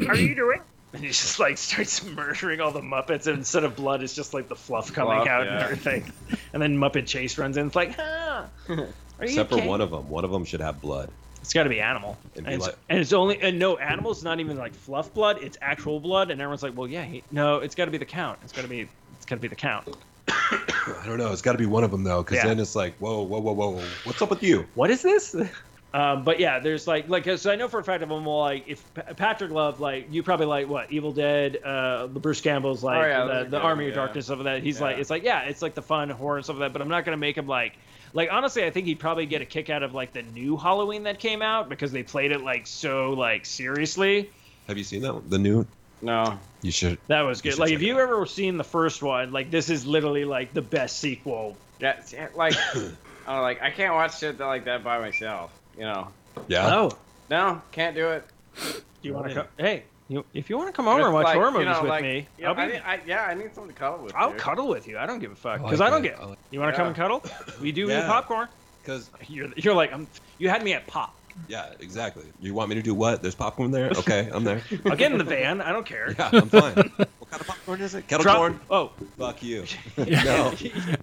how 0.00 0.06
are 0.08 0.16
you 0.16 0.34
doing? 0.34 0.60
And 0.92 1.02
he 1.02 1.08
just 1.08 1.38
like 1.38 1.58
starts 1.58 2.04
murdering 2.04 2.60
all 2.60 2.70
the 2.70 2.80
Muppets, 2.80 3.26
and 3.26 3.38
instead 3.38 3.64
of 3.64 3.76
blood, 3.76 4.02
it's 4.02 4.14
just 4.14 4.32
like 4.32 4.48
the 4.48 4.56
fluff 4.56 4.92
coming 4.92 5.16
Fluff, 5.16 5.28
out 5.28 5.46
and 5.46 5.62
everything. 5.62 6.12
And 6.52 6.62
then 6.62 6.78
Muppet 6.78 7.06
Chase 7.06 7.36
runs 7.38 7.56
in. 7.56 7.66
It's 7.66 7.76
like, 7.76 7.94
ah, 7.98 8.46
are 8.68 8.74
you 8.76 8.86
Except 9.20 9.52
okay? 9.52 9.62
for 9.62 9.68
one 9.68 9.80
of 9.80 9.90
them. 9.90 10.08
One 10.08 10.24
of 10.24 10.30
them 10.30 10.44
should 10.44 10.60
have 10.60 10.80
blood. 10.80 11.10
It's 11.42 11.52
got 11.52 11.62
to 11.64 11.68
be 11.68 11.80
animal, 11.80 12.16
It'd 12.34 12.38
and 12.38 12.46
be 12.46 12.54
it's, 12.54 12.66
like- 12.66 12.76
and 12.88 12.98
it's 12.98 13.12
only 13.12 13.40
and 13.40 13.58
no 13.58 13.76
animals. 13.76 14.24
Not 14.24 14.40
even 14.40 14.56
like 14.56 14.74
fluff 14.74 15.12
blood. 15.14 15.38
It's 15.42 15.56
actual 15.60 16.00
blood, 16.00 16.30
and 16.30 16.40
everyone's 16.40 16.62
like, 16.62 16.76
well, 16.76 16.88
yeah, 16.88 17.04
he, 17.04 17.22
no, 17.30 17.58
it's 17.58 17.74
got 17.74 17.84
to 17.84 17.90
be 17.90 17.98
the 17.98 18.04
count. 18.04 18.38
It's 18.42 18.52
got 18.52 18.62
to 18.62 18.68
be, 18.68 18.88
it's 19.16 19.26
got 19.26 19.36
to 19.36 19.40
be 19.40 19.48
the 19.48 19.54
count. 19.54 19.86
I 20.28 21.02
don't 21.04 21.18
know. 21.18 21.30
It's 21.32 21.42
got 21.42 21.52
to 21.52 21.58
be 21.58 21.66
one 21.66 21.84
of 21.84 21.90
them 21.90 22.02
though, 22.04 22.22
because 22.22 22.36
Yeah. 22.38 22.46
then 22.46 22.58
it's 22.58 22.74
like, 22.74 22.96
whoa, 22.98 23.22
whoa, 23.22 23.38
whoa, 23.40 23.52
whoa, 23.52 23.82
what's 24.04 24.20
up 24.22 24.30
with 24.30 24.42
you? 24.42 24.66
what 24.74 24.90
is 24.90 25.02
this? 25.02 25.36
Um, 25.94 26.24
but 26.24 26.40
yeah, 26.40 26.58
there's 26.58 26.86
like 26.86 27.08
like 27.08 27.24
'cause 27.24 27.46
I 27.46 27.56
know 27.56 27.68
for 27.68 27.78
a 27.78 27.84
fact 27.84 28.02
of 28.02 28.08
them 28.10 28.26
all 28.26 28.40
like 28.42 28.64
if 28.66 28.94
Pa- 28.94 29.14
Patrick 29.14 29.50
Love 29.50 29.80
like 29.80 30.08
you 30.10 30.22
probably 30.22 30.46
like 30.46 30.68
what 30.68 30.92
Evil 30.92 31.12
Dead, 31.12 31.56
uh, 31.56 32.06
the 32.08 32.20
Bruce 32.20 32.40
Campbell's 32.40 32.84
like 32.84 32.98
Oh, 32.98 33.06
yeah, 33.06 33.24
those 33.24 33.28
the, 33.28 33.44
the 33.44 33.50
good, 33.58 33.64
Army 33.64 33.88
of. 33.88 33.94
Darkness 33.94 34.26
stuff 34.26 34.38
of 34.38 34.44
that. 34.44 34.62
He's 34.62 34.80
like 34.80 34.98
it's 34.98 35.08
like 35.10 35.22
yeah, 35.22 35.42
it's 35.44 35.62
like 35.62 35.74
the 35.74 35.82
fun 35.82 36.10
horror 36.10 36.36
and 36.36 36.44
stuff 36.44 36.56
of 36.56 36.60
that. 36.60 36.72
But 36.72 36.82
I'm 36.82 36.88
not 36.88 37.04
gonna 37.04 37.16
make 37.16 37.38
him 37.38 37.46
like 37.46 37.78
like 38.12 38.28
honestly, 38.30 38.64
I 38.64 38.70
think 38.70 38.86
he'd 38.86 38.98
probably 38.98 39.26
get 39.26 39.42
a 39.42 39.46
kick 39.46 39.70
out 39.70 39.82
of 39.82 39.94
like 39.94 40.12
the 40.12 40.22
new 40.22 40.56
Halloween 40.56 41.04
that 41.04 41.18
came 41.18 41.40
out 41.40 41.68
because 41.68 41.92
they 41.92 42.02
played 42.02 42.32
it 42.32 42.42
like 42.42 42.66
so 42.66 43.10
like 43.10 43.46
seriously. 43.46 44.30
Have 44.68 44.76
you 44.76 44.84
seen 44.84 45.02
that? 45.02 45.14
one? 45.14 45.28
The 45.28 45.38
new? 45.38 45.66
No. 46.02 46.38
You 46.60 46.72
should. 46.72 46.98
That 47.06 47.22
was 47.22 47.40
good. 47.40 47.58
Like 47.58 47.68
check 47.68 47.76
if 47.76 47.82
it 47.82 47.86
you 47.86 47.98
ever 47.98 48.26
seen 48.26 48.58
the 48.58 48.64
first 48.64 49.02
one, 49.02 49.32
like 49.32 49.50
this 49.50 49.70
is 49.70 49.86
literally 49.86 50.24
like 50.24 50.52
the 50.52 50.62
best 50.62 50.98
sequel. 50.98 51.56
Yeah, 51.80 51.94
like, 52.34 52.54
I 52.74 52.92
don't 53.28 53.42
like 53.42 53.62
I 53.62 53.70
can't 53.70 53.94
watch 53.94 54.18
shit 54.18 54.38
like 54.40 54.64
that 54.66 54.84
by 54.84 54.98
myself. 54.98 55.55
You 55.76 55.84
know. 55.84 56.08
Yeah. 56.48 56.74
Oh, 56.74 56.90
No, 57.30 57.60
can't 57.72 57.94
do 57.94 58.08
it. 58.10 58.24
do 58.62 58.82
you 59.02 59.14
want 59.14 59.28
to 59.28 59.34
come? 59.34 59.46
Hey, 59.58 59.84
you, 60.08 60.24
if 60.34 60.48
you 60.50 60.56
want 60.56 60.68
to 60.68 60.72
come 60.72 60.86
over 60.88 61.02
and 61.02 61.12
watch 61.12 61.24
like, 61.24 61.34
horror 61.34 61.48
you 61.48 61.52
movies 61.54 61.66
know, 61.74 61.82
with 61.82 61.88
like, 61.90 62.02
me, 62.02 62.28
you 62.38 62.44
know, 62.44 62.50
I'll 62.50 62.54
be 62.54 62.60
I, 62.62 62.66
need- 62.66 62.82
I, 62.84 63.00
yeah, 63.06 63.22
I 63.24 63.34
need 63.34 63.54
someone 63.54 63.72
to 63.72 63.78
cuddle 63.78 64.04
with. 64.04 64.14
I'll 64.14 64.30
dude. 64.30 64.38
cuddle 64.40 64.68
with 64.68 64.86
you. 64.86 64.98
I 64.98 65.06
don't 65.06 65.18
give 65.18 65.32
a 65.32 65.36
fuck 65.36 65.62
because 65.62 65.80
like 65.80 65.88
I 65.88 65.90
don't 65.90 66.02
that. 66.02 66.08
get. 66.10 66.20
I 66.20 66.24
like- 66.26 66.38
You 66.50 66.60
want 66.60 66.72
to 66.72 66.76
come 66.76 66.86
and 66.88 66.96
cuddle? 66.96 67.24
We 67.60 67.72
do 67.72 67.88
Yeah. 67.88 68.04
eat 68.04 68.06
popcorn. 68.06 68.48
Because 68.82 69.10
You're, 69.28 69.48
you're 69.56 69.74
like 69.74 69.92
I'm. 69.92 70.06
You 70.38 70.48
had 70.48 70.62
me 70.62 70.72
at 70.74 70.86
pop. 70.86 71.14
yeah, 71.48 71.72
exactly. 71.80 72.24
You 72.40 72.54
want 72.54 72.68
me 72.70 72.76
to 72.76 72.82
do 72.82 72.94
what? 72.94 73.20
There's 73.22 73.34
popcorn 73.34 73.70
there. 73.70 73.90
Okay, 73.98 74.30
I'm 74.32 74.44
there. 74.44 74.62
I'll 74.86 74.96
get 74.96 75.10
in 75.12 75.18
the 75.18 75.24
van. 75.24 75.60
I 75.60 75.72
don't 75.72 75.84
care. 75.86 76.14
Yeah, 76.18 76.30
I'm 76.32 76.48
fine. 76.48 76.74
what 76.74 77.30
kind 77.30 77.40
of 77.40 77.46
popcorn 77.48 77.80
is 77.80 77.94
it? 77.96 78.06
Kettle 78.06 78.22
Drop- 78.22 78.36
corn? 78.36 78.60
Oh, 78.70 78.92
Fuck 79.18 79.42
you. 79.42 79.64
No. 79.98 80.52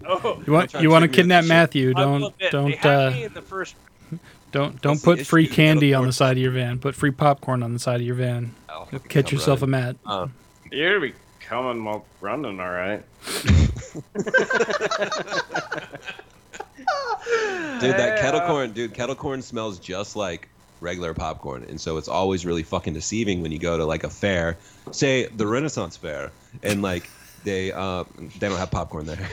oh. 0.08 0.42
You 0.48 0.54
want 0.54 0.74
you 0.74 0.80
to 0.80 0.88
want 0.88 1.04
to 1.04 1.08
trick 1.08 1.08
me 1.08 1.08
with 1.08 1.14
kidnap. 1.14 1.46
Matthew? 1.46 1.94
I 1.96 2.06
will 2.06 2.20
Don't 2.20 2.24
admit, 2.24 2.34
they 2.40 2.50
don't 2.50 2.74
had 2.76 3.08
uh, 3.08 3.12
me 3.12 3.24
in 3.26 3.34
the 3.34 3.42
first. 3.42 3.76
Don't 4.54 4.82
don't 4.82 5.02
the 5.02 5.04
put 5.04 5.28
free 5.28 5.48
candy 5.48 5.94
on 5.94 6.06
the 6.06 6.14
side 6.14 6.38
of 6.38 6.42
your 6.42 6.52
van. 6.52 6.80
Put 6.80 6.96
free 6.96 7.12
popcorn 7.12 7.62
on 7.64 7.74
the 7.74 7.80
side 7.80 8.00
of 8.00 8.06
your 8.08 8.16
van. 8.16 8.56
I'll 8.70 8.88
You'll 8.92 9.02
catch 9.02 9.32
yourself 9.34 9.62
running. 9.62 9.76
a 9.76 9.80
mat. 9.80 9.96
Uh, 10.06 10.28
You're 10.72 11.00
gonna 11.00 11.12
be 11.12 11.18
coming 11.42 11.84
while 11.84 12.06
running, 12.22 12.60
all 12.60 12.72
right. 12.72 13.04
Dude, 17.80 17.92
that 17.98 18.18
Hey, 18.18 18.22
kettle 18.22 18.42
uh, 18.42 18.48
corn, 18.48 18.72
dude, 18.72 18.94
kettle 18.94 19.16
corn 19.16 19.42
smells 19.42 19.80
just 19.80 20.16
like 20.16 20.48
regular 20.82 21.14
popcorn, 21.14 21.66
and 21.68 21.80
so 21.80 21.98
it's 21.98 22.08
always 22.08 22.46
really 22.46 22.64
fucking 22.64 22.94
deceiving 22.94 23.42
when 23.42 23.52
you 23.52 23.60
go 23.60 23.78
to 23.78 23.86
like 23.86 24.04
a 24.04 24.10
fair, 24.10 24.58
say 24.92 25.28
the 25.28 25.48
Renaissance 25.48 25.98
Fair, 25.98 26.32
and 26.62 26.82
like 26.82 27.10
they 27.44 27.72
uh 27.72 28.04
they 28.40 28.50
don't 28.50 28.58
have 28.58 28.72
popcorn 28.72 29.06
there, 29.06 29.28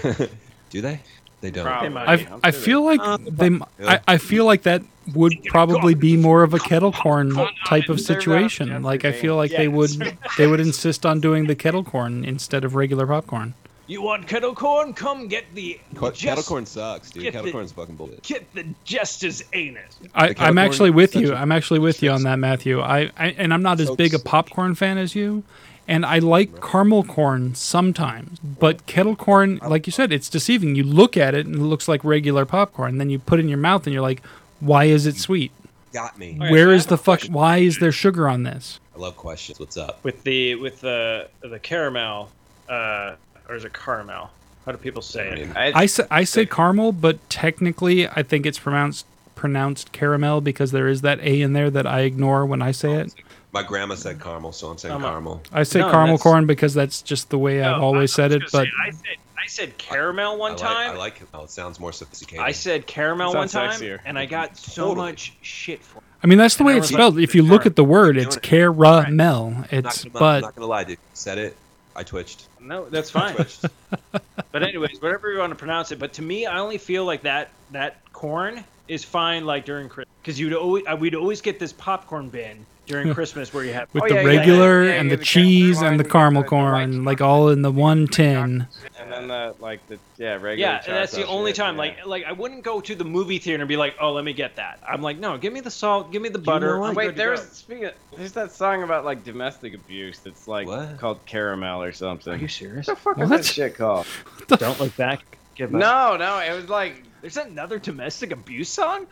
do 0.71 0.81
they? 0.81 1.01
They 1.41 1.51
don't. 1.51 1.65
Probably. 1.65 1.97
I 1.97 2.12
I'm 2.12 2.41
I 2.45 2.51
sure 2.51 2.61
feel 2.61 2.85
like 2.85 3.01
Uh, 3.03 3.19
they. 3.31 3.47
m- 3.47 3.65
I, 3.83 4.01
I 4.07 4.19
feel 4.19 4.45
like 4.45 4.62
that 4.62 4.83
would 5.15 5.33
probably 5.47 5.95
be 5.95 6.17
more 6.17 6.43
of 6.43 6.53
a 6.55 6.59
kettle 6.59 6.93
corn 6.93 7.35
type 7.67 7.89
of 7.89 8.01
situation. 8.01 8.83
Like 8.83 9.05
I 9.05 9.12
feel 9.12 9.37
like 9.37 9.51
Yeah, 9.51 9.59
they 9.59 9.69
would 9.69 9.91
they 10.37 10.47
would 10.47 10.61
insist 10.61 11.07
on 11.07 11.21
doing 11.21 11.47
the 11.47 11.55
kettle 11.55 11.83
corn 11.83 12.25
instead 12.25 12.65
of 12.65 12.75
regular 12.75 13.07
popcorn. 13.07 13.55
You 13.87 14.03
want 14.03 14.29
kettle 14.29 14.55
corn? 14.55 14.93
Come 14.93 15.27
get 15.27 15.47
the 15.55 15.81
Ke- 15.97 16.01
just- 16.12 16.21
kettle 16.21 16.45
corn 16.45 16.65
sucks, 16.67 17.11
dude. 17.11 17.25
Kettle 17.25 17.43
the- 17.47 17.51
corn's 17.53 17.73
fucking 17.73 17.97
bullshit. 17.97 18.23
Get 18.23 18.55
the 18.55 18.67
jester's 18.85 19.43
anus. 19.53 19.99
I, 20.15 20.33
I'm 20.39 20.59
actually 20.59 20.91
with 20.91 21.17
you. 21.17 21.29
such 21.29 21.37
a- 21.37 21.41
I'm 21.41 21.51
actually 21.51 21.81
with 21.81 22.01
you 22.03 22.11
on 22.12 22.23
that, 22.25 22.39
Matthew. 22.39 22.81
I, 22.81 23.11
I 23.19 23.29
and 23.37 23.53
I'm 23.53 23.62
not 23.62 23.81
as 23.81 23.91
big 23.91 24.15
a 24.15 24.21
popcorn 24.21 24.75
fan 24.77 24.97
as 24.99 25.17
you, 25.17 25.43
and 25.91 26.07
I 26.07 26.21
like 26.21 26.62
caramel 26.62 27.05
corn 27.05 27.55
sometimes. 27.55 28.39
But 28.39 28.87
kettle 28.87 29.17
corn, 29.17 29.59
like 29.59 29.87
you 29.87 29.91
said, 29.93 30.12
it's 30.12 30.29
deceiving. 30.31 30.75
You 30.77 30.85
look 30.85 31.17
at 31.17 31.35
it 31.35 31.45
and 31.47 31.57
it 31.57 31.59
looks 31.59 31.89
like 31.89 32.03
regular 32.05 32.47
popcorn. 32.47 32.91
and 32.93 33.01
Then 33.01 33.11
you 33.11 33.19
put 33.19 33.39
it 33.39 33.43
in 33.43 33.49
your 33.49 33.59
mouth 33.59 33.87
and 33.87 33.93
you're 33.93 34.01
like, 34.03 34.23
why 34.61 34.85
is 34.85 35.05
it 35.07 35.17
sweet? 35.17 35.53
Got 35.93 36.17
me. 36.19 36.37
Okay, 36.41 36.51
Where 36.51 36.67
so 36.69 36.71
is 36.71 36.87
the 36.87 36.97
fuck? 36.97 37.05
question. 37.19 37.35
Why 37.35 37.59
is 37.59 37.79
there 37.81 37.93
sugar 37.93 38.29
on 38.29 38.45
this? 38.45 38.79
I 38.95 38.99
love 39.01 39.17
questions. 39.17 39.59
What's 39.59 39.77
up? 39.77 40.03
With 40.05 40.23
the 40.23 40.55
with 40.55 40.81
the 40.81 41.29
the 41.41 41.59
caramel, 41.59 42.31
uh, 42.69 43.17
or 43.49 43.57
is 43.57 43.65
it 43.65 43.73
caramel? 43.73 44.31
How 44.65 44.73
do 44.73 44.79
people 44.79 45.03
say 45.03 45.29
I 45.29 45.33
it? 45.33 45.39
mean, 45.39 45.53
I 45.57 45.87
say, 45.87 46.05
I 46.11 46.23
say 46.25 46.47
caramel, 46.47 46.93
but 46.93 47.29
technically 47.29 48.07
I 48.07 48.23
think 48.23 48.47
it's 48.47 48.59
pronounced 48.59 49.05
pronounced 49.35 49.91
caramel 49.91 50.41
because 50.43 50.71
there 50.71 50.87
is 50.87 51.01
that 51.01 51.19
a 51.21 51.41
in 51.41 51.55
there 51.55 51.71
that 51.71 51.87
I 51.87 52.01
ignore 52.03 52.47
when 52.47 52.62
I 52.62 52.71
say 52.71 52.93
it. 52.93 53.12
My 53.53 53.63
grandma 53.63 53.95
said 53.95 54.21
caramel, 54.21 54.53
so 54.53 54.69
I'm 54.69 54.79
saying 54.79 54.95
I'm 54.95 55.01
caramel. 55.03 55.43
I 55.53 55.63
say 55.65 55.81
No, 55.81 55.91
caramel 55.91 56.19
corn 56.19 56.47
because 56.47 56.75
that's 56.75 57.03
just 57.03 57.31
the 57.31 57.39
way 57.39 57.63
I've 57.63 57.79
No, 57.79 57.83
always 57.85 58.19
I- 58.19 58.25
I 58.25 58.29
said 58.29 58.33
it. 58.33 58.43
But 58.53 58.65
say, 58.67 58.71
I 58.87 58.91
said 58.91 59.17
I 59.43 59.47
said 59.47 59.79
caramel 59.79 60.39
one 60.39 60.53
I 60.53 60.55
like, 60.55 60.63
time. 60.63 60.91
I 60.93 60.97
like 60.97 61.21
it. 61.23 61.29
Oh, 61.35 61.45
it 61.45 61.51
sounds 61.51 61.81
more 61.81 61.93
sophisticated. 61.93 62.45
I 62.45 62.53
said 62.53 62.87
caramel 62.87 63.35
one 63.35 63.49
time, 63.49 63.71
sexier. 63.73 63.99
and 64.05 64.19
I 64.19 64.27
got 64.27 64.57
so 64.57 64.89
Totally. 64.89 65.07
much 65.11 65.33
shit 65.43 65.83
for. 65.83 65.99
it. 65.99 66.05
I 66.23 66.27
mean 66.27 66.39
that's 66.39 66.57
the 66.57 66.65
way 66.65 66.75
it's 66.77 66.83
was 66.83 66.93
like, 66.93 66.99
spelled. 66.99 67.19
If 67.19 67.35
you 67.35 67.43
look 67.43 67.67
at 67.67 67.75
the 67.77 67.85
word, 67.85 68.17
it's 68.17 68.37
caramel. 68.37 68.87
I'm 69.07 69.17
not, 69.17 69.73
It's 69.73 70.05
gonna- 70.05 70.15
I'm 70.15 70.21
but 70.21 70.41
not 70.43 70.55
gonna 70.55 70.67
lie, 70.67 70.85
dude. 70.85 70.99
Said 71.15 71.39
it. 71.39 71.57
I 71.97 72.03
twitched. 72.05 72.47
No, 72.61 72.85
that's 72.89 73.11
fine. 73.11 73.35
Twitched. 73.35 73.65
but 74.53 74.63
anyways, 74.63 75.01
whatever 75.03 75.33
you 75.33 75.39
want 75.39 75.51
to 75.51 75.57
pronounce 75.57 75.91
it. 75.91 75.99
But 75.99 76.13
to 76.15 76.23
me, 76.23 76.47
I 76.47 76.59
only 76.61 76.79
feel 76.79 77.05
like 77.05 77.23
that 77.23 77.49
that 77.73 77.97
corn 78.13 78.63
is 78.87 79.03
fine 79.05 79.45
like 79.47 79.65
during 79.65 79.89
Christmas 79.89 80.15
because 80.23 80.39
you'd 80.39 80.53
always 80.55 80.85
we'd 80.99 81.15
always 81.15 81.41
get 81.41 81.59
this 81.59 81.73
popcorn 81.73 82.29
bin 82.29 82.65
during 82.91 83.15
Christmas 83.15 83.55
where 83.55 83.65
you 83.65 83.73
have 83.73 83.93
with 83.95 84.03
Oh, 84.03 84.09
the 84.09 84.15
yeah, 84.15 84.21
yeah, 84.23 84.31
yeah, 84.31 84.39
regular 84.39 84.85
yeah, 84.85 84.93
and 84.93 85.11
the 85.11 85.17
the 85.17 85.25
cheese 85.25 85.81
and 85.81 85.99
the 85.99 86.05
caramel 86.05 86.43
the 86.43 86.47
white 86.47 86.51
corn, 86.51 87.05
like 87.05 87.21
all 87.21 87.49
in 87.49 87.62
the 87.62 87.71
one 87.71 88.07
tin. 88.09 88.67
And 88.99 89.12
then 89.12 89.29
the 89.29 89.55
like 89.61 89.87
the 89.87 89.99
yeah 90.19 90.33
regular. 90.35 90.57
Yeah, 90.57 90.83
and 90.87 90.97
that's 90.97 91.12
the 91.12 91.27
only 91.27 91.51
shit, 91.51 91.57
time. 91.57 91.75
yeah. 91.77 91.81
Like, 91.81 92.07
like 92.07 92.25
I 92.25 92.33
wouldn't 92.33 92.65
go 92.65 92.81
to 92.81 92.95
the 92.95 93.05
movie 93.05 93.39
theater 93.39 93.62
and 93.62 93.69
be 93.69 93.77
like, 93.77 93.95
"Oh, 94.01 94.12
let 94.12 94.25
me 94.25 94.33
get 94.33 94.57
that." 94.57 94.81
I'm 94.87 95.03
like, 95.03 95.19
"No, 95.19 95.39
give 95.39 95.53
me 95.53 95.61
the 95.61 95.71
salt, 95.71 96.11
give 96.12 96.21
me 96.21 96.29
the 96.29 96.39
butter." 96.39 96.79
know 96.79 96.93
Wait, 96.93 97.17
there's 97.17 97.43
speaking 97.51 97.87
of, 97.87 97.95
there's 98.17 98.33
that 98.33 98.53
song 98.53 98.83
about 98.83 99.05
like 99.05 99.25
domestic 99.25 99.75
abuse 99.75 100.19
that's 100.19 100.47
like 100.49 100.67
What? 100.67 100.99
called 100.99 101.25
Caramel 101.27 101.83
or 101.83 101.93
something. 101.93 102.35
Are 102.35 102.37
you 102.37 102.49
serious? 102.49 102.87
What 102.89 102.97
the 102.97 103.03
fuck 103.03 103.19
is 103.21 103.29
that 103.31 103.45
shit 103.45 103.77
called? 103.77 104.07
Don't 104.49 104.79
look 104.81 104.97
back. 104.97 105.23
Give 105.55 105.75
up. 105.75 105.81
No, 105.81 106.17
no, 106.17 106.39
it 106.39 106.55
was 106.55 106.69
like, 106.69 107.03
There's 107.21 107.37
another 107.37 107.79
domestic 107.79 108.33
abuse 108.33 108.69
song. 108.69 109.07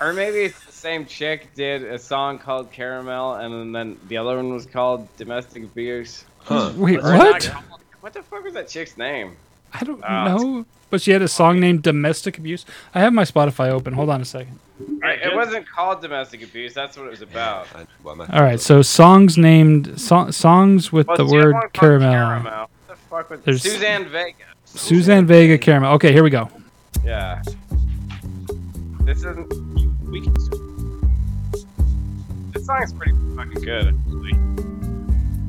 or 0.00 0.12
maybe 0.12 0.38
it's 0.38 0.64
the 0.64 0.72
same 0.72 1.04
chick 1.06 1.54
did 1.54 1.82
a 1.84 1.98
song 1.98 2.38
called 2.38 2.70
Caramel, 2.72 3.34
and 3.34 3.52
then, 3.52 3.72
then 3.72 3.98
the 4.08 4.16
other 4.18 4.36
one 4.36 4.52
was 4.52 4.66
called 4.66 5.08
Domestic 5.16 5.64
Abuse. 5.64 6.24
Huh. 6.38 6.72
Wait, 6.76 6.98
Or 6.98 7.16
what? 7.16 7.46
not- 7.52 7.64
What 8.00 8.12
the 8.12 8.22
fuck 8.22 8.44
was 8.44 8.54
that 8.54 8.68
chick's 8.68 8.96
name? 8.98 9.36
I 9.72 9.82
don't 9.82 10.02
Ah, 10.04 10.36
know. 10.36 10.66
But 10.90 11.00
she 11.02 11.10
had 11.10 11.22
a 11.22 11.28
song 11.28 11.58
named 11.58 11.82
"Domestic 11.82 12.38
Abuse." 12.38 12.64
I 12.94 13.00
have 13.00 13.12
my 13.12 13.24
Spotify 13.24 13.70
open. 13.70 13.94
Hold 13.94 14.10
on 14.10 14.20
a 14.20 14.24
second. 14.24 14.60
I- 15.02 15.12
it 15.14 15.34
wasn't 15.34 15.68
called 15.68 16.02
Domestic 16.02 16.42
Abuse. 16.44 16.74
That's 16.74 16.96
what 16.96 17.06
it 17.06 17.10
was 17.10 17.22
about. 17.22 17.66
I, 17.74 17.86
why 18.02 18.12
am 18.12 18.20
I- 18.20 18.26
All 18.28 18.42
right, 18.44 18.60
so 18.60 18.82
songs 18.82 19.36
named 19.38 19.98
so, 20.00 20.30
songs 20.30 20.92
with 20.92 21.08
Well, 21.08 21.16
the 21.16 21.26
word 21.26 21.54
caramel. 21.72 22.12
Caramel. 22.12 22.60
What 22.60 22.70
the 22.88 22.96
fuck 23.08 23.30
was 23.30 23.40
There's- 23.40 23.62
Suzanne 23.62 24.04
Vega? 24.08 24.34
Suzanne 24.66 25.26
Vega 25.26 25.56
caramel. 25.58 25.94
Okay, 25.94 26.12
here 26.12 26.22
we 26.22 26.30
go. 26.30 26.48
Yeah. 27.04 27.42
This 29.00 29.18
isn't. 29.18 29.52
We 30.10 30.20
can. 30.22 30.34
This 32.52 32.66
song's 32.66 32.92
pretty 32.92 33.12
fucking 33.36 33.62
good. 33.62 33.88
Actually. 33.88 35.44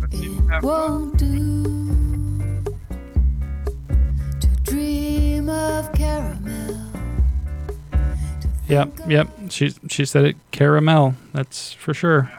Let's 0.00 0.18
see 0.18 0.26
if 0.26 0.40
we 0.40 0.46
have- 0.48 0.62
won't 0.64 1.16
do 1.16 2.62
to 4.40 4.46
dream 4.64 5.48
of 5.48 5.92
caramel. 5.92 6.76
Yep, 8.68 8.92
yep. 9.08 9.28
She 9.50 9.72
she 9.88 10.04
said 10.04 10.24
it 10.24 10.36
caramel. 10.50 11.14
That's 11.32 11.72
for 11.72 11.94
sure. 11.94 12.30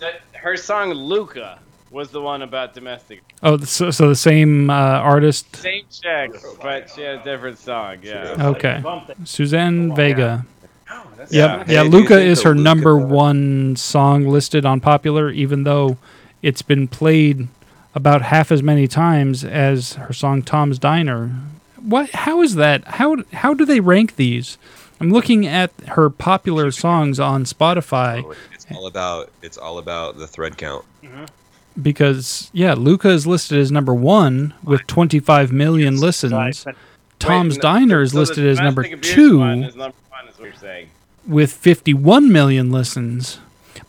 That- 0.00 0.22
her 0.34 0.56
song 0.56 0.90
Luka 0.90 1.58
was 1.90 2.10
the 2.10 2.20
one 2.20 2.42
about 2.42 2.74
domestic. 2.74 3.22
Oh, 3.42 3.58
so, 3.58 3.90
so 3.90 4.08
the 4.08 4.14
same 4.16 4.70
uh, 4.70 4.74
artist. 4.74 5.56
Same 5.56 5.84
chick, 5.90 6.32
but 6.62 6.90
she 6.90 7.02
had 7.02 7.20
a 7.20 7.24
different 7.24 7.58
song. 7.58 7.98
Yeah. 8.02 8.36
Okay, 8.38 8.82
Suzanne 9.24 9.94
Vega. 9.94 10.46
Yeah. 10.90 10.96
Yep, 11.30 11.66
Hey, 11.66 11.74
yeah. 11.74 11.82
Luka 11.82 12.18
is 12.18 12.42
her 12.42 12.50
Luka- 12.50 12.62
number 12.62 12.96
one 12.96 13.76
song 13.76 14.26
listed 14.26 14.64
on 14.64 14.80
popular, 14.80 15.30
even 15.30 15.64
though 15.64 15.98
it's 16.42 16.62
been 16.62 16.88
played 16.88 17.48
about 17.94 18.22
half 18.22 18.50
as 18.50 18.62
many 18.62 18.88
times 18.88 19.44
as 19.44 19.94
her 19.94 20.12
song 20.12 20.42
"Tom's 20.42 20.78
Diner." 20.78 21.28
What? 21.76 22.10
How 22.10 22.40
is 22.42 22.54
that? 22.56 22.84
How 22.86 23.18
how 23.32 23.54
do 23.54 23.64
they 23.64 23.80
rank 23.80 24.16
these? 24.16 24.58
I'm 25.00 25.10
looking 25.10 25.46
at 25.46 25.72
her 25.88 26.10
popular 26.10 26.70
songs 26.70 27.18
on 27.18 27.44
Spotify 27.44 28.22
It's 28.52 28.66
all 28.70 28.86
about 28.86 29.30
it's 29.42 29.56
all 29.56 29.78
about 29.78 30.18
the 30.18 30.26
thread 30.26 30.58
count. 30.58 30.84
Because 31.80 32.50
yeah, 32.52 32.74
Luka 32.74 33.08
is 33.08 33.26
listed 33.26 33.58
as 33.58 33.70
number 33.70 33.94
one 33.94 34.54
with 34.62 34.86
25 34.86 35.52
million 35.52 36.00
listens. 36.00 36.66
Tom's 37.18 37.54
Wait, 37.56 37.62
Diner 37.62 38.02
is 38.02 38.12
so 38.12 38.18
listed 38.18 38.46
as 38.46 38.58
number 38.60 38.82
two 38.82 39.38
number 39.38 39.72
one, 40.08 40.28
is 40.28 40.38
what 40.38 40.44
you're 40.44 40.54
saying. 40.54 40.88
with 41.26 41.52
51 41.52 42.32
million 42.32 42.70
listens. 42.70 43.38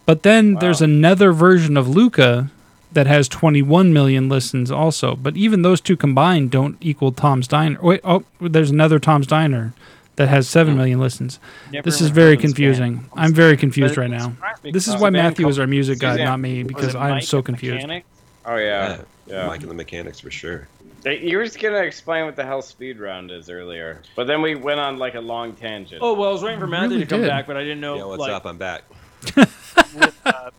But 0.05 0.23
then 0.23 0.55
there's 0.55 0.81
another 0.81 1.31
version 1.31 1.77
of 1.77 1.87
Luka 1.87 2.51
that 2.91 3.07
has 3.07 3.27
21 3.29 3.93
million 3.93 4.27
listens 4.27 4.69
also. 4.69 5.15
But 5.15 5.37
even 5.37 5.61
those 5.61 5.79
two 5.79 5.95
combined 5.95 6.51
don't 6.51 6.77
equal 6.81 7.11
Tom's 7.13 7.47
Diner. 7.47 7.79
Wait, 7.81 8.01
oh, 8.03 8.23
there's 8.41 8.71
another 8.71 8.99
Tom's 8.99 9.27
Diner 9.27 9.73
that 10.17 10.27
has 10.27 10.47
7 10.49 10.75
million 10.75 10.99
listens. 10.99 11.39
Never 11.71 11.83
This 11.85 12.01
is 12.01 12.09
very 12.09 12.31
heard 12.31 12.33
of 12.35 12.41
this 12.41 12.49
confusing. 12.51 12.95
band. 12.97 13.09
I'm 13.15 13.33
very 13.33 13.57
confused 13.57 13.97
right 13.97 14.09
now. 14.09 14.33
This 14.63 14.87
is 14.87 14.95
why 14.97 15.09
Matthew 15.09 15.47
is 15.47 15.57
our 15.59 15.67
music 15.67 15.99
guy, 15.99 16.17
not 16.17 16.39
me, 16.39 16.63
because 16.63 16.95
I'm 16.95 17.21
so 17.21 17.41
confused. 17.41 17.75
Mechanic? 17.75 18.05
Oh 18.45 18.55
yeah. 18.57 19.01
Yeah. 19.27 19.47
Mike 19.47 19.61
and 19.61 19.69
the 19.69 19.75
Mechanics 19.75 20.19
for 20.19 20.31
sure. 20.31 20.67
They- 21.03 21.19
You 21.19 21.37
were 21.37 21.43
just 21.45 21.59
gonna 21.59 21.77
explain 21.77 22.25
what 22.25 22.35
the 22.35 22.43
hell 22.43 22.61
speed 22.61 22.99
round 22.99 23.31
is 23.31 23.49
earlier, 23.49 24.01
but 24.15 24.27
then 24.27 24.41
we 24.41 24.55
went 24.55 24.79
on 24.79 24.97
like 24.97 25.15
a 25.15 25.21
long 25.21 25.53
tangent. 25.53 26.01
Oh 26.03 26.13
well, 26.13 26.29
I 26.29 26.31
was 26.33 26.43
waiting 26.43 26.59
for 26.59 26.67
Matthew 26.67 26.89
Really 26.97 27.01
to 27.05 27.09
come 27.09 27.21
did. 27.21 27.27
back, 27.29 27.47
but 27.47 27.55
I 27.57 27.61
didn't 27.61 27.79
know 27.81 27.97
yeah, 27.97 28.05
what's 28.05 28.19
like 28.19 28.31
up? 28.31 28.45
I'm 28.45 28.57
back. 28.57 28.83
with, 29.35 30.21
uh, 30.25 30.49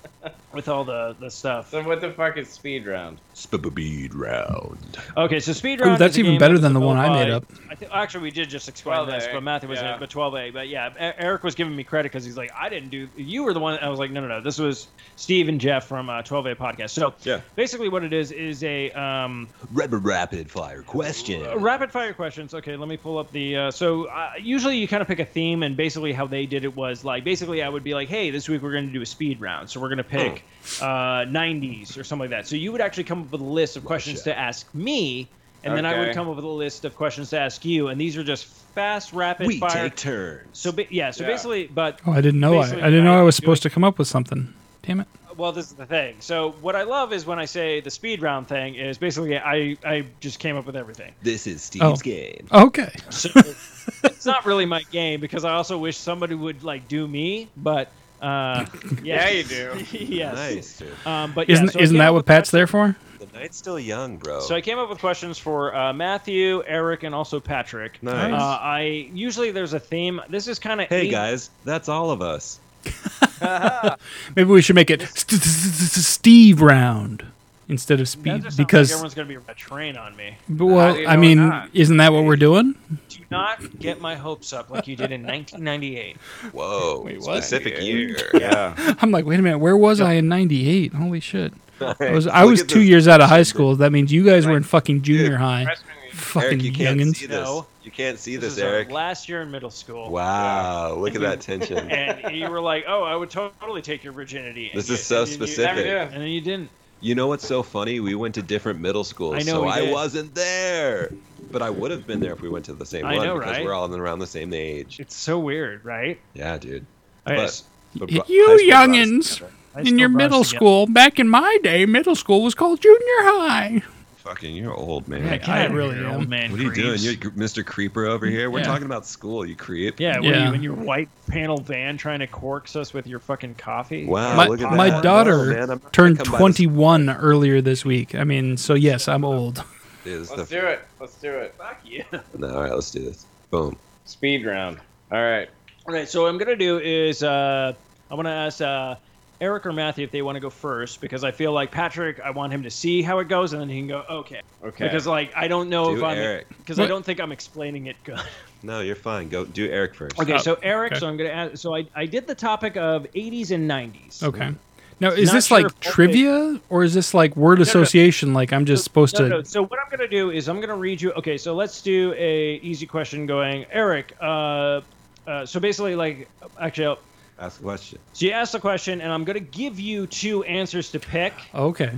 with 0.53 0.69
all 0.69 0.85
the 0.85 1.15
the 1.21 1.31
stuff. 1.31 1.71
So 1.71 1.83
what 1.83 2.01
the 2.01 2.11
fuck 2.13 2.37
is 2.39 2.49
speed 2.49 2.87
round? 2.87 3.19
Speed 3.35 4.15
round. 4.15 4.99
Okay, 5.17 5.41
so 5.41 5.53
speed 5.53 5.81
Ooh, 5.81 5.85
round. 5.85 5.99
that's 5.99 6.15
is 6.15 6.19
even 6.19 6.39
better 6.39 6.59
than 6.59 6.75
the 6.75 6.81
one 6.81 6.99
I 6.99 7.09
made 7.09 7.31
up. 7.31 7.45
I 7.71 7.75
think 7.75 7.91
actually 7.93 8.25
we 8.25 8.31
did 8.31 8.51
just 8.51 8.69
explain 8.69 9.07
this, 9.07 9.27
12A, 9.27 9.33
but 9.33 9.43
Matthew 9.43 9.69
was 9.71 9.81
yeah. 9.81 9.89
in 9.89 9.95
it. 9.95 10.01
But 10.01 10.11
12A, 10.11 10.53
but 10.53 10.69
yeah, 10.69 10.91
E- 10.91 11.15
Eric 11.19 11.43
was 11.43 11.55
giving 11.55 11.75
me 11.75 11.83
credit 11.83 12.13
because 12.13 12.27
he's 12.27 12.37
like, 12.37 12.51
I 12.55 12.69
didn't 12.69 12.91
do. 12.91 13.09
You 13.17 13.45
were 13.45 13.55
the 13.55 13.61
one. 13.61 13.79
I 13.79 13.89
was 13.89 13.99
like, 13.99 14.11
no, 14.11 14.21
no, 14.21 14.29
no. 14.29 14.41
This 14.43 14.59
was 14.59 14.89
Steve 15.17 15.49
and 15.49 15.59
Jeff 15.59 15.87
from 15.87 16.11
uh, 16.11 16.23
12A 16.23 16.57
podcast. 16.57 16.91
So 16.91 17.15
Yeah. 17.25 17.41
basically, 17.57 17.89
what 17.89 18.05
it 18.05 18.13
is 18.13 18.33
is 18.33 18.63
a 18.65 18.91
um, 18.93 19.49
Rapid 19.73 20.05
rapid 20.05 20.51
fire 20.51 20.83
question. 20.83 21.45
Uh, 21.47 21.59
rapid 21.59 21.91
fire 21.91 22.13
questions. 22.13 22.53
Okay, 22.53 22.77
let 22.77 22.89
me 22.89 22.99
pull 22.99 23.17
up 23.17 23.33
the. 23.33 23.57
Uh, 23.57 23.71
so 23.71 24.05
uh, 24.05 24.33
usually 24.39 24.77
you 24.77 24.87
kind 24.87 25.01
of 25.01 25.09
pick 25.09 25.21
a 25.21 25.25
theme, 25.25 25.63
and 25.63 25.75
basically 25.75 26.13
how 26.13 26.27
they 26.27 26.45
did 26.45 26.65
it 26.65 26.77
was 26.77 27.03
like 27.05 27.25
basically 27.25 27.63
I 27.63 27.69
would 27.71 27.83
be 27.85 27.95
like, 27.95 28.09
hey, 28.09 28.31
this 28.31 28.49
week 28.49 28.61
we're 28.63 28.73
going 28.73 28.89
to 28.89 28.93
do 28.93 29.01
a 29.01 29.07
speed 29.07 29.41
round, 29.41 29.71
so 29.71 29.81
we're 29.81 29.89
going 29.89 29.99
to 29.99 30.05
pick 30.05 30.45
uh, 30.81 31.25
90s 31.25 31.99
or 31.99 32.05
something 32.05 32.25
like 32.25 32.31
that. 32.31 32.47
So 32.47 32.57
you 32.57 32.71
would 32.73 32.81
actually 32.83 33.05
come 33.05 33.22
up 33.23 33.33
with 33.33 33.41
a 33.41 33.45
list 33.45 33.77
of 33.77 33.85
questions 33.85 34.21
Gotcha. 34.21 34.31
to 34.31 34.39
ask 34.39 34.75
me, 34.75 35.29
and 35.65 35.77
then 35.77 35.87
I 35.87 35.99
would 35.99 36.15
come 36.15 36.29
up 36.29 36.37
with 36.37 36.45
a 36.45 36.49
list 36.49 36.85
of 36.85 36.97
questions 36.97 37.31
to 37.31 37.39
ask 37.39 37.65
you, 37.65 37.89
and 37.89 38.01
these 38.01 38.17
are 38.17 38.25
just 38.25 38.47
fast, 38.47 39.13
rapid 39.13 39.47
we 39.47 39.59
fire. 39.59 39.71
take 39.71 39.97
turns. 39.97 40.47
so 40.53 40.73
ba- 40.73 40.87
yeah, 40.93 41.11
so 41.11 41.25
Yeah. 41.25 41.31
basically, 41.31 41.67
but 41.67 42.01
Oh, 42.07 42.13
I 42.13 42.21
didn't 42.21 42.41
know. 42.41 42.59
I, 42.59 42.67
I 42.67 42.91
didn't 42.91 43.05
know 43.05 43.19
I 43.19 43.23
was 43.23 43.37
doing- 43.37 43.45
supposed 43.47 43.63
to 43.65 43.71
come 43.71 43.85
up 43.85 43.99
with 43.99 44.09
something. 44.09 44.53
Damn 44.83 45.01
it. 45.01 45.07
well, 45.37 45.53
this 45.53 45.67
is 45.67 45.73
the 45.75 45.87
thing. 45.87 46.17
So 46.21 46.51
what 46.61 46.75
I 46.77 46.83
love 46.83 47.13
is 47.13 47.25
when 47.25 47.39
I 47.39 47.45
say 47.47 47.81
the 47.81 47.91
speed 47.91 48.21
round 48.21 48.49
thing 48.49 48.75
is 48.75 48.99
basically 48.99 49.39
I 49.39 49.77
I 49.85 50.05
just 50.21 50.39
came 50.41 50.57
up 50.57 50.67
with 50.67 50.75
everything. 50.77 51.13
this 51.23 51.47
is 51.47 51.63
Steve's 51.63 51.85
Oh. 51.85 51.97
game. 51.97 52.47
Okay. 52.53 52.91
So 53.11 53.31
it's 54.05 54.27
not 54.27 54.45
really 54.45 54.67
my 54.67 54.83
game 54.91 55.21
because 55.21 55.45
I 55.45 55.53
also 55.53 55.79
wish 55.79 55.97
somebody 55.97 56.35
would 56.35 56.65
like 56.65 56.87
do 56.89 57.07
me, 57.09 57.49
but 57.57 57.91
uh, 58.21 58.67
Yeah, 59.03 59.29
yeah, 59.29 59.29
you 59.31 59.45
do. 59.45 59.85
yes. 59.99 60.35
Nice, 60.35 60.79
dude. 60.79 61.07
Um, 61.07 61.33
but 61.33 61.49
yeah, 61.49 61.55
Isn't 61.55 61.69
so 61.73 61.79
isn't 61.81 61.99
that 61.99 62.13
what 62.13 62.27
Pat's 62.27 62.51
questions- 62.51 62.53
there 62.53 62.67
for? 62.67 62.97
The 63.33 63.39
night's 63.39 63.57
still 63.57 63.79
young, 63.79 64.19
bro. 64.19 64.41
So 64.41 64.55
I 64.55 64.61
came 64.61 64.79
up 64.79 64.91
with 64.91 64.99
questions 64.99 65.39
for 65.39 65.75
uh, 65.75 65.93
Matthew, 65.95 66.63
Eric, 66.67 67.03
and 67.03 67.15
also 67.15 67.41
Patrick. 67.41 68.03
Nice. 68.03 68.33
Uh, 68.33 68.37
I 68.61 69.09
usually 69.15 69.51
there's 69.51 69.73
a 69.73 69.81
theme. 69.81 70.21
This 70.29 70.49
is 70.49 70.59
kind 70.59 70.81
of 70.83 70.89
hey 70.89 71.09
guys, 71.09 71.49
that's 71.65 71.89
all 71.89 72.11
of 72.11 72.21
us. 72.21 72.61
Maybe 74.37 74.51
we 74.51 74.61
should 74.61 74.75
make 74.77 74.91
it 74.91 75.01
st- 75.03 75.41
st- 75.41 75.43
st- 75.43 76.05
Steve 76.05 76.61
round 76.61 77.25
instead 77.69 78.01
of 78.01 78.07
That 78.07 78.11
speed 78.11 78.57
because 78.57 78.91
like 78.91 78.97
everyone's 78.97 79.15
gonna 79.15 79.29
be 79.29 79.37
a 79.51 79.55
train 79.55 79.97
on 79.97 80.15
me. 80.15 80.37
but, 80.49 80.67
well, 80.67 80.95
do 80.95 81.07
I 81.07 81.17
mean, 81.17 81.39
not? 81.39 81.71
isn't 81.73 81.97
that 81.97 82.13
what 82.13 82.25
we're 82.25 82.37
doing? 82.37 82.75
Do 83.09 83.19
not 83.31 83.79
get 83.79 84.01
my 84.01 84.15
hopes 84.15 84.53
up 84.53 84.69
like 84.69 84.87
you 84.87 84.95
did 84.97 85.11
in 85.11 85.23
1998. 85.23 86.17
Whoa, 86.53 87.03
Wait, 87.05 87.19
what? 87.21 87.43
specific 87.43 87.81
year. 87.81 88.17
Yeah. 88.35 88.75
I'm 89.01 89.11
like, 89.11 89.25
wait 89.25 89.39
a 89.39 89.43
minute, 89.43 89.59
where 89.59 89.77
was 89.77 90.01
I 90.03 90.15
in 90.15 90.29
'98? 90.29 90.93
Holy 90.93 91.21
shit! 91.21 91.55
I 92.01 92.11
was 92.13 92.27
I 92.27 92.45
was 92.45 92.63
two 92.65 92.81
this 92.81 92.89
years 92.89 93.09
out 93.09 93.21
of 93.21 93.29
high 93.29 93.43
school. 93.43 93.77
That 93.77 93.93
means 93.93 94.13
you 94.13 94.25
guys 94.25 94.47
were 94.47 94.57
in 94.57 94.63
fucking 94.63 95.03
junior 95.03 95.37
high. 95.37 95.67
Fucking 96.13 96.43
Eric, 96.49 96.63
you 96.63 96.73
can't 96.73 97.01
youngins. 97.01 97.17
see 97.17 97.27
this. 97.27 97.37
No. 97.45 97.67
You 97.83 97.91
can't 97.91 98.19
see 98.19 98.37
This 98.37 98.55
this, 98.55 98.59
is 98.59 98.63
our 98.63 98.75
Eric. 98.75 98.91
last 98.93 99.29
year 99.29 99.43
in 99.43 99.51
middle 99.51 99.71
school. 99.71 100.09
Wow, 100.11 100.95
look 100.95 101.15
at 101.17 101.21
that 101.23 101.41
tension. 101.41 101.91
And 101.91 102.37
you 102.37 102.49
were 102.49 102.61
like, 102.61 102.85
"Oh, 102.87 103.03
I 103.03 103.17
would 103.17 103.29
totally 103.31 103.83
take 103.83 104.05
your 104.05 104.13
virginity." 104.13 104.71
And 104.71 104.79
This 104.79 104.89
you- 104.89 104.95
is 104.95 105.03
so 105.03 105.21
and 105.23 105.29
you- 105.29 105.35
specific. 105.35 105.85
Never 105.87 105.99
And 106.13 106.23
then 106.23 106.29
you 106.29 106.41
didn't. 106.41 106.71
You 107.01 107.17
know 107.17 107.27
what's 107.27 107.45
so 107.45 107.65
funny? 107.65 107.99
We 107.99 108.15
went 108.15 108.37
to 108.37 108.43
different 108.43 108.79
middle 108.79 109.03
schools, 109.03 109.35
I 109.35 109.39
know 109.39 109.63
so 109.63 109.67
I 109.67 109.91
wasn't 109.91 110.33
there. 110.37 111.11
But 111.51 111.61
I 111.61 111.69
would 111.71 111.91
have 111.91 112.07
been 112.07 112.21
there 112.21 112.33
if 112.33 112.41
we 112.41 112.49
went 112.49 112.65
to 112.67 112.73
the 112.75 112.87
same 112.87 113.05
I 113.05 113.17
one 113.17 113.27
know, 113.27 113.39
because 113.39 113.57
right? 113.57 113.65
we're 113.65 113.75
all 113.75 113.93
around 113.93 114.21
the 114.21 114.27
same 114.29 114.55
age. 114.55 115.01
It's 115.01 115.17
so 115.17 115.41
weird, 115.41 115.85
right? 115.85 116.21
Yeah, 116.35 116.57
dude. 116.59 116.87
Okay, 117.27 117.35
But, 117.37 117.39
s- 117.41 117.65
but 117.97 118.11
you 118.13 118.21
high 118.23 118.57
school 118.57 118.59
youngins. 118.69 119.43
Together. 119.75 119.89
In 119.89 119.99
your 119.99 120.09
brought 120.09 120.23
us 120.23 120.25
middle 120.31 120.45
together. 120.45 120.57
school, 120.57 120.87
back 120.87 121.19
in 121.19 121.29
my 121.29 121.59
day, 121.63 121.87
middle 121.87 122.15
school 122.15 122.43
was 122.43 122.55
called 122.55 122.81
junior 122.81 122.99
high. 123.01 123.83
Fucking, 124.19 124.55
you're 124.55 124.73
old, 124.73 125.09
man. 125.09 125.25
Yeah, 125.25 125.33
I 125.33 125.37
get 125.39 125.49
out 125.49 125.71
really 125.73 125.99
am. 125.99 126.13
old 126.13 126.29
man. 126.29 126.53
what 126.53 126.61
are 126.61 126.63
you 126.63 126.73
doing? 126.73 126.97
You're 127.01 127.15
Mr. 127.33 127.67
Creeper 127.67 128.07
over 128.07 128.25
here. 128.25 128.51
We're 128.53 128.61
Yeah. 128.61 128.67
talking 128.67 128.87
about 128.87 129.05
school. 129.05 129.45
You 129.45 129.57
creep. 129.57 129.99
Yeah, 129.99 130.21
what 130.21 130.33
are 130.33 130.47
you 130.47 130.53
in 130.53 130.63
your 130.63 130.75
white 130.75 131.09
panel 131.27 131.59
van 131.59 131.97
trying 131.97 132.21
to 132.21 132.29
corks 132.29 132.77
us 132.77 132.95
with 132.95 133.09
your 133.09 133.19
fucking 133.19 133.57
coffee? 133.57 134.07
Wow, 134.07 134.37
my 134.37 134.47
look 134.47 134.61
at 134.61 134.73
my 134.75 135.01
daughter 135.01 135.47
No, 135.47 135.53
man, 135.55 135.63
I'm 135.63 135.69
not 135.71 135.81
gonna 135.81 135.91
turned 135.91 136.19
come 136.19 136.27
by 136.27 136.39
this- 136.39 136.39
21 136.39 137.11
earlier 137.11 137.61
this 137.61 137.85
week. 137.85 138.15
I 138.15 138.23
mean, 138.23 138.57
so 138.57 138.75
yes, 138.75 139.09
I'm 139.09 139.25
old. 139.25 139.65
Is 140.05 140.31
Let's 140.31 140.49
the, 140.49 140.61
do 140.61 140.67
it. 140.67 140.81
Let's 141.01 141.15
do 141.17 141.31
it. 141.33 141.55
Fuck 141.59 141.81
you. 141.85 142.05
no, 142.39 142.49
all 142.55 142.63
right, 142.63 142.73
let's 142.73 142.93
do 142.93 143.01
this. 143.01 143.27
Boom. 143.51 143.77
Speed 144.05 144.47
round. 144.47 144.79
All 145.11 145.21
right. 145.21 145.49
All 145.89 145.95
right, 145.95 146.09
so 146.09 146.23
what 146.23 146.29
I'm 146.29 146.39
gonna 146.39 146.55
do 146.55 146.79
is 146.79 147.25
uh, 147.25 147.73
I'm 148.09 148.17
gonna 148.17 148.31
ask 148.31 148.61
uh, 148.61 148.95
Eric 149.43 149.67
or 149.67 149.73
Matthew 149.73 150.05
if 150.05 150.13
they 150.13 150.23
want 150.23 150.37
to 150.37 150.41
go 150.41 150.49
first 150.51 151.01
because 151.01 151.25
I 151.25 151.33
feel 151.33 151.51
like 151.53 151.73
Patrick, 151.73 152.21
I 152.21 152.31
want 152.31 152.53
him 152.53 152.63
to 152.63 152.71
see 152.71 153.03
how 153.03 153.19
it 153.19 153.27
goes 153.29 153.53
and 153.53 153.61
then 153.61 153.69
he 153.69 153.79
can 153.81 153.89
go 153.89 154.05
okay. 154.09 154.41
Okay. 154.65 154.85
Because 154.85 155.05
like 155.07 155.33
I 155.37 155.49
don't 155.49 155.69
know 155.69 155.91
Do 155.91 155.97
if 155.99 156.03
I'm 156.05 156.45
because 156.59 156.79
I 156.79 156.87
don't 156.87 157.05
think 157.05 157.21
I'm 157.21 157.33
explaining 157.33 157.87
it 157.87 157.97
good. 158.05 158.21
No, 158.65 158.79
you're 158.81 158.95
fine. 158.95 159.29
Go 159.29 159.45
do 159.45 159.69
Eric 159.69 159.93
first. 159.97 160.17
Okay, 160.21 160.35
Oh, 160.35 160.39
so 160.39 160.57
Eric, 160.63 160.93
okay. 160.93 161.01
so 161.01 161.09
I'm 161.09 161.17
gonna 161.17 161.31
ask. 161.31 161.57
So 161.57 161.75
I, 161.75 161.85
I 161.97 162.07
did 162.07 162.29
the 162.29 162.35
topic 162.37 162.77
of 162.77 163.09
80s 163.13 163.51
and 163.51 163.69
90s. 163.69 164.23
Okay. 164.23 164.55
Now, 165.01 165.09
is 165.09 165.27
Not 165.31 165.33
this 165.35 165.47
sure 165.49 165.63
like 165.63 165.67
if- 165.73 165.81
trivia 165.81 166.61
or 166.69 166.85
is 166.85 166.95
this 166.95 167.13
like 167.13 167.35
word 167.37 167.59
no. 167.59 167.63
association? 167.63 168.33
Like 168.35 168.53
I'm 168.53 168.65
just 168.65 168.85
supposed 168.85 169.19
No, 169.19 169.25
to. 169.25 169.29
no. 169.29 169.43
So 169.43 169.65
what 169.65 169.81
I'm 169.81 169.91
gonna 169.91 170.07
do 170.07 170.31
is 170.31 170.49
I'm 170.49 170.61
gonna 170.61 170.77
read 170.77 171.03
you. 171.03 171.11
Okay, 171.15 171.37
so 171.39 171.57
let's 171.57 171.83
do 171.83 172.15
a 172.17 172.61
easy 172.63 172.87
question. 172.87 173.27
Going, 173.27 173.67
Eric. 173.73 174.15
Uh, 174.21 174.83
uh, 175.27 175.45
so 175.45 175.59
basically, 175.59 175.97
like, 175.97 176.29
actually, 176.61 176.87
I'll- 176.87 176.99
Ask 177.43 177.59
a 177.61 177.63
question. 177.65 177.99
so 178.13 178.25
you 178.27 178.33
ask 178.33 178.53
the 178.53 178.61
question, 178.61 179.01
and 179.01 179.13
I'm 179.13 179.25
gonna 179.25 179.41
give 179.41 179.81
you 179.81 180.07
two 180.07 180.45
answers 180.45 180.91
to 180.93 181.01
pick. 181.01 181.33
Okay. 181.55 181.91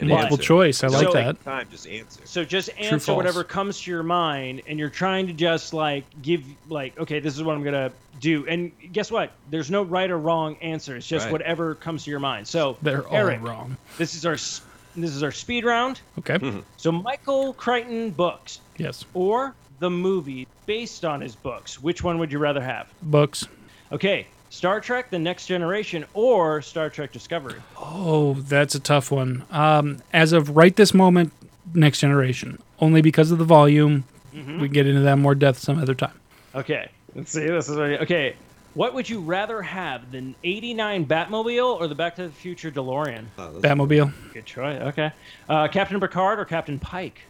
And 0.00 0.08
Multiple 0.10 0.36
answer. 0.36 0.46
choice. 0.46 0.84
I 0.84 0.88
like 0.88 1.06
So- 1.06 1.12
that. 1.12 1.44
Time, 1.44 1.66
just 1.70 1.86
answer. 1.88 2.20
So 2.24 2.44
just 2.44 2.70
answer 2.78 2.98
false. 2.98 3.16
whatever 3.16 3.42
comes 3.44 3.80
to 3.82 3.90
your 3.90 4.02
mind, 4.02 4.62
and 4.66 4.78
you're 4.78 4.90
trying 4.90 5.26
to 5.28 5.32
just 5.32 5.72
like 5.72 6.04
give 6.22 6.42
like, 6.68 6.98
okay, 6.98 7.18
this 7.20 7.36
is 7.36 7.42
what 7.42 7.54
I'm 7.56 7.62
gonna 7.64 7.90
do. 8.20 8.44
And 8.48 8.72
guess 8.92 9.10
what? 9.12 9.30
There's 9.50 9.70
no 9.70 9.82
right 9.82 10.10
or 10.10 10.18
wrong 10.18 10.56
answer. 10.60 10.96
It's 10.96 11.06
just 11.06 11.26
Right. 11.26 11.32
whatever 11.32 11.74
comes 11.76 12.04
to 12.04 12.10
your 12.10 12.20
mind. 12.20 12.46
So 12.48 12.76
They're 12.82 13.06
all 13.06 13.16
Eric, 13.16 13.40
wrong. 13.42 13.76
this 13.98 14.14
is 14.16 14.26
our 14.26 14.34
s- 14.34 14.62
this 14.96 15.10
is 15.14 15.22
our 15.22 15.30
speed 15.32 15.64
round. 15.64 16.00
Okay. 16.18 16.38
Mm-hmm. 16.38 16.60
So 16.76 16.90
Michael 16.90 17.52
Crichton 17.52 18.10
books 18.10 18.58
Yes. 18.78 19.04
or 19.14 19.54
the 19.78 19.90
movie 19.90 20.48
based 20.66 21.04
on 21.04 21.20
his 21.20 21.36
books. 21.36 21.80
Which 21.80 22.02
one 22.02 22.18
would 22.18 22.32
you 22.32 22.38
rather 22.40 22.60
have? 22.60 22.88
Books. 23.02 23.46
Okay, 23.92 24.26
Star 24.50 24.80
Trek: 24.80 25.10
The 25.10 25.18
Next 25.18 25.46
Generation 25.46 26.04
or 26.14 26.62
Star 26.62 26.90
Trek 26.90 27.12
Discovery. 27.12 27.60
Oh, 27.76 28.34
that's 28.34 28.74
a 28.74 28.80
tough 28.80 29.10
one. 29.10 29.44
Um, 29.50 29.98
as 30.12 30.32
of 30.32 30.56
right 30.56 30.74
this 30.74 30.94
moment, 30.94 31.32
next 31.74 32.00
generation. 32.00 32.58
Only 32.80 33.02
because 33.02 33.30
of 33.30 33.38
the 33.38 33.44
volume. 33.44 34.04
Mm-hmm. 34.34 34.60
We 34.60 34.68
can 34.68 34.74
get 34.74 34.86
into 34.86 35.00
that 35.00 35.16
more 35.16 35.34
depth 35.34 35.58
some 35.58 35.78
other 35.78 35.94
time. 35.94 36.18
Okay, 36.54 36.88
let's 37.14 37.30
see. 37.32 37.46
This 37.46 37.68
is 37.68 37.76
what, 37.76 37.90
okay. 38.02 38.36
What 38.74 38.94
would 38.94 39.08
you 39.08 39.20
rather 39.20 39.62
have, 39.62 40.12
the 40.12 40.34
'89 40.44 41.06
Batmobile 41.06 41.80
or 41.80 41.88
the 41.88 41.94
Back 41.94 42.16
to 42.16 42.28
the 42.28 42.32
Future 42.32 42.70
DeLorean? 42.70 43.24
Oh, 43.36 43.58
Batmobile. 43.60 44.12
Good 44.32 44.46
choice. 44.46 44.80
Okay, 44.80 45.10
uh, 45.48 45.68
Captain 45.68 45.98
Picard 45.98 46.38
or 46.38 46.44
Captain 46.44 46.78
Pike? 46.78 47.22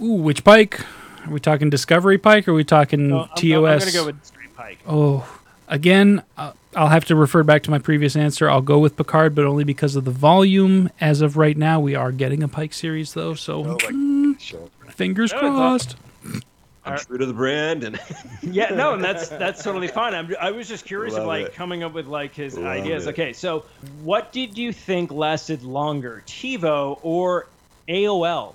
Ooh, 0.00 0.14
which 0.14 0.42
Pike? 0.44 0.80
Are 1.26 1.30
we 1.30 1.40
talking 1.40 1.68
Discovery 1.68 2.16
Pike 2.16 2.48
or 2.48 2.52
are 2.52 2.54
we 2.54 2.64
talking 2.64 3.08
No, 3.08 3.22
I'm, 3.22 3.28
TOS? 3.36 3.42
I'm 3.42 3.78
gonna 3.80 3.92
go 3.92 4.06
with 4.06 4.24
Straight 4.24 4.56
Pike. 4.56 4.78
Oh, 4.86 5.28
again, 5.70 6.22
uh, 6.36 6.52
I'll 6.76 6.88
have 6.88 7.06
to 7.06 7.16
refer 7.16 7.42
back 7.42 7.62
to 7.62 7.70
my 7.70 7.78
previous 7.78 8.14
answer. 8.14 8.50
I'll 8.50 8.60
go 8.60 8.78
with 8.78 8.96
Picard, 8.96 9.34
but 9.34 9.46
only 9.46 9.64
because 9.64 9.96
of 9.96 10.04
the 10.04 10.10
volume. 10.10 10.90
As 11.00 11.22
of 11.22 11.36
right 11.38 11.56
now, 11.56 11.80
we 11.80 11.94
are 11.94 12.12
getting 12.12 12.42
a 12.42 12.48
Pike 12.48 12.74
series, 12.74 13.14
though, 13.14 13.32
so 13.34 13.64
mm, 13.64 14.36
fingers 14.90 15.32
Oh, 15.32 15.38
crossed. 15.38 15.96
I'm 16.84 16.98
true 16.98 17.18
to 17.18 17.26
the 17.26 17.32
brand, 17.34 17.84
and 17.84 17.98
Yeah, 18.42 18.70
no, 18.70 18.94
and 18.94 19.04
that's 19.04 19.28
that's 19.28 19.62
totally 19.62 19.88
fine. 19.88 20.14
I'm, 20.14 20.34
I 20.40 20.50
was 20.50 20.66
just 20.68 20.84
curious 20.86 21.14
of 21.14 21.26
like 21.26 21.46
it. 21.46 21.54
coming 21.54 21.82
up 21.82 21.92
with 21.92 22.06
like 22.06 22.34
his 22.34 22.56
Love 22.56 22.66
ideas. 22.66 23.06
it. 23.06 23.10
Okay, 23.10 23.32
so 23.32 23.64
what 24.02 24.32
did 24.32 24.56
you 24.56 24.72
think 24.72 25.10
lasted 25.12 25.62
longer, 25.62 26.22
TiVo 26.26 26.98
or 27.02 27.48
AOL? 27.88 28.54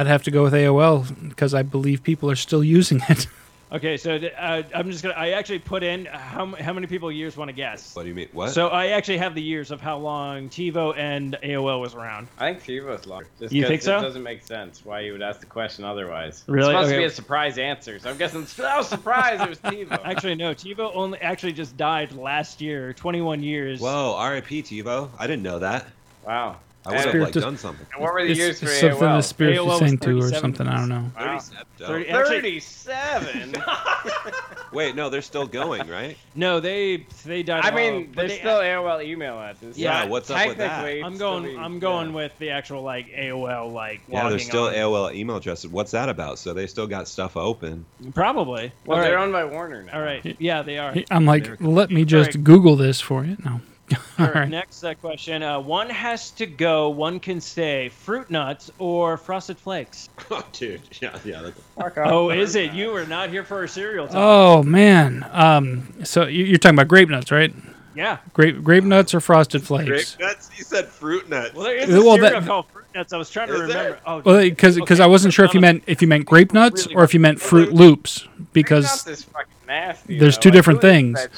I'd 0.00 0.06
have 0.08 0.22
to 0.24 0.30
go 0.30 0.42
with 0.42 0.52
AOL 0.52 1.28
because 1.28 1.54
I 1.54 1.62
believe 1.62 2.02
people 2.02 2.30
are 2.30 2.36
still 2.36 2.64
using 2.78 3.00
it. 3.08 3.26
Okay, 3.70 3.98
so 3.98 4.16
uh, 4.16 4.62
I'm 4.74 4.90
just 4.90 5.02
gonna. 5.02 5.14
I 5.14 5.30
actually 5.32 5.58
put 5.58 5.82
in 5.82 6.06
how 6.06 6.46
how 6.54 6.72
many 6.72 6.86
people 6.86 7.12
years 7.12 7.36
want 7.36 7.50
to 7.50 7.52
guess. 7.52 7.94
what 7.94 8.04
do 8.04 8.08
you 8.08 8.14
mean? 8.14 8.28
What? 8.32 8.50
So 8.52 8.68
I 8.68 8.88
actually 8.88 9.18
have 9.18 9.34
the 9.34 9.42
years 9.42 9.70
of 9.70 9.80
how 9.82 9.98
long 9.98 10.48
TiVo 10.48 10.96
and 10.96 11.36
AOL 11.42 11.78
was 11.82 11.94
around. 11.94 12.28
I 12.38 12.54
think 12.54 12.64
TiVo's 12.64 13.06
longer. 13.06 13.28
Just 13.38 13.52
You 13.52 13.62
'cause 13.64 13.68
think 13.68 13.82
so? 13.82 13.98
It 13.98 14.02
doesn't 14.02 14.22
make 14.22 14.42
sense 14.42 14.86
why 14.86 15.00
you 15.00 15.12
would 15.12 15.20
ask 15.20 15.40
the 15.40 15.46
question 15.46 15.84
otherwise. 15.84 16.44
Really? 16.46 16.60
It's 16.70 16.76
supposed 16.78 16.86
Okay. 16.86 16.94
to 16.96 17.00
be 17.00 17.04
a 17.04 17.10
surprise 17.10 17.58
answer, 17.58 17.98
so 17.98 18.08
I'm 18.08 18.16
guessing 18.16 18.46
I 18.64 18.78
was 18.78 18.88
surprised 18.88 19.42
it 19.42 19.48
was 19.50 19.58
TiVo. 19.58 20.00
Actually, 20.04 20.34
no. 20.36 20.54
TiVo 20.54 20.90
only 20.94 21.18
actually 21.20 21.52
just 21.52 21.76
died 21.76 22.12
last 22.12 22.62
year, 22.62 22.94
21 22.94 23.42
years. 23.42 23.80
Whoa, 23.80 24.14
R.I.P. 24.16 24.62
TiVo. 24.62 25.10
I 25.18 25.26
didn't 25.26 25.42
know 25.42 25.58
that. 25.58 25.86
wow. 26.26 26.56
I 26.86 26.90
would 26.92 27.00
have 27.00 27.14
like 27.14 27.32
done 27.32 27.56
something. 27.56 27.86
And 27.92 28.02
what 28.02 28.12
were 28.14 28.22
the 28.24 28.30
It's, 28.30 28.38
years 28.38 28.60
for 28.60 28.66
it's 28.66 28.80
something 28.80 28.98
AOL? 28.98 29.18
the 29.18 29.22
spirit 29.22 29.56
AOL 29.56 29.60
is 29.60 29.66
was 29.66 29.78
saying 29.80 29.98
to 29.98 30.18
or 30.18 30.28
something. 30.30 30.66
I 30.66 30.76
don't 30.76 30.88
know. 30.88 31.10
Wow. 31.18 31.40
37. 31.78 33.52
37. 33.52 33.62
Wait, 34.72 34.94
no, 34.94 35.08
they're 35.10 35.22
still 35.22 35.46
going, 35.46 35.88
right? 35.88 36.16
No, 36.34 36.60
they 36.60 37.06
they 37.24 37.42
died. 37.42 37.64
I 37.64 37.74
mean, 37.74 38.06
but 38.06 38.16
there's 38.16 38.32
they- 38.32 38.38
still 38.38 38.58
AOL 38.58 39.04
email 39.04 39.38
addresses. 39.38 39.78
Yeah, 39.78 40.04
so 40.04 40.08
what's 40.08 40.30
up 40.30 40.46
with 40.46 40.58
that? 40.58 40.84
I'm 40.84 41.16
going. 41.16 41.44
still 41.46 41.60
I'm 41.60 41.78
going 41.78 42.08
yeah. 42.08 42.14
with 42.14 42.38
the 42.38 42.50
actual 42.50 42.82
like 42.82 43.08
AOL 43.08 43.72
like. 43.72 44.00
Yeah, 44.08 44.22
logging 44.22 44.30
there's 44.30 44.46
still 44.46 44.64
on. 44.64 44.74
AOL 44.74 45.14
email 45.14 45.36
addresses. 45.36 45.70
What's 45.70 45.90
that 45.92 46.08
about? 46.08 46.38
So 46.38 46.54
they 46.54 46.66
still 46.66 46.86
got 46.86 47.08
stuff 47.08 47.36
open. 47.36 47.84
Probably. 48.14 48.72
Well, 48.86 48.98
All 48.98 49.04
they're 49.04 49.16
right. 49.16 49.22
owned 49.22 49.32
by 49.32 49.44
Warner 49.44 49.82
now. 49.84 49.94
All 49.94 50.02
right. 50.02 50.36
Yeah, 50.38 50.62
they 50.62 50.78
are. 50.78 50.94
I'm 51.10 51.24
like, 51.26 51.60
let 51.60 51.90
me 51.90 52.04
just 52.04 52.42
Google 52.44 52.76
this 52.76 53.00
for 53.00 53.24
you. 53.24 53.36
No. 53.44 53.60
All 53.92 53.98
All 54.18 54.26
right, 54.26 54.34
right. 54.34 54.48
Next 54.48 54.82
uh, 54.84 54.94
question. 54.94 55.42
Uh, 55.42 55.60
one 55.60 55.88
has 55.90 56.30
to 56.32 56.46
go. 56.46 56.90
One 56.90 57.20
can 57.20 57.40
stay. 57.40 57.88
Fruit 57.88 58.30
nuts 58.30 58.70
or 58.78 59.16
frosted 59.16 59.58
flakes? 59.58 60.08
Oh, 60.30 60.44
dude. 60.52 60.80
Yeah, 61.00 61.18
yeah. 61.24 61.42
That's... 61.42 61.60
Fuck 61.76 61.98
off. 61.98 62.10
Oh, 62.12 62.30
is 62.30 62.54
it? 62.54 62.72
You 62.72 62.94
are 62.96 63.06
not 63.06 63.30
here 63.30 63.44
for 63.44 63.64
a 63.64 63.68
cereal 63.68 64.06
talk. 64.06 64.16
Oh 64.16 64.62
man. 64.62 65.24
Um. 65.32 65.88
So 66.04 66.26
you- 66.26 66.44
you're 66.44 66.58
talking 66.58 66.76
about 66.76 66.88
grape 66.88 67.08
nuts, 67.08 67.30
right? 67.30 67.52
Yeah. 67.94 68.18
Grape 68.34 68.62
grape 68.62 68.84
nuts 68.84 69.14
or 69.14 69.20
frosted 69.20 69.62
flakes? 69.62 70.14
Grape 70.16 70.28
nuts? 70.28 70.50
You 70.56 70.64
said 70.64 70.86
fruit 70.86 71.28
nuts. 71.28 71.54
Well, 71.54 71.64
there 71.64 71.76
is 71.76 71.88
a 71.88 71.92
Well, 72.02 72.16
cereal 72.16 72.40
that- 72.40 72.46
called 72.46 72.66
fruit 72.68 72.84
nuts. 72.94 73.12
I 73.12 73.16
was 73.16 73.30
trying 73.30 73.48
to 73.48 73.54
Is 73.54 73.68
there? 73.72 73.78
remember. 73.84 74.00
Oh, 74.06 74.22
Well, 74.24 74.40
because 74.42 74.76
because 74.76 75.00
I 75.00 75.06
wasn't 75.06 75.32
sure 75.34 75.44
if 75.44 75.54
you 75.54 75.60
meant 75.60 75.84
if 75.86 76.02
you 76.02 76.08
meant 76.08 76.26
grape 76.26 76.52
nuts 76.52 76.86
or 76.94 77.04
if 77.04 77.14
you 77.14 77.20
meant 77.20 77.38
Froot 77.38 77.72
Loops 77.72 78.28
because 78.52 78.84
Nuts 78.84 79.06
is 79.06 79.24
fucking 79.24 79.46
nasty. 79.66 80.18
there's 80.18 80.36
two 80.38 80.50
Like, 80.50 80.54
different 80.54 80.82
who 80.82 80.88
things. 80.88 81.28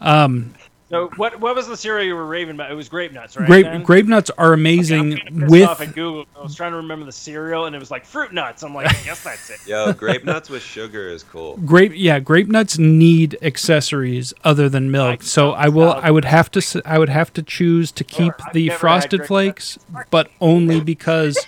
um 0.00 0.54
So 0.92 1.08
what? 1.16 1.40
What 1.40 1.56
was 1.56 1.66
the 1.66 1.76
cereal 1.76 2.06
you 2.06 2.14
were 2.14 2.26
raving 2.26 2.56
about? 2.56 2.70
It 2.70 2.74
was 2.74 2.90
grape 2.90 3.12
nuts, 3.12 3.34
right? 3.34 3.46
grape 3.46 3.64
Dan? 3.64 3.82
grape 3.82 4.04
nuts 4.04 4.28
are 4.28 4.48
Okay, 4.48 4.52
I'm 4.52 4.60
amazing 4.60 5.10
getting 5.10 5.46
with 5.46 5.66
off 5.66 5.80
at 5.80 5.94
Google. 5.94 6.26
I 6.36 6.42
was 6.42 6.54
trying 6.54 6.72
to 6.72 6.76
remember 6.76 7.06
the 7.06 7.12
cereal, 7.12 7.64
and 7.64 7.74
it 7.74 7.78
was 7.78 7.90
like 7.90 8.04
fruit 8.04 8.30
nuts. 8.30 8.62
I'm 8.62 8.74
like, 8.74 8.88
I 8.88 9.02
guess 9.02 9.24
that's 9.24 9.48
it. 9.48 9.66
Yo, 9.66 9.94
grape 9.94 10.22
nuts 10.24 10.50
with 10.50 10.60
sugar 10.62 11.08
is 11.08 11.22
cool. 11.22 11.56
grape 11.64 11.92
yeah 11.94 12.20
grape 12.20 12.48
nuts 12.48 12.76
need 12.76 13.38
accessories 13.40 14.34
other 14.44 14.68
than 14.68 14.90
milk 14.90 15.08
Like 15.08 15.22
so 15.22 15.52
i 15.52 15.68
will 15.68 15.90
salad. 15.90 16.04
i 16.04 16.10
would 16.10 16.24
have 16.26 16.50
to 16.50 16.82
I 16.84 16.98
would 16.98 17.08
have 17.08 17.32
to 17.34 17.42
choose 17.42 17.90
to 17.92 18.04
keep 18.04 18.34
I've 18.44 18.52
the 18.52 18.68
frosted 18.70 19.20
grape 19.20 19.28
flakes 19.28 19.78
but 20.10 20.30
only 20.40 20.80
because 20.80 21.38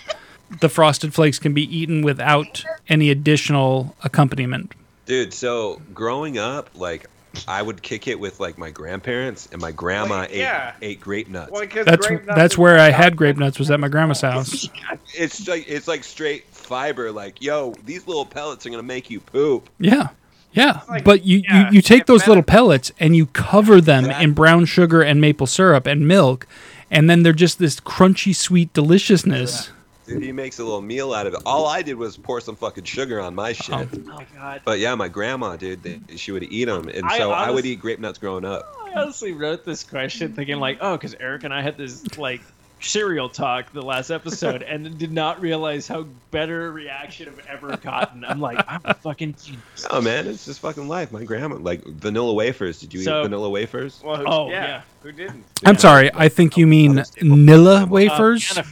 the 0.61 0.69
frosted 0.69 1.13
flakes 1.13 1.37
can 1.39 1.53
be 1.53 1.63
eaten 1.75 2.01
without 2.01 2.63
any 2.89 3.09
additional 3.09 3.95
accompaniment 4.03 4.73
Dude, 5.05 5.33
so 5.35 5.81
growing 5.93 6.39
up, 6.39 6.71
like, 6.73 7.05
I 7.47 7.61
would 7.61 7.81
kick 7.81 8.07
it 8.07 8.19
with 8.19 8.39
like 8.39 8.57
my 8.57 8.69
grandparents, 8.71 9.47
and 9.51 9.61
my 9.61 9.71
grandma 9.71 10.19
Like, 10.19 10.31
ate, 10.31 10.37
yeah. 10.39 10.73
ate 10.81 10.99
grape 11.01 11.27
nuts. 11.27 11.51
Well, 11.51 11.65
that's 11.85 12.07
grape 12.07 12.25
nuts 12.25 12.35
that's 12.37 12.57
where 12.57 12.77
i 12.79 12.89
had 12.91 13.15
grape 13.15 13.37
nuts 13.37 13.59
was 13.59 13.69
at 13.71 13.79
my 13.79 13.87
grandma's 13.87 14.21
house 14.31 14.69
It's 15.13 15.47
like 15.47 15.65
it's 15.67 15.87
like 15.87 16.03
straight 16.03 16.45
fiber. 16.49 17.11
Like, 17.11 17.41
yo, 17.41 17.73
these 17.85 18.07
little 18.07 18.25
pellets 18.25 18.65
are 18.65 18.69
gonna 18.69 18.83
make 18.83 19.09
you 19.09 19.19
poop. 19.19 19.69
yeah 19.79 20.09
yeah 20.53 20.81
like- 20.89 21.03
but 21.03 21.25
you, 21.25 21.39
yeah, 21.39 21.69
you, 21.69 21.75
you 21.77 21.81
take 21.81 22.05
those 22.05 22.27
little 22.27 22.43
pellets 22.43 22.91
and 22.99 23.15
you 23.15 23.25
cover 23.27 23.81
them 23.81 24.05
in 24.05 24.33
brown 24.33 24.65
sugar 24.65 25.01
and 25.01 25.19
maple 25.21 25.47
syrup 25.47 25.85
and 25.85 26.07
milk 26.07 26.47
and 26.89 27.09
then 27.09 27.23
they're 27.23 27.33
just 27.33 27.59
this 27.59 27.79
crunchy 27.79 28.33
sweet 28.35 28.71
deliciousness 28.73 29.69
Dude, 30.05 30.21
he 30.23 30.31
makes 30.31 30.59
a 30.59 30.63
little 30.63 30.81
meal 30.81 31.13
out 31.13 31.25
of 31.27 31.33
it. 31.33 31.41
All 31.45 31.65
I 31.67 31.81
did 31.81 31.95
was 31.95 32.15
pour 32.17 32.39
some 32.41 32.55
fucking 32.55 32.83
sugar 32.83 33.19
on 33.19 33.33
my 33.35 33.53
shit. 33.53 33.73
Oh. 33.75 33.87
Oh 33.93 33.99
my 34.17 34.25
god. 34.35 34.61
But 34.63 34.79
yeah, 34.79 34.93
my 34.95 35.07
grandma, 35.07 35.55
dude, 35.55 35.81
they, 35.83 35.99
she 36.15 36.31
would 36.31 36.43
eat 36.43 36.65
them, 36.65 36.87
and 36.89 37.05
I 37.05 37.17
so 37.17 37.31
I 37.31 37.49
would 37.49 37.65
eat 37.65 37.79
grape 37.79 37.99
nuts 37.99 38.19
growing 38.19 38.45
up. 38.45 38.75
I 38.85 39.01
honestly 39.01 39.31
wrote 39.33 39.65
this 39.65 39.83
question 39.83 40.33
thinking 40.33 40.57
like, 40.57 40.77
oh, 40.81 40.95
because 40.95 41.15
Eric 41.19 41.43
and 41.43 41.53
I 41.53 41.61
had 41.61 41.75
this 41.77 42.17
like 42.17 42.41
cereal 42.81 43.29
talk 43.29 43.71
the 43.73 43.81
last 43.81 44.11
episode, 44.11 44.61
and 44.61 44.97
did 44.99 45.11
not 45.11 45.41
realize 45.41 45.87
how 45.87 46.03
better 46.29 46.71
reaction 46.71 47.27
I've 47.29 47.45
ever 47.47 47.77
gotten. 47.77 48.23
I'm 48.23 48.39
like, 48.39 48.63
I'm 48.67 48.81
a 48.85 48.93
fucking 48.93 49.35
genius. 49.41 49.87
Oh 49.89 50.01
man, 50.01 50.27
it's 50.27 50.45
just 50.45 50.59
fucking 50.59 50.87
life. 50.87 51.11
My 51.11 51.23
grandma, 51.23 51.55
like 51.55 51.83
vanilla 51.83 52.33
wafers. 52.33 52.79
Did 52.79 52.93
you 52.93 53.01
So- 53.01 53.21
eat 53.21 53.23
vanilla 53.23 53.49
wafers? 53.49 54.01
Well, 54.03 54.17
who, 54.17 54.25
Oh, 54.27 54.49
yeah. 54.49 54.65
yeah. 54.67 54.81
Who 55.03 55.11
didn't? 55.11 55.43
i'm 55.63 55.77
sorry 55.77 56.09
i 56.15 56.27
think 56.27 56.57
you 56.57 56.65
mean 56.65 56.95
nilla 57.21 57.87
wafers 57.87 58.57
Uh, 58.57 58.63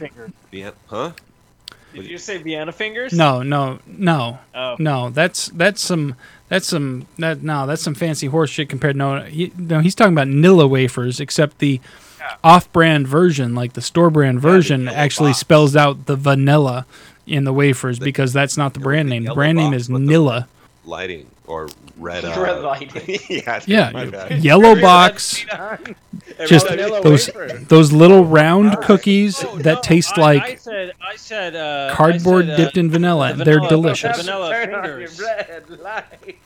Vienna. 0.54 0.72
Yeah, 0.90 0.96
huh? 0.98 1.12
Did 1.94 2.06
you 2.06 2.18
say 2.18 2.38
Vienna 2.38 2.72
fingers? 2.72 3.12
No, 3.12 3.42
no, 3.42 3.78
no, 3.86 4.38
Oh. 4.54 4.74
no. 4.80 5.10
That's 5.10 5.46
that's 5.48 5.80
some 5.80 6.16
that's 6.48 6.66
some 6.66 7.06
that 7.18 7.42
no, 7.42 7.66
that's 7.66 7.82
some 7.82 7.94
fancy 7.94 8.26
horse 8.26 8.50
shit 8.50 8.68
compared. 8.68 8.96
No, 8.96 9.20
he, 9.22 9.52
no, 9.56 9.78
he's 9.80 9.94
talking 9.94 10.12
about 10.12 10.26
Nilla 10.28 10.68
wafers, 10.68 11.20
except 11.20 11.58
the 11.58 11.80
off-brand 12.42 13.06
version, 13.06 13.54
like 13.54 13.74
the 13.74 13.82
store-brand 13.82 14.40
version, 14.40 14.84
yellow 14.84 14.96
actually 14.96 15.30
box. 15.30 15.38
spells 15.40 15.76
out 15.76 16.06
the 16.06 16.16
vanilla 16.16 16.86
in 17.26 17.44
the 17.44 17.52
wafers 17.52 17.98
because 17.98 18.32
that's 18.32 18.56
not 18.56 18.74
the 18.74 18.80
brand 18.80 19.08
the 19.08 19.14
name. 19.14 19.24
The 19.24 19.34
brand 19.34 19.56
name 19.56 19.70
box 19.72 19.82
is 19.82 19.90
with 19.90 20.02
Nilla. 20.02 20.46
lighting 20.84 21.26
or 21.46 21.68
red. 21.98 22.24
Uh, 22.24 22.40
Red 22.42 22.62
lighting. 22.62 23.18
yeah. 23.28 23.60
Yeah, 23.66 24.28
yellow 24.36 24.80
box. 24.80 25.44
Just 26.46 26.68
vanilla 26.68 27.02
those 27.02 27.28
wafer. 27.34 27.58
those 27.68 27.92
little 27.92 28.24
round 28.24 28.78
cookies 28.82 29.44
Oh, 29.44 29.58
that 29.58 29.74
no, 29.74 29.80
taste 29.82 30.16
I, 30.18 30.20
like 30.22 30.42
I 30.42 30.54
said, 30.56 30.92
I 31.00 31.16
said, 31.16 31.54
uh, 31.54 31.88
I 31.92 31.94
cardboard 31.94 32.46
said, 32.46 32.54
uh, 32.54 32.56
dipped 32.56 32.76
in 32.78 32.90
vanilla. 32.90 33.34
the 33.34 33.44
They're 33.44 33.60
delicious. 33.60 34.16
vanilla 34.22 34.50
Turn 34.50 34.74
on 34.74 34.84
your 35.00 35.08
fingers. 35.08 35.20
red 35.20 35.70
light. 35.80 36.38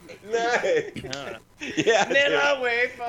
Yeah. 1.76 2.04
Vanilla 2.04 2.60
wafer. 2.60 3.04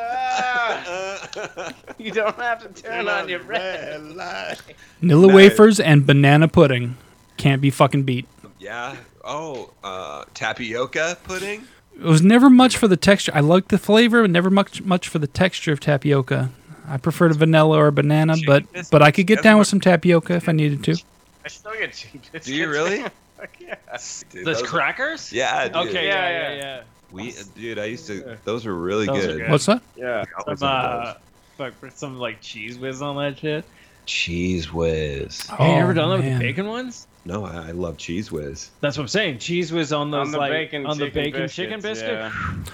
you 1.97 2.11
don't 2.11 2.35
have 2.37 2.61
to 2.73 2.81
turn 2.81 3.07
on 3.07 3.29
your 3.29 3.41
red. 3.41 4.01
light. 4.15 4.57
Vanilla 4.99 5.27
Nice. 5.27 5.35
wafers 5.35 5.79
and 5.79 6.05
banana 6.05 6.47
pudding 6.47 6.97
can't 7.37 7.61
be 7.61 7.69
fucking 7.69 8.03
beat. 8.03 8.27
Yeah. 8.59 8.95
Oh, 9.23 9.71
uh, 9.83 10.25
tapioca 10.33 11.17
pudding. 11.23 11.63
It 11.99 12.05
was 12.05 12.21
never 12.21 12.49
much 12.49 12.77
for 12.77 12.87
the 12.87 12.97
texture. 12.97 13.31
I 13.35 13.41
liked 13.41 13.69
the 13.69 13.77
flavor, 13.77 14.21
but 14.21 14.31
never 14.31 14.49
much 14.49 14.81
much 14.83 15.07
for 15.07 15.19
the 15.19 15.27
texture 15.27 15.71
of 15.73 15.79
tapioca. 15.79 16.49
I 16.87 16.97
preferred 16.97 17.31
a 17.31 17.35
vanilla 17.35 17.77
or 17.77 17.87
a 17.87 17.91
banana, 17.91 18.35
but 18.45 18.63
but 18.89 19.01
I 19.01 19.11
could 19.11 19.27
get 19.27 19.43
down 19.43 19.59
with 19.59 19.67
some 19.67 19.79
tapioca 19.81 20.33
if 20.35 20.47
I 20.49 20.53
needed 20.53 20.83
to. 20.85 20.95
I 21.45 21.47
still 21.49 21.73
get 21.73 21.93
cheap 21.93 22.21
biscuits. 22.21 22.45
Do 22.47 22.55
you 22.55 22.69
really? 22.69 23.03
Fuck 23.37 23.49
yeah. 23.59 23.75
Dude, 24.31 24.45
those 24.45 24.59
those- 24.59 24.69
crackers? 24.69 25.31
Yeah. 25.31 25.67
Dude. 25.67 25.75
Okay. 25.89 26.07
Yeah, 26.07 26.29
Yeah, 26.29 26.29
yeah, 26.29 26.49
yeah. 26.55 26.57
yeah. 26.61 26.81
We, 27.11 27.33
dude, 27.55 27.79
I 27.79 27.85
used 27.85 28.05
to. 28.07 28.37
Those 28.43 28.65
were 28.65 28.75
really 28.75 29.05
Those 29.07 29.23
are 29.25 29.27
good. 29.27 29.37
good. 29.39 29.49
What's 29.51 29.65
that? 29.65 29.81
Yeah. 29.95 30.25
Some, 30.45 30.57
uh, 30.61 31.13
fuck, 31.57 31.73
put 31.81 31.97
some 31.97 32.17
like 32.19 32.41
Cheez 32.41 32.79
Whiz 32.79 33.01
on 33.01 33.15
that 33.17 33.39
shit. 33.39 33.65
Cheez 34.05 34.65
Whiz. 34.71 35.47
Hey, 35.47 35.75
you 35.75 35.81
ever 35.81 35.91
Oh, 35.91 35.95
done 35.95 36.09
that 36.09 36.25
with 36.25 36.33
the 36.33 36.39
bacon 36.39 36.67
ones? 36.67 37.07
No, 37.25 37.45
I, 37.45 37.67
I 37.67 37.71
love 37.71 37.97
Cheez 37.97 38.31
Whiz. 38.31 38.69
That's 38.81 38.97
what 38.97 39.03
I'm 39.03 39.07
saying. 39.09 39.37
Cheez 39.37 39.71
Whiz 39.71 39.91
on 39.93 40.09
those 40.11 40.27
On 40.27 40.31
the 40.31 40.37
like 40.37 40.51
bacon 40.51 40.85
on 40.85 40.97
the 40.97 41.09
bacon 41.09 41.41
biscuits, 41.43 41.55
chicken 41.55 41.81
biscuit. 41.81 42.11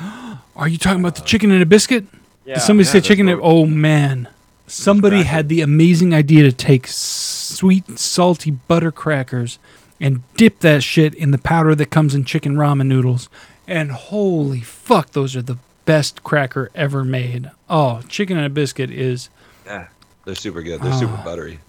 Yeah. 0.02 0.38
Are 0.56 0.68
you 0.68 0.78
talking 0.78 1.00
about 1.00 1.16
the 1.16 1.24
chicken 1.24 1.52
and 1.52 1.62
a 1.62 1.66
biscuit? 1.66 2.06
yeah. 2.46 2.56
Did 2.56 2.62
somebody 2.62 2.86
Yeah, 2.88 2.94
say 2.94 3.02
chicken? 3.02 3.26
what- 3.26 3.34
And, 3.34 3.42
oh 3.44 3.66
man, 3.66 4.28
somebody 4.68 5.24
had 5.24 5.50
the 5.50 5.62
amazing 5.62 6.14
idea 6.14 6.44
to 6.44 6.52
take 6.52 6.88
sweet, 6.88 7.98
salty 8.00 8.52
butter 8.52 8.92
crackers 8.92 9.58
and 10.00 10.22
dip 10.38 10.60
that 10.60 10.84
shit 10.84 11.14
in 11.16 11.32
the 11.32 11.38
powder 11.38 11.74
that 11.76 11.88
comes 11.88 12.14
in 12.16 12.24
chicken 12.26 12.56
ramen 12.56 12.88
noodles. 12.88 13.30
And 13.68 13.92
holy 13.92 14.62
fuck, 14.62 15.12
those 15.12 15.36
are 15.36 15.42
the 15.42 15.58
best 15.86 16.24
cracker 16.24 16.70
ever 16.76 17.04
made. 17.04 17.50
Oh, 17.70 18.02
chicken 18.08 18.38
and 18.38 18.46
a 18.46 18.50
biscuit 18.50 18.92
is. 18.92 19.30
Yeah, 19.66 19.88
they're 20.24 20.36
super 20.36 20.62
good. 20.62 20.82
They're 20.82 20.94
super 20.94 21.16
Ah. 21.18 21.24
buttery. 21.26 21.60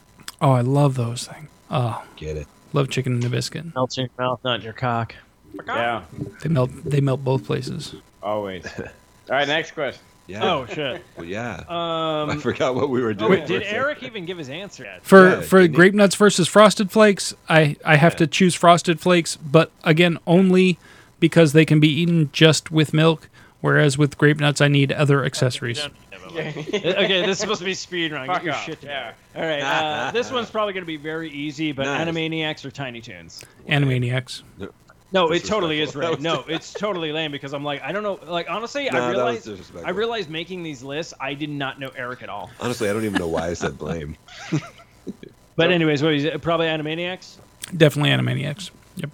Oh, 0.42 0.52
I 0.52 0.60
love 0.60 0.94
those 0.96 1.26
things. 1.26 1.48
Oh, 1.70 2.04
Get 2.16 2.36
it? 2.36 2.46
Love 2.76 2.88
chicken 2.90 3.14
and 3.14 3.24
a 3.24 3.28
biscuit. 3.28 3.74
Melts 3.74 3.98
in 3.98 4.02
your 4.04 4.26
mouth, 4.26 4.40
not 4.44 4.56
in 4.60 4.62
your 4.62 4.72
cock. 4.72 5.14
Yeah. 5.66 6.04
They 6.42 6.48
melt. 6.50 6.70
They 6.84 7.00
melt 7.00 7.24
both 7.24 7.44
places. 7.44 7.94
Always. 8.22 8.66
All 8.78 8.84
right. 9.30 9.48
Next 9.48 9.72
question. 9.72 10.02
Yeah. 10.28 10.44
Oh 10.44 10.66
shit. 10.66 11.02
Well, 11.16 11.24
yeah. 11.24 11.64
Um. 11.68 12.30
I 12.30 12.36
forgot 12.40 12.74
what 12.74 12.90
we 12.90 13.00
were 13.00 13.14
doing. 13.14 13.30
Wait, 13.30 13.40
for 13.42 13.46
did 13.48 13.62
second. 13.62 13.76
Eric 13.76 14.02
even 14.02 14.24
give 14.26 14.38
his 14.38 14.48
answer 14.50 14.82
yet? 14.84 15.02
For 15.04 15.28
Yeah, 15.30 15.40
for 15.40 15.60
you 15.60 15.68
need- 15.68 15.74
grape 15.76 15.94
nuts 15.94 16.14
versus 16.16 16.48
frosted 16.48 16.90
flakes, 16.90 17.32
I 17.48 17.76
I 17.84 17.96
have 17.96 18.16
to 18.16 18.26
choose 18.26 18.54
frosted 18.54 19.00
flakes, 19.00 19.36
but 19.36 19.70
again 19.84 20.18
only 20.26 20.78
because 21.20 21.52
they 21.52 21.64
can 21.64 21.80
be 21.80 21.88
eaten 21.88 22.28
just 22.32 22.70
with 22.70 22.92
milk. 22.92 23.28
Whereas 23.66 23.98
with 23.98 24.16
grape 24.16 24.38
nuts, 24.38 24.60
I 24.60 24.68
need 24.68 24.92
other 24.92 25.24
accessories. 25.24 25.80
okay, 26.30 26.52
this 27.26 27.30
is 27.30 27.38
supposed 27.40 27.58
to 27.58 27.64
be 27.64 27.74
speed 27.74 28.12
run. 28.12 28.28
Get 28.28 28.34
Fuck 28.36 28.44
your 28.44 28.54
off. 28.54 28.64
shit 28.64 28.78
Yeah. 28.80 29.12
All 29.34 29.42
right, 29.42 29.60
uh, 29.60 30.12
this 30.12 30.30
one's 30.30 30.48
probably 30.50 30.72
going 30.72 30.82
to 30.84 30.86
be 30.86 30.96
very 30.96 31.28
easy, 31.30 31.72
but 31.72 31.84
Nice. 31.86 32.06
Animaniacs 32.06 32.64
or 32.64 32.70
Tiny 32.70 33.00
Toons? 33.00 33.44
Animaniacs. 33.68 34.42
No, 35.10 35.32
it 35.32 35.44
totally 35.44 35.80
is 35.80 35.88
Disrespectful. 35.88 36.24
right. 36.24 36.46
No, 36.48 36.54
it's 36.54 36.72
totally 36.72 37.10
lame 37.10 37.32
because 37.32 37.52
I'm 37.52 37.64
like, 37.64 37.82
I 37.82 37.90
don't 37.90 38.04
know. 38.04 38.20
Like 38.24 38.48
honestly, 38.48 38.88
No, 38.88 38.98
I 38.98 39.00
that 39.00 39.10
realized. 39.10 39.48
I 39.84 39.90
realized 39.90 40.30
making 40.30 40.62
these 40.62 40.84
lists, 40.84 41.12
I 41.20 41.34
did 41.34 41.50
not 41.50 41.80
know 41.80 41.90
Eric 41.96 42.22
at 42.22 42.28
all. 42.28 42.50
Honestly, 42.60 42.88
I 42.88 42.92
don't 42.92 43.04
even 43.04 43.18
know 43.18 43.26
why 43.28 43.48
I 43.48 43.54
said 43.54 43.76
blame. 43.78 44.16
But 45.56 45.70
anyways, 45.72 46.02
what 46.02 46.12
is 46.12 46.22
it? 46.24 46.40
Probably 46.42 46.66
Animaniacs. 46.66 47.38
Definitely 47.76 48.10
Animaniacs. 48.10 48.70
Yep. 48.96 49.10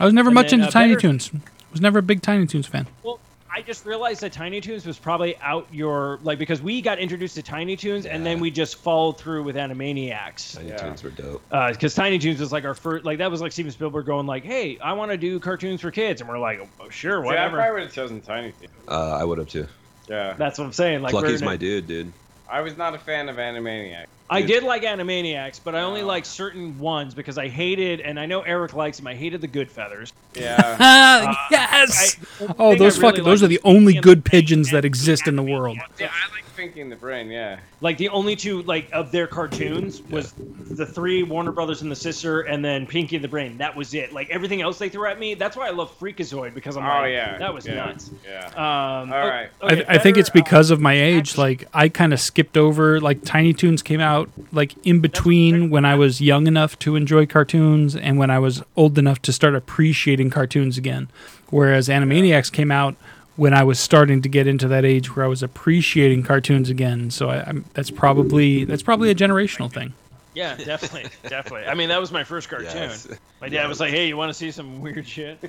I 0.00 0.04
was 0.06 0.14
never 0.14 0.30
And 0.30 0.34
much 0.34 0.50
then, 0.50 0.60
into 0.60 0.68
uh, 0.68 0.72
Tiny 0.72 0.94
better- 0.94 1.00
Toons. 1.08 1.30
Was 1.70 1.80
never 1.82 1.98
a 1.98 2.02
big 2.02 2.22
Tiny 2.22 2.46
Toons 2.46 2.66
fan. 2.66 2.86
Well, 3.02 3.18
I 3.54 3.60
just 3.60 3.84
realized 3.84 4.22
that 4.22 4.32
Tiny 4.32 4.62
Toons 4.62 4.86
was 4.86 4.98
probably 4.98 5.36
out 5.38 5.66
your 5.70 6.18
like 6.22 6.38
because 6.38 6.62
we 6.62 6.80
got 6.80 6.98
introduced 6.98 7.34
to 7.34 7.42
Tiny 7.42 7.76
Toons 7.76 8.06
and 8.06 8.24
then 8.24 8.40
we 8.40 8.50
just 8.50 8.76
followed 8.76 9.18
through 9.18 9.42
with 9.42 9.56
Animaniacs. 9.56 10.54
Tiny 10.56 10.70
Yeah. 10.70 10.76
Toons 10.78 11.02
were 11.02 11.10
dope. 11.10 11.42
because 11.50 11.94
Tiny 11.94 12.18
Toons 12.18 12.40
was 12.40 12.50
like 12.50 12.64
our 12.64 12.74
first, 12.74 13.04
like 13.04 13.18
that 13.18 13.30
was 13.30 13.42
like 13.42 13.52
Steven 13.52 13.70
Spielberg 13.70 14.06
going 14.06 14.26
like, 14.26 14.42
"Hey, 14.42 14.78
I 14.78 14.94
want 14.94 15.10
to 15.10 15.18
do 15.18 15.38
cartoons 15.38 15.82
for 15.82 15.90
kids," 15.90 16.22
and 16.22 16.30
we're 16.30 16.38
like, 16.38 16.66
oh, 16.80 16.88
"Sure, 16.88 17.22
See, 17.22 17.28
I 17.30 17.48
probably 17.48 17.72
would 17.72 17.82
have 17.82 17.92
chosen 17.92 18.22
Tiny 18.22 18.52
Toons. 18.52 18.72
Uh, 18.88 19.18
I 19.20 19.24
would 19.24 19.36
have 19.38 19.48
too. 19.48 19.66
Yeah. 20.08 20.34
That's 20.38 20.58
what 20.58 20.64
I'm 20.64 20.72
saying. 20.72 21.02
Like, 21.02 21.12
we're 21.12 21.20
Plucky's 21.20 21.42
my 21.42 21.56
dude, 21.56 21.86
dude. 21.86 22.12
I 22.50 22.60
was 22.60 22.76
not 22.76 22.94
a 22.94 22.98
fan 22.98 23.28
of 23.28 23.36
Animaniacs. 23.36 24.06
I 24.32 24.42
did 24.42 24.62
like 24.62 24.82
Animaniacs, 24.82 25.60
but 25.62 25.74
I 25.74 25.82
only 25.82 26.02
like 26.02 26.24
certain 26.24 26.78
ones 26.78 27.14
because 27.14 27.38
I 27.38 27.48
hated, 27.48 28.00
and 28.00 28.18
I 28.18 28.26
know 28.26 28.40
Eric 28.42 28.74
likes 28.74 28.96
them. 28.98 29.06
I 29.06 29.14
hated 29.14 29.40
the 29.40 29.48
Goodfeathers. 29.48 30.12
Yeah. 30.34 30.76
Ah, 30.80 31.46
yes. 31.50 32.16
I- 32.40 32.46
the 32.46 32.54
Oh, 32.58 32.70
thing 32.70 32.72
I 32.72 32.74
those 32.78 32.98
really 32.98 33.10
fucking. 33.12 33.24
Those 33.24 33.42
liked 33.42 33.52
are 33.54 33.58
the 33.58 33.60
only 33.64 33.94
good 33.94 34.24
pigeons 34.24 34.70
that 34.72 34.84
exist 34.84 35.28
in 35.28 35.36
the 35.36 35.42
world. 35.42 35.78
yeah, 35.98 36.10
I 36.12 36.32
like 36.34 36.41
Pinky 36.62 36.80
and 36.80 36.92
the 36.92 36.96
Brain. 36.96 37.28
Yeah. 37.28 37.58
Like 37.80 37.98
the 37.98 38.08
only 38.10 38.36
two 38.36 38.62
like 38.62 38.88
of 38.92 39.10
their 39.10 39.26
cartoons 39.26 40.00
was 40.02 40.32
the 40.32 40.86
three 40.86 41.24
Warner 41.24 41.50
Brothers 41.50 41.82
and 41.82 41.90
the 41.90 41.96
sister, 41.96 42.42
and 42.42 42.64
then 42.64 42.86
Pinky 42.86 43.16
and 43.16 43.24
the 43.24 43.28
Brain. 43.28 43.58
That 43.58 43.74
was 43.74 43.94
it. 43.94 44.12
Like 44.12 44.30
everything 44.30 44.62
else 44.62 44.78
they 44.78 44.88
threw 44.88 45.06
at 45.06 45.18
me. 45.18 45.34
That's 45.34 45.56
why 45.56 45.66
I 45.66 45.70
love 45.70 45.98
Freakazoid 45.98 46.54
because 46.54 46.76
I'm 46.76 46.84
Oh 46.84 46.88
like, 46.88 47.10
yeah. 47.10 47.36
that 47.38 47.52
was 47.52 47.66
yeah. 47.66 47.74
nuts. 47.74 48.10
Yeah. 48.24 48.46
Um, 48.50 49.12
All 49.12 49.18
o- 49.24 49.28
right. 49.28 49.48
okay, 49.62 49.84
I, 49.86 49.94
I 49.94 49.98
think 49.98 50.16
it's 50.16 50.30
better, 50.30 50.38
uh, 50.38 50.44
because 50.44 50.70
of 50.70 50.80
my 50.80 50.92
age. 50.94 51.36
Like 51.36 51.66
I 51.74 51.88
kind 51.88 52.12
of 52.12 52.20
skipped 52.20 52.56
over. 52.56 53.00
Like 53.00 53.24
Tiny 53.24 53.52
Toons 53.52 53.82
came 53.82 54.00
out 54.00 54.30
like 54.52 54.74
in 54.86 55.00
between 55.00 55.68
when 55.68 55.84
I 55.84 55.96
was 55.96 56.20
young 56.20 56.46
enough 56.46 56.78
to 56.80 56.94
enjoy 56.94 57.26
cartoons 57.26 57.96
and 57.96 58.18
when 58.18 58.30
I 58.30 58.38
was 58.38 58.62
old 58.76 58.98
enough 58.98 59.20
to 59.22 59.32
start 59.32 59.56
appreciating 59.56 60.30
cartoons 60.30 60.78
again. 60.78 61.08
Whereas 61.50 61.88
Animaniacs 61.88 62.52
came 62.52 62.70
out 62.70 62.94
when 63.36 63.54
I 63.54 63.62
was 63.64 63.78
starting 63.80 64.22
to 64.22 64.28
get 64.28 64.46
into 64.46 64.68
that 64.68 64.84
age 64.84 65.14
where 65.16 65.24
I 65.24 65.28
was 65.28 65.42
appreciating 65.42 66.22
cartoons 66.22 66.68
again. 66.70 67.10
So 67.10 67.30
I, 67.30 67.42
I'm, 67.44 67.64
that's 67.74 67.90
probably 67.90 68.64
that's 68.64 68.82
probably 68.82 69.10
a 69.10 69.14
generational 69.14 69.72
thing. 69.72 69.92
Yeah, 70.34 70.54
definitely, 70.64 71.10
definitely. 71.28 71.66
I 71.68 71.74
mean, 71.74 71.88
that 71.90 72.00
was 72.00 72.10
my 72.12 72.24
first 72.24 72.48
cartoon. 72.48 72.70
Yes. 72.74 73.06
My 73.40 73.48
dad 73.48 73.68
was 73.68 73.80
like, 73.80 73.90
"Hey, 73.90 74.08
you 74.08 74.16
want 74.16 74.30
to 74.30 74.34
see 74.34 74.50
some 74.50 74.80
weird 74.80 75.06
shit?" 75.06 75.38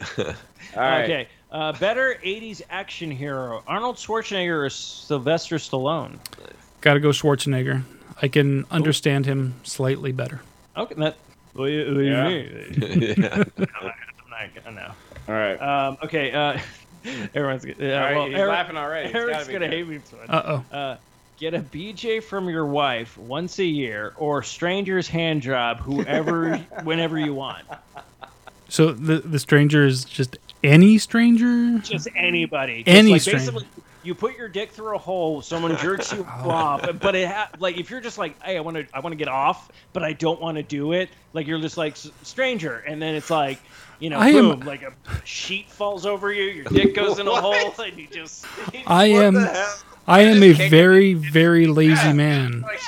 All 0.18 0.24
right. 0.74 1.04
Okay. 1.04 1.28
Uh, 1.50 1.72
better 1.72 2.18
'80s 2.24 2.62
action 2.70 3.10
hero: 3.10 3.62
Arnold 3.66 3.96
Schwarzenegger 3.96 4.64
or 4.66 4.70
Sylvester 4.70 5.56
Stallone? 5.56 6.18
Got 6.80 6.94
to 6.94 7.00
go 7.00 7.08
Schwarzenegger. 7.10 7.82
I 8.22 8.28
can 8.28 8.64
understand 8.70 9.26
him 9.26 9.54
slightly 9.64 10.12
better. 10.12 10.40
Okay, 10.76 10.94
that. 10.96 11.16
What 11.52 11.66
do 11.66 11.72
you, 11.72 11.86
what 11.86 11.94
do 11.94 12.00
you 12.02 12.12
Yeah. 12.12 12.28
mean? 12.28 13.14
yeah. 13.18 13.44
I'm 13.58 14.30
not 14.30 14.64
gonna 14.64 14.76
know. 14.76 14.92
All 15.28 15.34
right. 15.34 15.56
Um, 15.60 15.98
okay. 16.04 16.32
Uh, 16.32 16.58
everyone's. 17.34 17.64
Uh, 17.64 17.68
All 17.68 17.86
right. 17.88 18.14
well, 18.16 18.26
He's 18.26 18.34
Eric- 18.36 18.50
laughing 18.50 18.76
already. 18.76 19.06
It's 19.08 19.14
Eric's 19.14 19.32
gotta 19.32 19.46
be 19.46 19.52
gonna 19.52 19.66
good. 19.68 19.74
hate 19.76 19.88
me 19.88 19.98
for 19.98 20.22
it. 20.22 20.30
Uh 20.30 20.42
oh. 20.72 20.76
Uh, 20.76 20.96
get 21.38 21.54
a 21.54 21.60
BJ 21.60 22.22
from 22.22 22.48
your 22.48 22.66
wife 22.66 23.16
once 23.18 23.58
a 23.58 23.64
year, 23.64 24.14
or 24.16 24.42
stranger's 24.42 25.06
hand 25.08 25.42
job, 25.42 25.78
whoever, 25.80 26.56
whenever 26.84 27.18
you 27.18 27.34
want. 27.34 27.64
So 28.68 28.92
the 28.92 29.18
the 29.20 29.38
stranger 29.38 29.84
is 29.86 30.04
just 30.04 30.38
any 30.64 30.98
stranger. 30.98 31.78
Just 31.78 32.08
anybody. 32.16 32.82
Just 32.82 32.96
Any 32.96 33.12
like 33.12 33.20
stranger. 33.20 33.52
basically, 33.52 33.82
you 34.02 34.14
put 34.14 34.36
your 34.36 34.48
dick 34.48 34.70
through 34.70 34.94
a 34.94 34.98
hole, 34.98 35.42
someone 35.42 35.76
jerks 35.76 36.12
you 36.12 36.24
off, 36.44 36.88
but 37.00 37.14
it 37.14 37.28
ha- 37.28 37.50
like 37.58 37.76
if 37.76 37.90
you're 37.90 38.00
just 38.00 38.18
like, 38.18 38.40
hey, 38.42 38.56
I 38.56 38.60
want 38.60 38.76
to, 38.76 38.86
I 38.94 39.00
want 39.00 39.12
to 39.12 39.16
get 39.16 39.28
off, 39.28 39.70
but 39.92 40.02
I 40.02 40.12
don't 40.12 40.40
want 40.40 40.56
to 40.56 40.62
do 40.62 40.92
it. 40.92 41.08
Like 41.32 41.46
you're 41.46 41.60
just 41.60 41.76
like 41.76 41.96
stranger, 42.22 42.78
and 42.78 43.00
then 43.00 43.14
it's 43.14 43.30
like, 43.30 43.60
you 43.98 44.10
know, 44.10 44.18
I 44.18 44.28
am- 44.30 44.60
like 44.60 44.82
a 44.82 44.92
sheet 45.24 45.68
falls 45.70 46.06
over 46.06 46.32
you, 46.32 46.44
your 46.44 46.64
dick 46.64 46.94
goes 46.94 47.18
in 47.18 47.26
a 47.28 47.34
hole, 47.40 47.74
and 47.84 47.96
you 47.98 48.06
just. 48.10 48.46
I 48.86 49.06
am 49.06 49.36
I 50.08 50.20
am 50.22 50.42
a 50.42 50.52
very 50.52 51.14
very 51.14 51.66
lazy 51.66 52.12
man, 52.12 52.60
Like 52.62 52.80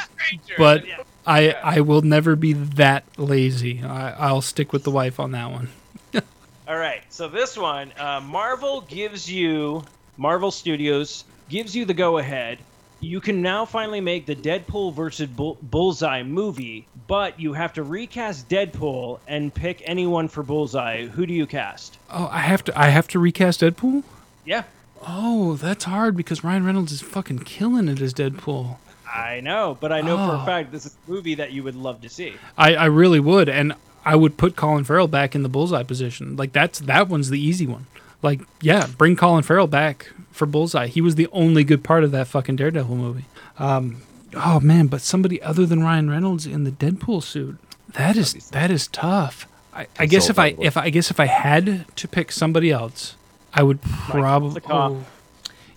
but 0.56 0.86
Yeah. 0.86 1.02
I 1.26 1.50
I 1.62 1.80
will 1.80 2.02
never 2.02 2.36
be 2.36 2.52
that 2.54 3.04
lazy. 3.18 3.82
I, 3.82 4.12
I'll 4.12 4.40
stick 4.42 4.72
with 4.72 4.84
the 4.84 4.90
wife 4.90 5.18
on 5.20 5.32
that 5.32 5.50
one. 5.50 5.68
All 6.68 6.76
right, 6.76 7.02
so 7.08 7.28
this 7.28 7.56
one, 7.56 7.92
uh, 7.98 8.20
Marvel 8.20 8.82
gives 8.82 9.30
you, 9.30 9.84
Marvel 10.18 10.50
Studios 10.50 11.24
gives 11.48 11.74
you 11.74 11.84
the 11.86 11.94
go 11.94 12.18
ahead. 12.18 12.58
You 13.00 13.20
can 13.20 13.40
now 13.40 13.64
finally 13.64 14.00
make 14.00 14.26
the 14.26 14.34
Deadpool 14.34 14.92
versus 14.92 15.28
Bull- 15.28 15.56
Bullseye 15.62 16.24
movie, 16.24 16.87
but 17.08 17.40
you 17.40 17.54
have 17.54 17.72
to 17.72 17.82
recast 17.82 18.48
Deadpool 18.48 19.18
and 19.26 19.52
pick 19.52 19.82
anyone 19.84 20.28
for 20.28 20.44
Bullseye. 20.44 21.06
Who 21.06 21.26
do 21.26 21.34
you 21.34 21.46
cast? 21.46 21.98
Oh, 22.12 22.28
I 22.30 22.38
have 22.40 22.62
to 22.64 22.78
I 22.78 22.90
have 22.90 23.08
to 23.08 23.18
recast 23.18 23.60
Deadpool. 23.62 24.04
Yeah, 24.44 24.62
Oh, 25.06 25.54
that's 25.56 25.84
hard 25.84 26.16
because 26.16 26.42
Ryan 26.44 26.64
Reynolds 26.64 26.92
is 26.92 27.00
fucking 27.02 27.40
killing 27.40 27.88
it 27.88 28.00
as 28.00 28.12
Deadpool. 28.14 28.76
I 29.12 29.40
know, 29.40 29.76
but 29.80 29.90
I 29.92 30.00
know 30.00 30.16
for 30.16 30.34
Oh. 30.36 30.40
a 30.42 30.44
fact 30.44 30.70
this 30.72 30.86
is 30.86 30.96
a 31.06 31.10
movie 31.10 31.34
that 31.36 31.52
you 31.52 31.62
would 31.62 31.76
love 31.76 32.00
to 32.02 32.08
see. 32.08 32.34
I, 32.56 32.74
I 32.74 32.84
really 32.86 33.20
would, 33.20 33.48
and 33.48 33.74
I 34.04 34.16
would 34.16 34.36
put 34.36 34.54
Colin 34.56 34.84
Farrell 34.84 35.08
back 35.08 35.34
in 35.34 35.42
the 35.42 35.48
bullseye 35.48 35.82
position. 35.84 36.36
Like 36.36 36.52
that's 36.52 36.78
that 36.80 37.08
one's 37.08 37.30
the 37.30 37.40
easy 37.40 37.66
one. 37.66 37.86
Like, 38.22 38.40
yeah, 38.60 38.86
bring 38.98 39.14
Colin 39.14 39.44
Farrell 39.44 39.68
back 39.68 40.10
for 40.32 40.44
Bullseye. 40.46 40.88
He 40.88 41.00
was 41.00 41.14
the 41.14 41.28
only 41.30 41.62
good 41.62 41.84
part 41.84 42.02
of 42.02 42.10
that 42.10 42.26
fucking 42.26 42.56
Daredevil 42.56 42.96
movie. 42.96 43.26
Um, 43.60 43.98
oh 44.34 44.60
man, 44.60 44.86
but 44.86 45.00
somebody 45.00 45.40
other 45.42 45.66
than 45.66 45.82
Ryan 45.82 46.10
Reynolds 46.10 46.46
in 46.46 46.64
the 46.64 46.70
Deadpool 46.70 47.22
suit. 47.22 47.58
That 47.94 48.16
is 48.16 48.34
that 48.50 48.70
is 48.70 48.88
tough. 48.88 49.46
I, 49.72 49.86
I 49.98 50.06
guess 50.06 50.28
if 50.28 50.38
I 50.38 50.56
if 50.60 50.76
I 50.76 50.90
guess 50.90 51.10
if 51.10 51.20
I 51.20 51.26
had 51.26 51.84
to 51.96 52.08
pick 52.08 52.32
somebody 52.32 52.70
else, 52.70 53.16
I 53.52 53.62
would 53.62 53.80
probably. 53.82 54.60
oh. 54.68 55.04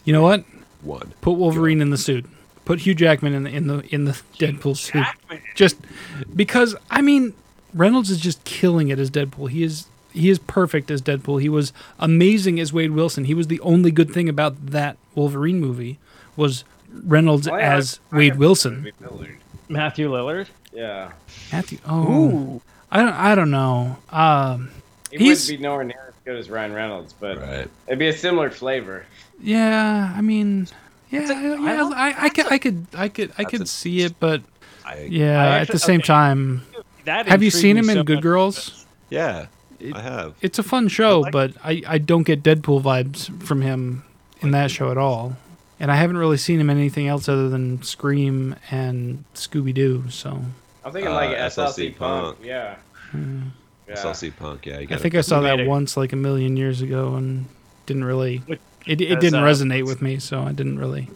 you 0.03 0.14
know 0.14 0.23
what? 0.23 0.44
One. 0.82 1.14
Put 1.22 1.34
Wolverine 1.34 1.82
in 1.82 1.91
the 1.91 1.98
suit. 1.98 2.26
Put 2.65 2.82
Hugh 2.82 2.95
Jackman 2.95 3.34
in 3.34 3.44
the 3.44 3.49
in 3.49 3.68
the 3.68 3.80
in 3.94 4.06
the 4.06 4.22
Deadpool 4.40 4.76
suit. 4.76 5.06
Just 5.56 5.78
because 6.36 6.76
I 6.90 7.02
mean, 7.02 7.34
Reynolds 7.73 8.10
is 8.10 8.19
just 8.19 8.44
killing 8.44 8.90
it 8.90 8.99
as 8.99 9.11
Deadpool. 9.11 9.49
He 9.49 9.64
is 9.64 9.88
he 10.14 10.30
is 10.30 10.40
perfect 10.40 10.91
as 10.91 11.02
Deadpool. 11.02 11.41
He 11.41 11.49
was 11.49 11.72
amazing 11.99 12.60
as 12.60 12.73
Wade 12.73 12.91
Wilson. 12.91 13.26
He 13.26 13.34
was 13.34 13.48
the 13.48 13.60
only 13.61 13.91
good 13.91 14.11
thing 14.11 14.28
about 14.28 14.68
that 14.68 14.98
Wolverine 15.15 15.60
movie 15.60 15.99
was 16.36 16.64
Reynolds 16.91 17.49
Why 17.49 17.57
are- 17.59 17.61
as 17.61 17.99
why 18.09 18.18
Wade 18.19 18.34
are- 18.34 18.38
Wilson. 18.38 18.91
Matthew 19.69 20.09
Lillard. 20.11 20.47
Yeah. 20.73 21.11
Matthew. 21.51 21.77
Oh, 21.88 22.61
I 22.91 23.03
don't. 23.03 23.13
I 23.13 23.35
don't 23.35 23.51
know. 23.51 23.97
Um, 24.09 24.69
He 25.11 25.18
He's- 25.18 25.45
wouldn't 25.45 25.59
be 25.59 25.63
nowhere 25.63 25.84
near 25.84 26.05
as 26.07 26.13
good 26.23 26.38
as 26.38 26.49
Ryan 26.49 26.72
Reynolds, 26.73 27.13
but 27.19 27.38
Right. 27.38 27.68
it'd 27.88 27.99
be 27.99 28.07
a 28.07 28.13
similar 28.18 28.49
flavor. 28.49 29.05
yeah. 29.41 30.13
I 30.15 30.22
mean, 30.22 30.68
yeah. 31.09 31.30
a- 31.30 31.34
I 31.34 31.41
yeah 31.72 31.76
don't- 31.77 31.93
I, 31.93 32.15
I, 32.18 32.30
could. 32.30 32.51
I 32.51 32.57
could. 32.57 32.85
I 32.95 33.09
could. 33.09 33.31
I 33.31 33.43
That's 33.43 33.51
could 33.51 33.61
a- 33.61 33.65
see 33.65 34.01
it, 34.01 34.15
but 34.22 34.41
I, 34.85 35.07
yeah. 35.09 35.41
I 35.43 35.59
at 35.59 35.68
the 35.68 35.80
same 35.80 35.99
okay. 35.99 36.07
time, 36.07 36.61
That 37.05 37.27
have 37.27 37.43
you 37.43 37.51
seen 37.51 37.76
me 37.76 37.80
him 37.81 37.89
in 37.89 38.05
Good 38.05 38.15
much. 38.15 38.23
Girls? 38.23 38.85
yeah, 39.09 39.47
It- 39.81 39.95
I 39.95 40.01
have. 40.01 40.34
It's 40.41 40.59
a 40.59 40.63
fun 40.63 40.88
show, 40.88 41.22
like- 41.22 41.31
but 41.34 41.53
I, 41.63 41.81
I 41.88 41.97
don't 41.97 42.23
get 42.23 42.41
Deadpool 42.43 42.81
vibes 42.81 43.30
from 43.43 43.61
him 43.61 44.03
in 44.41 44.51
that 44.51 44.72
show 44.72 44.91
at 44.91 44.97
all. 44.97 45.35
And 45.82 45.91
I 45.91 45.95
haven't 45.95 46.18
really 46.18 46.38
seen 46.38 46.60
him 46.60 46.70
in 46.70 46.78
anything 46.78 47.08
else 47.08 47.28
other 47.28 47.49
than 47.49 47.82
Scream 47.82 48.56
and 48.70 49.24
Scooby 49.34 49.74
Doo. 49.74 50.03
So 50.12 50.40
I'm 50.86 50.91
thinking 50.91 51.12
Uh, 51.12 51.16
like 51.16 51.32
SLC 51.36 51.90
SLC 51.90 51.98
Punk. 51.98 52.38
Punk. 52.38 52.38
Yeah. 52.44 52.76
yeah. 53.14 53.95
SLC 53.95 54.36
Punk. 54.36 54.66
Yeah, 54.68 54.74
you 54.76 54.82
I 54.82 54.86
gotta- 54.86 55.02
think 55.02 55.16
I 55.16 55.22
saw 55.22 55.41
that 55.41 55.60
it? 55.60 55.68
once, 55.68 55.98
like 55.98 56.14
a 56.14 56.16
million 56.16 56.56
years 56.56 56.82
ago, 56.84 57.16
and 57.16 57.45
didn't 57.88 58.03
really. 58.03 58.41
It, 58.48 59.02
it 59.02 59.20
didn't 59.20 59.36
uh, 59.36 59.44
resonate 59.44 59.86
with 59.86 60.02
me, 60.03 60.20
so 60.20 60.41
I 60.41 60.52
didn't 60.52 60.78
really. 60.80 61.10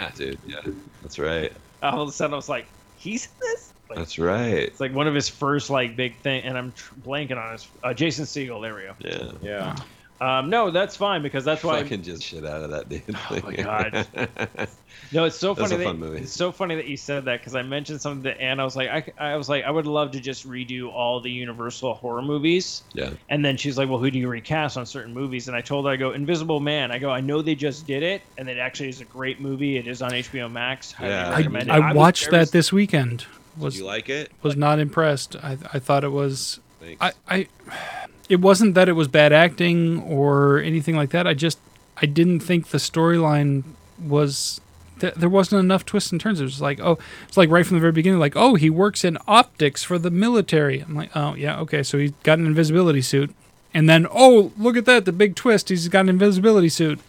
Yeah, 0.00 0.10
dude. 0.16 0.38
Yeah, 0.46 0.60
that's 1.02 1.18
right. 1.18 1.52
All 1.82 2.00
of 2.02 2.08
a 2.08 2.12
sudden, 2.12 2.32
I 2.32 2.36
was 2.36 2.48
like, 2.48 2.66
"He's 2.96 3.26
in 3.26 3.30
this." 3.40 3.72
Like, 3.88 3.98
That's 3.98 4.18
right. 4.18 4.54
It's 4.54 4.80
like 4.80 4.92
one 4.94 5.06
of 5.06 5.14
his 5.14 5.28
first 5.28 5.70
like 5.70 5.94
big 5.96 6.16
thing, 6.16 6.42
and 6.44 6.58
I'm 6.58 6.72
tr- 6.72 6.94
blanking 7.06 7.36
on 7.36 7.52
his 7.52 7.68
uh, 7.84 7.94
Jason 7.94 8.24
Segel. 8.24 8.60
There 8.62 8.74
we 8.74 8.82
go. 8.82 8.94
Yeah. 9.00 9.32
Yeah. 9.42 9.76
Um, 10.20 10.48
no, 10.48 10.70
that's 10.70 10.96
fine 10.96 11.22
because 11.22 11.44
that's 11.44 11.62
why. 11.62 11.78
I 11.78 11.82
can 11.82 12.02
just 12.02 12.22
shit 12.22 12.46
out 12.46 12.62
of 12.62 12.70
that 12.70 12.88
dude. 12.88 13.02
Oh 13.30 13.40
my 13.44 13.54
God. 13.54 14.06
No, 15.12 15.24
it's 15.24 15.36
so 15.36 15.54
That's 15.54 15.70
funny. 15.70 15.74
a 15.82 15.84
that, 15.86 15.90
fun 15.92 16.00
movie. 16.00 16.22
It's 16.22 16.32
so 16.32 16.50
funny 16.50 16.74
that 16.74 16.86
you 16.88 16.96
said 16.96 17.26
that 17.26 17.38
because 17.40 17.54
I 17.54 17.62
mentioned 17.62 18.00
something 18.00 18.24
to 18.24 18.40
Anne. 18.40 18.58
I 18.58 18.64
was 18.64 18.74
like, 18.74 19.14
I, 19.20 19.32
I 19.32 19.36
was 19.36 19.48
like, 19.48 19.62
I 19.64 19.70
would 19.70 19.86
love 19.86 20.10
to 20.12 20.20
just 20.20 20.48
redo 20.48 20.90
all 20.90 21.20
the 21.20 21.30
Universal 21.30 21.94
horror 21.94 22.22
movies. 22.22 22.82
yeah. 22.94 23.10
And 23.28 23.44
then 23.44 23.56
she's 23.56 23.78
like, 23.78 23.88
well, 23.88 23.98
who 23.98 24.10
do 24.10 24.18
you 24.18 24.26
recast 24.26 24.76
on 24.76 24.84
certain 24.86 25.12
movies? 25.14 25.46
And 25.48 25.56
I 25.56 25.60
told 25.60 25.84
her, 25.84 25.92
I 25.92 25.96
go, 25.96 26.10
Invisible 26.12 26.58
Man. 26.60 26.90
I 26.90 26.98
go, 26.98 27.10
I 27.10 27.20
know 27.20 27.40
they 27.40 27.54
just 27.54 27.86
did 27.86 28.02
it, 28.02 28.22
and 28.38 28.48
it 28.48 28.58
actually 28.58 28.88
is 28.88 29.00
a 29.00 29.04
great 29.04 29.38
movie. 29.38 29.76
It 29.76 29.86
is 29.86 30.02
on 30.02 30.10
HBO 30.10 30.50
Max. 30.50 30.90
Highly 30.92 31.10
Yeah. 31.10 31.28
I, 31.30 31.36
recommend 31.36 31.68
it. 31.68 31.72
I 31.72 31.88
was 31.88 31.96
watched 31.96 32.30
that 32.32 32.50
this 32.50 32.72
weekend. 32.72 33.18
Did 33.54 33.62
Was 33.62 33.78
you 33.78 33.84
like 33.84 34.08
it? 34.08 34.32
was 34.42 34.56
not 34.56 34.80
impressed. 34.80 35.36
I 35.36 35.52
I 35.72 35.78
thought 35.78 36.02
it 36.04 36.12
was 36.12 36.58
Thanks. 36.80 37.00
I, 37.00 37.12
I 37.28 37.46
it 38.28 38.40
wasn't 38.40 38.74
that 38.74 38.88
it 38.88 38.92
was 38.92 39.08
bad 39.08 39.32
acting 39.32 40.02
or 40.02 40.58
anything 40.58 40.96
like 40.96 41.10
that. 41.10 41.26
I 41.26 41.34
just 41.34 41.58
I 42.00 42.06
didn't 42.06 42.40
think 42.40 42.68
the 42.68 42.78
storyline 42.78 43.62
was 44.04 44.60
th- 45.00 45.14
there 45.14 45.28
wasn't 45.28 45.60
enough 45.60 45.84
twists 45.84 46.12
and 46.12 46.20
turns. 46.20 46.40
It 46.40 46.44
was 46.44 46.60
like 46.60 46.80
oh, 46.80 46.98
it's 47.28 47.36
like 47.36 47.50
right 47.50 47.64
from 47.64 47.76
the 47.76 47.80
very 47.80 47.92
beginning, 47.92 48.18
like 48.18 48.36
oh 48.36 48.54
he 48.54 48.70
works 48.70 49.04
in 49.04 49.18
optics 49.26 49.82
for 49.82 49.98
the 49.98 50.10
military. 50.10 50.80
I'm 50.80 50.94
like 50.94 51.10
oh 51.14 51.34
yeah 51.34 51.58
okay, 51.60 51.82
so 51.82 51.98
he's 51.98 52.12
got 52.22 52.38
an 52.38 52.46
invisibility 52.46 53.02
suit, 53.02 53.34
and 53.72 53.88
then 53.88 54.06
oh 54.10 54.52
look 54.56 54.76
at 54.76 54.84
that 54.86 55.04
the 55.04 55.12
big 55.12 55.36
twist, 55.36 55.68
he's 55.68 55.88
got 55.88 56.00
an 56.00 56.08
invisibility 56.08 56.68
suit. 56.68 57.00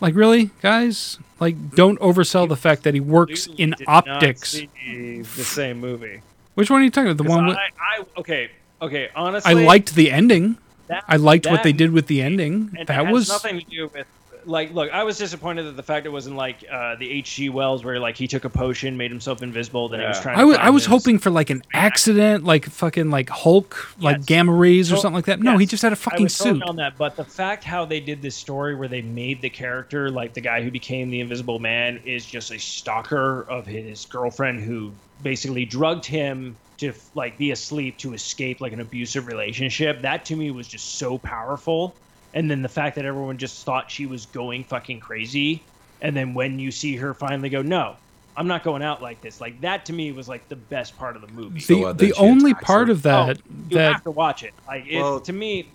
Like 0.00 0.14
really, 0.14 0.50
guys? 0.60 1.18
Like 1.38 1.74
don't 1.74 1.98
oversell 2.00 2.48
the 2.48 2.56
fact 2.56 2.82
that 2.84 2.94
he 2.94 3.00
works 3.00 3.48
in 3.56 3.74
optics. 3.86 4.60
the 4.86 5.24
same 5.24 5.80
movie. 5.80 6.22
Which 6.54 6.70
one 6.70 6.82
are 6.82 6.84
you 6.84 6.90
talking 6.90 7.10
about? 7.10 7.22
The 7.22 7.30
one 7.30 7.46
with, 7.46 7.56
I, 7.56 7.70
I 8.00 8.04
okay 8.18 8.50
okay 8.82 9.08
honestly, 9.14 9.50
I 9.50 9.64
liked 9.64 9.94
the 9.94 10.10
ending. 10.10 10.56
that- 10.88 11.04
I 11.08 11.16
liked 11.16 11.46
what 11.46 11.62
they 11.62 11.72
did 11.72 11.92
with 11.92 12.06
the 12.08 12.20
ending. 12.20 12.70
And 12.78 12.86
that 12.88 13.06
it 13.06 13.10
was 13.12 13.28
nothing 13.28 13.60
to 13.60 13.66
do 13.66 13.88
with 13.94 14.06
like 14.44 14.72
look 14.74 14.90
i 14.90 15.04
was 15.04 15.16
disappointed 15.18 15.62
that 15.62 15.76
the 15.76 15.84
fact 15.84 16.04
it 16.04 16.08
wasn't 16.08 16.34
like 16.34 16.64
uh, 16.68 16.96
the 16.96 17.22
hg 17.22 17.48
wells 17.52 17.84
where 17.84 18.00
like 18.00 18.16
he 18.16 18.26
took 18.26 18.44
a 18.44 18.48
potion 18.50 18.96
made 18.96 19.08
himself 19.08 19.40
invisible 19.40 19.88
then 19.88 20.00
he 20.00 20.06
was 20.06 20.16
Yeah. 20.16 20.22
trying 20.24 20.38
I 20.40 20.44
was 20.44 20.56
I 20.58 20.70
was 20.70 20.84
hoping 20.84 21.20
for 21.20 21.30
like 21.30 21.48
an 21.50 21.62
accident, 21.72 22.42
like 22.42 22.64
fucking 22.66 23.08
like 23.08 23.30
Hulk, 23.30 23.94
like 24.00 24.16
Yes. 24.16 24.24
gamma 24.26 24.52
rays 24.52 24.90
or 24.90 24.96
So- 24.96 25.02
something 25.02 25.14
like 25.14 25.26
that. 25.26 25.38
No, 25.40 25.58
he 25.58 25.64
just 25.66 25.84
had 25.84 25.92
a 25.92 25.96
fucking 25.96 26.24
was 26.24 26.34
suit. 26.34 26.60
on 26.64 26.74
that 26.74 26.98
but 26.98 27.14
the 27.14 27.22
fact 27.24 27.62
how 27.62 27.84
they 27.84 28.00
did 28.00 28.20
this 28.20 28.34
story 28.34 28.74
where 28.74 28.88
they 28.88 29.02
made 29.02 29.40
the 29.42 29.50
character 29.50 30.10
like 30.10 30.34
the 30.34 30.40
guy 30.40 30.60
who 30.60 30.72
became 30.72 31.10
the 31.10 31.20
invisible 31.20 31.60
man 31.60 32.00
is 32.04 32.26
just 32.26 32.50
a 32.50 32.58
stalker 32.58 33.42
of 33.48 33.64
his 33.64 34.06
girlfriend 34.06 34.58
who 34.60 34.90
basically 35.22 35.64
drugged 35.64 36.04
him 36.04 36.56
to 36.82 36.92
like 37.14 37.36
be 37.38 37.50
asleep 37.50 37.96
to 37.98 38.12
escape 38.14 38.60
like 38.60 38.72
an 38.72 38.80
abusive 38.80 39.26
relationship 39.26 40.00
that 40.02 40.24
to 40.26 40.36
me 40.36 40.50
was 40.50 40.68
just 40.68 40.96
so 40.96 41.18
powerful 41.18 41.94
and 42.34 42.50
then 42.50 42.62
the 42.62 42.68
fact 42.68 42.96
that 42.96 43.04
everyone 43.04 43.36
just 43.38 43.64
thought 43.64 43.90
she 43.90 44.06
was 44.06 44.26
going 44.26 44.62
fucking 44.64 45.00
crazy 45.00 45.62
and 46.00 46.14
then 46.16 46.34
when 46.34 46.58
you 46.58 46.70
see 46.70 46.96
her 46.96 47.14
finally 47.14 47.48
go 47.48 47.62
no 47.62 47.96
i'm 48.36 48.46
not 48.46 48.62
going 48.64 48.82
out 48.82 49.00
like 49.02 49.20
this 49.20 49.40
like 49.40 49.60
that 49.60 49.84
to 49.86 49.92
me 49.92 50.12
was 50.12 50.28
like 50.28 50.46
the 50.48 50.56
best 50.56 50.96
part 50.98 51.16
of 51.16 51.22
the 51.22 51.28
movie 51.32 51.60
So, 51.60 51.74
The 51.76 51.84
uh, 51.86 51.92
the 51.92 52.12
only 52.14 52.54
part 52.54 52.88
him. 52.88 52.96
of 52.96 53.02
that 53.02 53.38
oh, 53.38 53.42
you 53.70 53.76
that 53.76 53.92
have 53.94 54.04
to 54.04 54.10
watch 54.10 54.42
it 54.42 54.52
like 54.66 54.86
it, 54.88 55.00
Well- 55.00 55.20
to 55.20 55.32
me 55.32 55.66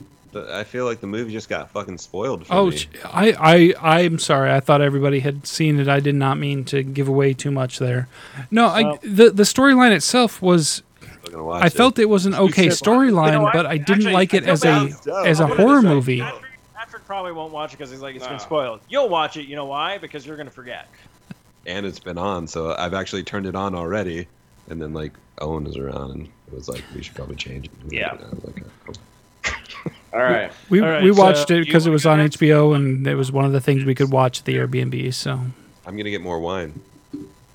I 0.51 0.65
feel 0.65 0.85
like 0.85 0.99
the 0.99 1.07
movie 1.07 1.31
just 1.31 1.49
got 1.49 1.71
fucking 1.71 1.97
spoiled 1.97 2.45
for 2.45 2.53
oh 2.53 2.65
me. 2.69 2.77
sh- 2.77 2.87
I 3.05 3.73
I 3.81 3.97
I'm 4.01 4.19
sorry. 4.19 4.51
I 4.51 4.59
thought 4.59 4.81
everybody 4.81 5.19
had 5.21 5.47
seen 5.47 5.79
it. 5.79 5.87
I 5.87 5.99
did 5.99 6.13
not 6.13 6.37
mean 6.37 6.63
to 6.65 6.83
give 6.83 7.07
away 7.07 7.33
too 7.33 7.49
much 7.49 7.79
there. 7.79 8.07
No, 8.51 8.67
I 8.67 8.97
the 9.01 9.31
the 9.31 9.43
storyline 9.43 9.93
itself 9.93 10.39
was 10.39 10.83
I'm 11.27 11.31
gonna 11.33 11.43
watch 11.45 11.63
I 11.63 11.69
felt 11.69 11.99
it 11.99 12.05
was 12.09 12.25
an 12.25 12.33
okay 12.35 12.69
should 12.69 12.71
watch 12.71 12.81
it. 12.81 12.83
storyline, 12.83 13.25
You 13.33 13.39
know, 13.39 13.49
but 13.53 13.65
I 13.65 13.77
didn't 13.77 13.91
actually, 14.07 14.13
like 14.13 14.33
it 14.33 14.43
as 14.47 14.61
bad. 14.61 14.91
a 15.07 15.13
as 15.27 15.39
a 15.39 15.43
I'm 15.43 15.49
gonna 15.49 15.61
horror 15.61 15.81
just, 15.81 15.85
movie. 15.93 16.19
Patrick, 16.21 16.51
Patrick 16.75 17.05
probably 17.05 17.31
won't 17.33 17.51
watch 17.53 17.73
it 17.73 17.77
because 17.77 17.91
he's 17.91 18.01
like 18.01 18.15
it's 18.15 18.27
been 18.27 18.39
spoiled. 18.39 18.79
You'll 18.89 19.09
watch 19.09 19.37
it. 19.37 19.47
You 19.47 19.55
know 19.55 19.65
why? 19.65 19.97
Because 19.97 20.25
you're 20.25 20.37
gonna 20.37 20.49
forget. 20.51 20.87
and 21.65 21.85
it's 21.85 21.99
been 21.99 22.17
on, 22.17 22.47
so 22.47 22.73
I've 22.77 22.93
actually 22.93 23.23
turned 23.23 23.45
it 23.45 23.55
on 23.55 23.75
already. 23.75 24.27
And 24.69 24.81
then 24.81 24.93
like 24.93 25.13
Owen 25.39 25.63
was 25.65 25.77
around, 25.77 26.11
and 26.11 26.25
it 26.47 26.53
was 26.53 26.67
like 26.69 26.83
we 26.95 27.01
should 27.03 27.15
probably 27.15 27.35
change 27.35 27.65
it. 27.65 27.71
Yeah. 27.89 28.11
And 28.15 28.21
I 28.23 28.47
like, 28.47 28.63
oh. 28.89 29.91
All 30.13 30.19
right. 30.23 30.51
We 30.69 30.81
All 30.81 30.87
right, 30.87 31.03
we 31.03 31.11
watched 31.11 31.47
so 31.49 31.55
it 31.55 31.65
because 31.65 31.85
it 31.85 31.89
was 31.91 32.05
on 32.05 32.17
next? 32.19 32.37
HBO 32.37 32.75
and 32.75 33.05
it 33.05 33.15
was 33.15 33.31
one 33.31 33.45
of 33.45 33.51
the 33.51 33.61
things 33.61 33.83
we 33.85 33.93
could 33.95 34.11
watch 34.11 34.39
at 34.39 34.45
the 34.45 34.55
Airbnb. 34.55 35.13
So 35.13 35.33
I'm 35.85 35.95
gonna 35.97 36.09
get 36.09 36.21
more 36.21 36.39
wine. 36.39 36.79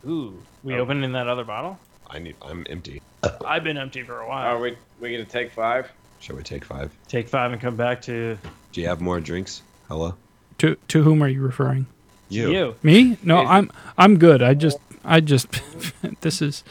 Ooh, 0.07 0.35
we 0.63 0.75
Oh. 0.75 0.79
opening 0.79 1.13
that 1.13 1.29
other 1.29 1.45
bottle? 1.45 1.79
I 2.13 2.19
need. 2.19 2.37
I'm 2.43 2.67
empty. 2.69 3.01
I've 3.45 3.65
been 3.65 3.79
empty 3.79 4.03
for 4.03 4.21
a 4.21 4.29
while. 4.29 4.55
Are 4.57 4.61
we 4.61 4.77
we 5.01 5.11
gonna 5.13 5.25
take 5.25 5.51
five? 5.53 5.91
Shall 6.21 6.37
we 6.37 6.43
take 6.43 6.65
five? 6.65 6.91
Take 7.09 7.29
five 7.29 7.53
and 7.53 7.61
come 7.61 7.75
back 7.77 8.03
to 8.03 8.37
Do 8.73 8.81
you 8.81 8.87
have 8.89 9.01
more 9.01 9.19
drinks? 9.21 9.63
Hello. 9.89 10.15
to 10.59 10.77
to 10.89 11.03
whom 11.03 11.23
are 11.23 11.29
you 11.29 11.41
referring? 11.43 11.87
You. 12.29 12.51
you. 12.51 12.75
Me? 12.83 13.17
No, 13.23 13.43
Is- 13.43 13.49
I'm 13.51 13.71
I'm 13.99 14.19
good. 14.19 14.43
I 14.43 14.55
just 14.55 14.79
I 15.05 15.21
just 15.21 15.49
this 16.21 16.43
is 16.43 16.65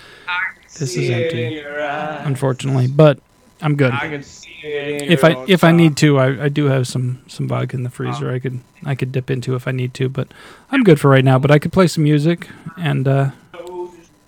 this 0.80 0.95
is 0.95 1.09
empty, 1.09 1.59
unfortunately, 1.59 2.88
but 2.88 3.19
I'm 3.61 3.76
good. 3.76 3.91
I 3.93 4.09
can 4.09 4.23
see 4.23 4.49
it. 4.63 5.01
in 5.03 5.11
If 5.11 5.22
your 5.22 5.31
I 5.31 5.35
own 5.35 5.45
if 5.49 5.63
I 5.63 5.72
need 5.72 5.97
to, 5.97 6.18
I, 6.18 6.45
I 6.45 6.49
do 6.49 6.65
have 6.65 6.88
some 6.88 7.22
some 7.27 7.47
vodka 7.47 7.76
in 7.76 7.84
the 7.84 7.89
freezer. 7.89 8.31
I 8.31 8.39
could 8.39 8.59
I 8.85 8.95
could 8.95 9.11
dip 9.11 9.30
into 9.31 9.55
if 9.55 9.68
I 9.68 9.72
need 9.72 9.93
to, 9.95 10.09
but 10.09 10.27
I'm 10.72 10.84
good 10.84 10.99
for 10.99 11.09
right 11.09 11.23
now. 11.26 11.38
But 11.39 11.51
I 11.51 11.59
could 11.59 11.72
play 11.73 11.88
some 11.88 12.03
music 12.03 12.47
and 12.77 13.07
uh, 13.07 13.31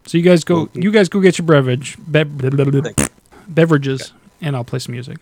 so 0.06 0.18
you 0.18 0.24
guys 0.24 0.44
go 0.44 0.70
you 0.74 0.92
guys 0.92 1.10
go 1.10 1.20
get 1.20 1.38
your 1.38 1.46
beverage 1.48 1.98
be- 2.12 2.24
beverages 3.48 4.14
and 4.42 4.56
I'll 4.56 4.64
play 4.64 4.80
some 4.80 4.94
music. 4.94 5.18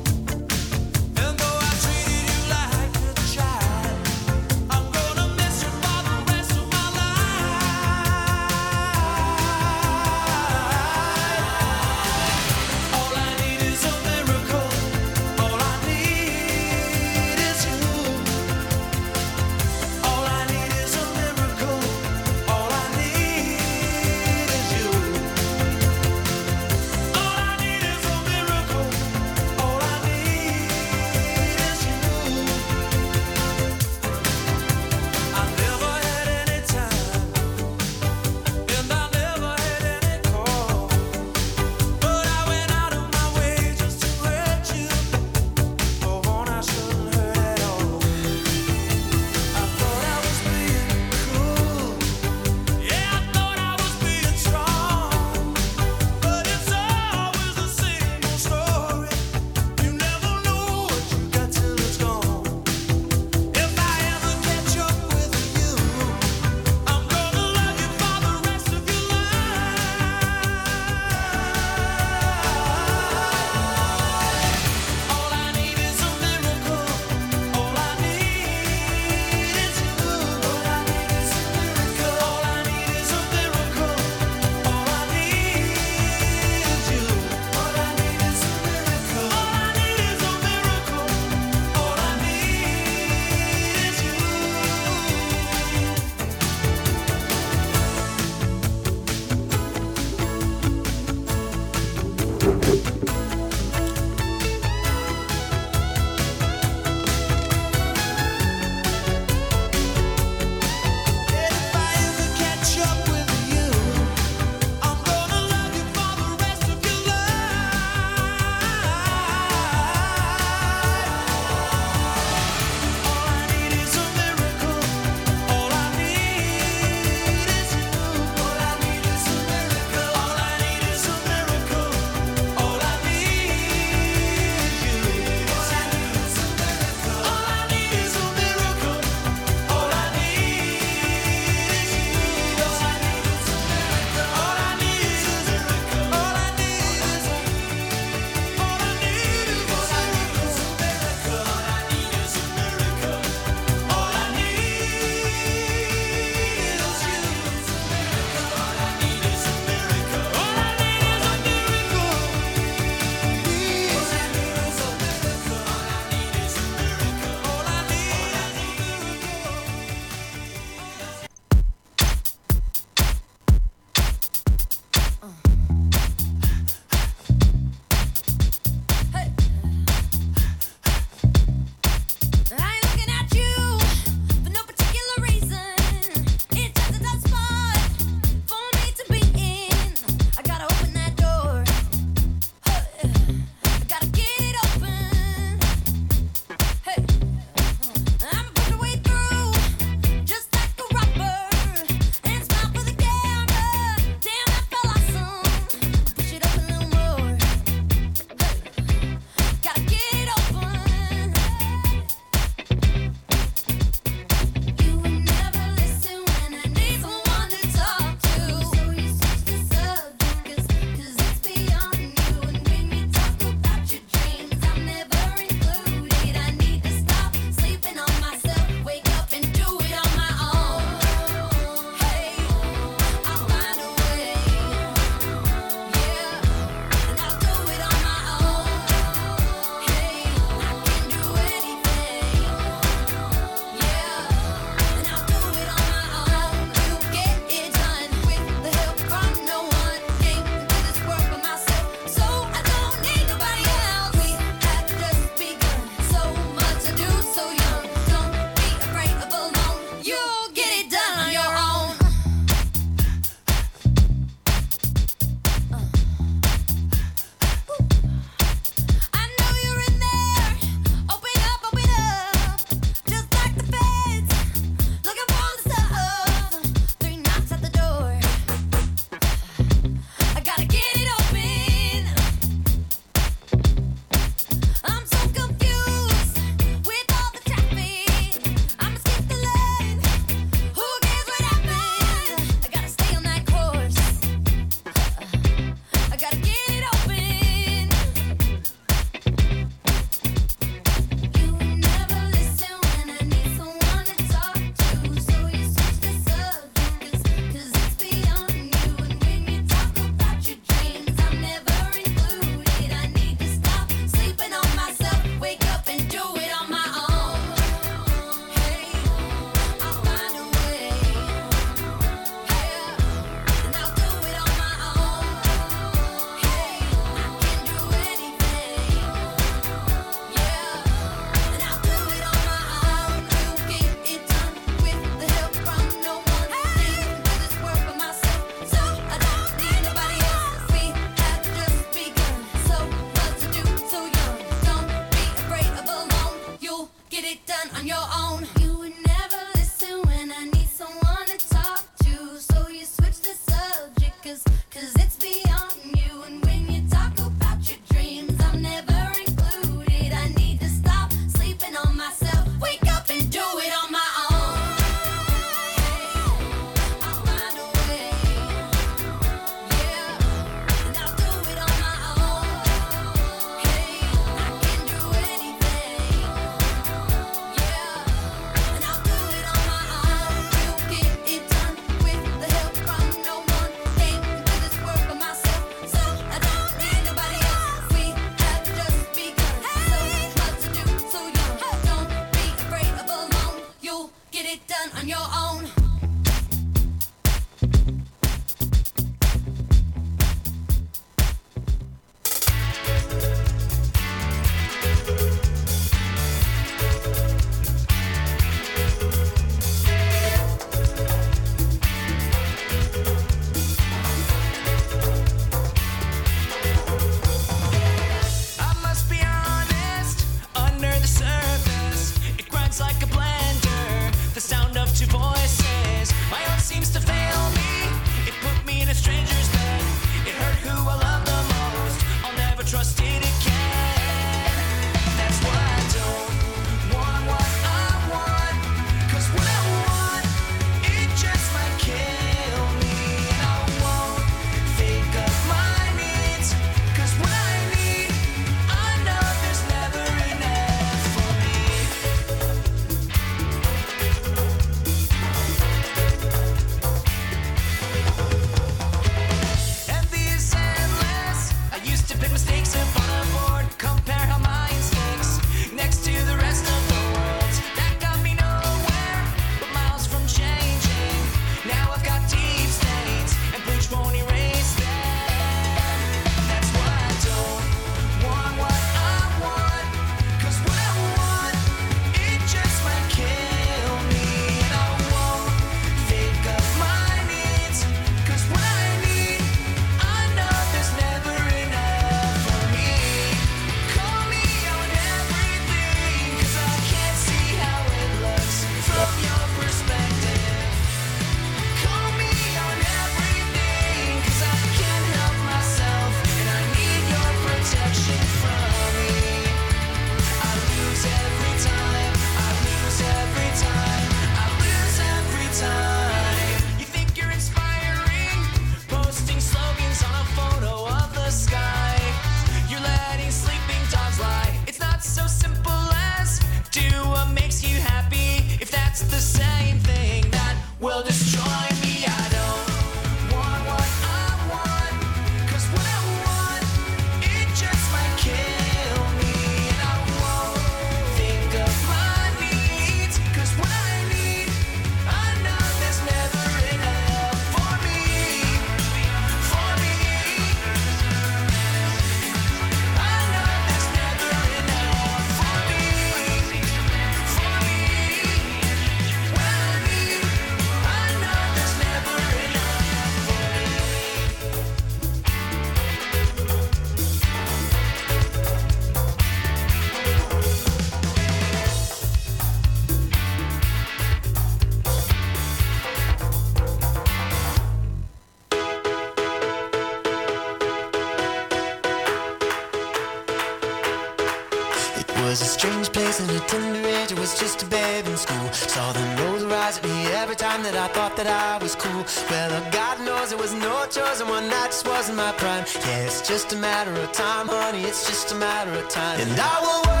babe 587.71 588.05
in 588.05 588.17
school. 588.17 588.47
Saw 588.51 588.91
the 588.91 589.05
nose 589.15 589.43
rise 589.45 589.77
at 589.79 589.83
me 589.83 590.05
every 590.21 590.35
time 590.35 590.61
that 590.63 590.75
I 590.75 590.87
thought 590.89 591.15
that 591.15 591.25
I 591.27 591.57
was 591.63 591.73
cool. 591.75 592.03
Well, 592.29 592.51
uh, 592.53 592.69
God 592.69 592.99
knows 593.05 593.31
it 593.31 593.39
was 593.39 593.53
no 593.53 593.85
choice, 593.87 594.19
and 594.19 594.29
one 594.29 594.47
night 594.47 594.67
just 594.67 594.85
wasn't 594.85 595.17
my 595.17 595.31
prime. 595.31 595.65
Yeah, 595.87 596.05
it's 596.07 596.21
just 596.27 596.53
a 596.53 596.57
matter 596.57 596.93
of 596.93 597.11
time, 597.13 597.47
honey, 597.47 597.83
it's 597.83 598.05
just 598.05 598.31
a 598.33 598.35
matter 598.35 598.73
of 598.73 598.87
time. 598.89 599.19
And 599.21 599.39
I 599.39 599.55
will 599.65 599.81
work. 599.89 600.00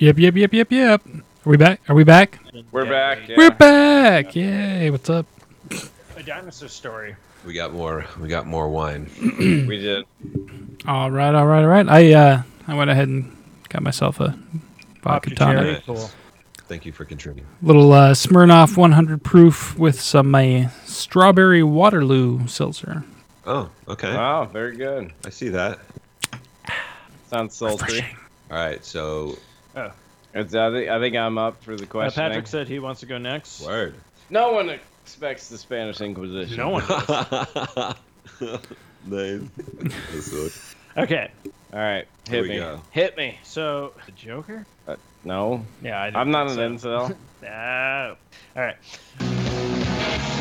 Yep, 0.00 0.16
yep, 0.18 0.34
yep, 0.34 0.54
yep, 0.54 0.72
yep. 0.72 1.02
Are 1.44 1.50
we 1.50 1.58
back? 1.58 1.82
Are 1.86 1.94
we 1.94 2.04
back? 2.04 2.38
We're 2.72 2.86
back. 2.86 3.28
Yeah. 3.28 3.36
We're 3.36 3.50
back. 3.50 4.34
Yay! 4.34 4.88
What's 4.88 5.10
up? 5.10 5.26
A 6.16 6.22
dinosaur 6.22 6.70
story. 6.70 7.16
We 7.44 7.52
got 7.52 7.74
more. 7.74 8.06
We 8.18 8.28
got 8.28 8.46
more 8.46 8.70
wine. 8.70 9.10
We 9.20 9.76
did. 9.76 10.06
All 10.86 11.10
right, 11.10 11.34
all 11.34 11.44
right, 11.44 11.60
all 11.60 11.66
right. 11.68 11.86
I 11.86 12.14
uh, 12.14 12.42
I 12.66 12.74
went 12.76 12.88
ahead 12.88 13.08
and 13.08 13.36
got 13.68 13.82
myself 13.82 14.20
a 14.20 14.38
Pop 15.02 15.22
vodka 15.26 15.28
your 15.28 15.36
tonic. 15.36 15.58
cherry. 15.60 15.82
Cool. 15.84 16.10
Thank 16.66 16.86
you 16.86 16.92
for 16.92 17.04
contributing. 17.04 17.46
Little 17.60 17.92
uh, 17.92 18.14
Smirnoff 18.14 18.78
100 18.78 19.22
proof 19.22 19.78
with 19.78 20.00
some 20.00 20.34
uh, 20.34 20.68
strawberry 20.86 21.62
Waterloo 21.62 22.46
seltzer. 22.46 23.04
Oh, 23.44 23.68
okay. 23.86 24.14
Wow, 24.14 24.46
very 24.46 24.78
good. 24.78 25.12
I 25.26 25.28
see 25.28 25.50
that. 25.50 25.78
Sounds 27.26 27.54
sultry. 27.54 28.00
All 28.50 28.56
right. 28.56 28.82
So 28.82 29.36
It's, 29.74 30.54
I, 30.54 30.70
think, 30.70 30.88
I 30.88 30.98
think 31.00 31.16
I'm 31.16 31.38
up 31.38 31.62
for 31.62 31.74
the 31.76 31.84
Uh, 31.84 31.88
question. 31.88 32.22
Patrick 32.22 32.46
said 32.46 32.68
he 32.68 32.78
wants 32.78 33.00
to 33.00 33.06
go 33.06 33.18
next. 33.18 33.60
word. 33.62 33.94
no 34.30 34.52
one 34.52 34.70
expects 34.70 35.48
the 35.48 35.58
Spanish 35.58 36.00
Inquisition. 36.00 36.56
No 36.56 36.68
one. 36.70 36.86
does. 36.86 37.96
nice. 39.06 40.74
Okay, 40.96 41.30
All 41.72 41.78
right, 41.78 42.06
hit 42.28 42.46
me. 42.46 42.56
go. 42.56 42.80
Hit 42.90 43.16
me. 43.16 43.38
so 43.44 43.92
the 44.06 44.12
Joker. 44.12 44.66
No, 45.24 45.64
Yeah, 45.82 46.00
I 46.02 46.06
didn't 46.06 46.16
I'm 46.16 46.30
not 46.30 46.50
an 46.50 46.56
think 46.56 46.80
so. 46.80 46.88
incel. 46.88 47.16
No. 47.42 48.16
All 48.56 48.62
right. 48.62 48.76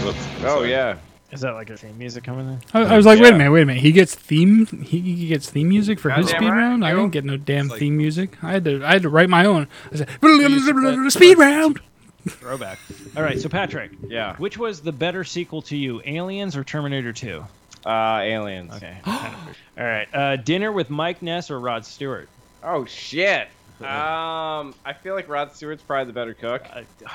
Whoops, 0.04 0.18
oh 0.40 0.42
sorry. 0.42 0.72
yeah. 0.72 0.98
Is 1.32 1.42
that 1.42 1.54
like 1.54 1.70
a 1.70 1.78
theme 1.78 1.98
music 1.98 2.24
coming 2.24 2.48
in? 2.48 2.60
I, 2.74 2.94
I 2.94 2.98
was 2.98 3.06
like, 3.06 3.20
wait 3.20 3.34
a 3.34 3.38
minute, 3.38 3.52
wait 3.52 3.62
a 3.62 3.66
minute. 3.66 3.84
He 3.84 3.92
gets 3.92 4.16
theme. 4.16 4.66
He, 4.66 5.00
he 5.00 5.28
gets 5.28 5.50
theme 5.50 5.70
music 5.70 6.00
for 6.00 6.10
his 6.10 6.28
speed 6.30 6.42
right, 6.50 6.58
round. 6.58 6.84
I 6.84 6.90
yo. 6.92 6.98
didn't 6.98 7.12
get 7.12 7.24
no 7.26 7.38
damn 7.38 7.68
like- 7.68 7.80
theme 7.80 7.98
music. 7.98 8.44
I 8.44 8.52
had 8.54 8.66
to. 8.66 8.84
I 8.84 8.94
had 8.94 9.04
to 9.04 9.10
write 9.10 9.30
my 9.30 9.46
own. 9.46 9.68
I 9.92 9.96
said, 9.98 10.10
should- 10.24 11.12
speed 11.12 11.38
round. 11.38 11.80
Throwback. 12.28 12.80
All 13.16 13.24
right, 13.24 13.40
so 13.40 13.48
Patrick, 13.48 13.92
Yeah. 14.08 14.36
which 14.38 14.58
was 14.58 14.82
the 14.82 14.92
better 14.92 15.24
sequel 15.24 15.62
to 15.64 15.78
you, 15.78 16.02
Aliens 16.06 16.58
or 16.58 16.64
Terminator 16.64 17.14
2? 17.14 17.44
Uh, 17.86 18.20
aliens. 18.24 18.74
Okay. 18.76 18.98
kind 19.04 19.34
of- 19.36 19.58
All 19.80 19.86
right. 19.86 20.08
Uh, 20.14 20.36
dinner 20.36 20.72
with 20.72 20.90
Mike 20.90 21.22
Ness 21.22 21.50
or 21.50 21.60
Rod 21.60 21.86
Stewart? 21.86 22.28
Oh 22.64 22.86
shit. 22.86 23.48
Um, 23.80 24.76
I 24.84 24.94
feel 25.02 25.16
like 25.16 25.30
Rod 25.30 25.56
Stewart's 25.56 25.82
probably 25.82 26.08
the 26.08 26.14
better 26.14 26.34
cook, 26.34 26.66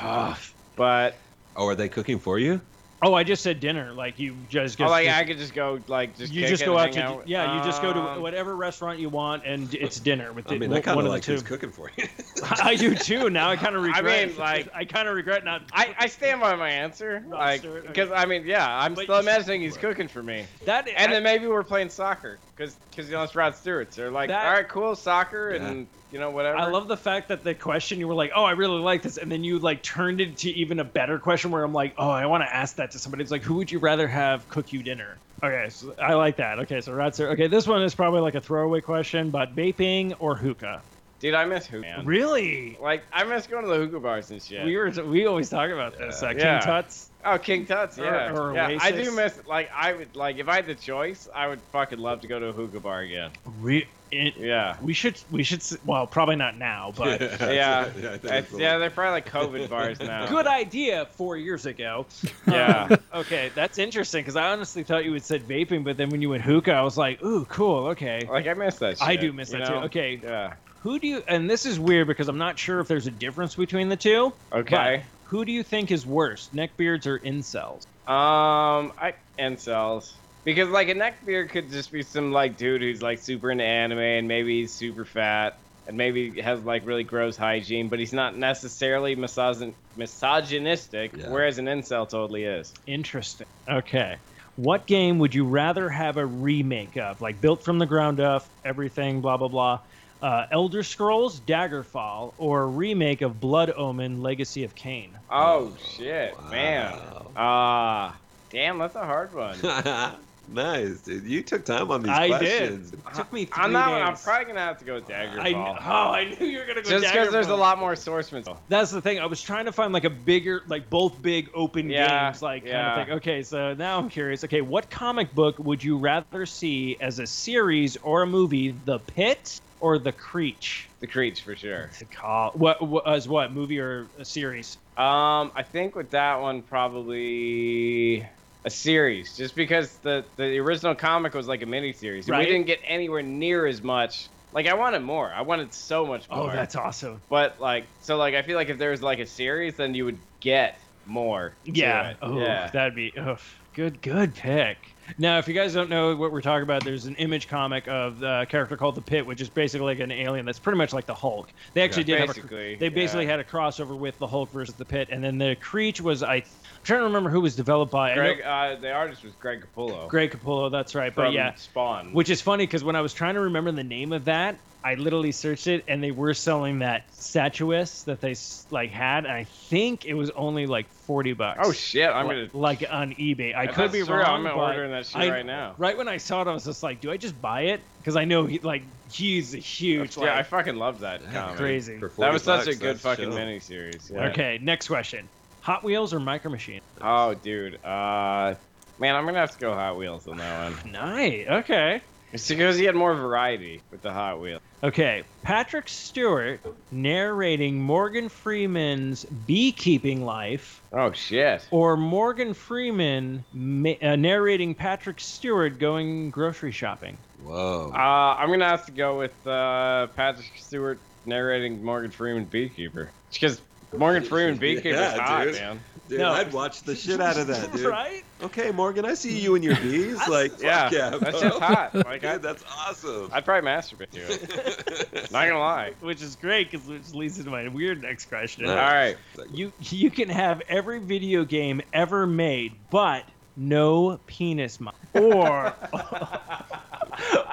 Uh, 0.00 0.34
but 0.76 1.14
Oh, 1.56 1.66
are 1.66 1.74
they 1.74 1.88
cooking 1.90 2.18
for 2.18 2.38
you? 2.38 2.60
Oh, 3.02 3.14
I 3.14 3.24
just 3.24 3.42
said 3.42 3.60
dinner. 3.60 3.92
Like 3.92 4.18
you 4.18 4.44
just 4.48 4.80
oh, 4.80 4.86
like 4.86 5.06
just- 5.06 5.18
I 5.18 5.24
could 5.24 5.38
just 5.38 5.54
go 5.54 5.80
like 5.88 6.16
just 6.16 6.32
you 6.32 6.42
kick 6.42 6.50
just 6.50 6.62
it 6.62 6.66
go 6.66 6.78
and 6.78 6.88
out 6.88 6.94
hang 6.94 7.22
to 7.22 7.28
yeah. 7.28 7.58
You 7.58 7.64
just 7.64 7.82
go 7.82 7.92
to 7.92 8.00
Um, 8.00 8.22
whatever 8.22 8.56
restaurant 8.56 8.98
you 8.98 9.08
want, 9.08 9.44
and 9.44 9.72
it's 9.74 9.98
dinner 10.00 10.32
with 10.32 10.46
I 10.48 10.54
the, 10.54 10.60
mean, 10.60 10.70
I 10.70 10.74
one 10.74 10.82
kind 10.82 10.98
of 10.98 10.98
of 10.98 11.04
the 11.04 11.10
like 11.10 11.22
two. 11.22 11.32
who's 11.32 11.42
cooking 11.42 11.70
for 11.70 11.90
you. 11.96 12.04
I 12.62 12.76
do 12.76 12.94
too. 12.94 13.30
Now 13.30 13.50
I 13.50 13.56
kind 13.56 13.76
of 13.76 13.82
regret. 13.82 14.04
I 14.04 14.22
regret. 14.22 14.28
mean, 14.28 14.38
like- 14.38 14.68
I 14.74 14.84
kind 14.84 15.08
of 15.08 15.14
regret 15.14 15.44
not. 15.44 15.62
I, 15.72 15.94
I 15.98 16.06
stand 16.06 16.40
by 16.40 16.54
my 16.56 16.70
answer, 16.70 17.24
like, 17.28 17.60
Stewart, 17.60 17.78
okay. 17.80 17.88
because 17.88 18.10
I 18.10 18.24
mean, 18.26 18.44
yeah, 18.46 18.66
I'm 18.78 18.94
But 18.94 19.04
still 19.04 19.18
imagining 19.18 19.60
he's 19.62 19.76
cooking 19.76 20.08
for 20.08 20.22
me, 20.22 20.44
that 20.66 20.88
and 20.88 20.96
I- 21.10 21.14
then 21.14 21.22
maybe 21.22 21.46
we're 21.46 21.64
playing 21.64 21.88
soccer, 21.90 22.38
because 22.56 22.74
because 22.90 23.08
you 23.08 23.14
know 23.16 23.22
it's 23.22 23.34
Rod 23.34 23.54
Stewart's. 23.54 23.96
They're 23.96 24.10
like, 24.10 24.28
That- 24.28 24.46
all 24.46 24.52
right, 24.52 24.68
cool, 24.68 24.94
soccer, 24.94 25.54
Yeah. 25.54 25.66
and 25.68 25.86
you 26.10 26.18
know 26.18 26.30
whatever. 26.30 26.56
I 26.58 26.66
love 26.66 26.88
the 26.88 26.96
fact 26.96 27.28
that 27.28 27.42
the 27.44 27.54
question 27.54 27.98
you 27.98 28.06
were 28.08 28.14
like, 28.14 28.32
"Oh, 28.34 28.44
I 28.44 28.52
really 28.52 28.80
like 28.80 29.02
this," 29.02 29.16
and 29.16 29.30
then 29.30 29.42
you 29.42 29.58
like 29.58 29.82
turned 29.82 30.20
it 30.20 30.38
to 30.38 30.50
even 30.50 30.78
a 30.78 30.84
better 30.84 31.18
question 31.18 31.50
where 31.50 31.64
I'm 31.64 31.72
like, 31.72 31.94
"Oh, 31.98 32.08
I 32.10 32.26
want 32.26 32.42
to 32.44 32.54
ask 32.54 32.76
that 32.76 32.92
to 32.92 32.98
somebody." 32.98 33.22
It's 33.22 33.32
like, 33.32 33.42
"Who 33.42 33.54
would 33.56 33.70
you 33.72 33.78
rather 33.80 34.06
have 34.06 34.48
cook 34.48 34.72
you 34.72 34.82
dinner?" 34.82 35.18
Okay, 35.42 35.68
so 35.68 35.94
I 36.00 36.14
like 36.14 36.36
that. 36.36 36.60
Okay, 36.60 36.80
so 36.80 36.92
Rod 36.92 37.14
Stewart. 37.14 37.32
Okay, 37.32 37.48
this 37.48 37.66
one 37.66 37.82
is 37.82 37.94
probably 37.94 38.20
like 38.20 38.34
a 38.36 38.40
throwaway 38.40 38.80
question, 38.80 39.30
but 39.30 39.54
vaping 39.56 40.14
or 40.20 40.36
hookah? 40.36 40.82
Dude, 41.24 41.32
I 41.32 41.46
miss 41.46 41.66
hookah. 41.66 41.80
man. 41.80 42.04
Really? 42.04 42.76
Like 42.78 43.02
I 43.10 43.24
miss 43.24 43.46
going 43.46 43.62
to 43.64 43.70
the 43.70 43.76
hookah 43.78 44.00
bars 44.00 44.30
and 44.30 44.42
shit. 44.42 44.62
We 44.66 44.76
were 44.76 44.90
we 45.06 45.24
always 45.24 45.48
talk 45.48 45.70
about 45.70 45.96
this. 45.96 46.22
Uh, 46.22 46.28
King 46.32 46.38
Yeah. 46.40 46.60
Tuts. 46.60 47.08
Oh, 47.24 47.38
King 47.38 47.64
Tut's, 47.64 47.96
yeah. 47.96 48.36
or 48.36 48.52
yeah, 48.54 48.76
I 48.78 48.90
do 48.90 48.98
Oasis. 48.98 49.16
miss 49.16 49.40
like 49.46 49.70
I 49.74 49.94
would 49.94 50.14
like 50.14 50.36
if 50.36 50.48
I 50.48 50.56
had 50.56 50.66
the 50.66 50.74
choice, 50.74 51.26
I 51.34 51.48
would 51.48 51.62
fucking 51.72 51.98
love 51.98 52.20
to 52.20 52.26
go 52.28 52.38
to 52.38 52.48
a 52.48 52.52
hookah 52.52 52.80
bar 52.80 53.00
again. 53.00 53.30
Re- 53.60 53.86
it, 54.12 54.36
Yeah. 54.36 54.76
we 54.82 54.92
should 54.92 55.18
we 55.30 55.42
should 55.42 55.62
well 55.86 56.06
probably 56.06 56.36
not 56.36 56.58
now, 56.58 56.92
but 56.94 57.20
Yeah, 57.40 57.80
I 57.80 57.84
think 57.88 58.04
It's- 58.04 58.20
that's 58.20 58.50
the 58.52 58.58
yeah, 58.58 58.76
they're 58.76 58.90
probably 58.90 59.12
like 59.12 59.30
COVID 59.30 59.68
bars 59.70 60.00
now. 60.00 60.26
good 60.26 60.46
idea 60.46 61.06
four 61.12 61.38
years 61.38 61.64
ago. 61.64 62.04
Yeah. 62.46 62.96
Okay, 63.14 63.50
that's 63.54 63.78
interesting 63.78 64.20
because 64.20 64.36
I 64.36 64.52
honestly 64.52 64.82
thought 64.82 65.06
you 65.06 65.12
would 65.12 65.24
said 65.24 65.48
vaping, 65.48 65.84
but 65.84 65.96
then 65.96 66.10
when 66.10 66.20
you 66.20 66.28
went 66.28 66.42
hookah, 66.42 66.72
I 66.74 66.82
was 66.82 66.98
like, 66.98 67.22
ooh, 67.24 67.46
cool. 67.46 67.86
Okay. 67.88 68.26
Like 68.30 68.46
I 68.46 68.52
miss 68.52 68.76
that. 68.80 68.98
Shit, 68.98 69.08
I 69.08 69.16
do 69.16 69.32
miss 69.32 69.48
that 69.48 69.60
know? 69.60 69.66
too. 69.80 69.86
Okay, 69.86 70.20
Yeah. 70.22 70.52
Who 70.84 70.98
do 70.98 71.08
you? 71.08 71.22
And 71.26 71.48
this 71.48 71.64
is 71.64 71.80
weird 71.80 72.06
because 72.06 72.28
I'm 72.28 72.36
not 72.36 72.58
sure 72.58 72.78
if 72.78 72.88
there's 72.88 73.06
a 73.06 73.10
difference 73.10 73.54
between 73.54 73.88
the 73.88 73.96
two. 73.96 74.34
Okay. 74.52 75.02
who 75.24 75.46
do 75.46 75.50
you 75.50 75.62
think 75.62 75.90
is 75.90 76.06
worse, 76.06 76.50
neckbeards 76.54 77.06
or 77.06 77.18
incels? 77.18 77.86
Um, 78.06 78.92
I 78.98 79.14
incels 79.38 80.12
because 80.44 80.68
like 80.68 80.90
a 80.90 80.94
neckbeard 80.94 81.48
could 81.48 81.70
just 81.70 81.90
be 81.90 82.02
some 82.02 82.32
like 82.32 82.58
dude 82.58 82.82
who's 82.82 83.00
like 83.00 83.18
super 83.18 83.50
into 83.50 83.64
anime 83.64 83.98
and 83.98 84.28
maybe 84.28 84.60
he's 84.60 84.74
super 84.74 85.06
fat 85.06 85.58
and 85.86 85.96
maybe 85.96 86.38
has 86.42 86.60
like 86.60 86.86
really 86.86 87.02
gross 87.02 87.38
hygiene, 87.38 87.88
but 87.88 87.98
he's 87.98 88.12
not 88.12 88.36
necessarily 88.36 89.16
misogyn- 89.16 89.72
misogynistic. 89.96 91.16
Yeah. 91.16 91.30
Whereas 91.30 91.56
an 91.56 91.64
incel 91.64 92.06
totally 92.06 92.44
is. 92.44 92.74
Interesting. 92.86 93.46
Okay. 93.66 94.18
What 94.56 94.86
game 94.86 95.18
would 95.18 95.34
you 95.34 95.46
rather 95.46 95.88
have 95.88 96.18
a 96.18 96.26
remake 96.26 96.96
of, 96.98 97.22
like 97.22 97.40
built 97.40 97.64
from 97.64 97.78
the 97.78 97.86
ground 97.86 98.20
up, 98.20 98.46
everything, 98.64 99.22
blah 99.22 99.38
blah 99.38 99.48
blah? 99.48 99.80
Uh, 100.24 100.46
Elder 100.50 100.82
Scrolls 100.82 101.38
Daggerfall 101.38 102.32
or 102.38 102.62
a 102.62 102.66
remake 102.66 103.20
of 103.20 103.40
Blood 103.40 103.70
Omen 103.76 104.22
Legacy 104.22 104.64
of 104.64 104.74
Kain? 104.74 105.18
Oh 105.28 105.76
shit, 105.98 106.32
man. 106.50 106.92
Wow. 106.92 107.32
Ah, 107.36 108.20
damn, 108.48 108.78
that's 108.78 108.94
a 108.94 109.04
hard 109.04 109.34
one. 109.34 109.58
nice, 110.48 111.02
dude. 111.02 111.24
You 111.24 111.42
took 111.42 111.66
time 111.66 111.90
on 111.90 112.04
these 112.04 112.16
questions. 112.16 112.40
I 112.40 112.96
did. 112.96 113.06
It 113.06 113.14
took 113.14 113.34
me 113.34 113.44
three 113.44 113.64
I'm 113.64 113.72
not. 113.72 113.92
I'm 113.92 114.16
probably 114.16 114.46
gonna 114.46 114.60
have 114.60 114.78
to 114.78 114.86
go 114.86 114.94
with 114.94 115.08
Daggerfall. 115.08 115.40
I, 115.40 115.52
oh, 115.52 116.12
I 116.12 116.24
knew 116.24 116.46
you 116.46 116.58
were 116.58 116.64
gonna 116.64 116.80
go. 116.80 116.88
Just 116.88 117.12
because 117.12 117.30
there's 117.30 117.48
a 117.48 117.54
lot 117.54 117.78
more 117.78 117.94
source 117.94 118.32
material. 118.32 118.62
That's 118.70 118.92
the 118.92 119.02
thing. 119.02 119.18
I 119.18 119.26
was 119.26 119.42
trying 119.42 119.66
to 119.66 119.72
find 119.72 119.92
like 119.92 120.04
a 120.04 120.10
bigger, 120.10 120.62
like 120.68 120.88
both 120.88 121.20
big 121.20 121.50
open 121.54 121.90
Yeah, 121.90 122.30
games, 122.30 122.40
like 122.40 122.64
yeah. 122.64 122.72
kind 122.72 122.86
of 122.86 123.06
thing. 123.06 123.16
Okay, 123.18 123.42
so 123.42 123.74
now 123.74 123.98
I'm 123.98 124.08
curious. 124.08 124.42
Okay, 124.42 124.62
what 124.62 124.88
comic 124.88 125.34
book 125.34 125.58
would 125.58 125.84
you 125.84 125.98
rather 125.98 126.46
see 126.46 126.96
as 126.98 127.18
a 127.18 127.26
series 127.26 127.98
or 127.98 128.22
a 128.22 128.26
movie? 128.26 128.70
The 128.70 129.00
Pit 129.00 129.60
or 129.84 129.98
The 129.98 130.12
Creech? 130.12 130.88
The 131.00 131.06
Creech 131.06 131.42
for 131.42 131.54
sure. 131.54 131.90
Call 132.10 132.52
what, 132.52 132.80
what 132.80 133.06
as 133.06 133.28
what 133.28 133.52
movie 133.52 133.78
or 133.78 134.06
a 134.18 134.24
series? 134.24 134.78
Um, 134.96 135.52
I 135.54 135.62
think 135.62 135.94
with 135.94 136.10
that 136.10 136.40
one 136.40 136.62
probably 136.62 138.26
a 138.64 138.70
series, 138.70 139.36
just 139.36 139.54
because 139.54 139.98
the 139.98 140.24
the 140.36 140.58
original 140.58 140.94
comic 140.94 141.34
was 141.34 141.46
like 141.46 141.60
a 141.60 141.66
mini 141.66 141.92
series. 141.92 142.26
Right. 142.30 142.38
We 142.38 142.50
didn't 142.50 142.66
get 142.66 142.80
anywhere 142.82 143.20
near 143.20 143.66
as 143.66 143.82
much. 143.82 144.28
Like 144.54 144.66
I 144.66 144.74
wanted 144.74 145.00
more. 145.00 145.30
I 145.30 145.42
wanted 145.42 145.74
so 145.74 146.06
much 146.06 146.30
more. 146.30 146.50
Oh, 146.50 146.50
that's 146.50 146.76
awesome. 146.76 147.20
But 147.28 147.60
like, 147.60 147.84
so 148.00 148.16
like, 148.16 148.34
I 148.34 148.40
feel 148.40 148.56
like 148.56 148.70
if 148.70 148.78
there 148.78 148.90
was 148.90 149.02
like 149.02 149.18
a 149.18 149.26
series, 149.26 149.76
then 149.76 149.94
you 149.94 150.06
would 150.06 150.18
get 150.40 150.78
more. 151.04 151.52
Yeah. 151.64 152.14
Oh, 152.22 152.38
yeah. 152.38 152.70
that'd 152.70 152.94
be 152.94 153.12
oh, 153.18 153.36
good. 153.74 154.00
Good 154.00 154.34
pick. 154.34 154.78
Now, 155.18 155.38
if 155.38 155.48
you 155.48 155.54
guys 155.54 155.74
don't 155.74 155.90
know 155.90 156.14
what 156.16 156.32
we're 156.32 156.40
talking 156.40 156.62
about, 156.62 156.84
there's 156.84 157.06
an 157.06 157.14
image 157.16 157.48
comic 157.48 157.86
of 157.88 158.22
a 158.22 158.46
character 158.48 158.76
called 158.76 158.94
the 158.94 159.02
Pit, 159.02 159.26
which 159.26 159.40
is 159.40 159.48
basically 159.48 159.86
like 159.86 160.00
an 160.00 160.10
alien 160.10 160.46
that's 160.46 160.58
pretty 160.58 160.78
much 160.78 160.92
like 160.92 161.06
the 161.06 161.14
Hulk. 161.14 161.50
They 161.72 161.82
actually 161.82 162.04
did 162.04 162.20
have 162.20 162.30
a, 162.30 162.34
Basically, 162.34 162.74
they 162.76 162.88
basically 162.88 163.24
yeah. 163.24 163.32
had 163.32 163.40
a 163.40 163.44
crossover 163.44 163.96
with 163.98 164.18
the 164.18 164.26
Hulk 164.26 164.50
versus 164.50 164.74
the 164.74 164.84
Pit, 164.84 165.08
and 165.10 165.22
then 165.22 165.38
the 165.38 165.56
Creech 165.60 166.00
was 166.00 166.22
I. 166.22 166.36
I'm 166.36 166.44
trying 166.82 167.00
to 167.00 167.04
remember 167.04 167.30
who 167.30 167.40
was 167.40 167.56
developed 167.56 167.92
by. 167.92 168.12
I 168.12 168.14
know- 168.14 168.22
Greg, 168.22 168.42
uh, 168.42 168.76
the 168.80 168.92
artist 168.92 169.24
was 169.24 169.32
Greg 169.34 169.64
Capullo. 169.64 170.08
Greg 170.08 170.30
Capullo, 170.30 170.70
that's 170.70 170.94
right. 170.94 171.14
But 171.14 171.32
yeah, 171.32 171.54
Spawn. 171.54 172.12
which 172.12 172.30
is 172.30 172.40
funny 172.40 172.66
because 172.66 172.84
when 172.84 172.96
I 172.96 173.00
was 173.00 173.12
trying 173.12 173.34
to 173.34 173.40
remember 173.40 173.72
the 173.72 173.84
name 173.84 174.12
of 174.12 174.24
that, 174.26 174.58
I 174.84 174.94
literally 174.96 175.32
searched 175.32 175.66
it, 175.66 175.82
and 175.88 176.04
they 176.04 176.10
were 176.10 176.34
selling 176.34 176.80
that 176.80 177.10
statuus 177.12 178.04
that 178.04 178.20
they 178.20 178.34
like 178.70 178.90
had, 178.90 179.24
and 179.24 179.32
I 179.32 179.44
think 179.44 180.04
it 180.04 180.12
was 180.12 180.28
only 180.30 180.66
like 180.66 180.86
forty 180.90 181.32
bucks. 181.32 181.58
oh 181.62 181.72
shit! 181.72 182.08
I'm 182.10 182.28
Li- 182.28 182.48
gonna. 182.52 182.62
like 182.62 182.84
on 182.90 183.14
eBay. 183.14 183.54
I 183.56 183.64
If 183.64 183.72
could 183.74 183.92
be 183.92 184.02
true, 184.02 184.16
wrong. 184.16 184.24
I'm 184.26 184.42
but 184.44 184.54
ordering 184.56 184.90
that 184.90 185.06
shit 185.06 185.22
I- 185.22 185.30
right 185.30 185.46
now. 185.46 185.74
Right 185.78 185.96
when 185.96 186.06
I 186.06 186.18
saw 186.18 186.42
it, 186.42 186.48
I 186.48 186.52
was 186.52 186.64
just 186.66 186.82
like, 186.82 187.00
"Do 187.00 187.10
I 187.10 187.16
just 187.16 187.40
buy 187.40 187.62
it?" 187.62 187.80
Because 187.98 188.16
I 188.16 188.26
know 188.26 188.44
he 188.44 188.58
like 188.58 188.82
he's 189.10 189.54
a 189.54 189.58
huge 189.58 190.16
yeah, 190.18 190.36
I 190.36 190.42
fucking 190.42 190.76
love 190.76 191.00
that 191.00 191.22
comic. 191.32 191.56
crazy. 191.56 191.96
That 191.96 192.02
was 192.32 192.42
40 192.42 192.44
such 192.44 192.66
a 192.68 192.74
good 192.76 193.00
fucking 193.00 193.30
chill. 193.30 193.38
miniseries. 193.38 194.10
Yeah. 194.12 194.28
Okay, 194.28 194.58
next 194.60 194.88
question: 194.88 195.30
Hot 195.60 195.82
Wheels 195.82 196.12
or 196.12 196.20
Micro 196.20 196.50
Machine? 196.50 196.80
Oh, 197.00 197.32
dude. 197.34 197.82
Uh, 197.82 198.54
man, 198.98 199.16
I'm 199.16 199.24
gonna 199.24 199.38
have 199.38 199.52
to 199.52 199.58
go 199.58 199.72
Hot 199.72 199.96
Wheels 199.96 200.28
on 200.28 200.36
that 200.36 200.70
one. 200.72 200.92
Nice. 200.92 201.46
Okay. 201.48 202.02
It's 202.34 202.48
because 202.48 202.76
he 202.76 202.84
had 202.84 202.96
more 202.96 203.14
variety 203.14 203.80
with 203.92 204.02
the 204.02 204.12
Hot 204.12 204.40
Wheel. 204.40 204.58
Okay, 204.82 205.22
Patrick 205.44 205.88
Stewart 205.88 206.60
narrating 206.90 207.80
Morgan 207.80 208.28
Freeman's 208.28 209.24
beekeeping 209.24 210.24
life, 210.24 210.82
Oh 210.92 211.12
shit. 211.12 211.64
or 211.70 211.96
Morgan 211.96 212.52
Freeman 212.52 213.44
ma- 213.54 213.92
uh, 214.02 214.16
narrating 214.16 214.74
Patrick 214.74 215.20
Stewart 215.20 215.78
going 215.78 216.30
grocery 216.30 216.72
shopping. 216.72 217.16
Whoa. 217.44 217.92
Uh, 217.94 217.98
I'm 217.98 218.50
gonna 218.50 218.68
have 218.68 218.86
to 218.86 218.92
go 218.92 219.16
with 219.18 219.46
uh, 219.46 220.08
Patrick 220.16 220.50
Stewart 220.56 220.98
narrating 221.26 221.84
Morgan 221.84 222.10
Freeman 222.10 222.44
Beekeeper. 222.46 223.10
Because 223.32 223.60
Morgan 223.96 224.24
Freeman 224.24 224.56
beekeeper 224.56 224.88
Yeah, 224.96 225.16
hot, 225.20 225.44
dude. 225.44 225.54
man. 225.54 225.80
Dude, 226.08 226.18
No. 226.18 226.32
I'd 226.32 226.52
watch 226.52 226.82
the 226.82 226.94
shit 226.94 227.20
out 227.20 227.38
of 227.38 227.46
that, 227.46 227.72
dude. 227.76 227.86
right? 227.86 228.22
Okay, 228.42 228.70
Morgan, 228.72 229.04
I 229.06 229.14
see 229.14 229.38
you 229.38 229.54
and 229.54 229.64
your 229.64 229.76
bees. 229.76 230.18
Like, 230.28 230.52
fuck 230.52 230.62
Yeah, 230.62 230.90
yeah, 230.92 231.10
that 231.10 231.36
shit's 231.38 231.56
hot. 231.58 231.94
Like, 232.04 232.24
I, 232.24 232.36
that's 232.36 232.62
awesome. 232.78 233.30
I'd 233.32 233.44
probably 233.44 233.70
masturbate 233.70 234.10
to 234.10 234.20
it. 234.20 235.30
Not 235.32 235.46
gonna 235.48 235.58
lie. 235.58 235.92
Which 236.00 236.20
is 236.20 236.36
great 236.36 236.70
because 236.70 236.86
which 236.86 237.12
leads 237.14 237.38
into 237.38 237.50
my 237.50 237.68
weird 237.68 238.02
next 238.02 238.26
question. 238.26 238.64
No. 238.64 238.70
All 238.72 238.76
right. 238.76 239.16
You 239.50 239.72
you 239.80 240.10
can 240.10 240.28
have 240.28 240.60
every 240.68 240.98
video 240.98 241.44
game 241.44 241.80
ever 241.92 242.26
made, 242.26 242.72
but 242.90 243.24
no 243.56 244.18
penis 244.26 244.80
mod, 244.80 244.94
or 245.14 245.72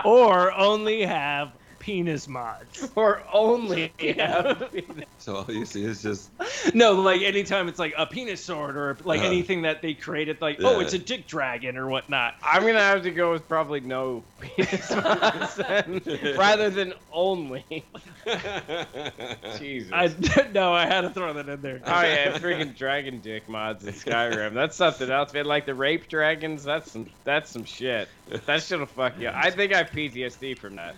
or 0.04 0.52
only 0.54 1.04
have 1.04 1.52
penis 1.80 2.28
mods. 2.28 2.90
Or 2.96 3.22
only 3.32 3.92
have 4.00 4.72
so 5.26 5.36
all 5.38 5.46
you 5.52 5.66
see 5.66 5.84
is 5.84 6.02
just 6.02 6.32
No, 6.74 6.94
like 6.94 7.22
anytime 7.22 7.68
it's 7.68 7.80
like 7.80 7.94
a 7.98 8.06
penis 8.06 8.44
sword 8.44 8.76
or 8.76 8.98
like 9.04 9.20
Uh-huh. 9.20 9.28
anything 9.28 9.62
that 9.64 9.82
they 9.82 9.94
created, 9.94 10.42
like 10.42 10.58
oh, 10.64 10.80
it's 10.80 10.94
a 10.94 11.00
dick 11.00 11.28
dragon 11.28 11.78
or 11.78 11.88
whatnot. 11.88 12.34
I'm 12.44 12.64
gonna 12.66 12.80
have 12.80 13.04
to 13.04 13.12
go 13.12 13.32
with 13.32 13.48
probably 13.48 13.82
no 13.82 14.26
penis 14.40 14.90
mods 14.96 15.56
then, 15.56 16.02
rather 16.38 16.70
than 16.70 16.94
only. 17.12 17.66
Jesus. 19.58 19.92
I 19.94 20.50
no, 20.54 20.74
I 20.74 20.86
had 20.86 21.02
to 21.02 21.10
throw 21.10 21.34
that 21.34 21.48
in 21.50 21.62
there. 21.62 21.82
Oh 21.86 22.02
yeah, 22.02 22.38
freaking 22.38 22.76
dragon 22.76 23.22
dick 23.22 23.48
mods 23.50 23.84
in 23.86 23.94
Skyrim. 23.94 24.54
That's 24.54 24.76
something 24.76 25.10
else, 25.10 25.34
man. 25.34 25.46
Like 25.46 25.66
the 25.66 25.76
rape 25.76 26.08
dragons, 26.10 26.64
that's 26.64 26.92
some 26.92 27.08
that's 27.24 27.52
some 27.52 27.64
shit. 27.66 28.10
That 28.46 28.64
shit'll 28.64 28.86
fuck 28.86 29.20
you. 29.20 29.30
I 29.34 29.52
think 29.52 29.74
I 29.74 29.80
have 29.80 29.92
PTSD 29.92 30.58
from 30.58 30.78
that. 30.78 30.96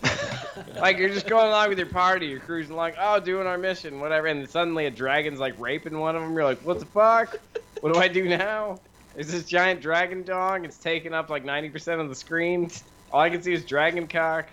like 0.79 0.97
you're 0.97 1.09
just 1.09 1.27
going 1.27 1.47
along 1.47 1.69
with 1.69 1.77
your 1.79 1.87
party, 1.87 2.27
you're 2.27 2.39
cruising 2.39 2.73
along, 2.73 2.91
oh, 2.99 3.19
doing 3.19 3.47
our 3.47 3.57
mission, 3.57 3.99
whatever, 3.99 4.12
and 4.13 4.49
suddenly 4.49 4.85
a 4.85 4.91
dragon's 4.91 5.39
like 5.39 5.59
raping 5.59 5.99
one 5.99 6.15
of 6.15 6.21
them. 6.21 6.33
You're 6.33 6.43
like, 6.43 6.59
what 6.61 6.79
the 6.79 6.85
fuck? 6.85 7.37
What 7.81 7.93
do 7.93 7.99
I 7.99 8.07
do 8.07 8.27
now? 8.29 8.79
Is 9.17 9.31
this 9.31 9.43
giant 9.43 9.81
dragon 9.81 10.23
dog? 10.23 10.65
It's 10.65 10.77
taking 10.77 11.13
up 11.13 11.29
like 11.29 11.43
90% 11.43 11.99
of 11.99 12.09
the 12.09 12.15
screen. 12.15 12.71
All 13.11 13.21
I 13.21 13.29
can 13.29 13.41
see 13.43 13.53
is 13.53 13.63
dragon 13.63 14.07
cock. 14.07 14.47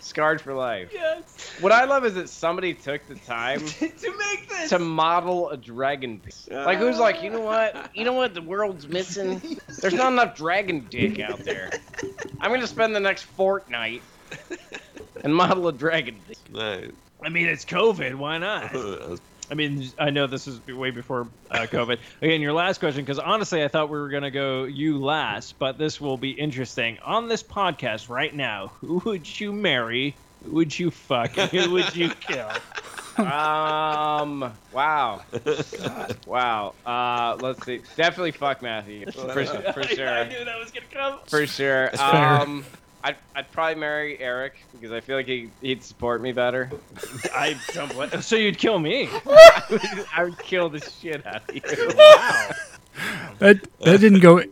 Scarred 0.00 0.40
for 0.40 0.54
life. 0.54 0.90
Yes. 0.92 1.52
What 1.60 1.72
I 1.72 1.84
love 1.84 2.04
is 2.04 2.14
that 2.14 2.28
somebody 2.28 2.72
took 2.72 3.06
the 3.08 3.16
time 3.16 3.64
to 3.66 3.84
make 4.18 4.48
this. 4.48 4.68
to 4.70 4.78
model 4.78 5.50
a 5.50 5.56
dragon 5.56 6.20
piece. 6.20 6.48
Like 6.50 6.78
who's 6.78 6.98
like, 6.98 7.22
you 7.22 7.30
know 7.30 7.40
what? 7.40 7.90
You 7.96 8.04
know 8.04 8.12
what 8.12 8.32
the 8.34 8.42
world's 8.42 8.86
missing? 8.86 9.58
There's 9.80 9.94
not 9.94 10.12
enough 10.12 10.36
dragon 10.36 10.86
dick 10.88 11.18
out 11.18 11.40
there. 11.40 11.70
I'm 12.40 12.52
gonna 12.52 12.66
spend 12.66 12.94
the 12.94 13.00
next 13.00 13.22
fortnight 13.24 14.02
and 15.24 15.34
model 15.34 15.66
a 15.66 15.72
dragon 15.72 16.16
dick. 16.28 16.38
nice. 16.52 16.90
I 17.22 17.28
mean, 17.28 17.46
it's 17.48 17.64
COVID. 17.64 18.14
Why 18.14 18.38
not? 18.38 18.74
I 19.50 19.54
mean, 19.54 19.90
I 19.98 20.10
know 20.10 20.26
this 20.26 20.46
is 20.46 20.64
way 20.66 20.90
before 20.90 21.26
uh, 21.50 21.60
COVID. 21.60 21.98
Again, 22.20 22.40
your 22.42 22.52
last 22.52 22.78
question, 22.80 23.02
because 23.02 23.18
honestly, 23.18 23.64
I 23.64 23.68
thought 23.68 23.88
we 23.88 23.98
were 23.98 24.10
gonna 24.10 24.30
go 24.30 24.64
you 24.64 24.98
last, 24.98 25.58
but 25.58 25.78
this 25.78 26.00
will 26.00 26.18
be 26.18 26.30
interesting. 26.30 26.98
On 27.02 27.28
this 27.28 27.42
podcast 27.42 28.10
right 28.10 28.34
now, 28.34 28.68
who 28.80 28.98
would 29.06 29.40
you 29.40 29.52
marry? 29.52 30.14
Who 30.44 30.52
would 30.52 30.78
you 30.78 30.90
fuck? 30.90 31.30
Who 31.30 31.70
would 31.72 31.96
you 31.96 32.10
kill? 32.20 32.50
Um. 33.24 34.52
Wow. 34.72 35.22
Wow. 36.26 36.74
Uh. 36.84 37.36
Let's 37.40 37.64
see. 37.64 37.80
Definitely 37.96 38.32
fuck 38.32 38.60
Matthew 38.62 39.06
for, 39.10 39.46
su- 39.46 39.62
for 39.72 39.80
I 39.80 39.86
sure. 39.86 40.24
knew 40.26 40.44
that 40.44 40.58
was 40.58 40.70
gonna 40.70 40.86
come. 40.92 41.18
For 41.26 41.46
sure. 41.46 41.86
That's 41.86 42.00
fair. 42.02 42.40
Um. 42.42 42.64
I'd, 43.04 43.16
I'd 43.34 43.50
probably 43.52 43.76
marry 43.76 44.18
Eric 44.18 44.54
because 44.72 44.92
I 44.92 45.00
feel 45.00 45.16
like 45.16 45.26
he, 45.26 45.50
he'd 45.60 45.82
support 45.82 46.20
me 46.20 46.32
better. 46.32 46.70
I 47.34 47.56
don't. 47.72 47.94
What? 47.94 48.22
So 48.24 48.36
you'd 48.36 48.58
kill 48.58 48.78
me? 48.78 49.08
I 49.26 50.24
would 50.24 50.38
kill 50.38 50.68
the 50.68 50.80
shit 50.80 51.24
out 51.26 51.48
of 51.48 51.54
you. 51.54 51.62
Wow. 51.96 52.50
That 53.38 53.66
that 53.80 54.00
didn't 54.00 54.20
go 54.20 54.42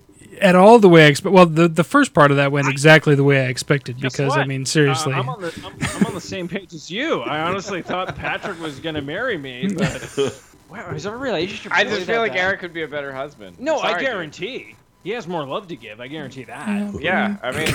at 0.40 0.55
all 0.55 0.78
the 0.78 0.89
way 0.89 1.05
I 1.05 1.09
expect. 1.09 1.32
Well, 1.32 1.47
the 1.47 1.66
the 1.66 1.82
first 1.85 2.14
part 2.14 2.31
of 2.31 2.36
that 2.36 2.52
went 2.52 2.68
exactly 2.68 3.14
the 3.14 3.24
way 3.24 3.44
I 3.44 3.48
expected 3.48 4.01
Guess 4.01 4.12
because 4.12 4.36
I 4.36 4.44
mean 4.44 4.64
seriously. 4.64 5.12
Uh, 5.12 5.20
I'm, 5.20 5.28
on 5.28 5.40
the, 5.40 5.62
I'm, 5.64 5.97
I'm 5.97 6.06
on 6.06 6.14
the 6.14 6.20
same 6.20 6.47
page 6.47 6.73
as 6.73 6.90
you. 6.90 7.23
I 7.23 7.40
honestly 7.40 7.82
thought 7.82 8.14
Patrick 8.14 8.60
was 8.60 8.78
gonna 8.78 9.02
marry 9.02 9.36
me, 9.39 9.68
but 9.74 10.18
wow, 10.70 10.90
is 10.90 11.06
our 11.06 11.18
relationship? 11.18 11.73
I 11.73 11.82
really 11.82 11.97
just 11.97 12.06
that 12.06 12.12
feel 12.12 12.20
like 12.20 12.32
bad? 12.32 12.40
Eric 12.40 12.62
would 12.62 12.73
be 12.73 12.82
a 12.82 12.89
better 12.89 13.12
husband. 13.12 13.59
No, 13.59 13.78
I 13.78 13.90
Sorry, 13.90 14.01
dude. 14.01 14.09
guarantee 14.09 14.77
he 15.07 15.12
has 15.12 15.28
more 15.28 15.47
love 15.47 15.69
to 15.69 15.77
give. 15.77 16.01
I 16.01 16.09
guarantee 16.09 16.43
that. 16.45 16.66
Yeah. 16.95 16.99
Yeah, 17.01 17.37
I 17.41 17.53
mean, 17.53 17.73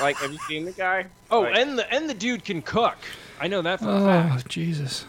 like, 0.00 0.16
have 0.16 0.32
you 0.32 0.38
seen 0.48 0.64
the 0.64 0.72
guy? 0.72 1.04
Oh, 1.30 1.42
Like, 1.42 1.56
and 1.58 1.78
the 1.78 1.92
and 1.92 2.08
the 2.08 2.14
dude 2.14 2.42
can 2.42 2.62
cook. 2.62 2.96
I 3.38 3.48
know 3.48 3.60
that 3.60 3.80
for 3.80 3.88
a 3.90 4.32
Oh. 4.34 4.38
Jesus! 4.48 5.04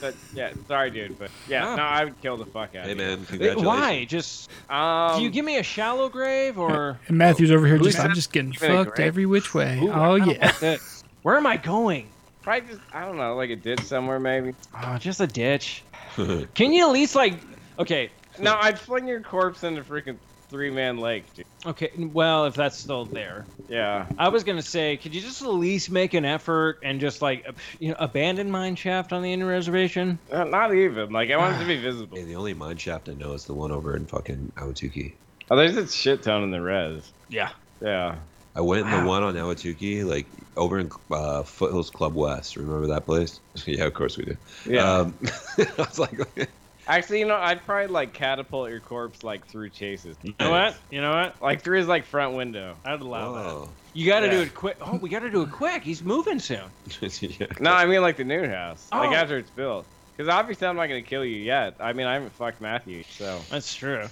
but, 0.00 0.14
yeah, 0.34 0.52
sorry, 0.66 0.90
dude, 0.90 1.18
but 1.18 1.30
yeah, 1.46 1.68
Ah. 1.68 1.76
no, 1.76 1.82
I 1.82 2.04
would 2.04 2.18
kill 2.22 2.38
the 2.38 2.46
fuck 2.46 2.74
out 2.74 2.86
Hey 2.86 2.92
of 2.92 2.96
man, 2.98 3.18
Eh, 3.20 3.24
congratulations. 3.28 3.66
Why? 3.66 4.04
Just 4.06 4.50
you. 4.70 4.74
Um, 4.74 5.18
do 5.18 5.22
you 5.24 5.28
give 5.30 5.44
me 5.44 5.58
a 5.58 5.62
shallow 5.62 6.08
grave 6.08 6.58
or? 6.58 6.98
And 7.08 7.18
Matthew's 7.18 7.50
over 7.50 7.66
here 7.66 7.76
just 7.78 7.98
I'm 7.98 8.14
just 8.14 8.32
getting 8.32 8.54
Even 8.54 8.70
a 8.70 8.84
fucked 8.84 8.96
grape? 8.96 9.06
every 9.06 9.26
which 9.26 9.52
way. 9.52 9.80
Ooh, 9.82 9.90
oh 9.92 10.16
don't 10.18 10.30
yeah. 10.30 10.46
want 10.46 10.60
this. 10.60 11.04
Where 11.22 11.36
am 11.36 11.46
I 11.46 11.58
going? 11.58 12.08
probably 12.40 12.68
just, 12.68 12.80
I 12.92 13.04
don't 13.04 13.18
know, 13.18 13.36
like 13.36 13.50
a 13.50 13.56
ditch 13.56 13.80
somewhere 13.82 14.18
maybe? 14.18 14.54
Oh, 14.82 14.96
just 14.98 15.20
a 15.20 15.26
ditch. 15.26 15.82
Can 16.54 16.72
you 16.72 16.86
at 16.86 16.90
least 16.90 17.14
like? 17.14 17.34
Okay, 17.78 18.10
No, 18.40 18.56
I'd 18.60 18.78
fling 18.78 19.06
your 19.06 19.20
corpse 19.20 19.62
into 19.62 19.82
freaking 19.82 20.16
three 20.52 20.70
man 20.70 20.98
lake, 20.98 21.24
dude. 21.34 21.46
okay. 21.66 21.90
Well, 21.98 22.44
if 22.44 22.54
that's 22.54 22.76
still 22.78 23.06
there, 23.06 23.44
Yeah. 23.68 24.06
I 24.18 24.28
was 24.28 24.44
gonna 24.44 24.62
say, 24.62 24.96
could 24.98 25.14
you 25.14 25.20
just 25.20 25.42
at 25.42 25.48
least 25.48 25.90
make 25.90 26.14
an 26.14 26.24
effort 26.24 26.78
and 26.84 27.00
just 27.00 27.22
like, 27.22 27.44
you 27.80 27.88
know, 27.88 27.96
abandon 27.98 28.50
mine 28.50 28.76
shaft 28.76 29.12
on 29.12 29.22
the 29.22 29.32
Indian 29.32 29.48
reservation? 29.50 30.18
Uh, 30.30 30.44
not 30.44 30.74
even. 30.74 31.10
Like, 31.10 31.30
I 31.30 31.36
want 31.38 31.56
it 31.56 31.60
to 31.60 31.64
be 31.66 31.76
visible. 31.80 32.16
Hey, 32.16 32.24
the 32.24 32.36
only 32.36 32.54
mine 32.54 32.76
shaft 32.76 33.08
I 33.08 33.14
know 33.14 33.32
is 33.32 33.46
the 33.46 33.54
one 33.54 33.72
over 33.72 33.96
in 33.96 34.06
fucking 34.06 34.52
Ahwatukee. 34.56 35.14
Oh, 35.50 35.56
there's 35.56 35.76
a 35.76 35.88
shit 35.88 36.22
ton 36.22 36.42
in 36.44 36.50
the 36.50 36.60
res. 36.60 37.10
Yeah. 37.28 37.50
Yeah. 37.80 38.16
I 38.54 38.60
went 38.60 38.86
in 38.86 38.90
the 38.92 39.08
one 39.08 39.22
on 39.22 39.34
Ahwatukee, 39.34 40.04
like 40.04 40.26
over 40.58 40.78
in 40.78 40.90
uh, 41.10 41.42
Foothills 41.42 41.88
Club 41.88 42.14
West. 42.14 42.56
Remember 42.56 42.86
that 42.88 43.06
place? 43.06 43.40
yeah, 43.66 43.84
of 43.84 43.94
course 43.94 44.18
we 44.18 44.26
do. 44.26 44.36
Yeah. 44.66 44.92
Um, 44.92 45.14
I 45.58 45.66
was 45.78 45.98
like, 45.98 46.12
Actually, 46.86 47.20
you 47.20 47.26
know, 47.26 47.36
I'd 47.36 47.64
probably 47.64 47.86
like 47.86 48.12
catapult 48.12 48.70
your 48.70 48.80
corpse 48.80 49.22
like 49.22 49.46
through 49.46 49.70
chases. 49.70 50.16
You 50.22 50.34
know 50.40 50.50
what? 50.50 50.76
You 50.90 51.00
know 51.00 51.12
what? 51.12 51.40
Like 51.40 51.62
through 51.62 51.78
his 51.78 51.86
like 51.86 52.04
front 52.04 52.34
window. 52.34 52.76
I'd 52.84 53.00
allow 53.00 53.32
that. 53.34 53.68
You 53.94 54.06
got 54.06 54.20
to 54.20 54.30
do 54.30 54.40
it 54.40 54.54
quick. 54.54 54.76
Oh, 54.80 54.96
we 54.96 55.08
got 55.08 55.20
to 55.20 55.30
do 55.30 55.42
it 55.42 55.52
quick. 55.52 55.82
He's 55.82 56.02
moving 56.02 56.38
soon. 56.38 56.64
yeah. 57.20 57.46
No, 57.60 57.72
I 57.72 57.86
mean 57.86 58.00
like 58.00 58.16
the 58.16 58.24
new 58.24 58.48
house. 58.48 58.88
Oh. 58.90 58.98
Like 58.98 59.12
after 59.12 59.38
it's 59.38 59.50
built. 59.50 59.86
Because 60.16 60.28
obviously 60.28 60.66
I'm 60.66 60.76
not 60.76 60.86
gonna 60.86 61.02
kill 61.02 61.24
you 61.24 61.36
yet. 61.36 61.74
I 61.80 61.92
mean 61.92 62.06
I 62.06 62.14
haven't 62.14 62.32
fucked 62.32 62.60
Matthew, 62.60 63.02
so 63.10 63.40
That's 63.50 63.74
true. 63.74 64.06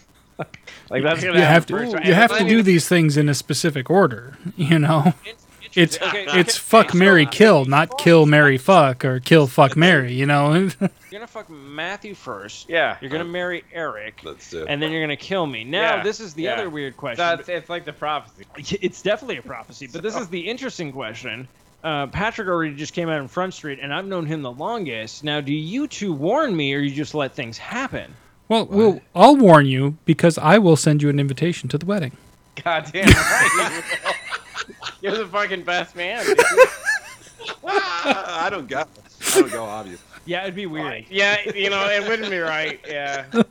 like 0.89 1.03
that's 1.03 1.23
gonna 1.23 1.39
You 1.39 1.45
have 1.45 1.67
to 1.67 2.01
you 2.05 2.15
have 2.15 2.37
to 2.39 2.45
do 2.45 2.63
these 2.63 2.89
things 2.89 3.17
in 3.17 3.29
a 3.29 3.35
specific 3.35 3.91
order. 3.91 4.39
You 4.57 4.79
know, 4.79 5.13
it's 5.25 5.45
Okay, 5.71 5.83
it's 5.83 5.99
okay, 6.03 6.43
fuck 6.43 6.91
so, 6.91 6.99
Mary 6.99 7.27
kill, 7.27 7.65
not 7.65 7.97
kill 7.99 8.27
Mary 8.27 8.59
fuck 8.59 9.05
or 9.05 9.21
kill 9.21 9.47
fuck 9.47 9.77
Mary. 9.77 10.13
You 10.13 10.27
know. 10.27 10.53
You're 10.81 10.91
gonna 11.13 11.27
fuck 11.27 11.49
Matthew 11.51 12.15
first. 12.15 12.69
Yeah. 12.69 12.97
You're 13.01 13.11
gonna 13.11 13.25
marry 13.25 13.65
Eric, 13.73 14.21
Let's 14.25 14.51
do 14.51 14.63
it. 14.63 14.67
and 14.69 14.81
then 14.83 14.93
you're 14.93 15.03
gonna 15.03 15.17
kill 15.17 15.47
me. 15.47 15.65
Now, 15.65 15.97
Yeah, 15.97 16.03
this 16.03 16.21
is 16.21 16.35
the 16.35 16.45
yeah. 16.45 16.55
other 16.55 16.71
weird 16.71 16.97
question. 16.97 17.25
So 17.25 17.35
it's, 17.35 17.49
it's 17.49 17.69
like 17.69 17.85
the 17.85 17.93
prophecy. 17.93 18.45
It's 18.81 19.03
definitely 19.03 19.39
a 19.39 19.43
prophecy, 19.43 19.89
but 19.93 20.03
this 20.03 20.17
is 20.17 20.29
the 20.29 20.41
interesting 20.41 20.93
question. 20.93 21.49
Uh, 21.83 22.07
Patrick 22.09 22.47
already 22.49 22.75
just 22.75 22.93
came 22.93 23.09
out 23.09 23.21
in 23.21 23.29
Front 23.29 23.55
Street, 23.55 23.79
and 23.81 23.93
I've 23.93 24.05
known 24.05 24.27
him 24.27 24.43
the 24.43 24.53
longest. 24.53 25.25
Now, 25.25 25.41
do 25.41 25.53
you 25.53 25.89
two 25.89 26.13
warn 26.13 26.55
me, 26.55 26.75
or 26.75 26.79
you 26.79 26.95
just 26.95 27.15
let 27.15 27.35
things 27.35 27.57
happen? 27.59 28.15
Well, 28.49 28.67
we'll 28.67 29.01
I'll 29.15 29.37
warn 29.37 29.67
you 29.67 29.97
because 30.05 30.37
I 30.37 30.59
will 30.59 30.77
send 30.77 31.03
you 31.03 31.09
an 31.09 31.19
invitation 31.19 31.69
to 31.71 31.79
the 31.79 31.87
wedding. 31.87 32.13
God 32.65 32.91
damn 32.93 33.07
right. 33.09 33.83
You're 35.01 35.17
the 35.17 35.27
fucking 35.27 35.63
best 35.63 35.95
man. 35.97 36.25
dude. 36.25 36.39
Ah. 37.65 38.45
I 38.47 38.51
don't 38.51 38.69
go. 38.69 38.81
I 38.81 39.41
don't 39.41 39.51
go, 39.51 39.65
obvious. 39.65 40.03
Yeah, 40.27 40.43
it'd 40.43 40.55
be 40.55 40.67
weird. 40.67 41.07
yeah, 41.11 41.39
you 41.55 41.71
know, 41.71 41.87
it 41.89 42.07
wouldn't 42.07 42.31
be 42.31 42.39
right. 42.39 42.79
Yeah. 42.87 43.25
It- 43.33 43.47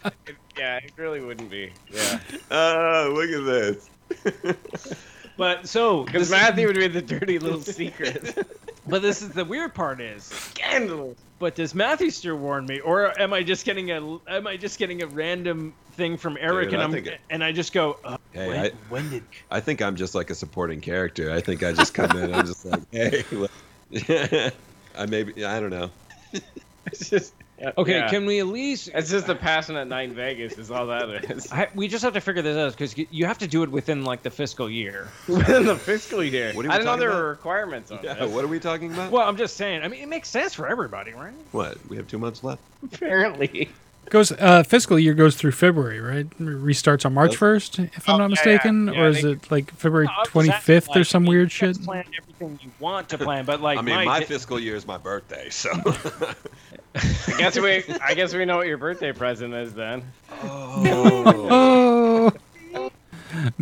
yeah, 0.58 0.76
it 0.78 0.92
really 0.96 1.20
wouldn't 1.20 1.50
be. 1.50 1.70
Yeah. 1.92 2.18
Oh, 2.50 3.12
look 3.14 3.30
at 3.30 3.44
this. 3.44 4.56
But 5.36 5.66
so, 5.66 6.04
Because 6.04 6.28
this- 6.28 6.30
Matthew 6.30 6.66
would 6.68 6.76
be 6.76 6.86
the 6.86 7.02
dirty 7.02 7.38
little 7.40 7.60
secret. 7.60 8.46
but 8.86 9.02
this 9.02 9.20
is 9.20 9.30
the 9.30 9.44
weird 9.44 9.74
part 9.74 10.00
is, 10.00 10.22
Scandalous. 10.24 11.18
but 11.40 11.56
does 11.56 11.74
Matthew 11.74 12.10
still 12.10 12.36
warn 12.36 12.66
me, 12.66 12.78
or 12.80 13.18
am 13.20 13.32
I 13.32 13.42
just 13.42 13.64
getting 13.66 13.90
a, 13.90 14.18
am 14.28 14.46
I 14.46 14.56
just 14.56 14.78
getting 14.78 15.02
a 15.02 15.08
random 15.08 15.74
thing 15.94 16.16
from 16.16 16.36
Eric, 16.40 16.66
Dude, 16.66 16.74
and 16.74 16.82
I 16.82 16.84
I'm, 16.86 16.92
think 16.92 17.06
it- 17.06 17.20
and 17.30 17.42
I 17.42 17.52
just 17.52 17.72
go, 17.72 17.98
uh, 18.04 18.16
Hey, 18.32 18.48
when, 18.48 18.58
I, 18.60 18.70
when 18.88 19.10
did? 19.10 19.22
I 19.50 19.60
think 19.60 19.80
I'm 19.82 19.96
just 19.96 20.14
like 20.14 20.30
a 20.30 20.34
supporting 20.34 20.80
character. 20.80 21.30
I 21.32 21.40
think 21.40 21.62
I 21.62 21.72
just 21.72 21.94
come 21.94 22.10
in. 22.16 22.34
I'm 22.34 22.46
just 22.46 22.64
like, 22.64 22.82
hey. 22.90 23.24
look. 23.32 23.50
I 24.96 25.06
maybe 25.08 25.44
I 25.44 25.60
don't 25.60 25.70
know. 25.70 25.90
It's 26.86 27.08
just, 27.08 27.32
Okay, 27.78 27.92
Yeah. 27.98 28.10
can 28.10 28.26
we 28.26 28.40
at 28.40 28.46
least? 28.46 28.90
It's 28.92 29.08
just 29.10 29.26
a 29.30 29.34
passionate 29.34 29.86
night 29.86 30.10
in 30.10 30.14
Vegas. 30.14 30.58
Is 30.58 30.70
all 30.70 30.86
that 30.88 31.08
is. 31.30 31.50
I, 31.50 31.68
we 31.74 31.88
just 31.88 32.04
have 32.04 32.12
to 32.12 32.20
figure 32.20 32.42
this 32.42 32.58
out 32.58 32.72
because 32.76 32.94
you 33.10 33.24
have 33.24 33.38
to 33.38 33.46
do 33.46 33.62
it 33.62 33.70
within 33.70 34.04
like 34.04 34.22
the 34.22 34.28
fiscal 34.30 34.68
year. 34.68 35.08
Within 35.26 35.64
the 35.64 35.76
fiscal 35.76 36.22
year. 36.22 36.52
What 36.52 36.66
are 36.66 36.68
we 36.68 36.74
I 36.74 36.76
didn't 36.78 36.84
know 36.92 36.96
there 36.98 37.08
about? 37.08 37.22
were 37.22 37.28
requirements 37.30 37.90
on 37.90 38.00
Yeah, 38.02 38.12
this. 38.14 38.30
what 38.30 38.44
are 38.44 38.48
we 38.48 38.60
talking 38.60 38.92
about? 38.92 39.10
Well, 39.10 39.26
I'm 39.26 39.38
just 39.38 39.56
saying. 39.56 39.82
I 39.82 39.88
mean, 39.88 40.02
it 40.02 40.08
makes 40.10 40.28
sense 40.28 40.52
for 40.52 40.68
everybody, 40.68 41.12
right? 41.12 41.32
What? 41.52 41.78
We 41.88 41.96
have 41.96 42.06
two 42.06 42.18
months 42.18 42.44
left. 42.44 42.60
Apparently. 42.82 43.70
Goes 44.10 44.30
uh, 44.32 44.62
fiscal 44.62 44.98
year 44.98 45.14
goes 45.14 45.34
through 45.36 45.52
February, 45.52 46.00
right? 46.00 46.28
Restarts 46.38 47.04
on 47.04 47.14
March 47.14 47.36
first, 47.36 47.78
if 47.78 48.08
I'm 48.08 48.14
Oh, 48.14 48.18
not 48.18 48.24
yeah, 48.24 48.28
mistaken, 48.28 48.86
yeah, 48.88 49.00
or 49.00 49.08
is 49.08 49.22
they- 49.22 49.30
it 49.32 49.50
like 49.50 49.70
February 49.72 50.06
No, 50.06 50.12
I 50.12 50.20
was 50.20 50.28
twenty 50.28 50.50
asking, 50.50 50.62
fifth 50.64 50.88
or 50.90 51.00
like, 51.00 51.06
some 51.06 51.24
you 51.24 51.30
weird 51.30 51.50
can 51.50 51.74
shit? 51.74 51.82
Plan 51.84 52.04
everything 52.16 52.58
you 52.62 52.70
want 52.78 53.08
to 53.08 53.18
plan, 53.18 53.44
but 53.44 53.60
like 53.60 53.78
I 53.78 53.82
mean, 53.82 53.94
Mike, 53.96 54.06
my 54.06 54.20
fiscal 54.24 54.60
year 54.60 54.76
is 54.76 54.86
my 54.86 54.98
birthday, 54.98 55.48
so. 55.50 55.70
I 56.96 57.34
guess 57.38 57.58
we. 57.58 57.82
I 58.00 58.14
guess 58.14 58.32
we 58.34 58.44
know 58.44 58.56
what 58.58 58.68
your 58.68 58.78
birthday 58.78 59.10
present 59.12 59.52
is 59.52 59.74
then. 59.74 60.04
oh, 60.44 61.48
Oh, 61.50 62.32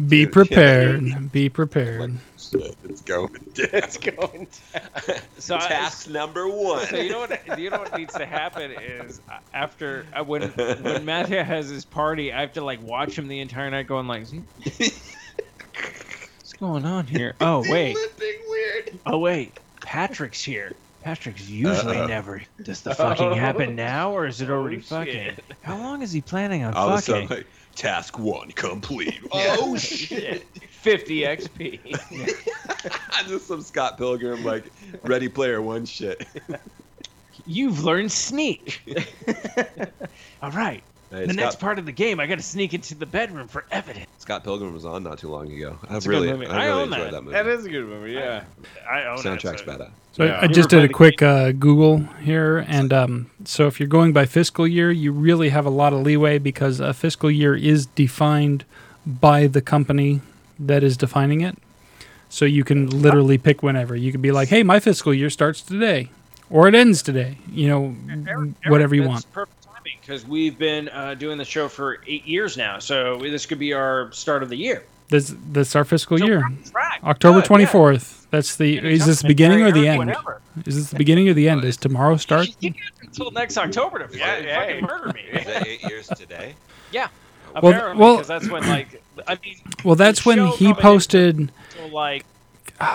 be 0.09 0.27
prepared. 0.27 1.31
Be 1.33 1.49
prepared. 1.49 2.13
shit, 2.39 2.77
it's 2.85 3.01
going 3.03 3.33
down. 3.55 3.69
It's 3.73 3.97
going. 3.99 4.47
So 5.39 5.57
I- 5.57 5.61
Task 5.69 6.09
number 6.11 6.49
one. 6.49 6.87
So 6.87 6.97
you 6.97 7.11
know 7.11 7.21
what? 7.21 7.59
You 7.59 7.71
know 7.71 7.79
what 7.79 7.97
needs 7.97 8.15
to 8.15 8.27
happen 8.27 8.71
is 8.73 9.21
uh, 9.31 9.39
after 9.55 10.07
uh, 10.15 10.23
when 10.25 10.43
when 10.51 11.05
Matthew 11.05 11.39
has 11.43 11.69
his 11.69 11.85
party, 11.85 12.33
I 12.33 12.41
have 12.41 12.53
to 12.55 12.65
like 12.65 12.83
watch 12.83 13.17
him 13.19 13.29
the 13.29 13.41
entire 13.41 13.71
night, 13.71 13.87
going 13.87 14.07
like, 14.07 14.27
"What's 14.65 16.53
going 16.59 16.85
on 16.85 17.07
here?" 17.07 17.35
Oh 17.41 17.65
wait, 17.69 17.97
weird. 18.49 18.99
oh 19.07 19.19
wait, 19.19 19.59
Patrick's 19.81 20.43
here. 20.43 20.73
Patrick's 21.03 21.49
usually 21.49 21.97
Uh-oh. 21.99 22.07
never. 22.07 22.43
Does 22.63 22.83
the 22.83 22.95
fucking 22.95 23.27
Oh, 23.27 23.35
happen 23.35 23.75
now, 23.75 24.13
or 24.13 24.25
is 24.27 24.41
it 24.41 24.49
already 24.51 24.77
oh, 24.77 24.81
fucking? 24.83 25.13
shit. 25.13 25.45
How 25.63 25.77
long 25.77 26.01
is 26.03 26.13
he 26.13 26.21
planning 26.21 26.63
on 26.63 26.75
All 26.75 26.91
of 26.91 26.99
a 27.09 27.27
fucking? 27.27 27.45
Sudden, 27.77 27.91
like, 27.91 27.95
task 27.95 28.19
one 28.19 28.51
complete. 28.53 29.21
Oh 29.33 29.77
shit! 29.77 30.49
50 30.71 31.21
XP. 31.21 31.81
I'm 33.13 33.27
Just 33.27 33.47
some 33.47 33.61
Scott 33.61 33.99
Pilgrim 33.99 34.45
like 34.45 34.73
Ready 35.05 35.29
Player 35.29 35.63
One 35.63 35.85
shit. 35.85 36.27
You've 37.45 37.85
learned 37.85 38.13
sneak. 38.13 38.83
All 40.43 40.51
right. 40.51 40.83
Hey, 41.13 41.27
the 41.27 41.35
Scott, 41.35 41.37
next 41.45 41.61
part 41.61 41.79
of 41.79 41.85
the 41.87 41.93
game, 41.93 42.19
I 42.21 42.27
got 42.27 42.37
to 42.37 42.43
sneak 42.43 42.73
into 42.75 42.95
the 42.95 43.05
bedroom 43.07 43.47
for 43.47 43.65
evidence. 43.71 44.07
Scott 44.19 44.45
Pilgrim 44.45 44.73
was 44.73 44.85
on 44.87 45.03
not 45.03 45.19
too 45.19 45.29
long 45.29 45.53
ago. 45.53 45.79
I 45.89 45.97
It's 45.97 46.07
a 46.07 46.09
good 46.09 46.15
really, 46.23 46.33
movie. 46.33 46.47
I 46.47 46.63
I 46.63 46.67
really 46.67 46.83
own 46.83 46.93
enjoyed 46.93 47.01
that. 47.07 47.11
that 47.13 47.23
movie. 47.23 47.33
that 47.35 47.47
is 47.47 47.65
a 47.67 47.69
good 47.69 47.87
movie. 47.87 48.13
Yeah. 48.13 48.45
I 48.91 49.05
own 49.05 49.19
it, 49.19 49.23
Soundtrack's 49.23 49.61
so- 49.61 49.67
badass. 49.67 49.91
So 50.13 50.25
Yeah. 50.25 50.39
I 50.41 50.43
You 50.45 50.49
just 50.49 50.69
did 50.71 50.85
a 50.85 50.89
quick 50.89 51.23
uh, 51.23 51.53
Google 51.53 51.99
here, 52.23 52.65
and 52.69 52.93
um, 52.93 53.31
so 53.45 53.67
if 53.67 53.79
you're 53.81 53.89
going 53.89 54.13
by 54.13 54.27
fiscal 54.27 54.67
year, 54.67 54.91
you 54.91 55.13
really 55.13 55.49
have 55.51 55.65
a 55.67 55.71
lot 55.71 55.93
of 55.93 56.03
leeway 56.03 56.39
because 56.39 56.81
a 56.81 56.93
fiscal 56.95 57.31
year 57.31 57.55
is 57.55 57.87
defined 57.87 58.65
by 59.07 59.47
the 59.47 59.61
company 59.63 60.21
that 60.59 60.83
is 60.83 60.97
defining 60.97 61.41
it. 61.41 61.57
So 62.29 62.45
you 62.47 62.65
can 62.65 62.89
literally 62.89 63.37
pick 63.39 63.63
whenever. 63.63 63.95
You 63.97 64.13
could 64.13 64.23
be 64.23 64.33
like, 64.33 64.49
"Hey, 64.49 64.63
my 64.63 64.81
fiscal 64.81 65.13
year 65.13 65.29
starts 65.31 65.61
today," 65.63 66.09
or 66.51 66.69
it 66.69 66.75
ends 66.75 67.03
today. 67.03 67.37
You 67.51 67.69
know, 67.69 67.97
Eric, 68.27 68.51
whatever 68.69 68.95
you 68.95 69.03
want. 69.05 69.31
Perfect 69.33 69.62
timing 69.93 69.99
because 70.01 70.27
we've 70.27 70.59
been 70.59 70.89
uh, 70.89 71.15
doing 71.15 71.39
the 71.39 71.45
show 71.45 71.69
for 71.69 71.99
eight 72.07 72.27
years 72.27 72.57
now, 72.57 72.79
so 72.79 73.17
this 73.19 73.47
could 73.47 73.59
be 73.59 73.73
our 73.73 74.11
start 74.13 74.43
of 74.43 74.49
the 74.49 74.57
year. 74.57 74.85
This 75.09 75.35
that's 75.53 75.77
our 75.77 75.85
fiscal 75.85 76.19
So 76.19 76.25
year. 76.25 76.39
we're 76.39 76.45
on 76.47 76.63
track. 76.65 77.01
October 77.05 77.43
twenty 77.43 77.67
fourth. 77.67 78.21
yeah. 78.23 78.29
That's 78.31 78.57
the. 78.57 78.79
Is 78.79 79.05
this 79.07 79.21
the 79.23 79.29
beginning 79.29 79.63
or 79.63 79.71
the 79.73 79.87
end? 79.89 79.99
whenever. 79.99 80.41
Is 80.65 80.77
this 80.77 80.91
the 80.91 80.97
beginning 80.97 81.29
or 81.29 81.35
the 81.35 81.49
end? 81.51 81.65
Is 81.65 81.77
tomorrow 81.77 82.17
start? 82.17 82.49
You 82.61 82.71
got 82.71 82.79
until 83.03 83.31
next 83.31 83.59
October 83.59 84.07
to 84.07 84.17
Yeah, 84.17 84.27
fucking, 84.37 84.45
yeah. 84.49 84.61
fucking 84.61 84.85
murder 84.85 85.13
me. 85.13 85.21
Is 85.39 85.47
that 85.47 85.67
eight 85.67 85.83
years 85.83 86.07
today? 86.09 86.55
yeah, 86.93 87.09
Well, 87.63 87.73
apparently, 87.73 88.01
well- 88.01 88.15
because 88.17 88.29
that's 88.29 88.49
when 88.49 88.67
like 88.69 89.03
I 89.29 89.37
mean, 89.45 89.57
Well, 89.85 89.97
that's 89.97 90.25
when 90.25 90.47
he 90.47 90.73
posted. 90.73 91.51
didn't 91.77 91.93
like 91.93 92.25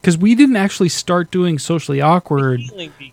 because 0.00 0.18
we 0.18 0.34
didn't 0.34 0.56
actually 0.56 0.90
start 0.90 1.30
doing 1.30 1.58
socially 1.58 2.00
awkward 2.02 2.60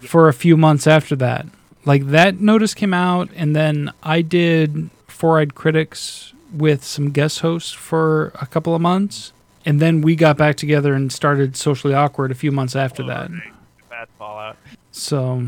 for 0.02 0.28
a 0.28 0.34
few 0.34 0.58
months 0.58 0.88
after 0.88 1.16
that. 1.18 1.46
Like 1.86 2.08
that 2.08 2.40
notice 2.42 2.74
came 2.74 2.94
out, 2.94 3.30
and 3.36 3.56
then 3.56 3.92
I 4.04 4.22
did 4.22 4.90
Four 5.08 5.40
Eyed 5.40 5.56
Critics 5.56 6.34
with 6.52 6.84
some 6.84 7.12
guest 7.12 7.40
hosts 7.42 7.72
for 7.72 8.32
a 8.42 8.46
couple 8.46 8.74
of 8.74 8.82
months, 8.82 9.34
and 9.66 9.80
then 9.80 10.02
we 10.02 10.16
got 10.16 10.38
back 10.38 10.56
together 10.56 10.94
and 10.94 11.12
started 11.12 11.56
socially 11.56 11.94
awkward 11.94 12.32
a 12.32 12.36
few 12.36 12.52
months 12.52 12.76
after 12.76 13.04
oh, 13.04 13.08
that. 13.08 13.32
bad 13.90 14.08
fallout. 14.18 14.58
So 14.92 15.44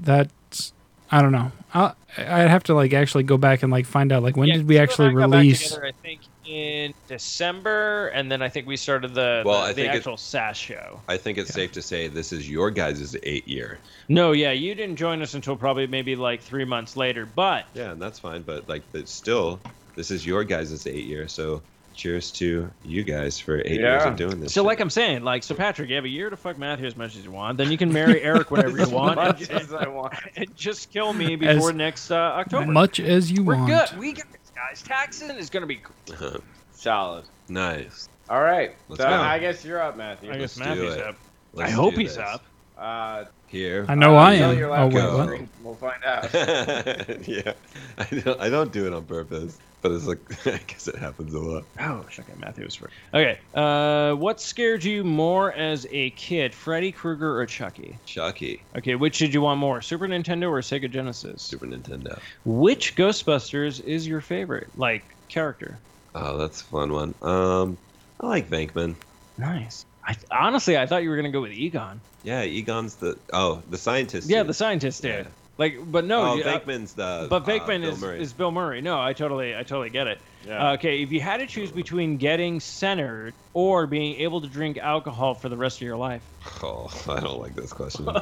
that's 0.00 0.72
I 1.10 1.22
don't 1.22 1.32
know. 1.32 1.50
I 1.74 1.92
I'd 2.16 2.48
have 2.50 2.62
to 2.64 2.74
like 2.74 2.92
actually 2.92 3.24
go 3.24 3.36
back 3.36 3.62
and 3.62 3.72
like 3.72 3.86
find 3.86 4.12
out 4.12 4.22
like 4.22 4.36
when 4.36 4.48
Yeah, 4.48 4.58
did 4.58 4.68
we 4.68 4.78
actually 4.78 5.14
release. 5.14 5.70
together, 5.70 5.86
I 5.86 5.92
think 5.92 6.20
in 6.50 6.92
December, 7.06 8.08
and 8.08 8.30
then 8.30 8.42
I 8.42 8.48
think 8.48 8.66
we 8.66 8.76
started 8.76 9.14
the 9.14 9.42
Well, 9.46 9.60
the, 9.60 9.64
I 9.66 9.68
the 9.68 9.74
think 9.74 9.94
it- 9.94 9.96
actual 9.98 10.16
SAS 10.16 10.56
show. 10.56 11.00
I 11.08 11.16
think 11.16 11.38
it's 11.38 11.52
safe 11.54 11.72
to 11.72 11.82
say 11.82 12.08
this 12.08 12.32
is 12.32 12.50
your 12.50 12.70
guys' 12.70 13.16
eight 13.22 13.46
year. 13.46 13.78
No, 14.08 14.32
yeah, 14.32 14.50
you 14.52 14.74
didn't 14.74 14.96
join 14.96 15.22
us 15.22 15.34
until 15.34 15.56
probably 15.56 15.86
maybe 15.86 16.16
like 16.16 16.40
three 16.42 16.64
months 16.64 16.96
later, 16.96 17.26
but 17.26 17.66
Yeah, 17.74 17.92
and 17.92 18.02
that's 18.02 18.18
fine. 18.18 18.42
But 18.42 18.68
like, 18.68 18.82
it's 18.92 19.12
still, 19.12 19.60
this 19.94 20.10
is 20.10 20.26
your 20.26 20.42
guys' 20.44 20.86
eight 20.86 21.04
year. 21.04 21.28
So 21.28 21.62
cheers 21.92 22.30
to 22.30 22.70
you 22.84 23.02
guys 23.04 23.38
for 23.38 23.58
eight 23.66 23.80
years 23.80 24.04
of 24.04 24.16
doing 24.16 24.40
this. 24.40 24.54
so 24.54 24.60
shit. 24.62 24.66
like 24.66 24.80
I'm 24.80 24.88
saying, 24.90 25.22
like 25.22 25.42
so 25.42 25.54
Patrick, 25.54 25.88
you 25.90 25.96
have 25.96 26.04
a 26.04 26.08
year 26.08 26.30
to 26.30 26.36
fuck 26.36 26.56
Matthew 26.56 26.86
as 26.86 26.96
much 26.96 27.14
as 27.16 27.24
you 27.24 27.30
want, 27.30 27.58
then 27.58 27.70
you 27.70 27.76
can 27.76 27.92
marry 27.92 28.22
Eric 28.22 28.50
whenever 28.52 28.78
you 28.78 28.88
want. 28.88 29.18
As 29.18 29.26
want, 29.26 29.38
much 29.40 29.50
and, 29.50 29.60
as 29.60 29.72
I 29.74 29.88
want. 29.88 30.14
and 30.36 30.56
just 30.56 30.90
kill 30.92 31.12
me 31.12 31.36
before 31.36 31.70
As 31.70 31.76
next 31.76 32.10
uh, 32.10 32.14
October. 32.14 32.62
As 32.64 32.68
much 32.68 33.00
as 33.00 33.30
you 33.30 33.42
We're 33.44 33.56
want. 33.56 33.90
good. 33.90 33.98
We 33.98 34.12
got 34.14 34.24
this, 34.32 34.39
guys. 34.68 34.82
Taxing 34.82 35.30
is 35.30 35.50
gonna 35.50 35.66
be. 35.66 35.80
Solid. 36.72 37.24
nice. 37.48 38.08
All 38.28 38.40
right. 38.42 38.74
Let's 38.88 39.02
so 39.02 39.08
go. 39.08 39.14
I 39.14 39.38
guess 39.38 39.64
you're 39.64 39.82
up, 39.82 39.96
Matthew. 39.96 40.30
I 40.30 40.38
guess 40.38 40.56
Let's 40.56 40.74
do 40.76 40.82
Matthew's 40.82 40.94
it. 40.96 41.06
up. 41.06 41.16
Let's 41.52 41.70
I 41.72 41.74
hope 41.74 41.94
do 41.94 42.00
he's 42.00 42.16
this. 42.16 42.24
up. 42.24 42.44
Uh, 42.78 43.24
Here. 43.48 43.84
I 43.88 43.94
know 43.94 44.16
uh, 44.16 44.20
I 44.20 44.36
tell 44.38 44.52
am. 44.52 44.58
your 44.58 44.70
Oh 44.74 44.86
wait, 44.86 44.94
laptop 44.94 45.12
what? 45.18 45.24
screen. 45.26 45.48
We'll 45.62 45.74
find 45.74 46.04
out. 46.04 46.32
yeah, 47.28 47.52
I 47.98 48.04
don't. 48.20 48.40
I 48.40 48.48
don't 48.48 48.72
do 48.72 48.86
it 48.86 48.94
on 48.94 49.04
purpose, 49.04 49.58
but 49.82 49.92
it's 49.92 50.06
like 50.06 50.18
I 50.46 50.60
guess 50.66 50.88
it 50.88 50.96
happens 50.96 51.34
a 51.34 51.38
lot. 51.38 51.64
Oh, 51.80 52.04
okay, 52.18 52.22
Matthew 52.38 52.64
was 52.64 52.74
first. 52.74 52.92
Okay, 53.14 53.38
uh, 53.54 54.14
what 54.14 54.40
scared 54.40 54.84
you 54.84 55.04
more 55.04 55.52
as 55.52 55.86
a 55.90 56.10
kid, 56.10 56.54
Freddy 56.54 56.92
Krueger 56.92 57.38
or 57.40 57.46
Chucky? 57.46 57.98
Chucky, 58.06 58.62
Okay, 58.76 58.94
which 58.94 59.18
did 59.18 59.32
you 59.34 59.40
want 59.40 59.58
more, 59.60 59.80
Super 59.82 60.06
Nintendo 60.06 60.50
or 60.50 60.60
Sega 60.60 60.90
Genesis? 60.90 61.42
Super 61.42 61.66
Nintendo. 61.66 62.18
Which 62.44 62.96
Ghostbusters 62.96 63.82
is 63.84 64.06
your 64.06 64.20
favorite, 64.20 64.68
like 64.76 65.04
character? 65.28 65.78
Oh, 66.14 66.36
that's 66.38 66.60
a 66.60 66.64
fun 66.64 66.92
one. 66.92 67.14
Um, 67.22 67.76
I 68.20 68.26
like 68.26 68.50
Venkman. 68.50 68.94
Nice. 69.38 69.86
I 70.06 70.16
honestly, 70.30 70.76
I 70.76 70.86
thought 70.86 71.02
you 71.02 71.10
were 71.10 71.16
gonna 71.16 71.30
go 71.30 71.40
with 71.42 71.52
Egon. 71.52 72.00
Yeah, 72.24 72.42
Egon's 72.42 72.96
the 72.96 73.16
oh 73.32 73.62
the 73.70 73.78
scientist. 73.78 74.28
Yeah, 74.28 74.40
dude. 74.40 74.48
the 74.48 74.54
scientist 74.54 75.02
did. 75.02 75.26
Yeah. 75.26 75.30
Like, 75.58 75.78
but 75.90 76.04
no, 76.06 76.22
oh, 76.22 76.34
you- 76.36 76.44
uh, 76.44 76.58
the. 76.64 77.26
but 77.28 77.46
uh, 77.48 77.70
is, 77.70 78.00
Murray. 78.00 78.20
is 78.20 78.32
Bill 78.32 78.50
Murray. 78.50 78.80
No, 78.80 79.00
I 79.00 79.12
totally, 79.12 79.54
I 79.54 79.62
totally 79.62 79.90
get 79.90 80.06
it. 80.06 80.18
Yeah. 80.46 80.70
Uh, 80.70 80.72
okay, 80.74 81.02
if 81.02 81.12
you 81.12 81.20
had 81.20 81.38
to 81.38 81.46
choose 81.46 81.70
between 81.70 82.16
getting 82.16 82.60
centered 82.60 83.34
or 83.52 83.86
being 83.86 84.16
able 84.20 84.40
to 84.40 84.48
drink 84.48 84.78
alcohol 84.78 85.34
for 85.34 85.48
the 85.50 85.56
rest 85.56 85.76
of 85.78 85.82
your 85.82 85.96
life, 85.96 86.22
Oh, 86.62 86.88
I 87.08 87.20
don't 87.20 87.40
like 87.40 87.54
this 87.54 87.72
question. 87.72 88.08
I 88.08 88.12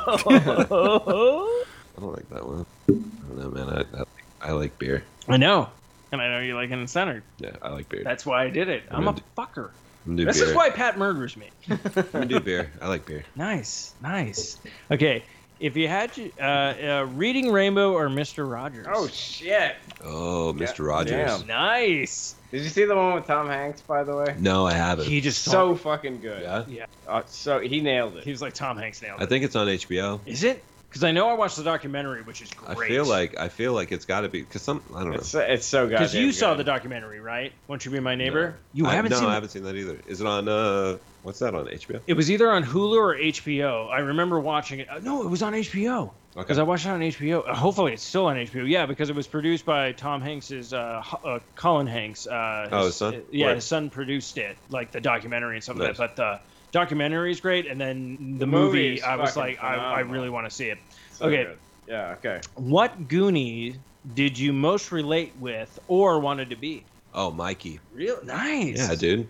I 1.96 2.00
don't 2.00 2.12
like 2.14 2.28
that 2.30 2.46
one. 2.46 2.66
I 2.88 2.92
don't 2.92 3.38
know, 3.38 3.50
man. 3.50 3.68
I, 3.68 4.00
I, 4.00 4.48
I 4.50 4.52
like 4.52 4.78
beer. 4.78 5.04
I 5.28 5.36
know, 5.36 5.68
and 6.12 6.20
I 6.20 6.28
know 6.30 6.40
you 6.40 6.54
like 6.54 6.68
getting 6.70 6.86
centered. 6.86 7.22
Yeah, 7.38 7.56
I 7.62 7.70
like 7.70 7.88
beer. 7.88 8.02
That's 8.04 8.24
why 8.24 8.44
I 8.44 8.50
did 8.50 8.68
it. 8.68 8.84
I'm 8.90 9.06
a 9.08 9.12
Good. 9.12 9.22
fucker. 9.36 9.70
I'm 10.06 10.16
do 10.16 10.24
This 10.24 10.38
beer. 10.38 10.48
is 10.50 10.54
why 10.54 10.70
Pat 10.70 10.96
murders 10.98 11.36
me. 11.36 11.50
I'm 12.14 12.28
do 12.28 12.40
beer. 12.40 12.72
I 12.80 12.88
like 12.88 13.04
beer. 13.06 13.24
nice, 13.36 13.94
nice. 14.00 14.58
Okay, 14.90 15.24
if 15.60 15.76
you 15.76 15.88
had 15.88 16.12
to, 16.14 16.30
uh, 16.40 16.44
uh, 16.44 17.06
reading 17.14 17.50
Rainbow 17.50 17.92
or 17.92 18.08
Mister 18.08 18.46
Rogers. 18.46 18.86
oh 18.90 19.08
shit! 19.08 19.74
Oh, 20.04 20.54
Yeah, 20.54 20.66
Mr. 20.66 20.86
Rogers. 20.86 21.38
damn. 21.40 21.46
nice. 21.46 22.34
Did 22.50 22.62
you 22.62 22.68
see 22.70 22.84
the 22.84 22.94
one 22.96 23.14
with 23.14 23.26
Tom 23.26 23.48
Hanks, 23.48 23.82
by 23.82 24.04
the 24.04 24.16
way? 24.16 24.34
No, 24.38 24.66
I 24.66 24.72
haven't. 24.72 25.06
He 25.06 25.20
just 25.20 25.42
So 25.42 25.74
fucking 25.76 26.20
good. 26.20 26.42
yeah, 26.68 26.86
Uh, 27.06 27.22
so 27.26 27.58
he 27.60 27.80
nailed 27.80 28.16
it. 28.16 28.24
He 28.24 28.30
was 28.30 28.40
like 28.40 28.54
Tom 28.54 28.78
Hanks 28.78 29.02
nailed 29.02 29.20
it. 29.20 29.24
I 29.24 29.26
think 29.26 29.44
it's 29.44 29.54
on 29.56 29.66
HBO. 29.66 30.20
Is 30.24 30.44
it? 30.44 30.64
Because 30.88 31.04
I 31.04 31.12
know 31.12 31.28
I 31.28 31.34
watched 31.34 31.56
the 31.56 31.64
documentary, 31.64 32.22
which 32.22 32.40
is 32.40 32.50
great. 32.50 32.78
I 32.78 32.88
feel 32.88 33.06
like 33.06 33.38
I 33.38 33.48
feel 33.48 33.74
like 33.74 33.92
it's 33.92 34.06
got 34.06 34.22
to 34.22 34.28
be 34.28 34.40
because 34.40 34.62
some 34.62 34.82
I 34.94 35.02
don't 35.02 35.10
know. 35.10 35.18
It's, 35.18 35.34
it's 35.34 35.66
so 35.66 35.84
goddamn 35.84 35.98
because 35.98 36.14
you 36.14 36.32
saw 36.32 36.54
the 36.54 36.64
documentary, 36.64 37.20
right? 37.20 37.52
Won't 37.66 37.84
you 37.84 37.90
be 37.90 38.00
my 38.00 38.14
neighbor? 38.14 38.50
No. 38.50 38.56
You 38.72 38.86
I, 38.86 38.94
haven't 38.94 39.10
no, 39.10 39.18
seen. 39.18 39.28
I 39.28 39.34
haven't 39.34 39.50
seen 39.50 39.64
that 39.64 39.76
either. 39.76 40.00
Is 40.06 40.20
it 40.20 40.26
on? 40.26 40.48
uh 40.48 40.98
What's 41.22 41.40
that 41.40 41.54
on 41.54 41.66
HBO? 41.66 42.00
It 42.06 42.14
was 42.14 42.30
either 42.30 42.50
on 42.50 42.64
Hulu 42.64 42.96
or 42.96 43.14
HBO. 43.16 43.90
I 43.90 43.98
remember 43.98 44.40
watching 44.40 44.78
it. 44.78 44.88
Uh, 44.88 45.00
no, 45.00 45.22
it 45.22 45.28
was 45.28 45.42
on 45.42 45.52
HBO. 45.52 46.12
Okay. 46.38 46.44
Because 46.44 46.58
I 46.58 46.62
watched 46.62 46.86
it 46.86 46.90
on 46.90 47.00
HBO. 47.00 47.44
Hopefully, 47.48 47.94
it's 47.94 48.02
still 48.04 48.26
on 48.26 48.36
HBO. 48.36 48.68
Yeah, 48.68 48.86
because 48.86 49.10
it 49.10 49.16
was 49.16 49.26
produced 49.26 49.64
by 49.64 49.90
Tom 49.90 50.20
Hanks's 50.22 50.72
uh, 50.72 51.02
uh, 51.24 51.40
Colin 51.56 51.88
Hanks. 51.88 52.28
Uh, 52.28 52.68
Oh, 52.70 52.86
his 52.86 52.94
son? 52.94 53.22
yeah, 53.32 53.46
Right. 53.48 53.56
his 53.56 53.64
son 53.64 53.90
produced 53.90 54.38
it, 54.38 54.56
like 54.70 54.92
the 54.92 55.00
documentary 55.00 55.56
and 55.56 55.64
stuff 55.64 55.78
like 55.78 55.88
Nice. 55.88 55.96
that. 55.98 56.14
But 56.14 56.16
the 56.16 56.40
documentary 56.70 57.32
is 57.32 57.40
great, 57.40 57.66
and 57.66 57.80
then 57.80 58.34
the, 58.34 58.38
The 58.40 58.46
movie 58.46 58.90
movie, 58.90 59.02
I 59.02 59.16
was 59.16 59.36
like, 59.36 59.60
I, 59.60 59.74
I 59.74 60.00
really 60.00 60.30
want 60.30 60.46
to 60.48 60.50
see 60.54 60.66
it. 60.68 60.78
So 61.14 61.24
okay. 61.26 61.44
good. 61.44 61.58
Yeah. 61.88 62.14
Okay. 62.18 62.40
What 62.54 63.08
Goonie 63.08 63.74
did 64.14 64.38
you 64.38 64.52
most 64.52 64.92
relate 64.92 65.32
with 65.40 65.76
or 65.88 66.20
wanted 66.20 66.50
to 66.50 66.56
be? 66.56 66.84
Oh, 67.14 67.32
Mikey. 67.32 67.80
Real 67.92 68.20
nice. 68.24 68.78
Yeah, 68.78 68.94
dude. 68.94 69.28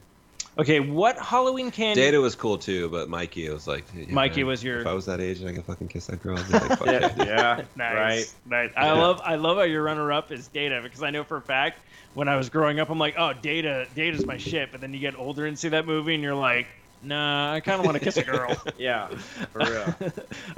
Okay, 0.59 0.81
what 0.81 1.17
Halloween 1.19 1.71
candy? 1.71 2.01
Data 2.01 2.21
was 2.21 2.35
cool 2.35 2.59
too, 2.59 2.89
but 2.89 3.09
Mikey 3.09 3.49
was 3.49 3.69
like. 3.69 3.85
yeah, 3.95 4.07
Mikey 4.13 4.41
man, 4.41 4.47
was 4.49 4.65
your- 4.65 4.81
If 4.81 4.89
I 4.89 4.93
was 4.93 5.07
that 5.07 5.21
age 5.21 5.39
and 5.39 5.49
I 5.49 5.53
could 5.53 5.65
fucking 5.65 5.87
kiss 5.87 6.07
that 6.09 6.21
girl, 6.21 6.37
I'd 6.37 6.47
be 6.49 6.53
like, 6.55 6.69
fuck 6.79 6.87
yeah, 6.87 7.15
Yeah. 7.17 7.25
yeah. 7.25 7.65
Nice. 7.77 7.95
Right. 7.95 8.35
Nice. 8.47 8.73
I 8.77 8.91
love 8.93 9.21
I 9.25 9.37
love 9.37 9.57
how 9.59 9.63
your 9.63 9.85
runner 9.85 10.11
up 10.11 10.33
is 10.33 10.49
Data 10.49 10.81
because 10.83 11.03
I 11.03 11.11
know 11.11 11.23
for 11.23 11.37
a 11.37 11.43
fact 11.43 11.79
when 12.15 12.29
I 12.29 12.37
was 12.37 12.49
growing 12.51 12.81
up 12.81 12.91
I'm 12.91 12.99
like, 12.99 13.15
oh 13.17 13.33
Data 13.35 13.87
Data's 13.95 14.27
my 14.27 14.37
shit, 14.37 14.73
but 14.73 14.81
then 14.81 14.93
you 14.93 14.99
get 14.99 15.17
older 15.17 15.47
and 15.47 15.57
see 15.57 15.69
that 15.69 15.87
movie 15.87 16.15
and 16.15 16.25
you're 16.25 16.35
like, 16.35 16.67
nah, 17.05 17.53
I 17.55 17.61
kinda 17.61 17.85
wanna 17.85 18.01
kiss 18.01 18.17
a 18.17 18.25
girl. 18.25 18.57
Yeah. 18.79 19.09
For 19.53 19.61
real. 19.61 19.95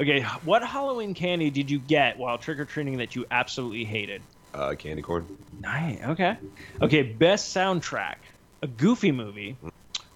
okay, 0.01 0.23
what 0.45 0.63
Halloween 0.67 1.13
candy 1.13 1.51
did 1.51 1.71
you 1.71 1.79
get 1.79 2.17
while 2.17 2.39
trick 2.39 2.59
or 2.59 2.65
treating 2.65 2.97
that 2.99 3.15
you 3.15 3.27
absolutely 3.31 3.85
hated? 3.85 4.23
Uh, 4.55 4.75
candy 4.77 5.03
corn. 5.03 5.27
Nice. 5.61 6.01
Okay. 6.03 6.39
Okay, 6.81 7.03
best 7.03 7.55
soundtrack. 7.55 8.17
A 8.63 8.67
goofy 8.67 9.13
movie 9.13 9.57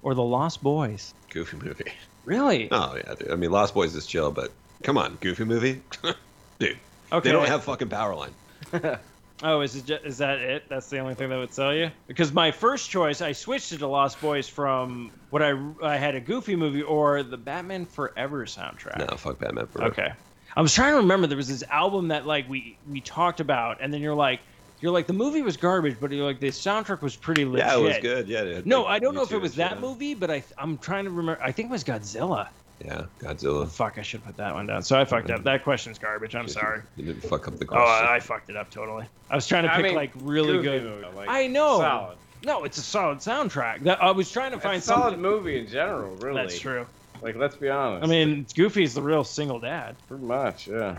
or 0.04 0.14
The 0.14 0.22
Lost 0.22 0.62
Boys? 0.62 1.12
Goofy 1.30 1.56
movie. 1.56 1.90
Really? 2.24 2.68
Oh 2.70 2.94
yeah, 2.96 3.14
dude. 3.16 3.32
I 3.32 3.34
mean, 3.34 3.50
Lost 3.50 3.74
Boys 3.74 3.94
is 3.96 4.06
chill, 4.06 4.30
but 4.30 4.52
come 4.84 4.96
on, 4.96 5.18
Goofy 5.20 5.44
movie, 5.44 5.82
dude. 6.60 6.78
Okay. 7.12 7.28
They 7.28 7.32
don't 7.32 7.48
have 7.48 7.64
fucking 7.64 7.88
Powerline. 7.88 8.30
Oh, 9.42 9.62
is 9.62 9.74
it 9.74 9.86
ju- 9.86 9.98
is 10.04 10.18
that 10.18 10.38
it? 10.38 10.68
That's 10.68 10.88
the 10.88 11.00
only 11.00 11.14
thing 11.14 11.28
that 11.28 11.36
would 11.36 11.52
sell 11.52 11.74
you? 11.74 11.90
Because 12.06 12.32
my 12.32 12.52
first 12.52 12.88
choice, 12.88 13.20
I 13.20 13.32
switched 13.32 13.72
it 13.72 13.78
to 13.78 13.88
Lost 13.88 14.20
Boys 14.20 14.48
from 14.48 15.10
what 15.30 15.42
I 15.42 15.58
I 15.82 15.96
had 15.96 16.14
a 16.14 16.20
Goofy 16.20 16.54
movie 16.54 16.82
or 16.82 17.22
the 17.24 17.36
Batman 17.36 17.84
Forever 17.84 18.46
soundtrack. 18.46 18.98
No, 19.10 19.16
fuck 19.16 19.40
Batman. 19.40 19.66
Forever. 19.66 19.90
Okay. 19.90 20.12
I 20.56 20.62
was 20.62 20.72
trying 20.72 20.92
to 20.92 20.98
remember 20.98 21.26
there 21.26 21.36
was 21.36 21.48
this 21.48 21.64
album 21.64 22.08
that 22.08 22.26
like 22.28 22.48
we 22.48 22.78
we 22.88 23.00
talked 23.00 23.40
about, 23.40 23.78
and 23.82 23.92
then 23.92 24.00
you're 24.00 24.14
like 24.14 24.40
you're 24.84 24.92
like 24.92 25.06
the 25.06 25.14
movie 25.14 25.40
was 25.40 25.56
garbage, 25.56 25.96
but 25.98 26.12
you're 26.12 26.26
like 26.26 26.40
the 26.40 26.48
soundtrack 26.48 27.00
was 27.00 27.16
pretty 27.16 27.46
legit. 27.46 27.66
Yeah, 27.66 27.78
it 27.78 27.80
was 27.82 27.98
good. 28.02 28.28
Yeah. 28.28 28.42
it 28.42 28.54
had, 28.56 28.66
No, 28.66 28.82
like, 28.82 28.90
I 28.90 28.98
don't 28.98 29.14
know 29.14 29.22
if 29.22 29.32
it 29.32 29.40
was 29.40 29.54
that 29.54 29.72
on 29.76 29.80
movie, 29.80 30.12
but 30.12 30.30
I 30.30 30.44
I'm 30.58 30.76
trying 30.76 31.04
to 31.04 31.10
remember. 31.10 31.40
I 31.42 31.52
think 31.52 31.70
it 31.70 31.72
was 31.72 31.82
Godzilla. 31.84 32.48
Yeah, 32.84 33.02
Oh, 33.04 33.06
Godzilla. 33.24 33.66
fuck, 33.66 33.96
I 33.96 34.02
should 34.02 34.22
put 34.22 34.36
that 34.36 34.52
one 34.52 34.66
down. 34.66 34.82
So 34.82 35.00
I 35.00 35.06
fucked 35.06 35.30
up. 35.30 35.42
That 35.44 35.64
question's 35.64 35.98
garbage. 35.98 36.34
I'm 36.34 36.48
sorry. 36.48 36.82
You 36.96 37.06
didn't 37.06 37.22
fuck 37.22 37.48
up 37.48 37.56
the 37.58 37.64
Oh, 37.64 37.68
question. 37.68 38.06
I, 38.08 38.16
I 38.16 38.20
fucked 38.20 38.50
it 38.50 38.56
up 38.56 38.68
totally. 38.68 39.06
I 39.30 39.36
was 39.36 39.46
trying 39.46 39.62
to 39.62 39.72
I 39.72 39.76
pick 39.76 39.84
mean, 39.86 39.94
like 39.94 40.10
really 40.20 40.60
good. 40.60 40.82
movie, 40.82 41.06
like, 41.16 41.28
I 41.30 41.46
know. 41.46 41.78
Solid. 41.80 42.16
No, 42.44 42.64
it's 42.64 42.76
a 42.76 42.82
solid 42.82 43.18
soundtrack. 43.20 43.84
That 43.84 44.02
I 44.02 44.10
was 44.10 44.30
trying 44.30 44.50
to 44.50 44.60
find 44.60 44.76
It's 44.76 44.84
a 44.84 44.88
solid 44.88 45.02
something. 45.12 45.22
movie 45.22 45.58
in 45.58 45.66
general, 45.66 46.14
really. 46.16 46.42
That's 46.42 46.58
true. 46.58 46.84
Like, 47.22 47.36
let's 47.36 47.56
be 47.56 47.70
honest. 47.70 48.04
I 48.04 48.06
mean, 48.06 48.44
Goofy's 48.54 48.92
the 48.92 49.00
real 49.00 49.24
single 49.24 49.60
dad. 49.60 49.96
pretty 50.08 50.24
much, 50.24 50.68
yeah. 50.68 50.98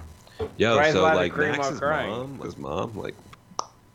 Yo, 0.58 0.76
Ryan's 0.76 0.96
so 0.96 1.04
like 1.04 1.32
cream 1.34 1.52
while 1.52 1.72
Max's 1.72 1.82
mom 1.82 2.38
was 2.40 2.58
mom. 2.58 2.98
Like, 2.98 3.14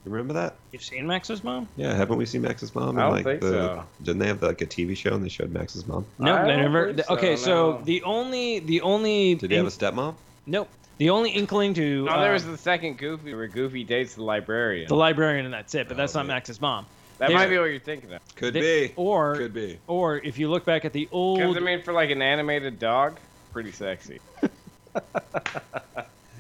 you 0.05 0.11
remember 0.13 0.35
that? 0.35 0.57
You've 0.73 0.83
seen 0.83 1.07
Max's 1.07 1.45
mom? 1.45 1.69
Yeah, 1.77 1.95
haven't 1.95 2.17
we 2.17 2.25
seen 2.25 2.43
Max's 2.43 2.75
mom? 2.75 2.87
I 2.87 2.91
in, 2.91 2.97
don't 2.97 3.11
like, 3.13 3.25
think 3.25 3.41
the, 3.43 3.51
so. 3.51 3.85
Didn't 4.03 4.19
they 4.21 4.27
have 4.29 4.43
like 4.43 4.61
a 4.63 4.67
TV 4.67 4.97
show 4.97 5.15
and 5.15 5.23
they 5.25 5.29
showed 5.29 5.53
Max's 5.53 5.87
mom? 5.87 6.07
No, 6.19 6.35
I 6.37 6.43
they 6.47 6.57
never. 6.57 6.87
believe 6.93 7.05
so, 7.07 7.15
okay, 7.15 7.37
so 7.37 7.73
no. 7.79 7.85
the 7.85 8.03
only 8.05 8.61
the 8.61 8.81
only 8.81 9.35
Did 9.35 9.51
he 9.51 9.57
have 9.57 9.67
a 9.67 9.71
stepmom? 9.71 10.15
nope 10.47 10.69
the 10.97 11.11
only 11.11 11.31
inkling 11.31 11.75
to 11.75 12.05
No, 12.05 12.21
there 12.21 12.31
uh, 12.31 12.35
was 12.35 12.45
the 12.47 12.59
second 12.59 12.99
Goofy 12.99 13.35
where 13.35 13.49
Goofy 13.49 13.85
dates 13.85 14.15
the 14.15 14.23
librarian. 14.23 14.89
the 14.89 14.95
librarian 14.97 15.45
and 15.47 15.53
that's 15.55 15.75
it. 15.75 15.89
But 15.89 15.95
Oh, 15.95 15.97
that's 15.99 16.15
not 16.15 16.27
yeah. 16.27 16.33
Max's 16.35 16.61
mom. 16.61 16.87
that 17.19 17.29
there- 17.29 17.37
might 17.37 17.49
be 17.49 17.59
what 17.59 17.65
you're 17.67 17.79
thinking 17.81 18.13
of. 18.13 18.21
Could 18.37 18.55
They- 18.55 18.89
be. 18.89 18.95
Or 18.97 19.37
Could 19.37 19.53
be. 19.55 19.81
or 19.87 20.17
if 20.19 20.39
you 20.39 20.49
look 20.51 20.65
back 20.65 20.85
at 20.85 20.93
the 20.93 21.09
old. 21.13 21.39
Because 21.39 21.57
old. 21.57 21.57
I 21.57 21.61
mean, 21.61 21.83
for 21.83 21.93
like 21.93 22.11
an 22.11 22.23
animated 22.23 22.79
dog, 22.79 23.19
pretty 23.53 23.73
sexy. 23.73 24.21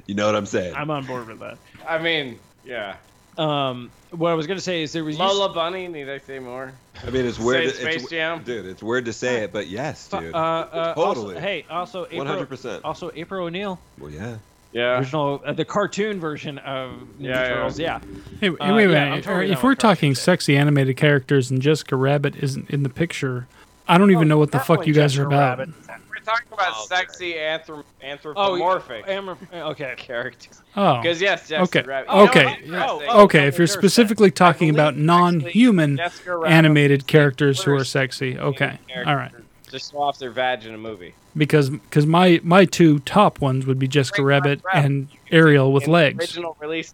You 0.07 0.17
know 0.17 0.27
what 0.27 0.35
I'm 0.35 0.47
saying? 0.47 0.75
I'm 0.75 0.91
on 0.91 1.07
board 1.07 1.29
with 1.29 1.39
that. 1.39 1.59
I 1.87 1.99
mean, 1.99 2.41
yeah. 2.65 2.97
Um, 3.41 3.91
what 4.10 4.31
I 4.31 4.35
was 4.35 4.47
gonna 4.47 4.60
say 4.60 4.83
is 4.83 4.93
there 4.93 5.05
was 5.05 5.19
used- 5.19 5.55
Bunny. 5.55 5.89
Need 5.89 6.09
I 6.10 6.19
say 6.19 6.39
more? 6.39 6.73
I 7.07 7.10
mean, 7.10 7.25
it's 7.27 7.39
weird. 7.39 7.70
Say 7.75 7.83
to- 7.83 7.89
it's, 7.91 8.02
Space 8.02 8.10
Jam? 8.10 8.43
dude. 8.43 8.67
It's 8.67 8.83
weird 8.83 9.05
to 9.07 9.12
say 9.12 9.44
it, 9.44 9.52
but 9.52 9.69
yes, 9.69 10.09
dude. 10.09 10.35
Uh, 10.35 10.36
uh, 10.39 10.94
Totally. 10.94 11.35
Also, 11.36 11.41
hey, 11.41 11.65
also 11.70 12.05
100%. 12.07 12.81
Also, 12.85 13.10
April 13.15 13.47
O'Neil, 13.47 13.78
well, 13.99 14.10
yeah. 14.10 14.36
Yeah. 14.73 14.99
original, 14.99 15.43
uh, 15.44 15.52
the 15.52 15.65
cartoon 15.65 16.20
version 16.20 16.59
of 16.59 16.91
Ninja 16.91 17.01
Yeah, 17.20 17.28
yeah. 17.43 17.49
Turtles. 17.49 17.78
Yeah. 17.81 18.01
Hey, 18.41 18.49
Uh, 18.51 18.75
wait 18.75 18.85
a 18.85 18.93
yeah, 18.93 19.15
I'm 19.15 19.23
totally 19.23 19.51
if 19.52 19.62
we're 19.65 19.75
talking 19.75 20.12
shit. 20.12 20.23
sexy 20.23 20.57
animated 20.57 20.97
characters 20.97 21.51
and 21.51 21.60
Jessica 21.62 21.97
Rabbit 21.97 22.36
isn't 22.36 22.69
in 22.70 22.83
the 22.85 22.89
picture, 22.89 23.47
I 23.89 23.99
don't 23.99 24.10
even 24.12 24.28
know 24.28 24.39
what 24.39 24.52
the 24.52 24.60
fuck 24.60 24.86
you 24.86 24.93
guys 24.94 25.17
are 25.19 25.27
about. 25.27 25.59
Rabbit. 25.59 25.70
Talking 26.31 26.52
about 26.52 26.73
Oh, 26.76 26.86
sexy 26.86 27.34
anthrop- 27.34 27.84
Oh, 28.02 28.07
anthropomorphic 28.07 29.07
okay. 29.52 29.94
characters. 29.99 30.62
Oh, 30.76 31.00
Because 31.00 31.20
yes, 31.20 31.49
Jessica 31.49 31.78
Okay. 31.81 31.89
Rabbit. 31.89 32.10
Okay. 32.10 32.59
You 32.65 32.73
know 32.73 32.97
what? 32.97 33.05
Oh, 33.05 33.07
oh, 33.10 33.23
okay. 33.25 33.47
If 33.47 33.59
you're 33.59 33.67
specifically 33.67 34.31
talking 34.31 34.70
about 34.70 34.97
non-human 34.97 35.99
animated 36.47 37.07
characters 37.07 37.62
who 37.62 37.73
are 37.75 37.84
sexy, 37.84 38.39
okay, 38.39 38.78
all 39.07 39.17
right. 39.17 39.33
Just 39.70 39.92
show 39.92 39.99
off 40.02 40.18
their 40.18 40.31
vag 40.31 40.65
in 40.65 40.75
a 40.75 40.78
movie. 40.78 41.15
Because 41.36 41.70
because 41.70 42.05
my 42.07 42.41
my 42.42 42.65
two 42.65 42.99
top 43.00 43.41
ones 43.41 43.67
would 43.67 43.78
be 43.78 43.86
Jessica 43.86 44.23
Rabbit 44.25 44.60
Rabbit. 44.65 44.84
and 44.84 45.09
Ariel 45.31 45.73
with 45.73 45.86
legs. 45.86 46.18
Original 46.18 46.57
release. 46.59 46.92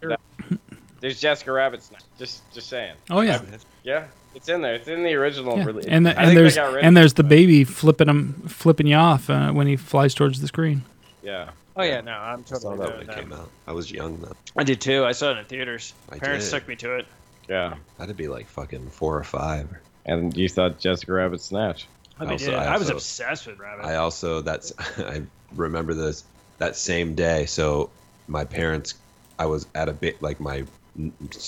There's 1.01 1.19
Jessica 1.21 1.53
Rabbit's. 1.53 1.91
Just, 2.19 2.43
just 2.53 2.69
saying. 2.69 2.95
Oh 3.09 3.21
yeah. 3.23 3.41
Yeah, 3.83 4.05
it's 4.37 4.49
in 4.49 4.61
there. 4.61 4.75
It's 4.75 4.87
in 4.87 5.03
the 5.03 5.15
original 5.15 5.57
Yeah. 5.59 5.65
release. 5.65 5.87
And 5.87 6.07
the, 6.07 6.17
and 6.19 6.31
they 6.31 6.35
there's 6.35 6.55
got 6.55 6.73
rid 6.73 6.85
and 6.85 6.97
there's 6.97 7.15
the 7.15 7.25
baby 7.25 7.65
flipping 7.65 8.09
him 8.09 8.35
flipping 8.47 8.87
you 8.87 8.95
off 8.97 9.29
uh, 9.29 9.51
when 9.51 9.67
he 9.67 9.77
flies 9.77 10.15
towards 10.15 10.41
the 10.41 10.47
screen. 10.47 10.83
Yeah. 11.23 11.51
Oh 11.77 11.83
yeah, 11.83 12.01
no, 12.01 12.13
I'm 12.13 12.45
totally. 12.45 12.75
I 12.75 12.77
saw 12.77 12.83
that 12.87 12.99
when 12.99 13.11
it 13.11 13.17
came 13.17 13.33
out. 13.33 13.51
I 13.67 13.73
was 13.73 13.91
young 13.91 14.17
though. 14.19 14.37
I 14.57 14.63
did 14.63 14.81
too. 14.81 15.05
I 15.05 15.13
saw 15.13 15.33
it 15.33 15.39
in 15.39 15.45
theaters. 15.47 15.93
I 16.11 16.19
Parents 16.19 16.49
did. 16.51 16.59
took 16.61 16.69
me 16.69 16.77
to 16.77 16.95
it. 16.97 17.07
Yeah. 17.49 17.75
That'd 17.99 18.17
be 18.17 18.29
like 18.29 18.47
fucking 18.47 18.91
four 18.91 19.17
or 19.17 19.25
five. 19.25 19.69
And 20.07 20.37
you 20.37 20.49
thought 20.49 20.79
Jessica 20.79 21.13
Rabbit 21.13 21.41
Snatch. 21.41 21.87
I, 22.19 22.25
I 22.25 22.29
also- 22.31 22.45
did. 22.47 22.55
I 22.55 22.75
I, 22.75 22.77
was 22.79 22.89
obsessed 22.91 23.47
with 23.47 23.59
Rabbit. 23.59 23.85
I 23.85 23.97
also 23.97 24.41
that's 24.41 24.73
I 24.99 25.23
remember 25.55 25.95
this 25.95 26.25
that 26.59 26.77
same 26.77 27.15
day. 27.15 27.45
So 27.47 27.91
my 28.29 28.45
parents, 28.45 28.95
I 29.39 29.47
was 29.47 29.67
at 29.75 29.89
a 29.89 29.93
bit 29.93 30.23
like 30.23 30.41
my 30.41 30.65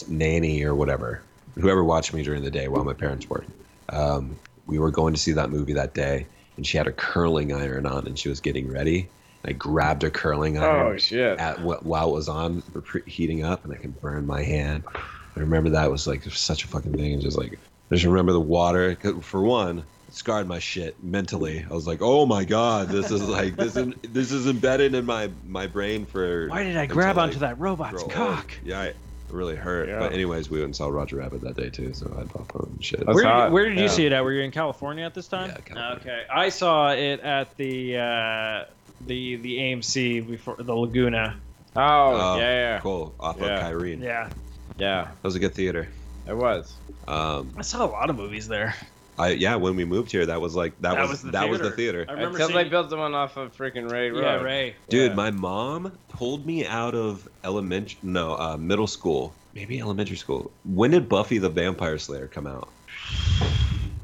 nanny 0.08 0.62
or 0.64 0.74
whatever, 0.74 1.22
whoever 1.58 1.84
watched 1.84 2.12
me 2.14 2.22
during 2.22 2.42
the 2.42 2.50
day 2.50 2.68
while 2.68 2.84
my 2.84 2.94
parents 2.94 3.28
worked. 3.28 3.50
Um, 3.90 4.38
we 4.66 4.78
were 4.78 4.90
going 4.90 5.14
to 5.14 5.20
see 5.20 5.32
that 5.32 5.50
movie 5.50 5.72
that 5.74 5.94
day, 5.94 6.26
and 6.56 6.66
she 6.66 6.76
had 6.76 6.86
a 6.86 6.92
curling 6.92 7.52
iron 7.52 7.86
on, 7.86 8.06
and 8.06 8.18
she 8.18 8.28
was 8.28 8.40
getting 8.40 8.70
ready. 8.70 9.08
I 9.44 9.52
grabbed 9.52 10.04
a 10.04 10.10
curling 10.10 10.58
iron 10.58 10.94
Oh 10.94 10.96
shit. 10.98 11.38
at 11.38 11.58
wh- 11.58 11.84
while 11.84 12.10
it 12.10 12.12
was 12.12 12.28
on, 12.28 12.62
heating 13.06 13.44
up, 13.44 13.64
and 13.64 13.72
I 13.72 13.76
could 13.76 14.00
burn 14.00 14.26
my 14.26 14.42
hand. 14.42 14.84
I 14.94 15.40
remember 15.40 15.70
that 15.70 15.90
was 15.90 16.06
like 16.06 16.22
such 16.24 16.64
a 16.64 16.66
fucking 16.66 16.96
thing, 16.96 17.12
and 17.14 17.22
just 17.22 17.38
like 17.38 17.58
I 17.90 17.94
just 17.94 18.04
remember 18.04 18.32
the 18.32 18.40
water. 18.40 18.96
For 19.22 19.42
one, 19.42 19.84
scarred 20.10 20.48
my 20.48 20.58
shit 20.58 21.02
mentally. 21.02 21.64
I 21.70 21.72
was 21.72 21.86
like, 21.86 22.00
oh 22.02 22.26
my 22.26 22.44
god, 22.44 22.88
this 22.88 23.10
is 23.10 23.22
like 23.22 23.56
this 23.56 23.76
is 23.76 23.94
this 24.02 24.32
is 24.32 24.46
embedded 24.48 24.94
in 24.94 25.06
my 25.06 25.30
my 25.46 25.66
brain 25.66 26.04
for. 26.04 26.48
Why 26.48 26.64
did 26.64 26.76
I 26.76 26.86
grab 26.86 27.16
I 27.16 27.22
onto 27.22 27.38
that 27.38 27.58
robot's 27.58 28.02
grow 28.02 28.08
cock? 28.12 28.52
old. 28.58 28.68
Yeah, 28.68 28.82
it 28.82 28.96
really 29.30 29.56
hurt. 29.56 29.88
Yeah. 29.88 29.98
But 29.98 30.12
anyways, 30.12 30.50
we 30.50 30.58
went 30.58 30.66
and 30.66 30.76
saw 30.76 30.88
Roger 30.88 31.16
Rabbit 31.16 31.40
that 31.42 31.56
day 31.56 31.70
too, 31.70 31.92
so 31.94 32.10
I 32.16 32.20
had 32.20 32.30
popcorn 32.30 32.70
and 32.72 32.84
shit. 32.84 33.00
That's 33.00 33.14
Where 33.14 33.24
did, 33.24 33.30
hot, 33.30 33.52
where 33.52 33.64
did 33.68 33.76
you 33.76 33.82
yeah. 33.84 33.88
see 33.88 34.06
it 34.06 34.12
at? 34.12 34.22
Were 34.24 34.32
you 34.32 34.42
in 34.42 34.50
California 34.50 35.04
at 35.04 35.14
this 35.14 35.28
time? 35.28 35.50
Yeah, 35.50 35.56
California. 35.64 35.98
Okay, 36.00 36.22
I 36.32 36.48
saw 36.48 36.92
it 36.92 37.20
at 37.20 37.56
the 37.56 37.96
uh, 37.96 38.64
the 39.06 39.36
the 39.36 39.58
AMC 39.58 40.28
before 40.28 40.56
the 40.58 40.74
Laguna. 40.74 41.38
Oh, 41.76 41.80
Oh, 41.80 42.36
yeah, 42.38 42.40
yeah, 42.74 42.80
Cool, 42.80 43.14
off 43.20 43.36
Yeah. 43.38 43.68
of 43.68 43.74
Kyrene. 43.74 44.02
Yeah, 44.02 44.30
yeah. 44.78 45.04
That 45.04 45.22
was 45.22 45.36
a 45.36 45.38
good 45.38 45.54
theater. 45.54 45.88
It 46.26 46.36
was. 46.36 46.74
Um, 47.06 47.52
I 47.56 47.62
saw 47.62 47.86
a 47.86 47.90
lot 47.90 48.10
of 48.10 48.16
movies 48.16 48.48
there. 48.48 48.74
I 49.18 49.30
yeah, 49.30 49.56
when 49.56 49.74
we 49.76 49.84
moved 49.84 50.10
here, 50.12 50.24
that 50.26 50.40
was 50.40 50.54
like 50.54 50.80
that, 50.80 50.96
was, 51.08 51.22
the 51.22 51.30
that 51.32 51.48
was 51.48 51.58
the 51.58 51.70
theater. 51.72 52.04
theater. 52.04 52.06
I 52.08 52.12
remember 52.12 52.36
Until 52.36 52.48
seeing, 52.48 52.64
they 52.64 52.68
built 52.70 52.88
the 52.90 52.96
one 52.96 53.14
off 53.14 53.36
of 53.36 53.56
freaking 53.56 53.90
Ray 53.90 54.10
Road. 54.10 54.22
Yeah, 54.22 54.34
Ray. 54.40 54.74
Dude, 54.88 55.10
Yeah. 55.10 55.14
my 55.16 55.30
mom 55.30 55.92
pulled 56.08 56.46
me 56.46 56.66
out 56.66 56.94
of 56.94 57.28
elementary, 57.44 57.98
no, 58.02 58.34
uh, 58.38 58.56
middle 58.56 58.86
school, 58.86 59.34
maybe 59.54 59.80
elementary 59.80 60.16
school. 60.16 60.50
When 60.64 60.92
did 60.92 61.08
Buffy 61.08 61.38
the 61.38 61.48
Vampire 61.48 61.98
Slayer 61.98 62.28
come 62.28 62.46
out? 62.46 62.68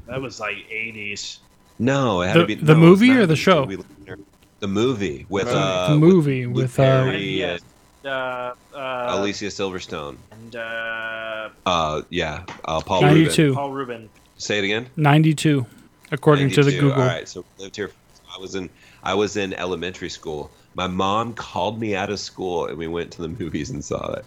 That 0.07 0.21
was 0.21 0.39
like 0.39 0.57
80s. 0.69 1.39
No, 1.79 2.21
it 2.21 2.27
had 2.27 2.35
The- 2.35 2.39
to 2.41 2.45
be 2.47 2.55
the 2.55 2.73
no, 2.73 2.79
movie 2.79 3.11
or 3.11 3.25
the 3.25 3.35
show? 3.35 3.65
The 4.59 4.67
movie 4.67 5.25
with 5.29 5.45
The 5.47 5.57
uh, 5.57 5.89
the 5.89 5.95
movie 5.97 6.45
Luke 6.45 6.55
with, 6.55 6.79
uh, 6.79 6.83
Perry 6.83 7.39
Yes. 7.39 7.61
Uh, 8.05 8.53
uh, 8.73 9.05
Alicia 9.09 9.45
Silverstone. 9.45 10.17
and 10.31 10.55
uh, 10.55 11.49
Uh, 11.65 12.01
yeah, 12.09 12.43
uh, 12.63 12.79
Paul 12.81 13.01
92. 13.01 13.41
Rubin. 13.43 13.55
Paul 13.55 13.71
Rubin. 13.71 14.09
Say 14.37 14.57
it 14.59 14.63
again. 14.65 14.87
92, 14.97 15.65
according 16.11 16.49
to 16.51 16.63
the 16.63 16.71
Google. 16.71 16.93
All 16.93 17.07
right, 17.07 17.27
so 17.27 17.45
we 17.57 17.63
lived 17.63 17.75
here. 17.75 17.91
I 18.35 18.39
was 18.39 18.55
in 18.55 18.69
I 19.03 19.13
was 19.13 19.37
in 19.37 19.53
elementary 19.53 20.09
school. 20.09 20.51
My 20.73 20.87
mom 20.87 21.33
called 21.33 21.79
me 21.79 21.95
out 21.95 22.09
of 22.09 22.19
school, 22.19 22.65
and 22.67 22.77
we 22.77 22.87
went 22.87 23.11
to 23.11 23.21
the 23.21 23.27
movies 23.39 23.69
and 23.69 23.83
saw 23.83 24.13
it. 24.13 24.25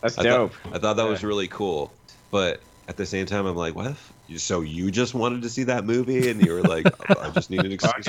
That's 0.00 0.18
I 0.18 0.22
dope. 0.22 0.52
Thought, 0.54 0.74
I 0.74 0.78
thought 0.78 0.96
that 0.96 1.08
was 1.08 1.24
really 1.24 1.48
cool, 1.48 1.92
but 2.30 2.60
at 2.86 2.96
the 2.96 3.06
same 3.06 3.26
time, 3.26 3.46
I'm 3.46 3.56
like, 3.56 3.74
what? 3.74 3.86
If, 4.28 4.40
so 4.40 4.60
you 4.60 4.90
just 4.90 5.14
wanted 5.14 5.42
to 5.42 5.48
see 5.48 5.64
that 5.64 5.84
movie, 5.84 6.30
and 6.30 6.44
you 6.44 6.52
were 6.52 6.62
like, 6.62 6.86
oh, 7.10 7.20
I 7.20 7.30
just 7.30 7.50
need 7.50 7.64
an 7.64 7.72
excuse. 7.72 8.08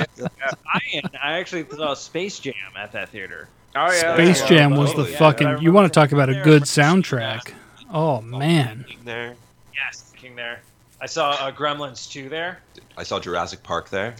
I 0.72 1.02
I 1.20 1.32
actually 1.38 1.66
saw 1.70 1.94
Space 1.94 2.38
Jam 2.38 2.54
at 2.76 2.92
that 2.92 3.08
theater. 3.08 3.48
Oh 3.74 3.90
yeah, 3.90 4.14
Space 4.14 4.42
yeah, 4.42 4.48
Jam 4.48 4.70
was 4.76 4.90
the 4.90 4.96
totally. 4.96 5.12
Yeah, 5.12 5.18
fucking. 5.18 5.58
You 5.62 5.72
want 5.72 5.92
to 5.92 6.00
talk 6.00 6.12
about 6.12 6.28
a 6.28 6.40
good 6.42 6.62
soundtrack? 6.62 7.52
Oh 7.92 8.20
man, 8.20 8.84
There. 9.04 9.34
Yes, 9.74 10.12
King 10.16 10.36
there. 10.36 10.60
I 11.00 11.06
saw 11.06 11.30
uh, 11.32 11.52
Gremlins 11.52 12.10
2 12.10 12.28
there. 12.28 12.58
I 12.96 13.02
saw 13.02 13.20
Jurassic 13.20 13.62
Park 13.62 13.90
there. 13.90 14.14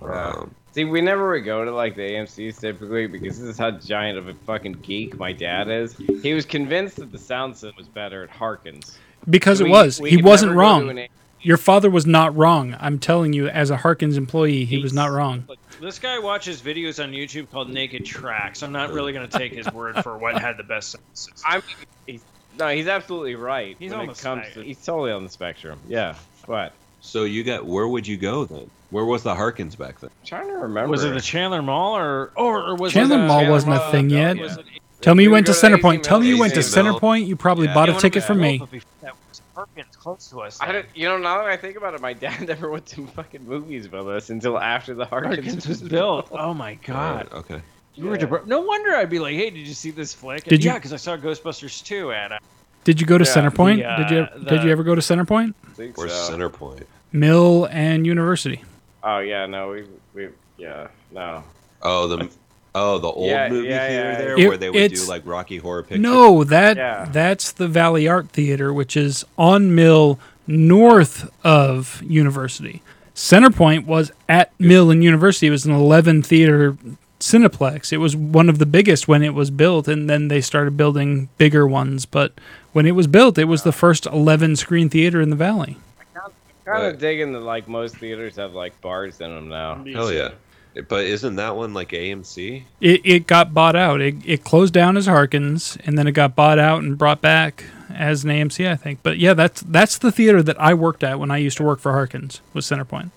Um, 0.00 0.54
See, 0.72 0.84
we 0.84 1.00
never 1.00 1.30
would 1.30 1.44
go 1.44 1.64
to 1.64 1.70
like 1.70 1.94
the 1.94 2.02
AMC's 2.02 2.58
typically 2.58 3.06
because 3.06 3.38
this 3.38 3.48
is 3.48 3.58
how 3.58 3.70
giant 3.72 4.18
of 4.18 4.26
a 4.28 4.34
fucking 4.34 4.72
geek 4.82 5.16
my 5.18 5.32
dad 5.32 5.68
is. 5.68 5.96
He 6.22 6.34
was 6.34 6.44
convinced 6.44 6.96
that 6.96 7.12
the 7.12 7.18
sound 7.18 7.54
system 7.54 7.74
was 7.78 7.86
better 7.88 8.24
at 8.24 8.30
Harkins. 8.30 8.98
because 9.30 9.60
it 9.60 9.64
We- 9.64 9.70
was. 9.70 10.00
we 10.00 10.10
He 10.10 10.16
could 10.16 10.24
wasn't 10.24 10.50
never 10.52 10.62
go 10.62 10.80
to 10.80 10.86
wrong. 10.86 10.98
A- 10.98 11.08
Your 11.42 11.56
father 11.58 11.88
was 11.90 12.06
not 12.06 12.36
wrong. 12.36 12.76
I'm 12.80 12.98
telling 12.98 13.32
you, 13.32 13.48
as 13.48 13.70
a 13.70 13.76
Harkins 13.78 14.16
employee, 14.16 14.64
he 14.64 14.78
was 14.78 14.92
not 14.92 15.10
wrong. 15.12 15.44
Look, 15.48 15.58
this 15.80 15.98
guy 16.00 16.18
watches 16.18 16.60
videos 16.60 17.02
on 17.02 17.12
YouTube 17.12 17.50
called 17.50 17.70
Naked 17.70 18.04
Tracks. 18.04 18.62
I'm 18.62 18.72
not 18.72 18.92
really 18.92 19.12
going 19.12 19.28
to 19.28 19.38
take 19.38 19.52
his 19.52 19.70
word 19.72 20.02
for 20.02 20.18
what 20.18 20.40
had 20.40 20.56
the 20.56 20.62
best 20.64 20.90
sound 20.92 21.04
system. 21.12 21.34
I'm, 21.46 21.62
he's, 22.06 22.24
no, 22.58 22.68
he's 22.68 22.88
absolutely 22.88 23.34
right. 23.34 23.76
He's 23.78 23.90
when 23.90 24.00
on 24.00 24.10
it 24.10 24.14
the 24.16 24.22
comes 24.22 24.46
to, 24.54 24.62
he's 24.62 24.84
totally 24.84 25.12
on 25.12 25.24
the 25.24 25.30
spectrum. 25.30 25.78
Yeah, 25.88 26.14
but 26.46 26.72
so 27.00 27.24
you 27.24 27.44
got 27.44 27.64
where 27.66 27.86
would 27.88 28.06
you 28.06 28.16
go 28.16 28.44
then? 28.44 28.70
Where 28.90 29.04
was 29.04 29.22
the 29.22 29.34
Harkins 29.34 29.74
back 29.76 30.00
then? 30.00 30.10
I'm 30.20 30.26
trying 30.26 30.48
to 30.48 30.54
remember. 30.54 30.90
Was 30.90 31.04
it 31.04 31.12
the 31.14 31.20
Chandler 31.20 31.62
Mall 31.62 31.96
or 31.96 32.30
or, 32.36 32.62
or 32.68 32.74
was 32.76 32.92
Chandler 32.92 33.16
it, 33.16 33.26
Mall 33.26 33.40
Chandler 33.40 33.50
wasn't 33.52 33.74
a 33.76 33.90
thing 33.90 34.08
no, 34.08 34.16
yet. 34.16 34.36
yeah. 34.36 34.42
Was 34.42 34.56
it, 34.58 34.64
Tell 35.00 35.14
me 35.14 35.24
you 35.24 35.30
went 35.30 35.46
to 35.48 35.52
go 35.52 35.58
to 35.58 35.66
Centerpoint. 35.66 36.02
Tell 36.02 36.18
me 36.20 36.28
you 36.28 36.38
went 36.38 36.54
to 36.54 36.60
AZ 36.60 36.74
Mill. 36.74 36.98
Centerpoint. 36.98 37.26
You 37.26 37.36
probably 37.36 37.66
Yeah. 37.66 37.74
bought 37.74 37.90
a 37.90 37.94
ticket 37.94 38.22
one 38.22 38.26
from 38.26 38.36
of 38.38 38.42
me. 38.72 38.82
That 39.02 39.12
was 39.28 39.42
Harkins 39.54 39.96
close 39.96 40.30
to 40.30 40.40
us. 40.40 40.58
I 40.62 40.72
don't, 40.72 40.86
you 40.94 41.06
know, 41.06 41.18
now 41.18 41.36
that 41.38 41.46
I 41.46 41.58
think 41.58 41.76
about 41.76 41.92
it, 41.92 42.00
my 42.00 42.14
dad 42.14 42.40
never 42.48 42.70
went 42.70 42.86
to 42.86 43.06
fucking 43.08 43.44
movies 43.44 43.86
with 43.90 44.08
us 44.08 44.30
until 44.30 44.58
after 44.58 44.94
the 44.94 45.04
Harkins, 45.04 45.34
Harkins 45.44 45.68
was 45.68 45.82
built. 45.82 46.28
Oh 46.32 46.54
my 46.54 46.74
god. 46.76 47.16
Right, 47.16 47.32
okay. 47.34 47.62
You 47.96 48.06
were 48.06 48.16
debr- 48.16 48.46
no 48.46 48.60
wonder 48.60 48.94
I'd 48.96 49.08
be 49.10 49.18
like, 49.20 49.34
"Hey, 49.36 49.50
did 49.50 49.66
you 49.66 49.74
see 49.74 49.90
this 49.90 50.12
flick?" 50.12 50.44
Did 50.44 50.64
you- 50.64 50.70
Yeah, 50.70 50.78
because 50.78 50.92
I 50.92 50.96
saw 50.96 51.16
Ghostbusters 51.16 51.84
2 51.84 52.12
and 52.12 52.32
uh, 52.34 52.38
Did 52.84 53.00
you 53.00 53.06
go 53.06 53.16
to 53.18 53.24
Yeah, 53.24 53.30
Centerpoint? 53.34 53.76
the, 53.76 54.02
did 54.04 54.10
you 54.10 54.20
uh, 54.22 54.38
Did 54.50 54.64
you 54.64 54.70
ever 54.70 54.82
go 54.82 54.94
to 54.94 55.00
Centerpoint? 55.00 55.54
Think 55.74 55.96
Or 55.98 56.08
so. 56.08 56.32
Centerpoint. 56.36 56.84
Mill 57.12 57.66
and 57.70 58.04
University. 58.06 58.62
Oh 59.04 59.18
yeah, 59.20 59.46
no, 59.46 59.70
we 59.70 59.84
we 60.14 60.28
yeah 60.58 60.88
no. 61.12 61.44
Oh 61.82 62.08
the 62.08 62.28
oh 62.74 62.98
the 62.98 63.06
old 63.08 63.28
Yeah, 63.30 63.48
movie 63.48 63.68
yeah, 63.68 63.86
theater 63.88 64.10
yeah. 64.10 64.18
there 64.18 64.38
It- 64.40 64.48
where 64.48 64.56
they 64.56 64.70
would 64.70 64.92
do 64.92 65.06
like 65.06 65.22
Rocky 65.24 65.58
Horror 65.58 65.82
Picture. 65.84 65.98
No, 65.98 66.42
that 66.44 66.76
Yeah. 66.76 67.06
that's 67.12 67.52
the 67.52 67.68
Valley 67.68 68.08
Art 68.08 68.28
Theater, 68.30 68.72
which 68.72 68.96
is 68.96 69.24
on 69.38 69.74
Mill 69.74 70.18
north 70.48 71.30
of 71.44 72.02
University. 72.04 72.82
Centerpoint 73.14 73.86
was 73.86 74.10
at 74.28 74.52
Mill 74.58 74.90
and 74.90 75.04
University. 75.04 75.46
It 75.46 75.50
was 75.50 75.64
an 75.64 75.72
11 75.72 76.22
theater 76.24 76.76
cineplex. 77.20 77.92
It 77.92 77.98
was 77.98 78.16
one 78.16 78.48
of 78.48 78.58
the 78.58 78.66
biggest 78.66 79.08
when 79.08 79.22
it 79.22 79.34
was 79.34 79.50
built, 79.50 79.88
and 79.88 80.08
then 80.08 80.28
they 80.28 80.40
started 80.40 80.76
building 80.76 81.28
bigger 81.38 81.66
ones. 81.66 82.06
But 82.06 82.32
when 82.72 82.86
it 82.86 82.92
was 82.92 83.06
built, 83.06 83.38
it 83.38 83.44
was 83.44 83.62
the 83.62 83.72
first 83.72 84.06
11 84.06 84.56
screen 84.56 84.88
theater 84.88 85.20
in 85.20 85.30
the 85.30 85.36
valley. 85.36 85.78
Kind 86.14 86.32
Right. 86.66 86.94
of 86.94 86.98
digging 86.98 87.32
that 87.34 87.40
like 87.40 87.68
most 87.68 87.96
theaters 87.98 88.36
have 88.36 88.54
like 88.54 88.80
bars 88.80 89.20
in 89.20 89.34
them 89.34 89.48
now. 89.48 89.84
Hell 89.84 90.10
yeah. 90.12 90.30
But 90.88 91.04
isn't 91.04 91.36
that 91.36 91.54
one 91.56 91.72
like 91.74 91.90
AMC? 91.90 92.64
It, 92.80 93.00
it 93.04 93.26
got 93.26 93.52
bought 93.54 93.76
out. 93.76 94.00
It, 94.00 94.16
it 94.24 94.44
closed 94.44 94.72
down 94.74 94.96
as 94.96 95.06
Harkins, 95.06 95.76
and 95.84 95.96
then 95.98 96.06
it 96.08 96.12
got 96.12 96.34
bought 96.34 96.58
out 96.58 96.82
and 96.82 96.96
brought 96.98 97.20
back 97.20 97.64
as 97.90 98.24
an 98.24 98.30
AMC, 98.30 98.68
I 98.68 98.74
think. 98.76 99.00
But 99.02 99.18
yeah, 99.18 99.34
that's 99.34 99.60
that's 99.60 99.98
the 99.98 100.10
theater 100.10 100.42
that 100.42 100.60
I 100.60 100.72
worked 100.74 101.04
at 101.04 101.20
when 101.20 101.30
I 101.30 101.36
used 101.36 101.58
to 101.58 101.62
work 101.62 101.78
for 101.80 101.92
Harkins 101.92 102.40
was 102.54 102.66
Centerpoint. 102.66 103.10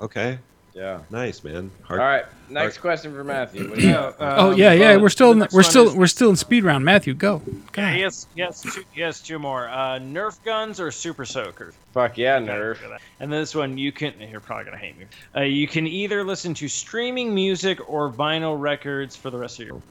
Okay. 0.00 0.38
Yeah. 0.74 1.00
Nice, 1.10 1.42
man. 1.42 1.70
All 1.82 1.86
Hard- 1.96 2.00
right, 2.00 2.24
next 2.48 2.78
question 2.78 3.12
for 3.12 3.24
Matthew. 3.24 3.68
What 3.68 3.78
do 3.78 3.86
you 3.86 3.92
got? 3.92 4.16
oh 4.20 4.52
um, 4.52 4.58
yeah, 4.58 4.72
yeah. 4.72 4.96
We're 4.96 5.08
still 5.08 5.32
in 5.32 5.40
the, 5.40 5.48
we're 5.52 5.62
still 5.62 5.88
is- 5.88 5.94
we're 5.94 6.06
still 6.06 6.30
in 6.30 6.36
speed 6.36 6.64
round. 6.64 6.84
Matthew, 6.84 7.14
go. 7.14 7.42
Yeah, 7.46 7.52
he 7.52 7.68
God. 7.72 8.00
has, 8.00 8.26
he, 8.34 8.40
has 8.42 8.60
two, 8.62 8.84
he 8.92 9.00
has 9.00 9.20
two 9.20 9.38
more. 9.38 9.68
Uh, 9.68 9.98
Nerf 9.98 10.42
guns 10.44 10.78
or 10.80 10.90
Super 10.90 11.24
Soakers? 11.24 11.74
Fuck 11.92 12.18
yeah, 12.18 12.38
Nerf. 12.38 12.80
look 12.82 12.92
at. 12.92 13.00
And 13.18 13.32
this 13.32 13.54
one, 13.54 13.78
you 13.78 13.90
can. 13.92 14.14
You're 14.20 14.40
probably 14.40 14.66
gonna 14.66 14.76
hate 14.76 14.96
me. 14.98 15.06
Uh, 15.36 15.40
you 15.40 15.66
can 15.66 15.86
either 15.86 16.24
listen 16.24 16.54
to 16.54 16.68
streaming 16.68 17.34
music 17.34 17.88
or 17.90 18.10
vinyl 18.10 18.60
records 18.60 19.16
for 19.16 19.30
the 19.30 19.38
rest 19.38 19.60
of 19.60 19.66
your. 19.66 19.82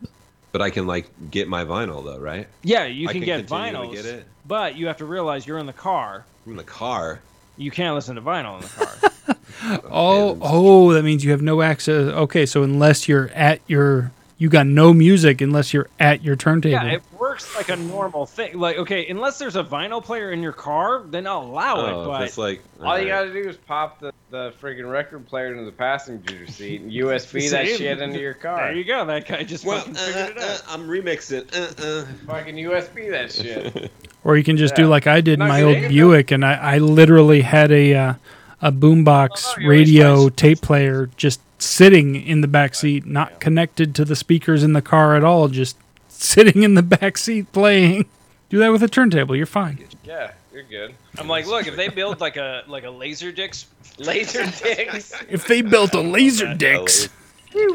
But 0.51 0.61
I 0.61 0.69
can 0.69 0.87
like 0.87 1.09
get 1.29 1.47
my 1.47 1.63
vinyl 1.65 2.03
though, 2.03 2.17
right? 2.19 2.47
Yeah, 2.63 2.85
you 2.85 3.07
can, 3.07 3.17
can 3.17 3.25
get 3.25 3.47
continue 3.47 3.71
to 3.73 3.77
vinyls, 3.79 3.93
get 3.93 4.05
it? 4.05 4.25
but 4.47 4.75
you 4.75 4.87
have 4.87 4.97
to 4.97 5.05
realize 5.05 5.45
you're 5.45 5.59
in 5.59 5.65
the 5.67 5.73
car. 5.73 6.25
I'm 6.45 6.53
in 6.53 6.57
the 6.57 6.63
car. 6.63 7.19
You 7.57 7.69
can't 7.69 7.93
listen 7.93 8.15
to 8.15 8.21
vinyl 8.21 8.55
in 8.55 8.61
the 8.61 8.85
car. 8.85 9.11
Oh 9.91 10.31
And- 10.33 10.41
oh, 10.43 10.93
that 10.93 11.03
means 11.03 11.23
you 11.23 11.31
have 11.31 11.41
no 11.41 11.61
access. 11.61 12.07
Okay, 12.13 12.45
so 12.45 12.63
unless 12.63 13.07
you're 13.07 13.29
at 13.29 13.59
your 13.67 14.11
you 14.37 14.47
got 14.47 14.65
no 14.65 14.93
music 14.93 15.41
unless 15.41 15.73
you're 15.73 15.89
at 15.99 16.23
your 16.23 16.37
turntable. 16.37 16.71
yeah, 16.71 16.85
it 16.85 17.03
works 17.19 17.53
like 17.57 17.67
a 17.67 17.75
normal 17.75 18.25
thing. 18.25 18.57
Like, 18.57 18.77
okay, 18.77 19.05
unless 19.09 19.37
there's 19.37 19.57
a 19.57 19.63
vinyl 19.65 20.01
player 20.01 20.31
in 20.31 20.41
your 20.41 20.53
car, 20.53 21.03
then 21.05 21.27
I'll 21.27 21.41
allow 21.41 21.75
Oh, 21.75 22.03
it. 22.03 22.05
But 22.07 22.21
it's 22.21 22.37
like 22.37 22.61
All 22.81 22.97
you 22.97 23.07
gotta 23.07 23.33
do 23.33 23.49
is 23.49 23.57
pop 23.57 23.99
the, 23.99 24.13
the 24.29 24.53
freaking 24.61 24.89
record 24.89 25.25
player 25.27 25.47
into 25.51 25.65
the 25.65 25.73
passenger 25.73 26.47
seat 26.47 26.79
and 26.79 26.89
USB 26.89 27.49
that 27.51 27.67
See? 27.67 27.75
shit 27.75 27.99
into 27.99 28.17
your 28.19 28.33
car. 28.33 28.59
there 28.67 28.75
you 28.75 28.85
go. 28.85 29.05
That 29.05 29.27
guy 29.27 29.43
just 29.43 29.65
Well, 29.65 29.79
fucking 29.79 29.97
uh, 29.97 29.99
figured 29.99 30.37
it 30.37 30.41
uh, 30.41 30.45
out. 30.53 30.63
I'm 30.69 30.87
remixing. 30.87 31.53
Uh, 31.53 32.05
Fucking 32.25 32.55
USB 32.55 33.11
that 33.11 33.33
shit. 33.33 33.91
Or 34.25 34.35
you 34.37 34.43
can 34.43 34.57
just 34.57 34.75
do 34.75 34.81
Yeah. 34.83 34.87
like 34.89 35.07
I 35.07 35.21
did 35.21 35.33
in 35.35 35.39
Not 35.39 35.47
my 35.49 35.59
gonna 35.61 35.67
old 35.71 35.77
hit 35.77 35.89
Buick, 35.91 36.31
and 36.31 36.43
I, 36.45 36.53
I 36.75 36.77
literally 36.79 37.39
had 37.41 37.71
a 37.71 37.93
uh, 37.95 38.13
a 38.61 38.71
boombox 38.71 39.57
no, 39.57 39.61
you're 39.61 39.71
radio 39.71 40.29
tape 40.29 40.61
player 40.61 41.09
just 41.17 41.41
sitting 41.57 42.15
in 42.15 42.41
the 42.41 42.47
back 42.47 42.75
seat, 42.75 43.05
not 43.05 43.39
connected 43.39 43.93
to 43.95 44.05
the 44.05 44.15
speakers 44.15 44.63
in 44.63 44.73
the 44.73 44.81
car 44.81 45.15
at 45.15 45.23
all, 45.23 45.47
just 45.47 45.77
sitting 46.07 46.63
in 46.63 46.73
the 46.75 46.83
back 46.83 47.17
seat 47.17 47.51
playing. 47.51 48.05
Do 48.49 48.57
that 48.59 48.71
with 48.71 48.81
a 48.81 48.87
turntable, 48.87 49.35
you're 49.35 49.45
fine. 49.45 49.85
yeah, 50.03 50.31
you're 50.51 50.63
good. 50.63 50.95
I'm 51.17 51.27
like, 51.27 51.45
look, 51.45 51.67
if 51.67 51.75
they 51.75 51.89
build 51.89 52.19
like 52.19 52.37
a 52.37 52.63
like 52.67 52.83
a 52.83 52.89
laser 52.89 53.31
dicks, 53.31 53.67
Laser 53.99 54.45
dicks. 54.63 55.13
If 55.29 55.47
they 55.47 55.61
built 55.61 55.93
a 55.93 55.99
laser 55.99 56.53
dicks, 56.53 57.09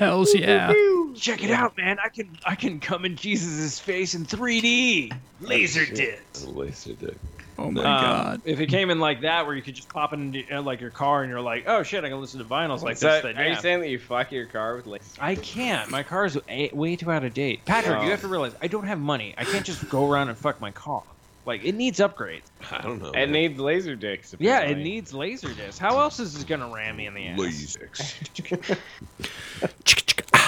hells 0.01 0.35
yeah. 0.35 0.73
check 1.15 1.45
it 1.45 1.51
out, 1.51 1.77
man. 1.77 1.99
I 2.03 2.09
can 2.09 2.39
I 2.47 2.55
can 2.55 2.81
come 2.81 3.05
in 3.05 3.17
Jesus' 3.17 3.79
face 3.79 4.15
in 4.15 4.25
3D. 4.25 5.13
Laser 5.43 5.85
dicks. 5.85 6.45
laser 6.45 6.95
dick. 6.95 7.17
Oh 7.57 7.71
my 7.71 7.81
Um, 7.83 7.85
god. 7.85 8.41
If 8.45 8.59
it 8.61 8.67
came 8.67 8.91
in 8.91 8.99
like 8.99 9.21
that, 9.21 9.47
where 9.47 9.55
you 9.55 9.63
could 9.63 9.75
just 9.75 9.89
pop 9.89 10.13
it 10.13 10.19
into 10.19 10.43
uh, 10.53 10.61
like 10.63 10.81
your 10.81 10.91
car, 10.91 11.23
and 11.23 11.31
you're 11.31 11.41
like, 11.41 11.65
oh 11.69 11.83
shit, 11.83 12.03
I 12.05 12.09
can 12.09 12.21
listen 12.21 12.39
to 12.41 12.45
vinyls 12.45 12.83
like 12.83 12.97
So, 12.97 13.09
this. 13.09 13.23
Then 13.23 13.39
are 13.39 13.47
you 13.49 13.55
saying 13.57 13.81
that 13.81 13.89
you 13.91 13.99
fuck 13.99 14.33
your 14.33 14.47
car 14.47 14.77
with 14.77 14.87
laser? 14.87 15.05
I 15.21 15.37
can't. 15.37 15.89
My 15.91 16.03
car's 16.03 16.37
a- 16.49 16.71
way 16.73 16.97
too 16.97 17.13
out 17.13 17.23
of 17.25 17.33
date. 17.33 17.65
Patrick, 17.65 17.99
Oh. 17.99 18.03
you 18.03 18.11
have 18.11 18.21
to 18.23 18.29
realize 18.29 18.55
I 18.61 18.67
don't 18.67 18.87
have 18.87 18.99
money. 18.99 19.35
I 19.39 19.45
can't 19.45 19.65
just 19.65 19.89
go 19.89 20.11
around 20.11 20.31
and 20.31 20.37
fuck 20.39 20.61
my 20.61 20.73
car. 20.73 21.03
Like 21.47 21.63
it 21.65 21.75
needs 21.75 22.01
upgrades. 22.01 22.43
I 22.73 22.81
don't 22.81 23.01
know. 23.03 23.11
It 23.11 23.15
man. 23.15 23.33
needs 23.33 23.61
laser 23.61 23.95
dicks. 23.95 24.35
Yeah, 24.39 24.61
it 24.61 24.79
needs 24.79 25.13
laser 25.13 25.53
discs. 25.53 25.79
How 25.79 26.01
else 26.01 26.19
is 26.19 26.33
this 26.35 26.43
gonna 26.43 26.69
ram 26.75 26.97
me 26.97 27.07
in 27.07 27.13
the 27.15 27.27
ass? 27.29 27.39
lasers. 27.39 28.79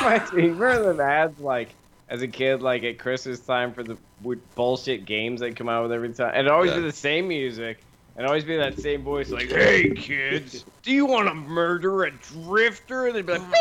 Reminds 0.00 0.32
me, 0.32 0.42
remember 0.48 0.92
the 0.94 1.02
ads 1.04 1.38
like 1.38 1.68
as 2.08 2.22
a 2.22 2.28
kid, 2.28 2.62
like 2.62 2.84
at 2.84 2.98
Christmas 2.98 3.44
time 3.44 3.72
for 3.72 3.82
the 3.82 3.98
bullshit 4.54 5.04
games 5.06 5.40
they 5.40 5.52
come 5.52 5.68
out 5.68 5.82
with 5.82 5.92
every 5.92 6.12
time, 6.12 6.30
and 6.30 6.40
it'd 6.40 6.52
always 6.52 6.70
Yeah. 6.70 6.76
be 6.78 6.82
the 6.84 6.92
same 6.92 7.28
music, 7.28 7.84
and 8.16 8.26
always 8.26 8.44
be 8.44 8.56
that 8.56 8.78
same 8.78 9.02
voice, 9.02 9.30
like, 9.30 9.50
"Hey 9.50 9.90
kids, 9.94 10.64
do 10.82 10.92
you 10.92 11.06
want 11.06 11.28
to 11.28 11.34
murder 11.34 12.04
a 12.04 12.10
drifter?" 12.10 13.06
And 13.06 13.16
they'd 13.16 13.26
be 13.26 13.32
like, 13.32 13.42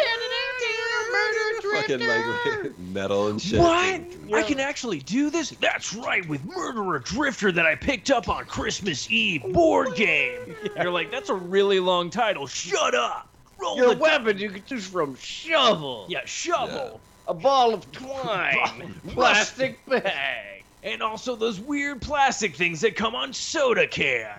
Fucking 1.74 2.00
like 2.08 2.78
metal 2.80 3.28
and 3.28 3.42
shit. 3.42 3.60
What? 3.60 4.02
I 4.34 4.44
can 4.44 4.60
actually 4.60 5.00
do 5.00 5.30
this? 5.30 5.50
That's 5.50 5.94
right, 5.94 6.26
with 6.30 6.44
Murderer 6.46 7.00
Drifter 7.00 7.52
that 7.52 7.66
I 7.66 7.76
picked 7.76 8.12
up 8.12 8.30
on 8.30 8.46
Christmas 8.46 9.10
Eve 9.12 9.42
board 9.52 9.94
game. 9.96 10.56
You're 10.78 10.92
like, 10.92 11.12
that's 11.12 11.30
a 11.30 11.34
really 11.36 11.80
long 11.82 12.10
title. 12.10 12.48
Shut 12.48 12.96
up. 12.96 13.30
Roll 13.60 13.78
"Your 13.78 13.90
the 13.90 13.96
di- 13.96 14.02
weapon 14.02 14.38
you 14.38 14.50
can 14.52 14.64
choose 14.64 14.88
from 14.88 15.16
shovel, 15.16 16.08
Yeah, 16.10 16.22
shovel. 16.26 17.02
A 17.28 17.34
ball 17.34 17.74
of 17.74 17.92
twine, 17.92 19.00
plastic 19.10 19.86
bag." 19.86 20.64
And 20.84 21.02
also 21.02 21.36
those 21.36 21.60
weird 21.60 22.02
plastic 22.02 22.56
things 22.56 22.82
that 22.82 22.96
come 22.96 23.16
on 23.16 23.34
soda 23.34 23.88
can. 23.88 24.30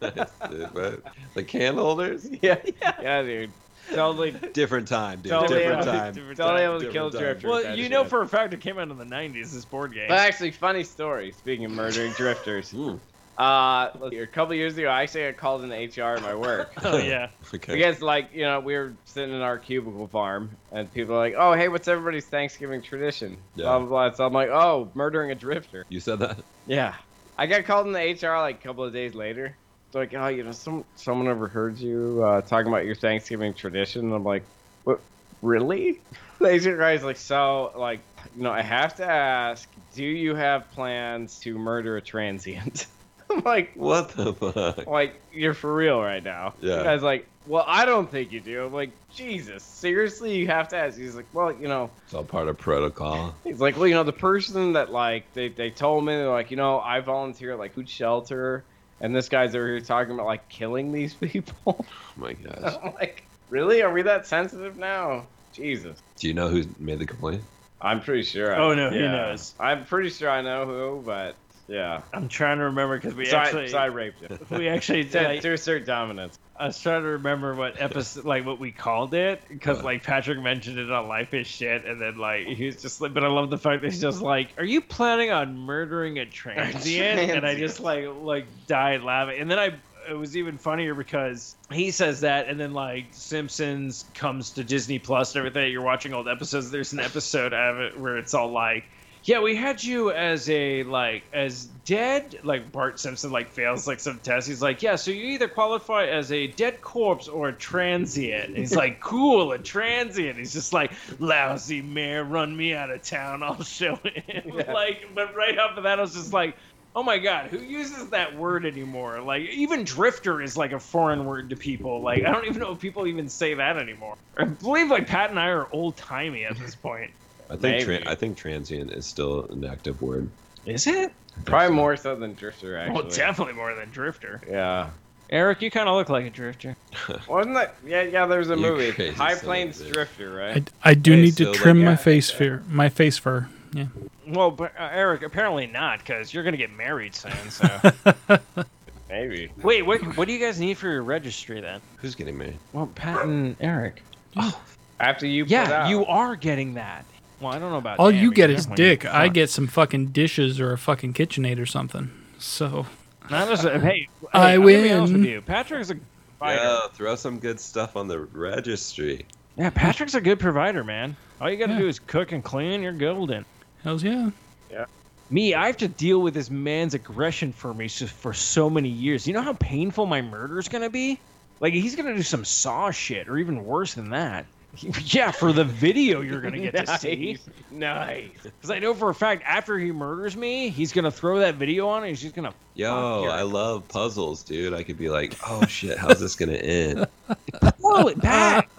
nice, 0.00 0.30
dude, 0.50 0.68
right? 0.74 0.98
The 1.34 1.44
can 1.44 1.74
holders? 1.74 2.28
Yeah, 2.42 2.56
yeah, 2.82 2.92
yeah, 3.02 3.22
dude. 3.22 3.52
Totally, 3.92 4.30
Different 4.52 4.86
time, 4.88 5.20
dude. 5.22 5.30
totally, 5.32 5.58
Different 5.58 5.82
able, 5.82 5.92
time. 5.92 6.14
totally 6.36 6.62
able 6.62 6.80
to 6.80 6.90
kill 6.92 7.10
Different 7.10 7.12
time. 7.12 7.20
drifters. 7.42 7.64
Well, 7.66 7.76
you 7.76 7.88
know 7.88 8.02
shit. 8.04 8.10
for 8.10 8.22
a 8.22 8.28
fact 8.28 8.54
it 8.54 8.60
came 8.60 8.78
out 8.78 8.90
in 8.90 8.96
the 8.96 9.04
90s, 9.04 9.52
this 9.52 9.64
board 9.64 9.92
game. 9.92 10.06
But 10.08 10.18
actually, 10.18 10.52
funny 10.52 10.84
story. 10.84 11.32
Speaking 11.32 11.64
of 11.66 11.72
murdering 11.72 12.12
drifters, 12.12 12.70
Hmm. 12.70 12.96
Uh, 13.38 13.90
let's 13.98 14.12
see, 14.12 14.18
a 14.18 14.26
couple 14.26 14.54
years 14.54 14.76
ago, 14.76 14.88
I 14.88 15.02
actually 15.02 15.30
got 15.30 15.36
called 15.36 15.64
into 15.64 15.74
HR 15.74 16.16
at 16.16 16.22
my 16.22 16.34
work. 16.34 16.70
oh, 16.84 16.98
yeah. 16.98 17.30
Okay. 17.54 17.74
Because, 17.74 18.00
like, 18.00 18.30
you 18.34 18.42
know, 18.42 18.60
we 18.60 18.74
were 18.74 18.94
sitting 19.04 19.34
in 19.34 19.42
our 19.42 19.58
cubicle 19.58 20.06
farm, 20.06 20.56
and 20.70 20.90
people 20.92 21.14
are 21.14 21.18
like, 21.18 21.34
"Oh, 21.36 21.52
hey, 21.52 21.68
what's 21.68 21.86
everybody's 21.86 22.24
Thanksgiving 22.24 22.80
tradition?" 22.80 23.36
Yeah. 23.56 23.64
Blah 23.64 23.78
blah 23.80 23.88
blah. 23.88 24.12
So 24.14 24.24
I'm 24.26 24.32
like, 24.32 24.48
"Oh, 24.48 24.90
murdering 24.94 25.30
a 25.30 25.34
drifter." 25.34 25.84
You 25.90 26.00
said 26.00 26.18
that? 26.20 26.38
Yeah. 26.66 26.94
I 27.36 27.46
got 27.46 27.64
called 27.64 27.86
into 27.88 27.98
HR 27.98 28.38
like 28.38 28.60
a 28.60 28.62
couple 28.62 28.84
of 28.84 28.92
days 28.92 29.14
later. 29.14 29.54
It's 29.86 29.94
like, 29.94 30.14
"Oh, 30.14 30.28
you 30.28 30.44
know, 30.44 30.52
some 30.52 30.84
someone 30.96 31.28
overheard 31.28 31.78
you 31.78 32.22
uh, 32.24 32.40
talking 32.40 32.68
about 32.68 32.86
your 32.86 32.94
Thanksgiving 32.94 33.52
tradition." 33.52 34.06
And 34.06 34.14
I'm 34.14 34.24
like, 34.24 34.44
"What? 34.84 35.00
Really?" 35.42 36.00
The 36.38 36.48
HR 36.48 36.76
guy's 36.76 37.04
like, 37.04 37.18
"So, 37.18 37.70
like, 37.76 38.00
you 38.36 38.42
know, 38.42 38.50
I 38.50 38.62
have 38.62 38.96
to 38.96 39.04
ask, 39.06 39.68
do 39.94 40.04
you 40.04 40.34
have 40.34 40.68
plans 40.72 41.38
to 41.40 41.56
murder 41.56 41.96
a 41.98 42.00
transient? 42.00 42.86
I'm 43.32 43.42
like, 43.44 43.72
What 43.74 44.10
the 44.10 44.32
fuck? 44.34 44.86
like 44.86 45.20
you're 45.32 45.54
for 45.54 45.74
real 45.74 46.00
right 46.00 46.22
now. 46.22 46.54
Yeah. 46.60 46.76
The 46.78 46.84
guy's 46.84 47.02
like, 47.02 47.26
well, 47.46 47.64
I 47.66 47.84
don't 47.86 48.08
think 48.08 48.30
you 48.30 48.40
do. 48.40 48.64
I'm 48.66 48.72
like, 48.72 48.90
Jesus, 49.12 49.64
seriously, 49.64 50.36
you 50.36 50.46
have 50.46 50.68
to 50.68 50.76
ask. 50.76 50.96
He's 50.96 51.16
like, 51.16 51.26
well, 51.32 51.52
you 51.52 51.66
know, 51.66 51.90
It's 52.04 52.14
all 52.14 52.22
part 52.24 52.46
of 52.48 52.56
protocol. 52.58 53.34
he's 53.44 53.60
like, 53.60 53.76
well, 53.76 53.88
you 53.88 53.94
know, 53.94 54.04
the 54.04 54.12
person 54.12 54.74
that 54.74 54.92
like 54.92 55.32
they 55.34 55.48
they 55.48 55.70
told 55.70 56.04
me 56.04 56.12
they're 56.14 56.28
like, 56.30 56.50
you 56.52 56.56
know, 56.56 56.78
I 56.78 57.00
volunteer 57.00 57.52
at 57.52 57.58
like 57.58 57.72
food 57.74 57.88
shelter, 57.88 58.62
and 59.00 59.14
this 59.14 59.28
guy's 59.28 59.56
over 59.56 59.66
here 59.66 59.80
talking 59.80 60.14
about 60.14 60.26
like 60.26 60.48
killing 60.48 60.92
these 60.92 61.14
people. 61.20 61.84
Oh 61.84 61.84
my 62.16 62.34
gosh. 62.34 62.74
I'm 62.82 62.94
like, 62.94 63.24
really? 63.50 63.82
Are 63.82 63.92
we 63.92 64.02
that 64.02 64.26
sensitive 64.26 64.76
now? 64.78 65.26
Jesus. 65.52 66.00
Do 66.16 66.28
you 66.28 66.34
know 66.34 66.48
who 66.48 66.64
made 66.78 66.98
the 67.00 67.06
complaint? 67.06 67.42
I'm 67.80 68.00
pretty 68.00 68.22
sure. 68.22 68.54
I, 68.54 68.58
Oh, 68.58 68.74
no, 68.74 68.90
who 68.90 68.96
yeah. 69.00 69.10
knows? 69.10 69.52
I'm 69.58 69.84
pretty 69.84 70.10
sure 70.10 70.30
I 70.30 70.40
know 70.42 70.64
who, 70.66 71.02
but 71.04 71.34
yeah. 71.68 72.02
I'm 72.12 72.28
trying 72.28 72.58
to 72.58 72.64
remember 72.64 72.96
because 72.96 73.14
we 73.14 73.26
so, 73.26 73.36
actually 73.36 73.64
I, 73.64 73.68
so 73.68 73.78
I 73.78 73.86
raped 73.86 74.20
him. 74.20 74.38
we 74.50 74.68
actually 74.68 75.04
did 75.04 75.24
like, 75.24 75.40
to 75.42 75.52
assert 75.52 75.86
dominance. 75.86 76.38
I 76.56 76.66
was 76.66 76.80
trying 76.80 77.02
to 77.02 77.08
remember 77.08 77.54
what 77.54 77.80
episode, 77.80 78.24
like 78.24 78.44
what 78.44 78.58
we 78.58 78.72
called 78.72 79.14
it, 79.14 79.42
because 79.48 79.80
uh. 79.80 79.84
like 79.84 80.02
Patrick 80.02 80.40
mentioned 80.40 80.78
it 80.78 80.90
on 80.90 81.08
Life 81.08 81.34
is 81.34 81.46
Shit, 81.46 81.84
and 81.84 82.00
then 82.00 82.18
like 82.18 82.46
he 82.46 82.66
was 82.66 82.80
just 82.80 83.00
like, 83.00 83.14
but 83.14 83.24
I 83.24 83.28
love 83.28 83.50
the 83.50 83.58
fact 83.58 83.82
that 83.82 83.90
he's 83.90 84.00
just 84.00 84.22
like, 84.22 84.50
"Are 84.58 84.64
you 84.64 84.80
planning 84.80 85.30
on 85.30 85.58
murdering 85.58 86.18
a 86.18 86.26
transient?" 86.26 87.20
And 87.32 87.46
I 87.46 87.54
just 87.54 87.80
like 87.80 88.06
like 88.20 88.46
died 88.66 89.02
laughing, 89.02 89.40
and 89.40 89.50
then 89.50 89.58
I 89.58 89.74
it 90.08 90.14
was 90.14 90.36
even 90.36 90.58
funnier 90.58 90.94
because 90.94 91.56
he 91.70 91.90
says 91.90 92.20
that, 92.20 92.48
and 92.48 92.58
then 92.58 92.72
like 92.72 93.06
Simpsons 93.12 94.04
comes 94.14 94.50
to 94.52 94.64
Disney 94.64 94.98
Plus 94.98 95.34
and 95.34 95.40
everything. 95.40 95.72
You're 95.72 95.82
watching 95.82 96.12
old 96.12 96.28
episodes. 96.28 96.70
There's 96.70 96.92
an 96.92 97.00
episode 97.00 97.52
of 97.52 97.80
it 97.80 97.98
where 97.98 98.18
it's 98.18 98.34
all 98.34 98.50
like. 98.50 98.84
Yeah, 99.24 99.40
we 99.40 99.54
had 99.54 99.82
you 99.82 100.10
as 100.10 100.50
a 100.50 100.82
like 100.82 101.22
as 101.32 101.66
dead. 101.84 102.40
Like 102.42 102.72
Bart 102.72 102.98
Simpson 102.98 103.30
like 103.30 103.50
fails 103.50 103.86
like 103.86 104.00
some 104.00 104.18
test. 104.18 104.48
He's 104.48 104.62
like, 104.62 104.82
yeah, 104.82 104.96
so 104.96 105.10
you 105.12 105.26
either 105.26 105.48
qualify 105.48 106.06
as 106.06 106.32
a 106.32 106.48
dead 106.48 106.80
corpse 106.80 107.28
or 107.28 107.48
a 107.48 107.52
transient. 107.52 108.48
And 108.48 108.56
he's 108.56 108.74
like, 108.74 109.00
cool, 109.00 109.52
a 109.52 109.58
transient. 109.58 110.38
He's 110.38 110.52
just 110.52 110.72
like, 110.72 110.92
lousy 111.20 111.82
mayor, 111.82 112.24
run 112.24 112.56
me 112.56 112.74
out 112.74 112.90
of 112.90 113.02
town. 113.02 113.42
I'll 113.42 113.62
show 113.62 113.96
him. 113.96 114.52
Like, 114.72 115.08
but 115.14 115.34
right 115.34 115.56
after 115.58 115.82
that, 115.82 115.98
I 115.98 116.02
was 116.02 116.14
just 116.14 116.32
like. 116.32 116.56
Oh 116.94 117.02
my 117.02 117.16
god, 117.16 117.46
who 117.46 117.58
uses 117.58 118.10
that 118.10 118.36
word 118.36 118.66
anymore? 118.66 119.18
Like 119.22 119.44
even 119.44 119.82
drifter 119.82 120.42
is 120.42 120.58
like 120.58 120.72
a 120.72 120.78
foreign 120.78 121.24
word 121.24 121.48
to 121.48 121.56
people. 121.56 122.02
Like 122.02 122.26
I 122.26 122.30
don't 122.30 122.44
even 122.44 122.58
know 122.58 122.72
if 122.72 122.80
people 122.80 123.06
even 123.06 123.30
say 123.30 123.54
that 123.54 123.78
anymore. 123.78 124.18
I 124.36 124.44
believe 124.44 124.90
like 124.90 125.06
Pat 125.06 125.30
and 125.30 125.38
I 125.38 125.46
are 125.46 125.68
old 125.72 125.96
timey 125.96 126.44
at 126.44 126.58
this 126.58 126.74
point. 126.74 127.10
I 127.52 127.56
think 127.56 127.84
tra- 127.84 128.10
I 128.10 128.14
think 128.14 128.36
transient 128.38 128.92
is 128.92 129.04
still 129.06 129.46
an 129.50 129.64
active 129.64 130.00
word. 130.00 130.28
Is 130.66 130.86
it? 130.86 131.12
Probably 131.44 131.74
more 131.74 131.96
so 131.96 132.14
than 132.16 132.34
Drifter, 132.34 132.76
actually. 132.76 132.94
Well, 133.02 133.10
definitely 133.10 133.54
more 133.54 133.74
than 133.74 133.90
drifter. 133.90 134.40
Yeah. 134.48 134.90
Eric, 135.30 135.62
you 135.62 135.70
kind 135.70 135.88
of 135.88 135.94
look 135.96 136.10
like 136.10 136.26
a 136.26 136.30
drifter. 136.30 136.76
Wasn't 137.28 137.54
that? 137.54 137.74
Yeah, 137.86 138.02
yeah. 138.02 138.26
There's 138.26 138.50
a 138.50 138.54
You 138.54 138.60
movie, 138.60 138.90
High 139.12 139.30
son 139.34 139.36
of 139.38 139.42
a 139.42 139.46
Plains 139.46 139.82
bitch. 139.82 139.92
Drifter, 139.92 140.34
right? 140.34 140.70
I 140.84 140.92
do 140.94 141.12
Hey, 141.12 141.22
need 141.22 141.36
to 141.38 141.44
so, 141.44 141.50
like, 141.52 141.60
trim 141.60 141.78
my 141.78 141.92
yeah, 141.92 141.96
face 141.96 142.30
yeah. 142.30 142.36
fur. 142.38 142.62
My 142.68 142.88
face 142.90 143.16
fur. 143.16 143.48
Yeah. 143.72 143.86
Well, 144.28 144.50
but 144.50 144.72
uh, 144.78 144.90
Eric, 144.92 145.22
apparently 145.22 145.66
not, 145.66 146.00
because 146.00 146.34
you're 146.34 146.44
gonna 146.44 146.58
get 146.58 146.70
married 146.70 147.14
soon. 147.14 147.32
So 147.50 147.66
Maybe. 149.08 149.50
wait, 149.62 149.82
what, 149.82 150.00
what 150.18 150.26
do 150.28 150.34
you 150.34 150.38
guys 150.38 150.60
need 150.60 150.76
for 150.78 150.88
your 150.88 151.02
registry 151.02 151.60
then? 151.62 151.80
Who's 151.96 152.14
getting 152.14 152.36
married? 152.36 152.58
Well, 152.74 152.86
Pat 152.94 153.24
and 153.24 153.56
Eric. 153.60 154.02
Oh, 154.36 154.60
after 155.00 155.26
you. 155.26 155.44
put 155.44 155.50
Yeah, 155.50 155.84
out. 155.84 155.88
you 155.88 156.04
are 156.06 156.36
getting 156.36 156.74
that. 156.74 157.04
Well, 157.42 157.52
I 157.52 157.58
don't 157.58 157.70
know 157.72 157.78
about. 157.78 157.98
All 157.98 158.10
Dan, 158.10 158.22
you 158.22 158.32
get 158.32 158.50
is 158.50 158.66
dick. 158.66 159.04
need 159.04 159.10
I 159.10 159.28
get 159.28 159.50
some 159.50 159.66
fucking 159.66 160.06
dishes 160.08 160.60
or 160.60 160.72
a 160.72 160.78
fucking 160.78 161.12
KitchenAid 161.14 161.58
or 161.60 161.66
something. 161.66 162.10
So 162.38 162.86
Not 163.30 163.50
as 163.50 163.64
a, 163.64 163.78
hey, 163.80 164.08
I 164.32 164.50
hey, 164.50 164.54
I'm 164.54 164.62
be 164.64 164.92
honest 164.92 165.12
with 165.12 165.22
win. 165.22 165.30
you. 165.30 165.40
Patrick's 165.42 165.90
a 165.90 165.96
provider. 166.38 166.62
Yeah, 166.62 166.78
throw 166.94 167.14
some 167.16 167.38
good 167.38 167.58
stuff 167.60 167.96
on 167.96 168.08
the 168.08 168.20
registry. 168.20 169.26
Yeah, 169.56 169.70
Patrick's 169.70 170.14
a 170.14 170.20
good 170.20 170.38
provider, 170.40 170.82
man. 170.84 171.16
All 171.40 171.50
you 171.50 171.56
gotta 171.56 171.72
Yeah. 171.74 171.80
do 171.80 171.88
is 171.88 171.98
cook 171.98 172.32
and 172.32 172.42
clean. 172.42 172.82
You're 172.82 172.92
golden. 172.92 173.44
hells 173.82 174.02
yeah. 174.04 174.30
Yeah. 174.70 174.84
Me, 175.30 175.54
I 175.54 175.66
have 175.66 175.76
to 175.78 175.88
deal 175.88 176.20
with 176.20 176.34
this 176.34 176.50
man's 176.50 176.94
aggression 176.94 177.52
for 177.52 177.72
me 177.74 177.88
so, 177.88 178.06
for 178.06 178.32
so 178.32 178.68
many 178.70 178.88
years. 178.88 179.26
You 179.26 179.32
know 179.34 179.42
how 179.42 179.54
painful 179.54 180.06
my 180.06 180.22
murder 180.22 180.58
is 180.58 180.68
gonna 180.68 180.90
be? 180.90 181.18
Like 181.60 181.72
he's 181.74 181.96
gonna 181.96 182.14
do 182.14 182.22
some 182.22 182.44
saw 182.44 182.90
shit, 182.90 183.28
or 183.28 183.38
even 183.38 183.64
worse 183.64 183.94
than 183.94 184.10
that. 184.10 184.46
Yeah, 185.04 185.30
for 185.32 185.52
the 185.52 185.64
video 185.64 186.22
you're 186.22 186.40
gonna 186.40 186.58
get 186.58 186.86
to 186.86 186.98
see. 186.98 187.36
Nice. 187.70 188.30
Because 188.42 188.70
I 188.70 188.78
know 188.78 188.94
for 188.94 189.10
a 189.10 189.14
fact 189.14 189.42
after 189.46 189.78
he 189.78 189.92
murders 189.92 190.36
me, 190.36 190.70
he's 190.70 190.92
gonna 190.92 191.10
throw 191.10 191.40
that 191.40 191.56
video 191.56 191.88
on 191.88 191.98
and 192.02 192.08
he's 192.08 192.22
just 192.22 192.34
gonna. 192.34 192.54
Yo. 192.74 193.24
I 193.30 193.42
love 193.42 193.86
puzzles, 193.88 194.42
dude. 194.42 194.72
I 194.72 194.82
could 194.82 194.96
be 194.98 195.10
like, 195.10 195.36
oh 195.46 195.66
shit, 195.66 195.98
how's 195.98 196.20
this 196.20 196.36
gonna 196.36 196.52
end? 196.54 197.06
pull 197.80 198.08
it 198.08 198.20
back. 198.20 198.70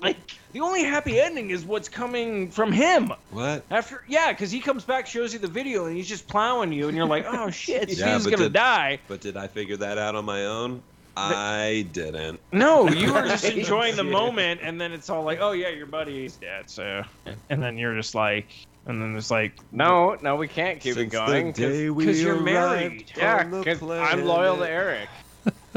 like 0.00 0.16
the 0.52 0.60
only 0.60 0.82
happy 0.84 1.20
ending 1.20 1.50
is 1.50 1.64
what's 1.64 1.88
coming 1.88 2.50
from 2.50 2.72
him. 2.72 3.12
What? 3.30 3.64
After 3.70 4.02
yeah, 4.08 4.32
because 4.32 4.50
he 4.50 4.60
comes 4.60 4.84
back, 4.84 5.06
shows 5.06 5.32
you 5.32 5.38
the 5.38 5.46
video, 5.48 5.86
and 5.86 5.96
he's 5.96 6.08
just 6.08 6.26
plowing 6.28 6.72
you, 6.72 6.88
and 6.88 6.96
you're 6.96 7.06
like, 7.06 7.26
oh 7.28 7.50
shit, 7.50 7.88
Yeah, 7.90 7.94
Steve's 8.18 8.24
but 8.24 8.30
gonna 8.32 8.42
did- 8.44 8.52
die. 8.54 8.98
But 9.08 9.20
did 9.20 9.36
I 9.36 9.46
figure 9.46 9.76
that 9.78 9.98
out 9.98 10.14
on 10.16 10.24
my 10.24 10.46
own? 10.46 10.82
I 11.16 11.86
didn't. 11.92 12.40
No, 12.52 12.88
you 12.90 13.12
were 13.12 13.22
just 13.22 13.44
enjoying 13.44 13.96
the 13.96 14.04
moment, 14.04 14.60
and 14.62 14.80
then 14.80 14.92
it's 14.92 15.08
all 15.10 15.22
like, 15.22 15.38
oh 15.40 15.52
yeah, 15.52 15.68
your 15.68 15.86
buddy's 15.86 16.36
dead, 16.36 16.68
so, 16.68 17.02
and 17.50 17.62
then 17.62 17.78
you're 17.78 17.94
just 17.94 18.14
like, 18.14 18.46
and 18.86 19.00
then 19.00 19.16
it's 19.16 19.30
like, 19.30 19.52
No, 19.72 20.16
no, 20.22 20.36
we 20.36 20.48
can't 20.48 20.80
keep 20.80 20.94
Since 20.94 21.12
it 21.12 21.16
going. 21.16 21.52
the 21.52 21.52
day 21.52 21.90
we 21.90 22.04
'cause 22.04 22.20
you're 22.20 22.40
married. 22.40 23.10
yeah, 23.16 23.44
because 23.44 23.82
I'm 23.82 24.24
loyal 24.24 24.56
to. 24.58 24.68
Eric. 24.68 25.08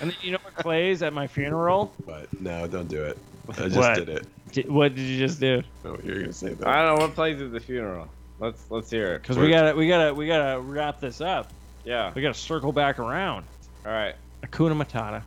and 0.00 0.10
then 0.10 0.14
you 0.22 0.32
know 0.32 0.38
what 0.42 0.54
plays 0.56 1.02
at 1.02 1.12
my 1.12 1.26
funeral? 1.26 1.92
But 2.06 2.28
no, 2.40 2.66
don't 2.66 2.88
do 2.88 3.02
it. 3.02 3.18
I 3.50 3.52
just 3.64 3.76
What? 3.76 3.94
did 3.96 4.08
it. 4.08 4.26
Di- 4.52 4.62
What 4.68 4.94
did 4.94 5.02
you 5.02 5.18
just 5.18 5.40
do? 5.40 5.62
Oh, 5.84 5.96
you're 6.02 6.20
gonna 6.20 6.32
say 6.32 6.54
that. 6.54 6.66
I 6.66 6.82
don't 6.84 6.98
know 6.98 7.04
what 7.06 7.14
plays 7.14 7.40
at 7.40 7.52
the 7.52 7.60
funeral. 7.60 8.08
Let's 8.40 8.62
let's 8.70 8.90
hear 8.90 9.14
it. 9.14 9.22
Because 9.22 9.36
we 9.38 9.50
gotta, 9.50 9.74
we 9.76 9.88
gotta, 9.88 10.14
we 10.14 10.26
gotta 10.26 10.60
wrap 10.60 11.00
this 11.00 11.20
up. 11.20 11.50
Yeah. 11.84 12.12
We 12.14 12.22
gotta 12.22 12.34
circle 12.34 12.72
back 12.72 12.98
around. 12.98 13.44
All 13.86 13.92
right. 13.92 14.14
Hakuna 14.42 14.74
Matata. 14.80 15.22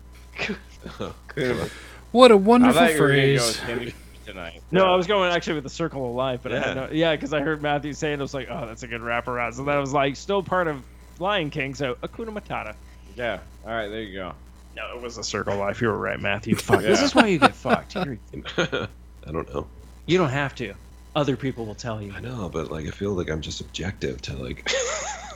What 2.12 2.30
a 2.32 2.36
wonderful 2.38 2.74
thought 2.74 2.94
you 2.94 3.02
were 3.02 3.08
gonna 3.08 3.36
go 3.38 3.52
phrase. 3.52 3.94
tonight. 4.26 4.62
No, 4.72 4.86
I 4.86 4.96
was 4.96 5.08
going 5.08 5.32
actually 5.32 5.56
with 5.56 5.64
the 5.64 5.70
Circle 5.70 6.10
of 6.10 6.16
Life, 6.16 6.42
but 6.44 6.52
I 6.52 6.56
Yeah. 6.56 6.68
had 6.68 6.76
no, 6.76 6.90
yeah, 6.92 7.16
because 7.16 7.34
I 7.34 7.40
heard 7.42 7.62
Matthew 7.62 7.94
saying 7.94 8.16
it 8.16 8.20
I 8.20 8.22
was 8.22 8.34
like, 8.34 8.48
oh, 8.50 8.66
that's 8.66 8.84
a 8.84 8.88
good 8.88 9.02
wraparound. 9.02 9.54
So 9.56 9.64
that 9.66 9.78
was 9.78 9.94
like 9.94 10.16
still 10.18 10.42
part 10.44 10.68
of 10.68 10.82
Lion 11.20 11.50
King. 11.50 11.74
So 11.76 11.96
Hakuna 11.96 12.30
Matata. 12.38 12.76
Yeah. 13.16 13.40
All 13.66 13.72
right. 13.74 13.88
There 13.88 14.02
you 14.02 14.14
go. 14.18 14.34
No, 14.76 14.96
it 14.96 15.02
was 15.02 15.18
a 15.18 15.24
Circle 15.24 15.54
of 15.54 15.60
Life. 15.60 15.82
You 15.82 15.88
were 15.90 15.98
right, 15.98 16.20
Matthew. 16.20 16.56
Fuck. 16.58 16.82
This 16.82 17.02
is 17.02 17.14
why 17.16 17.28
you 17.28 17.40
get 17.40 17.54
fucked. 17.56 17.96
You're- 17.96 18.18
I 18.58 19.32
don't 19.32 19.54
know. 19.54 19.68
You 20.06 20.18
don't 20.18 20.30
have 20.30 20.56
to. 20.56 20.74
Other 21.16 21.36
people 21.36 21.66
will 21.66 21.76
tell 21.76 22.02
you. 22.02 22.14
I 22.14 22.20
know, 22.22 22.50
but 22.50 22.72
like 22.72 22.88
I 22.88 22.92
feel 22.92 23.12
like 23.14 23.30
I'm 23.30 23.42
just 23.42 23.60
objective 23.62 24.22
to 24.24 24.36
like. 24.36 24.70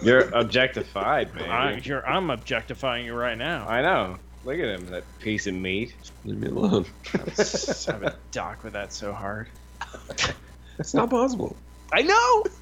You're 0.02 0.30
objectified, 0.30 1.34
man. 1.36 1.50
I, 1.50 1.78
you're, 1.78 2.06
I'm 2.08 2.30
objectifying 2.30 3.06
you 3.06 3.14
right 3.14 3.38
now. 3.38 3.68
I 3.68 3.82
know. 3.82 4.18
Look 4.44 4.60
at 4.60 4.66
him, 4.68 4.86
that 4.92 5.04
piece 5.20 5.48
of 5.48 5.56
meat. 5.56 5.96
Leave 6.24 6.38
me 6.38 6.48
alone. 6.50 6.86
I'm 7.14 8.04
a 8.04 8.14
dock 8.32 8.64
with 8.64 8.74
that 8.74 8.94
so 8.94 9.12
hard. 9.14 9.48
It's 10.78 10.94
not 10.94 11.10
possible. 11.10 11.56
I 11.94 12.02
know. 12.02 12.44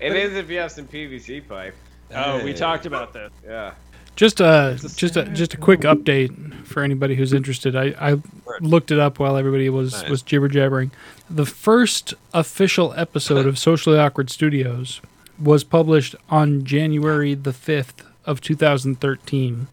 It 0.00 0.16
is 0.16 0.34
if 0.34 0.50
you 0.50 0.58
have 0.58 0.72
some 0.72 0.88
PVC 0.88 1.46
pipe. 1.46 1.76
Oh, 2.12 2.42
we 2.42 2.52
talked 2.52 2.86
about 2.86 3.12
this. 3.12 3.30
Yeah. 3.46 3.74
Just 4.16 4.40
uh, 4.40 4.74
a 4.74 4.88
just 4.88 5.16
a 5.16 5.24
just 5.26 5.54
a 5.54 5.56
quick 5.56 5.82
update 5.82 6.66
for 6.66 6.82
anybody 6.82 7.14
who's 7.14 7.32
interested. 7.32 7.76
I, 7.76 7.94
I 8.00 8.20
looked 8.60 8.90
it 8.90 8.98
up 8.98 9.20
while 9.20 9.36
everybody 9.36 9.68
was 9.70 9.92
Nice. 10.02 10.10
was 10.10 10.22
jibber 10.22 10.48
jabbering. 10.48 10.90
The 11.30 11.46
first 11.46 12.14
official 12.34 12.92
episode 12.96 13.46
of 13.46 13.60
Socially 13.60 13.96
Awkward 13.96 14.28
Studios 14.28 15.00
was 15.42 15.64
published 15.64 16.14
on 16.30 16.64
January 16.64 17.34
the 17.34 17.52
fifth 17.52 18.04
of 18.24 18.40
2013. 18.40 19.66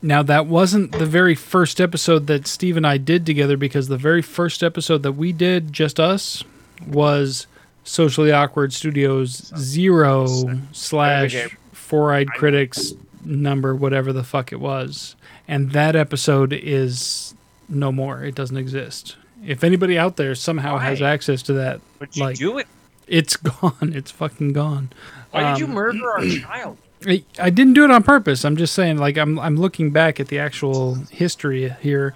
Now 0.00 0.22
that 0.22 0.46
wasn't 0.46 0.92
the 0.92 1.06
very 1.06 1.34
first 1.34 1.80
episode 1.80 2.26
that 2.28 2.46
Steve 2.46 2.76
and 2.76 2.86
I 2.86 2.98
did 2.98 3.26
together 3.26 3.56
because 3.56 3.88
the 3.88 3.96
very 3.96 4.22
first 4.22 4.62
episode 4.62 5.02
that 5.02 5.12
we 5.12 5.32
did, 5.32 5.72
just 5.72 5.98
us, 5.98 6.44
was 6.86 7.46
Socially 7.84 8.30
Awkward 8.32 8.72
Studios 8.72 9.52
zero 9.56 10.26
slash 10.72 11.56
Four 11.72 12.12
Eyed 12.12 12.28
Critics 12.28 12.92
number, 13.24 13.74
whatever 13.74 14.12
the 14.12 14.22
fuck 14.24 14.52
it 14.52 14.60
was. 14.60 15.16
And 15.48 15.72
that 15.72 15.96
episode 15.96 16.52
is 16.52 17.34
no 17.68 17.90
more. 17.90 18.22
It 18.22 18.34
doesn't 18.34 18.56
exist. 18.56 19.16
If 19.44 19.64
anybody 19.64 19.98
out 19.98 20.16
there 20.16 20.34
somehow 20.34 20.78
has 20.78 21.00
access 21.02 21.42
to 21.44 21.52
that, 21.54 21.80
Would 22.00 22.16
you 22.16 22.22
Like- 22.24 22.36
do 22.36 22.58
it? 22.58 22.66
It's 23.08 23.36
gone. 23.60 23.92
It's 23.94 24.10
fucking 24.10 24.52
gone. 24.52 24.90
Why 25.30 25.50
did 25.52 25.58
you 25.60 25.66
Um, 25.66 25.72
murder 25.72 26.10
our 26.10 26.20
child? 26.40 26.78
I, 27.06 27.22
I 27.38 27.50
didn't 27.50 27.74
do 27.74 27.84
it 27.84 27.92
on 27.92 28.02
purpose. 28.02 28.44
I'm 28.44 28.56
just 28.56 28.74
saying, 28.74 28.98
like 28.98 29.16
I'm 29.16 29.38
I'm 29.38 29.56
looking 29.56 29.90
back 29.92 30.18
at 30.18 30.26
the 30.28 30.38
actual 30.40 30.96
history 31.12 31.68
here, 31.80 32.12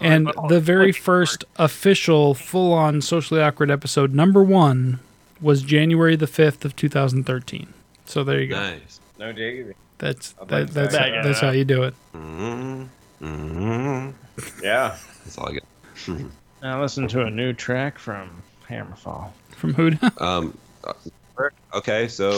and 0.00 0.30
the 0.48 0.60
very 0.60 0.92
first 0.92 1.44
official 1.56 2.34
full-on 2.34 3.02
socially 3.02 3.40
awkward 3.42 3.72
episode, 3.72 4.14
number 4.14 4.40
one, 4.44 5.00
was 5.40 5.62
January 5.62 6.14
the 6.14 6.28
fifth 6.28 6.64
of 6.64 6.76
2013. 6.76 7.74
So 8.04 8.22
there 8.22 8.40
you 8.40 8.46
go. 8.48 8.56
Nice. 8.60 9.00
No 9.18 9.32
diggity. 9.32 9.74
That's 9.98 10.32
that, 10.46 10.68
that's 10.70 10.94
how, 10.94 11.22
that's 11.22 11.40
how 11.40 11.50
you 11.50 11.64
do 11.64 11.82
it. 11.82 11.94
hmm 12.12 12.84
hmm 13.18 14.10
Yeah. 14.62 14.96
That's 15.24 15.38
all 15.38 15.48
I 15.48 15.54
got. 15.54 15.64
Now 16.62 16.82
listen 16.82 17.08
to 17.08 17.22
a 17.22 17.30
new 17.30 17.52
track 17.54 17.98
from 17.98 18.42
Hammerfall. 18.68 19.30
From 19.60 19.74
who? 19.74 19.92
Um. 20.18 20.56
uh, 20.84 20.92
Okay, 21.72 22.08
so 22.08 22.32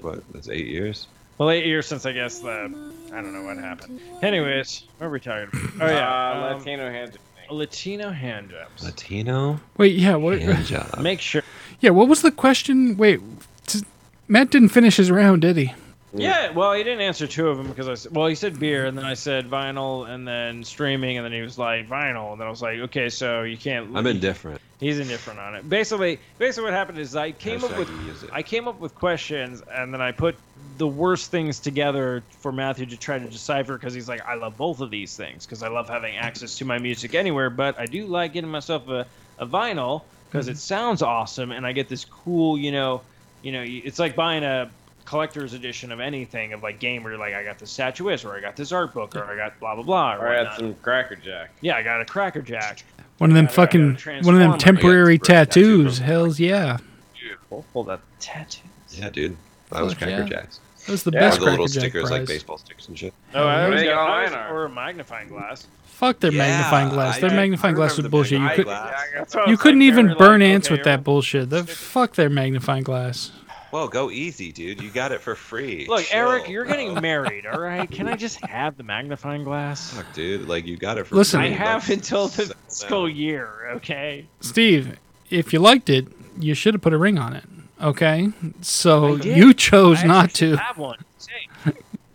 what? 0.00 0.22
That's 0.32 0.48
eight 0.48 0.66
years. 0.66 1.06
Well, 1.38 1.50
eight 1.50 1.66
years 1.66 1.86
since 1.86 2.06
I 2.06 2.12
guess 2.12 2.38
the 2.40 2.72
I 3.12 3.16
don't 3.22 3.32
know 3.32 3.42
what 3.42 3.58
happened. 3.58 4.00
Anyways, 4.22 4.84
what 4.98 5.06
were 5.08 5.12
we 5.12 5.20
talking 5.20 5.48
about? 5.52 5.88
Oh 5.88 5.92
yeah, 5.92 6.30
Uh, 6.32 6.52
um, 6.54 6.58
Latino 6.58 6.90
hand. 6.90 7.18
Latino 7.50 8.10
hand 8.10 8.50
jobs. 8.50 8.84
Latino 8.84 9.60
Wait, 9.76 9.96
yeah, 9.96 10.14
what? 10.16 10.38
hand 10.40 10.64
job. 10.74 10.98
Make 11.00 11.20
sure. 11.20 11.42
Yeah, 11.80 11.90
what 11.90 12.08
was 12.08 12.22
the 12.22 12.30
question? 12.30 12.96
Wait, 12.96 13.20
t- 13.66 13.80
Matt 14.28 14.50
didn't 14.50 14.68
finish 14.70 14.96
his 14.96 15.10
round, 15.10 15.42
did 15.42 15.56
he? 15.56 15.74
Yeah, 16.12 16.50
well, 16.50 16.72
he 16.72 16.82
didn't 16.82 17.02
answer 17.02 17.26
two 17.26 17.48
of 17.48 17.56
them 17.56 17.68
because 17.68 17.88
I 17.88 17.94
said, 17.94 18.14
well, 18.14 18.26
he 18.26 18.34
said 18.34 18.58
beer, 18.58 18.86
and 18.86 18.98
then 18.98 19.04
I 19.04 19.14
said 19.14 19.48
vinyl, 19.48 20.08
and 20.08 20.26
then 20.26 20.64
streaming, 20.64 21.18
and 21.18 21.24
then 21.24 21.32
he 21.32 21.40
was 21.40 21.56
like 21.58 21.88
vinyl, 21.88 22.32
and 22.32 22.40
then 22.40 22.46
I 22.48 22.50
was 22.50 22.62
like, 22.62 22.80
okay, 22.80 23.08
so 23.08 23.42
you 23.42 23.56
can't. 23.56 23.96
I'm 23.96 24.06
indifferent. 24.06 24.60
He's 24.80 24.98
indifferent 24.98 25.38
on 25.38 25.54
it. 25.54 25.68
Basically, 25.68 26.18
basically 26.38 26.64
what 26.64 26.72
happened 26.72 26.98
is 26.98 27.14
I 27.14 27.32
came 27.32 27.62
up 27.64 27.76
with. 27.76 27.88
I 28.32 28.42
came 28.42 28.66
up 28.66 28.80
with 28.80 28.94
questions, 28.94 29.62
and 29.70 29.94
then 29.94 30.00
I 30.00 30.10
put 30.12 30.36
the 30.78 30.88
worst 30.88 31.30
things 31.30 31.60
together 31.60 32.22
for 32.40 32.50
Matthew 32.50 32.86
to 32.86 32.96
try 32.96 33.18
to 33.18 33.28
decipher 33.28 33.74
because 33.74 33.94
he's 33.94 34.08
like, 34.08 34.26
I 34.26 34.34
love 34.34 34.56
both 34.56 34.80
of 34.80 34.90
these 34.90 35.16
things 35.16 35.46
because 35.46 35.62
I 35.62 35.68
love 35.68 35.88
having 35.88 36.16
access 36.16 36.56
to 36.58 36.64
my 36.64 36.78
music 36.78 37.14
anywhere, 37.14 37.50
but 37.50 37.78
I 37.78 37.86
do 37.86 38.06
like 38.06 38.32
getting 38.32 38.50
myself 38.50 38.88
a, 38.88 39.06
a 39.38 39.46
vinyl 39.46 40.02
because 40.28 40.46
mm-hmm. 40.46 40.52
it 40.52 40.58
sounds 40.58 41.02
awesome, 41.02 41.52
and 41.52 41.66
I 41.66 41.72
get 41.72 41.88
this 41.88 42.04
cool, 42.04 42.58
you 42.58 42.72
know, 42.72 43.02
you 43.42 43.52
know, 43.52 43.64
it's 43.66 43.98
like 43.98 44.16
buying 44.16 44.42
a 44.42 44.70
collector's 45.10 45.54
edition 45.54 45.90
of 45.90 45.98
anything 45.98 46.52
of 46.52 46.62
like 46.62 46.78
game 46.78 47.02
where 47.02 47.12
you're 47.12 47.20
like, 47.20 47.34
I 47.34 47.42
got 47.42 47.58
this 47.58 47.70
statuette, 47.72 48.24
or 48.24 48.36
I 48.36 48.40
got 48.40 48.54
this 48.54 48.70
art 48.70 48.94
book, 48.94 49.16
or 49.16 49.24
I 49.24 49.34
got 49.34 49.58
blah 49.58 49.74
blah 49.74 49.82
blah, 49.82 50.14
or 50.14 50.18
Or 50.26 50.28
I 50.28 50.44
had 50.44 50.56
some 50.56 50.74
Cracker 50.76 51.16
Jack. 51.16 51.50
yeah, 51.60 51.76
I 51.76 51.82
got 51.82 52.00
a 52.00 52.04
Cracker 52.04 52.40
Jack. 52.42 52.84
One 53.18 53.30
of 53.30 53.34
them 53.34 53.46
Yeah, 53.46 53.50
I 53.50 53.54
got 53.56 53.74
a 53.74 53.96
fucking, 53.96 54.22
one 54.24 54.34
of 54.34 54.40
them 54.40 54.56
temporary 54.56 55.14
I 55.14 55.16
got 55.16 55.24
a 55.26 55.32
tattoo 55.46 55.78
tattoos. 55.84 55.98
Hell's 55.98 56.38
yeah, 56.38 56.78
Beautiful. 57.18 57.64
Hold 57.72 57.88
that 57.88 58.00
tattoo. 58.20 58.62
Yeah, 58.90 59.10
dude. 59.10 59.36
That 59.70 59.82
was 59.82 59.94
Fuck 59.94 60.02
Cracker 60.04 60.22
yeah. 60.22 60.28
Jacks. 60.28 60.60
that 60.86 60.92
was 60.92 61.02
the 61.02 61.10
Yeah, 61.10 61.20
best 61.20 61.38
Or 61.38 61.40
the 61.40 61.50
little 61.50 61.66
Cracker 61.66 61.72
Jack 61.80 61.90
stickers 61.90 62.10
like 62.12 62.26
baseball 62.26 62.58
stickers 62.58 62.86
and 62.88 62.96
shit. 62.98 63.12
Oh, 63.34 63.44
I 63.46 63.64
always 63.64 63.80
Big 63.80 63.88
got 63.90 63.98
on 64.08 64.32
mine 64.32 64.52
or 64.52 64.64
a 64.66 64.68
magnifying 64.68 65.26
glass. 65.28 65.66
Fuck 65.86 66.20
their 66.20 66.30
Yeah, 66.32 66.38
magnifying 66.38 66.88
glass. 66.88 67.18
Their 67.18 67.30
I- 67.30 67.34
magnifying 67.34 67.74
I 67.74 67.76
glass 67.76 67.96
was 67.98 68.06
bullshit. 68.08 68.40
You 68.40 68.48
could 68.50 68.60
eyeglass. 68.68 69.02
That's 69.12 69.34
what 69.34 69.42
I 69.42 69.46
you 69.46 69.50
was 69.54 69.60
couldn't 69.60 69.80
like, 69.80 69.86
even 69.88 70.14
burn 70.16 70.40
like, 70.40 70.48
ants 70.48 70.68
okay, 70.68 70.76
with 70.76 70.84
that 70.84 71.02
bullshit. 71.04 71.50
The 71.50 71.64
fuck 71.64 72.14
their 72.14 72.30
magnifying 72.30 72.84
glass. 72.84 73.32
Well, 73.72 73.86
go 73.88 74.10
easy, 74.10 74.50
dude. 74.52 74.80
You 74.82 74.90
got 74.90 75.12
it 75.12 75.20
for 75.20 75.34
free. 75.36 75.86
Look, 75.88 76.04
Chill, 76.04 76.18
Eric, 76.18 76.48
you're 76.48 76.64
bro. 76.64 76.72
getting 76.74 76.94
married, 77.00 77.46
all 77.46 77.60
right? 77.60 77.88
Can 77.90 78.08
I 78.08 78.16
just 78.16 78.44
have 78.44 78.76
the 78.76 78.82
magnifying 78.82 79.44
glass? 79.44 79.92
Fuck, 79.92 80.12
dude. 80.12 80.48
Like 80.48 80.66
you 80.66 80.76
got 80.76 80.98
it 80.98 81.06
for 81.06 81.14
Listen- 81.14 81.40
free. 81.40 81.50
I 81.50 81.52
have 81.52 81.88
Like, 81.88 81.98
until 81.98 82.26
the 82.28 82.46
settle 82.46 82.56
school 82.68 83.06
down. 83.06 83.16
year, 83.16 83.70
okay? 83.76 84.26
Steve, 84.40 84.98
if 85.30 85.52
you 85.52 85.60
liked 85.60 85.88
it, 85.88 86.06
you 86.38 86.54
should 86.54 86.74
have 86.74 86.80
put 86.82 86.92
a 86.92 86.98
ring 86.98 87.16
on 87.18 87.32
it. 87.34 87.44
Okay, 87.80 88.28
so 88.60 89.16
you 89.16 89.54
chose 89.54 90.02
I 90.02 90.06
not 90.06 90.24
actually 90.26 90.50
to. 90.50 90.56
have 90.58 90.76
one. 90.76 90.98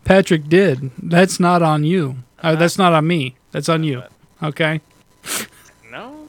Patrick 0.04 0.48
did. 0.48 0.92
That's 1.02 1.40
not 1.40 1.60
on 1.62 1.82
you. 1.82 2.16
Uh, 2.40 2.54
that's 2.54 2.78
not 2.78 2.92
on 2.92 3.06
me. 3.08 3.34
That's 3.50 3.68
on 3.68 3.82
you. 3.82 4.02
Okay. 4.42 4.80
no. 5.90 6.28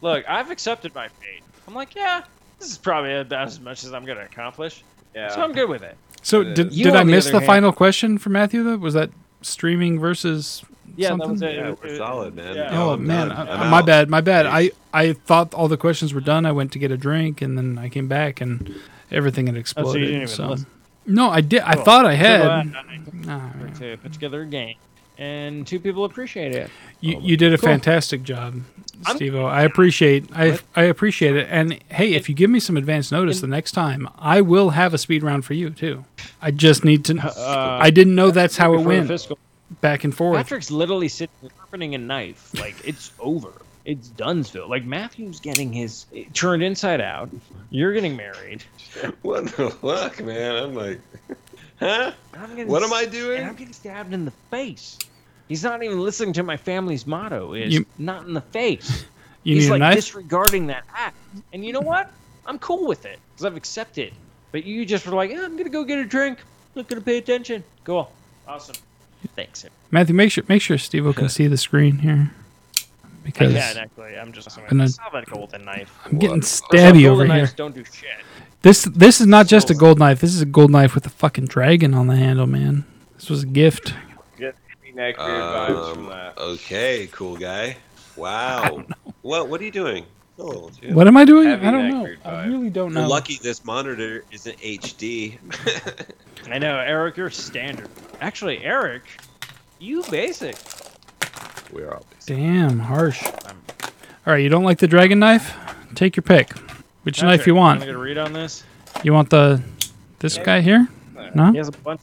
Look, 0.00 0.28
I've 0.28 0.50
accepted 0.52 0.94
my 0.94 1.08
fate. 1.08 1.42
I'm 1.66 1.74
like, 1.74 1.96
yeah, 1.96 2.22
this 2.58 2.70
is 2.70 2.78
probably 2.78 3.14
about 3.14 3.46
as 3.48 3.60
much 3.60 3.84
as 3.84 3.92
I'm 3.92 4.04
gonna 4.04 4.22
accomplish, 4.24 4.82
Yeah. 5.14 5.28
so 5.28 5.42
I'm 5.42 5.52
good 5.52 5.68
with 5.68 5.82
it. 5.82 5.96
So 6.22 6.40
It 6.40 6.54
did, 6.54 6.66
is. 6.68 6.78
You, 6.78 6.84
did 6.84 6.96
I 6.96 7.00
on 7.00 7.06
the 7.06 7.12
miss 7.12 7.26
other 7.26 7.32
the 7.32 7.38
hand- 7.40 7.46
final 7.46 7.72
question 7.72 8.18
for 8.18 8.30
Matthew? 8.30 8.62
Though 8.64 8.76
was 8.78 8.94
that 8.94 9.10
streaming 9.42 9.98
versus 10.00 10.62
Yeah, 10.96 11.08
something? 11.08 11.28
that 11.28 11.32
was 11.32 11.42
it. 11.42 11.54
Yeah, 11.54 11.68
It- 11.68 11.78
we're 11.82 11.88
it- 11.90 11.92
oh, 11.94 11.98
solid, 11.98 12.34
man. 12.34 12.56
yeah. 12.56 12.72
Yeah, 12.72 12.82
Oh 12.82 12.90
I'm 12.94 13.06
man, 13.06 13.28
done. 13.28 13.48
I- 13.48 13.64
I'm 13.64 13.70
my 13.70 13.78
out. 13.78 13.86
bad, 13.86 14.08
my 14.10 14.20
bad. 14.20 14.46
I 14.46 14.70
I 14.92 15.12
thought 15.12 15.52
all 15.54 15.68
the 15.68 15.76
questions 15.76 16.14
were 16.14 16.20
done. 16.22 16.46
I 16.46 16.52
went 16.52 16.72
to 16.72 16.78
get 16.78 16.90
a 16.90 16.96
drink 16.96 17.42
and 17.42 17.56
then 17.58 17.78
I 17.78 17.88
came 17.88 18.08
back 18.08 18.40
and 18.40 18.74
everything 19.12 19.46
had 19.46 19.56
oh, 19.56 19.60
exploded. 19.60 20.00
didn't 20.02 20.14
even 20.16 20.28
so 20.28 20.48
listen. 20.48 20.66
no, 21.06 21.30
I 21.30 21.42
did. 21.42 21.62
I 21.62 21.74
Cool. 21.74 21.84
thought 21.84 22.06
I 22.06 22.14
had. 22.14 22.42
glad 22.42 22.74
I- 22.76 23.00
Nah, 23.12 23.50
to 23.78 23.96
put 23.98 24.12
together 24.12 24.42
a 24.42 24.46
game, 24.46 24.76
and 25.18 25.66
two 25.66 25.80
people 25.80 26.04
appreciate 26.04 26.54
it. 26.54 26.70
you 27.00 27.18
you 27.20 27.36
did 27.36 27.52
a 27.54 27.58
Cool. 27.58 27.68
fantastic 27.68 28.22
job, 28.22 28.54
I'm- 29.06 29.16
Steve. 29.16 29.34
I 29.36 29.62
appreciate 29.62 30.26
I 30.34 30.50
What? 30.50 30.62
I 30.74 30.82
appreciate 30.84 31.36
it. 31.36 31.46
And 31.50 31.78
hey, 31.90 32.14
if 32.14 32.28
you 32.28 32.34
give 32.34 32.50
me 32.50 32.60
some 32.60 32.76
advance 32.76 33.10
notice 33.12 33.40
the 33.40 33.46
next 33.46 33.72
time, 33.72 34.08
I 34.18 34.40
will 34.40 34.70
have 34.70 34.94
a 34.94 34.98
speed 34.98 35.22
round 35.22 35.44
for 35.44 35.54
you 35.54 35.70
too. 35.70 36.04
I 36.42 36.50
just 36.50 36.84
need 36.84 37.04
to. 37.06 37.18
Uh, 37.18 37.78
I 37.80 37.90
didn't 37.90 38.14
know 38.14 38.30
that's 38.30 38.56
how 38.56 38.72
it 38.74 38.78
before 38.78 38.88
went. 38.92 39.08
fiscal- 39.08 39.38
Back 39.80 40.04
and 40.04 40.14
forth. 40.16 40.36
Patrick's 40.36 40.70
literally 40.70 41.08
sitting 41.08 41.34
sharpening 41.58 41.94
a 41.96 41.98
knife. 41.98 42.50
Like 42.58 42.76
it's 42.84 43.12
over. 43.18 43.50
It's 43.84 44.08
Dunsville. 44.08 44.68
Like 44.68 44.84
Matthew's 44.84 45.40
getting 45.40 45.72
his 45.72 46.06
turned 46.34 46.62
inside 46.62 47.00
out. 47.00 47.30
You're 47.70 47.92
getting 47.92 48.16
married. 48.16 48.62
What 49.22 49.46
the 49.48 49.70
fuck, 49.70 50.22
man? 50.24 50.54
I'm 50.56 50.74
like, 50.74 51.00
huh? 51.78 52.12
What 52.66 52.82
am 52.82 52.92
I 52.92 53.04
doing? 53.04 53.38
And 53.40 53.48
I'm 53.48 53.54
getting 53.54 53.72
stabbed 53.74 54.12
in 54.12 54.24
the 54.24 54.30
face. 54.50 54.98
He's 55.48 55.62
not 55.62 55.82
even 55.82 56.00
listening 56.00 56.32
to 56.34 56.42
my 56.42 56.56
family's 56.56 57.06
motto. 57.06 57.52
Is 57.54 57.74
You- 57.74 57.86
not 57.98 58.26
in 58.26 58.34
the 58.34 58.40
face. 58.40 59.04
You 59.44 59.54
He's 59.54 59.66
need 59.66 59.68
a 59.68 59.72
like 59.74 59.80
knife. 59.80 59.94
disregarding 59.94 60.66
that 60.66 60.82
act. 60.92 61.16
And 61.52 61.64
you 61.64 61.72
know 61.72 61.80
what? 61.80 62.10
I'm 62.46 62.58
cool 62.58 62.84
with 62.88 63.06
it 63.06 63.20
because 63.32 63.44
I've 63.44 63.56
accepted. 63.56 64.12
But 64.50 64.64
you 64.64 64.84
just 64.84 65.06
were 65.06 65.12
like, 65.14 65.30
"Yeah, 65.30 65.44
I'm 65.44 65.56
gonna 65.56 65.68
go 65.68 65.84
get 65.84 66.00
a 66.00 66.04
drink. 66.04 66.40
Not 66.74 66.88
gonna 66.88 67.00
pay 67.00 67.18
attention. 67.18 67.62
Cool. 67.84 68.10
Awesome. 68.48 68.74
Thanks. 69.36 69.64
Matthew, 69.92 70.16
make 70.16 70.32
sure 70.32 70.42
make 70.48 70.62
sure 70.62 70.76
Steve 70.78 71.14
can 71.14 71.28
see 71.36 71.46
the 71.46 71.56
screen 71.56 71.98
here. 71.98 72.32
I 72.74 72.80
Because 73.22 73.52
can 73.52 73.78
actually. 73.78 74.18
I'm 74.18 74.32
just. 74.32 74.48
gonna- 74.68 74.82
It's 74.82 74.98
not 74.98 75.12
that 75.12 75.26
golden 75.26 75.64
knife. 75.64 75.96
I'm 76.04 76.18
getting 76.18 76.38
What? 76.38 76.44
stabby 76.44 76.74
Also, 76.74 76.88
over 76.88 77.00
golden 77.08 77.26
here. 77.28 77.36
knives 77.36 77.52
Don't 77.52 77.74
do 77.76 77.84
shit. 77.84 78.08
This 78.62 78.84
this 78.84 79.20
is 79.20 79.26
not 79.26 79.46
just 79.46 79.70
a 79.70 79.74
gold 79.74 79.98
knife. 79.98 80.20
This 80.20 80.34
is 80.34 80.40
a 80.40 80.46
gold 80.46 80.70
knife 80.70 80.94
with 80.94 81.06
a 81.06 81.10
fucking 81.10 81.46
dragon 81.46 81.94
on 81.94 82.06
the 82.08 82.16
handle, 82.16 82.46
man. 82.46 82.84
This 83.14 83.30
was 83.30 83.42
a 83.44 83.46
gift. 83.46 83.94
Get 84.38 84.56
neck 84.94 85.16
beard 85.16 85.28
vibes 85.28 85.94
from 85.94 86.04
Um, 86.06 86.10
that. 86.10 86.38
okay, 86.38 87.08
cool 87.12 87.36
guy. 87.36 87.76
Wow. 88.16 88.84
What 89.22 89.48
What 89.48 89.60
are 89.60 89.64
you 89.64 89.70
doing? 89.72 90.04
Oh, 90.38 90.70
dude. 90.80 90.94
What 90.94 91.08
am 91.08 91.16
I 91.16 91.24
doing? 91.24 91.48
Heavy 91.48 91.66
I 91.66 91.70
don't 91.70 91.84
neck 91.84 91.92
know. 91.94 92.04
beard 92.04 92.18
I 92.24 92.28
vibe. 92.30 92.46
really 92.48 92.70
don't 92.70 92.92
You're 92.92 93.02
know. 93.02 93.08
lucky 93.08 93.38
this 93.42 93.64
monitor 93.64 94.22
isn't 94.30 94.56
HD. 94.58 95.38
I 96.50 96.58
know, 96.58 96.78
Eric. 96.78 97.16
You're 97.16 97.30
standard. 97.30 97.88
Actually, 98.20 98.62
Eric, 98.64 99.02
you 99.80 100.04
basic. 100.10 100.56
We're 101.72 101.92
all 101.92 102.04
basic. 102.12 102.36
Damn, 102.36 102.78
harsh. 102.78 103.24
All 103.24 104.32
right, 104.32 104.36
you 104.42 104.48
don't 104.48 104.62
like 104.64 104.78
the 104.78 104.86
dragon 104.86 105.18
knife? 105.18 105.56
Take 105.96 106.14
your 106.16 106.22
pick. 106.22 106.52
Which 107.06 107.22
knife 107.22 107.30
Patrick, 107.38 107.46
you 107.46 107.54
want? 107.54 107.78
Wanna 107.78 107.92
get 107.92 107.94
a 107.94 107.98
read 107.98 108.18
on 108.18 108.32
this? 108.32 108.64
You 109.04 109.12
want 109.12 109.30
the 109.30 109.62
this 110.18 110.38
guy 110.38 110.60
here? 110.60 110.88
No. 111.36 111.52
He 111.52 111.58
has 111.58 111.68
a 111.68 111.72
bunch. 111.72 112.00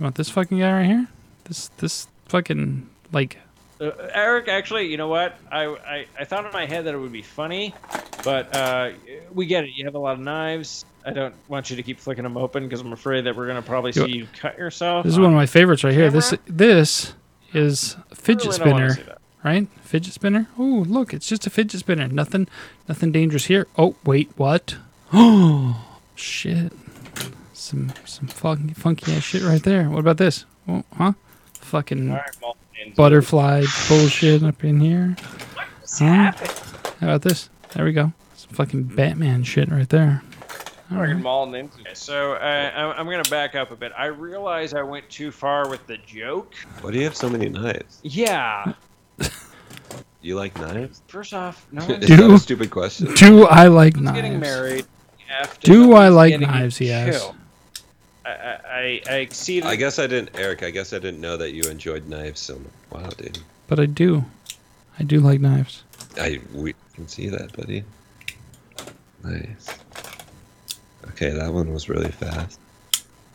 You 0.00 0.02
want 0.02 0.16
this 0.16 0.30
fucking 0.30 0.58
guy 0.58 0.72
right 0.72 0.84
here? 0.86 1.06
This 1.44 1.68
this 1.78 2.08
fucking 2.26 2.90
like 3.12 3.38
Uh, 3.80 3.92
Eric, 4.12 4.48
actually, 4.48 4.88
you 4.88 4.96
know 4.96 5.06
what? 5.06 5.38
I, 5.52 5.66
I 5.66 6.06
I 6.18 6.24
thought 6.24 6.44
in 6.44 6.50
my 6.52 6.66
head 6.66 6.86
that 6.86 6.94
it 6.94 6.98
would 6.98 7.12
be 7.12 7.22
funny, 7.22 7.72
but 8.24 8.52
uh, 8.56 8.90
we 9.32 9.46
get 9.46 9.62
it. 9.62 9.70
You 9.76 9.84
have 9.84 9.94
a 9.94 10.00
lot 10.00 10.14
of 10.14 10.18
knives. 10.20 10.86
I 11.06 11.12
don't 11.12 11.36
want 11.46 11.70
you 11.70 11.76
to 11.76 11.82
keep 11.84 12.00
flicking 12.00 12.24
them 12.24 12.36
open 12.36 12.64
because 12.64 12.80
I'm 12.80 12.92
afraid 12.92 13.26
that 13.26 13.36
we're 13.36 13.46
gonna 13.46 13.62
probably 13.62 13.92
see 13.92 14.08
you 14.10 14.26
cut 14.40 14.58
yourself. 14.58 15.04
this 15.04 15.12
is 15.12 15.20
one 15.20 15.30
of 15.30 15.36
my 15.36 15.46
favorites 15.46 15.84
right 15.84 15.94
here. 15.94 16.10
This 16.10 16.30
camera? 16.30 16.44
this 16.48 17.14
is 17.54 17.94
a 18.10 18.16
fidget 18.16 18.46
Really 18.46 18.58
don't 18.58 18.70
wanna 18.72 18.90
spinner. 18.90 19.18
See 19.42 19.48
that. 19.48 19.48
right? 19.48 19.68
Fidget 19.82 20.14
spinner. 20.14 20.48
Oh, 20.58 20.84
look, 20.88 21.12
it's 21.14 21.28
just 21.28 21.46
a 21.46 21.50
fidget 21.50 21.80
spinner. 21.80 22.08
Nothing, 22.08 22.48
nothing 22.88 23.12
dangerous 23.12 23.46
here. 23.46 23.66
Oh, 23.76 23.96
wait, 24.04 24.30
what? 24.36 24.76
Oh, 25.12 25.84
shit. 26.14 26.72
Some 27.52 27.92
some 28.04 28.26
funky 28.26 28.74
funky 28.74 29.12
ass 29.14 29.22
shit 29.22 29.42
right 29.42 29.62
there. 29.62 29.88
What 29.88 30.00
about 30.00 30.16
this? 30.16 30.44
Oh, 30.68 30.82
huh? 30.96 31.12
Fucking 31.54 32.10
All 32.10 32.16
right, 32.16 32.96
butterfly 32.96 33.64
bullshit 33.88 34.42
up 34.42 34.64
in 34.64 34.80
here. 34.80 35.16
Huh? 35.98 36.32
How 37.00 37.06
about 37.06 37.22
this? 37.22 37.50
There 37.74 37.84
we 37.84 37.92
go. 37.92 38.12
Some 38.34 38.50
fucking 38.50 38.84
Batman 38.84 39.44
shit 39.44 39.70
right 39.70 39.88
there. 39.88 40.22
it. 40.90 40.94
Fucking 40.94 41.22
mauling 41.22 41.54
into 41.54 41.78
it. 41.88 41.96
So 41.96 42.32
uh, 42.34 42.72
I'm, 42.74 43.00
I'm 43.00 43.06
gonna 43.06 43.22
back 43.30 43.54
up 43.54 43.70
a 43.70 43.76
bit. 43.76 43.92
I 43.96 44.06
realize 44.06 44.74
I 44.74 44.82
went 44.82 45.08
too 45.08 45.30
far 45.30 45.68
with 45.68 45.86
the 45.86 45.98
joke. 45.98 46.54
Why 46.80 46.90
do 46.90 46.98
you 46.98 47.04
have 47.04 47.16
so 47.16 47.30
many 47.30 47.48
knives? 47.48 48.00
Yeah. 48.02 48.72
You 50.24 50.36
like 50.36 50.56
knives? 50.56 51.02
First 51.08 51.34
off, 51.34 51.66
no 51.72 51.82
Is 51.82 51.88
one's 51.88 52.06
that 52.08 52.16
Do- 52.16 52.34
a 52.34 52.38
stupid 52.38 52.70
question? 52.70 53.12
Do 53.14 53.44
I 53.46 53.66
like 53.66 53.94
getting 53.94 54.04
knives? 54.04 54.40
married. 54.40 54.86
after 55.28 55.60
Do 55.72 55.94
I 55.94 56.08
like 56.10 56.38
knives, 56.38 56.78
he 56.78 56.92
asks. 56.92 57.26
I, 58.24 58.30
I, 58.30 58.58
I 58.70 59.00
I 59.10 59.14
exceeded. 59.16 59.68
I 59.68 59.74
guess 59.74 59.98
I 59.98 60.06
didn't, 60.06 60.38
Eric. 60.38 60.62
I 60.62 60.70
guess 60.70 60.92
I 60.92 61.00
didn't 61.00 61.20
know 61.20 61.36
that 61.36 61.50
you 61.50 61.62
enjoyed 61.68 62.06
knives 62.06 62.38
so 62.38 62.54
much. 62.56 62.72
Wow, 62.92 63.08
dude. 63.18 63.40
But 63.66 63.80
I 63.80 63.86
do. 63.86 64.24
I 65.00 65.02
do 65.02 65.18
like 65.18 65.40
knives. 65.40 65.82
I 66.16 66.40
we 66.54 66.74
can 66.94 67.08
see 67.08 67.28
that, 67.28 67.56
buddy. 67.56 67.82
Nice. 69.24 69.76
Okay, 71.08 71.30
that 71.30 71.52
one 71.52 71.72
was 71.72 71.88
really 71.88 72.12
fast. 72.12 72.60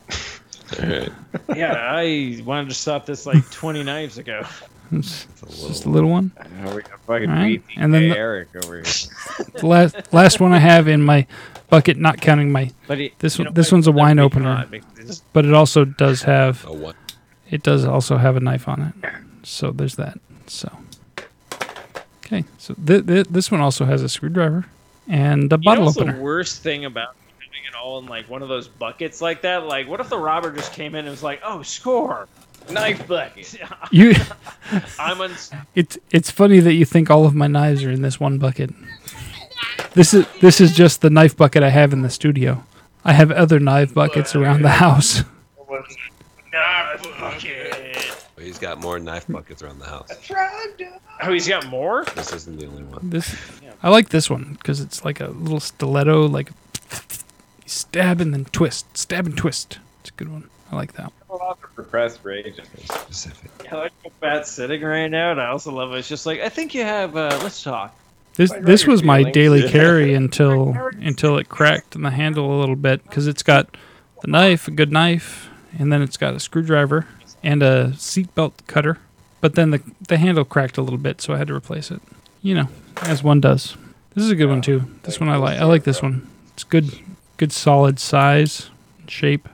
All 0.81 0.87
right, 0.87 1.11
yeah, 1.55 1.73
I 1.73 2.41
wanted 2.45 2.69
to 2.69 2.75
stop 2.75 3.05
this 3.05 3.25
like 3.25 3.49
20 3.51 3.83
knives 3.83 4.17
ago. 4.17 4.45
It's, 4.91 5.25
it's 5.33 5.41
little. 5.43 5.67
just 5.69 5.85
a 5.85 5.89
little 5.89 6.09
one. 6.09 6.31
We 6.75 6.81
fucking 7.05 7.29
Alright, 7.29 7.67
BTK 7.67 7.73
and 7.77 7.93
then 7.93 8.09
the- 8.09 8.17
Eric 8.17 8.49
over 8.63 8.75
here. 8.75 8.83
The 9.53 9.65
last 9.67 10.13
last 10.13 10.39
one 10.39 10.53
I 10.53 10.59
have 10.59 10.87
in 10.87 11.01
my 11.01 11.25
bucket, 11.69 11.97
not 11.97 12.21
counting 12.21 12.51
my, 12.51 12.71
it, 12.89 13.17
This 13.19 13.37
one- 13.39 13.53
this 13.53 13.71
one's 13.71 13.87
a 13.87 13.91
wine 13.91 14.19
opener. 14.19 14.65
but 15.33 15.45
it 15.45 15.53
also 15.53 15.85
does 15.85 16.21
have 16.23 16.63
A 16.65 16.73
one. 16.73 16.95
it 17.49 17.63
does 17.63 17.85
also 17.85 18.17
have 18.17 18.35
a 18.35 18.39
knife 18.39 18.67
on 18.67 18.93
it. 19.03 19.13
So 19.43 19.71
there's 19.71 19.95
that. 19.95 20.19
So 20.47 20.71
okay, 22.25 22.43
so 22.57 22.73
th- 22.85 23.05
th- 23.05 23.27
this 23.29 23.51
one 23.51 23.61
also 23.61 23.85
has 23.85 24.01
a 24.03 24.09
screwdriver 24.09 24.65
and 25.07 25.43
a 25.51 25.55
You 25.55 25.57
know 25.57 25.57
bottle 25.57 25.85
what's 25.85 25.97
opener. 25.97 26.13
the 26.17 26.21
worst 26.21 26.61
thing 26.61 26.85
about 26.85 27.15
having 27.39 27.65
it 27.67 27.75
all 27.75 27.99
in 27.99 28.05
like 28.07 28.29
one 28.29 28.41
of 28.41 28.49
those 28.49 28.67
buckets 28.67 29.21
like 29.21 29.41
that? 29.43 29.65
Like, 29.65 29.87
what 29.87 29.99
if 29.99 30.09
the 30.09 30.17
robber 30.17 30.51
just 30.51 30.73
came 30.73 30.95
in 30.95 30.99
and 31.05 31.09
was 31.09 31.23
like, 31.23 31.41
"Oh, 31.43 31.61
score, 31.61 32.27
knife 32.71 33.07
bucket." 33.07 33.55
You, 33.91 34.13
I'm 34.99 35.21
on. 35.21 35.31
it's 35.75 35.97
it's 36.11 36.29
funny 36.31 36.59
that 36.59 36.73
you 36.73 36.85
think 36.85 37.09
all 37.09 37.25
of 37.25 37.33
my 37.35 37.47
knives 37.47 37.83
are 37.83 37.91
in 37.91 38.01
this 38.01 38.19
one 38.19 38.37
bucket. 38.37 38.71
This 39.93 40.13
is 40.13 40.25
this 40.41 40.59
is 40.61 40.73
just 40.75 41.01
the 41.01 41.09
knife 41.09 41.35
bucket 41.37 41.63
I 41.63 41.69
have 41.69 41.93
in 41.93 42.01
the 42.01 42.09
studio. 42.09 42.63
I 43.05 43.13
have 43.13 43.31
other 43.31 43.59
knife 43.59 43.93
buckets 43.93 44.35
around 44.35 44.61
the 44.63 44.69
house. 44.69 45.23
Knife 46.53 47.03
bucket. 47.19 48.15
Oh, 48.37 48.41
He's 48.41 48.59
got 48.59 48.79
more 48.79 48.99
knife 48.99 49.27
buckets 49.27 49.61
around 49.61 49.79
the 49.79 49.85
house. 49.85 50.09
Oh, 51.21 51.31
he's 51.33 51.47
got 51.47 51.65
more. 51.67 52.03
This 52.15 52.33
isn't 52.33 52.59
the 52.59 52.67
only 52.67 52.83
one. 52.83 53.09
This 53.09 53.35
I 53.81 53.89
like 53.89 54.09
this 54.09 54.29
one 54.29 54.53
because 54.53 54.79
it's 54.81 55.05
like 55.05 55.19
a 55.19 55.27
little 55.27 55.59
stiletto, 55.59 56.27
like 56.27 56.51
stab 57.65 58.21
and 58.21 58.33
then 58.33 58.45
twist, 58.45 58.97
stab 58.97 59.25
and 59.25 59.37
twist. 59.37 59.79
It's 60.01 60.09
a 60.09 60.13
good 60.13 60.29
one. 60.31 60.49
I 60.71 60.75
like 60.75 60.93
that. 60.93 61.11
A 61.39 61.43
lot 61.43 61.59
of 61.63 61.77
repressed 61.77 62.19
rage. 62.23 62.59
Specific. 62.85 63.71
I 63.71 63.75
like 63.75 63.91
how 64.03 64.11
Pat's 64.21 64.51
sitting 64.51 64.81
right 64.81 65.07
now, 65.07 65.31
and 65.31 65.41
I 65.41 65.47
also 65.47 65.71
love 65.71 65.93
it. 65.93 65.99
It's 65.99 66.07
just 66.07 66.25
like 66.25 66.39
I 66.39 66.49
think 66.49 66.73
you 66.73 66.83
have. 66.83 67.15
Uh, 67.15 67.39
let's 67.43 67.61
talk. 67.63 67.95
This 68.35 68.51
Right, 68.51 68.57
right, 68.57 68.65
this 68.65 68.87
was 68.87 69.03
my 69.03 69.19
feelings. 69.19 69.33
daily 69.33 69.69
carry 69.69 70.13
until 70.13 70.75
until 71.01 71.37
it 71.37 71.49
cracked 71.49 71.95
in 71.95 72.01
the 72.01 72.11
handle 72.11 72.55
a 72.55 72.59
little 72.59 72.75
bit 72.75 73.03
because 73.03 73.27
it's 73.27 73.43
got 73.43 73.77
the 74.21 74.27
knife, 74.27 74.67
a 74.67 74.71
good 74.71 74.91
knife, 74.91 75.49
and 75.77 75.91
then 75.91 76.01
it's 76.01 76.17
got 76.17 76.33
a 76.33 76.39
screwdriver 76.39 77.07
and 77.43 77.61
a 77.61 77.89
seatbelt 77.95 78.53
cutter. 78.67 78.97
But 79.41 79.55
then 79.55 79.69
the 79.71 79.81
the 80.07 80.17
handle 80.17 80.45
cracked 80.45 80.77
a 80.77 80.81
little 80.81 80.99
bit, 80.99 81.21
so 81.21 81.33
I 81.33 81.37
had 81.37 81.47
to 81.49 81.55
replace 81.55 81.91
it. 81.91 82.01
You 82.41 82.55
know, 82.55 82.67
as 83.03 83.23
one 83.23 83.41
does. 83.41 83.75
This 84.15 84.23
is 84.23 84.31
a 84.31 84.35
good 84.35 84.49
one 84.49 84.61
too. 84.63 84.83
This 85.03 85.19
one 85.19 85.29
I 85.29 85.35
like. 85.35 85.59
I 85.59 85.65
like 85.65 85.83
this 85.83 86.01
one. 86.01 86.27
It's 86.53 86.63
good, 86.63 86.97
good 87.37 87.51
solid 87.51 87.99
size, 87.99 88.71
shape, 89.07 89.47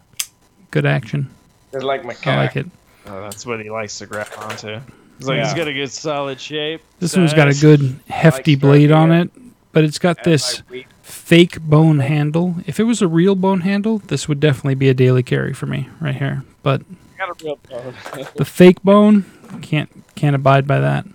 good 0.72 0.86
action. 0.86 1.30
It's 1.74 1.84
like 1.84 2.06
my 2.06 2.16
I 2.26 2.36
like 2.36 2.56
it. 2.56 2.68
Oh, 3.08 3.22
that's 3.22 3.46
what 3.46 3.60
he 3.62 3.70
likes 3.70 3.98
to 4.00 4.06
grab 4.06 4.28
onto. 4.38 4.80
He's 5.18 5.28
like, 5.28 5.38
Yeah. 5.38 5.46
he's 5.46 5.54
got 5.54 5.68
a 5.68 5.74
good 5.74 5.92
solid 5.92 6.40
shape. 6.40 6.82
This 7.00 7.16
one's 7.18 7.34
got 7.34 7.48
a 7.48 7.54
good 7.54 8.00
hefty 8.08 8.56
Like 8.56 8.62
blade 8.62 8.92
on 8.92 9.12
it, 9.12 9.32
but 9.72 9.84
it's 9.84 10.00
got 10.00 10.24
this 10.24 10.62
fake 11.02 11.62
bone 11.62 12.00
handle. 12.00 12.56
If 12.66 12.80
it 12.80 12.84
was 12.84 13.02
a 13.02 13.08
real 13.08 13.36
bone 13.36 13.62
handle, 13.62 14.00
this 14.00 14.28
would 14.28 14.40
definitely 14.40 14.76
be 14.76 14.90
a 14.90 14.94
daily 14.94 15.24
carry 15.24 15.54
for 15.54 15.66
me 15.66 15.90
right 16.00 16.16
here. 16.16 16.44
But 16.62 16.82
got 17.18 17.30
a 17.30 17.44
real 17.44 17.60
bone. 17.70 17.96
the 18.36 18.46
fake 18.46 18.82
bone 18.84 19.26
can't 19.62 19.90
can't 20.16 20.36
abide 20.36 20.68
by 20.68 20.80
that. 20.80 21.06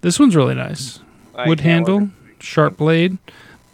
This 0.00 0.18
one's 0.18 0.36
really 0.36 0.54
nice. 0.54 1.00
I 1.34 1.46
Wood 1.48 1.60
handle, 1.60 2.10
sharp 2.38 2.76
blade, 2.76 3.18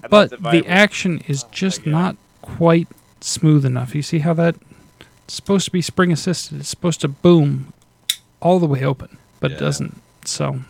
but 0.09 0.31
the 0.31 0.65
action 0.67 1.23
is 1.27 1.45
just 1.45 1.87
not 1.87 2.17
quite 2.43 2.89
smooth 3.21 3.65
enough. 3.65 3.95
You 3.95 4.03
see 4.03 4.21
how 4.21 4.35
that 4.35 4.57
it's 5.27 5.35
supposed 5.35 5.65
to 5.67 5.71
be 5.73 5.83
spring 5.83 6.13
assisted. 6.13 6.61
It's 6.61 6.69
supposed 6.69 7.01
to 7.03 7.09
boom 7.09 7.73
all 8.41 8.59
the 8.61 8.67
way 8.67 8.85
open, 8.85 9.19
but 9.41 9.51
it 9.53 9.59
doesn't. 9.59 10.01
So 10.25 10.61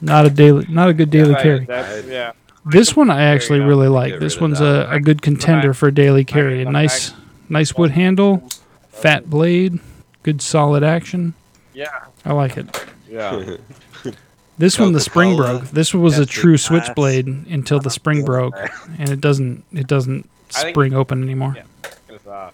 not 0.00 0.24
a 0.26 0.30
daily 0.30 0.64
not 0.68 0.88
a 0.88 0.94
good 0.94 1.10
daily 1.10 1.32
Right, 1.34 1.42
carry. 1.42 1.64
that's- 1.66 2.06
yeah. 2.06 2.32
This 2.64 2.94
one 2.94 3.10
I 3.10 3.22
actually 3.22 3.60
really 3.60 3.88
like. 3.88 4.18
This 4.20 4.38
one's 4.40 4.60
a, 4.60 4.86
a 4.90 5.00
good 5.00 5.22
contender 5.22 5.72
for 5.74 5.88
a 5.88 5.92
daily 5.94 6.24
carry. 6.24 6.62
A 6.62 6.70
nice, 6.70 7.12
nice 7.48 7.74
wood 7.74 7.90
handle, 7.92 8.46
fat 8.90 9.28
blade, 9.30 9.80
good 10.22 10.42
solid 10.42 10.82
action. 10.84 11.32
Yeah. 11.72 11.88
I 12.24 12.32
like 12.32 12.56
it. 12.56 12.84
Yeah. 13.08 13.56
This 14.58 14.78
one, 14.78 14.92
the 14.92 15.00
spring 15.00 15.38
broke. 15.38 15.62
This 15.70 15.94
one 15.94 16.02
was 16.02 16.18
a 16.18 16.26
true 16.26 16.52
the 16.52 16.58
switchblade 16.58 17.26
until 17.26 17.80
the 17.80 17.88
spring 17.88 18.26
broke, 18.26 18.54
and 18.98 19.08
it 19.08 19.18
doesn't 19.18 19.64
it 19.72 19.86
doesn't 19.86 20.28
spring 20.50 20.92
open 20.92 21.22
anymore. 21.22 21.56
Yeah. 21.56 22.50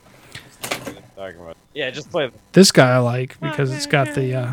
It's, 1.29 1.35
talking 1.35 1.41
about. 1.45 1.57
Yeah, 1.75 1.91
just 1.91 2.11
play. 2.11 2.31
This 2.53 2.73
guy 2.73 2.95
I 2.95 2.99
like 2.99 3.39
because 3.41 3.73
it's 3.73 3.87
got 3.87 4.15
the, 4.15 4.35
uh, 4.35 4.53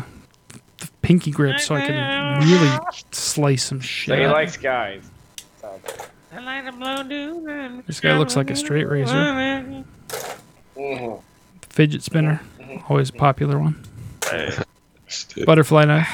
the 0.78 0.88
pinky 1.02 1.30
grip, 1.30 1.60
so 1.60 1.74
I 1.74 1.86
can 1.86 2.48
really 2.48 2.78
slice 3.10 3.64
some 3.64 3.80
So 3.80 3.86
shit. 3.86 4.18
he 4.18 4.26
likes 4.26 4.56
guys. 4.56 5.02
I 6.32 6.40
like 6.40 6.64
the 6.64 6.72
blonde 6.72 7.08
dude. 7.10 7.86
This 7.86 8.00
guy 8.00 8.16
looks 8.18 8.36
like 8.36 8.50
a 8.50 8.56
straight 8.56 8.88
razor. 8.88 9.14
Mhm. 10.76 11.22
Fidget 11.70 12.02
spinner, 12.02 12.40
always 12.88 13.10
a 13.10 13.12
popular 13.12 13.58
one. 13.58 13.82
Butterfly 15.46 15.84
knife, 15.84 16.08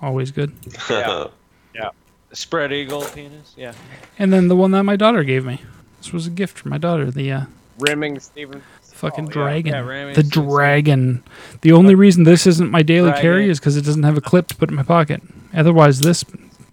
always 0.00 0.30
good. 0.30 0.52
Yeah. 1.74 1.90
Spread 2.32 2.72
eagle 2.72 3.02
penis. 3.04 3.52
Yeah. 3.54 3.74
And 4.18 4.32
then 4.32 4.48
the 4.48 4.56
one 4.56 4.70
that 4.70 4.82
my 4.84 4.96
daughter 4.96 5.24
gave 5.24 5.44
me. 5.44 5.60
This 5.98 6.10
was 6.10 6.26
a 6.26 6.30
gift 6.30 6.56
from 6.58 6.70
my 6.70 6.78
daughter. 6.78 7.10
The 7.10 7.30
uh, 7.32 7.40
Rimming 7.80 8.18
Steven. 8.20 8.62
Fucking 8.96 9.26
Oh, 9.26 9.30
dragon. 9.30 9.72
Yeah, 9.72 9.80
ramming 9.80 10.14
the 10.14 10.22
dragon. 10.22 11.22
The 11.60 11.72
only 11.72 11.94
reason 11.94 12.24
this 12.24 12.46
isn't 12.46 12.70
my 12.70 12.82
daily 12.82 13.10
Dragon. 13.10 13.22
carry 13.22 13.48
is 13.50 13.60
because 13.60 13.76
it 13.76 13.82
doesn't 13.84 14.02
have 14.02 14.16
a 14.16 14.20
clip 14.20 14.48
to 14.48 14.56
put 14.56 14.70
in 14.70 14.74
my 14.76 14.82
pocket. 14.82 15.22
Otherwise, 15.54 16.00
this 16.00 16.24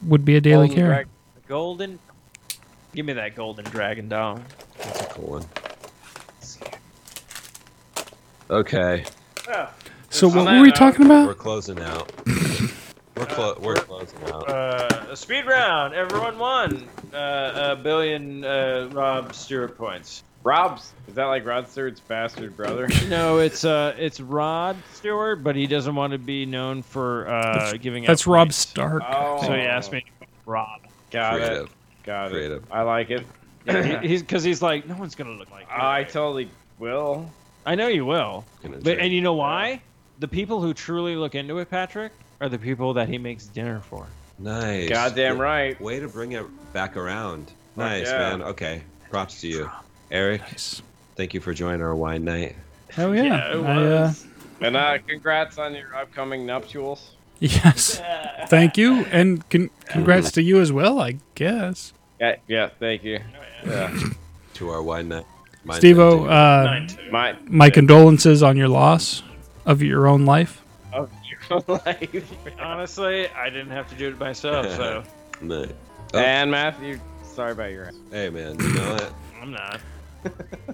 would 0.02 0.26
be 0.26 0.35
a 0.35 0.42
daily 0.42 0.68
Golden 0.68 0.76
carry. 0.84 0.93
Drag- 0.95 1.08
Golden. 1.48 2.00
Give 2.95 3.06
me 3.06 3.14
that 3.14 3.35
golden 3.35 3.66
dragon 3.66 4.08
dog. 4.10 4.42
That's 4.77 5.02
a 5.02 5.06
cool 5.08 5.30
one. 5.30 5.45
Okay, 8.50 9.03
So 10.10 10.27
what 10.27 10.45
were 10.45 10.61
we 10.61 10.68
note, 10.68 10.76
talking 10.76 11.06
about? 11.06 11.27
we're 11.27 11.34
closing 11.34 11.80
out. 11.80 12.11
We're 13.16 13.26
clo- 13.26 13.58
we're 13.60 13.76
closing 13.76 14.19
out. 14.26 14.48
Uh, 14.50 15.06
a 15.10 15.16
speed 15.16 15.45
round. 15.48 15.93
Everyone 15.95 16.38
won 16.38 16.84
uh, 17.14 17.72
a 17.72 17.76
billion 17.82 18.43
uh, 18.43 18.90
Rob 18.92 19.34
Stewart 19.34 19.76
points. 19.77 20.24
Rob's. 20.44 20.92
Is 21.08 21.16
that 21.16 21.26
like 21.26 21.46
Rod 21.46 21.68
Stewart's 21.68 22.00
bastard 22.00 22.56
brother? 22.56 22.90
No, 23.08 23.38
it's 23.40 23.64
uh, 23.64 23.96
it's 23.98 24.20
Rod 24.20 24.78
Stewart, 24.94 25.44
but 25.44 25.56
he 25.56 25.68
doesn't 25.68 25.96
want 25.96 26.14
to 26.14 26.20
be 26.20 26.46
known 26.46 26.82
for 26.82 27.28
uh, 27.28 27.74
giving. 27.74 28.06
That's 28.06 28.24
out 28.24 28.32
Rob 28.32 28.48
points. 28.48 28.58
Stark. 28.58 29.04
Oh. 29.08 29.42
So 29.42 29.54
he 29.54 29.62
asked 29.62 29.92
me, 29.92 30.06
Rob. 30.46 30.82
Got 31.12 31.36
it. 31.36 31.40
Creative. 31.40 31.70
Got 32.04 32.34
it. 32.34 32.64
I 32.72 32.82
like 32.82 33.10
it. 33.12 33.26
Yeah, 33.66 34.02
he, 34.02 34.08
he's 34.08 34.22
because 34.22 34.44
he's 34.44 34.62
like, 34.62 34.88
no 34.88 34.96
one's 34.96 35.16
gonna 35.16 35.32
look 35.32 35.52
like. 35.52 35.68
you." 35.68 35.76
I 35.76 36.04
totally 36.04 36.50
will. 36.80 37.30
I 37.66 37.76
know 37.76 37.88
you 37.88 38.06
will, 38.06 38.46
but 38.62 38.84
drink. 38.84 39.02
and 39.02 39.14
you 39.14 39.22
know 39.22 39.34
why? 39.34 39.82
The 40.20 40.28
people 40.28 40.62
who 40.62 40.74
truly 40.74 41.16
look 41.16 41.36
into 41.36 41.60
it, 41.60 41.70
Patrick, 41.70 42.12
are 42.42 42.50
the 42.50 42.60
people 42.60 42.94
that 42.94 43.08
he 43.08 43.18
makes 43.18 43.46
dinner 43.46 43.80
for. 43.80 44.08
Nice. 44.40 44.90
Goddamn 44.90 45.40
right. 45.40 45.80
Way 45.80 46.00
to 46.00 46.08
bring 46.08 46.34
it 46.34 46.46
back 46.74 46.98
around. 46.98 47.52
Nice, 47.76 48.08
yeah. 48.08 48.18
man. 48.18 48.42
Okay. 48.42 48.84
Props 49.10 49.42
to 49.42 49.48
you. 49.48 49.70
Eric, 50.14 50.42
Nice. 50.42 50.82
thank 51.16 51.33
you 51.33 51.40
for 51.42 51.53
joining 51.53 51.82
our 51.82 51.95
wine 51.95 52.24
night. 52.24 52.56
Hell 52.92 53.16
yeah. 53.16 53.24
Yeah, 53.24 53.58
it 53.58 53.66
I, 53.66 53.85
uh. 53.85 54.14
And 54.61 54.77
uh, 54.77 54.98
congrats 55.08 55.58
on 55.58 55.74
your 55.74 55.93
upcoming 55.95 56.45
nuptials. 56.45 57.11
yes. 57.40 58.00
Thank 58.48 58.77
you, 58.77 59.03
and 59.06 59.48
con- 59.50 59.72
congrats 59.88 60.32
to 60.33 60.42
you 60.43 60.61
as 60.61 60.72
well. 60.72 61.01
I 61.01 61.17
guess. 61.35 61.92
Yeah, 62.22 62.35
yeah. 62.48 62.69
Thank 62.80 63.03
you. 63.03 63.19
Yeah. 63.66 63.98
To 64.56 64.69
our 64.69 64.83
wine 64.83 65.08
night. 65.09 65.25
Mine 65.64 65.82
Stevo, 65.82 66.27
night, 66.27 66.95
uh, 67.00 67.11
My 67.11 67.35
my 67.48 67.69
condolences 67.72 68.43
on 68.43 68.56
your 68.56 68.67
loss 68.67 69.24
of 69.66 69.82
your 69.82 70.06
own 70.06 70.25
life. 70.25 70.61
of 70.93 71.09
your 71.27 71.40
own 71.50 71.64
life. 71.88 72.32
Honestly, 72.61 73.27
I 73.30 73.50
didn't 73.50 73.72
have 73.72 73.90
to 73.90 73.95
do 73.95 74.09
it 74.09 74.19
myself, 74.19 74.69
so 74.75 75.03
too. 75.42 75.74
Oh, 76.14 76.19
And 76.19 76.51
Matthew, 76.51 77.00
sorry 77.24 77.53
about 77.53 77.72
your. 77.72 77.90
hey, 78.11 78.30
man. 78.30 78.59
You 78.59 78.74
know 78.75 78.92
what? 78.93 79.14
I'm 79.42 79.50
not. 79.51 79.82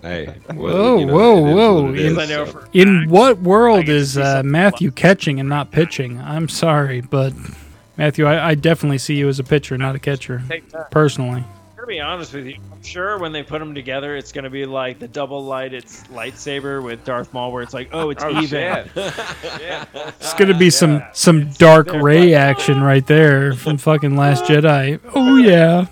Hey. 0.01 0.25
Whoa, 0.53 0.99
you 0.99 1.05
know, 1.05 1.13
whoa, 1.13 1.41
whoa. 1.41 1.81
what 1.83 1.99
In- 1.99 2.19
is, 2.19 2.29
so- 2.29 2.45
for 2.45 2.69
In 2.73 3.09
what 3.09 3.39
world 3.39 3.89
is 3.89 4.17
uh, 4.17 4.35
something 4.35 4.51
Matthew 4.51 4.91
catching 4.91 5.39
and 5.39 5.49
not 5.49 5.71
pitching? 5.71 6.19
I'm 6.19 6.47
sorry, 6.49 7.01
but 7.01 7.33
Matthew, 7.97 8.25
I, 8.25 8.49
I 8.49 8.55
definitely 8.55 8.97
see 8.97 9.15
you 9.15 9.27
as 9.27 9.39
a 9.39 9.43
pitcher, 9.43 9.77
not 9.77 9.95
a 9.95 9.99
catcher. 9.99 10.41
Personally, 10.91 11.43
You're 11.75 11.85
be 11.85 11.99
honest 11.99 12.33
with 12.33 12.45
you. 12.45 12.55
I'm 12.71 12.81
sure 12.81 13.17
when 13.19 13.33
they 13.33 13.43
put 13.43 13.59
them 13.59 13.75
together, 13.75 14.15
it's 14.15 14.31
gonna 14.31 14.49
be 14.49 14.65
like 14.65 14.99
the 14.99 15.07
double 15.09 15.43
light. 15.43 15.73
It's 15.73 16.03
lightsaber 16.03 16.81
with 16.81 17.03
Darth 17.03 17.33
Maul, 17.33 17.51
where 17.51 17.61
it's 17.61 17.73
like, 17.73 17.89
oh, 17.91 18.09
it's 18.09 18.23
Oh 18.23 18.41
even. 18.41 18.61
yeah. 18.95 19.85
It's 19.93 20.33
gonna 20.35 20.57
be 20.57 20.69
some 20.69 21.03
some 21.11 21.49
dark 21.53 21.91
Rey 21.91 22.33
action 22.33 22.81
right 22.81 23.05
there 23.05 23.53
from 23.53 23.77
fucking 23.77 24.15
Last 24.15 24.45
Jedi. 24.45 25.01
Oh 25.13 25.35
yeah. 25.35 25.87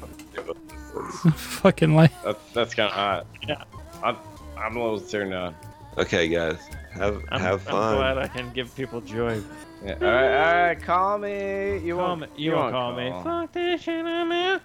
fucking 1.35 1.95
like 1.95 2.13
That's 2.23 2.53
that's 2.53 2.75
kind 2.75 2.89
of 2.89 2.95
hot. 2.95 3.27
Yeah. 3.47 3.65
I'm 4.03 4.17
I'm 4.57 4.77
a 4.77 4.83
little 4.83 5.01
turned 5.01 5.35
on. 5.35 5.55
Okay, 5.99 6.29
guys. 6.29 6.59
Have 6.93 7.23
I'm, 7.31 7.41
have 7.41 7.69
I'm 7.69 7.97
glad 7.97 8.19
I 8.19 8.27
can 8.29 8.51
give 8.53 8.75
people 8.75 9.01
joy. 9.01 9.41
Yeah. 9.85 9.93
All 9.93 10.07
right, 10.09 10.37
all 10.37 10.67
right. 10.67 10.83
Call 10.83 11.19
me. 11.19 11.79
You 11.79 11.95
Call 11.95 12.09
won't. 12.09 12.21
me, 12.23 12.27
you, 12.37 12.53
won't 12.53 12.73
call, 12.73 12.97
me. 12.97 13.13
Fuck 13.23 13.53
this 13.53 13.83
shit, 13.83 14.05
I'm 14.05 14.33
out. 14.33 14.63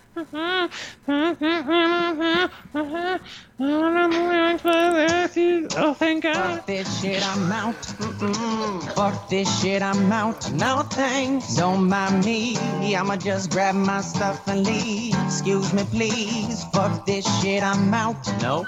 Oh, 5.75 5.93
thank 5.93 6.23
God. 6.23 6.55
Fuck 6.57 6.65
this 6.65 7.01
shit, 7.01 7.23
I'm 7.27 7.51
out. 7.51 7.75
Mm-mm. 7.75 8.93
Fuck 8.95 9.29
this 9.29 9.61
shit, 9.61 9.81
I'm 9.83 10.11
out. 10.11 10.51
No 10.53 10.81
thanks, 10.89 11.55
don't 11.55 11.87
mind 11.87 12.25
me. 12.25 12.57
I'ma 12.95 13.17
just 13.17 13.51
grab 13.51 13.75
my 13.75 14.01
stuff 14.01 14.47
and 14.47 14.65
leave. 14.65 15.15
Excuse 15.25 15.71
me, 15.73 15.83
please. 15.91 16.63
Fuck 16.73 17.05
this 17.05 17.25
shit, 17.41 17.61
I'm 17.61 17.93
out. 17.93 18.17
Nope. 18.41 18.67